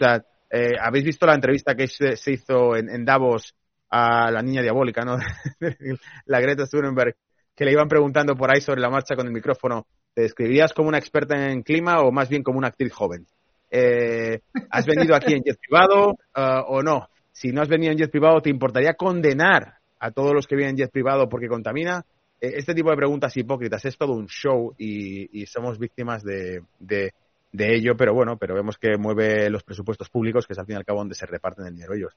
eh, 0.49 0.71
habéis 0.81 1.05
visto 1.05 1.25
la 1.25 1.35
entrevista 1.35 1.75
que 1.75 1.87
se, 1.87 2.31
hizo 2.31 2.75
en 2.75 3.05
Davos 3.05 3.55
a 3.89 4.31
la 4.31 4.41
niña 4.41 4.61
diabólica, 4.61 5.03
¿no? 5.03 5.17
la 6.25 6.39
Greta 6.39 6.65
Thunberg, 6.67 7.15
que 7.55 7.65
le 7.65 7.71
iban 7.71 7.87
preguntando 7.87 8.35
por 8.35 8.53
ahí 8.53 8.61
sobre 8.61 8.81
la 8.81 8.89
marcha 8.89 9.15
con 9.15 9.27
el 9.27 9.33
micrófono, 9.33 9.87
¿te 10.13 10.21
describirías 10.21 10.73
como 10.73 10.89
una 10.89 10.97
experta 10.97 11.51
en 11.51 11.63
clima 11.63 11.99
o 12.01 12.11
más 12.11 12.29
bien 12.29 12.43
como 12.43 12.57
una 12.57 12.67
actriz 12.67 12.93
joven? 12.93 13.25
Eh, 13.69 14.39
¿Has 14.69 14.85
venido 14.85 15.15
aquí 15.15 15.33
en 15.33 15.43
jet 15.43 15.57
privado 15.59 16.11
uh, 16.11 16.63
o 16.67 16.81
no? 16.81 17.09
Si 17.31 17.51
no 17.51 17.61
has 17.61 17.69
venido 17.69 17.91
en 17.91 17.97
jet 17.97 18.11
privado, 18.11 18.41
¿te 18.41 18.49
importaría 18.49 18.93
condenar 18.93 19.75
a 19.99 20.11
todos 20.11 20.33
los 20.33 20.47
que 20.47 20.55
vienen 20.55 20.75
en 20.75 20.85
jet 20.85 20.91
privado 20.91 21.29
porque 21.29 21.47
contamina? 21.47 22.03
Eh, 22.41 22.53
este 22.55 22.73
tipo 22.73 22.89
de 22.89 22.97
preguntas 22.97 23.35
hipócritas 23.37 23.83
es 23.85 23.97
todo 23.97 24.13
un 24.13 24.27
show 24.27 24.73
y, 24.77 25.45
somos 25.45 25.77
víctimas 25.77 26.23
de, 26.23 26.63
de, 26.79 27.11
ello, 27.53 27.95
pero 27.97 28.13
bueno, 28.13 28.37
pero 28.37 28.55
vemos 28.55 28.77
que 28.77 28.97
mueve 28.97 29.49
los 29.49 29.63
presupuestos 29.63 30.09
públicos, 30.09 30.45
que 30.47 30.53
es 30.53 30.59
al 30.59 30.65
fin 30.65 30.75
y 30.75 30.77
al 30.77 30.85
cabo 30.85 30.99
donde 30.99 31.15
se 31.15 31.25
reparten 31.25 31.65
el 31.65 31.73
dinero 31.73 31.93
ellos. 31.93 32.13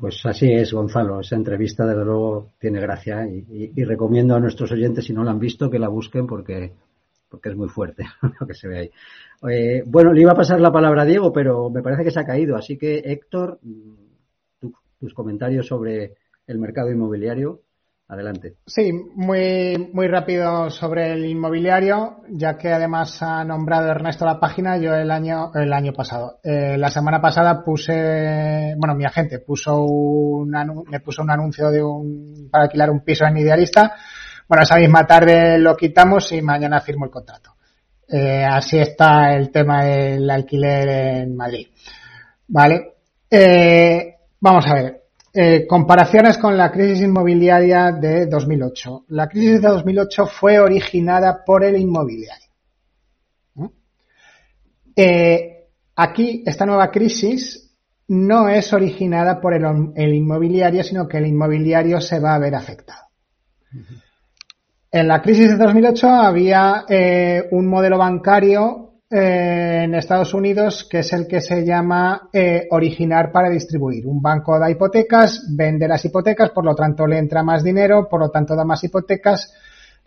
Pues 0.00 0.24
así 0.24 0.50
es, 0.50 0.72
Gonzalo. 0.72 1.20
Esa 1.20 1.36
entrevista, 1.36 1.84
desde 1.84 2.06
luego, 2.06 2.52
tiene 2.58 2.80
gracia 2.80 3.26
y, 3.26 3.84
recomiendo 3.84 4.34
a 4.34 4.40
nuestros 4.40 4.72
oyentes, 4.72 5.04
si 5.04 5.12
no 5.12 5.22
la 5.22 5.32
han 5.32 5.38
visto, 5.38 5.68
que 5.68 5.78
la 5.78 5.88
busquen 5.88 6.26
porque, 6.26 6.72
porque 7.28 7.50
es 7.50 7.56
muy 7.56 7.68
fuerte 7.68 8.04
lo 8.40 8.46
que 8.46 8.54
se 8.54 8.66
ve 8.66 8.78
ahí. 8.78 8.90
Eh, 9.48 9.82
bueno, 9.86 10.12
le 10.12 10.22
iba 10.22 10.32
a 10.32 10.36
pasar 10.36 10.60
la 10.60 10.72
palabra 10.72 11.02
a 11.02 11.06
Diego, 11.06 11.32
pero 11.32 11.70
me 11.70 11.82
parece 11.82 12.04
que 12.04 12.10
se 12.10 12.20
ha 12.20 12.26
caído. 12.26 12.56
Así 12.56 12.76
que, 12.76 12.98
Héctor, 12.98 13.60
tus 14.98 15.14
comentarios 15.14 15.66
sobre 15.66 16.14
el 16.46 16.58
mercado 16.58 16.90
inmobiliario. 16.90 17.62
Adelante. 18.08 18.56
Sí, 18.66 18.90
muy, 19.14 19.88
muy 19.92 20.08
rápido 20.08 20.68
sobre 20.68 21.12
el 21.12 21.24
inmobiliario, 21.26 22.22
ya 22.28 22.58
que 22.58 22.72
además 22.72 23.22
ha 23.22 23.44
nombrado 23.44 23.88
Ernesto 23.88 24.24
la 24.24 24.40
página, 24.40 24.78
yo 24.78 24.92
el 24.96 25.12
año, 25.12 25.52
el 25.54 25.72
año 25.72 25.92
pasado. 25.92 26.40
Eh, 26.42 26.76
la 26.76 26.90
semana 26.90 27.20
pasada 27.20 27.62
puse, 27.62 28.74
bueno, 28.76 28.96
mi 28.96 29.04
agente 29.04 29.38
puso 29.38 29.84
un, 29.84 30.50
me 30.90 30.98
puso 30.98 31.22
un 31.22 31.30
anuncio 31.30 31.70
de 31.70 31.84
un, 31.84 32.48
para 32.50 32.64
alquilar 32.64 32.90
un 32.90 33.04
piso 33.04 33.24
en 33.26 33.36
Idealista. 33.36 33.94
Bueno, 34.48 34.64
esa 34.64 34.74
misma 34.74 35.06
tarde 35.06 35.56
lo 35.60 35.76
quitamos 35.76 36.32
y 36.32 36.42
mañana 36.42 36.80
firmo 36.80 37.04
el 37.04 37.12
contrato. 37.12 37.52
Eh, 38.12 38.44
así 38.44 38.78
está 38.78 39.34
el 39.34 39.50
tema 39.50 39.84
del 39.84 40.28
alquiler 40.30 40.88
en 40.88 41.36
Madrid. 41.36 41.68
Vale. 42.48 42.94
Eh, 43.30 44.16
vamos 44.40 44.66
a 44.66 44.74
ver. 44.74 45.00
Eh, 45.32 45.64
comparaciones 45.68 46.38
con 46.38 46.56
la 46.56 46.72
crisis 46.72 47.02
inmobiliaria 47.02 47.92
de 47.92 48.26
2008. 48.26 49.04
La 49.08 49.28
crisis 49.28 49.62
de 49.62 49.68
2008 49.68 50.26
fue 50.26 50.58
originada 50.58 51.44
por 51.44 51.62
el 51.62 51.76
inmobiliario. 51.76 52.50
Eh, 54.96 55.68
aquí, 55.94 56.42
esta 56.44 56.66
nueva 56.66 56.90
crisis 56.90 57.70
no 58.08 58.48
es 58.48 58.72
originada 58.72 59.40
por 59.40 59.54
el, 59.54 60.14
inmobiliario, 60.14 60.82
sino 60.82 61.06
que 61.06 61.18
el 61.18 61.28
inmobiliario 61.28 62.00
se 62.00 62.18
va 62.18 62.34
a 62.34 62.38
ver 62.40 62.56
afectado. 62.56 63.04
En 64.92 65.06
la 65.06 65.22
crisis 65.22 65.50
de 65.50 65.56
2008 65.56 66.08
había 66.08 66.84
eh, 66.88 67.46
un 67.52 67.68
modelo 67.68 67.96
bancario 67.96 68.94
eh, 69.08 69.82
en 69.84 69.94
Estados 69.94 70.34
Unidos, 70.34 70.84
que 70.90 70.98
es 70.98 71.12
el 71.12 71.28
que 71.28 71.40
se 71.40 71.64
llama 71.64 72.28
eh, 72.32 72.66
originar 72.72 73.30
para 73.30 73.48
distribuir. 73.48 74.04
Un 74.08 74.20
banco 74.20 74.58
da 74.58 74.68
hipotecas, 74.68 75.46
vende 75.56 75.86
las 75.86 76.04
hipotecas, 76.04 76.50
por 76.50 76.64
lo 76.64 76.74
tanto 76.74 77.06
le 77.06 77.18
entra 77.18 77.44
más 77.44 77.62
dinero, 77.62 78.08
por 78.08 78.18
lo 78.18 78.30
tanto 78.30 78.56
da 78.56 78.64
más 78.64 78.82
hipotecas, 78.82 79.54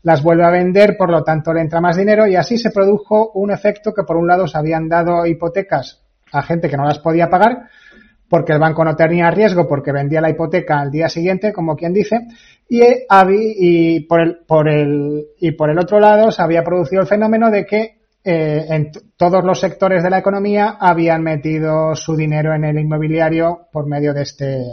las 0.02 0.22
vuelve 0.22 0.44
a 0.44 0.52
vender, 0.52 0.98
por 0.98 1.10
lo 1.10 1.24
tanto 1.24 1.54
le 1.54 1.62
entra 1.62 1.80
más 1.80 1.96
dinero 1.96 2.28
y 2.28 2.36
así 2.36 2.58
se 2.58 2.70
produjo 2.70 3.32
un 3.36 3.52
efecto 3.52 3.94
que 3.94 4.04
por 4.04 4.18
un 4.18 4.28
lado 4.28 4.48
se 4.48 4.58
habían 4.58 4.90
dado 4.90 5.26
hipotecas 5.26 6.02
a 6.34 6.42
gente 6.42 6.68
que 6.68 6.76
no 6.76 6.84
las 6.84 7.00
podía 7.00 7.30
pagar, 7.30 7.70
porque 8.34 8.54
el 8.54 8.58
banco 8.58 8.84
no 8.84 8.96
tenía 8.96 9.30
riesgo 9.30 9.68
porque 9.68 9.92
vendía 9.92 10.20
la 10.20 10.32
hipoteca 10.32 10.80
al 10.80 10.90
día 10.90 11.08
siguiente, 11.08 11.54
como 11.54 11.76
quien 11.76 11.94
dice, 11.94 12.18
y, 12.68 12.82
y, 12.82 14.00
por, 14.08 14.22
el, 14.68 15.28
y 15.38 15.52
por 15.52 15.70
el 15.70 15.78
otro 15.78 16.00
lado 16.00 16.32
se 16.32 16.42
había 16.42 16.64
producido 16.64 17.04
el 17.04 17.08
fenómeno 17.08 17.52
de 17.52 17.64
que 17.64 18.00
eh, 18.24 18.66
en 18.70 18.92
todos 19.18 19.44
los 19.44 19.60
sectores 19.60 20.02
de 20.02 20.10
la 20.10 20.18
economía 20.18 20.78
habían 20.80 21.22
metido 21.22 21.94
su 21.94 22.16
dinero 22.16 22.56
en 22.56 22.64
el 22.64 22.80
inmobiliario 22.80 23.68
por 23.72 23.86
medio 23.86 24.16
de 24.16 24.24
este, 24.24 24.64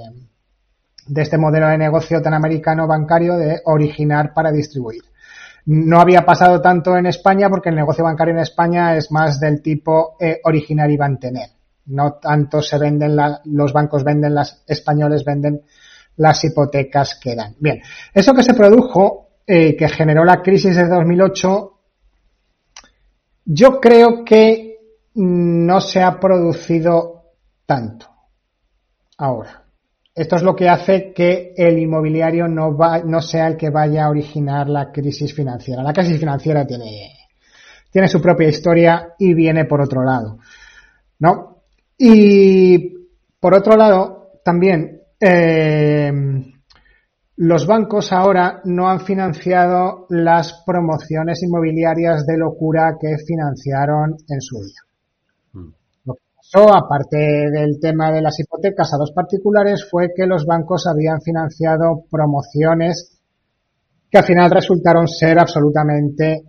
de 1.07 1.21
este 1.21 1.37
modelo 1.37 1.69
de 1.69 1.77
negocio 1.77 2.23
tan 2.23 2.33
americano 2.33 2.87
bancario 2.87 3.37
de 3.37 3.61
originar 3.67 4.33
para 4.33 4.53
distribuir. 4.53 5.03
No 5.67 6.01
había 6.01 6.23
pasado 6.23 6.63
tanto 6.63 6.97
en 6.97 7.05
España 7.05 7.51
porque 7.51 7.69
el 7.69 7.77
negocio 7.77 8.05
bancario 8.05 8.33
en 8.33 8.41
España 8.41 8.97
es 8.97 9.13
más 9.13 9.39
del 9.39 9.61
tipo 9.61 10.17
eh, 10.19 10.41
originar 10.45 10.91
y 10.91 10.97
mantener. 10.97 11.60
No 11.91 12.15
tanto 12.15 12.63
se 12.63 12.79
venden 12.79 13.17
los 13.45 13.73
bancos 13.73 14.05
venden 14.05 14.35
las 14.35 14.63
españoles 14.67 15.25
venden 15.25 15.63
las 16.17 16.45
hipotecas 16.45 17.19
que 17.21 17.35
dan. 17.35 17.55
Bien, 17.59 17.81
eso 18.15 18.35
que 18.35 18.43
se 18.43 18.55
produjo 18.55 19.29
eh, 19.47 19.77
que 19.77 19.89
generó 19.89 20.25
la 20.25 20.43
crisis 20.43 20.77
de 20.77 20.89
2008 20.89 21.77
yo 23.45 23.81
creo 23.81 24.25
que 24.25 24.79
no 25.15 25.81
se 25.81 26.03
ha 26.03 26.21
producido 26.21 27.25
tanto 27.67 28.07
ahora. 29.19 29.65
Esto 30.15 30.37
es 30.37 30.43
lo 30.43 30.55
que 30.55 30.69
hace 30.69 31.13
que 31.13 31.55
el 31.57 31.79
inmobiliario 31.79 32.47
no, 32.47 32.77
va, 32.77 32.99
no 32.99 33.21
sea 33.23 33.47
el 33.47 33.57
que 33.57 33.71
vaya 33.71 34.05
a 34.05 34.11
originar 34.11 34.69
la 34.69 34.91
crisis 34.93 35.35
financiera. 35.35 35.83
La 35.83 35.93
crisis 35.93 36.19
financiera 36.19 36.67
tiene, 36.67 37.13
tiene 37.91 38.09
su 38.09 38.21
propia 38.21 38.49
historia 38.49 39.15
y 39.19 39.35
viene 39.35 39.65
por 39.65 39.81
otro 39.81 40.05
lado. 40.05 40.39
¿No? 41.21 41.60
Y 42.03 42.95
por 43.39 43.53
otro 43.53 43.77
lado, 43.77 44.41
también, 44.43 45.03
eh, 45.21 46.11
los 47.37 47.67
bancos 47.67 48.11
ahora 48.11 48.63
no 48.65 48.89
han 48.89 49.01
financiado 49.01 50.07
las 50.09 50.63
promociones 50.65 51.43
inmobiliarias 51.43 52.25
de 52.25 52.39
locura 52.39 52.97
que 52.99 53.17
financiaron 53.19 54.17
en 54.27 54.41
su 54.41 54.57
día. 54.63 54.81
Mm. 55.53 55.73
Lo 56.07 56.15
que 56.15 56.23
pasó, 56.35 56.75
aparte 56.75 57.19
del 57.19 57.79
tema 57.79 58.11
de 58.11 58.23
las 58.23 58.41
hipotecas 58.41 58.95
a 58.95 58.99
los 58.99 59.13
particulares, 59.13 59.87
fue 59.91 60.09
que 60.17 60.27
los 60.27 60.47
bancos 60.47 60.87
habían 60.87 61.21
financiado 61.21 62.05
promociones 62.11 63.21
que 64.11 64.17
al 64.17 64.25
final 64.25 64.51
resultaron 64.51 65.07
ser 65.07 65.39
absolutamente 65.39 66.45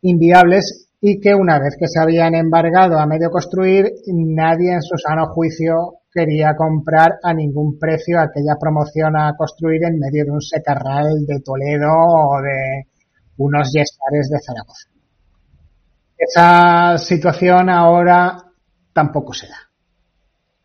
inviables 0.00 0.81
y 1.04 1.18
que 1.18 1.34
una 1.34 1.58
vez 1.58 1.74
que 1.76 1.88
se 1.88 2.00
habían 2.00 2.36
embargado 2.36 2.96
a 2.96 3.06
medio 3.06 3.28
construir, 3.28 3.86
nadie 4.06 4.74
en 4.74 4.82
su 4.82 4.96
sano 4.96 5.26
juicio 5.34 5.94
quería 6.14 6.54
comprar 6.54 7.18
a 7.24 7.34
ningún 7.34 7.76
precio 7.76 8.20
aquella 8.20 8.54
promoción 8.58 9.16
a 9.16 9.34
construir 9.36 9.82
en 9.82 9.98
medio 9.98 10.24
de 10.24 10.30
un 10.30 10.40
secarral 10.40 11.26
de 11.26 11.40
Toledo 11.40 11.90
o 11.90 12.40
de 12.40 12.86
unos 13.38 13.72
yestares 13.72 14.30
de 14.30 14.38
Zaragoza. 14.46 14.90
Esa 16.16 16.96
situación 16.98 17.68
ahora 17.68 18.36
tampoco 18.92 19.32
se 19.32 19.48
da. 19.48 19.56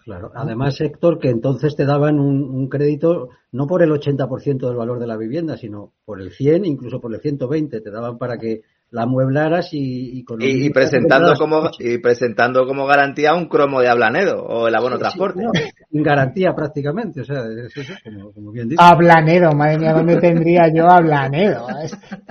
Claro. 0.04 0.32
Además, 0.36 0.80
Héctor, 0.80 1.18
que 1.18 1.30
entonces 1.30 1.76
te 1.76 1.86
daban 1.86 2.20
un, 2.20 2.44
un 2.44 2.70
crédito 2.70 3.30
no 3.52 3.66
por 3.66 3.82
el 3.82 3.90
80% 3.90 4.68
del 4.68 4.78
valor 4.78 5.00
de 5.00 5.08
la 5.08 5.18
vivienda, 5.18 5.58
sino 5.58 5.94
por 6.06 6.22
el 6.22 6.32
100, 6.32 6.64
incluso 6.66 7.02
por 7.02 7.14
el 7.14 7.22
120. 7.22 7.82
Te 7.82 7.92
daban 7.92 8.20
para 8.20 8.38
que 8.38 8.62
la 8.90 9.06
mueblaras 9.06 9.74
y, 9.74 10.24
y, 10.40 10.70
presentando 10.70 11.34
como 11.36 11.70
y 11.78 11.98
presentando 11.98 12.66
como 12.66 12.86
garantía 12.86 13.34
un 13.34 13.50
cromo 13.50 13.82
de 13.82 13.90
Ablanedo 13.90 14.42
o 14.42 14.68
el 14.70 14.76
abono 14.76 14.98
transporte. 14.98 15.44
sin 15.92 16.04
garantía 16.04 16.54
prácticamente 16.56 17.22
o 17.22 17.26
sea 17.26 17.44
es 17.66 17.76
eso, 17.76 17.94
como, 18.02 18.32
como, 18.32 18.52
bien 18.52 18.70
dice. 18.70 18.82
Ablanedo 18.82 19.52
madre 19.52 19.80
mía 19.80 19.94
dónde 19.94 20.16
tendría 20.18 20.74
yo 20.74 20.90
Ablanedo 20.90 21.68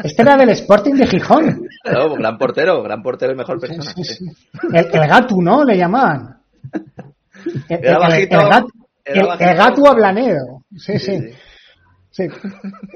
este 0.02 0.22
era 0.22 0.36
del 0.36 0.48
Sporting 0.50 0.94
de 0.94 1.06
Gijón. 1.06 1.68
No, 1.84 2.14
gran 2.14 2.38
portero 2.38 2.82
gran 2.82 3.02
portero 3.02 3.32
y 3.32 3.36
mejor 3.36 3.60
persona 3.60 3.92
el, 4.72 4.86
el, 4.92 5.08
gato 5.08 5.36
no 5.38 5.62
le 5.62 5.76
llamaban. 5.76 6.38
El, 7.68 7.84
el, 7.84 8.28
gato, 8.28 8.68
el, 9.04 9.56
gato 9.56 9.86
Ablanedo 9.86 10.62
sí 10.74 10.98
sí, 10.98 11.18
sí. 12.10 12.24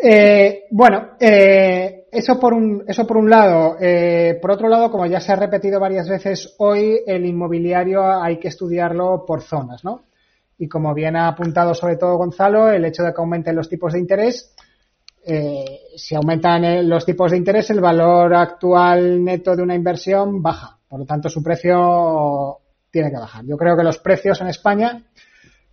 Eh, 0.02 0.62
bueno 0.70 1.10
eh, 1.20 1.99
eso 2.12 2.38
por 2.38 2.52
un, 2.52 2.84
eso 2.86 3.06
por 3.06 3.16
un 3.16 3.30
lado. 3.30 3.76
Eh, 3.80 4.38
por 4.40 4.50
otro 4.50 4.68
lado, 4.68 4.90
como 4.90 5.06
ya 5.06 5.20
se 5.20 5.32
ha 5.32 5.36
repetido 5.36 5.78
varias 5.78 6.08
veces 6.08 6.54
hoy, 6.58 7.00
el 7.06 7.24
inmobiliario 7.26 8.04
hay 8.04 8.38
que 8.38 8.48
estudiarlo 8.48 9.24
por 9.26 9.42
zonas, 9.42 9.84
¿no? 9.84 10.02
Y 10.58 10.68
como 10.68 10.92
bien 10.92 11.16
ha 11.16 11.28
apuntado 11.28 11.74
sobre 11.74 11.96
todo 11.96 12.16
Gonzalo, 12.16 12.70
el 12.70 12.84
hecho 12.84 13.02
de 13.02 13.12
que 13.12 13.20
aumenten 13.20 13.56
los 13.56 13.68
tipos 13.68 13.92
de 13.92 13.98
interés, 13.98 14.54
eh, 15.24 15.80
si 15.96 16.14
aumentan 16.14 16.88
los 16.88 17.04
tipos 17.04 17.30
de 17.30 17.36
interés, 17.36 17.70
el 17.70 17.80
valor 17.80 18.34
actual 18.34 19.22
neto 19.22 19.54
de 19.54 19.62
una 19.62 19.74
inversión 19.74 20.42
baja. 20.42 20.78
Por 20.88 21.00
lo 21.00 21.06
tanto, 21.06 21.28
su 21.28 21.42
precio 21.42 22.58
tiene 22.90 23.10
que 23.10 23.18
bajar. 23.18 23.44
Yo 23.46 23.56
creo 23.56 23.76
que 23.76 23.84
los 23.84 23.98
precios 23.98 24.40
en 24.40 24.48
España 24.48 25.02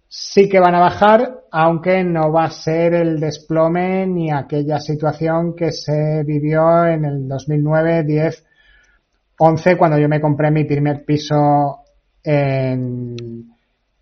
sí 0.08 0.48
que 0.48 0.60
van 0.60 0.76
a 0.76 0.80
bajar, 0.80 1.42
aunque 1.52 2.04
no 2.04 2.32
va 2.32 2.46
a 2.46 2.50
ser 2.50 2.94
el 2.94 3.20
desplome 3.20 4.08
ni 4.08 4.32
aquella 4.32 4.80
situación 4.80 5.56
que 5.56 5.72
se 5.72 6.24
vivió 6.24 6.86
en 6.86 7.06
el 7.06 7.28
2009, 7.28 8.04
10, 8.04 8.46
11, 9.40 9.78
cuando 9.78 9.98
yo 9.98 10.08
me 10.08 10.22
compré 10.22 10.50
mi 10.52 10.64
primer 10.64 11.04
piso 11.06 11.84
en, 12.24 13.16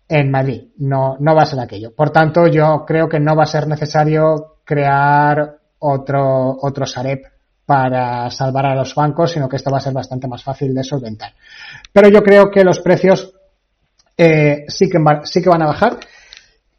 en 0.08 0.30
Madrid. 0.30 0.68
No, 0.78 1.16
no 1.18 1.34
va 1.34 1.42
a 1.42 1.46
ser 1.46 1.60
aquello. 1.60 1.94
Por 1.94 2.10
tanto, 2.10 2.46
yo 2.46 2.84
creo 2.86 3.08
que 3.08 3.20
no 3.20 3.36
va 3.36 3.42
a 3.42 3.46
ser 3.46 3.66
necesario 3.66 4.58
crear 4.64 5.58
otro, 5.78 6.56
otro 6.60 6.86
Sareb 6.86 7.22
para 7.66 8.30
salvar 8.30 8.66
a 8.66 8.74
los 8.74 8.94
bancos, 8.94 9.32
sino 9.32 9.48
que 9.48 9.56
esto 9.56 9.70
va 9.70 9.78
a 9.78 9.80
ser 9.80 9.92
bastante 9.92 10.28
más 10.28 10.42
fácil 10.42 10.72
de 10.72 10.84
solventar. 10.84 11.32
Pero 11.92 12.08
yo 12.08 12.22
creo 12.22 12.50
que 12.50 12.62
los 12.62 12.78
precios 12.80 13.35
eh, 14.16 14.64
sí, 14.68 14.88
que 14.88 14.98
sí 15.24 15.42
que 15.42 15.48
van 15.48 15.62
a 15.62 15.66
bajar 15.66 15.98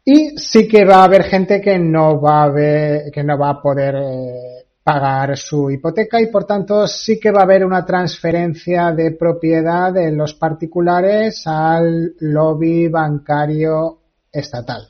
y 0.04 0.38
sí 0.38 0.66
que 0.66 0.84
va 0.84 0.96
a 0.96 1.04
haber 1.04 1.24
gente 1.24 1.60
que 1.60 1.78
no 1.78 2.20
va 2.20 2.44
a 2.44 2.48
ver, 2.48 3.10
que 3.12 3.22
no 3.22 3.38
va 3.38 3.50
a 3.50 3.60
poder 3.60 3.96
eh, 3.96 4.64
pagar 4.82 5.36
su 5.36 5.70
hipoteca 5.70 6.18
y 6.18 6.28
por 6.28 6.46
tanto 6.46 6.86
sí 6.86 7.20
que 7.20 7.30
va 7.30 7.40
a 7.40 7.44
haber 7.44 7.64
una 7.64 7.84
transferencia 7.84 8.90
de 8.92 9.10
propiedad 9.10 9.92
de 9.92 10.10
los 10.12 10.32
particulares 10.32 11.42
al 11.46 12.14
lobby 12.20 12.88
bancario 12.88 13.98
estatal. 14.32 14.88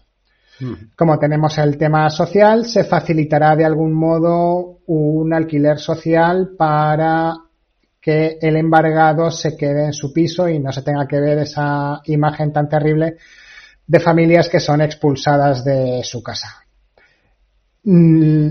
Como 0.97 1.19
tenemos 1.19 1.57
el 1.59 1.77
tema 1.77 2.11
social, 2.11 2.65
se 2.65 2.85
facilitará 2.85 3.55
de 3.57 3.65
algún 3.65 3.93
modo 3.93 4.79
un 4.87 5.33
alquiler 5.33 5.79
social 5.79 6.51
para 6.57 7.35
que 8.01 8.39
el 8.41 8.57
embargado 8.57 9.31
se 9.31 9.57
quede 9.57 9.87
en 9.87 9.93
su 9.93 10.13
piso 10.13 10.49
y 10.49 10.59
no 10.59 10.73
se 10.73 10.83
tenga 10.83 11.07
que 11.07 11.21
ver 11.21 11.39
esa 11.39 12.01
imagen 12.05 12.53
tan 12.53 12.69
terrible 12.69 13.17
de 13.87 14.01
familias 14.01 14.49
que 14.49 14.61
son 14.61 14.81
expulsadas 14.81 15.65
de 15.65 16.03
su 16.05 16.23
casa. 16.23 16.49
Mm, 17.85 18.49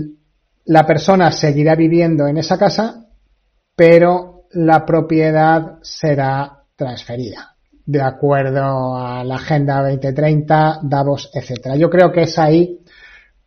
la 0.66 0.86
persona 0.86 1.30
seguirá 1.30 1.74
viviendo 1.74 2.26
en 2.26 2.38
esa 2.38 2.58
casa, 2.58 3.06
pero 3.74 4.44
la 4.52 4.84
propiedad 4.84 5.78
será 5.82 6.64
transferida 6.76 7.54
de 7.88 8.02
acuerdo 8.02 8.98
a 8.98 9.24
la 9.24 9.36
Agenda 9.36 9.82
2030, 9.82 10.80
Davos, 10.82 11.30
etcétera. 11.32 11.74
Yo 11.76 11.88
creo 11.88 12.12
que 12.12 12.24
es 12.24 12.38
ahí 12.38 12.80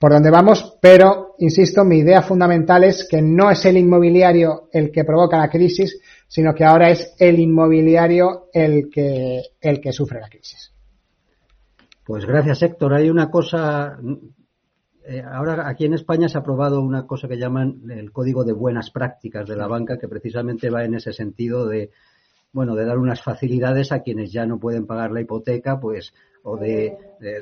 por 0.02 0.14
donde 0.14 0.32
vamos, 0.32 0.80
pero 0.82 1.36
insisto, 1.38 1.86
mi 1.86 2.00
idea 2.00 2.24
fundamental 2.24 2.84
es 2.84 3.08
que 3.08 3.22
no 3.22 3.52
es 3.52 3.64
el 3.66 3.78
inmobiliario 3.78 4.68
el 4.74 4.92
que 4.92 5.04
provoca 5.04 5.38
la 5.38 5.48
crisis, 5.48 6.02
sino 6.28 6.56
que 6.56 6.66
ahora 6.66 6.90
es 6.90 7.14
el 7.20 7.40
inmobiliario 7.40 8.48
el 8.52 8.90
que, 8.90 9.44
el 9.62 9.80
que 9.80 9.94
sufre 9.94 10.20
la 10.20 10.28
crisis. 10.28 10.74
Pues 12.04 12.26
gracias, 12.26 12.64
Héctor. 12.64 12.96
Hay 12.96 13.12
una 13.12 13.30
cosa, 13.30 14.00
eh, 15.06 15.22
ahora 15.22 15.70
aquí 15.70 15.86
en 15.86 15.94
España 15.94 16.28
se 16.28 16.40
ha 16.40 16.42
aprobado 16.42 16.82
una 16.82 17.06
cosa 17.06 17.28
que 17.28 17.38
llaman 17.38 17.84
el 17.92 18.12
Código 18.12 18.44
de 18.44 18.54
Buenas 18.54 18.90
Prácticas 18.90 19.48
de 19.48 19.56
la 19.56 19.68
banca, 19.68 20.00
que 20.00 20.08
precisamente 20.08 20.72
va 20.72 20.84
en 20.84 20.96
ese 20.96 21.14
sentido 21.14 21.68
de, 21.68 21.92
bueno, 22.54 22.74
de 22.74 22.86
dar 22.86 22.98
unas 22.98 23.22
facilidades 23.22 23.92
a 23.92 24.02
quienes 24.02 24.32
ya 24.32 24.48
no 24.48 24.58
pueden 24.58 24.88
pagar 24.88 25.12
la 25.12 25.22
hipoteca, 25.22 25.80
pues, 25.80 26.12
o 26.42 26.58
de, 26.58 26.98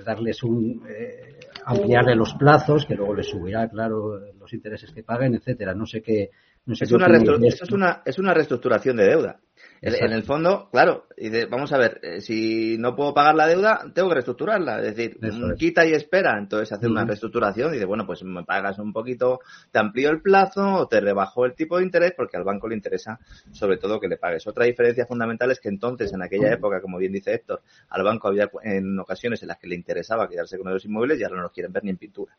darles 0.06 0.44
un, 0.44 0.84
eh, 0.90 1.39
ampliarle 1.70 2.16
los 2.16 2.34
plazos, 2.34 2.86
que 2.86 2.96
luego 2.96 3.14
les 3.14 3.28
subirá, 3.28 3.70
claro, 3.70 4.20
los 4.20 4.54
intereses 4.54 4.92
que 4.92 5.04
paguen, 5.04 5.36
etcétera. 5.36 5.74
No 5.76 5.86
sé 5.86 6.02
qué, 6.02 6.32
es, 6.68 6.92
una 6.92 7.08
es, 7.48 7.72
una, 7.72 8.02
es 8.06 8.18
una 8.20 8.34
reestructuración 8.34 8.98
de 8.98 9.06
deuda. 9.06 9.40
En 9.82 10.12
el 10.12 10.24
fondo, 10.24 10.70
claro, 10.72 11.06
y 11.16 11.30
vamos 11.46 11.72
a 11.72 11.78
ver, 11.78 12.00
eh, 12.04 12.22
si 12.22 12.78
no 12.78 12.96
puedo 12.96 13.14
pagar 13.14 13.36
la 13.36 13.48
deuda, 13.48 13.86
tengo 13.94 14.10
que 14.10 14.16
reestructurarla. 14.16 14.82
Es 14.82 14.96
decir, 14.96 15.18
quita 15.58 15.86
y 15.86 15.94
espera, 15.94 16.38
entonces 16.38 16.72
hacer 16.72 16.90
una 16.90 17.06
reestructuración 17.06 17.70
y 17.70 17.74
dice, 17.74 17.86
bueno, 17.86 18.06
pues 18.06 18.24
me 18.24 18.44
pagas 18.44 18.78
un 18.80 18.92
poquito, 18.92 19.40
te 19.72 19.80
amplío 19.80 20.10
el 20.10 20.22
plazo 20.22 20.62
o 20.62 20.88
te 20.88 21.00
rebajo 21.00 21.46
el 21.46 21.56
tipo 21.56 21.78
de 21.78 21.84
interés 21.84 22.14
porque 22.16 22.38
al 22.38 22.44
banco 22.44 22.68
le 22.68 22.76
interesa 22.76 23.20
sobre 23.52 23.78
todo 23.78 24.00
que 24.00 24.08
le 24.08 24.18
pagues. 24.18 24.46
Otra 24.48 24.66
diferencia 24.66 25.06
fundamental 25.06 25.52
es 25.52 25.60
que 25.60 25.70
entonces, 25.70 26.12
en 26.14 26.22
aquella 26.22 26.52
época, 26.54 26.82
como 26.82 26.98
bien 26.98 27.14
dice 27.14 27.34
Héctor, 27.34 27.62
al 27.90 28.04
banco 28.04 28.28
había 28.28 28.50
en 28.64 29.00
ocasiones 29.00 29.42
en 29.42 29.48
las 29.48 29.58
que 29.58 29.68
le 29.68 29.76
interesaba 29.76 30.28
quedarse 30.28 30.58
con 30.58 30.72
los 30.72 30.84
inmuebles 30.84 31.20
y 31.20 31.24
ahora 31.24 31.38
no 31.38 31.44
los 31.44 31.52
quieren 31.52 31.72
ver 31.72 31.84
ni 31.84 31.92
en 31.92 31.98
pintura 31.98 32.38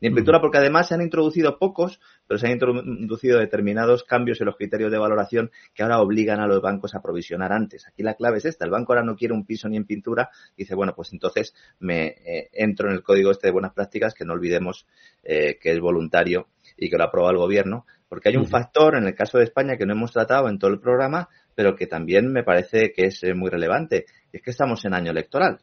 ni 0.00 0.08
en 0.08 0.14
pintura, 0.14 0.40
porque 0.40 0.58
además 0.58 0.88
se 0.88 0.94
han 0.94 1.02
introducido 1.02 1.58
pocos, 1.58 2.00
pero 2.26 2.38
se 2.38 2.46
han 2.46 2.52
introducido 2.52 3.38
determinados 3.38 4.04
cambios 4.04 4.40
en 4.40 4.46
los 4.46 4.56
criterios 4.56 4.90
de 4.90 4.98
valoración 4.98 5.50
que 5.74 5.82
ahora 5.82 6.00
obligan 6.00 6.40
a 6.40 6.46
los 6.46 6.60
bancos 6.60 6.94
a 6.94 7.00
provisionar 7.00 7.52
antes. 7.52 7.86
Aquí 7.86 8.02
la 8.02 8.14
clave 8.14 8.38
es 8.38 8.44
esta, 8.44 8.64
el 8.64 8.70
banco 8.70 8.92
ahora 8.92 9.04
no 9.04 9.16
quiere 9.16 9.34
un 9.34 9.44
piso 9.44 9.68
ni 9.68 9.76
en 9.76 9.84
pintura, 9.84 10.30
dice, 10.56 10.74
bueno, 10.74 10.94
pues 10.94 11.12
entonces 11.12 11.54
me 11.78 12.06
eh, 12.06 12.50
entro 12.52 12.88
en 12.88 12.94
el 12.94 13.02
código 13.02 13.30
este 13.30 13.48
de 13.48 13.52
buenas 13.52 13.72
prácticas, 13.72 14.14
que 14.14 14.24
no 14.24 14.34
olvidemos 14.34 14.86
eh, 15.22 15.58
que 15.60 15.72
es 15.72 15.80
voluntario 15.80 16.48
y 16.76 16.90
que 16.90 16.96
lo 16.96 17.04
aprueba 17.04 17.30
el 17.30 17.38
gobierno, 17.38 17.86
porque 18.08 18.28
hay 18.28 18.36
un 18.36 18.46
factor 18.46 18.96
en 18.96 19.04
el 19.04 19.14
caso 19.14 19.38
de 19.38 19.44
España 19.44 19.76
que 19.76 19.86
no 19.86 19.92
hemos 19.92 20.12
tratado 20.12 20.48
en 20.48 20.58
todo 20.58 20.70
el 20.70 20.80
programa, 20.80 21.28
pero 21.54 21.74
que 21.74 21.86
también 21.86 22.30
me 22.30 22.44
parece 22.44 22.92
que 22.92 23.06
es 23.06 23.22
eh, 23.24 23.34
muy 23.34 23.50
relevante, 23.50 24.06
y 24.32 24.36
es 24.36 24.42
que 24.42 24.50
estamos 24.50 24.84
en 24.84 24.94
año 24.94 25.10
electoral. 25.10 25.58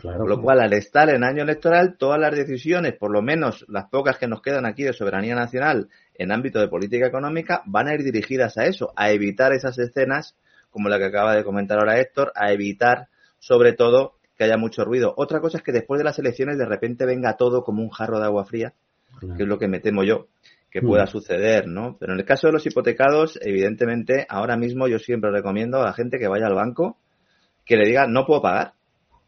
Con 0.00 0.28
lo 0.28 0.40
cual, 0.40 0.60
al 0.60 0.72
estar 0.72 1.10
en 1.10 1.24
año 1.24 1.42
electoral, 1.42 1.96
todas 1.98 2.18
las 2.18 2.34
decisiones, 2.34 2.94
por 2.94 3.10
lo 3.10 3.20
menos 3.20 3.64
las 3.68 3.88
pocas 3.88 4.16
que 4.16 4.26
nos 4.26 4.40
quedan 4.40 4.64
aquí 4.64 4.84
de 4.84 4.92
soberanía 4.92 5.34
nacional 5.34 5.88
en 6.14 6.32
ámbito 6.32 6.60
de 6.60 6.68
política 6.68 7.06
económica, 7.06 7.62
van 7.66 7.88
a 7.88 7.94
ir 7.94 8.02
dirigidas 8.02 8.56
a 8.56 8.64
eso, 8.64 8.92
a 8.96 9.10
evitar 9.10 9.52
esas 9.52 9.78
escenas 9.78 10.36
como 10.70 10.88
la 10.88 10.98
que 10.98 11.04
acaba 11.04 11.36
de 11.36 11.44
comentar 11.44 11.78
ahora 11.78 12.00
Héctor, 12.00 12.32
a 12.34 12.52
evitar, 12.52 13.08
sobre 13.38 13.74
todo, 13.74 14.14
que 14.36 14.44
haya 14.44 14.56
mucho 14.56 14.84
ruido. 14.84 15.12
Otra 15.16 15.40
cosa 15.40 15.58
es 15.58 15.62
que 15.62 15.72
después 15.72 15.98
de 15.98 16.04
las 16.04 16.18
elecciones 16.18 16.56
de 16.56 16.64
repente 16.64 17.04
venga 17.04 17.36
todo 17.36 17.62
como 17.62 17.82
un 17.82 17.90
jarro 17.90 18.18
de 18.18 18.24
agua 18.24 18.46
fría, 18.46 18.72
que 19.20 19.42
es 19.42 19.48
lo 19.48 19.58
que 19.58 19.68
me 19.68 19.80
temo 19.80 20.02
yo 20.02 20.28
que 20.70 20.80
pueda 20.80 21.04
mm. 21.04 21.08
suceder, 21.08 21.68
¿no? 21.68 21.98
Pero 22.00 22.14
en 22.14 22.20
el 22.20 22.24
caso 22.24 22.46
de 22.46 22.54
los 22.54 22.64
hipotecados, 22.64 23.38
evidentemente, 23.42 24.26
ahora 24.26 24.56
mismo 24.56 24.88
yo 24.88 24.98
siempre 24.98 25.30
recomiendo 25.30 25.82
a 25.82 25.84
la 25.84 25.92
gente 25.92 26.18
que 26.18 26.26
vaya 26.26 26.46
al 26.46 26.54
banco 26.54 26.96
que 27.66 27.76
le 27.76 27.84
diga 27.86 28.06
no 28.06 28.24
puedo 28.24 28.40
pagar. 28.40 28.72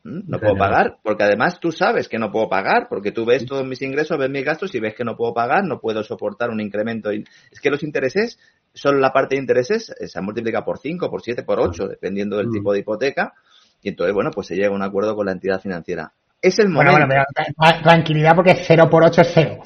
No 0.04 0.38
puedo 0.38 0.54
pagar, 0.54 0.98
porque 1.02 1.24
además 1.24 1.58
tú 1.58 1.72
sabes 1.72 2.08
que 2.08 2.18
no 2.18 2.30
puedo 2.30 2.46
pagar, 2.50 2.88
porque 2.90 3.10
tú 3.10 3.24
ves 3.24 3.46
todos 3.46 3.66
mis 3.66 3.80
ingresos, 3.80 4.18
ves 4.18 4.28
mis 4.28 4.44
gastos 4.44 4.74
y 4.74 4.80
ves 4.80 4.94
que 4.94 5.02
no 5.02 5.16
puedo 5.16 5.32
pagar, 5.32 5.64
no 5.64 5.80
puedo 5.80 6.02
soportar 6.02 6.50
un 6.50 6.60
incremento. 6.60 7.10
Es 7.10 7.60
que 7.62 7.70
los 7.70 7.82
intereses, 7.82 8.38
solo 8.74 8.98
la 8.98 9.14
parte 9.14 9.34
de 9.34 9.40
intereses 9.40 9.94
eh, 9.98 10.06
se 10.06 10.20
multiplica 10.20 10.62
por 10.62 10.78
5, 10.78 11.10
por 11.10 11.22
7, 11.22 11.42
por 11.42 11.58
8, 11.58 11.88
dependiendo 11.88 12.36
del 12.36 12.48
mm. 12.48 12.52
tipo 12.52 12.72
de 12.74 12.80
hipoteca. 12.80 13.32
Y 13.80 13.88
entonces, 13.88 14.14
bueno, 14.14 14.30
pues 14.30 14.46
se 14.46 14.56
llega 14.56 14.68
a 14.68 14.72
un 14.72 14.82
acuerdo 14.82 15.16
con 15.16 15.24
la 15.24 15.32
entidad 15.32 15.58
financiera. 15.58 16.12
Es 16.42 16.58
el 16.58 16.68
momento. 16.68 17.06
Bueno, 17.06 17.24
bueno, 17.56 17.82
tranquilidad 17.82 18.34
porque 18.34 18.62
0 18.62 18.88
por 18.90 19.04
8 19.04 19.22
es 19.22 19.30
0. 19.32 19.62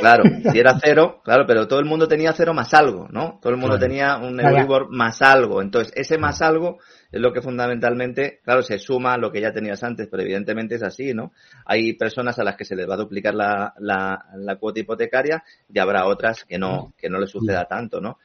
Claro, 0.00 0.24
si 0.52 0.58
era 0.58 0.78
cero, 0.82 1.20
claro, 1.22 1.44
pero 1.46 1.68
todo 1.68 1.78
el 1.78 1.84
mundo 1.84 2.08
tenía 2.08 2.32
cero 2.32 2.54
más 2.54 2.74
algo, 2.74 3.06
¿no? 3.10 3.38
Todo 3.40 3.52
el 3.52 3.58
mundo 3.58 3.78
tenía 3.78 4.16
un 4.16 4.40
Euribor 4.40 4.88
más 4.90 5.22
algo. 5.22 5.62
Entonces, 5.62 5.92
ese 5.94 6.18
más 6.18 6.42
algo 6.42 6.78
es 7.12 7.20
lo 7.20 7.32
que 7.32 7.42
fundamentalmente, 7.42 8.40
claro, 8.42 8.62
se 8.62 8.78
suma 8.78 9.14
a 9.14 9.18
lo 9.18 9.30
que 9.30 9.40
ya 9.40 9.52
tenías 9.52 9.82
antes, 9.84 10.08
pero 10.10 10.22
evidentemente 10.22 10.76
es 10.76 10.82
así, 10.82 11.14
¿no? 11.14 11.32
Hay 11.64 11.92
personas 11.94 12.38
a 12.38 12.44
las 12.44 12.56
que 12.56 12.64
se 12.64 12.74
les 12.74 12.88
va 12.88 12.94
a 12.94 12.98
duplicar 12.98 13.34
la, 13.34 13.74
la, 13.78 14.24
la 14.34 14.56
cuota 14.56 14.80
hipotecaria 14.80 15.44
y 15.72 15.78
habrá 15.78 16.06
otras 16.06 16.44
que 16.44 16.58
no, 16.58 16.94
que 16.96 17.08
no 17.08 17.18
les 17.18 17.30
suceda 17.30 17.66
tanto, 17.66 18.00
¿no? 18.00 18.18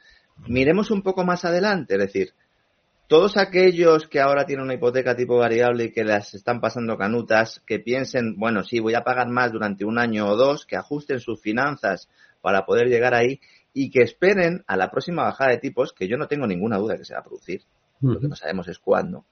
Miremos 0.48 0.90
un 0.90 1.02
poco 1.02 1.24
más 1.24 1.44
adelante, 1.44 1.94
es 1.94 2.00
decir, 2.00 2.34
todos 3.08 3.36
aquellos 3.36 4.08
que 4.08 4.20
ahora 4.20 4.46
tienen 4.46 4.64
una 4.64 4.74
hipoteca 4.74 5.14
tipo 5.14 5.38
variable 5.38 5.84
y 5.84 5.92
que 5.92 6.04
las 6.04 6.34
están 6.34 6.60
pasando 6.60 6.96
canutas, 6.96 7.62
que 7.66 7.78
piensen, 7.78 8.36
bueno, 8.36 8.64
sí, 8.64 8.80
voy 8.80 8.94
a 8.94 9.04
pagar 9.04 9.28
más 9.28 9.52
durante 9.52 9.84
un 9.84 9.98
año 9.98 10.26
o 10.26 10.36
dos, 10.36 10.66
que 10.66 10.76
ajusten 10.76 11.20
sus 11.20 11.40
finanzas 11.40 12.08
para 12.40 12.66
poder 12.66 12.88
llegar 12.88 13.14
ahí 13.14 13.40
y 13.72 13.90
que 13.90 14.02
esperen 14.02 14.64
a 14.66 14.76
la 14.76 14.90
próxima 14.90 15.24
bajada 15.24 15.50
de 15.50 15.58
tipos, 15.58 15.92
que 15.92 16.08
yo 16.08 16.16
no 16.16 16.26
tengo 16.26 16.46
ninguna 16.46 16.78
duda 16.78 16.96
que 16.96 17.04
se 17.04 17.14
va 17.14 17.20
a 17.20 17.24
producir. 17.24 17.62
Lo 18.00 18.18
que 18.18 18.28
no 18.28 18.34
sabemos 18.34 18.68
es 18.68 18.78
cuándo. 18.78 19.24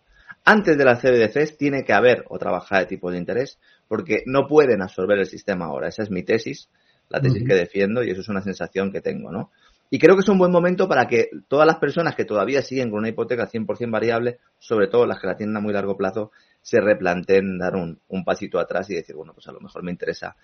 Antes 0.44 0.76
de 0.76 0.84
las 0.84 1.00
CBDCs 1.00 1.56
tiene 1.56 1.84
que 1.84 1.92
haber 1.92 2.24
otra 2.28 2.50
bajada 2.50 2.82
de 2.82 2.86
tipos 2.86 3.12
de 3.12 3.18
interés 3.18 3.58
porque 3.88 4.22
no 4.26 4.46
pueden 4.46 4.82
absorber 4.82 5.18
el 5.18 5.26
sistema 5.26 5.66
ahora. 5.66 5.88
Esa 5.88 6.02
es 6.02 6.10
mi 6.10 6.22
tesis, 6.22 6.68
la 7.08 7.20
tesis 7.20 7.44
que 7.46 7.54
defiendo 7.54 8.02
y 8.02 8.10
eso 8.10 8.20
es 8.20 8.28
una 8.28 8.42
sensación 8.42 8.92
que 8.92 9.00
tengo, 9.00 9.30
¿no? 9.30 9.50
Y 9.90 9.98
creo 9.98 10.16
que 10.16 10.22
es 10.22 10.28
un 10.28 10.38
buen 10.38 10.50
momento 10.50 10.88
para 10.88 11.06
que 11.06 11.28
todas 11.46 11.66
las 11.66 11.76
personas 11.76 12.16
que 12.16 12.24
todavía 12.24 12.62
siguen 12.62 12.90
con 12.90 13.00
una 13.00 13.08
hipoteca 13.08 13.48
100% 13.48 13.90
variable, 13.90 14.38
sobre 14.58 14.88
todo 14.88 15.06
las 15.06 15.20
que 15.20 15.26
la 15.26 15.36
tienen 15.36 15.56
a 15.56 15.60
muy 15.60 15.72
largo 15.72 15.96
plazo, 15.96 16.32
se 16.60 16.80
replanteen 16.80 17.58
dar 17.58 17.76
un, 17.76 18.00
un 18.08 18.24
pasito 18.24 18.58
atrás 18.58 18.88
y 18.90 18.94
decir, 18.94 19.14
bueno, 19.14 19.34
pues 19.34 19.46
a 19.48 19.52
lo 19.52 19.60
mejor 19.60 19.82
me 19.82 19.92
interesa 19.92 20.34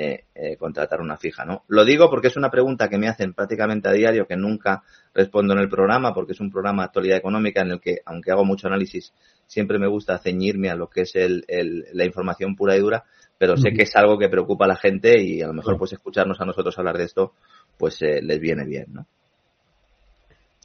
eh, 0.00 0.26
eh, 0.32 0.56
contratar 0.56 1.00
una 1.00 1.16
fija, 1.16 1.44
¿no? 1.44 1.64
Lo 1.66 1.84
digo 1.84 2.08
porque 2.08 2.28
es 2.28 2.36
una 2.36 2.50
pregunta 2.50 2.88
que 2.88 2.98
me 2.98 3.08
hacen 3.08 3.34
prácticamente 3.34 3.88
a 3.88 3.92
diario, 3.92 4.28
que 4.28 4.36
nunca 4.36 4.84
respondo 5.12 5.54
en 5.54 5.58
el 5.58 5.68
programa, 5.68 6.14
porque 6.14 6.34
es 6.34 6.40
un 6.40 6.52
programa 6.52 6.82
de 6.82 6.86
actualidad 6.86 7.18
económica 7.18 7.62
en 7.62 7.72
el 7.72 7.80
que, 7.80 7.98
aunque 8.06 8.30
hago 8.30 8.44
mucho 8.44 8.68
análisis, 8.68 9.12
siempre 9.46 9.78
me 9.80 9.88
gusta 9.88 10.18
ceñirme 10.18 10.70
a 10.70 10.76
lo 10.76 10.88
que 10.88 11.00
es 11.00 11.16
el, 11.16 11.44
la 11.92 12.04
información 12.04 12.54
pura 12.54 12.76
y 12.76 12.80
dura, 12.80 13.06
pero 13.38 13.56
sé 13.56 13.72
que 13.72 13.82
es 13.82 13.96
algo 13.96 14.18
que 14.18 14.28
preocupa 14.28 14.66
a 14.66 14.68
la 14.68 14.76
gente 14.76 15.20
y 15.20 15.42
a 15.42 15.48
lo 15.48 15.54
mejor 15.54 15.76
pues 15.78 15.92
escucharnos 15.92 16.40
a 16.40 16.44
nosotros 16.44 16.78
hablar 16.78 16.96
de 16.96 17.04
esto, 17.04 17.32
pues 17.78 18.02
eh, 18.02 18.20
les 18.22 18.40
viene 18.40 18.64
bien, 18.64 18.86
¿no? 18.92 19.06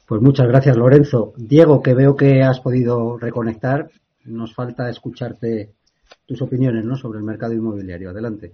Pues 0.06 0.20
muchas 0.20 0.46
gracias, 0.48 0.76
Lorenzo. 0.76 1.32
Diego, 1.36 1.82
que 1.82 1.94
veo 1.94 2.14
que 2.14 2.42
has 2.42 2.60
podido 2.60 3.16
reconectar, 3.16 3.88
nos 4.24 4.54
falta 4.54 4.90
escucharte 4.90 5.70
tus 6.26 6.42
opiniones 6.42 6.84
¿no? 6.84 6.96
sobre 6.96 7.18
el 7.18 7.24
mercado 7.24 7.54
inmobiliario. 7.54 8.10
Adelante. 8.10 8.52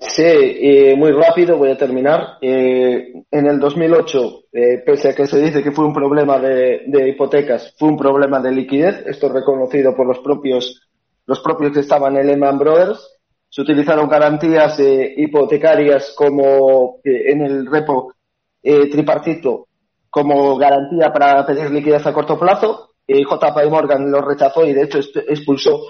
Sí, 0.00 0.94
muy 0.96 1.12
rápido, 1.12 1.56
voy 1.56 1.70
a 1.70 1.76
terminar. 1.76 2.38
Eh, 2.40 3.12
en 3.30 3.46
el 3.46 3.60
2008, 3.60 4.40
eh, 4.52 4.82
pese 4.84 5.10
a 5.10 5.14
que 5.14 5.26
se 5.26 5.40
dice 5.40 5.62
que 5.62 5.70
fue 5.70 5.86
un 5.86 5.94
problema 5.94 6.38
de, 6.38 7.08
hipotecas, 7.08 7.74
fue 7.78 7.88
un 7.88 7.96
problema 7.96 8.40
de 8.40 8.52
liquidez, 8.52 9.04
esto 9.06 9.28
es 9.28 9.32
reconocido 9.32 9.94
por 9.94 10.06
los 10.06 10.18
propios, 10.18 10.88
los 11.26 11.40
propios 11.40 11.72
que 11.72 11.80
estaban 11.80 12.16
en 12.16 12.26
Lehman 12.26 12.58
Brothers. 12.58 13.13
Se 13.54 13.62
utilizaron 13.62 14.08
garantías 14.08 14.80
eh, 14.80 15.14
hipotecarias 15.16 16.12
como 16.16 16.98
en 17.04 17.40
el 17.40 17.66
repo 17.66 18.14
tripartito 18.60 19.68
como 20.10 20.56
garantía 20.56 21.12
para 21.12 21.46
pedir 21.46 21.70
liquidez 21.70 22.04
a 22.04 22.12
corto 22.12 22.36
plazo. 22.36 22.94
JP 23.06 23.70
Morgan 23.70 24.10
lo 24.10 24.22
rechazó 24.22 24.66
y 24.66 24.72
de 24.72 24.82
hecho 24.82 24.98
expulsó 25.28 25.82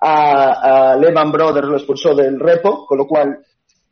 a, 0.00 0.96
Lehman 0.96 1.32
Brothers 1.32 1.66
lo 1.66 1.76
expulsó 1.76 2.14
del 2.14 2.38
repo, 2.38 2.86
con 2.86 2.98
lo 2.98 3.06
cual 3.06 3.38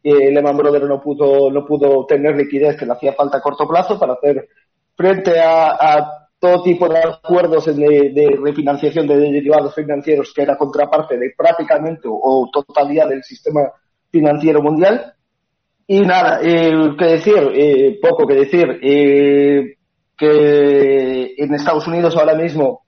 eh, 0.03 0.31
Lehman 0.31 0.57
Brothers 0.57 0.87
no 0.87 1.01
pudo, 1.01 1.51
no 1.51 1.65
pudo 1.67 2.07
tener 2.07 2.37
liquidez 2.37 2.77
que 2.77 2.87
le 2.87 2.93
hacía 2.93 3.13
falta 3.15 3.39
a 3.39 3.41
corto 3.43 3.67
plazo 3.67 3.99
para 3.99 4.13
hacer 4.13 4.49
frente 4.95 5.41
a, 5.41 6.26
todo 6.39 6.63
tipo 6.63 6.89
de 6.89 6.99
acuerdos 6.99 7.67
de, 7.67 8.39
refinanciación 8.43 9.07
de 9.07 9.17
derivados 9.17 9.75
financieros 9.75 10.33
que 10.35 10.43
era 10.43 10.57
contraparte 10.57 11.19
de 11.19 11.33
prácticamente 11.37 12.03
o, 12.05 12.49
totalidad 12.53 13.09
del 13.09 13.23
sistema 13.23 13.63
financiero 14.11 14.63
mundial. 14.63 15.15
Y 15.87 16.01
nada, 16.01 16.41
eh, 16.43 16.97
que 16.99 17.05
decir, 17.05 17.51
eh, 17.55 17.99
poco 18.03 18.27
que 18.27 18.35
decir, 18.35 18.79
eh, 18.83 19.77
que 20.17 21.35
en 21.37 21.55
Estados 21.55 21.87
Unidos 21.87 22.17
ahora 22.17 22.35
mismo 22.35 22.87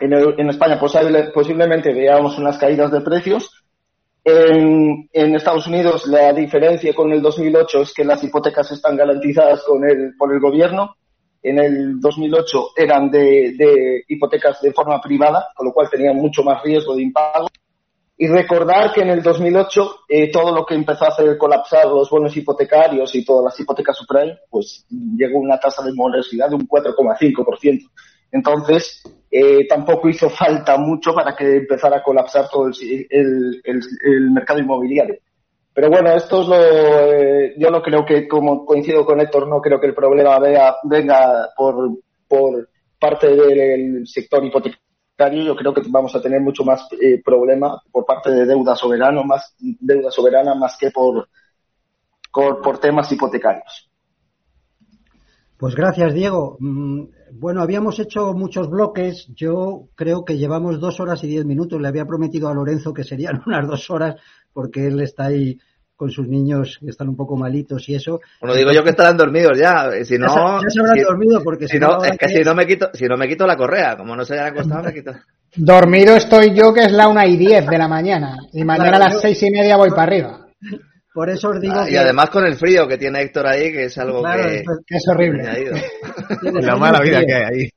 en, 0.00 0.50
España 0.50 0.78
posiblemente 0.78 1.92
veamos 1.92 2.38
unas 2.38 2.58
caídas 2.58 2.90
de 2.92 3.00
precios. 3.00 3.64
En, 4.24 5.08
Estados 5.12 5.66
Unidos 5.66 6.06
la 6.06 6.32
diferencia 6.32 6.94
con 6.94 7.12
el 7.12 7.22
2008 7.22 7.82
es 7.82 7.94
que 7.94 8.04
las 8.04 8.22
hipotecas 8.22 8.70
están 8.72 8.96
garantizadas 8.96 9.62
con 9.64 9.88
el, 9.88 10.14
por 10.16 10.32
el 10.32 10.40
gobierno. 10.40 10.96
En 11.42 11.58
el 11.58 12.00
2008 12.00 12.70
eran 12.76 13.10
de, 13.10 14.04
hipotecas 14.08 14.60
de 14.60 14.72
forma 14.72 15.00
privada, 15.00 15.48
con 15.54 15.66
lo 15.66 15.72
cual 15.72 15.88
tenían 15.90 16.16
mucho 16.16 16.42
más 16.42 16.62
riesgo 16.62 16.96
de 16.96 17.02
impago. 17.02 17.48
Y 18.20 18.26
recordar 18.26 18.92
que 18.92 19.02
en 19.02 19.10
el 19.10 19.22
2008 19.22 19.96
eh, 20.08 20.32
todo 20.32 20.52
lo 20.52 20.66
que 20.66 20.74
empezó 20.74 21.04
a 21.04 21.08
hacer 21.08 21.38
colapsar 21.38 21.86
los 21.86 22.10
bonos 22.10 22.36
hipotecarios 22.36 23.14
y 23.14 23.24
todas 23.24 23.44
las 23.44 23.60
hipotecas 23.60 23.96
subprime, 23.96 24.38
pues 24.50 24.84
llegó 24.90 25.38
a 25.38 25.42
una 25.42 25.60
tasa 25.60 25.84
de 25.84 25.92
morosidad 25.92 26.48
de 26.48 26.56
un 26.56 26.66
4,5%. 26.66 27.88
Entonces, 28.32 29.02
eh, 29.30 29.66
tampoco 29.68 30.08
hizo 30.08 30.28
falta 30.30 30.76
mucho 30.78 31.12
para 31.14 31.36
que 31.36 31.58
empezara 31.58 31.98
a 31.98 32.02
colapsar 32.02 32.48
todo 32.50 32.66
el, 32.66 33.62
el, 33.64 34.30
mercado 34.30 34.60
inmobiliario. 34.60 35.16
Pero 35.78 35.90
bueno, 35.90 36.10
esto 36.10 36.42
es 36.42 36.48
lo, 36.48 36.56
eh, 36.56 37.54
yo 37.56 37.70
no 37.70 37.80
creo 37.80 38.04
que, 38.04 38.26
como 38.26 38.66
coincido 38.66 39.06
con 39.06 39.20
Héctor, 39.20 39.46
no 39.46 39.60
creo 39.60 39.78
que 39.78 39.86
el 39.86 39.94
problema 39.94 40.36
venga 40.82 41.50
por, 41.56 42.00
por 42.26 42.68
parte 42.98 43.28
del 43.28 44.04
sector 44.04 44.44
hipotecario. 44.44 45.44
Yo 45.44 45.54
creo 45.54 45.72
que 45.72 45.82
vamos 45.88 46.16
a 46.16 46.20
tener 46.20 46.40
mucho 46.40 46.64
más 46.64 46.88
eh, 47.00 47.22
problema 47.24 47.80
por 47.92 48.04
parte 48.04 48.32
de 48.32 48.44
deuda 48.44 48.74
soberana, 48.74 49.22
más 49.22 49.54
deuda 49.60 50.10
soberana 50.10 50.56
más 50.56 50.76
que 50.76 50.90
por, 50.90 51.28
por 52.32 52.78
temas 52.80 53.12
hipotecarios. 53.12 53.88
Pues 55.58 55.76
gracias, 55.76 56.12
Diego. 56.12 56.56
Mm, 56.58 57.04
bueno, 57.34 57.62
habíamos 57.62 58.00
hecho 58.00 58.32
muchos 58.32 58.68
bloques. 58.68 59.28
Yo 59.34 59.90
creo 59.94 60.24
que 60.24 60.38
llevamos 60.38 60.80
dos 60.80 60.98
horas 60.98 61.22
y 61.22 61.28
diez 61.28 61.44
minutos. 61.44 61.80
Le 61.80 61.86
había 61.86 62.04
prometido 62.04 62.48
a 62.48 62.54
Lorenzo 62.54 62.92
que 62.92 63.04
serían 63.04 63.42
unas 63.46 63.68
dos 63.68 63.88
horas 63.90 64.16
porque 64.52 64.88
él 64.88 65.00
está 65.00 65.26
ahí 65.26 65.58
con 65.98 66.12
sus 66.12 66.28
niños 66.28 66.78
que 66.80 66.90
están 66.90 67.08
un 67.08 67.16
poco 67.16 67.36
malitos 67.36 67.88
y 67.88 67.96
eso. 67.96 68.20
Bueno, 68.40 68.54
digo 68.54 68.70
yo 68.70 68.84
que 68.84 68.90
estarán 68.90 69.16
dormidos 69.16 69.58
ya. 69.58 69.90
Si 70.04 70.16
no, 70.16 70.62
ya 70.62 70.70
se, 70.70 70.78
habrán 70.78 71.02
dormido 71.02 71.42
porque 71.42 71.66
si, 71.66 71.80
no, 71.80 72.04
es 72.04 72.16
que, 72.16 72.28
si 72.28 72.44
no 72.44 72.54
me 72.54 72.66
quito, 72.68 72.88
si 72.94 73.06
no 73.06 73.16
me 73.16 73.26
quito 73.26 73.44
la 73.48 73.56
correa, 73.56 73.96
como 73.96 74.14
no 74.14 74.24
se 74.24 74.34
hayan 74.34 74.52
acostado, 74.52 74.84
me 74.84 74.94
quito. 74.94 75.10
Dormido 75.56 76.14
estoy 76.14 76.54
yo 76.54 76.72
que 76.72 76.84
es 76.84 76.92
la 76.92 77.08
una 77.08 77.26
y 77.26 77.36
diez 77.36 77.66
de 77.66 77.78
la 77.78 77.88
mañana 77.88 78.36
y 78.52 78.62
mañana 78.62 78.96
a 78.96 79.00
las 79.00 79.20
seis 79.20 79.42
y 79.42 79.50
media 79.50 79.76
voy 79.76 79.90
para 79.90 80.04
arriba. 80.04 80.46
Por 81.12 81.30
eso 81.30 81.48
os 81.48 81.60
digo 81.60 81.74
ah, 81.76 81.90
Y 81.90 81.96
además 81.96 82.30
con 82.30 82.46
el 82.46 82.54
frío 82.54 82.86
que 82.86 82.96
tiene 82.96 83.20
Héctor 83.20 83.48
ahí, 83.48 83.72
que 83.72 83.86
es 83.86 83.98
algo 83.98 84.22
que... 84.22 84.62
es 84.86 85.08
horrible. 85.08 85.42
la 86.62 86.76
mala 86.76 87.00
vida 87.00 87.22
que 87.26 87.34
hay 87.34 87.42
ahí. 87.42 87.70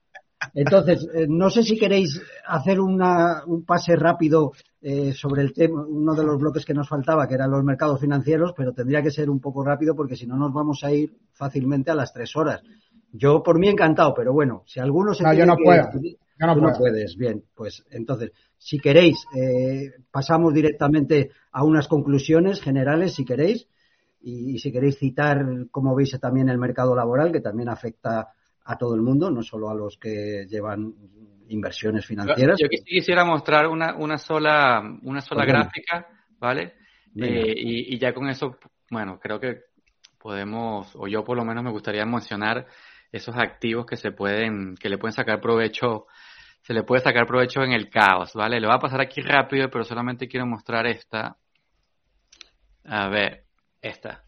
Entonces, 0.54 1.08
eh, 1.14 1.28
no 1.30 1.50
sé 1.50 1.64
si 1.64 1.78
queréis 1.78 2.22
hacer 2.46 2.80
una, 2.80 3.44
un 3.46 3.64
pase 3.64 3.96
rápido 3.96 4.54
eh, 4.82 5.14
sobre 5.14 5.44
el 5.44 5.54
tema, 5.54 5.86
uno 5.88 6.16
de 6.16 6.24
los 6.24 6.40
bloques 6.40 6.66
que 6.66 6.74
nos 6.74 6.90
faltaba, 6.90 7.28
que 7.28 7.36
eran 7.36 7.52
los 7.52 7.64
mercados 7.64 8.00
financieros, 8.00 8.54
pero 8.56 8.74
tendría 8.74 9.02
que 9.02 9.12
ser 9.12 9.30
un 9.30 9.40
poco 9.40 9.64
rápido 9.64 9.96
porque 9.96 10.16
si 10.16 10.26
no 10.26 10.38
nos 10.38 10.54
vamos 10.54 10.84
a 10.84 10.92
ir 10.92 11.16
fácilmente 11.34 11.92
a 11.92 11.96
las 11.96 12.14
tres 12.14 12.36
horas. 12.36 12.62
Yo 13.12 13.44
por 13.44 13.60
mí 13.60 13.68
encantado, 13.68 14.14
pero 14.14 14.34
bueno, 14.34 14.64
si 14.66 14.80
alguno 14.80 15.14
se... 15.14 15.24
No, 15.24 15.34
yo 15.34 15.46
no 15.46 15.56
puedo. 15.58 15.90
no, 16.40 16.56
no 16.56 16.74
puedes, 16.78 17.16
bien, 17.18 17.44
pues 17.54 17.84
entonces 17.92 18.32
si 18.58 18.80
queréis, 18.80 19.26
eh, 19.36 19.92
pasamos 20.12 20.54
directamente 20.54 21.32
a 21.52 21.64
unas 21.64 21.88
conclusiones 21.88 22.62
generales, 22.62 23.16
si 23.16 23.26
queréis, 23.26 23.68
y, 24.22 24.60
si 24.60 24.72
queréis 24.72 25.00
citar, 25.00 25.44
como 25.72 25.96
veis, 25.96 26.16
también 26.22 26.48
el 26.48 26.60
mercado 26.60 26.96
laboral, 26.96 27.32
que 27.32 27.42
también 27.42 27.70
afecta 27.70 28.28
a 28.64 28.78
todo 28.78 28.96
el 28.96 29.02
mundo, 29.02 29.30
no 29.30 29.42
solo 29.42 29.70
a 29.70 29.76
los 29.76 29.98
que 29.98 30.46
llevan 30.48 30.94
inversiones 31.48 32.06
financieras. 32.06 32.60
Yo, 32.60 32.68
quisiera 32.68 33.26
mostrar 33.26 33.68
una, 33.68 33.96
una 33.96 34.18
sola, 34.18 34.82
una 35.04 35.22
sola 35.22 35.46
gráfica, 35.46 36.08
¿vale? 36.40 36.76
Eh, 37.16 37.54
y, 37.56 37.96
y 37.96 38.00
ya 38.00 38.14
con 38.14 38.30
eso, 38.30 38.58
bueno, 38.90 39.20
creo 39.20 39.40
que 39.40 39.62
podemos, 40.18 40.96
o 40.96 41.08
yo 41.08 41.24
por 41.24 41.36
lo 41.36 41.44
menos 41.44 41.64
me 41.64 41.72
gustaría 41.72 42.06
mencionar 42.06 42.68
esos 43.12 43.36
activos 43.36 43.86
que 43.86 43.98
se 43.98 44.12
pueden, 44.12 44.76
que 44.76 44.88
le 44.88 44.98
pueden 44.98 45.14
sacar 45.14 45.42
provecho 45.42 46.06
se 46.62 46.74
le 46.74 46.84
puede 46.84 47.02
sacar 47.02 47.26
provecho 47.26 47.64
en 47.64 47.74
el 47.74 47.90
caos, 47.90 48.34
¿vale? 48.34 48.60
Le 48.60 48.68
voy 48.68 48.76
a 48.76 48.80
pasar 48.80 49.02
aquí 49.02 49.22
rápido, 49.22 49.70
pero 49.70 49.84
solamente 49.84 50.28
quiero 50.28 50.46
mostrar 50.46 50.86
esta. 50.86 51.38
A 52.86 53.10
ver, 53.10 53.46
esta. 53.82 54.24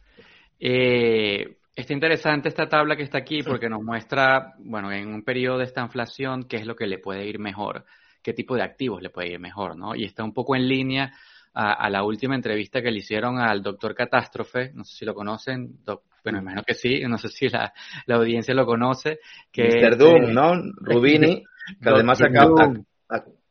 Eh, 0.59 1.57
está 1.75 1.93
interesante 1.93 2.49
esta 2.49 2.67
tabla 2.67 2.95
que 2.95 3.03
está 3.03 3.17
aquí 3.17 3.41
porque 3.43 3.69
nos 3.69 3.81
muestra, 3.81 4.53
bueno, 4.59 4.91
en 4.91 5.07
un 5.07 5.23
periodo 5.23 5.59
de 5.59 5.65
esta 5.65 5.81
inflación, 5.81 6.43
qué 6.43 6.57
es 6.57 6.65
lo 6.65 6.75
que 6.75 6.87
le 6.87 6.99
puede 6.99 7.25
ir 7.25 7.39
mejor, 7.39 7.85
qué 8.21 8.33
tipo 8.33 8.55
de 8.55 8.63
activos 8.63 9.01
le 9.01 9.09
puede 9.09 9.33
ir 9.33 9.39
mejor, 9.39 9.75
¿no? 9.75 9.95
Y 9.95 10.05
está 10.05 10.23
un 10.23 10.33
poco 10.33 10.55
en 10.55 10.67
línea 10.67 11.13
a, 11.53 11.87
la 11.89 12.03
última 12.03 12.35
entrevista 12.35 12.81
que 12.81 12.89
le 12.89 12.97
hicieron 12.97 13.37
al 13.37 13.61
doctor 13.61 13.93
Catástrofe, 13.93 14.71
no 14.73 14.83
sé 14.83 14.97
si 14.97 15.05
lo 15.05 15.13
conocen, 15.13 15.79
bueno, 16.23 16.39
imagino 16.39 16.63
que 16.63 16.73
sí, 16.73 17.01
no 17.01 17.17
sé 17.17 17.27
si 17.29 17.47
la, 17.49 17.71
audiencia 18.09 18.53
lo 18.53 18.65
conoce. 18.65 19.19
Que 19.51 19.63
Mr. 19.63 19.97
Doom, 19.97 20.33
¿no? 20.33 20.53
Rubini. 20.77 21.43
Que 21.81 21.89
además 21.89 22.19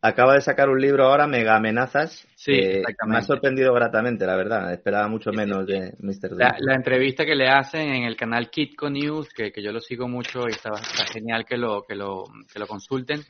acaba, 0.03 0.35
de 0.35 0.41
sacar 0.41 0.69
un 0.69 0.81
libro 0.81 1.07
ahora, 1.07 1.27
Mega 1.27 1.57
Amenazas. 1.57 2.27
Sí, 2.35 2.61
me 3.07 3.17
ha 3.17 3.23
sorprendido 3.23 3.73
gratamente, 3.73 4.27
la 4.27 4.37
verdad. 4.37 4.73
Esperaba 4.73 5.09
mucho 5.09 5.31
menos 5.33 5.67
de 5.67 5.95
Mr. 6.01 6.33
La, 6.33 6.57
la, 6.59 6.75
entrevista 6.75 7.25
que 7.25 7.37
le 7.37 7.49
hacen 7.49 7.95
en 7.95 8.05
el 8.05 8.17
canal 8.17 8.51
Kitco 8.51 8.91
News, 8.91 9.29
que, 9.33 9.53
yo 9.63 9.73
lo 9.73 9.81
sigo 9.81 10.09
mucho 10.09 10.49
y 10.49 10.51
está, 10.51 10.71
genial 11.13 11.45
que 11.45 11.57
lo, 11.57 11.83
que 11.83 11.95
lo, 11.95 12.25
que 12.53 12.59
lo 12.59 12.67
consulten. 12.67 13.21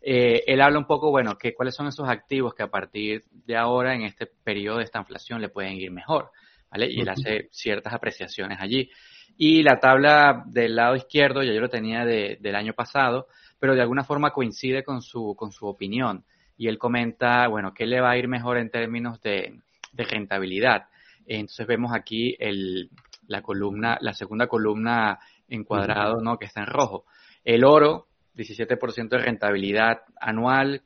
Eh, 0.00 0.42
él 0.46 0.60
habla 0.60 0.78
un 0.78 0.86
poco, 0.86 1.10
bueno, 1.10 1.36
que 1.36 1.54
cuáles 1.54 1.74
son 1.74 1.86
esos 1.86 2.08
activos 2.08 2.54
que 2.54 2.62
a 2.62 2.70
partir 2.70 3.22
de 3.30 3.56
ahora, 3.56 3.94
en 3.94 4.02
este 4.02 4.26
periodo 4.26 4.78
de 4.78 4.84
esta 4.84 4.98
inflación, 4.98 5.40
le 5.40 5.48
pueden 5.50 5.74
ir 5.74 5.90
mejor, 5.90 6.30
¿vale? 6.70 6.88
Y 6.90 7.00
él 7.00 7.08
hace 7.08 7.48
ciertas 7.52 7.92
apreciaciones 7.92 8.58
allí. 8.60 8.90
Y 9.36 9.62
la 9.62 9.78
tabla 9.80 10.44
del 10.46 10.76
lado 10.76 10.94
izquierdo, 10.94 11.42
ya 11.42 11.52
yo 11.52 11.60
lo 11.60 11.68
tenía 11.68 12.04
de, 12.04 12.38
del 12.40 12.54
año 12.54 12.72
pasado, 12.74 13.28
pero 13.58 13.74
de 13.74 13.82
alguna 13.82 14.04
forma 14.04 14.32
coincide 14.32 14.82
con 14.82 15.02
su, 15.02 15.34
con 15.36 15.52
su 15.52 15.66
opinión. 15.66 16.24
Y 16.56 16.68
él 16.68 16.78
comenta, 16.78 17.48
bueno, 17.48 17.74
¿qué 17.74 17.86
le 17.86 18.00
va 18.00 18.10
a 18.10 18.16
ir 18.16 18.28
mejor 18.28 18.58
en 18.58 18.70
términos 18.70 19.20
de, 19.20 19.60
rentabilidad? 19.92 20.88
Entonces 21.26 21.66
vemos 21.66 21.92
aquí 21.94 22.36
el, 22.38 22.90
la 23.26 23.42
columna, 23.42 23.98
la 24.00 24.12
segunda 24.12 24.46
columna 24.46 25.18
encuadrado, 25.48 26.20
¿no? 26.20 26.38
Que 26.38 26.46
está 26.46 26.60
en 26.60 26.66
rojo. 26.66 27.06
El 27.44 27.64
oro, 27.64 28.08
17% 28.36 29.08
de 29.08 29.18
rentabilidad 29.18 30.02
anual. 30.20 30.82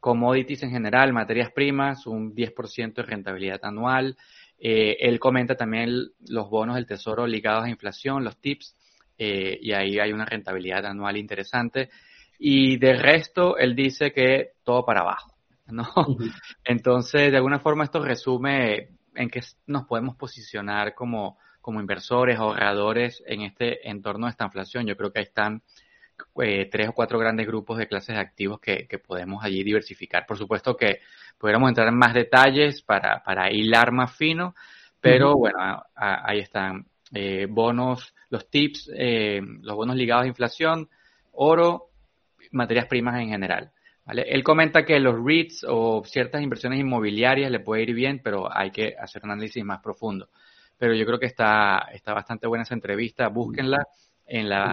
Commodities 0.00 0.64
en 0.64 0.70
general, 0.70 1.12
materias 1.12 1.50
primas, 1.52 2.06
un 2.06 2.34
10% 2.34 2.94
de 2.94 3.02
rentabilidad 3.02 3.60
anual. 3.62 4.16
Eh, 4.58 4.96
él 5.00 5.18
comenta 5.18 5.56
también 5.56 6.10
los 6.28 6.48
bonos 6.48 6.76
del 6.76 6.86
tesoro 6.86 7.26
ligados 7.26 7.64
a 7.64 7.68
inflación, 7.68 8.24
los 8.24 8.40
TIPS, 8.40 8.76
eh, 9.18 9.58
y 9.60 9.72
ahí 9.72 9.98
hay 9.98 10.12
una 10.12 10.24
rentabilidad 10.24 10.86
anual 10.86 11.16
interesante. 11.16 11.90
Y 12.44 12.76
de 12.76 12.94
resto, 12.94 13.56
él 13.56 13.76
dice 13.76 14.12
que 14.12 14.54
todo 14.64 14.84
para 14.84 15.02
abajo, 15.02 15.32
¿no? 15.68 15.86
Entonces, 16.64 17.30
de 17.30 17.36
alguna 17.36 17.60
forma, 17.60 17.84
esto 17.84 18.04
resume 18.04 18.88
en 19.14 19.30
qué 19.30 19.42
nos 19.68 19.84
podemos 19.84 20.16
posicionar 20.16 20.92
como, 20.96 21.38
como 21.60 21.78
inversores, 21.78 22.40
ahorradores 22.40 23.22
en 23.28 23.42
este 23.42 23.88
entorno 23.88 24.26
de 24.26 24.30
esta 24.30 24.44
inflación. 24.44 24.88
Yo 24.88 24.96
creo 24.96 25.12
que 25.12 25.20
ahí 25.20 25.26
están 25.26 25.62
eh, 26.42 26.68
tres 26.68 26.88
o 26.88 26.94
cuatro 26.94 27.16
grandes 27.16 27.46
grupos 27.46 27.78
de 27.78 27.86
clases 27.86 28.16
de 28.16 28.20
activos 28.20 28.58
que, 28.58 28.88
que, 28.88 28.98
podemos 28.98 29.44
allí 29.44 29.62
diversificar. 29.62 30.26
Por 30.26 30.36
supuesto 30.36 30.76
que 30.76 30.98
pudiéramos 31.38 31.68
entrar 31.68 31.86
en 31.86 31.96
más 31.96 32.12
detalles 32.12 32.82
para, 32.82 33.22
para 33.22 33.52
hilar 33.52 33.92
más 33.92 34.16
fino, 34.16 34.56
pero 35.00 35.36
bueno, 35.36 35.84
ahí 35.94 36.40
están 36.40 36.86
eh, 37.14 37.46
bonos, 37.48 38.16
los 38.30 38.50
tips, 38.50 38.90
eh, 38.96 39.40
los 39.60 39.76
bonos 39.76 39.94
ligados 39.94 40.24
a 40.24 40.26
inflación, 40.26 40.88
oro, 41.30 41.91
materias 42.52 42.86
primas 42.86 43.20
en 43.20 43.28
general. 43.28 43.72
¿vale? 44.06 44.22
Él 44.28 44.42
comenta 44.44 44.84
que 44.84 44.98
los 45.00 45.16
REITs 45.24 45.64
o 45.68 46.02
ciertas 46.04 46.42
inversiones 46.42 46.80
inmobiliarias 46.80 47.50
le 47.50 47.60
puede 47.60 47.82
ir 47.82 47.94
bien, 47.94 48.20
pero 48.22 48.48
hay 48.54 48.70
que 48.70 48.94
hacer 48.98 49.22
un 49.24 49.32
análisis 49.32 49.64
más 49.64 49.80
profundo. 49.80 50.28
Pero 50.78 50.94
yo 50.94 51.06
creo 51.06 51.18
que 51.18 51.26
está, 51.26 51.88
está 51.92 52.12
bastante 52.12 52.46
buena 52.46 52.62
esa 52.62 52.74
entrevista, 52.74 53.28
búsquenla 53.28 53.86
en 54.26 54.48
la, 54.48 54.72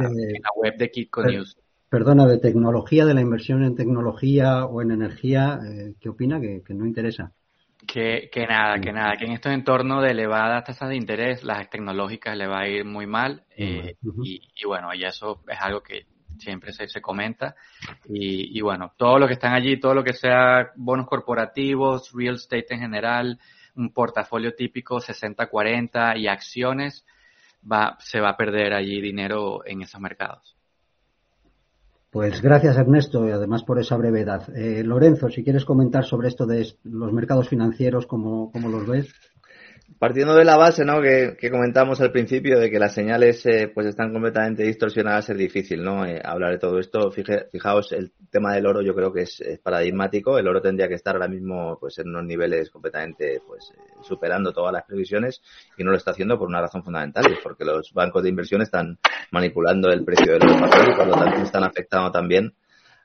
web 0.55 0.77
de 0.77 0.89
Kitco 0.89 1.23
News. 1.23 1.57
Perdona, 1.89 2.27
de 2.27 2.37
tecnología, 2.37 3.05
de 3.05 3.15
la 3.15 3.21
inversión 3.21 3.63
en 3.63 3.75
tecnología 3.75 4.65
o 4.65 4.81
en 4.81 4.91
energía, 4.91 5.59
eh, 5.65 5.93
¿qué 5.99 6.09
opina? 6.09 6.39
Que, 6.39 6.61
no 6.69 6.85
interesa. 6.85 7.31
Que, 7.87 8.29
que, 8.31 8.45
nada, 8.45 8.79
que 8.79 8.91
nada, 8.91 9.17
que 9.17 9.25
en 9.25 9.31
estos 9.31 9.51
entornos 9.51 10.03
de 10.03 10.11
elevadas 10.11 10.65
tasas 10.65 10.89
de 10.89 10.95
interés, 10.95 11.43
las 11.43 11.67
tecnológicas 11.69 12.37
le 12.37 12.47
va 12.47 12.59
a 12.59 12.67
ir 12.67 12.85
muy 12.85 13.07
mal. 13.07 13.43
Eh, 13.57 13.95
y, 14.23 14.41
y, 14.55 14.65
bueno, 14.67 14.93
y 14.93 15.03
eso 15.03 15.41
es 15.47 15.57
algo 15.59 15.81
que 15.81 16.05
siempre 16.39 16.73
se, 16.73 16.87
se 16.87 17.01
comenta. 17.01 17.55
Y, 18.07 18.57
y, 18.57 18.61
bueno, 18.61 18.93
todo 18.97 19.19
lo 19.19 19.27
que 19.27 19.33
están 19.33 19.53
allí, 19.53 19.79
todo 19.79 19.93
lo 19.93 20.03
que 20.03 20.13
sea 20.13 20.71
bonos 20.75 21.07
corporativos, 21.07 22.11
real 22.13 22.35
estate 22.35 22.73
en 22.73 22.79
general, 22.81 23.39
un 23.75 23.91
portafolio 23.91 24.55
típico 24.55 24.97
60-40 24.97 26.17
y 26.19 26.27
acciones, 26.27 27.05
va, 27.69 27.97
se 27.99 28.19
va 28.19 28.29
a 28.29 28.37
perder 28.37 28.73
allí 28.73 29.01
dinero 29.01 29.65
en 29.65 29.81
esos 29.81 30.01
mercados. 30.01 30.55
Pues 32.11 32.41
gracias 32.41 32.75
Ernesto 32.75 33.27
y 33.27 33.31
además 33.31 33.63
por 33.63 33.79
esa 33.79 33.95
brevedad. 33.95 34.49
Eh, 34.55 34.83
Lorenzo, 34.83 35.29
si 35.29 35.43
quieres 35.43 35.63
comentar 35.63 36.05
sobre 36.05 36.27
esto 36.27 36.47
de 36.47 36.67
los 36.83 37.13
mercados 37.13 37.49
financieros, 37.49 38.07
¿cómo, 38.07 38.51
cómo 38.51 38.67
los 38.67 38.87
ves? 38.87 39.13
Partiendo 39.99 40.33
de 40.33 40.45
la 40.45 40.55
base, 40.55 40.85
¿no? 40.85 41.01
Que, 41.01 41.35
comentamos 41.51 41.99
al 41.99 42.13
principio 42.13 42.57
de 42.57 42.71
que 42.71 42.79
las 42.79 42.93
señales, 42.93 43.45
eh, 43.45 43.67
pues 43.67 43.85
están 43.85 44.13
completamente 44.13 44.63
distorsionadas, 44.63 45.29
es 45.29 45.37
difícil, 45.37 45.83
¿no? 45.83 46.05
Eh, 46.05 46.21
hablar 46.23 46.51
de 46.51 46.57
todo 46.57 46.79
esto. 46.79 47.11
fijaos, 47.11 47.91
el 47.91 48.13
tema 48.31 48.53
del 48.53 48.65
oro 48.65 48.81
yo 48.81 48.95
creo 48.95 49.11
que 49.11 49.23
es, 49.23 49.43
paradigmático. 49.61 50.39
El 50.39 50.47
oro 50.47 50.61
tendría 50.61 50.87
que 50.87 50.93
estar 50.93 51.15
ahora 51.15 51.27
mismo, 51.27 51.77
pues, 51.81 51.99
en 51.99 52.07
unos 52.07 52.23
niveles 52.23 52.69
completamente, 52.69 53.41
pues, 53.45 53.73
eh, 53.75 53.81
superando 54.01 54.53
todas 54.53 54.71
las 54.71 54.85
previsiones 54.85 55.41
y 55.77 55.83
no 55.83 55.91
lo 55.91 55.97
está 55.97 56.11
haciendo 56.11 56.39
por 56.39 56.47
una 56.47 56.61
razón 56.61 56.81
fundamental, 56.81 57.29
es 57.29 57.39
porque 57.43 57.65
los 57.65 57.91
bancos 57.91 58.23
de 58.23 58.29
inversión 58.29 58.61
están 58.61 58.97
manipulando 59.31 59.89
el 59.89 60.05
precio 60.05 60.31
del 60.31 60.43
oro 60.43 60.65
y 60.65 60.95
por 60.95 61.07
lo 61.07 61.15
tanto 61.15 61.41
están 61.41 61.65
afectando 61.65 62.09
también 62.09 62.53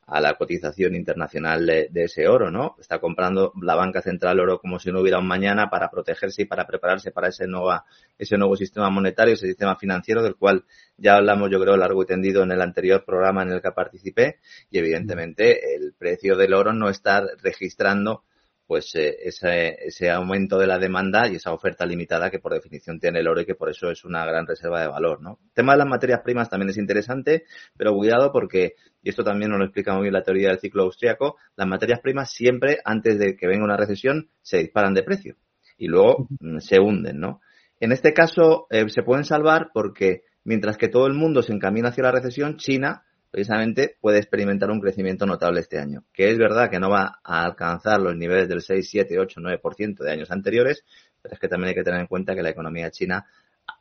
a 0.06 0.20
la 0.20 0.34
cotización 0.34 0.94
internacional 0.94 1.66
de, 1.66 1.90
ese 1.94 2.28
oro, 2.28 2.50
¿no? 2.50 2.76
Está 2.78 2.98
comprando 2.98 3.52
la 3.60 3.74
banca 3.74 4.02
central 4.02 4.40
oro 4.40 4.58
como 4.58 4.78
si 4.78 4.92
no 4.92 5.00
hubiera 5.00 5.18
un 5.18 5.26
mañana 5.26 5.70
para 5.70 5.90
protegerse 5.90 6.42
y 6.42 6.44
para 6.44 6.66
prepararse 6.66 7.10
para 7.10 7.28
ese, 7.28 7.46
nueva, 7.46 7.84
ese 8.18 8.36
nuevo 8.36 8.56
sistema 8.56 8.90
monetario, 8.90 9.34
ese 9.34 9.46
sistema 9.46 9.76
financiero 9.76 10.22
del 10.22 10.36
cual 10.36 10.64
ya 10.96 11.16
hablamos, 11.16 11.50
yo 11.50 11.60
creo, 11.60 11.76
largo 11.76 12.02
y 12.02 12.06
tendido 12.06 12.42
en 12.42 12.52
el 12.52 12.60
anterior 12.60 13.04
programa 13.04 13.42
en 13.42 13.50
el 13.50 13.62
que 13.62 13.72
participé 13.72 14.38
y 14.70 14.78
evidentemente 14.78 15.74
el 15.74 15.94
precio 15.94 16.36
del 16.36 16.54
oro 16.54 16.72
no 16.72 16.90
está 16.90 17.22
registrando 17.42 18.24
pues 18.66 18.94
eh, 18.94 19.16
ese, 19.22 19.76
ese, 19.86 20.10
aumento 20.10 20.58
de 20.58 20.66
la 20.66 20.78
demanda 20.78 21.28
y 21.28 21.36
esa 21.36 21.52
oferta 21.52 21.84
limitada 21.84 22.30
que 22.30 22.38
por 22.38 22.54
definición 22.54 22.98
tiene 22.98 23.20
el 23.20 23.28
oro 23.28 23.42
y 23.42 23.46
que 23.46 23.54
por 23.54 23.68
eso 23.68 23.90
es 23.90 24.04
una 24.04 24.24
gran 24.24 24.46
reserva 24.46 24.80
de 24.80 24.88
valor, 24.88 25.20
¿no? 25.20 25.38
El 25.44 25.52
tema 25.52 25.72
de 25.72 25.78
las 25.78 25.88
materias 25.88 26.20
primas 26.24 26.48
también 26.48 26.70
es 26.70 26.78
interesante, 26.78 27.44
pero 27.76 27.92
cuidado 27.92 28.32
porque, 28.32 28.74
y 29.02 29.10
esto 29.10 29.22
también 29.22 29.50
nos 29.50 29.58
lo 29.58 29.66
explica 29.66 29.92
muy 29.92 30.02
bien 30.02 30.14
la 30.14 30.22
teoría 30.22 30.48
del 30.48 30.60
ciclo 30.60 30.84
austriaco, 30.84 31.36
las 31.56 31.68
materias 31.68 32.00
primas 32.00 32.32
siempre, 32.32 32.78
antes 32.84 33.18
de 33.18 33.36
que 33.36 33.46
venga 33.46 33.64
una 33.64 33.76
recesión, 33.76 34.30
se 34.40 34.58
disparan 34.58 34.94
de 34.94 35.02
precio 35.02 35.36
y 35.76 35.88
luego 35.88 36.26
mm, 36.40 36.58
se 36.58 36.78
hunden, 36.80 37.20
¿no? 37.20 37.40
En 37.80 37.92
este 37.92 38.14
caso 38.14 38.66
eh, 38.70 38.88
se 38.88 39.02
pueden 39.02 39.24
salvar 39.24 39.70
porque 39.74 40.22
mientras 40.44 40.76
que 40.78 40.88
todo 40.88 41.06
el 41.06 41.14
mundo 41.14 41.42
se 41.42 41.52
encamina 41.52 41.88
hacia 41.88 42.04
la 42.04 42.12
recesión, 42.12 42.56
China 42.56 43.04
precisamente 43.34 43.96
puede 44.00 44.18
experimentar 44.18 44.70
un 44.70 44.80
crecimiento 44.80 45.26
notable 45.26 45.58
este 45.58 45.80
año, 45.80 46.04
que 46.12 46.30
es 46.30 46.38
verdad 46.38 46.70
que 46.70 46.78
no 46.78 46.88
va 46.88 47.18
a 47.24 47.42
alcanzar 47.42 48.00
los 48.00 48.14
niveles 48.14 48.48
del 48.48 48.62
6, 48.62 48.88
7, 48.88 49.18
8, 49.18 49.40
9% 49.40 50.04
de 50.04 50.12
años 50.12 50.30
anteriores, 50.30 50.84
pero 51.20 51.34
es 51.34 51.40
que 51.40 51.48
también 51.48 51.70
hay 51.70 51.74
que 51.74 51.82
tener 51.82 52.00
en 52.00 52.06
cuenta 52.06 52.36
que 52.36 52.44
la 52.44 52.50
economía 52.50 52.92
china 52.92 53.26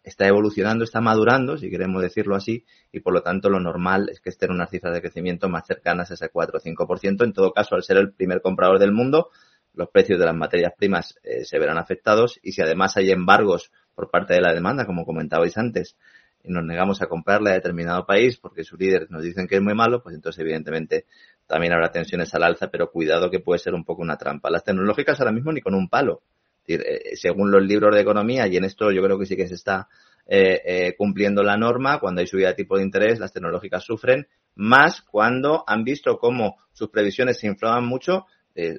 está 0.03 0.25
evolucionando, 0.27 0.83
está 0.83 1.01
madurando, 1.01 1.55
si 1.55 1.69
queremos 1.69 2.01
decirlo 2.01 2.35
así, 2.35 2.65
y 2.91 3.01
por 3.01 3.13
lo 3.13 3.21
tanto 3.21 3.47
lo 3.47 3.59
normal 3.59 4.09
es 4.09 4.21
que 4.21 4.31
estén 4.31 4.49
unas 4.49 4.71
cifras 4.71 4.91
de 4.91 5.01
crecimiento 5.01 5.47
más 5.49 5.67
cercanas 5.67 6.09
a 6.09 6.15
ese 6.15 6.29
4 6.29 6.57
o 6.57 6.59
5%. 6.59 7.23
En 7.23 7.33
todo 7.33 7.53
caso, 7.53 7.75
al 7.75 7.83
ser 7.83 7.97
el 7.97 8.11
primer 8.11 8.41
comprador 8.41 8.79
del 8.79 8.91
mundo, 8.91 9.29
los 9.75 9.87
precios 9.89 10.17
de 10.17 10.25
las 10.25 10.35
materias 10.35 10.73
primas 10.75 11.19
eh, 11.21 11.45
se 11.45 11.59
verán 11.59 11.77
afectados 11.77 12.39
y 12.41 12.53
si 12.53 12.63
además 12.63 12.97
hay 12.97 13.11
embargos 13.11 13.71
por 13.93 14.09
parte 14.09 14.33
de 14.33 14.41
la 14.41 14.51
demanda, 14.51 14.87
como 14.87 15.05
comentabais 15.05 15.55
antes, 15.59 15.95
y 16.43 16.51
nos 16.51 16.63
negamos 16.65 17.01
a 17.01 17.07
comprarle 17.07 17.51
a 17.51 17.53
determinado 17.53 18.05
país 18.05 18.37
porque 18.37 18.63
su 18.63 18.75
líder 18.75 19.07
nos 19.09 19.23
dicen 19.23 19.47
que 19.47 19.55
es 19.55 19.61
muy 19.61 19.73
malo, 19.73 20.03
pues 20.03 20.15
entonces 20.15 20.41
evidentemente 20.41 21.05
también 21.47 21.73
habrá 21.73 21.91
tensiones 21.91 22.33
al 22.33 22.43
alza, 22.43 22.69
pero 22.69 22.91
cuidado 22.91 23.29
que 23.31 23.39
puede 23.39 23.59
ser 23.59 23.73
un 23.73 23.85
poco 23.85 24.01
una 24.01 24.17
trampa. 24.17 24.49
Las 24.49 24.63
tecnológicas 24.63 25.19
ahora 25.19 25.31
mismo 25.31 25.51
ni 25.51 25.61
con 25.61 25.73
un 25.73 25.89
palo. 25.89 26.21
Eh, 26.65 27.15
según 27.15 27.51
los 27.51 27.61
libros 27.61 27.93
de 27.93 28.01
economía, 28.01 28.47
y 28.47 28.55
en 28.55 28.63
esto 28.63 28.91
yo 28.91 29.03
creo 29.03 29.19
que 29.19 29.25
sí 29.25 29.35
que 29.35 29.47
se 29.47 29.55
está 29.55 29.89
eh, 30.25 30.61
eh, 30.65 30.95
cumpliendo 30.97 31.43
la 31.43 31.57
norma, 31.57 31.99
cuando 31.99 32.21
hay 32.21 32.27
subida 32.27 32.49
de 32.49 32.53
tipo 32.53 32.77
de 32.77 32.83
interés, 32.83 33.19
las 33.19 33.33
tecnológicas 33.33 33.83
sufren, 33.83 34.27
más 34.55 35.01
cuando 35.01 35.63
han 35.67 35.83
visto 35.83 36.17
cómo 36.17 36.57
sus 36.71 36.89
previsiones 36.89 37.39
se 37.39 37.47
inflaban 37.47 37.85
mucho 37.85 38.25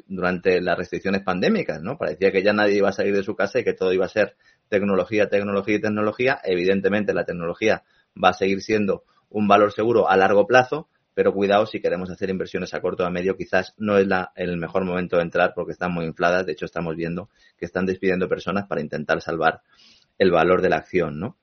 durante 0.06 0.60
las 0.60 0.78
restricciones 0.78 1.22
pandémicas, 1.22 1.82
¿no? 1.82 1.98
Parecía 1.98 2.30
que 2.30 2.44
ya 2.44 2.52
nadie 2.52 2.76
iba 2.76 2.90
a 2.90 2.92
salir 2.92 3.12
de 3.12 3.24
su 3.24 3.34
casa 3.34 3.58
y 3.58 3.64
que 3.64 3.72
todo 3.72 3.92
iba 3.92 4.04
a 4.04 4.08
ser 4.08 4.36
tecnología, 4.68 5.28
tecnología 5.28 5.76
y 5.76 5.80
tecnología. 5.80 6.40
Evidentemente 6.44 7.14
la 7.14 7.24
tecnología 7.24 7.82
va 8.22 8.30
a 8.30 8.32
seguir 8.34 8.60
siendo 8.60 9.04
un 9.28 9.48
valor 9.48 9.72
seguro 9.72 10.08
a 10.08 10.16
largo 10.16 10.46
plazo, 10.46 10.88
pero 11.14 11.32
cuidado 11.32 11.66
si 11.66 11.80
queremos 11.80 12.10
hacer 12.10 12.30
inversiones 12.30 12.74
a 12.74 12.80
corto 12.80 13.04
o 13.04 13.06
a 13.06 13.10
medio, 13.10 13.36
quizás 13.36 13.74
no 13.78 13.98
es 13.98 14.06
la, 14.06 14.32
el 14.34 14.56
mejor 14.56 14.84
momento 14.84 15.16
de 15.16 15.22
entrar 15.22 15.52
porque 15.54 15.72
están 15.72 15.92
muy 15.92 16.04
infladas. 16.04 16.44
De 16.46 16.52
hecho, 16.52 16.64
estamos 16.64 16.96
viendo 16.96 17.28
que 17.56 17.66
están 17.66 17.86
despidiendo 17.86 18.28
personas 18.28 18.66
para 18.66 18.80
intentar 18.80 19.20
salvar 19.20 19.62
el 20.18 20.30
valor 20.30 20.60
de 20.60 20.68
la 20.70 20.76
acción, 20.76 21.18
¿no? 21.18 21.36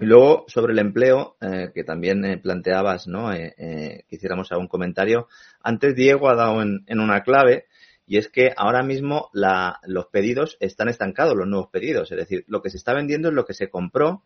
Y 0.00 0.06
luego, 0.06 0.44
sobre 0.46 0.72
el 0.72 0.78
empleo, 0.78 1.36
eh, 1.40 1.72
que 1.74 1.82
también 1.82 2.24
eh, 2.24 2.38
planteabas, 2.38 3.08
¿no? 3.08 3.32
Eh, 3.32 3.52
eh, 3.58 4.04
que 4.08 4.14
hiciéramos 4.14 4.52
algún 4.52 4.68
comentario. 4.68 5.26
Antes 5.60 5.96
Diego 5.96 6.28
ha 6.28 6.36
dado 6.36 6.62
en, 6.62 6.84
en 6.86 7.00
una 7.00 7.22
clave 7.22 7.66
y 8.06 8.18
es 8.18 8.28
que 8.28 8.52
ahora 8.56 8.82
mismo 8.82 9.30
la, 9.32 9.80
los 9.84 10.06
pedidos 10.06 10.56
están 10.60 10.88
estancados, 10.88 11.36
los 11.36 11.48
nuevos 11.48 11.68
pedidos. 11.70 12.12
Es 12.12 12.18
decir, 12.18 12.44
lo 12.46 12.62
que 12.62 12.70
se 12.70 12.76
está 12.76 12.94
vendiendo 12.94 13.28
es 13.28 13.34
lo 13.34 13.44
que 13.44 13.54
se 13.54 13.68
compró. 13.68 14.22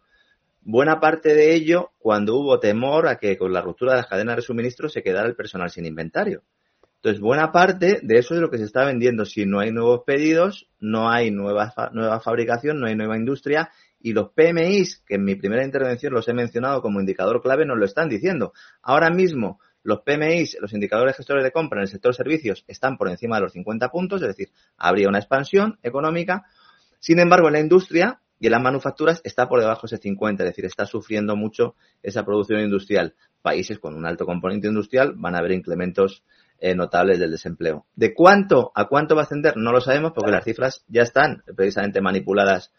Buena 0.63 1.01
parte 1.01 1.35
de 1.35 1.55
ello 1.55 1.93
cuando 1.99 2.37
hubo 2.37 2.61
temor 2.61 3.09
a 3.09 3.17
que 3.17 3.39
con 3.39 3.53
la 3.53 3.63
ruptura 3.63 3.93
de 3.93 3.99
las 3.99 4.07
cadenas 4.07 4.37
de 4.37 4.43
suministro 4.43 4.91
se 4.91 5.03
quedara 5.03 5.27
el 5.27 5.35
personal 5.35 5.71
sin 5.71 5.87
inventario. 5.87 6.43
Entonces, 6.97 7.23
buena 7.23 7.51
parte 7.51 8.01
de 8.03 8.19
eso 8.19 8.35
es 8.35 8.43
lo 8.43 8.51
que 8.51 8.59
se 8.59 8.65
está 8.65 8.85
vendiendo. 8.85 9.25
Si 9.25 9.47
no 9.47 9.61
hay 9.61 9.73
nuevos 9.73 10.03
pedidos, 10.05 10.69
no 10.81 11.09
hay 11.09 11.31
nueva, 11.31 11.73
nueva 11.93 12.21
fabricación, 12.21 12.79
no 12.79 12.87
hay 12.87 12.95
nueva 12.95 13.17
industria 13.17 13.71
y 14.03 14.13
los 14.13 14.33
PMIs, 14.33 15.03
que 15.07 15.15
en 15.15 15.25
mi 15.25 15.35
primera 15.35 15.65
intervención 15.65 16.13
los 16.13 16.29
he 16.29 16.35
mencionado 16.35 16.83
como 16.83 17.01
indicador 17.01 17.41
clave, 17.43 17.65
nos 17.65 17.79
lo 17.79 17.87
están 17.87 18.11
diciendo. 18.11 18.53
Ahora 18.83 19.11
mismo, 19.11 19.61
los 19.83 20.01
PMIs, 20.01 20.59
los 20.61 20.73
indicadores 20.73 21.17
gestores 21.17 21.45
de 21.45 21.53
compra 21.53 21.81
en 21.81 21.83
el 21.83 21.89
sector 21.89 22.15
servicios, 22.15 22.65
están 22.69 22.97
por 22.97 23.09
encima 23.09 23.37
de 23.37 23.43
los 23.43 23.53
50 23.53 23.89
puntos, 23.91 24.23
es 24.23 24.29
decir, 24.29 24.51
habría 24.77 25.09
una 25.09 25.19
expansión 25.19 25.79
económica. 25.83 26.45
Sin 26.99 27.19
embargo, 27.19 27.49
en 27.49 27.55
la 27.55 27.61
industria 27.61 28.21
y 28.39 28.47
en 28.47 28.53
las 28.53 28.63
manufacturas 28.63 29.21
está 29.25 29.49
por 29.49 29.61
debajo 29.61 29.83
de 29.83 29.95
ese 29.95 30.03
50, 30.03 30.43
es 30.43 30.51
decir, 30.51 30.65
está 30.65 30.87
sufriendo 30.87 31.37
mucho 31.37 31.75
esa 32.03 32.25
producción 32.25 32.61
industrial. 32.61 33.15
Países 33.43 33.79
con 33.79 33.95
un 33.95 34.07
alto 34.07 34.27
componente 34.27 34.69
industrial 34.69 35.15
van 35.17 35.35
a 35.35 35.39
haber 35.39 35.53
incrementos 35.53 36.25
eh, 36.59 36.75
notables 36.75 37.19
del 37.19 37.31
desempleo. 37.31 37.87
¿De 37.95 38.13
cuánto 38.15 38.73
a 38.75 38.87
cuánto 38.87 39.15
va 39.15 39.23
a 39.23 39.25
ascender? 39.25 39.57
No 39.57 39.73
lo 39.73 39.81
sabemos 39.81 40.13
porque 40.15 40.31
las 40.31 40.45
cifras 40.45 40.85
ya 40.89 41.03
están 41.03 41.43
precisamente 41.57 42.03
manipuladas 42.03 42.71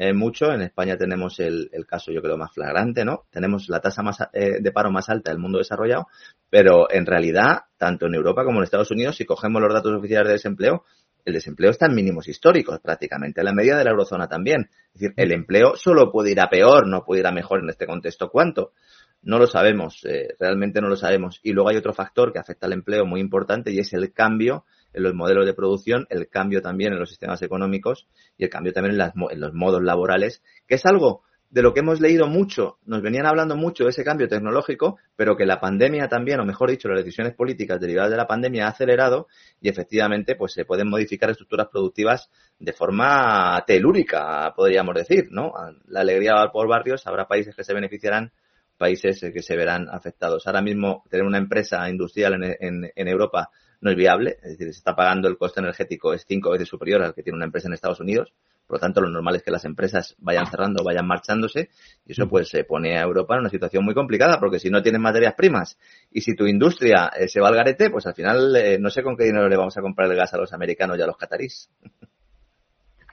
eh, 0.00 0.14
mucho. 0.14 0.50
En 0.50 0.62
España 0.62 0.96
tenemos 0.96 1.38
el, 1.40 1.68
el, 1.74 1.84
caso, 1.84 2.10
yo 2.10 2.22
creo, 2.22 2.38
más 2.38 2.54
flagrante, 2.54 3.04
¿no? 3.04 3.26
Tenemos 3.30 3.68
la 3.68 3.80
tasa 3.80 4.02
más, 4.02 4.18
eh, 4.32 4.58
de 4.58 4.72
paro 4.72 4.90
más 4.90 5.10
alta 5.10 5.30
del 5.30 5.38
mundo 5.38 5.58
desarrollado, 5.58 6.06
pero 6.48 6.90
en 6.90 7.04
realidad, 7.04 7.64
tanto 7.76 8.06
en 8.06 8.14
Europa 8.14 8.42
como 8.44 8.60
en 8.60 8.64
Estados 8.64 8.90
Unidos, 8.90 9.16
si 9.16 9.26
cogemos 9.26 9.60
los 9.60 9.74
datos 9.74 9.92
oficiales 9.92 10.28
de 10.28 10.32
desempleo, 10.32 10.84
el 11.22 11.34
desempleo 11.34 11.70
está 11.70 11.84
en 11.84 11.94
mínimos 11.94 12.28
históricos 12.28 12.80
prácticamente, 12.80 13.44
la 13.44 13.52
media 13.52 13.76
de 13.76 13.84
la 13.84 13.90
eurozona 13.90 14.26
también. 14.26 14.70
Es 14.94 15.00
decir, 15.00 15.12
el 15.18 15.32
empleo 15.32 15.76
solo 15.76 16.10
puede 16.10 16.30
ir 16.30 16.40
a 16.40 16.48
peor, 16.48 16.88
no 16.88 17.04
puede 17.04 17.20
ir 17.20 17.26
a 17.26 17.32
mejor 17.32 17.60
en 17.62 17.68
este 17.68 17.86
contexto. 17.86 18.30
¿Cuánto? 18.30 18.72
No 19.20 19.38
lo 19.38 19.46
sabemos, 19.46 20.02
eh, 20.06 20.28
realmente 20.38 20.80
no 20.80 20.88
lo 20.88 20.96
sabemos. 20.96 21.40
Y 21.42 21.52
luego 21.52 21.68
hay 21.68 21.76
otro 21.76 21.92
factor 21.92 22.32
que 22.32 22.38
afecta 22.38 22.66
al 22.66 22.72
empleo 22.72 23.04
muy 23.04 23.20
importante 23.20 23.70
y 23.70 23.78
es 23.78 23.92
el 23.92 24.14
cambio 24.14 24.64
en 24.92 25.02
los 25.02 25.14
modelos 25.14 25.46
de 25.46 25.54
producción, 25.54 26.06
el 26.10 26.28
cambio 26.28 26.62
también 26.62 26.92
en 26.92 26.98
los 26.98 27.08
sistemas 27.08 27.42
económicos 27.42 28.08
y 28.36 28.44
el 28.44 28.50
cambio 28.50 28.72
también 28.72 28.92
en, 28.92 28.98
las, 28.98 29.12
en 29.30 29.40
los 29.40 29.54
modos 29.54 29.82
laborales, 29.82 30.42
que 30.66 30.76
es 30.76 30.86
algo 30.86 31.22
de 31.50 31.62
lo 31.62 31.74
que 31.74 31.80
hemos 31.80 32.00
leído 32.00 32.28
mucho, 32.28 32.78
nos 32.84 33.02
venían 33.02 33.26
hablando 33.26 33.56
mucho 33.56 33.84
de 33.84 33.90
ese 33.90 34.04
cambio 34.04 34.28
tecnológico, 34.28 34.98
pero 35.16 35.36
que 35.36 35.44
la 35.44 35.58
pandemia 35.58 36.08
también, 36.08 36.38
o 36.38 36.44
mejor 36.44 36.70
dicho, 36.70 36.88
las 36.88 36.98
decisiones 36.98 37.34
políticas 37.34 37.80
derivadas 37.80 38.12
de 38.12 38.16
la 38.16 38.28
pandemia 38.28 38.66
ha 38.66 38.70
acelerado 38.70 39.26
y 39.60 39.68
efectivamente 39.68 40.36
pues 40.36 40.52
se 40.52 40.64
pueden 40.64 40.88
modificar 40.88 41.28
estructuras 41.28 41.66
productivas 41.66 42.30
de 42.60 42.72
forma 42.72 43.64
telúrica, 43.66 44.52
podríamos 44.54 44.94
decir, 44.94 45.26
¿no? 45.30 45.52
La 45.88 46.00
alegría 46.00 46.34
va 46.34 46.52
por 46.52 46.68
barrios, 46.68 47.04
habrá 47.08 47.26
países 47.26 47.56
que 47.56 47.64
se 47.64 47.74
beneficiarán, 47.74 48.32
países 48.80 49.20
que 49.20 49.42
se 49.42 49.56
verán 49.56 49.88
afectados. 49.90 50.46
Ahora 50.46 50.62
mismo 50.62 51.04
tener 51.10 51.26
una 51.26 51.36
empresa 51.36 51.86
industrial 51.90 52.42
en, 52.42 52.56
en, 52.58 52.90
en 52.96 53.08
Europa 53.08 53.50
no 53.82 53.90
es 53.90 53.96
viable, 53.96 54.38
es 54.42 54.52
decir, 54.52 54.72
se 54.72 54.78
está 54.78 54.96
pagando 54.96 55.28
el 55.28 55.36
coste 55.36 55.60
energético 55.60 56.12
es 56.14 56.24
cinco 56.26 56.50
veces 56.50 56.68
superior 56.68 57.02
al 57.02 57.14
que 57.14 57.22
tiene 57.22 57.36
una 57.36 57.46
empresa 57.46 57.68
en 57.68 57.74
Estados 57.74 58.00
Unidos, 58.00 58.32
por 58.66 58.76
lo 58.76 58.80
tanto 58.80 59.00
lo 59.00 59.10
normal 59.10 59.36
es 59.36 59.42
que 59.42 59.50
las 59.50 59.64
empresas 59.64 60.14
vayan 60.18 60.46
cerrando, 60.46 60.84
vayan 60.84 61.06
marchándose 61.06 61.70
y 62.06 62.12
eso 62.12 62.28
pues 62.28 62.48
se 62.48 62.64
pone 62.64 62.98
a 62.98 63.02
Europa 63.02 63.34
en 63.34 63.40
una 63.40 63.50
situación 63.50 63.84
muy 63.84 63.94
complicada 63.94 64.38
porque 64.38 64.58
si 64.58 64.70
no 64.70 64.82
tienes 64.82 65.00
materias 65.00 65.34
primas 65.34 65.78
y 66.10 66.20
si 66.20 66.34
tu 66.34 66.46
industria 66.46 67.10
eh, 67.18 67.28
se 67.28 67.40
va 67.40 67.48
al 67.48 67.56
garete, 67.56 67.90
pues 67.90 68.06
al 68.06 68.14
final 68.14 68.54
eh, 68.56 68.78
no 68.78 68.90
sé 68.90 69.02
con 69.02 69.16
qué 69.16 69.24
dinero 69.24 69.48
le 69.48 69.56
vamos 69.56 69.76
a 69.76 69.82
comprar 69.82 70.10
el 70.10 70.16
gas 70.16 70.34
a 70.34 70.38
los 70.38 70.52
americanos 70.52 70.98
y 70.98 71.02
a 71.02 71.06
los 71.06 71.16
catarís. 71.16 71.70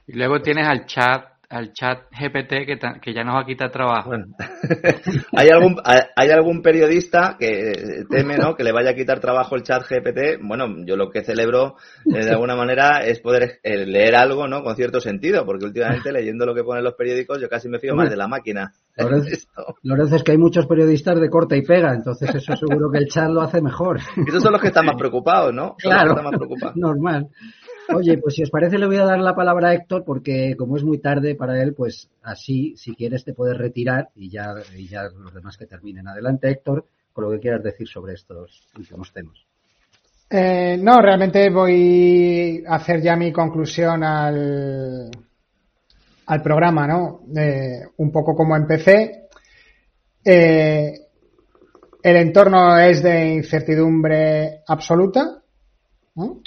Y 0.06 0.12
luego 0.12 0.40
tienes 0.40 0.66
al 0.66 0.86
chat 0.86 1.37
al 1.50 1.72
chat 1.72 2.02
GPT 2.10 2.66
que, 2.66 2.78
que 3.00 3.14
ya 3.14 3.24
nos 3.24 3.36
va 3.36 3.40
a 3.40 3.46
quitar 3.46 3.70
trabajo. 3.70 4.10
Bueno. 4.10 4.26
¿Hay, 5.36 5.48
algún, 5.48 5.76
hay 5.84 6.30
algún 6.30 6.60
periodista 6.62 7.36
que 7.38 8.04
teme 8.10 8.36
¿no? 8.36 8.54
que 8.54 8.64
le 8.64 8.72
vaya 8.72 8.90
a 8.90 8.94
quitar 8.94 9.18
trabajo 9.18 9.56
el 9.56 9.62
chat 9.62 9.82
GPT. 9.88 10.42
Bueno, 10.42 10.66
yo 10.84 10.96
lo 10.96 11.10
que 11.10 11.24
celebro 11.24 11.76
eh, 12.04 12.24
de 12.24 12.30
alguna 12.30 12.54
manera 12.54 13.04
es 13.04 13.20
poder 13.20 13.60
eh, 13.62 13.86
leer 13.86 14.14
algo 14.14 14.46
¿no? 14.46 14.62
con 14.62 14.76
cierto 14.76 15.00
sentido, 15.00 15.46
porque 15.46 15.64
últimamente 15.64 16.12
leyendo 16.12 16.44
lo 16.44 16.54
que 16.54 16.64
ponen 16.64 16.84
los 16.84 16.94
periódicos 16.94 17.40
yo 17.40 17.48
casi 17.48 17.68
me 17.68 17.78
fío 17.78 17.94
más 17.94 18.10
de 18.10 18.16
la 18.16 18.28
máquina. 18.28 18.72
Lorenzo, 18.96 20.16
es 20.16 20.22
que 20.22 20.32
hay 20.32 20.38
muchos 20.38 20.66
periodistas 20.66 21.18
de 21.18 21.30
corte 21.30 21.56
y 21.56 21.62
pega, 21.62 21.94
entonces 21.94 22.34
eso 22.34 22.56
seguro 22.56 22.90
que 22.90 22.98
el 22.98 23.06
chat 23.06 23.30
lo 23.30 23.40
hace 23.40 23.62
mejor. 23.62 24.00
Esos 24.26 24.42
son 24.42 24.52
los 24.52 24.60
que 24.60 24.68
están 24.68 24.84
más 24.84 24.96
preocupados, 24.98 25.54
¿no? 25.54 25.76
Claro, 25.78 26.14
más 26.22 26.36
preocupados. 26.36 26.76
normal. 26.76 27.28
Oye, 27.94 28.18
pues 28.18 28.34
si 28.34 28.42
os 28.42 28.50
parece 28.50 28.78
le 28.78 28.86
voy 28.86 28.96
a 28.96 29.04
dar 29.04 29.18
la 29.18 29.34
palabra 29.34 29.70
a 29.70 29.74
Héctor 29.74 30.04
porque 30.04 30.54
como 30.56 30.76
es 30.76 30.84
muy 30.84 30.98
tarde 30.98 31.34
para 31.34 31.62
él, 31.62 31.74
pues 31.74 32.10
así, 32.22 32.74
si 32.76 32.94
quieres, 32.94 33.24
te 33.24 33.32
puedes 33.32 33.56
retirar 33.56 34.10
y 34.14 34.30
ya, 34.30 34.54
y 34.76 34.86
ya 34.88 35.04
los 35.04 35.32
demás 35.32 35.56
que 35.56 35.66
terminen. 35.66 36.06
Adelante, 36.06 36.50
Héctor, 36.50 36.84
con 37.12 37.24
lo 37.24 37.30
que 37.30 37.40
quieras 37.40 37.62
decir 37.62 37.88
sobre 37.88 38.14
estos 38.14 38.68
últimos 38.76 39.12
temas. 39.12 39.38
Eh, 40.30 40.76
no, 40.78 41.00
realmente 41.00 41.48
voy 41.48 42.62
a 42.66 42.74
hacer 42.74 43.00
ya 43.00 43.16
mi 43.16 43.32
conclusión 43.32 44.04
al, 44.04 45.10
al 46.26 46.42
programa, 46.42 46.86
¿no? 46.86 47.20
Eh, 47.34 47.80
un 47.96 48.12
poco 48.12 48.34
como 48.34 48.54
empecé. 48.54 49.28
Eh, 50.22 50.92
el 52.02 52.16
entorno 52.16 52.78
es 52.78 53.02
de 53.02 53.34
incertidumbre 53.34 54.60
absoluta. 54.66 55.42
¿no? 56.16 56.42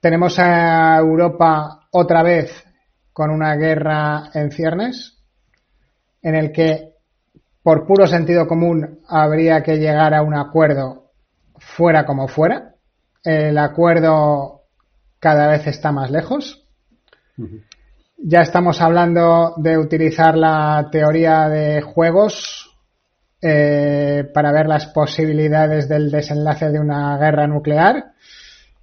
Tenemos 0.00 0.38
a 0.38 0.96
Europa 0.96 1.86
otra 1.90 2.22
vez 2.22 2.64
con 3.12 3.30
una 3.30 3.54
guerra 3.56 4.30
en 4.32 4.50
ciernes, 4.50 5.18
en 6.22 6.34
el 6.34 6.52
que 6.52 6.94
por 7.62 7.86
puro 7.86 8.06
sentido 8.06 8.46
común 8.46 9.00
habría 9.06 9.62
que 9.62 9.76
llegar 9.76 10.14
a 10.14 10.22
un 10.22 10.34
acuerdo 10.34 11.10
fuera 11.58 12.06
como 12.06 12.28
fuera. 12.28 12.74
El 13.22 13.58
acuerdo 13.58 14.62
cada 15.18 15.48
vez 15.48 15.66
está 15.66 15.92
más 15.92 16.10
lejos. 16.10 16.66
Ya 18.16 18.40
estamos 18.40 18.80
hablando 18.80 19.54
de 19.58 19.76
utilizar 19.76 20.36
la 20.36 20.88
teoría 20.90 21.48
de 21.48 21.82
juegos 21.82 22.74
eh, 23.42 24.24
para 24.32 24.52
ver 24.52 24.66
las 24.66 24.86
posibilidades 24.86 25.88
del 25.88 26.10
desenlace 26.10 26.70
de 26.70 26.80
una 26.80 27.18
guerra 27.18 27.46
nuclear. 27.46 28.12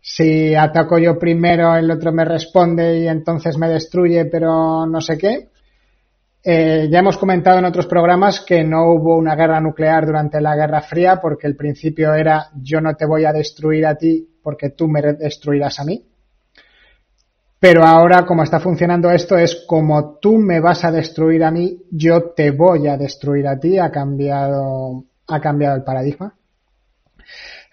Si 0.10 0.56
ataco 0.56 0.98
yo 0.98 1.20
primero, 1.20 1.76
el 1.76 1.92
otro 1.92 2.14
me 2.14 2.24
responde 2.24 3.00
y 3.00 3.10
entonces 3.10 3.58
me 3.58 3.68
destruye, 3.68 4.24
pero 4.24 4.86
no 4.88 5.02
sé 5.02 5.18
qué. 5.18 5.50
Eh, 6.42 6.88
ya 6.90 7.00
hemos 7.00 7.18
comentado 7.18 7.60
en 7.60 7.66
otros 7.66 7.88
programas 7.88 8.40
que 8.40 8.64
no 8.64 8.94
hubo 8.94 9.18
una 9.18 9.36
guerra 9.36 9.60
nuclear 9.60 10.06
durante 10.06 10.40
la 10.40 10.56
Guerra 10.56 10.82
Fría 10.82 11.20
porque 11.22 11.46
el 11.46 11.58
principio 11.58 12.14
era 12.14 12.48
yo 12.56 12.80
no 12.80 12.96
te 12.96 13.06
voy 13.06 13.26
a 13.26 13.34
destruir 13.34 13.86
a 13.86 13.96
ti 13.96 14.26
porque 14.42 14.70
tú 14.70 14.88
me 14.88 15.02
destruirás 15.02 15.82
a 15.82 15.84
mí. 15.84 16.06
Pero 17.60 17.84
ahora 17.84 18.26
como 18.26 18.44
está 18.44 18.62
funcionando 18.62 19.12
esto 19.12 19.38
es 19.38 19.66
como 19.68 20.20
tú 20.20 20.38
me 20.38 20.62
vas 20.62 20.86
a 20.86 20.92
destruir 20.92 21.44
a 21.44 21.52
mí, 21.52 21.84
yo 21.92 22.30
te 22.32 22.52
voy 22.52 22.88
a 22.88 22.96
destruir 22.96 23.46
a 23.46 23.60
ti, 23.60 23.78
ha 23.78 23.92
cambiado, 23.92 25.04
ha 25.28 25.42
cambiado 25.42 25.76
el 25.76 25.84
paradigma. 25.84 26.37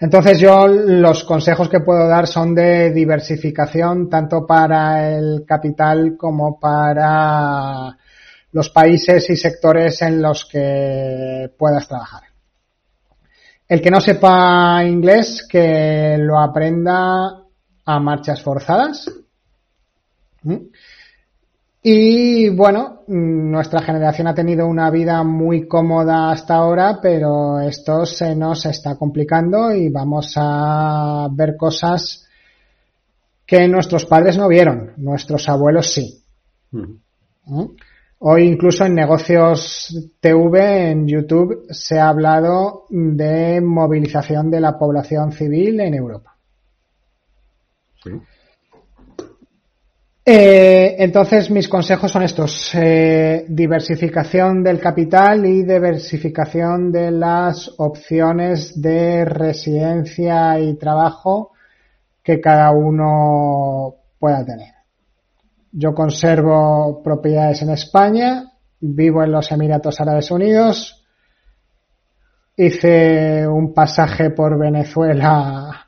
Entonces 0.00 0.38
yo 0.38 0.66
los 0.66 1.24
consejos 1.24 1.68
que 1.68 1.80
puedo 1.80 2.08
dar 2.08 2.26
son 2.26 2.54
de 2.54 2.90
diversificación 2.90 4.08
tanto 4.10 4.46
para 4.46 5.16
el 5.16 5.44
capital 5.46 6.16
como 6.18 6.58
para 6.58 7.96
los 8.52 8.70
países 8.70 9.30
y 9.30 9.36
sectores 9.36 10.02
en 10.02 10.20
los 10.20 10.44
que 10.44 11.50
puedas 11.56 11.88
trabajar. 11.88 12.22
El 13.66 13.80
que 13.80 13.90
no 13.90 14.00
sepa 14.00 14.84
inglés, 14.84 15.46
que 15.48 16.16
lo 16.18 16.38
aprenda 16.38 17.42
a 17.84 18.00
marchas 18.00 18.42
forzadas. 18.42 19.10
Y 21.86 22.48
bueno, 22.48 23.02
nuestra 23.08 23.82
generación 23.82 24.26
ha 24.26 24.34
tenido 24.34 24.66
una 24.66 24.90
vida 24.90 25.22
muy 25.22 25.68
cómoda 25.68 26.30
hasta 26.30 26.54
ahora, 26.54 26.98
pero 27.02 27.60
esto 27.60 28.06
se 28.06 28.34
nos 28.34 28.64
está 28.64 28.96
complicando 28.96 29.70
y 29.70 29.90
vamos 29.90 30.32
a 30.36 31.28
ver 31.30 31.58
cosas 31.58 32.26
que 33.44 33.68
nuestros 33.68 34.06
padres 34.06 34.38
no 34.38 34.48
vieron, 34.48 34.94
nuestros 34.96 35.46
abuelos 35.46 35.92
sí. 35.92 36.22
¿Mm? 36.70 37.64
Hoy 38.20 38.44
incluso 38.44 38.86
en 38.86 38.94
negocios 38.94 39.94
TV, 40.20 40.90
en 40.90 41.06
YouTube, 41.06 41.66
se 41.68 41.98
ha 41.98 42.08
hablado 42.08 42.86
de 42.88 43.60
movilización 43.60 44.50
de 44.50 44.60
la 44.62 44.78
población 44.78 45.32
civil 45.32 45.78
en 45.80 45.92
Europa. 45.92 46.34
Eh, 50.26 50.96
entonces, 51.00 51.50
mis 51.50 51.68
consejos 51.68 52.10
son 52.10 52.22
estos. 52.22 52.74
Eh, 52.74 53.44
diversificación 53.46 54.62
del 54.62 54.80
capital 54.80 55.44
y 55.44 55.64
diversificación 55.64 56.90
de 56.90 57.10
las 57.10 57.74
opciones 57.76 58.80
de 58.80 59.26
residencia 59.26 60.58
y 60.58 60.78
trabajo 60.78 61.52
que 62.22 62.40
cada 62.40 62.70
uno 62.70 63.96
pueda 64.18 64.44
tener. 64.46 64.72
Yo 65.72 65.92
conservo 65.92 67.02
propiedades 67.02 67.60
en 67.62 67.70
España, 67.70 68.52
vivo 68.80 69.22
en 69.22 69.32
los 69.32 69.52
Emiratos 69.52 70.00
Árabes 70.00 70.30
Unidos, 70.30 71.04
hice 72.56 73.46
un 73.46 73.74
pasaje 73.74 74.30
por 74.30 74.58
Venezuela 74.58 75.86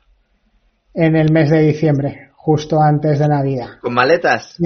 en 0.93 1.15
el 1.15 1.31
mes 1.31 1.49
de 1.49 1.61
diciembre, 1.61 2.26
justo 2.47 2.81
antes 2.81 3.19
de 3.19 3.27
Navidad. 3.27 3.71
¿Con 3.81 3.93
maletas? 3.93 4.55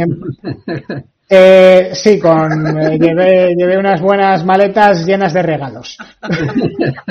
Eh, 1.34 1.92
sí, 1.93 2.19
con 2.19 2.77
eh, 2.77 3.00
llevé, 3.00 3.56
llevé 3.56 3.77
unas 3.77 4.01
buenas 4.01 4.43
maletas 4.43 5.06
llenas 5.06 5.32
de 5.34 5.42
regalos. 5.42 5.98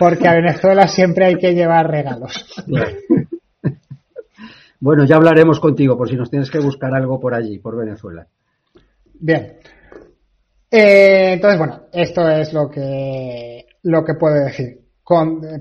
Porque 0.00 0.26
a 0.26 0.32
Venezuela 0.32 0.88
siempre 0.88 1.26
hay 1.26 1.36
que 1.36 1.54
llevar 1.54 1.88
regalos. 1.88 2.44
Bueno, 4.80 5.04
ya 5.04 5.14
hablaremos 5.14 5.60
contigo 5.60 5.96
por 5.96 6.08
si 6.08 6.16
nos 6.16 6.28
tienes 6.28 6.50
que 6.50 6.58
buscar 6.58 6.92
algo 6.92 7.20
por 7.20 7.34
allí, 7.34 7.60
por 7.60 7.76
Venezuela. 7.76 8.26
Bien. 9.14 9.58
Eh, 10.68 11.34
entonces, 11.34 11.56
bueno, 11.56 11.82
esto 11.92 12.28
es 12.28 12.52
lo 12.52 12.68
que, 12.68 13.64
lo 13.84 14.04
que 14.04 14.14
puedo 14.14 14.44
decir. 14.44 14.80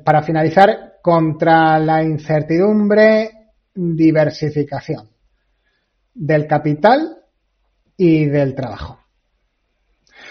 para 0.03 0.23
finalizar, 0.23 0.91
contra 1.03 1.77
la 1.77 2.03
incertidumbre, 2.03 3.40
diversificación 3.73 5.09
del 6.13 6.47
capital 6.47 7.17
y 7.97 8.25
del 8.25 8.55
trabajo. 8.55 8.99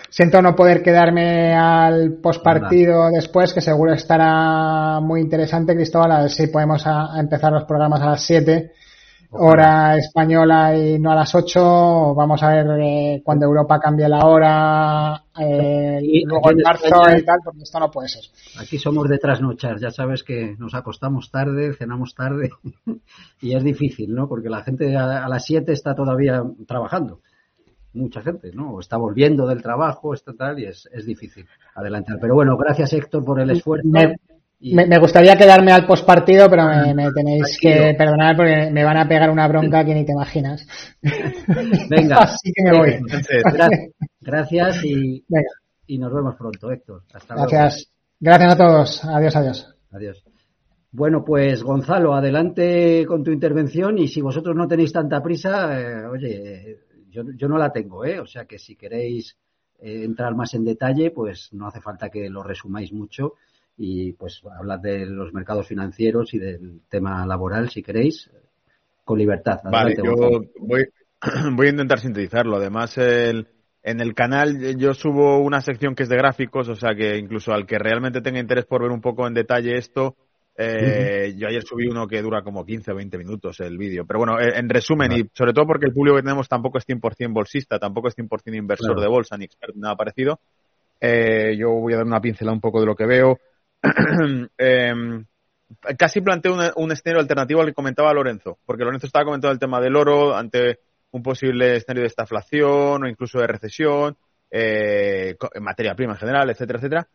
Siento 0.08 0.42
no 0.42 0.56
poder 0.56 0.82
quedarme 0.82 1.54
al 1.54 2.14
postpartido 2.20 3.10
después, 3.10 3.54
que 3.54 3.60
seguro 3.60 3.92
estará 3.92 4.98
muy 5.00 5.20
interesante, 5.20 5.74
Cristóbal. 5.74 6.12
A 6.12 6.20
ver 6.22 6.30
si 6.30 6.48
podemos 6.48 6.84
empezar 7.16 7.52
los 7.52 7.64
programas 7.64 8.02
a 8.02 8.10
las 8.10 8.22
7 8.22 8.72
hora 9.32 9.96
española 9.96 10.76
y 10.76 10.98
no 10.98 11.12
a 11.12 11.14
las 11.14 11.34
8. 11.34 12.14
Vamos 12.14 12.42
a 12.42 12.48
ver 12.50 12.66
eh, 12.80 13.22
cuando 13.24 13.46
Europa 13.46 13.78
cambie 13.78 14.08
la 14.08 14.26
hora, 14.26 15.24
eh, 15.38 16.00
y, 16.02 16.24
luego 16.24 16.50
en 16.50 16.58
marzo 16.58 17.16
y 17.16 17.24
tal, 17.24 17.38
porque 17.44 17.62
esto 17.62 17.78
no 17.78 17.90
puede 17.90 18.08
ser. 18.08 18.22
Aquí 18.58 18.78
somos 18.78 19.08
de 19.08 19.18
trasnochar, 19.18 19.78
ya 19.78 19.90
sabes 19.90 20.22
que 20.22 20.56
nos 20.58 20.74
acostamos 20.74 21.30
tarde, 21.30 21.74
cenamos 21.74 22.14
tarde 22.14 22.50
y 23.40 23.54
es 23.54 23.62
difícil, 23.62 24.14
¿no? 24.14 24.28
Porque 24.28 24.48
la 24.48 24.62
gente 24.62 24.96
a, 24.96 25.28
las 25.28 25.44
7 25.44 25.72
está 25.72 25.94
todavía 25.94 26.42
trabajando. 26.66 27.20
Mucha 27.92 28.22
gente, 28.22 28.52
¿no? 28.52 28.78
Está 28.78 28.96
volviendo 28.96 29.48
del 29.48 29.62
trabajo, 29.62 30.14
está 30.14 30.32
tal, 30.32 30.60
y 30.60 30.66
es, 30.66 30.88
es 30.92 31.04
difícil 31.04 31.44
adelantar. 31.74 32.18
Pero 32.20 32.34
bueno, 32.34 32.56
gracias 32.56 32.92
Héctor 32.92 33.24
por 33.24 33.40
el 33.40 33.50
esfuerzo. 33.50 33.88
Me, 33.88 34.14
gustaría 34.98 35.36
quedarme 35.36 35.72
al 35.72 35.86
postpartido, 35.86 36.48
pero 36.50 36.64
me, 36.94 37.10
tenéis 37.12 37.58
que 37.60 37.94
perdonar 37.96 38.36
porque 38.36 38.70
me 38.70 38.84
van 38.84 38.98
a 38.98 39.08
pegar 39.08 39.30
una 39.30 39.48
bronca 39.48 39.84
que 39.84 39.94
ni 39.94 40.04
te 40.04 40.12
imaginas. 40.12 40.66
Venga. 41.88 42.16
Así 42.20 42.52
que 42.54 42.70
me 42.70 42.78
voy. 42.78 43.00
Gracias, 44.20 44.84
y, 44.84 45.24
y 45.86 45.98
nos 45.98 46.12
vemos 46.12 46.36
pronto, 46.36 46.70
Héctor. 46.70 47.04
Hasta 47.12 47.34
gracias. 47.34 47.90
Gracias 48.20 48.52
a 48.52 48.56
todos. 48.56 49.04
Adiós, 49.04 49.34
adiós. 49.34 49.74
Adiós. 49.92 50.24
Bueno, 50.92 51.24
pues 51.24 51.62
Gonzalo, 51.62 52.14
adelante 52.14 53.06
con 53.06 53.24
tu 53.24 53.30
intervención 53.30 53.96
y 53.96 54.08
si 54.08 54.20
vosotros 54.20 54.54
no 54.54 54.68
tenéis 54.68 54.92
tanta 54.92 55.22
prisa, 55.22 55.80
eh, 55.80 56.04
oye, 56.06 56.78
yo, 57.08 57.22
yo, 57.34 57.48
no 57.48 57.56
la 57.56 57.72
tengo, 57.72 58.04
¿eh? 58.04 58.20
O 58.20 58.26
sea 58.26 58.44
que 58.44 58.58
si 58.58 58.76
queréis 58.76 59.36
eh, 59.78 60.02
entrar 60.04 60.34
más 60.34 60.52
en 60.54 60.64
detalle, 60.64 61.12
pues 61.12 61.48
no 61.52 61.68
hace 61.68 61.80
falta 61.80 62.10
que 62.10 62.28
lo 62.28 62.42
resumáis 62.42 62.92
mucho 62.92 63.34
y 63.82 64.12
pues 64.12 64.42
hablar 64.58 64.82
de 64.82 65.06
los 65.06 65.32
mercados 65.32 65.66
financieros 65.66 66.34
y 66.34 66.38
del 66.38 66.82
tema 66.90 67.24
laboral, 67.24 67.70
si 67.70 67.82
queréis, 67.82 68.30
con 69.06 69.18
libertad. 69.18 69.58
vale, 69.72 69.96
yo 69.96 70.12
voy, 70.58 70.86
voy, 71.56 71.66
a 71.66 71.70
intentar 71.70 71.98
sintetizarlo. 71.98 72.58
Además, 72.58 72.98
el, 72.98 73.48
en 73.82 74.00
el 74.02 74.12
canal 74.12 74.76
yo 74.76 74.92
subo 74.92 75.38
una 75.38 75.62
sección 75.62 75.94
que 75.94 76.02
es 76.02 76.10
de 76.10 76.18
gráficos, 76.18 76.68
o 76.68 76.74
sea 76.74 76.94
que 76.94 77.16
incluso 77.16 77.52
al 77.52 77.64
que 77.64 77.78
realmente 77.78 78.20
tenga 78.20 78.38
interés 78.38 78.66
por 78.66 78.82
ver 78.82 78.90
un 78.90 79.00
poco 79.00 79.26
en 79.26 79.32
detalle 79.32 79.78
esto, 79.78 80.14
eh, 80.58 81.32
yo 81.38 81.48
ayer 81.48 81.62
subí 81.62 81.86
uno 81.88 82.06
que 82.06 82.20
dura 82.20 82.42
como 82.42 82.66
15 82.66 82.92
o 82.92 82.96
20 82.96 83.16
minutos 83.16 83.60
el 83.60 83.78
vídeo. 83.78 84.04
Pero 84.06 84.18
bueno, 84.18 84.36
en 84.38 84.68
resumen, 84.68 85.10
y 85.12 85.22
sobre 85.32 85.54
todo 85.54 85.64
porque 85.66 85.86
el 85.86 85.94
público 85.94 86.16
que 86.16 86.22
tenemos 86.22 86.50
tampoco 86.50 86.76
es 86.76 86.86
100% 86.86 87.32
bolsista, 87.32 87.78
tampoco 87.78 88.08
es 88.08 88.14
100% 88.18 88.54
inversor 88.54 89.00
de 89.00 89.08
bolsa 89.08 89.38
ni 89.38 89.46
experto 89.46 89.78
nada 89.78 89.96
parecido, 89.96 90.38
eh, 91.00 91.56
yo 91.58 91.70
voy 91.70 91.94
a 91.94 91.96
dar 91.96 92.04
una 92.04 92.20
pincelada 92.20 92.54
un 92.54 92.60
poco 92.60 92.80
de 92.80 92.84
lo 92.84 92.94
que 92.94 93.06
veo. 93.06 93.38
Em, 94.58 95.24
casi 95.96 96.20
planteo 96.20 96.56
un, 96.76 96.92
escenario 96.92 97.20
alternativo 97.20 97.60
al 97.60 97.68
que 97.68 97.74
comentaba 97.74 98.12
Lorenzo, 98.12 98.58
porque 98.66 98.84
Lorenzo 98.84 99.06
estaba 99.06 99.24
comentando 99.24 99.52
el 99.52 99.58
tema 99.58 99.80
del 99.80 99.96
oro 99.96 100.36
ante 100.36 100.80
un 101.12 101.22
posible 101.22 101.76
escenario 101.76 102.02
de 102.02 102.08
estaflación 102.08 103.04
o 103.04 103.08
incluso 103.08 103.38
de 103.38 103.46
recesión, 103.46 104.16
eh, 104.50 105.36
en 105.54 105.62
materia 105.62 105.94
prima 105.94 106.14
en 106.14 106.18
general, 106.18 106.50
etcétera, 106.50 106.78
etcétera. 106.78 107.08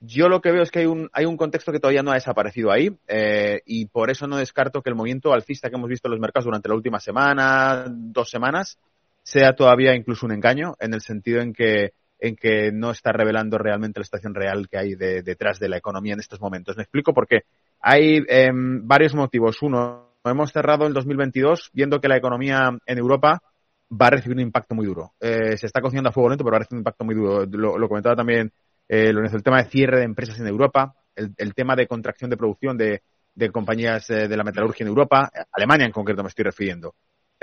Yo 0.00 0.28
lo 0.28 0.40
que 0.40 0.50
veo 0.50 0.62
es 0.62 0.70
que 0.70 0.80
hay 0.80 0.86
un, 0.86 1.08
hay 1.12 1.26
un 1.26 1.36
contexto 1.36 1.70
que 1.70 1.78
todavía 1.78 2.02
no 2.02 2.10
ha 2.10 2.14
desaparecido 2.14 2.72
ahí 2.72 2.90
eh, 3.06 3.62
y 3.64 3.86
por 3.86 4.10
eso 4.10 4.26
no 4.26 4.36
descarto 4.36 4.82
que 4.82 4.90
el 4.90 4.96
movimiento 4.96 5.32
alcista 5.32 5.70
que 5.70 5.76
hemos 5.76 5.88
visto 5.88 6.08
en 6.08 6.12
los 6.12 6.20
mercados 6.20 6.46
durante 6.46 6.68
la 6.68 6.74
última 6.74 6.98
semana, 6.98 7.84
dos 7.88 8.28
semanas, 8.28 8.78
sea 9.22 9.54
todavía 9.54 9.94
incluso 9.94 10.26
un 10.26 10.32
engaño, 10.32 10.74
en 10.80 10.94
el 10.94 11.00
sentido 11.00 11.40
en 11.40 11.52
que 11.52 11.92
en 12.22 12.36
que 12.36 12.70
no 12.70 12.92
está 12.92 13.10
revelando 13.10 13.58
realmente 13.58 13.98
la 13.98 14.04
situación 14.04 14.32
real 14.32 14.68
que 14.68 14.78
hay 14.78 14.94
detrás 14.94 15.58
de 15.58 15.68
la 15.68 15.76
economía 15.76 16.14
en 16.14 16.20
estos 16.20 16.40
momentos. 16.40 16.76
Me 16.76 16.84
explico 16.84 17.12
porque 17.12 17.40
hay 17.80 18.22
em, 18.28 18.86
varios 18.86 19.12
motivos. 19.16 19.60
Uno, 19.60 20.12
hemos 20.24 20.52
cerrado 20.52 20.86
el 20.86 20.94
2022 20.94 21.70
viendo 21.72 22.00
que 22.00 22.06
la 22.06 22.16
economía 22.16 22.70
en 22.86 22.98
Europa 22.98 23.42
va 23.90 24.06
a 24.06 24.10
recibir 24.10 24.36
un 24.36 24.44
impacto 24.44 24.76
muy 24.76 24.86
duro. 24.86 25.14
Eh, 25.18 25.56
se 25.56 25.66
está 25.66 25.80
cocinando 25.80 26.10
a 26.10 26.12
fuego 26.12 26.28
lento, 26.28 26.44
pero 26.44 26.52
va 26.52 26.58
a 26.58 26.60
recibir 26.60 26.76
un 26.76 26.82
impacto 26.82 27.04
muy 27.04 27.16
duro. 27.16 27.44
Lo, 27.44 27.88
comentaba 27.88 28.14
también 28.14 28.52
eh, 28.88 29.08
el 29.08 29.42
tema 29.42 29.60
de 29.60 29.68
cierre 29.68 29.98
de 29.98 30.04
empresas 30.04 30.38
en 30.38 30.46
Europa, 30.46 30.94
el, 31.16 31.54
tema 31.54 31.74
de 31.74 31.88
contracción 31.88 32.30
de 32.30 32.36
producción, 32.36 32.78
de, 32.78 33.02
de 33.34 33.50
compañías 33.50 34.08
eh, 34.10 34.28
de 34.28 34.36
la 34.36 34.44
metalurgia 34.44 34.84
en 34.84 34.90
Europa, 34.90 35.28
Alemania 35.50 35.86
en 35.86 35.92
concreto 35.92 36.22
me 36.22 36.28
estoy 36.28 36.44
refiriendo. 36.44 36.94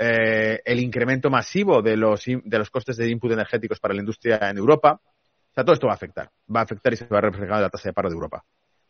Eh, 0.02 0.62
el 0.64 0.80
incremento 0.80 1.28
masivo 1.28 1.82
de 1.82 1.94
los, 1.94 2.24
de 2.24 2.58
los 2.58 2.70
costes 2.70 2.96
de 2.96 3.10
input 3.10 3.32
energéticos 3.32 3.78
para 3.78 3.92
la 3.92 4.00
industria 4.00 4.38
en 4.48 4.56
Europa. 4.56 4.98
O 4.98 5.52
sea, 5.54 5.62
todo 5.62 5.74
esto 5.74 5.88
va 5.88 5.92
a 5.92 5.96
afectar. 5.96 6.30
Va 6.54 6.60
a 6.60 6.62
afectar 6.62 6.94
y 6.94 6.96
se 6.96 7.04
va 7.04 7.18
a 7.18 7.20
reflejar 7.20 7.56
en 7.56 7.62
la 7.64 7.68
tasa 7.68 7.90
de 7.90 7.92
paro 7.92 8.08
de 8.08 8.14
Europa. 8.14 8.42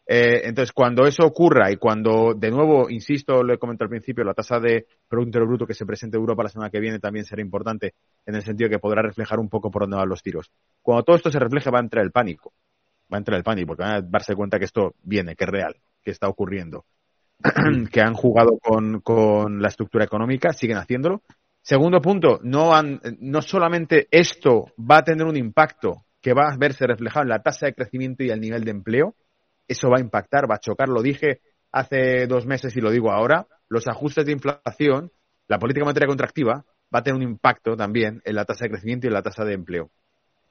Eh, 0.07 0.43
entonces, 0.45 0.73
cuando 0.73 1.05
eso 1.07 1.25
ocurra 1.25 1.69
y 1.73 1.79
cuando, 1.79 2.35
de 2.35 2.53
nuevo, 2.53 2.89
insisto, 2.89 3.43
lo 3.43 3.53
he 3.53 3.59
comentado 3.59 3.87
al 3.87 3.91
principio, 3.91 4.23
la 4.23 4.35
tasa 4.35 4.61
de 4.61 4.87
Producto 5.09 5.41
Bruto 5.41 5.67
que 5.67 5.75
se 5.75 5.85
presente 5.85 6.17
en 6.17 6.21
Europa 6.21 6.45
la 6.45 6.49
semana 6.49 6.71
que 6.71 6.79
viene 6.79 7.01
también 7.01 7.25
será 7.25 7.43
importante 7.43 7.95
en 8.25 8.37
el 8.37 8.43
sentido 8.43 8.71
que 8.71 8.79
podrá 8.79 9.03
reflejar 9.03 9.41
un 9.41 9.49
poco 9.49 9.69
por 9.69 9.83
dónde 9.83 9.97
van 9.97 10.09
los 10.09 10.23
tiros. 10.23 10.53
Cuando 10.81 11.03
todo 11.03 11.17
esto 11.17 11.31
se 11.33 11.41
refleje 11.41 11.71
va 11.71 11.79
a 11.79 11.83
entrar 11.83 12.05
el 12.05 12.13
pánico. 12.13 12.53
Va 13.13 13.17
a 13.17 13.19
entrar 13.19 13.37
el 13.37 13.43
pánico 13.43 13.67
porque 13.69 13.83
van 13.83 13.95
a 13.95 14.01
darse 14.01 14.37
cuenta 14.37 14.61
que 14.61 14.67
esto 14.67 14.95
viene, 15.03 15.35
que 15.35 15.43
es 15.43 15.51
real, 15.51 15.75
que 16.05 16.13
está 16.13 16.29
ocurriendo. 16.29 16.85
que 17.93 18.01
han 18.01 18.15
jugado 18.15 18.59
con, 18.59 19.01
con 19.01 19.61
la 19.61 19.69
estructura 19.69 20.05
económica, 20.05 20.53
siguen 20.53 20.77
haciéndolo. 20.77 21.23
Segundo 21.63 22.01
punto, 22.01 22.41
no, 22.43 22.75
han, 22.75 23.01
no 23.19 23.43
solamente 23.43 24.09
esto 24.11 24.73
va 24.79 24.99
a 24.99 25.03
tener 25.03 25.27
un 25.27 25.37
impacto 25.37 26.05
que 26.21 26.33
va 26.33 26.49
a 26.51 26.57
verse 26.57 26.87
reflejado 26.87 27.25
en 27.25 27.31
la 27.31 27.43
tasa 27.43 27.67
de 27.67 27.75
crecimiento 27.75 28.23
y 28.23 28.31
el 28.31 28.41
nivel 28.41 28.65
de 28.65 28.71
empleo, 28.71 29.15
eso 29.69 29.89
va 29.89 29.99
a 29.99 30.01
impactar, 30.01 30.51
va 30.51 30.57
a 30.57 30.61
chocar, 30.61 30.89
lo 30.89 31.03
dije 31.03 31.41
hace 31.73 32.27
dos 32.27 32.47
meses 32.47 32.77
y 32.77 32.81
lo 32.81 32.91
digo 32.91 33.13
ahora, 33.13 33.47
los 33.69 33.87
ajustes 33.89 34.27
de 34.27 34.33
inflación, 34.33 35.13
la 35.47 35.59
política 35.59 35.85
monetaria 35.85 36.09
contractiva 36.09 36.65
va 36.93 36.99
a 36.99 37.03
tener 37.03 37.17
un 37.17 37.29
impacto 37.29 37.77
también 37.77 38.21
en 38.25 38.35
la 38.35 38.45
tasa 38.45 38.65
de 38.65 38.71
crecimiento 38.71 39.07
y 39.07 39.09
en 39.09 39.15
la 39.15 39.23
tasa 39.23 39.45
de 39.45 39.55
empleo. 39.55 39.91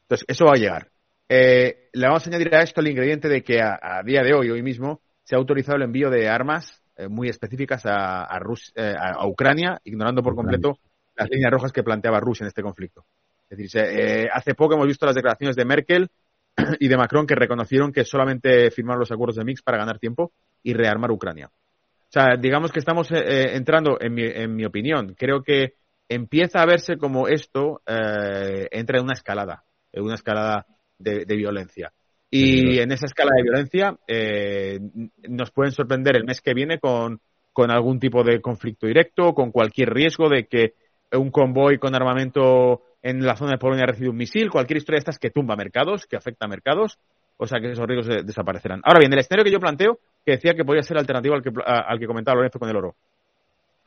Entonces, 0.04 0.26
eso 0.28 0.46
va 0.46 0.54
a 0.54 0.60
llegar. 0.60 0.90
Eh, 1.28 1.90
le 1.94 2.08
vamos 2.08 2.26
a 2.26 2.30
añadir 2.30 2.56
a 2.56 2.64
esto 2.64 2.82
el 2.82 2.88
ingrediente 2.88 3.28
de 3.28 3.44
que 3.44 3.62
a, 3.62 3.78
a 3.82 4.04
día 4.04 4.22
de 4.24 4.34
hoy, 4.34 4.50
hoy 4.50 4.64
mismo, 4.64 5.02
se 5.30 5.36
ha 5.36 5.38
autorizado 5.38 5.76
el 5.76 5.84
envío 5.84 6.10
de 6.10 6.28
armas 6.28 6.82
eh, 6.96 7.08
muy 7.08 7.30
específicas 7.30 7.86
a, 7.86 8.24
a, 8.24 8.42
eh, 8.74 8.96
a, 9.00 9.28
Ucrania, 9.28 9.80
ignorando 9.84 10.24
por 10.24 10.34
completo 10.34 10.80
las 11.16 11.30
líneas 11.30 11.52
rojas 11.52 11.72
que 11.72 11.84
planteaba 11.84 12.20
Rusia 12.20 12.46
en 12.46 12.48
este 12.48 12.64
conflicto. 12.64 13.06
Es 13.48 13.60
decir, 13.60 13.80
eh, 13.80 14.28
hace 14.34 14.56
poco 14.56 14.74
hemos 14.74 14.88
visto 14.88 15.06
las 15.06 15.14
declaraciones 15.14 15.56
de 15.56 15.66
Merkel 15.66 16.10
y 16.80 16.88
de 16.88 16.98
Macron 16.98 17.28
que 17.28 17.36
reconocieron 17.36 17.92
que 17.92 18.06
solamente 18.06 18.72
firmaron 18.72 19.02
los 19.02 19.12
acuerdos 19.12 19.36
de 19.36 19.44
Mix 19.44 19.62
para 19.62 19.78
ganar 19.78 20.00
tiempo 20.00 20.32
y 20.64 20.74
rearmar 20.74 21.12
Ucrania. 21.12 21.52
O 21.52 22.12
sea, 22.12 22.36
digamos 22.36 22.72
que 22.72 22.80
estamos 22.80 23.08
entrando, 23.12 24.00
en 24.02 24.16
mi, 24.16 24.24
en 24.24 24.56
mi, 24.56 24.66
opinión, 24.66 25.14
creo 25.16 25.44
que 25.44 25.76
empieza 26.08 26.64
a 26.64 26.66
verse 26.66 26.98
como 26.98 27.28
esto 27.28 27.84
entra 27.86 28.98
en 28.98 29.04
una 29.04 29.14
escalada, 29.14 29.64
en 29.92 30.06
una 30.06 30.16
escalada 30.16 30.66
de, 30.98 31.26
de 31.26 31.36
violencia. 31.36 31.94
Y 32.32 32.80
en 32.80 32.92
esa 32.92 33.08
escala 33.08 33.32
de 33.36 33.44
violencia 33.44 33.98
eh, 34.08 34.80
nos 35.28 35.52
pueden 35.52 35.72
sorprender 35.72 36.16
el 36.16 36.26
mes 36.26 36.42
que 36.42 36.54
viene 36.54 36.80
con, 36.80 37.20
con 37.54 37.72
algún 37.72 38.00
tipo 38.00 38.24
de 38.24 38.40
conflicto 38.40 38.86
directo, 38.86 39.34
con 39.34 39.52
cualquier 39.52 39.90
riesgo 39.90 40.30
de 40.30 40.46
que 40.46 40.74
un 41.12 41.32
convoy 41.32 41.80
con 41.80 41.96
armamento 41.96 42.84
en 43.02 43.26
la 43.26 43.36
zona 43.36 43.52
de 43.52 43.58
Polonia 43.58 43.86
recibe 43.86 44.10
un 44.10 44.18
misil, 44.18 44.50
cualquier 44.52 44.78
historia 44.78 44.98
de 44.98 45.00
estas 45.00 45.18
que 45.18 45.32
tumba 45.32 45.56
mercados, 45.56 46.06
que 46.06 46.18
afecta 46.18 46.46
a 46.46 46.50
mercados, 46.50 47.00
o 47.38 47.48
sea 47.48 47.60
que 47.60 47.72
esos 47.72 47.88
riesgos 47.88 48.26
desaparecerán. 48.26 48.82
Ahora 48.84 49.00
bien, 49.00 49.14
el 49.14 49.20
escenario 49.20 49.46
que 49.46 49.52
yo 49.52 49.60
planteo, 49.60 50.00
que 50.26 50.34
decía 50.34 50.54
que 50.54 50.66
podría 50.66 50.84
ser 50.84 50.98
alternativo 50.98 51.36
al 51.36 51.42
que, 51.42 51.52
al 51.66 51.98
que 51.98 52.06
comentaba 52.06 52.36
Lorenzo 52.36 52.60
con 52.60 52.70
el 52.70 52.76
oro. 52.76 52.96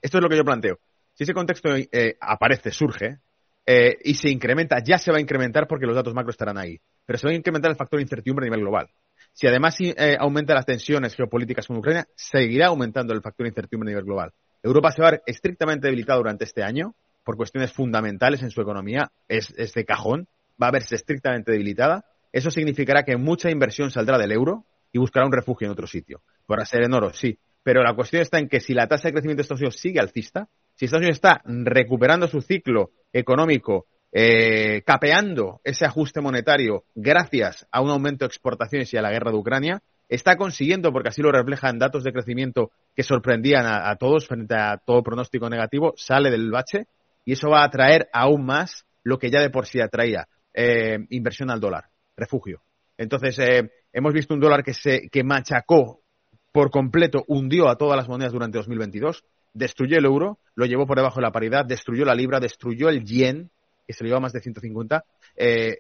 Esto 0.01 0.19
es 0.19 0.23
lo 0.23 0.29
que 0.29 0.37
yo 0.37 0.45
planteo. 0.45 0.79
Si 1.15 1.25
ese 1.25 1.35
contexto 1.35 1.77
eh, 1.77 2.17
aparece, 2.21 2.71
surge, 2.71 3.19
eh, 3.67 3.97
y 4.05 4.15
se 4.15 4.29
incrementa, 4.29 4.79
ya 4.85 4.99
se 4.99 5.11
va 5.13 5.19
a 5.19 5.21
incrementar 5.21 5.67
porque 5.69 5.87
los 5.87 5.95
datos 5.95 6.15
macro 6.15 6.31
estarán 6.31 6.59
ahí 6.59 6.81
pero 7.07 7.19
se 7.19 7.27
va 7.27 7.33
a 7.33 7.37
incrementar 7.37 7.71
el 7.71 7.77
factor 7.77 7.99
de 7.99 8.03
incertidumbre 8.03 8.47
a 8.47 8.49
nivel 8.49 8.61
global. 8.61 8.91
Si 9.33 9.47
además 9.47 9.77
eh, 9.81 10.17
aumenta 10.19 10.55
las 10.55 10.67
tensiones 10.67 11.15
geopolíticas 11.15 11.67
con 11.67 11.79
Ucrania, 11.79 12.07
seguirá 12.15 12.67
aumentando 12.67 13.15
el 13.15 13.23
factor 13.23 13.45
de 13.45 13.51
incertidumbre 13.51 13.89
a 13.89 13.93
nivel 13.93 14.05
global. 14.05 14.33
Europa 14.63 14.93
se 14.93 15.03
va 15.03 15.09
a 15.09 15.11
ver 15.13 15.23
estrictamente 15.27 15.87
debilitada 15.87 16.19
durante 16.19 16.45
este 16.45 16.63
año 16.63 16.95
por 17.25 17.37
cuestiones 17.37 17.73
fundamentales 17.73 18.43
en 18.43 18.51
su 18.51 18.61
economía, 18.61 19.11
es, 19.29 19.55
de 19.57 19.85
cajón, 19.85 20.29
va 20.61 20.69
a 20.69 20.73
verse 20.73 20.97
estrictamente 20.97 21.53
debilitada. 21.53 22.05
Eso 22.33 22.51
significará 22.51 23.05
que 23.05 23.17
mucha 23.17 23.51
inversión 23.51 23.91
saldrá 23.91 24.19
del 24.19 24.33
euro 24.33 24.67
y 24.93 24.99
buscará 24.99 25.25
un 25.25 25.33
refugio 25.33 25.67
en 25.67 25.73
otro 25.73 25.87
sitio. 25.87 26.23
Podrá 26.47 26.65
ser 26.65 26.83
en 26.83 26.93
oro, 26.93 27.13
sí, 27.13 27.39
pero 27.63 27.83
la 27.83 27.95
cuestión 27.95 28.23
está 28.23 28.39
en 28.39 28.49
que 28.49 28.61
si 28.61 28.75
la 28.75 28.87
tasa 28.87 29.09
de 29.09 29.13
crecimiento 29.13 29.39
de 29.39 29.43
Estados 29.43 29.61
Unidos 29.61 29.77
sigue 29.77 30.01
alcista, 30.01 30.49
si 30.75 30.87
Estados 30.87 31.03
Unidos 31.03 31.19
está 31.19 31.43
recuperando 31.45 32.27
su 32.27 32.41
ciclo 32.41 32.91
económico 33.13 33.87
eh, 34.15 34.83
capeando 34.83 35.61
ese 35.65 35.87
ajuste 35.87 36.21
monetario 36.21 36.85
gracias 36.95 37.67
a 37.71 37.81
un 37.81 37.91
aumento 37.91 38.25
de 38.25 38.29
exportaciones 38.29 38.93
y 38.93 38.99
a 38.99 39.03
la 39.03 39.11
guerra 39.11 39.31
de 39.31 39.39
Ucrania, 39.39 39.83
está 40.09 40.37
consiguiendo, 40.37 40.93
porque 40.93 41.09
así 41.09 41.23
lo 41.23 41.33
reflejan 41.33 41.79
datos 41.79 42.05
de 42.05 42.13
crecimiento 42.13 42.71
que 42.95 43.03
sorprendían 43.03 43.65
a, 43.67 43.97
todos 43.97 44.27
frente 44.27 44.55
a 44.55 44.77
todo 44.77 45.03
pronóstico 45.03 45.49
negativo, 45.49 45.95
sale 45.97 46.31
del 46.31 46.51
bache 46.51 46.87
y 47.25 47.33
eso 47.33 47.49
va 47.49 47.63
a 47.63 47.67
atraer 47.67 48.09
aún 48.13 48.45
más 48.45 48.85
lo 49.03 49.19
que 49.19 49.31
ya 49.31 49.41
de 49.41 49.49
por 49.49 49.67
sí 49.67 49.81
atraía, 49.81 50.29
eh, 50.53 50.99
inversión 51.09 51.51
al 51.51 51.61
dólar, 51.61 51.89
refugio. 52.15 52.63
Entonces, 52.99 53.39
eh, 53.39 53.71
hemos 53.93 54.13
visto 54.13 54.35
un 54.35 54.41
dólar 54.41 54.63
que 54.63 54.75
se 54.75 55.09
que 55.11 55.25
machacó 55.25 56.03
por 56.53 56.71
completo, 56.71 57.25
hundió 57.29 57.71
a 57.71 57.77
todas 57.77 57.97
las 57.97 58.09
monedas 58.09 58.35
durante 58.35 58.59
2022, 58.59 59.25
destruyó 59.55 59.99
el 59.99 60.05
euro, 60.05 60.39
lo 60.55 60.67
llevó 60.67 60.87
por 60.87 60.97
debajo 60.97 61.17
de 61.17 61.23
la 61.23 61.33
paridad, 61.33 61.65
destruyó 61.65 62.05
la 62.05 62.15
libra, 62.15 62.41
destruyó 62.41 62.89
el 62.89 63.05
yen, 63.05 63.51
que 63.87 63.93
se 63.93 64.05
lo 64.05 64.09
lleva 64.09 64.21
más 64.21 64.33
de 64.33 64.41
150. 64.41 65.05
Eh, 65.37 65.79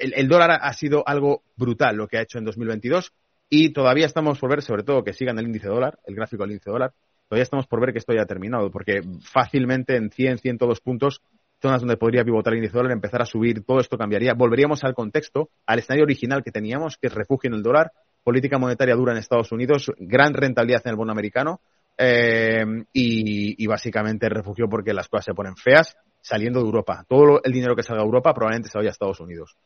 el, 0.00 0.14
el, 0.14 0.28
dólar 0.28 0.58
ha 0.60 0.72
sido 0.72 1.02
algo 1.06 1.42
brutal 1.56 1.96
lo 1.96 2.06
que 2.06 2.18
ha 2.18 2.22
hecho 2.22 2.38
en 2.38 2.44
2022 2.44 3.12
y 3.48 3.72
todavía 3.72 4.06
estamos 4.06 4.38
por 4.38 4.50
ver, 4.50 4.62
sobre 4.62 4.82
todo 4.82 5.02
que 5.02 5.12
sigan 5.12 5.38
el 5.38 5.46
índice 5.46 5.68
dólar, 5.68 5.98
el 6.06 6.14
gráfico 6.14 6.42
del 6.42 6.52
índice 6.52 6.70
dólar, 6.70 6.92
todavía 7.28 7.42
estamos 7.42 7.66
por 7.66 7.80
ver 7.80 7.92
que 7.92 7.98
esto 7.98 8.12
ya 8.12 8.22
ha 8.22 8.26
terminado, 8.26 8.70
porque 8.70 9.00
fácilmente 9.22 9.96
en 9.96 10.10
100, 10.10 10.38
102 10.38 10.80
puntos, 10.80 11.22
zonas 11.60 11.80
donde 11.80 11.96
podría 11.96 12.24
pivotar 12.24 12.52
el 12.52 12.58
índice 12.58 12.76
dólar, 12.76 12.92
empezar 12.92 13.22
a 13.22 13.26
subir, 13.26 13.64
todo 13.64 13.80
esto 13.80 13.98
cambiaría. 13.98 14.34
Volveríamos 14.34 14.84
al 14.84 14.94
contexto, 14.94 15.50
al 15.66 15.80
escenario 15.80 16.04
original 16.04 16.42
que 16.42 16.52
teníamos, 16.52 16.96
que 16.98 17.08
es 17.08 17.14
refugio 17.14 17.48
en 17.48 17.54
el 17.54 17.62
dólar, 17.62 17.92
política 18.22 18.58
monetaria 18.58 18.94
dura 18.94 19.12
en 19.12 19.18
Estados 19.18 19.50
Unidos, 19.52 19.90
gran 19.98 20.34
rentabilidad 20.34 20.82
en 20.84 20.90
el 20.90 20.96
bono 20.96 21.12
americano, 21.12 21.60
eh, 21.98 22.64
y, 22.92 23.62
y, 23.62 23.66
básicamente 23.66 24.28
refugio 24.28 24.68
porque 24.68 24.94
las 24.94 25.08
cosas 25.08 25.26
se 25.26 25.34
ponen 25.34 25.56
feas 25.56 25.96
saliendo 26.20 26.60
de 26.60 26.66
Europa. 26.66 27.04
Todo 27.08 27.40
el 27.42 27.52
dinero 27.52 27.74
que 27.74 27.82
salga 27.82 28.02
de 28.02 28.06
Europa 28.06 28.32
probablemente 28.32 28.68
se 28.68 28.78
vaya 28.78 28.90
a 28.90 28.92
Estados 28.92 29.20
Unidos. 29.20 29.56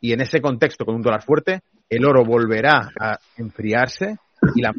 Y 0.00 0.12
en 0.12 0.20
ese 0.20 0.40
contexto, 0.40 0.84
con 0.84 0.94
un 0.94 1.02
dólar 1.02 1.22
fuerte, 1.22 1.60
el 1.88 2.04
oro 2.04 2.24
volverá 2.24 2.90
a 2.98 3.18
enfriarse 3.36 4.16
y 4.54 4.62
la 4.62 4.72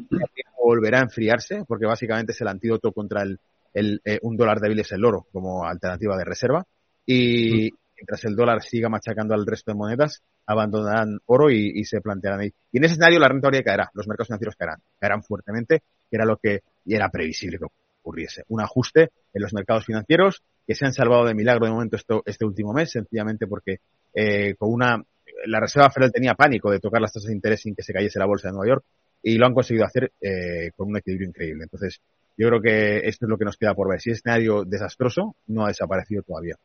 volverá 0.64 1.00
a 1.00 1.04
enfriarse, 1.04 1.64
porque 1.68 1.86
básicamente 1.86 2.32
es 2.32 2.42
el 2.42 2.48
antídoto 2.48 2.92
contra 2.92 3.22
el, 3.22 3.40
el 3.74 4.02
eh, 4.04 4.20
un 4.24 4.36
dólar 4.36 4.60
débil 4.60 4.80
es 4.80 4.92
el 4.92 5.06
oro 5.06 5.28
como 5.32 5.66
alternativa 5.66 6.18
de 6.18 6.26
reserva. 6.26 6.66
Y 7.06 7.72
mientras 7.96 8.24
el 8.26 8.36
dólar 8.36 8.62
siga 8.64 8.90
machacando 8.90 9.36
al 9.36 9.46
resto 9.46 9.72
de 9.72 9.78
monedas, 9.78 10.24
abandonarán 10.48 11.20
oro 11.26 11.50
y, 11.50 11.72
y, 11.74 11.86
se 11.86 12.02
plantearán 12.02 12.42
ahí. 12.42 12.54
Y 12.72 12.78
en 12.78 12.86
ese 12.86 12.94
escenario 12.94 13.20
la 13.20 13.28
renta 13.28 13.50
caerá, 13.64 13.90
los 13.94 14.08
mercados 14.08 14.28
financieros 14.28 14.56
caerán, 14.56 14.80
caerán 15.00 15.24
fuertemente, 15.24 15.82
que 16.10 16.16
era 16.16 16.26
lo 16.26 16.38
que 16.38 16.62
era 16.94 17.10
previsible 17.10 17.58
que 17.58 17.66
ocurriese. 18.02 18.44
Un 18.50 18.62
ajuste 18.62 19.10
en 19.34 19.42
los 19.42 19.54
mercados 19.54 19.86
financieros 19.86 20.44
que 20.68 20.76
se 20.76 20.86
han 20.86 20.94
salvado 20.94 21.26
de 21.26 21.34
milagro 21.34 21.66
de 21.66 21.72
momento 21.72 21.96
esto, 21.96 22.22
este 22.26 22.46
último 22.46 22.74
mes, 22.74 22.92
sencillamente 22.92 23.48
porque 23.48 23.80
eh, 24.14 24.56
con 24.56 24.72
una 24.72 25.04
la 25.48 25.60
Reserva 25.60 25.90
Federal 25.90 26.12
tenía 26.12 26.34
pánico 26.34 26.72
de 26.72 26.80
tocar 26.80 27.02
las 27.02 27.14
tasas 27.14 27.28
de 27.28 27.34
interés 27.34 27.62
sin 27.62 27.76
que 27.76 27.84
se 27.84 27.94
cayese 27.94 28.20
la 28.20 28.26
bolsa 28.26 28.48
de 28.48 28.54
Nueva 28.54 28.68
York 28.68 28.86
y 29.22 29.38
lo 29.38 29.46
han 29.46 29.54
conseguido 29.54 29.86
hacer 29.86 30.12
eh, 30.22 30.72
con 30.76 30.90
un 30.90 30.98
equilibrio 30.98 31.28
increíble. 31.28 31.64
Entonces, 31.64 32.00
yo 32.38 32.48
creo 32.48 32.62
que 32.62 33.08
esto 33.08 33.26
es 33.26 33.30
lo 33.30 33.38
que 33.38 33.46
nos 33.46 33.58
queda 33.58 33.74
por 33.74 33.90
ver. 33.90 34.00
Si 34.00 34.12
es 34.12 34.18
escenario 34.18 34.64
desastroso, 34.66 35.36
no 35.48 35.66
ha 35.66 35.70
desaparecido 35.70 36.22
todavía. 36.22 36.56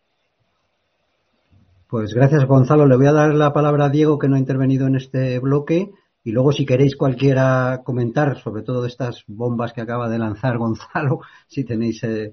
Pues 1.88 2.14
gracias, 2.14 2.44
Gonzalo. 2.44 2.86
Le 2.86 2.96
voy 2.96 3.06
a 3.06 3.12
dar 3.12 3.34
la 3.34 3.52
palabra 3.52 3.86
a 3.86 3.88
Diego, 3.88 4.18
que 4.18 4.28
no 4.28 4.36
ha 4.36 4.38
intervenido 4.38 4.86
en 4.86 4.96
este 4.96 5.38
bloque. 5.38 5.90
Y 6.22 6.32
luego, 6.32 6.52
si 6.52 6.66
queréis 6.66 6.96
cualquiera 6.96 7.80
comentar, 7.84 8.38
sobre 8.38 8.62
todo 8.62 8.82
de 8.82 8.88
estas 8.88 9.24
bombas 9.26 9.72
que 9.72 9.80
acaba 9.80 10.08
de 10.08 10.18
lanzar 10.18 10.58
Gonzalo, 10.58 11.20
si 11.46 11.64
tenéis 11.64 12.02
eh, 12.04 12.32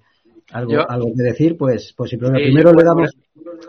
algo, 0.51 0.72
yo, 0.72 0.90
algo 0.90 1.07
que 1.16 1.24
decir, 1.24 1.57
pues, 1.57 1.93
pues 1.95 2.09
si 2.09 2.17
primero, 2.17 2.38
sí, 2.38 2.45
primero 2.45 2.74
le 2.74 2.83
damos. 2.83 3.17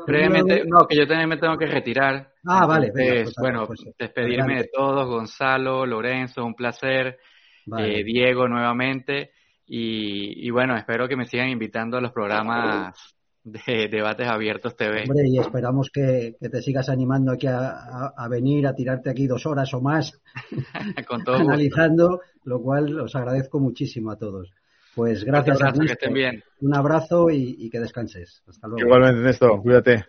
Brevemente, 0.06 0.64
no, 0.66 0.86
que 0.88 0.96
yo 0.96 1.06
también 1.06 1.28
me 1.28 1.36
tengo 1.36 1.56
que 1.56 1.66
retirar. 1.66 2.32
Ah, 2.44 2.66
vale. 2.66 2.90
Venga, 2.92 3.22
pues, 3.24 3.34
bueno, 3.38 3.66
pues, 3.66 3.84
despedirme 3.98 4.54
adelante. 4.54 4.62
de 4.62 4.70
todos, 4.72 5.08
Gonzalo, 5.08 5.86
Lorenzo, 5.86 6.44
un 6.44 6.54
placer. 6.54 7.18
Vale. 7.66 8.00
Eh, 8.00 8.04
Diego, 8.04 8.48
nuevamente. 8.48 9.32
Y, 9.66 10.46
y, 10.46 10.50
bueno, 10.50 10.76
espero 10.76 11.06
que 11.06 11.16
me 11.16 11.26
sigan 11.26 11.50
invitando 11.50 11.98
a 11.98 12.00
los 12.00 12.10
programas 12.10 13.17
de 13.52 13.88
Debates 13.88 14.26
Abiertos 14.28 14.76
TV. 14.76 15.02
Hombre, 15.02 15.28
y 15.28 15.38
esperamos 15.38 15.90
que, 15.92 16.36
que 16.40 16.48
te 16.48 16.62
sigas 16.62 16.88
animando 16.88 17.32
aquí 17.32 17.46
a, 17.46 17.70
a, 17.70 18.14
a, 18.16 18.28
venir, 18.28 18.66
a 18.66 18.74
tirarte 18.74 19.10
aquí 19.10 19.26
dos 19.26 19.46
horas 19.46 19.72
o 19.74 19.80
más, 19.80 20.20
Con 21.08 21.24
todo 21.24 21.36
analizando, 21.36 22.08
gusto. 22.10 22.24
lo 22.44 22.60
cual 22.62 23.00
os 23.00 23.14
agradezco 23.16 23.60
muchísimo 23.60 24.10
a 24.10 24.16
todos. 24.16 24.52
Pues 24.94 25.24
gracias 25.24 25.62
a 25.62 25.72
ti. 25.72 25.86
Que 25.86 25.92
estén 25.92 26.12
bien. 26.12 26.42
Un 26.60 26.74
abrazo 26.74 27.30
y, 27.30 27.54
y, 27.58 27.70
que 27.70 27.78
descanses. 27.78 28.42
Hasta 28.48 28.66
luego. 28.66 28.84
Igualmente, 28.84 29.20
Ernesto. 29.20 29.60
Cuídate. 29.62 30.04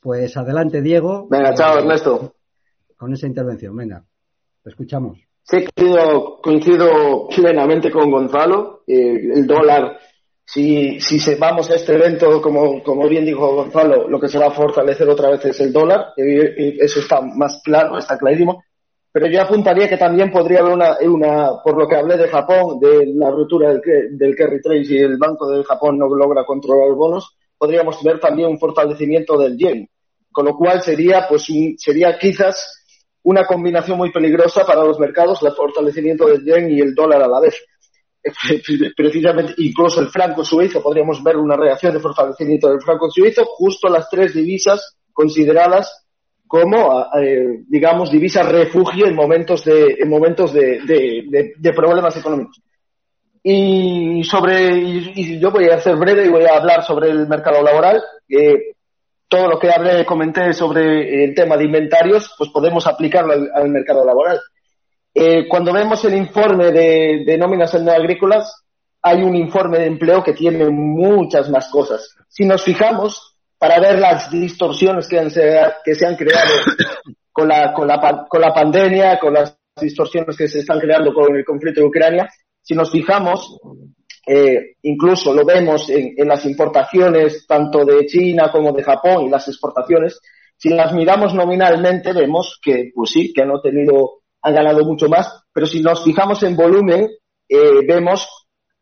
Pues 0.00 0.36
adelante, 0.36 0.82
Diego. 0.82 1.28
Venga, 1.30 1.54
chao, 1.54 1.78
Ernesto. 1.78 2.34
Con 2.96 3.12
esa 3.12 3.26
intervención, 3.26 3.76
venga. 3.76 4.04
Te 4.62 4.70
escuchamos. 4.70 5.18
Sí, 5.42 5.64
coincido, 6.42 7.28
plenamente 7.28 7.90
con 7.90 8.10
Gonzalo. 8.10 8.82
Eh, 8.86 9.30
el 9.34 9.46
dólar, 9.46 9.98
si, 10.46 11.00
si 11.00 11.18
se, 11.18 11.36
vamos 11.36 11.70
a 11.70 11.74
este 11.74 11.94
evento, 11.94 12.40
como, 12.42 12.82
como 12.82 13.08
bien 13.08 13.24
dijo 13.24 13.54
Gonzalo, 13.54 14.08
lo 14.08 14.20
que 14.20 14.28
se 14.28 14.38
va 14.38 14.48
a 14.48 14.50
fortalecer 14.50 15.08
otra 15.08 15.30
vez 15.30 15.44
es 15.46 15.60
el 15.60 15.72
dólar. 15.72 16.12
eso 16.16 17.00
está 17.00 17.20
más 17.20 17.60
claro, 17.64 17.98
está 17.98 18.18
clarísimo. 18.18 18.62
Pero 19.10 19.28
yo 19.28 19.40
apuntaría 19.40 19.88
que 19.88 19.96
también 19.96 20.30
podría 20.30 20.60
haber 20.60 20.72
una, 20.72 20.96
una 21.02 21.62
por 21.62 21.78
lo 21.78 21.86
que 21.86 21.96
hablé 21.96 22.16
de 22.16 22.28
Japón, 22.28 22.80
de 22.80 23.06
la 23.14 23.30
ruptura 23.30 23.70
del, 23.70 23.80
del 24.18 24.34
carry 24.34 24.60
trade 24.60 24.82
y 24.88 24.98
el 24.98 25.16
Banco 25.18 25.48
de 25.48 25.62
Japón 25.62 25.98
no 25.98 26.08
logra 26.08 26.44
controlar 26.44 26.88
los 26.88 26.98
bonos, 26.98 27.36
podríamos 27.56 28.02
ver 28.02 28.18
también 28.18 28.48
un 28.48 28.58
fortalecimiento 28.58 29.38
del 29.38 29.56
yen. 29.56 29.88
Con 30.32 30.46
lo 30.46 30.56
cual 30.56 30.82
sería, 30.82 31.26
pues, 31.28 31.46
sería 31.78 32.18
quizás 32.18 32.82
una 33.22 33.44
combinación 33.44 33.96
muy 33.96 34.10
peligrosa 34.10 34.66
para 34.66 34.84
los 34.84 34.98
mercados, 34.98 35.42
el 35.42 35.52
fortalecimiento 35.52 36.26
del 36.26 36.44
yen 36.44 36.70
y 36.70 36.80
el 36.80 36.92
dólar 36.92 37.22
a 37.22 37.28
la 37.28 37.40
vez. 37.40 37.54
Precisamente, 38.96 39.54
incluso 39.58 40.00
el 40.00 40.08
franco 40.08 40.44
suizo, 40.44 40.82
podríamos 40.82 41.22
ver 41.22 41.36
una 41.36 41.56
reacción 41.56 41.92
de 41.92 42.00
fortalecimiento 42.00 42.68
del 42.68 42.80
franco 42.80 43.10
suizo, 43.10 43.44
justo 43.44 43.88
las 43.88 44.08
tres 44.08 44.34
divisas 44.34 44.96
consideradas 45.12 46.04
como, 46.46 47.06
eh, 47.20 47.64
digamos, 47.68 48.10
divisas 48.10 48.48
refugio 48.48 49.06
en 49.06 49.14
momentos 49.14 49.64
de, 49.64 49.96
en 49.98 50.08
momentos 50.08 50.52
de, 50.52 50.80
de, 51.58 51.72
problemas 51.72 52.16
económicos. 52.16 52.60
Y 53.42 54.22
sobre, 54.24 54.76
y, 54.78 55.38
yo 55.38 55.50
voy 55.50 55.68
a 55.68 55.80
ser 55.80 55.96
breve 55.96 56.26
y 56.26 56.30
voy 56.30 56.44
a 56.44 56.56
hablar 56.56 56.84
sobre 56.84 57.10
el 57.10 57.26
mercado 57.26 57.62
laboral. 57.62 58.02
Eh, 58.28 58.74
todo 59.28 59.48
lo 59.48 59.58
que 59.58 59.70
hablé, 59.70 60.06
comenté 60.06 60.52
sobre 60.52 61.24
el 61.24 61.34
tema 61.34 61.56
de 61.56 61.64
inventarios, 61.64 62.32
pues 62.38 62.50
podemos 62.50 62.86
aplicarlo 62.86 63.32
al, 63.32 63.68
mercado 63.68 64.04
laboral. 64.04 64.40
Eh, 65.14 65.46
cuando 65.48 65.72
vemos 65.72 66.04
el 66.04 66.16
informe 66.16 66.72
de, 66.72 67.36
nóminas 67.38 67.74
no 67.80 67.92
agrícolas, 67.92 68.64
hay 69.00 69.22
un 69.22 69.36
informe 69.36 69.78
de 69.78 69.86
empleo 69.86 70.22
que 70.22 70.32
tiene 70.32 70.68
muchas 70.70 71.48
más 71.50 71.68
cosas. 71.68 72.16
Si 72.28 72.44
nos 72.44 72.62
fijamos, 72.62 73.36
para 73.58 73.78
ver 73.80 73.98
las 73.98 74.30
distorsiones 74.30 75.08
que, 75.08 75.16
que 75.84 75.94
se 75.94 76.06
han 76.06 76.16
creado 76.16 76.52
con 77.32 77.48
la, 77.48 77.72
con, 77.72 77.86
la, 77.86 78.26
con 78.28 78.40
la 78.40 78.52
pandemia, 78.52 79.18
con 79.18 79.34
las 79.34 79.56
distorsiones 79.80 80.36
que 80.36 80.48
se 80.48 80.60
están 80.60 80.80
creando 80.80 81.12
con 81.12 81.34
el 81.36 81.44
conflicto 81.44 81.80
de 81.80 81.86
Ucrania, 81.86 82.28
si 82.62 82.74
nos 82.74 82.90
fijamos, 82.90 83.58
eh, 84.26 84.76
incluso 84.82 85.34
lo 85.34 85.44
vemos 85.44 85.90
en, 85.90 86.26
las 86.26 86.46
importaciones 86.46 87.46
tanto 87.46 87.84
de 87.84 88.06
China 88.06 88.50
como 88.50 88.72
de 88.72 88.82
Japón 88.82 89.26
y 89.26 89.30
las 89.30 89.46
exportaciones. 89.48 90.20
Si 90.56 90.70
las 90.70 90.94
miramos 90.94 91.34
nominalmente 91.34 92.12
vemos 92.12 92.58
que, 92.62 92.90
pues 92.94 93.10
sí, 93.10 93.32
que 93.34 93.42
han 93.42 93.50
tenido, 93.62 94.22
han 94.44 94.54
ganado 94.54 94.84
mucho 94.84 95.08
más, 95.08 95.42
pero 95.52 95.66
si 95.66 95.80
nos 95.80 96.04
fijamos 96.04 96.42
en 96.42 96.54
volumen, 96.54 97.08
eh, 97.48 97.86
vemos, 97.86 98.28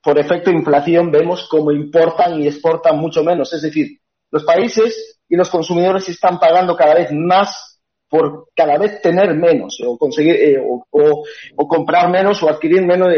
por 0.02 0.18
efecto 0.18 0.50
de 0.50 0.56
inflación, 0.56 1.10
vemos 1.10 1.48
cómo 1.48 1.70
importan 1.70 2.42
y 2.42 2.48
exportan 2.48 2.98
mucho 2.98 3.22
menos. 3.22 3.52
Es 3.52 3.62
decir, 3.62 4.00
los 4.30 4.44
países 4.44 5.20
y 5.28 5.36
los 5.36 5.48
consumidores 5.48 6.08
están 6.08 6.38
pagando 6.38 6.76
cada 6.76 6.94
vez 6.94 7.10
más 7.12 7.80
por 8.08 8.48
cada 8.54 8.76
vez 8.76 9.00
tener 9.00 9.34
menos 9.34 9.78
o 9.86 9.96
conseguir 9.96 10.34
eh, 10.34 10.58
o, 10.60 11.68
comprar 11.68 12.10
menos 12.10 12.42
o 12.42 12.48
adquirir 12.48 12.82
menos, 12.84 13.08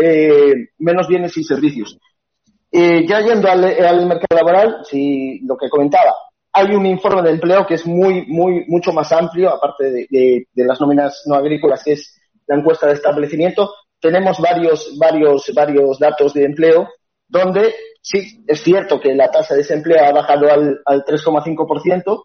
menos 0.78 1.08
bienes 1.08 1.36
y 1.36 1.42
servicios. 1.42 1.98
Eh, 2.70 3.06
ya 3.06 3.20
yendo 3.20 3.48
al, 3.48 3.60
mercado 4.06 4.36
laboral, 4.36 4.78
si 4.84 5.40
lo 5.46 5.56
que 5.56 5.68
comentaba, 5.68 6.12
hay 6.52 6.74
un 6.74 6.86
informe 6.86 7.22
de 7.22 7.30
empleo 7.30 7.66
que 7.66 7.74
es 7.74 7.86
muy, 7.86 8.26
muy, 8.26 8.64
mucho 8.68 8.92
más 8.92 9.10
amplio, 9.12 9.50
aparte 9.50 9.90
de, 9.90 10.46
las 10.54 10.80
nóminas 10.80 11.22
no 11.26 11.34
agrícolas, 11.34 11.82
que 11.82 11.92
es 11.92 12.20
la 12.46 12.56
encuesta 12.56 12.86
de 12.86 12.94
establecimiento. 12.94 13.72
Tenemos 14.00 14.38
varios, 14.38 14.96
varios, 14.98 15.50
varios 15.54 15.98
datos 15.98 16.34
de 16.34 16.44
empleo 16.44 16.88
donde 17.26 17.74
sí, 18.00 18.44
es 18.46 18.62
cierto 18.62 19.00
que 19.00 19.14
la 19.14 19.30
tasa 19.30 19.54
de 19.54 19.60
desempleo 19.60 20.04
ha 20.04 20.12
bajado 20.12 20.50
al, 20.50 20.80
al 20.84 21.04
3,5%, 21.04 22.24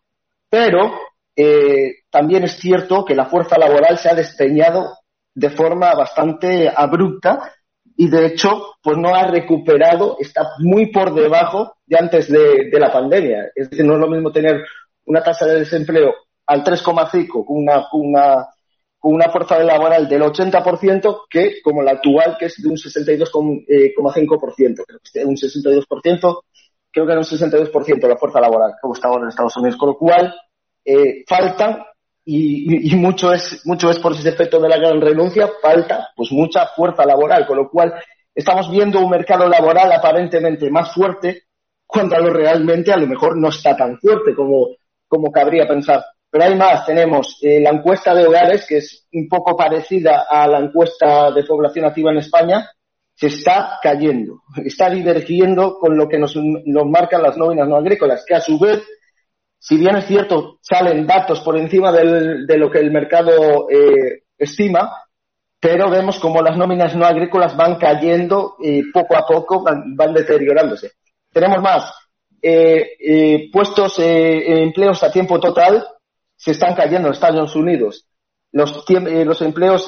pero 0.49 0.91
eh, 1.35 1.99
también 2.09 2.43
es 2.43 2.57
cierto 2.59 3.05
que 3.05 3.15
la 3.15 3.27
fuerza 3.27 3.57
laboral 3.57 3.97
se 3.97 4.09
ha 4.09 4.13
despeñado 4.13 4.97
de 5.33 5.49
forma 5.49 5.93
bastante 5.93 6.69
abrupta 6.75 7.53
y 7.95 8.09
de 8.09 8.25
hecho 8.25 8.75
pues 8.83 8.97
no 8.97 9.15
ha 9.15 9.25
recuperado, 9.25 10.17
está 10.19 10.49
muy 10.59 10.91
por 10.91 11.13
debajo 11.13 11.75
de 11.85 11.97
antes 11.97 12.29
de, 12.29 12.69
la 12.73 12.91
pandemia. 12.91 13.51
Es 13.55 13.69
decir, 13.69 13.85
no 13.85 13.93
es 13.93 13.99
lo 13.99 14.09
mismo 14.09 14.31
tener 14.31 14.65
una 15.05 15.23
tasa 15.23 15.45
de 15.45 15.59
desempleo 15.59 16.13
al 16.45 16.63
3,5 16.63 17.45
con 17.45 17.57
una, 17.57 17.87
una, 17.93 18.47
con 18.99 19.13
una 19.13 19.31
fuerza 19.31 19.57
laboral 19.63 20.07
del 20.09 20.21
80% 20.21 21.21
que 21.29 21.61
como 21.63 21.81
la 21.81 21.91
actual 21.91 22.35
que 22.37 22.47
es 22.47 22.61
de 22.61 22.67
un 22.67 22.75
62,5%. 22.75 24.83
Eh, 25.13 25.25
un 25.25 25.37
62%, 25.37 26.43
creo 26.91 27.05
que 27.05 27.11
era 27.11 27.21
un 27.21 27.25
62% 27.25 28.07
la 28.07 28.17
fuerza 28.17 28.41
laboral 28.41 28.73
como 28.81 28.93
está 28.93 29.07
ahora 29.07 29.23
en 29.23 29.29
Estados 29.29 29.55
Unidos. 29.57 29.77
Con 29.77 29.89
lo 29.89 29.97
cual 29.97 30.33
eh, 30.83 31.23
faltan 31.27 31.83
y, 32.25 32.95
mucho 32.95 33.33
es 33.33 33.65
mucho 33.65 33.89
es 33.89 33.97
por 33.99 34.11
ese 34.11 34.29
efecto 34.29 34.59
de 34.59 34.69
la 34.69 34.77
gran 34.77 35.01
renuncia 35.01 35.49
falta 35.61 36.09
pues 36.15 36.31
mucha 36.31 36.67
fuerza 36.75 37.05
laboral 37.05 37.47
con 37.47 37.57
lo 37.57 37.69
cual 37.69 37.93
estamos 38.35 38.69
viendo 38.69 38.99
un 38.99 39.09
mercado 39.09 39.47
laboral 39.47 39.91
aparentemente 39.91 40.69
más 40.69 40.93
fuerte 40.93 41.45
cuando 41.87 42.17
realmente 42.29 42.91
a 42.91 42.97
lo 42.97 43.07
mejor 43.07 43.35
no 43.35 43.49
está 43.49 43.75
tan 43.75 43.97
fuerte 43.97 44.35
como 44.35 44.67
como 45.07 45.31
cabría 45.31 45.67
pensar 45.67 46.03
pero 46.29 46.43
hay 46.43 46.55
más 46.55 46.85
tenemos 46.85 47.37
eh, 47.41 47.59
la 47.61 47.71
encuesta 47.71 48.13
de 48.13 48.25
hogares 48.25 48.65
que 48.67 48.77
es 48.77 49.07
un 49.13 49.27
poco 49.27 49.55
parecida 49.55 50.25
a 50.29 50.47
la 50.47 50.59
encuesta 50.59 51.31
de 51.31 51.43
población 51.43 51.85
activa 51.85 52.11
en 52.11 52.17
España 52.17 52.69
se 53.15 53.27
está 53.27 53.79
cayendo 53.81 54.41
está 54.63 54.89
divergiendo 54.89 55.77
con 55.79 55.97
lo 55.97 56.07
que 56.07 56.17
nos, 56.17 56.35
nos 56.35 56.85
marcan 56.85 57.21
las 57.23 57.37
nóminas 57.37 57.67
no 57.67 57.77
agrícolas 57.77 58.23
que 58.27 58.35
a 58.35 58.41
su 58.41 58.57
vez 58.59 58.81
si 59.59 59.77
bien 59.77 59.95
es 59.97 60.05
cierto, 60.05 60.57
salen 60.61 61.05
datos 61.05 61.41
por 61.41 61.57
encima 61.57 61.91
de 61.91 62.57
lo 62.57 62.71
que 62.71 62.79
el 62.79 62.91
mercado 62.91 63.69
eh, 63.69 64.23
estima, 64.37 64.89
pero 65.59 65.89
vemos 65.89 66.17
como 66.19 66.41
las 66.41 66.57
nóminas 66.57 66.95
no 66.95 67.05
agrícolas 67.05 67.57
van 67.57 67.75
cayendo 67.75 68.55
y 68.59 68.89
poco 68.91 69.17
a 69.17 69.25
poco 69.27 69.61
van, 69.63 70.13
deteriorándose. 70.13 70.91
Tenemos 71.31 71.61
más. 71.61 71.93
Eh, 72.41 72.91
eh, 73.01 73.49
puestos 73.51 73.99
empleos 73.99 75.03
a 75.03 75.11
tiempo 75.11 75.41
total 75.41 75.85
se 76.39 76.51
están 76.51 76.73
cayendo 76.73 77.09
en 77.09 77.13
Estados 77.13 77.55
Unidos. 77.55 78.07
Los, 78.51 78.83
los 78.89 79.41
empleos 79.41 79.85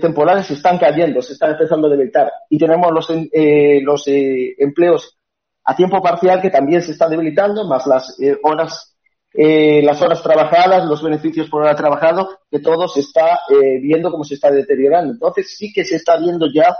temporales 0.00 0.46
se 0.46 0.54
están 0.54 0.78
cayendo, 0.78 1.22
se 1.22 1.32
están 1.32 1.52
empezando 1.52 1.88
a 1.88 1.90
debilitar. 1.90 2.30
Y 2.50 2.58
tenemos 2.58 2.92
los, 2.92 3.08
los 3.10 4.04
empleos 4.06 5.18
a 5.64 5.74
tiempo 5.74 6.00
parcial 6.02 6.42
que 6.42 6.50
también 6.50 6.82
se 6.82 6.92
están 6.92 7.10
debilitando, 7.10 7.66
más 7.66 7.86
las 7.86 8.16
horas 8.42 8.94
eh, 9.36 9.82
las 9.82 10.00
horas 10.00 10.22
trabajadas, 10.22 10.84
los 10.84 11.02
beneficios 11.02 11.50
por 11.50 11.62
hora 11.62 11.74
trabajado, 11.74 12.38
que 12.48 12.60
todo 12.60 12.86
se 12.86 13.00
está 13.00 13.40
eh, 13.50 13.80
viendo 13.80 14.12
cómo 14.12 14.22
se 14.22 14.34
está 14.34 14.48
deteriorando. 14.48 15.12
Entonces 15.12 15.56
sí 15.58 15.72
que 15.72 15.84
se 15.84 15.96
está 15.96 16.16
viendo 16.18 16.46
ya 16.54 16.74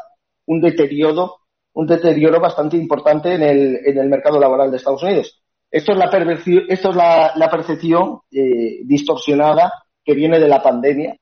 un 0.47 0.61
deterioro, 0.61 1.41
un 1.73 1.87
deterioro 1.89 2.41
bastante 2.41 2.77
importante 2.77 3.35
en 3.35 3.43
el, 3.43 3.81
en 3.85 3.99
el 3.99 4.09
mercado 4.09 4.39
laboral 4.39 4.71
de 4.71 4.77
Estados 4.77 5.03
Unidos. 5.03 5.43
Esto 5.75 5.91
es 5.91 5.99
la, 5.99 6.05
esto 6.69 6.91
es 6.91 6.97
la, 6.97 7.33
la 7.35 7.51
percepción 7.51 8.21
eh, 8.31 8.79
distorsionada 8.85 9.73
que 10.05 10.15
viene 10.15 10.39
de 10.39 10.47
la 10.47 10.63
pandemia, 10.63 11.17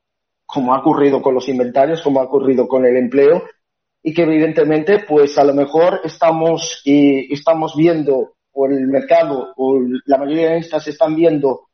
como 0.45 0.75
ha 0.75 0.79
ocurrido 0.79 1.23
con 1.23 1.33
los 1.33 1.49
inventarios, 1.49 2.03
como 2.03 2.19
ha 2.19 2.25
ocurrido 2.25 2.67
con 2.67 2.85
el 2.85 2.95
empleo, 2.95 3.45
y 4.03 4.13
que 4.13 4.21
evidentemente, 4.21 5.05
pues 5.07 5.39
a 5.39 5.43
lo 5.43 5.55
mejor 5.55 6.01
estamos, 6.03 6.83
eh, 6.85 7.25
estamos 7.31 7.75
viendo 7.75 8.35
o 8.51 8.67
el 8.67 8.87
mercado 8.87 9.53
o 9.55 9.79
la 10.05 10.19
mayoría 10.19 10.51
de 10.51 10.57
estas 10.59 10.87
están 10.87 11.15
viendo 11.15 11.69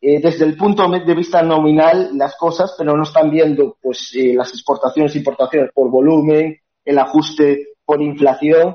eh, 0.00 0.20
desde 0.20 0.46
el 0.46 0.56
punto 0.56 0.90
de 0.90 1.14
vista 1.14 1.42
nominal 1.42 2.10
las 2.18 2.34
cosas, 2.34 2.74
pero 2.76 2.96
no 2.96 3.04
están 3.04 3.30
viendo 3.30 3.76
pues 3.80 4.10
eh, 4.16 4.34
las 4.34 4.48
exportaciones 4.48 5.14
e 5.14 5.18
importaciones 5.18 5.70
por 5.72 5.92
volumen, 5.92 6.58
el 6.84 6.98
ajuste 6.98 7.68
por 7.84 8.02
inflación 8.02 8.74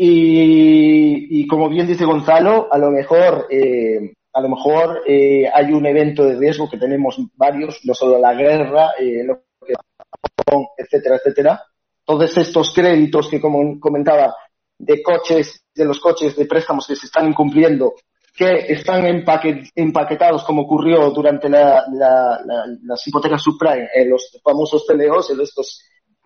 y, 0.00 1.46
como 1.48 1.68
bien 1.68 1.86
dice 1.86 2.04
Gonzalo, 2.04 2.68
a 2.70 2.78
lo 2.78 2.90
mejor 2.90 3.48
eh, 3.50 4.12
a 4.32 4.40
lo 4.40 4.48
mejor 4.48 5.02
hay 5.06 5.72
un 5.72 5.84
evento 5.86 6.24
de 6.24 6.36
riesgo 6.36 6.70
que 6.70 6.78
tenemos 6.78 7.18
varios, 7.34 7.80
no 7.84 7.94
solo 7.94 8.18
la 8.18 8.34
guerra, 8.34 8.92
que, 8.96 9.26
etcétera, 10.76 11.16
etcétera. 11.16 11.62
Todos 12.04 12.36
estos 12.36 12.72
créditos 12.72 13.28
que 13.28 13.40
como 13.40 13.80
comentaba 13.80 14.34
de 14.78 15.02
coches, 15.02 15.64
de 15.74 15.84
los 15.84 15.98
coches 15.98 16.36
de 16.36 16.46
préstamos 16.46 16.86
que 16.86 16.94
se 16.94 17.06
están 17.06 17.26
incumpliendo, 17.26 17.94
que 18.36 18.72
están 18.72 19.04
empaquetados 19.74 20.44
como 20.44 20.62
ocurrió 20.62 21.10
durante 21.10 21.48
la, 21.48 21.84
las 22.84 23.06
hipotecas 23.06 23.42
subprime, 23.42 23.88
en 23.92 24.10
los 24.10 24.38
famosos 24.42 24.84
PLOs, 24.86 25.30
en 25.30 25.40
estas 25.40 25.82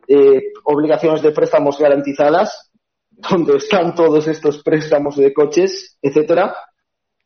eh, 0.06 0.52
obligaciones 0.64 1.22
de 1.22 1.32
préstamos 1.32 1.78
garantizadas, 1.78 2.70
donde 3.16 3.56
están 3.56 3.94
todos 3.94 4.26
estos 4.28 4.62
préstamos 4.62 5.16
de 5.16 5.32
coches, 5.32 5.98
etcétera. 6.00 6.54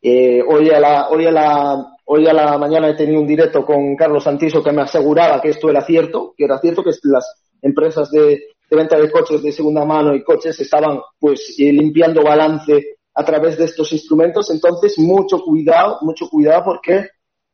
Eh, 0.01 0.41
hoy 0.47 0.69
a 0.69 0.79
la, 0.79 1.09
hoy 1.09 1.25
a 1.25 1.31
la, 1.31 1.97
Hoy 2.09 2.25
a 2.25 2.31
la 2.31 2.57
mañana 2.57 2.89
he 2.89 2.95
tenido 2.95 3.19
un 3.19 3.27
directo 3.27 3.65
con 3.65 3.93
Carlos 3.97 4.23
Santiso 4.23 4.63
que 4.63 4.71
me 4.71 4.81
aseguraba 4.81 5.41
que 5.41 5.49
esto 5.49 5.69
era 5.69 5.81
cierto, 5.81 6.33
que 6.37 6.45
era 6.45 6.57
cierto 6.57 6.81
que 6.81 6.91
las 7.03 7.49
empresas 7.61 8.09
de, 8.11 8.43
venta 8.71 8.97
de 8.97 9.11
coches 9.11 9.43
de 9.43 9.51
segunda 9.51 9.83
mano 9.83 10.15
y 10.15 10.23
coches 10.23 10.57
estaban 10.57 11.01
pues 11.19 11.55
eh, 11.59 11.73
limpiando 11.73 12.23
balance 12.23 12.99
a 13.13 13.25
través 13.25 13.57
de 13.57 13.65
estos 13.65 13.91
instrumentos. 13.91 14.49
Entonces, 14.51 14.97
mucho 14.97 15.39
cuidado, 15.39 15.97
mucho 15.99 16.29
cuidado 16.29 16.63
porque 16.63 17.09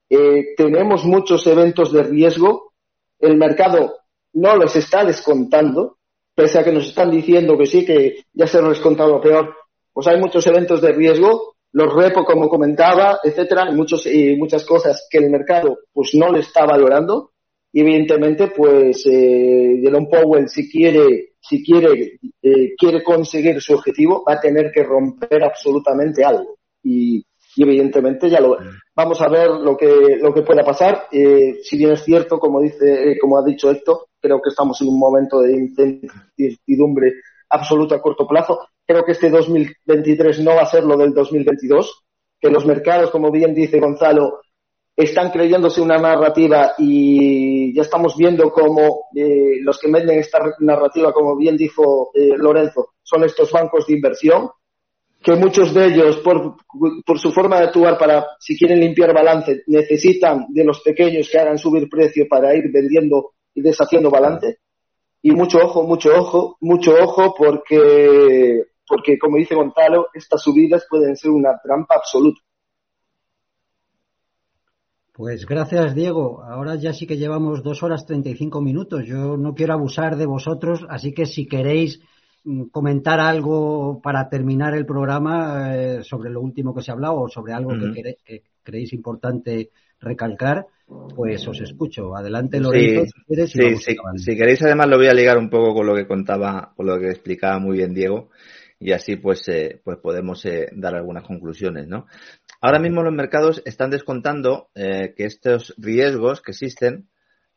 eh, 0.08 0.54
tenemos 0.56 1.04
muchos 1.04 1.48
eventos 1.48 1.92
de 1.92 2.04
riesgo. 2.04 2.74
El 3.18 3.38
mercado 3.38 4.02
no 4.34 4.56
los 4.56 4.76
está 4.76 5.04
descontando, 5.04 5.98
pese 6.36 6.60
a 6.60 6.64
que 6.64 6.72
nos 6.72 6.88
están 6.88 7.12
diciendo 7.12 7.58
que 7.58 7.66
sí, 7.66 7.86
que 7.86 8.26
ya 8.34 8.48
se 8.48 8.58
ha 8.58 8.62
descontado 8.62 9.10
lo 9.10 9.22
peor. 9.22 9.56
Pues 9.92 10.08
hay 10.08 10.20
muchos 10.20 10.46
eventos 10.48 10.82
de 10.82 10.92
riesgo, 10.92 11.56
los 11.72 11.94
repo, 11.94 12.24
como 12.24 12.50
comentaba, 12.50 13.20
etcétera, 13.24 13.70
y, 13.72 13.76
muchos, 13.76 14.06
y 14.06 14.36
muchas 14.36 14.66
cosas 14.66 15.08
que 15.10 15.20
el 15.20 15.30
mercado 15.30 15.80
pues 15.92 16.12
no 16.14 16.32
le 16.32 16.40
está 16.40 16.66
valorando. 16.66 17.32
Y 17.72 17.82
evidentemente, 17.82 18.52
pues, 18.56 19.04
eh, 19.08 19.80
Jerome 19.82 20.08
Powell, 20.08 20.48
si 20.48 20.70
quiere 20.70 21.34
si 21.44 21.64
quiere, 21.64 22.20
eh, 22.42 22.74
quiere 22.78 23.04
conseguir 23.04 23.62
su 23.62 23.74
objetivo, 23.74 24.24
va 24.28 24.34
a 24.34 24.40
tener 24.40 24.72
que 24.72 24.84
romper 24.84 25.44
absolutamente 25.44 26.24
algo. 26.24 26.58
Y, 26.82 27.26
evidentemente 27.56 28.32
ya 28.32 28.40
lo 28.40 28.58
vamos 28.96 29.22
a 29.22 29.30
ver 29.30 29.48
lo 29.48 29.78
que 29.78 30.18
lo 30.20 30.34
que 30.34 30.42
pueda 30.42 30.64
pasar. 30.64 31.04
Eh, 31.12 31.60
si 31.62 31.78
bien 31.78 31.92
es 31.92 32.04
cierto, 32.04 32.40
como 32.40 32.60
dice, 32.60 33.12
eh, 33.12 33.20
como 33.20 33.38
ha 33.38 33.46
dicho 33.46 33.70
Héctor, 33.70 34.08
creo 34.24 34.42
que 34.42 34.50
estamos 34.50 34.82
en 34.82 34.88
un 34.88 34.98
momento 34.98 35.42
de 35.42 35.52
incertidumbre 35.52 37.12
absoluta 37.50 37.96
a 37.96 38.02
corto 38.02 38.26
plazo. 38.26 38.70
Creo 38.88 39.04
que 39.04 39.12
este 39.12 39.30
2023 39.30 40.40
no 40.40 40.56
va 40.56 40.62
a 40.62 40.66
ser 40.66 40.86
lo 40.86 40.96
del 40.96 41.14
2022, 41.14 42.04
que 42.40 42.50
los 42.50 42.66
mercados, 42.66 43.12
como 43.12 43.30
bien 43.32 43.54
dice 43.54 43.82
Gonzalo, 43.82 44.40
están 44.96 45.30
creyéndose 45.30 45.82
una 45.82 45.98
narrativa 45.98 46.74
y 46.78 47.74
ya 47.76 47.82
estamos 47.82 48.16
viendo 48.16 48.52
cómo 48.52 49.08
eh, 49.14 49.60
los 49.62 49.78
que 49.80 49.92
venden 49.92 50.20
esta 50.20 50.40
narrativa, 50.60 51.12
como 51.12 51.36
bien 51.36 51.58
dijo 51.58 52.12
eh, 52.14 52.38
Lorenzo, 52.38 52.94
son 53.02 53.24
estos 53.26 53.52
bancos 53.52 53.88
de 53.88 53.96
inversión, 53.96 54.50
que 55.22 55.36
muchos 55.36 55.74
de 55.74 55.88
ellos, 55.88 56.18
por, 56.18 56.58
por 57.06 57.20
su 57.20 57.32
forma 57.32 57.58
de 57.58 57.66
actuar 57.66 57.98
para, 57.98 58.26
si 58.40 58.58
quieren 58.58 58.80
limpiar 58.80 59.14
balance, 59.14 59.64
necesitan 59.68 60.46
de 60.50 60.64
los 60.64 60.82
pequeños 60.82 61.30
que 61.30 61.40
hagan 61.40 61.58
subir 61.58 61.90
precio 61.90 62.26
para 62.30 62.56
ir 62.56 62.66
vendiendo 62.72 63.34
y 63.54 63.62
deshaciendo 63.62 64.10
balance. 64.10 64.60
Y 65.22 65.32
mucho 65.32 65.60
ojo, 65.60 65.84
mucho 65.84 66.10
ojo, 66.16 66.58
mucho 66.60 66.96
ojo, 67.02 67.34
porque, 67.38 68.64
porque 68.88 69.18
como 69.18 69.38
dice 69.38 69.56
Gonzalo, 69.56 70.08
estas 70.14 70.42
subidas 70.42 70.86
pueden 70.90 71.16
ser 71.16 71.32
una 71.32 71.58
trampa 71.64 71.96
absoluta. 71.96 72.42
Pues 75.14 75.46
gracias, 75.46 75.94
Diego. 75.94 76.42
Ahora 76.44 76.76
ya 76.76 76.92
sí 76.92 77.06
que 77.06 77.18
llevamos 77.18 77.62
dos 77.62 77.84
horas 77.84 78.08
treinta 78.08 78.30
y 78.30 78.36
cinco 78.36 78.62
minutos. 78.62 79.06
Yo 79.06 79.38
no 79.38 79.54
quiero 79.54 79.74
abusar 79.74 80.18
de 80.18 80.26
vosotros, 80.26 80.86
así 80.90 81.14
que 81.14 81.28
si 81.28 81.46
queréis 81.46 82.02
mm, 82.44 82.64
comentar 82.70 83.20
algo 83.20 84.02
para 84.02 84.28
terminar 84.28 84.74
el 84.74 84.88
programa 84.88 85.78
eh, 85.78 86.04
sobre 86.04 86.32
lo 86.32 86.42
último 86.42 86.74
que 86.74 86.82
se 86.82 86.90
ha 86.90 86.96
hablado 86.96 87.22
o 87.22 87.30
sobre 87.30 87.54
algo 87.54 87.74
que, 87.94 88.42
creéis 88.64 88.92
importante 88.94 89.70
recalcar, 90.04 90.66
pues 91.16 91.48
os 91.48 91.62
escucho. 91.62 92.16
Adelante, 92.16 92.60
Lorenzo, 92.60 93.06
si 93.06 93.26
quieres. 93.26 93.52
si 94.18 94.36
queréis, 94.36 94.62
además 94.62 94.88
lo 94.88 94.98
voy 94.98 95.08
a 95.08 95.14
ligar 95.14 95.38
un 95.38 95.50
poco 95.50 95.74
con 95.74 95.88
lo 95.88 95.96
que 95.96 96.08
contaba, 96.08 96.74
con 96.76 96.86
lo 96.86 97.00
que 97.00 97.10
explicaba 97.10 97.60
muy 97.60 97.78
bien 97.78 97.94
Diego 97.94 98.30
y 98.84 98.92
así 98.92 99.16
pues, 99.16 99.48
eh, 99.48 99.80
pues 99.84 99.98
podemos 100.00 100.44
eh, 100.46 100.70
dar 100.74 100.94
algunas 100.96 101.24
conclusiones, 101.24 101.88
¿no? 101.88 102.06
Ahora 102.60 102.80
mismo 102.80 103.02
los 103.02 103.14
mercados 103.14 103.62
están 103.66 103.90
descontando 103.90 104.70
eh, 104.76 105.14
que 105.16 105.24
estos 105.24 105.74
riesgos 105.78 106.42
que 106.42 106.52
existen, 106.52 107.08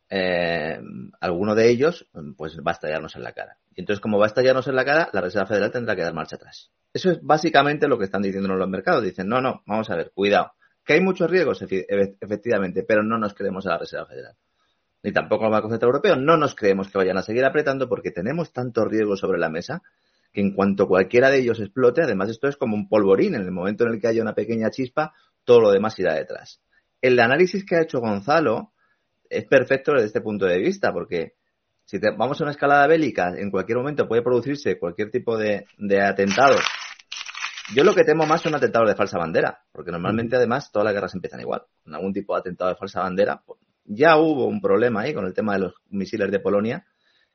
eh, 0.08 0.78
alguno 1.20 1.56
de 1.56 1.68
ellos, 1.68 2.08
pues 2.36 2.56
va 2.58 2.70
a 2.70 2.74
estallarnos 2.74 3.16
en 3.16 3.24
la 3.24 3.32
cara. 3.32 3.58
Y 3.74 3.80
entonces, 3.80 4.00
como 4.00 4.18
va 4.18 4.26
a 4.26 4.28
estallarnos 4.28 4.68
en 4.68 4.76
la 4.76 4.84
cara, 4.84 5.10
la 5.12 5.20
Reserva 5.20 5.46
Federal 5.48 5.72
tendrá 5.72 5.96
que 5.96 6.02
dar 6.02 6.14
marcha 6.14 6.36
atrás. 6.36 6.70
Eso 6.92 7.10
es 7.10 7.20
básicamente 7.20 7.88
lo 7.88 7.98
que 7.98 8.04
están 8.04 8.22
diciéndonos 8.22 8.58
los 8.58 8.68
mercados. 8.68 9.02
Dicen, 9.02 9.28
no, 9.28 9.40
no, 9.40 9.62
vamos 9.66 9.90
a 9.90 9.96
ver, 9.96 10.12
cuidado. 10.14 10.52
Que 10.86 10.94
hay 10.94 11.00
muchos 11.00 11.28
riesgos, 11.28 11.62
efectivamente, 11.62 12.84
pero 12.84 13.02
no 13.02 13.18
nos 13.18 13.34
creemos 13.34 13.66
a 13.66 13.70
la 13.70 13.78
Reserva 13.78 14.06
Federal. 14.06 14.36
Ni 15.02 15.12
tampoco 15.12 15.44
al 15.44 15.50
Banco 15.50 15.68
Central 15.68 15.88
Europeo. 15.88 16.16
No 16.16 16.36
nos 16.36 16.54
creemos 16.54 16.88
que 16.88 16.98
vayan 16.98 17.18
a 17.18 17.22
seguir 17.22 17.44
apretando 17.44 17.88
porque 17.88 18.12
tenemos 18.12 18.52
tantos 18.52 18.86
riesgos 18.86 19.18
sobre 19.18 19.38
la 19.38 19.50
mesa 19.50 19.82
que 20.32 20.40
en 20.42 20.54
cuanto 20.54 20.86
cualquiera 20.86 21.30
de 21.30 21.38
ellos 21.38 21.60
explote, 21.60 22.02
además 22.02 22.28
esto 22.28 22.46
es 22.46 22.56
como 22.56 22.76
un 22.76 22.88
polvorín, 22.88 23.34
en 23.34 23.42
el 23.42 23.50
momento 23.50 23.84
en 23.84 23.94
el 23.94 24.00
que 24.00 24.06
haya 24.06 24.22
una 24.22 24.34
pequeña 24.34 24.70
chispa, 24.70 25.14
todo 25.44 25.60
lo 25.60 25.70
demás 25.70 25.98
irá 25.98 26.14
detrás. 26.14 26.60
El 27.00 27.18
análisis 27.18 27.64
que 27.64 27.76
ha 27.76 27.82
hecho 27.82 28.00
Gonzalo 28.00 28.72
es 29.30 29.46
perfecto 29.46 29.92
desde 29.92 30.06
este 30.06 30.20
punto 30.20 30.46
de 30.46 30.58
vista, 30.58 30.92
porque 30.92 31.34
si 31.84 31.98
vamos 31.98 32.40
a 32.40 32.44
una 32.44 32.50
escalada 32.50 32.86
bélica, 32.86 33.32
en 33.36 33.50
cualquier 33.50 33.78
momento 33.78 34.06
puede 34.06 34.22
producirse 34.22 34.78
cualquier 34.78 35.10
tipo 35.10 35.38
de, 35.38 35.66
de 35.78 36.02
atentado. 36.02 36.56
Yo 37.74 37.82
lo 37.82 37.94
que 37.94 38.04
temo 38.04 38.26
más 38.26 38.42
son 38.42 38.54
atentados 38.54 38.88
de 38.88 38.94
falsa 38.94 39.18
bandera, 39.18 39.58
porque 39.72 39.90
normalmente 39.90 40.36
además 40.36 40.70
todas 40.70 40.84
las 40.84 40.94
guerras 40.94 41.14
empiezan 41.14 41.40
igual, 41.40 41.62
con 41.82 41.94
algún 41.94 42.12
tipo 42.12 42.34
de 42.34 42.40
atentado 42.40 42.70
de 42.70 42.76
falsa 42.76 43.00
bandera. 43.00 43.42
Ya 43.84 44.16
hubo 44.16 44.46
un 44.46 44.60
problema 44.60 45.00
ahí 45.00 45.12
con 45.12 45.26
el 45.26 45.34
tema 45.34 45.54
de 45.54 45.60
los 45.60 45.74
misiles 45.90 46.30
de 46.30 46.38
Polonia, 46.38 46.86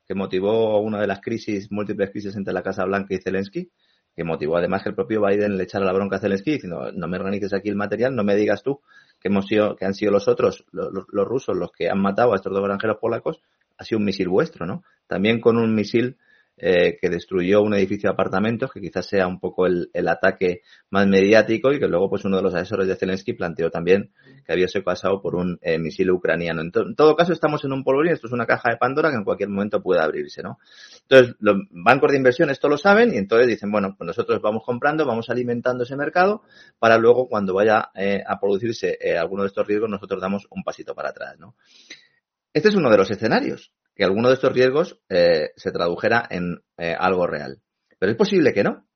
que 0.06 0.14
motivó 0.14 0.80
una 0.80 1.00
de 1.00 1.06
las 1.06 1.20
crisis, 1.20 1.70
múltiples 1.70 2.10
crisis 2.10 2.34
entre 2.36 2.54
la 2.54 2.62
Casa 2.62 2.84
Blanca 2.84 3.14
y 3.14 3.18
Zelensky, 3.18 3.70
que 4.14 4.24
motivó 4.24 4.56
además 4.56 4.82
que 4.82 4.90
el 4.90 4.94
propio 4.94 5.22
Biden 5.22 5.56
le 5.56 5.64
echara 5.64 5.84
la 5.84 5.92
bronca 5.92 6.16
a 6.16 6.18
Zelensky 6.18 6.52
diciendo 6.52 6.92
no 6.92 7.08
me 7.08 7.16
organices 7.16 7.52
aquí 7.54 7.68
el 7.68 7.76
material, 7.76 8.14
no 8.14 8.24
me 8.24 8.34
digas 8.34 8.62
tú 8.62 8.80
que 9.20 9.28
hemos 9.28 9.46
sido, 9.46 9.76
que 9.76 9.84
han 9.84 9.94
sido 9.94 10.12
los 10.12 10.28
otros, 10.28 10.64
los, 10.72 10.90
los 10.92 11.28
rusos, 11.28 11.56
los 11.56 11.70
que 11.72 11.88
han 11.88 12.00
matado 12.00 12.32
a 12.32 12.36
estos 12.36 12.52
dos 12.52 12.62
granjeros 12.62 12.98
polacos, 13.00 13.40
ha 13.78 13.84
sido 13.84 13.98
un 13.98 14.04
misil 14.04 14.28
vuestro, 14.28 14.66
¿no? 14.66 14.82
También 15.06 15.40
con 15.40 15.56
un 15.56 15.74
misil 15.74 16.16
eh, 16.58 16.98
que 17.00 17.08
destruyó 17.08 17.62
un 17.62 17.74
edificio 17.74 18.08
de 18.08 18.12
apartamentos, 18.12 18.70
que 18.70 18.80
quizás 18.80 19.06
sea 19.06 19.26
un 19.26 19.40
poco 19.40 19.66
el, 19.66 19.88
ataque 20.06 20.60
más 20.90 21.06
mediático 21.08 21.72
y 21.72 21.80
que 21.80 21.88
luego 21.88 22.10
pues 22.10 22.24
uno 22.24 22.36
de 22.36 22.42
los 22.42 22.54
asesores 22.54 22.86
de 22.86 22.94
Zelensky 22.94 23.32
planteó 23.32 23.70
también 23.70 24.12
que 24.44 24.52
había 24.52 24.68
sido 24.68 24.84
causado 24.84 25.20
por 25.22 25.34
un 25.34 25.58
eh, 25.62 25.78
misil 25.78 26.10
ucraniano. 26.10 26.60
En, 26.60 26.70
todo 26.94 27.16
caso 27.16 27.32
estamos 27.32 27.64
en 27.64 27.72
un 27.72 27.82
polvorín, 27.82 28.12
esto 28.12 28.26
es 28.26 28.32
una 28.32 28.46
caja 28.46 28.70
de 28.70 28.76
Pandora 28.76 29.10
que 29.10 29.16
en 29.16 29.24
cualquier 29.24 29.48
momento 29.48 29.82
puede 29.82 30.02
abrirse, 30.02 30.42
¿no? 30.42 30.58
Entonces 31.02 31.34
los 31.40 31.56
bancos 31.70 32.12
de 32.12 32.18
inversión 32.18 32.50
esto 32.50 32.68
lo 32.68 32.76
saben 32.76 33.14
y 33.14 33.16
entonces 33.16 33.48
dicen, 33.48 33.72
bueno, 33.72 33.94
pues 33.96 34.06
nosotros 34.06 34.40
vamos 34.42 34.62
comprando, 34.64 35.06
vamos 35.06 35.30
alimentando 35.30 35.84
ese 35.84 35.96
mercado 35.96 36.42
para 36.78 36.98
luego 36.98 37.28
cuando 37.28 37.54
vaya 37.54 37.90
eh, 37.94 38.22
a 38.26 38.38
producirse 38.38 38.98
alguno 39.18 39.42
de 39.42 39.48
estos 39.48 39.66
riesgos 39.66 39.88
nosotros 39.88 40.20
damos 40.20 40.46
un 40.50 40.62
pasito 40.62 40.94
para 40.94 41.08
atrás, 41.08 41.38
¿no? 41.38 41.56
Este 42.52 42.68
es 42.68 42.76
uno 42.76 42.90
de 42.90 42.98
los 42.98 43.10
escenarios 43.10 43.72
que 43.94 44.04
alguno 44.04 44.28
de 44.28 44.34
estos 44.34 44.52
riesgos 44.52 45.00
eh, 45.08 45.50
se 45.56 45.72
tradujera 45.72 46.26
en 46.30 46.62
eh, 46.78 46.94
algo 46.98 47.26
real. 47.26 47.60
Pero 47.98 48.12
es 48.12 48.18
posible 48.18 48.52
que 48.52 48.64
no. 48.64 48.86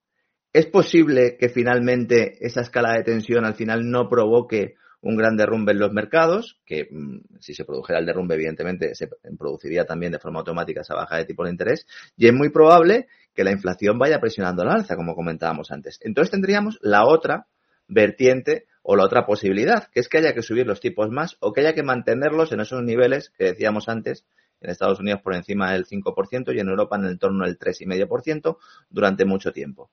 Es 0.52 0.66
posible 0.66 1.36
que 1.38 1.48
finalmente 1.48 2.38
esa 2.40 2.62
escala 2.62 2.94
de 2.94 3.02
tensión 3.02 3.44
al 3.44 3.54
final 3.54 3.90
no 3.90 4.08
provoque 4.08 4.74
un 5.02 5.16
gran 5.16 5.36
derrumbe 5.36 5.72
en 5.72 5.78
los 5.78 5.92
mercados, 5.92 6.58
que 6.64 6.88
mm, 6.90 7.38
si 7.40 7.54
se 7.54 7.64
produjera 7.64 7.98
el 7.98 8.06
derrumbe, 8.06 8.34
evidentemente 8.34 8.94
se 8.94 9.08
produciría 9.38 9.84
también 9.84 10.12
de 10.12 10.18
forma 10.18 10.40
automática 10.40 10.80
esa 10.80 10.94
baja 10.94 11.16
de 11.18 11.24
tipo 11.24 11.44
de 11.44 11.50
interés, 11.50 11.86
y 12.16 12.26
es 12.26 12.32
muy 12.32 12.50
probable 12.50 13.06
que 13.34 13.44
la 13.44 13.52
inflación 13.52 13.98
vaya 13.98 14.18
presionando 14.18 14.62
al 14.62 14.70
alza, 14.70 14.96
como 14.96 15.14
comentábamos 15.14 15.70
antes. 15.70 16.00
Entonces 16.02 16.30
tendríamos 16.30 16.78
la 16.80 17.04
otra 17.06 17.46
vertiente 17.86 18.66
o 18.82 18.96
la 18.96 19.04
otra 19.04 19.26
posibilidad, 19.26 19.88
que 19.92 20.00
es 20.00 20.08
que 20.08 20.18
haya 20.18 20.32
que 20.32 20.42
subir 20.42 20.66
los 20.66 20.80
tipos 20.80 21.08
más 21.10 21.36
o 21.40 21.52
que 21.52 21.60
haya 21.60 21.74
que 21.74 21.82
mantenerlos 21.82 22.52
en 22.52 22.60
esos 22.60 22.82
niveles 22.82 23.30
que 23.36 23.44
decíamos 23.44 23.88
antes, 23.88 24.24
en 24.60 24.70
Estados 24.70 25.00
Unidos 25.00 25.20
por 25.22 25.34
encima 25.34 25.72
del 25.72 25.86
5% 25.86 26.54
y 26.54 26.60
en 26.60 26.68
Europa 26.68 26.96
en 26.96 27.04
el 27.04 27.18
torno 27.18 27.44
del 27.44 27.58
3,5% 27.58 28.56
durante 28.90 29.24
mucho 29.24 29.52
tiempo. 29.52 29.90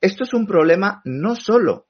Esto 0.00 0.24
es 0.24 0.32
un 0.34 0.46
problema 0.46 1.02
no 1.04 1.34
solo 1.34 1.86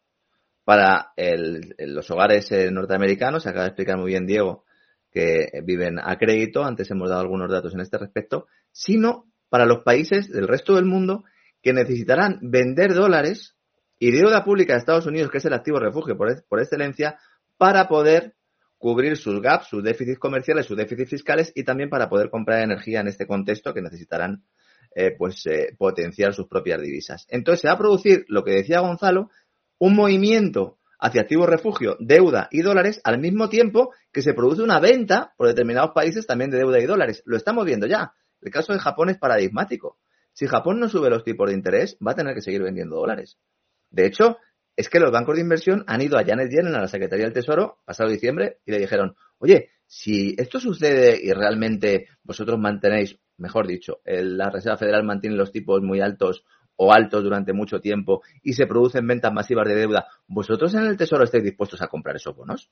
para 0.65 1.13
los 1.17 2.11
hogares 2.11 2.51
eh, 2.53 2.71
norteamericanos, 2.71 3.43
se 3.43 3.49
acaba 3.49 3.65
de 3.65 3.71
explicar 3.71 3.99
muy 3.99 4.11
bien 4.11 4.27
Diego, 4.27 4.65
que 5.11 5.49
viven 5.65 5.99
a 5.99 6.17
crédito, 6.17 6.65
antes 6.65 6.91
hemos 6.91 7.09
dado 7.09 7.23
algunos 7.23 7.51
datos 7.51 7.75
en 7.75 7.81
este 7.81 7.99
respecto, 7.99 8.47
sino 8.71 9.27
para 9.49 9.67
los 9.67 9.83
países 9.83 10.31
del 10.31 10.47
resto 10.47 10.77
del 10.77 10.85
mundo 10.85 11.25
que 11.63 11.73
necesitarán 11.73 12.39
vender 12.41 12.95
dólares 12.95 13.57
y 13.99 14.13
deuda 14.13 14.45
pública 14.45 14.75
de 14.75 14.79
Estados 14.79 15.07
Unidos, 15.07 15.31
que 15.31 15.39
es 15.39 15.45
el 15.45 15.53
activo 15.53 15.79
refugio 15.79 16.17
por, 16.17 16.45
por 16.47 16.61
excelencia, 16.61 17.19
para 17.59 17.89
poder 17.89 18.35
cubrir 18.81 19.19
sus 19.19 19.43
gaps, 19.43 19.69
sus 19.69 19.85
déficits 19.85 20.19
comerciales, 20.19 20.65
sus 20.65 20.77
déficits 20.77 21.11
fiscales 21.11 21.53
y 21.55 21.65
también 21.65 21.91
para 21.91 22.09
poder 22.09 22.31
comprar 22.31 22.63
energía 22.63 23.01
en 23.01 23.09
este 23.09 23.27
contexto 23.27 23.75
que 23.75 23.83
necesitarán 23.83 24.43
eh, 24.95 25.15
pues 25.17 25.45
eh, 25.47 25.77
potenciar 25.77 26.33
sus 26.33 26.49
propias 26.49 26.81
divisas. 26.81 27.27
Entonces 27.29 27.61
se 27.61 27.69
va 27.69 27.75
a 27.75 27.79
producir 27.79 28.25
lo 28.29 28.43
que 28.43 28.53
decía 28.53 28.81
Gonzalo, 28.81 29.29
un 29.79 29.95
movimiento 29.95 30.79
hacia 30.99 31.21
activos 31.21 31.47
refugio, 31.51 31.99
deuda 32.01 32.49
y 32.51 32.63
dólares 32.63 33.03
al 33.05 33.19
mismo 33.19 33.51
tiempo 33.51 33.93
que 34.11 34.23
se 34.23 34.33
produce 34.33 34.63
una 34.63 34.81
venta 34.81 35.35
por 35.37 35.49
determinados 35.49 35.91
países 35.95 36.27
también 36.27 36.51
de 36.51 36.57
deuda 36.57 36.81
y 36.81 36.87
dólares. 36.87 37.23
Lo 37.27 37.37
estamos 37.37 37.67
viendo 37.67 37.87
ya. 37.87 38.15
El 38.41 38.51
caso 38.51 38.73
de 38.73 38.79
Japón 38.79 39.11
es 39.11 39.19
paradigmático. 39.19 39.99
Si 40.33 40.47
Japón 40.47 40.81
no 40.81 40.89
sube 40.89 41.11
los 41.11 41.23
tipos 41.23 41.51
de 41.51 41.55
interés, 41.55 41.99
va 42.05 42.13
a 42.13 42.17
tener 42.17 42.35
que 42.35 42.41
seguir 42.41 42.63
vendiendo 42.63 42.97
dólares. 42.97 43.37
De 43.91 44.07
hecho, 44.07 44.39
es 44.81 44.89
que 44.89 44.99
los 44.99 45.13
bancos 45.13 45.37
de 45.37 45.43
inversión 45.43 45.85
han 45.87 46.01
ido 46.01 46.17
a 46.17 46.25
Janet 46.25 46.51
Yellen, 46.51 46.75
a 46.75 46.81
la 46.81 46.89
Secretaría 46.89 47.27
del 47.27 47.35
Tesoro, 47.35 47.81
pasado 47.85 48.09
diciembre, 48.09 48.61
y 48.65 48.71
le 48.71 48.79
dijeron, 48.79 49.15
oye, 49.39 49.69
si 49.87 50.35
esto 50.39 50.59
sucede 50.59 51.21
y 51.23 51.33
realmente 51.33 52.09
vosotros 52.23 52.59
mantenéis, 52.59 53.19
mejor 53.37 53.67
dicho, 53.67 54.01
la 54.05 54.49
Reserva 54.49 54.79
Federal 54.79 55.05
mantiene 55.05 55.37
los 55.37 55.53
tipos 55.53 55.83
muy 55.83 56.01
altos 56.01 56.45
o 56.77 56.95
altos 56.95 57.23
durante 57.23 57.53
mucho 57.53 57.81
tiempo 57.81 58.23
y 58.43 58.55
se 58.55 58.67
producen 58.67 59.07
ventas 59.07 59.35
masivas 59.35 59.69
de 59.69 59.75
deuda, 59.75 60.07
¿vosotros 60.27 60.73
en 60.75 60.87
el 60.87 60.97
Tesoro 60.97 61.25
estáis 61.25 61.45
dispuestos 61.45 61.83
a 61.83 61.89
comprar 61.89 62.17
esos 62.17 62.35
bonos? 62.35 62.71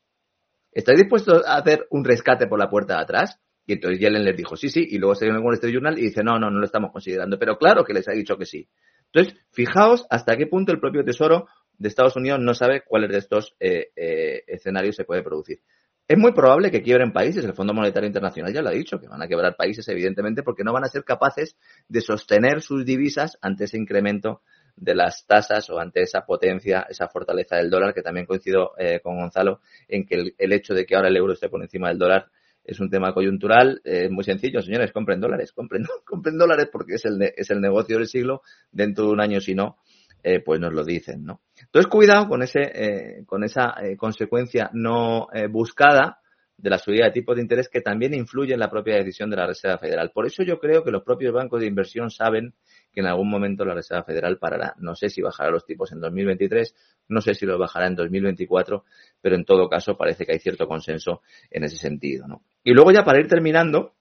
¿Estáis 0.72 1.00
dispuestos 1.00 1.44
a 1.46 1.58
hacer 1.58 1.86
un 1.90 2.06
rescate 2.06 2.46
por 2.46 2.58
la 2.58 2.70
puerta 2.70 2.94
de 2.94 3.02
atrás? 3.02 3.38
Y 3.66 3.74
entonces 3.74 4.00
Yellen 4.00 4.24
les 4.24 4.34
dijo, 4.34 4.56
sí, 4.56 4.70
sí, 4.70 4.86
y 4.88 4.96
luego 4.96 5.14
se 5.14 5.26
el 5.26 5.36
Wall 5.36 5.56
Street 5.56 5.74
Journal 5.74 5.98
y 5.98 6.04
dice, 6.04 6.22
no, 6.22 6.38
no, 6.38 6.50
no 6.50 6.58
lo 6.58 6.64
estamos 6.64 6.90
considerando. 6.90 7.38
Pero 7.38 7.58
claro 7.58 7.84
que 7.84 7.92
les 7.92 8.08
ha 8.08 8.12
dicho 8.12 8.38
que 8.38 8.46
sí. 8.46 8.66
Entonces, 9.12 9.38
fijaos 9.50 10.06
hasta 10.10 10.36
qué 10.36 10.46
punto 10.46 10.72
el 10.72 10.80
propio 10.80 11.04
Tesoro 11.04 11.48
de 11.78 11.88
Estados 11.88 12.16
Unidos 12.16 12.40
no 12.40 12.54
sabe 12.54 12.82
cuáles 12.82 13.10
de 13.10 13.18
estos 13.18 13.56
eh, 13.60 13.90
eh, 13.96 14.42
escenarios 14.46 14.96
se 14.96 15.04
puede 15.04 15.22
producir. 15.22 15.60
Es 16.06 16.16
muy 16.16 16.32
probable 16.32 16.70
que 16.70 16.82
quiebren 16.82 17.12
países, 17.12 17.44
el 17.44 17.52
Fondo 17.52 17.74
Monetario 17.74 18.06
Internacional 18.06 18.52
ya 18.52 18.62
lo 18.62 18.70
ha 18.70 18.72
dicho, 18.72 18.98
que 18.98 19.08
van 19.08 19.22
a 19.22 19.28
quebrar 19.28 19.56
países 19.56 19.86
evidentemente 19.88 20.42
porque 20.42 20.64
no 20.64 20.72
van 20.72 20.84
a 20.84 20.88
ser 20.88 21.04
capaces 21.04 21.56
de 21.86 22.00
sostener 22.00 22.62
sus 22.62 22.86
divisas 22.86 23.38
ante 23.42 23.64
ese 23.64 23.76
incremento 23.76 24.40
de 24.74 24.94
las 24.94 25.26
tasas 25.26 25.68
o 25.70 25.78
ante 25.78 26.02
esa 26.02 26.22
potencia, 26.22 26.86
esa 26.88 27.08
fortaleza 27.08 27.56
del 27.56 27.68
dólar, 27.68 27.92
que 27.92 28.02
también 28.02 28.26
coincido 28.26 28.72
eh, 28.78 29.00
con 29.00 29.18
Gonzalo 29.18 29.60
en 29.86 30.06
que 30.06 30.32
el, 30.36 30.52
hecho 30.52 30.72
de 30.72 30.86
que 30.86 30.96
ahora 30.96 31.08
el 31.08 31.16
euro 31.16 31.34
esté 31.34 31.48
por 31.48 31.60
encima 31.62 31.88
del 31.88 31.98
dólar 31.98 32.30
es 32.64 32.80
un 32.80 32.90
tema 32.90 33.12
coyuntural, 33.12 33.80
es 33.84 34.10
muy 34.10 34.24
sencillo, 34.24 34.60
señores, 34.62 34.92
compren 34.92 35.20
dólares, 35.20 35.52
compren, 35.52 35.84
compren 36.04 36.38
dólares 36.38 36.68
porque 36.70 36.94
es 36.94 37.04
el, 37.04 37.20
es 37.36 37.50
el 37.50 37.60
negocio 37.60 37.98
del 37.98 38.06
siglo, 38.06 38.42
dentro 38.70 39.06
de 39.06 39.10
un 39.10 39.20
año 39.20 39.40
si 39.40 39.54
no, 39.54 39.76
eh, 40.22 40.40
pues 40.40 40.60
nos 40.60 40.72
lo 40.72 40.84
dicen, 40.84 41.24
¿no? 41.24 41.42
Entonces, 41.60 41.88
cuidado 41.88 42.28
con 42.28 42.42
ese, 42.42 42.60
eh, 42.60 43.24
con 43.26 43.44
esa 43.44 43.74
eh, 43.82 43.96
consecuencia 43.96 44.70
no 44.72 45.28
buscada 45.50 46.20
de 46.56 46.70
la 46.70 46.78
subida 46.78 47.04
de 47.04 47.12
tipos 47.12 47.36
de 47.36 47.42
interés 47.42 47.68
que 47.68 47.80
también 47.80 48.14
influye 48.14 48.52
en 48.52 48.58
la 48.58 48.68
propia 48.68 48.96
decisión 48.96 49.30
de 49.30 49.36
la 49.36 49.46
Reserva 49.46 49.78
Federal. 49.78 50.10
Por 50.12 50.26
eso 50.26 50.42
yo 50.42 50.58
creo 50.58 50.82
que 50.82 50.90
los 50.90 51.04
propios 51.04 51.32
bancos 51.32 51.60
de 51.60 51.68
inversión 51.68 52.10
saben 52.10 52.52
que 52.92 53.00
en 53.00 53.06
algún 53.06 53.30
momento 53.30 53.64
la 53.64 53.74
Reserva 53.74 54.02
Federal 54.02 54.38
parará. 54.38 54.74
No 54.78 54.96
sé 54.96 55.08
si 55.08 55.22
bajará 55.22 55.52
los 55.52 55.64
tipos 55.64 55.92
en 55.92 56.00
2023, 56.00 56.74
no 57.08 57.20
sé 57.20 57.34
si 57.34 57.46
los 57.46 57.60
bajará 57.60 57.86
en 57.86 57.94
2024, 57.94 58.84
pero 59.20 59.36
en 59.36 59.44
todo 59.44 59.68
caso 59.68 59.96
parece 59.96 60.26
que 60.26 60.32
hay 60.32 60.40
cierto 60.40 60.66
consenso 60.66 61.22
en 61.48 61.62
ese 61.62 61.76
sentido, 61.76 62.26
¿no? 62.26 62.42
Y 62.64 62.72
luego 62.72 62.90
ya 62.90 63.04
para 63.04 63.20
ir 63.20 63.28
terminando, 63.28 63.94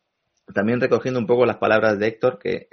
también 0.52 0.82
recogiendo 0.82 1.20
un 1.20 1.28
poco 1.28 1.46
las 1.46 1.58
palabras 1.58 2.00
de 2.00 2.08
Héctor, 2.08 2.40
que 2.40 2.68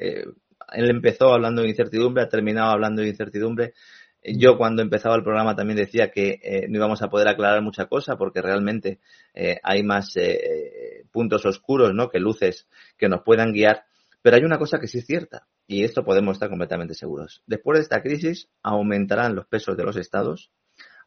él 0.73 0.91
empezó 0.91 1.33
hablando 1.33 1.62
de 1.62 1.68
incertidumbre, 1.68 2.23
ha 2.23 2.28
terminado 2.28 2.70
hablando 2.70 3.02
de 3.02 3.09
incertidumbre. 3.09 3.75
Yo 4.23 4.57
cuando 4.57 4.81
empezaba 4.81 5.17
el 5.17 5.23
programa 5.23 5.55
también 5.55 5.76
decía 5.76 6.10
que 6.10 6.41
eh, 6.43 6.67
no 6.68 6.78
íbamos 6.78 7.02
a 7.02 7.09
poder 7.09 7.28
aclarar 7.28 7.60
mucha 7.62 7.86
cosa 7.86 8.17
porque 8.17 8.41
realmente 8.41 9.01
eh, 9.34 9.59
hay 9.62 9.83
más 9.83 10.17
eh, 10.17 11.05
puntos 11.12 11.44
oscuros, 11.44 11.93
¿no? 11.94 12.09
Que 12.09 12.20
luces 12.20 12.67
que 12.97 13.09
nos 13.09 13.23
puedan 13.23 13.52
guiar. 13.52 13.84
Pero 14.23 14.36
hay 14.36 14.44
una 14.44 14.59
cosa 14.59 14.78
que 14.78 14.86
sí 14.86 14.99
es 14.99 15.07
cierta 15.07 15.47
y 15.67 15.84
esto 15.84 16.05
podemos 16.05 16.36
estar 16.36 16.49
completamente 16.49 16.94
seguros. 16.94 17.43
Después 17.47 17.78
de 17.78 17.83
esta 17.83 18.02
crisis 18.02 18.49
aumentarán 18.62 19.34
los 19.34 19.47
pesos 19.47 19.76
de 19.76 19.84
los 19.84 19.97
estados, 19.97 20.51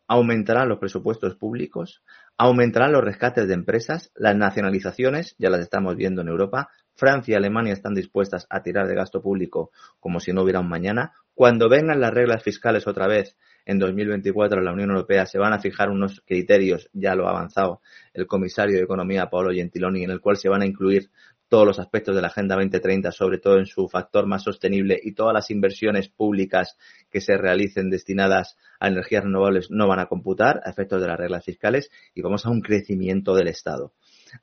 aumentarán 0.07 0.69
los 0.69 0.79
presupuestos 0.79 1.35
públicos, 1.35 2.03
aumentarán 2.37 2.91
los 2.91 3.03
rescates 3.03 3.47
de 3.47 3.53
empresas, 3.55 4.11
las 4.15 4.35
nacionalizaciones, 4.35 5.35
ya 5.39 5.49
las 5.49 5.61
estamos 5.61 5.95
viendo 5.95 6.21
en 6.21 6.27
Europa, 6.27 6.69
Francia 6.93 7.33
y 7.33 7.35
Alemania 7.35 7.73
están 7.73 7.93
dispuestas 7.93 8.47
a 8.49 8.61
tirar 8.61 8.87
de 8.87 8.95
gasto 8.95 9.21
público 9.21 9.71
como 9.99 10.19
si 10.19 10.33
no 10.33 10.43
hubiera 10.43 10.59
un 10.59 10.69
mañana. 10.69 11.13
Cuando 11.33 11.69
vengan 11.69 11.99
las 11.99 12.13
reglas 12.13 12.43
fiscales 12.43 12.87
otra 12.87 13.07
vez 13.07 13.37
en 13.65 13.79
2024 13.79 14.59
en 14.59 14.65
la 14.65 14.73
Unión 14.73 14.89
Europea 14.89 15.25
se 15.25 15.37
van 15.37 15.53
a 15.53 15.59
fijar 15.59 15.89
unos 15.89 16.21
criterios, 16.25 16.89
ya 16.93 17.15
lo 17.15 17.27
ha 17.27 17.31
avanzado 17.31 17.81
el 18.13 18.25
comisario 18.25 18.77
de 18.77 18.83
Economía 18.83 19.29
Paolo 19.29 19.51
Gentiloni, 19.51 20.03
en 20.03 20.11
el 20.11 20.21
cual 20.21 20.37
se 20.37 20.49
van 20.49 20.61
a 20.61 20.65
incluir 20.65 21.11
todos 21.49 21.65
los 21.65 21.79
aspectos 21.79 22.15
de 22.15 22.21
la 22.21 22.27
Agenda 22.27 22.55
2030, 22.55 23.11
sobre 23.11 23.37
todo 23.37 23.57
en 23.57 23.65
su 23.65 23.87
factor 23.87 24.25
más 24.25 24.43
sostenible 24.43 24.99
y 25.01 25.13
todas 25.13 25.33
las 25.33 25.49
inversiones 25.49 26.09
públicas 26.09 26.77
que 27.09 27.21
se 27.21 27.37
realicen 27.37 27.89
destinadas 27.89 28.57
a 28.79 28.87
energías 28.87 29.23
renovables 29.23 29.71
no 29.71 29.87
van 29.87 29.99
a 29.99 30.07
computar 30.07 30.61
a 30.65 30.69
efectos 30.69 31.01
de 31.01 31.07
las 31.07 31.17
reglas 31.17 31.45
fiscales 31.45 31.89
y 32.13 32.21
vamos 32.21 32.45
a 32.45 32.49
un 32.49 32.61
crecimiento 32.61 33.33
del 33.35 33.47
Estado. 33.47 33.93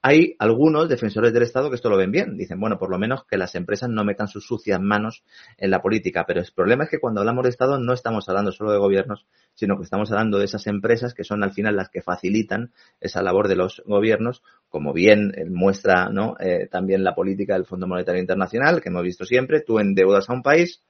Hay 0.02 0.36
algunos 0.38 0.88
defensores 0.88 1.32
del 1.32 1.42
Estado 1.42 1.70
que 1.70 1.76
esto 1.76 1.90
lo 1.90 1.96
ven 1.96 2.10
bien. 2.10 2.36
Dicen, 2.36 2.60
bueno, 2.60 2.78
por 2.78 2.90
lo 2.90 2.98
menos 2.98 3.24
que 3.24 3.36
las 3.36 3.54
empresas 3.54 3.88
no 3.90 4.04
metan 4.04 4.28
sus 4.28 4.46
sucias 4.46 4.80
manos 4.80 5.24
en 5.58 5.70
la 5.70 5.82
política. 5.82 6.24
Pero 6.26 6.40
el 6.40 6.46
problema 6.54 6.84
es 6.84 6.90
que 6.90 6.98
cuando 6.98 7.20
hablamos 7.20 7.44
de 7.44 7.50
Estado 7.50 7.78
no 7.78 7.92
estamos 7.92 8.28
hablando 8.28 8.52
solo 8.52 8.72
de 8.72 8.78
gobiernos, 8.78 9.26
sino 9.54 9.76
que 9.76 9.84
estamos 9.84 10.10
hablando 10.10 10.38
de 10.38 10.44
esas 10.44 10.66
empresas 10.66 11.14
que 11.14 11.24
son 11.24 11.42
al 11.42 11.52
final 11.52 11.76
las 11.76 11.88
que 11.88 12.02
facilitan 12.02 12.72
esa 13.00 13.22
labor 13.22 13.48
de 13.48 13.56
los 13.56 13.82
gobiernos, 13.86 14.42
como 14.68 14.92
bien 14.92 15.32
muestra 15.50 16.08
¿no? 16.10 16.36
Eh, 16.40 16.68
también 16.70 17.04
la 17.04 17.14
política 17.14 17.54
del 17.54 17.66
Fondo 17.66 17.86
Monetario 17.86 18.20
Internacional, 18.20 18.80
que 18.80 18.88
hemos 18.88 19.02
visto 19.02 19.24
siempre. 19.24 19.60
Tú 19.60 19.78
endeudas 19.78 20.28
a 20.28 20.32
un 20.32 20.42
país, 20.42 20.82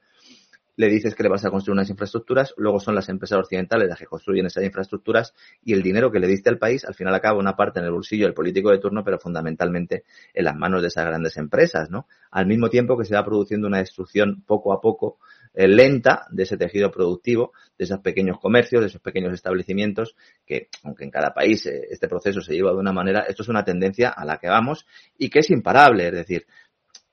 le 0.77 0.87
dices 0.87 1.15
que 1.15 1.23
le 1.23 1.29
vas 1.29 1.45
a 1.45 1.49
construir 1.49 1.73
unas 1.73 1.89
infraestructuras, 1.89 2.53
luego 2.57 2.79
son 2.79 2.95
las 2.95 3.09
empresas 3.09 3.39
occidentales 3.39 3.87
las 3.87 3.99
que 3.99 4.05
construyen 4.05 4.45
esas 4.45 4.63
infraestructuras 4.63 5.33
y 5.63 5.73
el 5.73 5.81
dinero 5.81 6.11
que 6.11 6.19
le 6.19 6.27
diste 6.27 6.49
al 6.49 6.57
país 6.57 6.85
al 6.85 6.95
final 6.95 7.13
acaba 7.15 7.39
una 7.39 7.55
parte 7.55 7.79
en 7.79 7.85
el 7.85 7.91
bolsillo 7.91 8.25
del 8.25 8.33
político 8.33 8.71
de 8.71 8.79
turno, 8.79 9.03
pero 9.03 9.19
fundamentalmente 9.19 10.03
en 10.33 10.45
las 10.45 10.55
manos 10.55 10.81
de 10.81 10.89
esas 10.89 11.05
grandes 11.05 11.37
empresas, 11.37 11.89
¿no? 11.89 12.07
Al 12.31 12.47
mismo 12.47 12.69
tiempo 12.69 12.97
que 12.97 13.05
se 13.05 13.15
va 13.15 13.23
produciendo 13.23 13.67
una 13.67 13.79
destrucción 13.79 14.43
poco 14.45 14.73
a 14.73 14.81
poco 14.81 15.17
eh, 15.53 15.69
lenta 15.69 16.27
de 16.31 16.43
ese 16.43 16.57
tejido 16.57 16.91
productivo, 16.91 17.53
de 17.77 17.85
esos 17.85 17.99
pequeños 17.99 18.39
comercios, 18.39 18.81
de 18.81 18.87
esos 18.87 19.01
pequeños 19.01 19.33
establecimientos, 19.33 20.15
que 20.45 20.67
aunque 20.83 21.05
en 21.05 21.11
cada 21.11 21.33
país 21.33 21.65
eh, 21.65 21.87
este 21.89 22.09
proceso 22.09 22.41
se 22.41 22.53
lleva 22.53 22.71
de 22.71 22.77
una 22.77 22.91
manera, 22.91 23.21
esto 23.21 23.43
es 23.43 23.47
una 23.47 23.63
tendencia 23.63 24.09
a 24.09 24.25
la 24.25 24.37
que 24.37 24.49
vamos 24.49 24.85
y 25.17 25.29
que 25.29 25.39
es 25.39 25.49
imparable, 25.49 26.07
es 26.07 26.13
decir, 26.13 26.45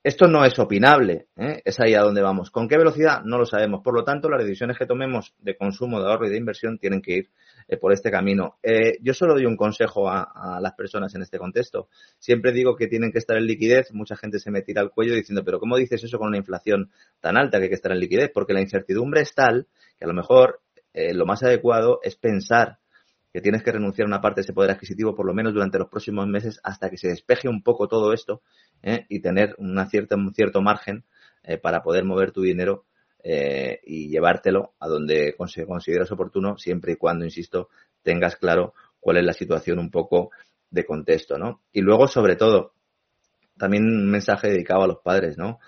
esto 0.03 0.27
no 0.27 0.43
es 0.43 0.59
opinable, 0.59 1.27
¿eh? 1.37 1.61
es 1.63 1.79
ahí 1.79 1.93
a 1.93 2.01
donde 2.01 2.21
vamos. 2.21 2.51
¿Con 2.51 2.67
qué 2.67 2.77
velocidad? 2.77 3.23
No 3.23 3.37
lo 3.37 3.45
sabemos. 3.45 3.81
Por 3.81 3.95
lo 3.95 4.03
tanto, 4.03 4.29
las 4.29 4.43
decisiones 4.43 4.77
que 4.77 4.85
tomemos 4.85 5.33
de 5.39 5.55
consumo, 5.55 6.01
de 6.01 6.11
ahorro 6.11 6.27
y 6.27 6.29
de 6.29 6.37
inversión 6.37 6.77
tienen 6.77 7.01
que 7.01 7.13
ir 7.13 7.29
eh, 7.69 7.77
por 7.77 7.93
este 7.93 8.11
camino. 8.11 8.57
Eh, 8.61 8.97
yo 9.01 9.13
solo 9.13 9.33
doy 9.33 9.45
un 9.45 9.55
consejo 9.55 10.09
a, 10.09 10.59
las 10.61 10.73
personas 10.73 11.15
en 11.15 11.21
este 11.21 11.39
contexto. 11.39 11.87
Siempre 12.19 12.51
digo 12.51 12.75
que 12.75 12.87
tienen 12.87 13.13
que 13.13 13.19
estar 13.19 13.37
en 13.37 13.45
liquidez. 13.45 13.93
Mucha 13.93 14.17
gente 14.17 14.39
se 14.39 14.51
me 14.51 14.61
tira 14.61 14.81
al 14.81 14.91
cuello 14.91 15.15
diciendo, 15.15 15.45
pero 15.45 15.57
¿cómo 15.57 15.77
dices 15.77 16.03
eso 16.03 16.17
con 16.17 16.27
una 16.27 16.37
inflación 16.37 16.91
tan 17.21 17.37
alta 17.37 17.57
que 17.57 17.63
hay 17.63 17.69
que 17.69 17.75
estar 17.75 17.93
en 17.93 17.99
liquidez? 17.99 18.29
Porque 18.33 18.51
la 18.51 18.59
incertidumbre 18.59 19.21
es 19.21 19.33
tal 19.33 19.67
que 19.97 20.03
a 20.03 20.07
lo 20.09 20.13
mejor 20.13 20.59
lo 20.93 21.25
más 21.25 21.41
adecuado 21.41 21.99
es 22.03 22.15
pensar 22.17 22.77
que 23.33 23.41
tienes 23.41 23.63
que 23.63 23.71
renunciar 23.71 24.05
a 24.05 24.09
una 24.09 24.21
parte 24.21 24.41
de 24.41 24.43
ese 24.43 24.53
poder 24.53 24.69
adquisitivo 24.69 25.15
por 25.15 25.25
lo 25.25 25.33
menos 25.33 25.53
durante 25.53 25.79
los 25.79 25.89
próximos 25.89 26.27
meses 26.27 26.59
hasta 26.63 26.89
que 26.91 26.97
se 26.97 27.07
despeje 27.07 27.49
un 27.49 27.63
poco 27.63 27.87
todo 27.87 28.13
esto 28.13 28.43
¿eh? 28.83 29.07
y 29.09 29.21
tener 29.21 29.55
una 29.57 29.89
cierta, 29.89 30.15
un 30.15 30.33
cierto 30.35 30.61
margen 30.61 31.03
eh, 31.43 31.57
para 31.57 31.81
poder 31.81 32.05
mover 32.05 32.31
tu 32.31 32.41
dinero 32.41 32.85
eh, 33.23 33.79
y 33.85 34.09
llevártelo 34.09 34.73
a 34.79 34.87
donde 34.87 35.35
consideras 35.35 36.11
oportuno 36.11 36.57
siempre 36.57 36.93
y 36.93 36.95
cuando, 36.95 37.25
insisto, 37.25 37.69
tengas 38.03 38.35
claro 38.35 38.75
cuál 38.99 39.17
es 39.17 39.25
la 39.25 39.33
situación 39.33 39.79
un 39.79 39.89
poco 39.89 40.29
de 40.69 40.85
contexto, 40.85 41.37
¿no? 41.37 41.61
Y 41.71 41.81
luego, 41.81 42.07
sobre 42.07 42.35
todo, 42.35 42.73
también 43.57 43.85
un 43.85 44.09
mensaje 44.09 44.49
dedicado 44.49 44.83
a 44.83 44.87
los 44.87 44.99
padres, 44.99 45.37
¿no? 45.37 45.59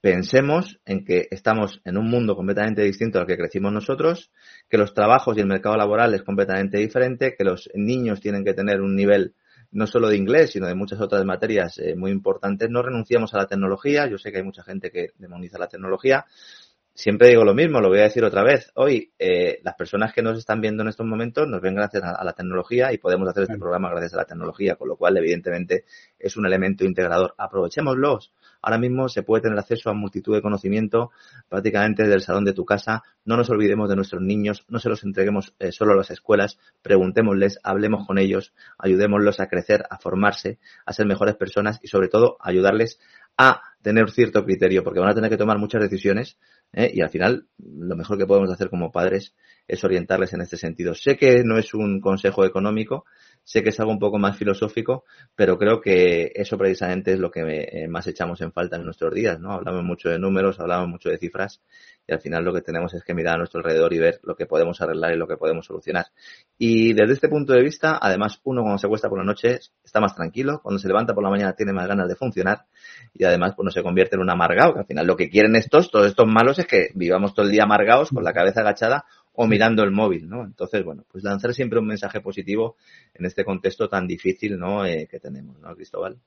Pensemos 0.00 0.80
en 0.86 1.04
que 1.04 1.28
estamos 1.30 1.82
en 1.84 1.98
un 1.98 2.08
mundo 2.08 2.34
completamente 2.34 2.82
distinto 2.82 3.18
al 3.18 3.26
que 3.26 3.36
crecimos 3.36 3.72
nosotros, 3.72 4.30
que 4.68 4.78
los 4.78 4.94
trabajos 4.94 5.36
y 5.36 5.40
el 5.40 5.46
mercado 5.46 5.76
laboral 5.76 6.14
es 6.14 6.22
completamente 6.22 6.78
diferente, 6.78 7.34
que 7.36 7.44
los 7.44 7.68
niños 7.74 8.20
tienen 8.20 8.44
que 8.44 8.54
tener 8.54 8.80
un 8.80 8.96
nivel 8.96 9.34
no 9.72 9.86
solo 9.86 10.08
de 10.08 10.16
inglés, 10.16 10.52
sino 10.52 10.66
de 10.66 10.74
muchas 10.74 11.00
otras 11.00 11.24
materias 11.24 11.78
eh, 11.78 11.94
muy 11.94 12.10
importantes. 12.10 12.68
No 12.70 12.82
renunciamos 12.82 13.34
a 13.34 13.38
la 13.38 13.46
tecnología. 13.46 14.08
Yo 14.08 14.18
sé 14.18 14.32
que 14.32 14.38
hay 14.38 14.44
mucha 14.44 14.64
gente 14.64 14.90
que 14.90 15.10
demoniza 15.18 15.58
la 15.58 15.68
tecnología. 15.68 16.24
Siempre 16.92 17.28
digo 17.28 17.44
lo 17.44 17.54
mismo, 17.54 17.80
lo 17.80 17.88
voy 17.88 18.00
a 18.00 18.04
decir 18.04 18.24
otra 18.24 18.42
vez. 18.42 18.72
Hoy, 18.74 19.12
eh, 19.18 19.60
las 19.62 19.74
personas 19.74 20.12
que 20.12 20.22
nos 20.22 20.36
están 20.36 20.60
viendo 20.60 20.82
en 20.82 20.88
estos 20.88 21.06
momentos 21.06 21.46
nos 21.46 21.60
ven 21.60 21.74
gracias 21.74 22.02
a, 22.02 22.22
la 22.24 22.32
tecnología 22.32 22.92
y 22.92 22.98
podemos 22.98 23.28
hacer 23.28 23.44
este 23.44 23.58
programa 23.58 23.90
gracias 23.90 24.14
a 24.14 24.18
la 24.18 24.24
tecnología, 24.24 24.74
con 24.74 24.88
lo 24.88 24.96
cual, 24.96 25.16
evidentemente, 25.16 25.84
es 26.20 26.36
un 26.36 26.46
elemento 26.46 26.84
integrador. 26.84 27.34
Aprovechémoslos 27.38 28.32
Ahora 28.62 28.78
mismo 28.78 29.08
se 29.08 29.22
puede 29.22 29.42
tener 29.42 29.58
acceso 29.58 29.90
a 29.90 29.94
multitud 29.94 30.34
de 30.34 30.42
conocimiento 30.42 31.10
prácticamente 31.48 32.02
desde 32.02 32.16
el 32.16 32.20
salón 32.20 32.44
de 32.44 32.52
tu 32.52 32.64
casa. 32.64 33.02
No 33.24 33.36
nos 33.36 33.48
olvidemos 33.48 33.88
de 33.88 33.96
nuestros 33.96 34.20
niños, 34.22 34.64
no 34.68 34.78
se 34.78 34.88
los 34.88 35.02
entreguemos 35.02 35.54
eh, 35.58 35.72
solo 35.72 35.92
a 35.92 35.96
las 35.96 36.10
escuelas, 36.10 36.58
preguntémosles, 36.82 37.58
hablemos 37.62 38.06
con 38.06 38.18
ellos, 38.18 38.52
ayudémoslos 38.78 39.40
a 39.40 39.48
crecer, 39.48 39.84
a 39.88 39.98
formarse, 39.98 40.58
a 40.84 40.92
ser 40.92 41.06
mejores 41.06 41.36
personas 41.36 41.78
y 41.82 41.88
sobre 41.88 42.08
todo 42.08 42.36
ayudarles 42.40 42.98
a 43.38 43.62
tener 43.80 44.10
cierto 44.10 44.44
criterio, 44.44 44.84
porque 44.84 45.00
van 45.00 45.10
a 45.10 45.14
tener 45.14 45.30
que 45.30 45.38
tomar 45.38 45.58
muchas 45.58 45.80
decisiones 45.80 46.36
¿eh? 46.74 46.90
y 46.92 47.00
al 47.00 47.08
final 47.08 47.46
lo 47.58 47.96
mejor 47.96 48.18
que 48.18 48.26
podemos 48.26 48.50
hacer 48.50 48.68
como 48.68 48.92
padres 48.92 49.34
es 49.66 49.82
orientarles 49.84 50.34
en 50.34 50.42
este 50.42 50.58
sentido. 50.58 50.94
Sé 50.94 51.16
que 51.16 51.42
no 51.44 51.56
es 51.56 51.72
un 51.72 52.00
consejo 52.00 52.44
económico, 52.44 53.06
sé 53.44 53.62
que 53.62 53.70
es 53.70 53.80
algo 53.80 53.92
un 53.92 53.98
poco 53.98 54.18
más 54.18 54.36
filosófico, 54.36 55.04
pero 55.34 55.58
creo 55.58 55.80
que 55.80 56.32
eso 56.34 56.56
precisamente 56.56 57.12
es 57.12 57.18
lo 57.18 57.30
que 57.30 57.40
eh, 57.42 57.88
más 57.88 58.06
echamos 58.06 58.40
en 58.40 58.52
falta 58.52 58.76
en 58.76 58.84
nuestros 58.84 59.12
días, 59.14 59.40
¿no? 59.40 59.52
Hablamos 59.52 59.82
mucho 59.84 60.08
de 60.08 60.18
números, 60.18 60.60
hablamos 60.60 60.88
mucho 60.88 61.08
de 61.08 61.18
cifras 61.18 61.60
y 62.06 62.12
al 62.12 62.20
final 62.20 62.44
lo 62.44 62.52
que 62.52 62.60
tenemos 62.60 62.92
es 62.94 63.04
que 63.04 63.14
mirar 63.14 63.34
a 63.34 63.38
nuestro 63.38 63.58
alrededor 63.58 63.92
y 63.92 63.98
ver 63.98 64.20
lo 64.22 64.34
que 64.34 64.46
podemos 64.46 64.80
arreglar 64.80 65.12
y 65.14 65.16
lo 65.16 65.26
que 65.26 65.36
podemos 65.36 65.66
solucionar. 65.66 66.06
Y 66.58 66.92
desde 66.92 67.14
este 67.14 67.28
punto 67.28 67.52
de 67.52 67.62
vista, 67.62 67.98
además, 68.00 68.40
uno 68.44 68.62
cuando 68.62 68.78
se 68.78 68.88
cuesta 68.88 69.08
por 69.08 69.18
la 69.18 69.24
noche 69.24 69.60
está 69.84 70.00
más 70.00 70.14
tranquilo, 70.14 70.60
cuando 70.62 70.78
se 70.78 70.88
levanta 70.88 71.14
por 71.14 71.22
la 71.22 71.30
mañana 71.30 71.52
tiene 71.54 71.72
más 71.72 71.86
ganas 71.86 72.08
de 72.08 72.16
funcionar 72.16 72.66
y 73.14 73.24
además 73.24 73.54
pues 73.56 73.64
no 73.64 73.70
se 73.70 73.82
convierte 73.82 74.16
en 74.16 74.22
un 74.22 74.30
amargado, 74.30 74.74
que 74.74 74.80
al 74.80 74.86
final 74.86 75.06
lo 75.06 75.16
que 75.16 75.28
quieren 75.28 75.56
estos, 75.56 75.90
todos 75.90 76.06
estos 76.06 76.26
malos 76.26 76.58
es 76.58 76.66
que 76.66 76.88
vivamos 76.94 77.34
todo 77.34 77.46
el 77.46 77.52
día 77.52 77.64
amargados 77.64 78.10
con 78.10 78.24
la 78.24 78.32
cabeza 78.32 78.60
agachada 78.60 79.04
o 79.34 79.46
mirando 79.46 79.82
el 79.82 79.90
móvil, 79.90 80.28
¿no? 80.28 80.44
Entonces, 80.44 80.84
bueno, 80.84 81.04
pues 81.10 81.24
lanzar 81.24 81.54
siempre 81.54 81.78
un 81.78 81.86
mensaje 81.86 82.20
positivo 82.20 82.76
en 83.14 83.26
este 83.26 83.44
contexto 83.44 83.88
tan 83.88 84.06
difícil, 84.06 84.58
¿no? 84.58 84.84
Eh, 84.84 85.08
que 85.10 85.20
tenemos, 85.20 85.58
¿no, 85.60 85.74
Cristóbal? 85.74 86.18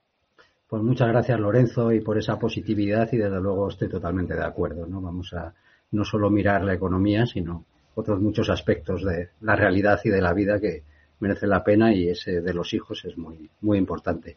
Pues 0.68 0.82
muchas 0.82 1.08
gracias, 1.08 1.38
Lorenzo, 1.38 1.92
y 1.92 2.00
por 2.00 2.18
esa 2.18 2.38
positividad 2.38 3.08
y 3.12 3.18
desde 3.18 3.40
luego 3.40 3.68
estoy 3.68 3.88
totalmente 3.88 4.34
de 4.34 4.44
acuerdo, 4.44 4.86
¿no? 4.86 5.00
Vamos 5.00 5.32
a 5.34 5.54
no 5.92 6.04
solo 6.04 6.30
mirar 6.30 6.64
la 6.64 6.74
economía, 6.74 7.26
sino 7.26 7.64
otros 7.94 8.20
muchos 8.20 8.50
aspectos 8.50 9.04
de 9.04 9.28
la 9.42 9.54
realidad 9.54 10.00
y 10.04 10.10
de 10.10 10.20
la 10.20 10.32
vida 10.32 10.58
que 10.58 10.82
merece 11.20 11.46
la 11.46 11.62
pena 11.62 11.94
y 11.94 12.08
ese 12.08 12.40
de 12.40 12.52
los 12.52 12.74
hijos 12.74 13.04
es 13.04 13.16
muy, 13.16 13.48
muy 13.60 13.78
importante. 13.78 14.36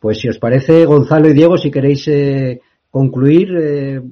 Pues 0.00 0.18
si 0.18 0.28
os 0.28 0.38
parece, 0.38 0.84
Gonzalo 0.84 1.28
y 1.28 1.32
Diego, 1.32 1.56
si 1.56 1.70
queréis 1.70 2.08
eh, 2.08 2.60
concluir 2.90 3.56
eh, 3.56 4.02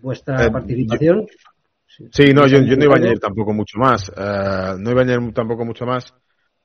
vuestra 0.00 0.50
participación. 0.50 1.26
Sí, 2.10 2.32
no, 2.32 2.46
yo, 2.46 2.60
no 2.60 2.84
iba 2.84 2.94
a 2.94 2.98
añadir 2.98 3.18
tampoco 3.18 3.52
mucho 3.52 3.78
más. 3.78 4.08
Eh, 4.08 4.74
no 4.78 4.90
iba 4.90 5.00
a 5.00 5.04
añadir 5.04 5.32
tampoco 5.32 5.64
mucho 5.64 5.84
más 5.84 6.12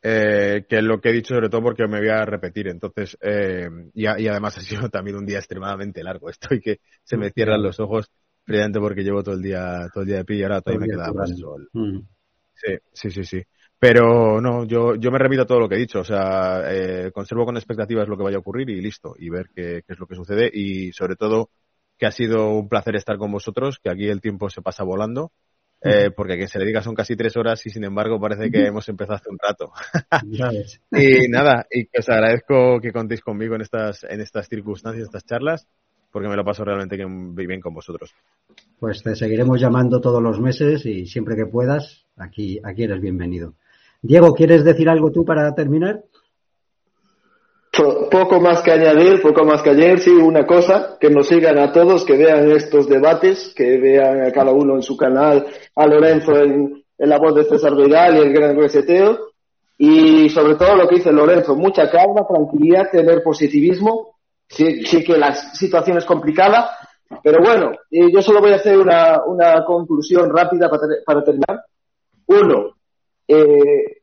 eh, 0.02 0.66
que 0.68 0.82
lo 0.82 1.00
que 1.00 1.10
he 1.10 1.14
dicho, 1.14 1.36
sobre 1.36 1.50
todo 1.50 1.62
porque 1.62 1.88
me 1.88 2.00
voy 2.00 2.10
a 2.10 2.26
repetir. 2.26 2.68
Entonces, 2.68 3.18
eh, 3.22 3.70
y, 3.94 4.06
además 4.06 4.58
ha 4.58 4.62
sido 4.62 4.90
también 4.90 5.18
un 5.18 5.26
día 5.26 5.38
extremadamente 5.38 6.04
largo. 6.04 6.30
Estoy 6.30 6.60
que 6.60 6.80
se 7.04 7.18
me 7.18 7.32
cierran 7.32 7.62
los 7.62 7.80
ojos, 7.80 8.10
precisamente 8.44 8.80
porque 8.80 9.04
llevo 9.04 9.24
todo 9.24 9.36
el 9.36 9.42
día, 9.42 9.88
todo 9.94 10.04
el 10.04 10.08
día 10.08 10.18
de 10.18 10.26
pie 10.26 10.38
y 10.38 10.44
ahora 10.44 10.62
todavía 10.62 10.88
me 10.88 10.94
queda 10.94 11.14
más 11.14 11.38
sol. 11.38 11.70
Mm. 11.74 12.00
Sí, 12.54 12.74
sí, 12.94 13.10
sí, 13.12 13.24
sí. 13.24 13.44
Pero 13.78 14.42
no, 14.42 14.66
yo, 14.66 14.96
yo 14.96 15.10
me 15.10 15.18
remito 15.18 15.44
a 15.44 15.46
todo 15.46 15.62
lo 15.62 15.70
que 15.70 15.76
he 15.76 15.80
dicho. 15.80 16.02
O 16.02 16.04
sea, 16.04 16.64
eh, 16.66 17.12
conservo 17.14 17.46
con 17.46 17.56
expectativas 17.56 18.10
lo 18.10 18.18
que 18.18 18.24
vaya 18.24 18.36
a 18.36 18.42
ocurrir 18.42 18.70
y 18.70 18.82
listo. 18.82 19.16
Y 19.18 19.30
ver 19.30 19.50
qué, 19.56 19.84
qué 19.88 19.94
es 19.94 20.00
lo 20.00 20.06
que 20.06 20.16
sucede. 20.16 20.50
Y 20.54 20.92
sobre 20.92 21.16
todo, 21.16 21.52
que 22.00 22.06
ha 22.06 22.12
sido 22.12 22.52
un 22.52 22.70
placer 22.70 22.96
estar 22.96 23.18
con 23.18 23.32
vosotros, 23.32 23.78
que 23.84 23.90
aquí 23.92 24.08
el 24.08 24.22
tiempo 24.22 24.50
se 24.50 24.62
pasa 24.62 24.86
volando, 24.86 25.32
eh, 25.82 26.12
porque 26.16 26.34
a 26.34 26.36
quien 26.38 26.48
se 26.48 26.58
le 26.58 26.66
diga 26.66 26.82
son 26.82 26.96
casi 26.96 27.16
tres 27.16 27.36
horas 27.36 27.66
y 27.66 27.70
sin 27.70 27.84
embargo 27.84 28.20
parece 28.20 28.50
que 28.50 28.66
hemos 28.66 28.88
empezado 28.88 29.18
hace 29.18 29.30
un 29.30 29.38
rato. 29.38 29.72
y 30.94 31.28
nada, 31.28 31.68
y 31.70 31.86
que 31.86 32.00
os 32.00 32.10
agradezco 32.10 32.80
que 32.82 32.94
contéis 32.94 33.22
conmigo 33.22 33.56
en 33.56 33.62
estas, 33.62 34.06
en 34.06 34.22
estas 34.22 34.48
circunstancias, 34.48 35.06
estas 35.06 35.26
charlas, 35.26 35.68
porque 36.10 36.30
me 36.30 36.38
lo 36.38 36.46
paso 36.46 36.64
realmente 36.64 36.96
bien 36.96 37.60
con 37.60 37.74
vosotros. 37.74 38.14
Pues 38.80 39.04
te 39.04 39.14
seguiremos 39.16 39.60
llamando 39.60 40.00
todos 40.00 40.24
los 40.24 40.40
meses 40.40 40.86
y 40.86 41.06
siempre 41.06 41.36
que 41.36 41.46
puedas, 41.46 42.06
aquí, 42.16 42.62
aquí 42.64 42.84
eres 42.84 43.02
bienvenido. 43.02 43.56
Diego, 44.02 44.34
¿quieres 44.34 44.64
decir 44.64 44.88
algo 44.88 45.12
tú 45.12 45.26
para 45.26 45.54
terminar? 45.54 46.02
Poco 47.72 48.42
más 48.42 48.62
que 48.62 48.72
añadir, 48.72 49.22
poco 49.22 49.46
más 49.46 49.62
que 49.62 49.70
añadir, 49.70 50.00
sí, 50.00 50.10
una 50.10 50.46
cosa, 50.46 50.98
que 51.00 51.10
nos 51.10 51.28
sigan 51.28 51.58
a 51.60 51.72
todos, 51.72 52.04
que 52.04 52.18
vean 52.18 52.52
estos 52.52 52.90
debates, 52.90 53.54
que 53.56 53.78
vean 53.78 54.24
a 54.24 54.32
cada 54.32 54.52
uno 54.52 54.76
en 54.76 54.82
su 54.82 54.98
canal, 54.98 55.46
a 55.76 55.86
Lorenzo 55.86 56.36
en, 56.36 56.84
la 56.98 57.18
voz 57.18 57.36
de 57.36 57.46
César 57.46 57.76
Vidal 57.76 58.18
y 58.18 58.20
el 58.20 58.34
gran 58.34 58.58
reseteo, 58.58 59.20
y 59.78 60.30
sobre 60.30 60.56
todo 60.56 60.76
lo 60.76 60.88
que 60.88 60.96
dice 60.96 61.12
Lorenzo, 61.12 61.56
mucha 61.56 61.90
calma, 61.90 62.28
tranquilidad, 62.28 62.90
tener 62.92 63.24
positivismo, 63.24 64.18
sí, 64.48 64.84
sí 64.86 65.04
que 65.04 65.18
la 65.18 65.34
situación 65.34 65.98
es 65.98 66.06
complicada, 66.06 66.72
pero 67.24 67.42
bueno, 67.42 67.72
yo 67.90 68.22
solo 68.22 68.42
voy 68.42 68.52
a 68.52 68.58
hacer 68.58 68.78
una, 68.78 69.24
una 69.26 69.64
conclusión 69.64 70.30
rápida 70.36 70.70
para, 70.70 70.82
para 71.06 71.24
terminar. 71.24 71.62
Uno, 72.28 72.76
eh, 73.28 73.99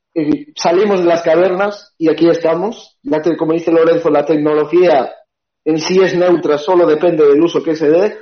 salimos 0.54 1.00
de 1.00 1.06
las 1.06 1.22
cavernas 1.22 1.94
y 1.98 2.08
aquí 2.08 2.28
estamos. 2.28 2.98
como 3.38 3.52
dice 3.52 3.70
Lorenzo, 3.70 4.10
la 4.10 4.24
tecnología 4.24 5.12
en 5.64 5.78
sí 5.78 6.00
es 6.00 6.16
neutra, 6.16 6.58
solo 6.58 6.86
depende 6.86 7.26
del 7.26 7.42
uso 7.42 7.62
que 7.62 7.76
se 7.76 7.90
dé. 7.90 8.16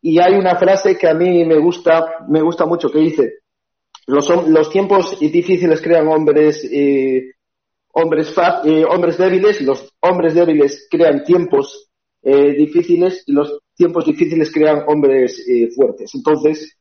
Y 0.00 0.20
hay 0.20 0.34
una 0.34 0.56
frase 0.56 0.98
que 0.98 1.08
a 1.08 1.14
mí 1.14 1.44
me 1.44 1.58
gusta, 1.58 2.04
me 2.28 2.42
gusta 2.42 2.66
mucho, 2.66 2.90
que 2.90 2.98
dice, 2.98 3.32
los, 4.06 4.28
los 4.48 4.70
tiempos 4.70 5.18
difíciles 5.20 5.80
crean 5.80 6.08
hombres, 6.08 6.68
eh, 6.70 7.32
hombres, 7.92 8.34
eh, 8.64 8.84
hombres 8.84 9.16
débiles, 9.16 9.60
los 9.62 9.92
hombres 10.00 10.34
débiles 10.34 10.88
crean 10.90 11.22
tiempos 11.22 11.88
eh, 12.22 12.52
difíciles, 12.52 13.22
y 13.26 13.32
los 13.32 13.60
tiempos 13.74 14.04
difíciles 14.04 14.52
crean 14.52 14.82
hombres 14.86 15.44
fuertes. 15.74 16.12
Entonces, 16.14 16.76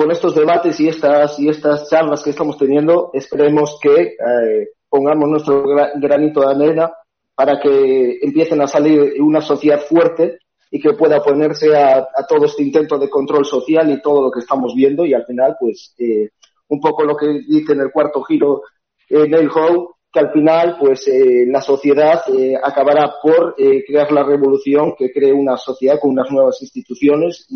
con 0.00 0.10
estos 0.10 0.34
debates 0.34 0.80
y 0.80 0.88
estas, 0.88 1.38
y 1.38 1.50
estas 1.50 1.90
charlas 1.90 2.22
que 2.22 2.30
estamos 2.30 2.56
teniendo, 2.56 3.10
esperemos 3.12 3.78
que 3.82 4.16
eh, 4.16 4.68
pongamos 4.88 5.28
nuestro 5.28 5.62
granito 5.96 6.40
de 6.40 6.46
arena 6.46 6.90
para 7.34 7.60
que 7.60 8.18
empiecen 8.22 8.62
a 8.62 8.66
salir 8.66 9.20
una 9.20 9.42
sociedad 9.42 9.78
fuerte 9.78 10.38
y 10.70 10.80
que 10.80 10.94
pueda 10.94 11.22
ponerse 11.22 11.76
a, 11.76 12.08
todo 12.26 12.46
este 12.46 12.62
intento 12.62 12.96
de 12.96 13.10
control 13.10 13.44
social 13.44 13.90
y 13.90 14.00
todo 14.00 14.22
lo 14.22 14.30
que 14.30 14.40
estamos 14.40 14.74
viendo 14.74 15.04
y 15.04 15.12
al 15.12 15.26
final, 15.26 15.56
pues, 15.60 15.94
eh, 15.98 16.30
un 16.68 16.80
poco 16.80 17.04
lo 17.04 17.14
que 17.14 17.26
dice 17.46 17.74
en 17.74 17.80
el 17.80 17.92
cuarto 17.92 18.22
giro 18.22 18.62
eh, 19.06 19.28
Neil 19.28 19.50
Howe, 19.54 19.96
que 20.10 20.20
al 20.20 20.32
final, 20.32 20.78
pues, 20.80 21.06
eh, 21.08 21.44
la 21.46 21.60
sociedad 21.60 22.22
acabará 22.62 23.16
por 23.22 23.54
crear 23.54 24.10
la 24.12 24.24
revolución 24.24 24.94
que 24.96 25.12
cree 25.12 25.34
una 25.34 25.58
sociedad 25.58 26.00
con 26.00 26.12
unas 26.12 26.30
nuevas 26.30 26.62
instituciones 26.62 27.46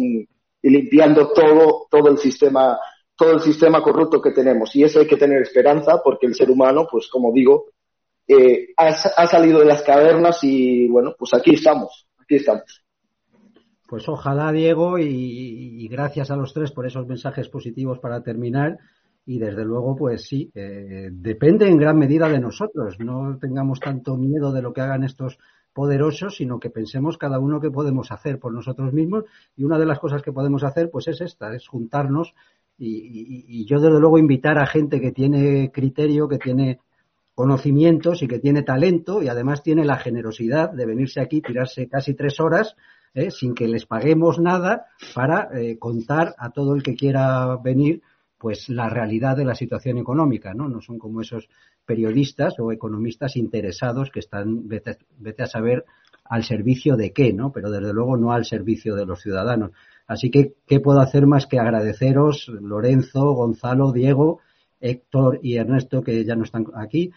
y 0.65 0.70
limpiando 0.70 1.28
todo, 1.28 1.89
todo 1.91 2.09
el 2.09 2.17
sistema, 2.17 2.78
todo 3.15 3.33
el 3.33 3.41
sistema 3.41 3.83
corrupto 3.83 4.23
que 4.23 4.31
tenemos. 4.31 4.75
Y 4.75 4.83
eso 4.83 4.99
hay 4.99 5.07
que 5.07 5.18
tener 5.18 5.43
esperanza 5.43 6.01
porque 6.02 6.26
el 6.26 6.34
ser 6.34 6.51
humano, 6.51 6.89
pues 6.91 7.07
como 7.09 7.31
digo, 7.34 7.67
eh, 8.26 8.68
ha, 8.78 9.26
salido 9.26 9.59
de 9.60 9.67
las 9.67 9.83
cavernas 9.83 10.43
y 10.43 10.89
bueno, 10.89 11.15
pues 11.18 11.34
aquí 11.34 11.52
estamos, 11.52 12.09
aquí 12.18 12.36
estamos. 12.36 12.83
Pues 13.86 14.09
ojalá, 14.09 14.52
Diego, 14.52 14.99
y, 14.99 15.86
gracias 15.89 16.31
a 16.31 16.36
los 16.36 16.55
tres 16.55 16.73
por 16.73 16.86
esos 16.86 17.07
mensajes 17.07 17.51
positivos 17.51 17.99
para 17.99 18.23
terminar. 18.23 18.78
Y 19.26 19.39
desde 19.39 19.67
luego, 19.67 19.94
pues 19.94 20.26
sí, 20.26 20.51
eh, 20.55 21.10
depende 21.12 21.68
en 21.68 21.76
gran 21.76 21.99
medida 21.99 22.26
de 22.31 22.41
nosotros. 22.41 22.97
No 23.01 23.36
tengamos 23.39 23.81
tanto 23.81 24.17
miedo 24.17 24.51
de 24.51 24.62
lo 24.62 24.73
que 24.73 24.81
hagan 24.81 25.05
estos 25.05 25.39
poderosos, 25.75 26.36
sino 26.36 26.61
que 26.61 26.70
pensemos 26.70 27.19
cada 27.19 27.39
uno 27.39 27.61
qué 27.61 27.70
podemos 27.70 28.11
hacer 28.12 28.39
por 28.39 28.55
nosotros 28.55 28.93
mismos. 28.93 29.25
Y 29.57 29.65
una 29.65 29.78
de 29.78 29.86
las 29.86 29.99
cosas 29.99 30.23
que 30.23 30.33
podemos 30.33 30.65
hacer, 30.65 30.91
pues 30.91 31.09
es 31.09 31.20
esta, 31.20 31.55
es 31.55 31.69
juntarnos 31.69 32.35
y, 32.78 33.65
yo 33.67 33.81
desde 33.81 34.01
luego 34.01 34.19
invitar 34.19 34.59
a 34.59 34.67
gente 34.67 35.01
que 35.01 35.12
tiene 35.12 35.70
criterio, 35.73 36.28
que 36.28 36.39
tiene 36.39 36.81
conocimientos 37.35 38.23
y 38.23 38.28
que 38.28 38.39
tiene 38.39 38.62
talento 38.62 39.23
y 39.23 39.28
además 39.28 39.62
tiene 39.62 39.85
la 39.85 39.97
generosidad 39.97 40.70
de 40.70 40.86
venirse 40.86 41.20
aquí, 41.20 41.41
tirarse 41.41 41.89
casi 41.89 42.15
tres 42.15 42.39
horas 42.41 42.77
¿eh? 43.12 43.31
sin 43.31 43.55
que 43.55 43.67
les 43.67 43.86
paguemos 43.86 44.39
nada 44.39 44.86
para 45.15 45.49
eh, 45.53 45.78
contar 45.78 46.35
a 46.39 46.51
todo 46.51 46.75
el 46.75 46.83
que 46.83 46.94
quiera 46.94 47.57
venir 47.57 48.03
pues 48.39 48.69
la 48.69 48.89
realidad 48.89 49.36
de 49.36 49.44
la 49.44 49.55
situación 49.55 49.99
económica, 49.99 50.53
¿no? 50.53 50.69
No 50.69 50.81
son 50.81 50.99
como 50.99 51.23
esos 51.23 51.49
periodistas 51.84 52.54
o 52.58 52.72
economistas 52.72 53.36
interesados 53.36 54.10
que 54.10 54.20
están, 54.20 54.68
vete, 54.68 55.42
a 55.42 55.46
saber, 55.46 55.84
al 56.24 56.44
servicio 56.44 56.96
de 56.96 57.12
qué, 57.12 57.32
¿no? 57.32 57.52
Pero 57.52 57.70
desde 57.70 57.92
luego 57.92 58.16
no 58.16 58.32
al 58.32 58.44
servicio 58.44 58.94
de 58.94 59.06
los 59.06 59.20
ciudadanos. 59.20 59.72
Así 60.06 60.30
que, 60.30 60.54
¿qué 60.66 60.80
puedo 60.80 61.00
hacer 61.00 61.26
más 61.26 61.46
que 61.46 61.58
agradeceros, 61.58 62.48
Lorenzo, 62.48 63.32
Gonzalo, 63.32 63.92
Diego, 63.92 64.40
Héctor 64.80 65.40
y 65.42 65.56
Ernesto, 65.56 66.02
que 66.02 66.24
ya 66.24 66.34
no 66.34 66.44
están 66.44 66.66
aquí? 66.74 67.12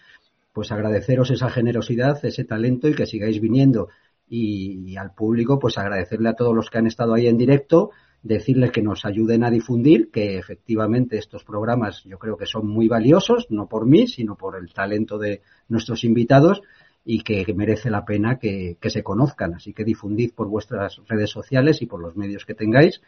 Pues 0.53 0.71
agradeceros 0.71 1.31
esa 1.31 1.49
generosidad, 1.49 2.23
ese 2.25 2.43
talento 2.43 2.87
y 2.87 2.95
que 2.95 3.05
sigáis 3.05 3.39
viniendo. 3.39 3.89
Y, 4.29 4.91
y 4.91 4.97
al 4.97 5.13
público, 5.13 5.57
pues 5.57 5.77
agradecerle 5.77 6.29
a 6.29 6.33
todos 6.33 6.53
los 6.53 6.69
que 6.69 6.79
han 6.79 6.87
estado 6.87 7.13
ahí 7.13 7.27
en 7.27 7.37
directo 7.37 7.91
decirles 8.23 8.71
que 8.71 8.81
nos 8.81 9.05
ayuden 9.05 9.43
a 9.43 9.51
difundir, 9.51 10.09
que 10.11 10.37
efectivamente 10.37 11.17
estos 11.17 11.43
programas 11.43 12.03
yo 12.03 12.17
creo 12.17 12.37
que 12.37 12.45
son 12.45 12.67
muy 12.67 12.87
valiosos, 12.87 13.47
no 13.49 13.67
por 13.67 13.85
mí, 13.85 14.07
sino 14.07 14.35
por 14.35 14.57
el 14.57 14.73
talento 14.73 15.17
de 15.17 15.41
nuestros 15.69 16.03
invitados 16.03 16.61
y 17.05 17.21
que 17.21 17.45
merece 17.53 17.89
la 17.89 18.03
pena 18.03 18.37
que, 18.37 18.77
se 18.81 19.03
conozcan. 19.03 19.53
Así 19.53 19.73
que 19.73 19.85
difundid 19.85 20.33
por 20.33 20.47
vuestras 20.47 20.99
redes 21.07 21.29
sociales 21.29 21.81
y 21.81 21.85
por 21.85 22.01
los 22.01 22.17
medios 22.17 22.45
que 22.45 22.53
tengáis. 22.53 23.01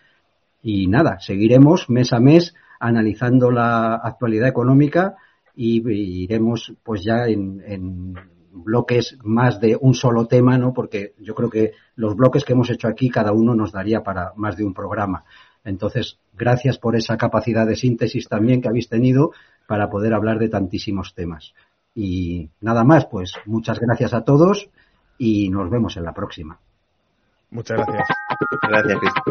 Y 0.62 0.88
nada, 0.88 1.20
seguiremos 1.20 1.90
mes 1.90 2.14
a 2.14 2.20
mes 2.20 2.54
analizando 2.80 3.52
la 3.52 3.96
actualidad 3.96 4.48
económica 4.48 5.16
y, 5.56 5.82
iremos 6.24 6.74
pues 6.84 7.04
ya 7.04 7.26
en 7.26 8.16
bloques 8.52 9.18
más 9.24 9.60
de 9.60 9.78
un 9.80 9.94
solo 9.94 10.26
tema, 10.28 10.58
¿no? 10.58 10.74
Porque 10.74 11.14
yo 11.20 11.36
creo 11.36 11.50
que 11.50 11.74
los 11.96 12.16
bloques 12.16 12.44
que 12.44 12.54
hemos 12.54 12.70
hecho 12.70 12.88
aquí, 12.88 13.10
cada 13.10 13.32
uno 13.32 13.56
nos 13.56 13.72
daría 13.72 14.04
para 14.04 14.34
más 14.36 14.58
de 14.58 14.64
un 14.64 14.74
programa. 14.74 15.24
Entonces, 15.64 16.20
gracias 16.34 16.78
por 16.78 16.96
esa 16.96 17.18
capacidad 17.18 17.68
de 17.68 17.76
síntesis 17.76 18.28
también 18.28 18.62
que 18.62 18.70
habéis 18.70 18.90
tenido 18.90 19.32
para 19.68 19.90
poder 19.90 20.14
hablar 20.14 20.40
de 20.40 20.50
tantísimos 20.50 21.14
temas. 21.14 21.54
Y 21.94 22.50
nada 22.62 22.84
más, 22.84 23.06
pues 23.06 23.34
muchas 23.46 23.80
gracias 23.80 24.14
a 24.14 24.24
todos 24.24 24.70
y 25.18 25.50
nos 25.50 25.70
vemos 25.70 25.98
en 25.98 26.04
la 26.06 26.14
próxima. 26.14 26.60
Muchas 27.52 27.78
gracias. 27.78 28.08
Gracias, 28.62 29.00
Cristo. 29.00 29.24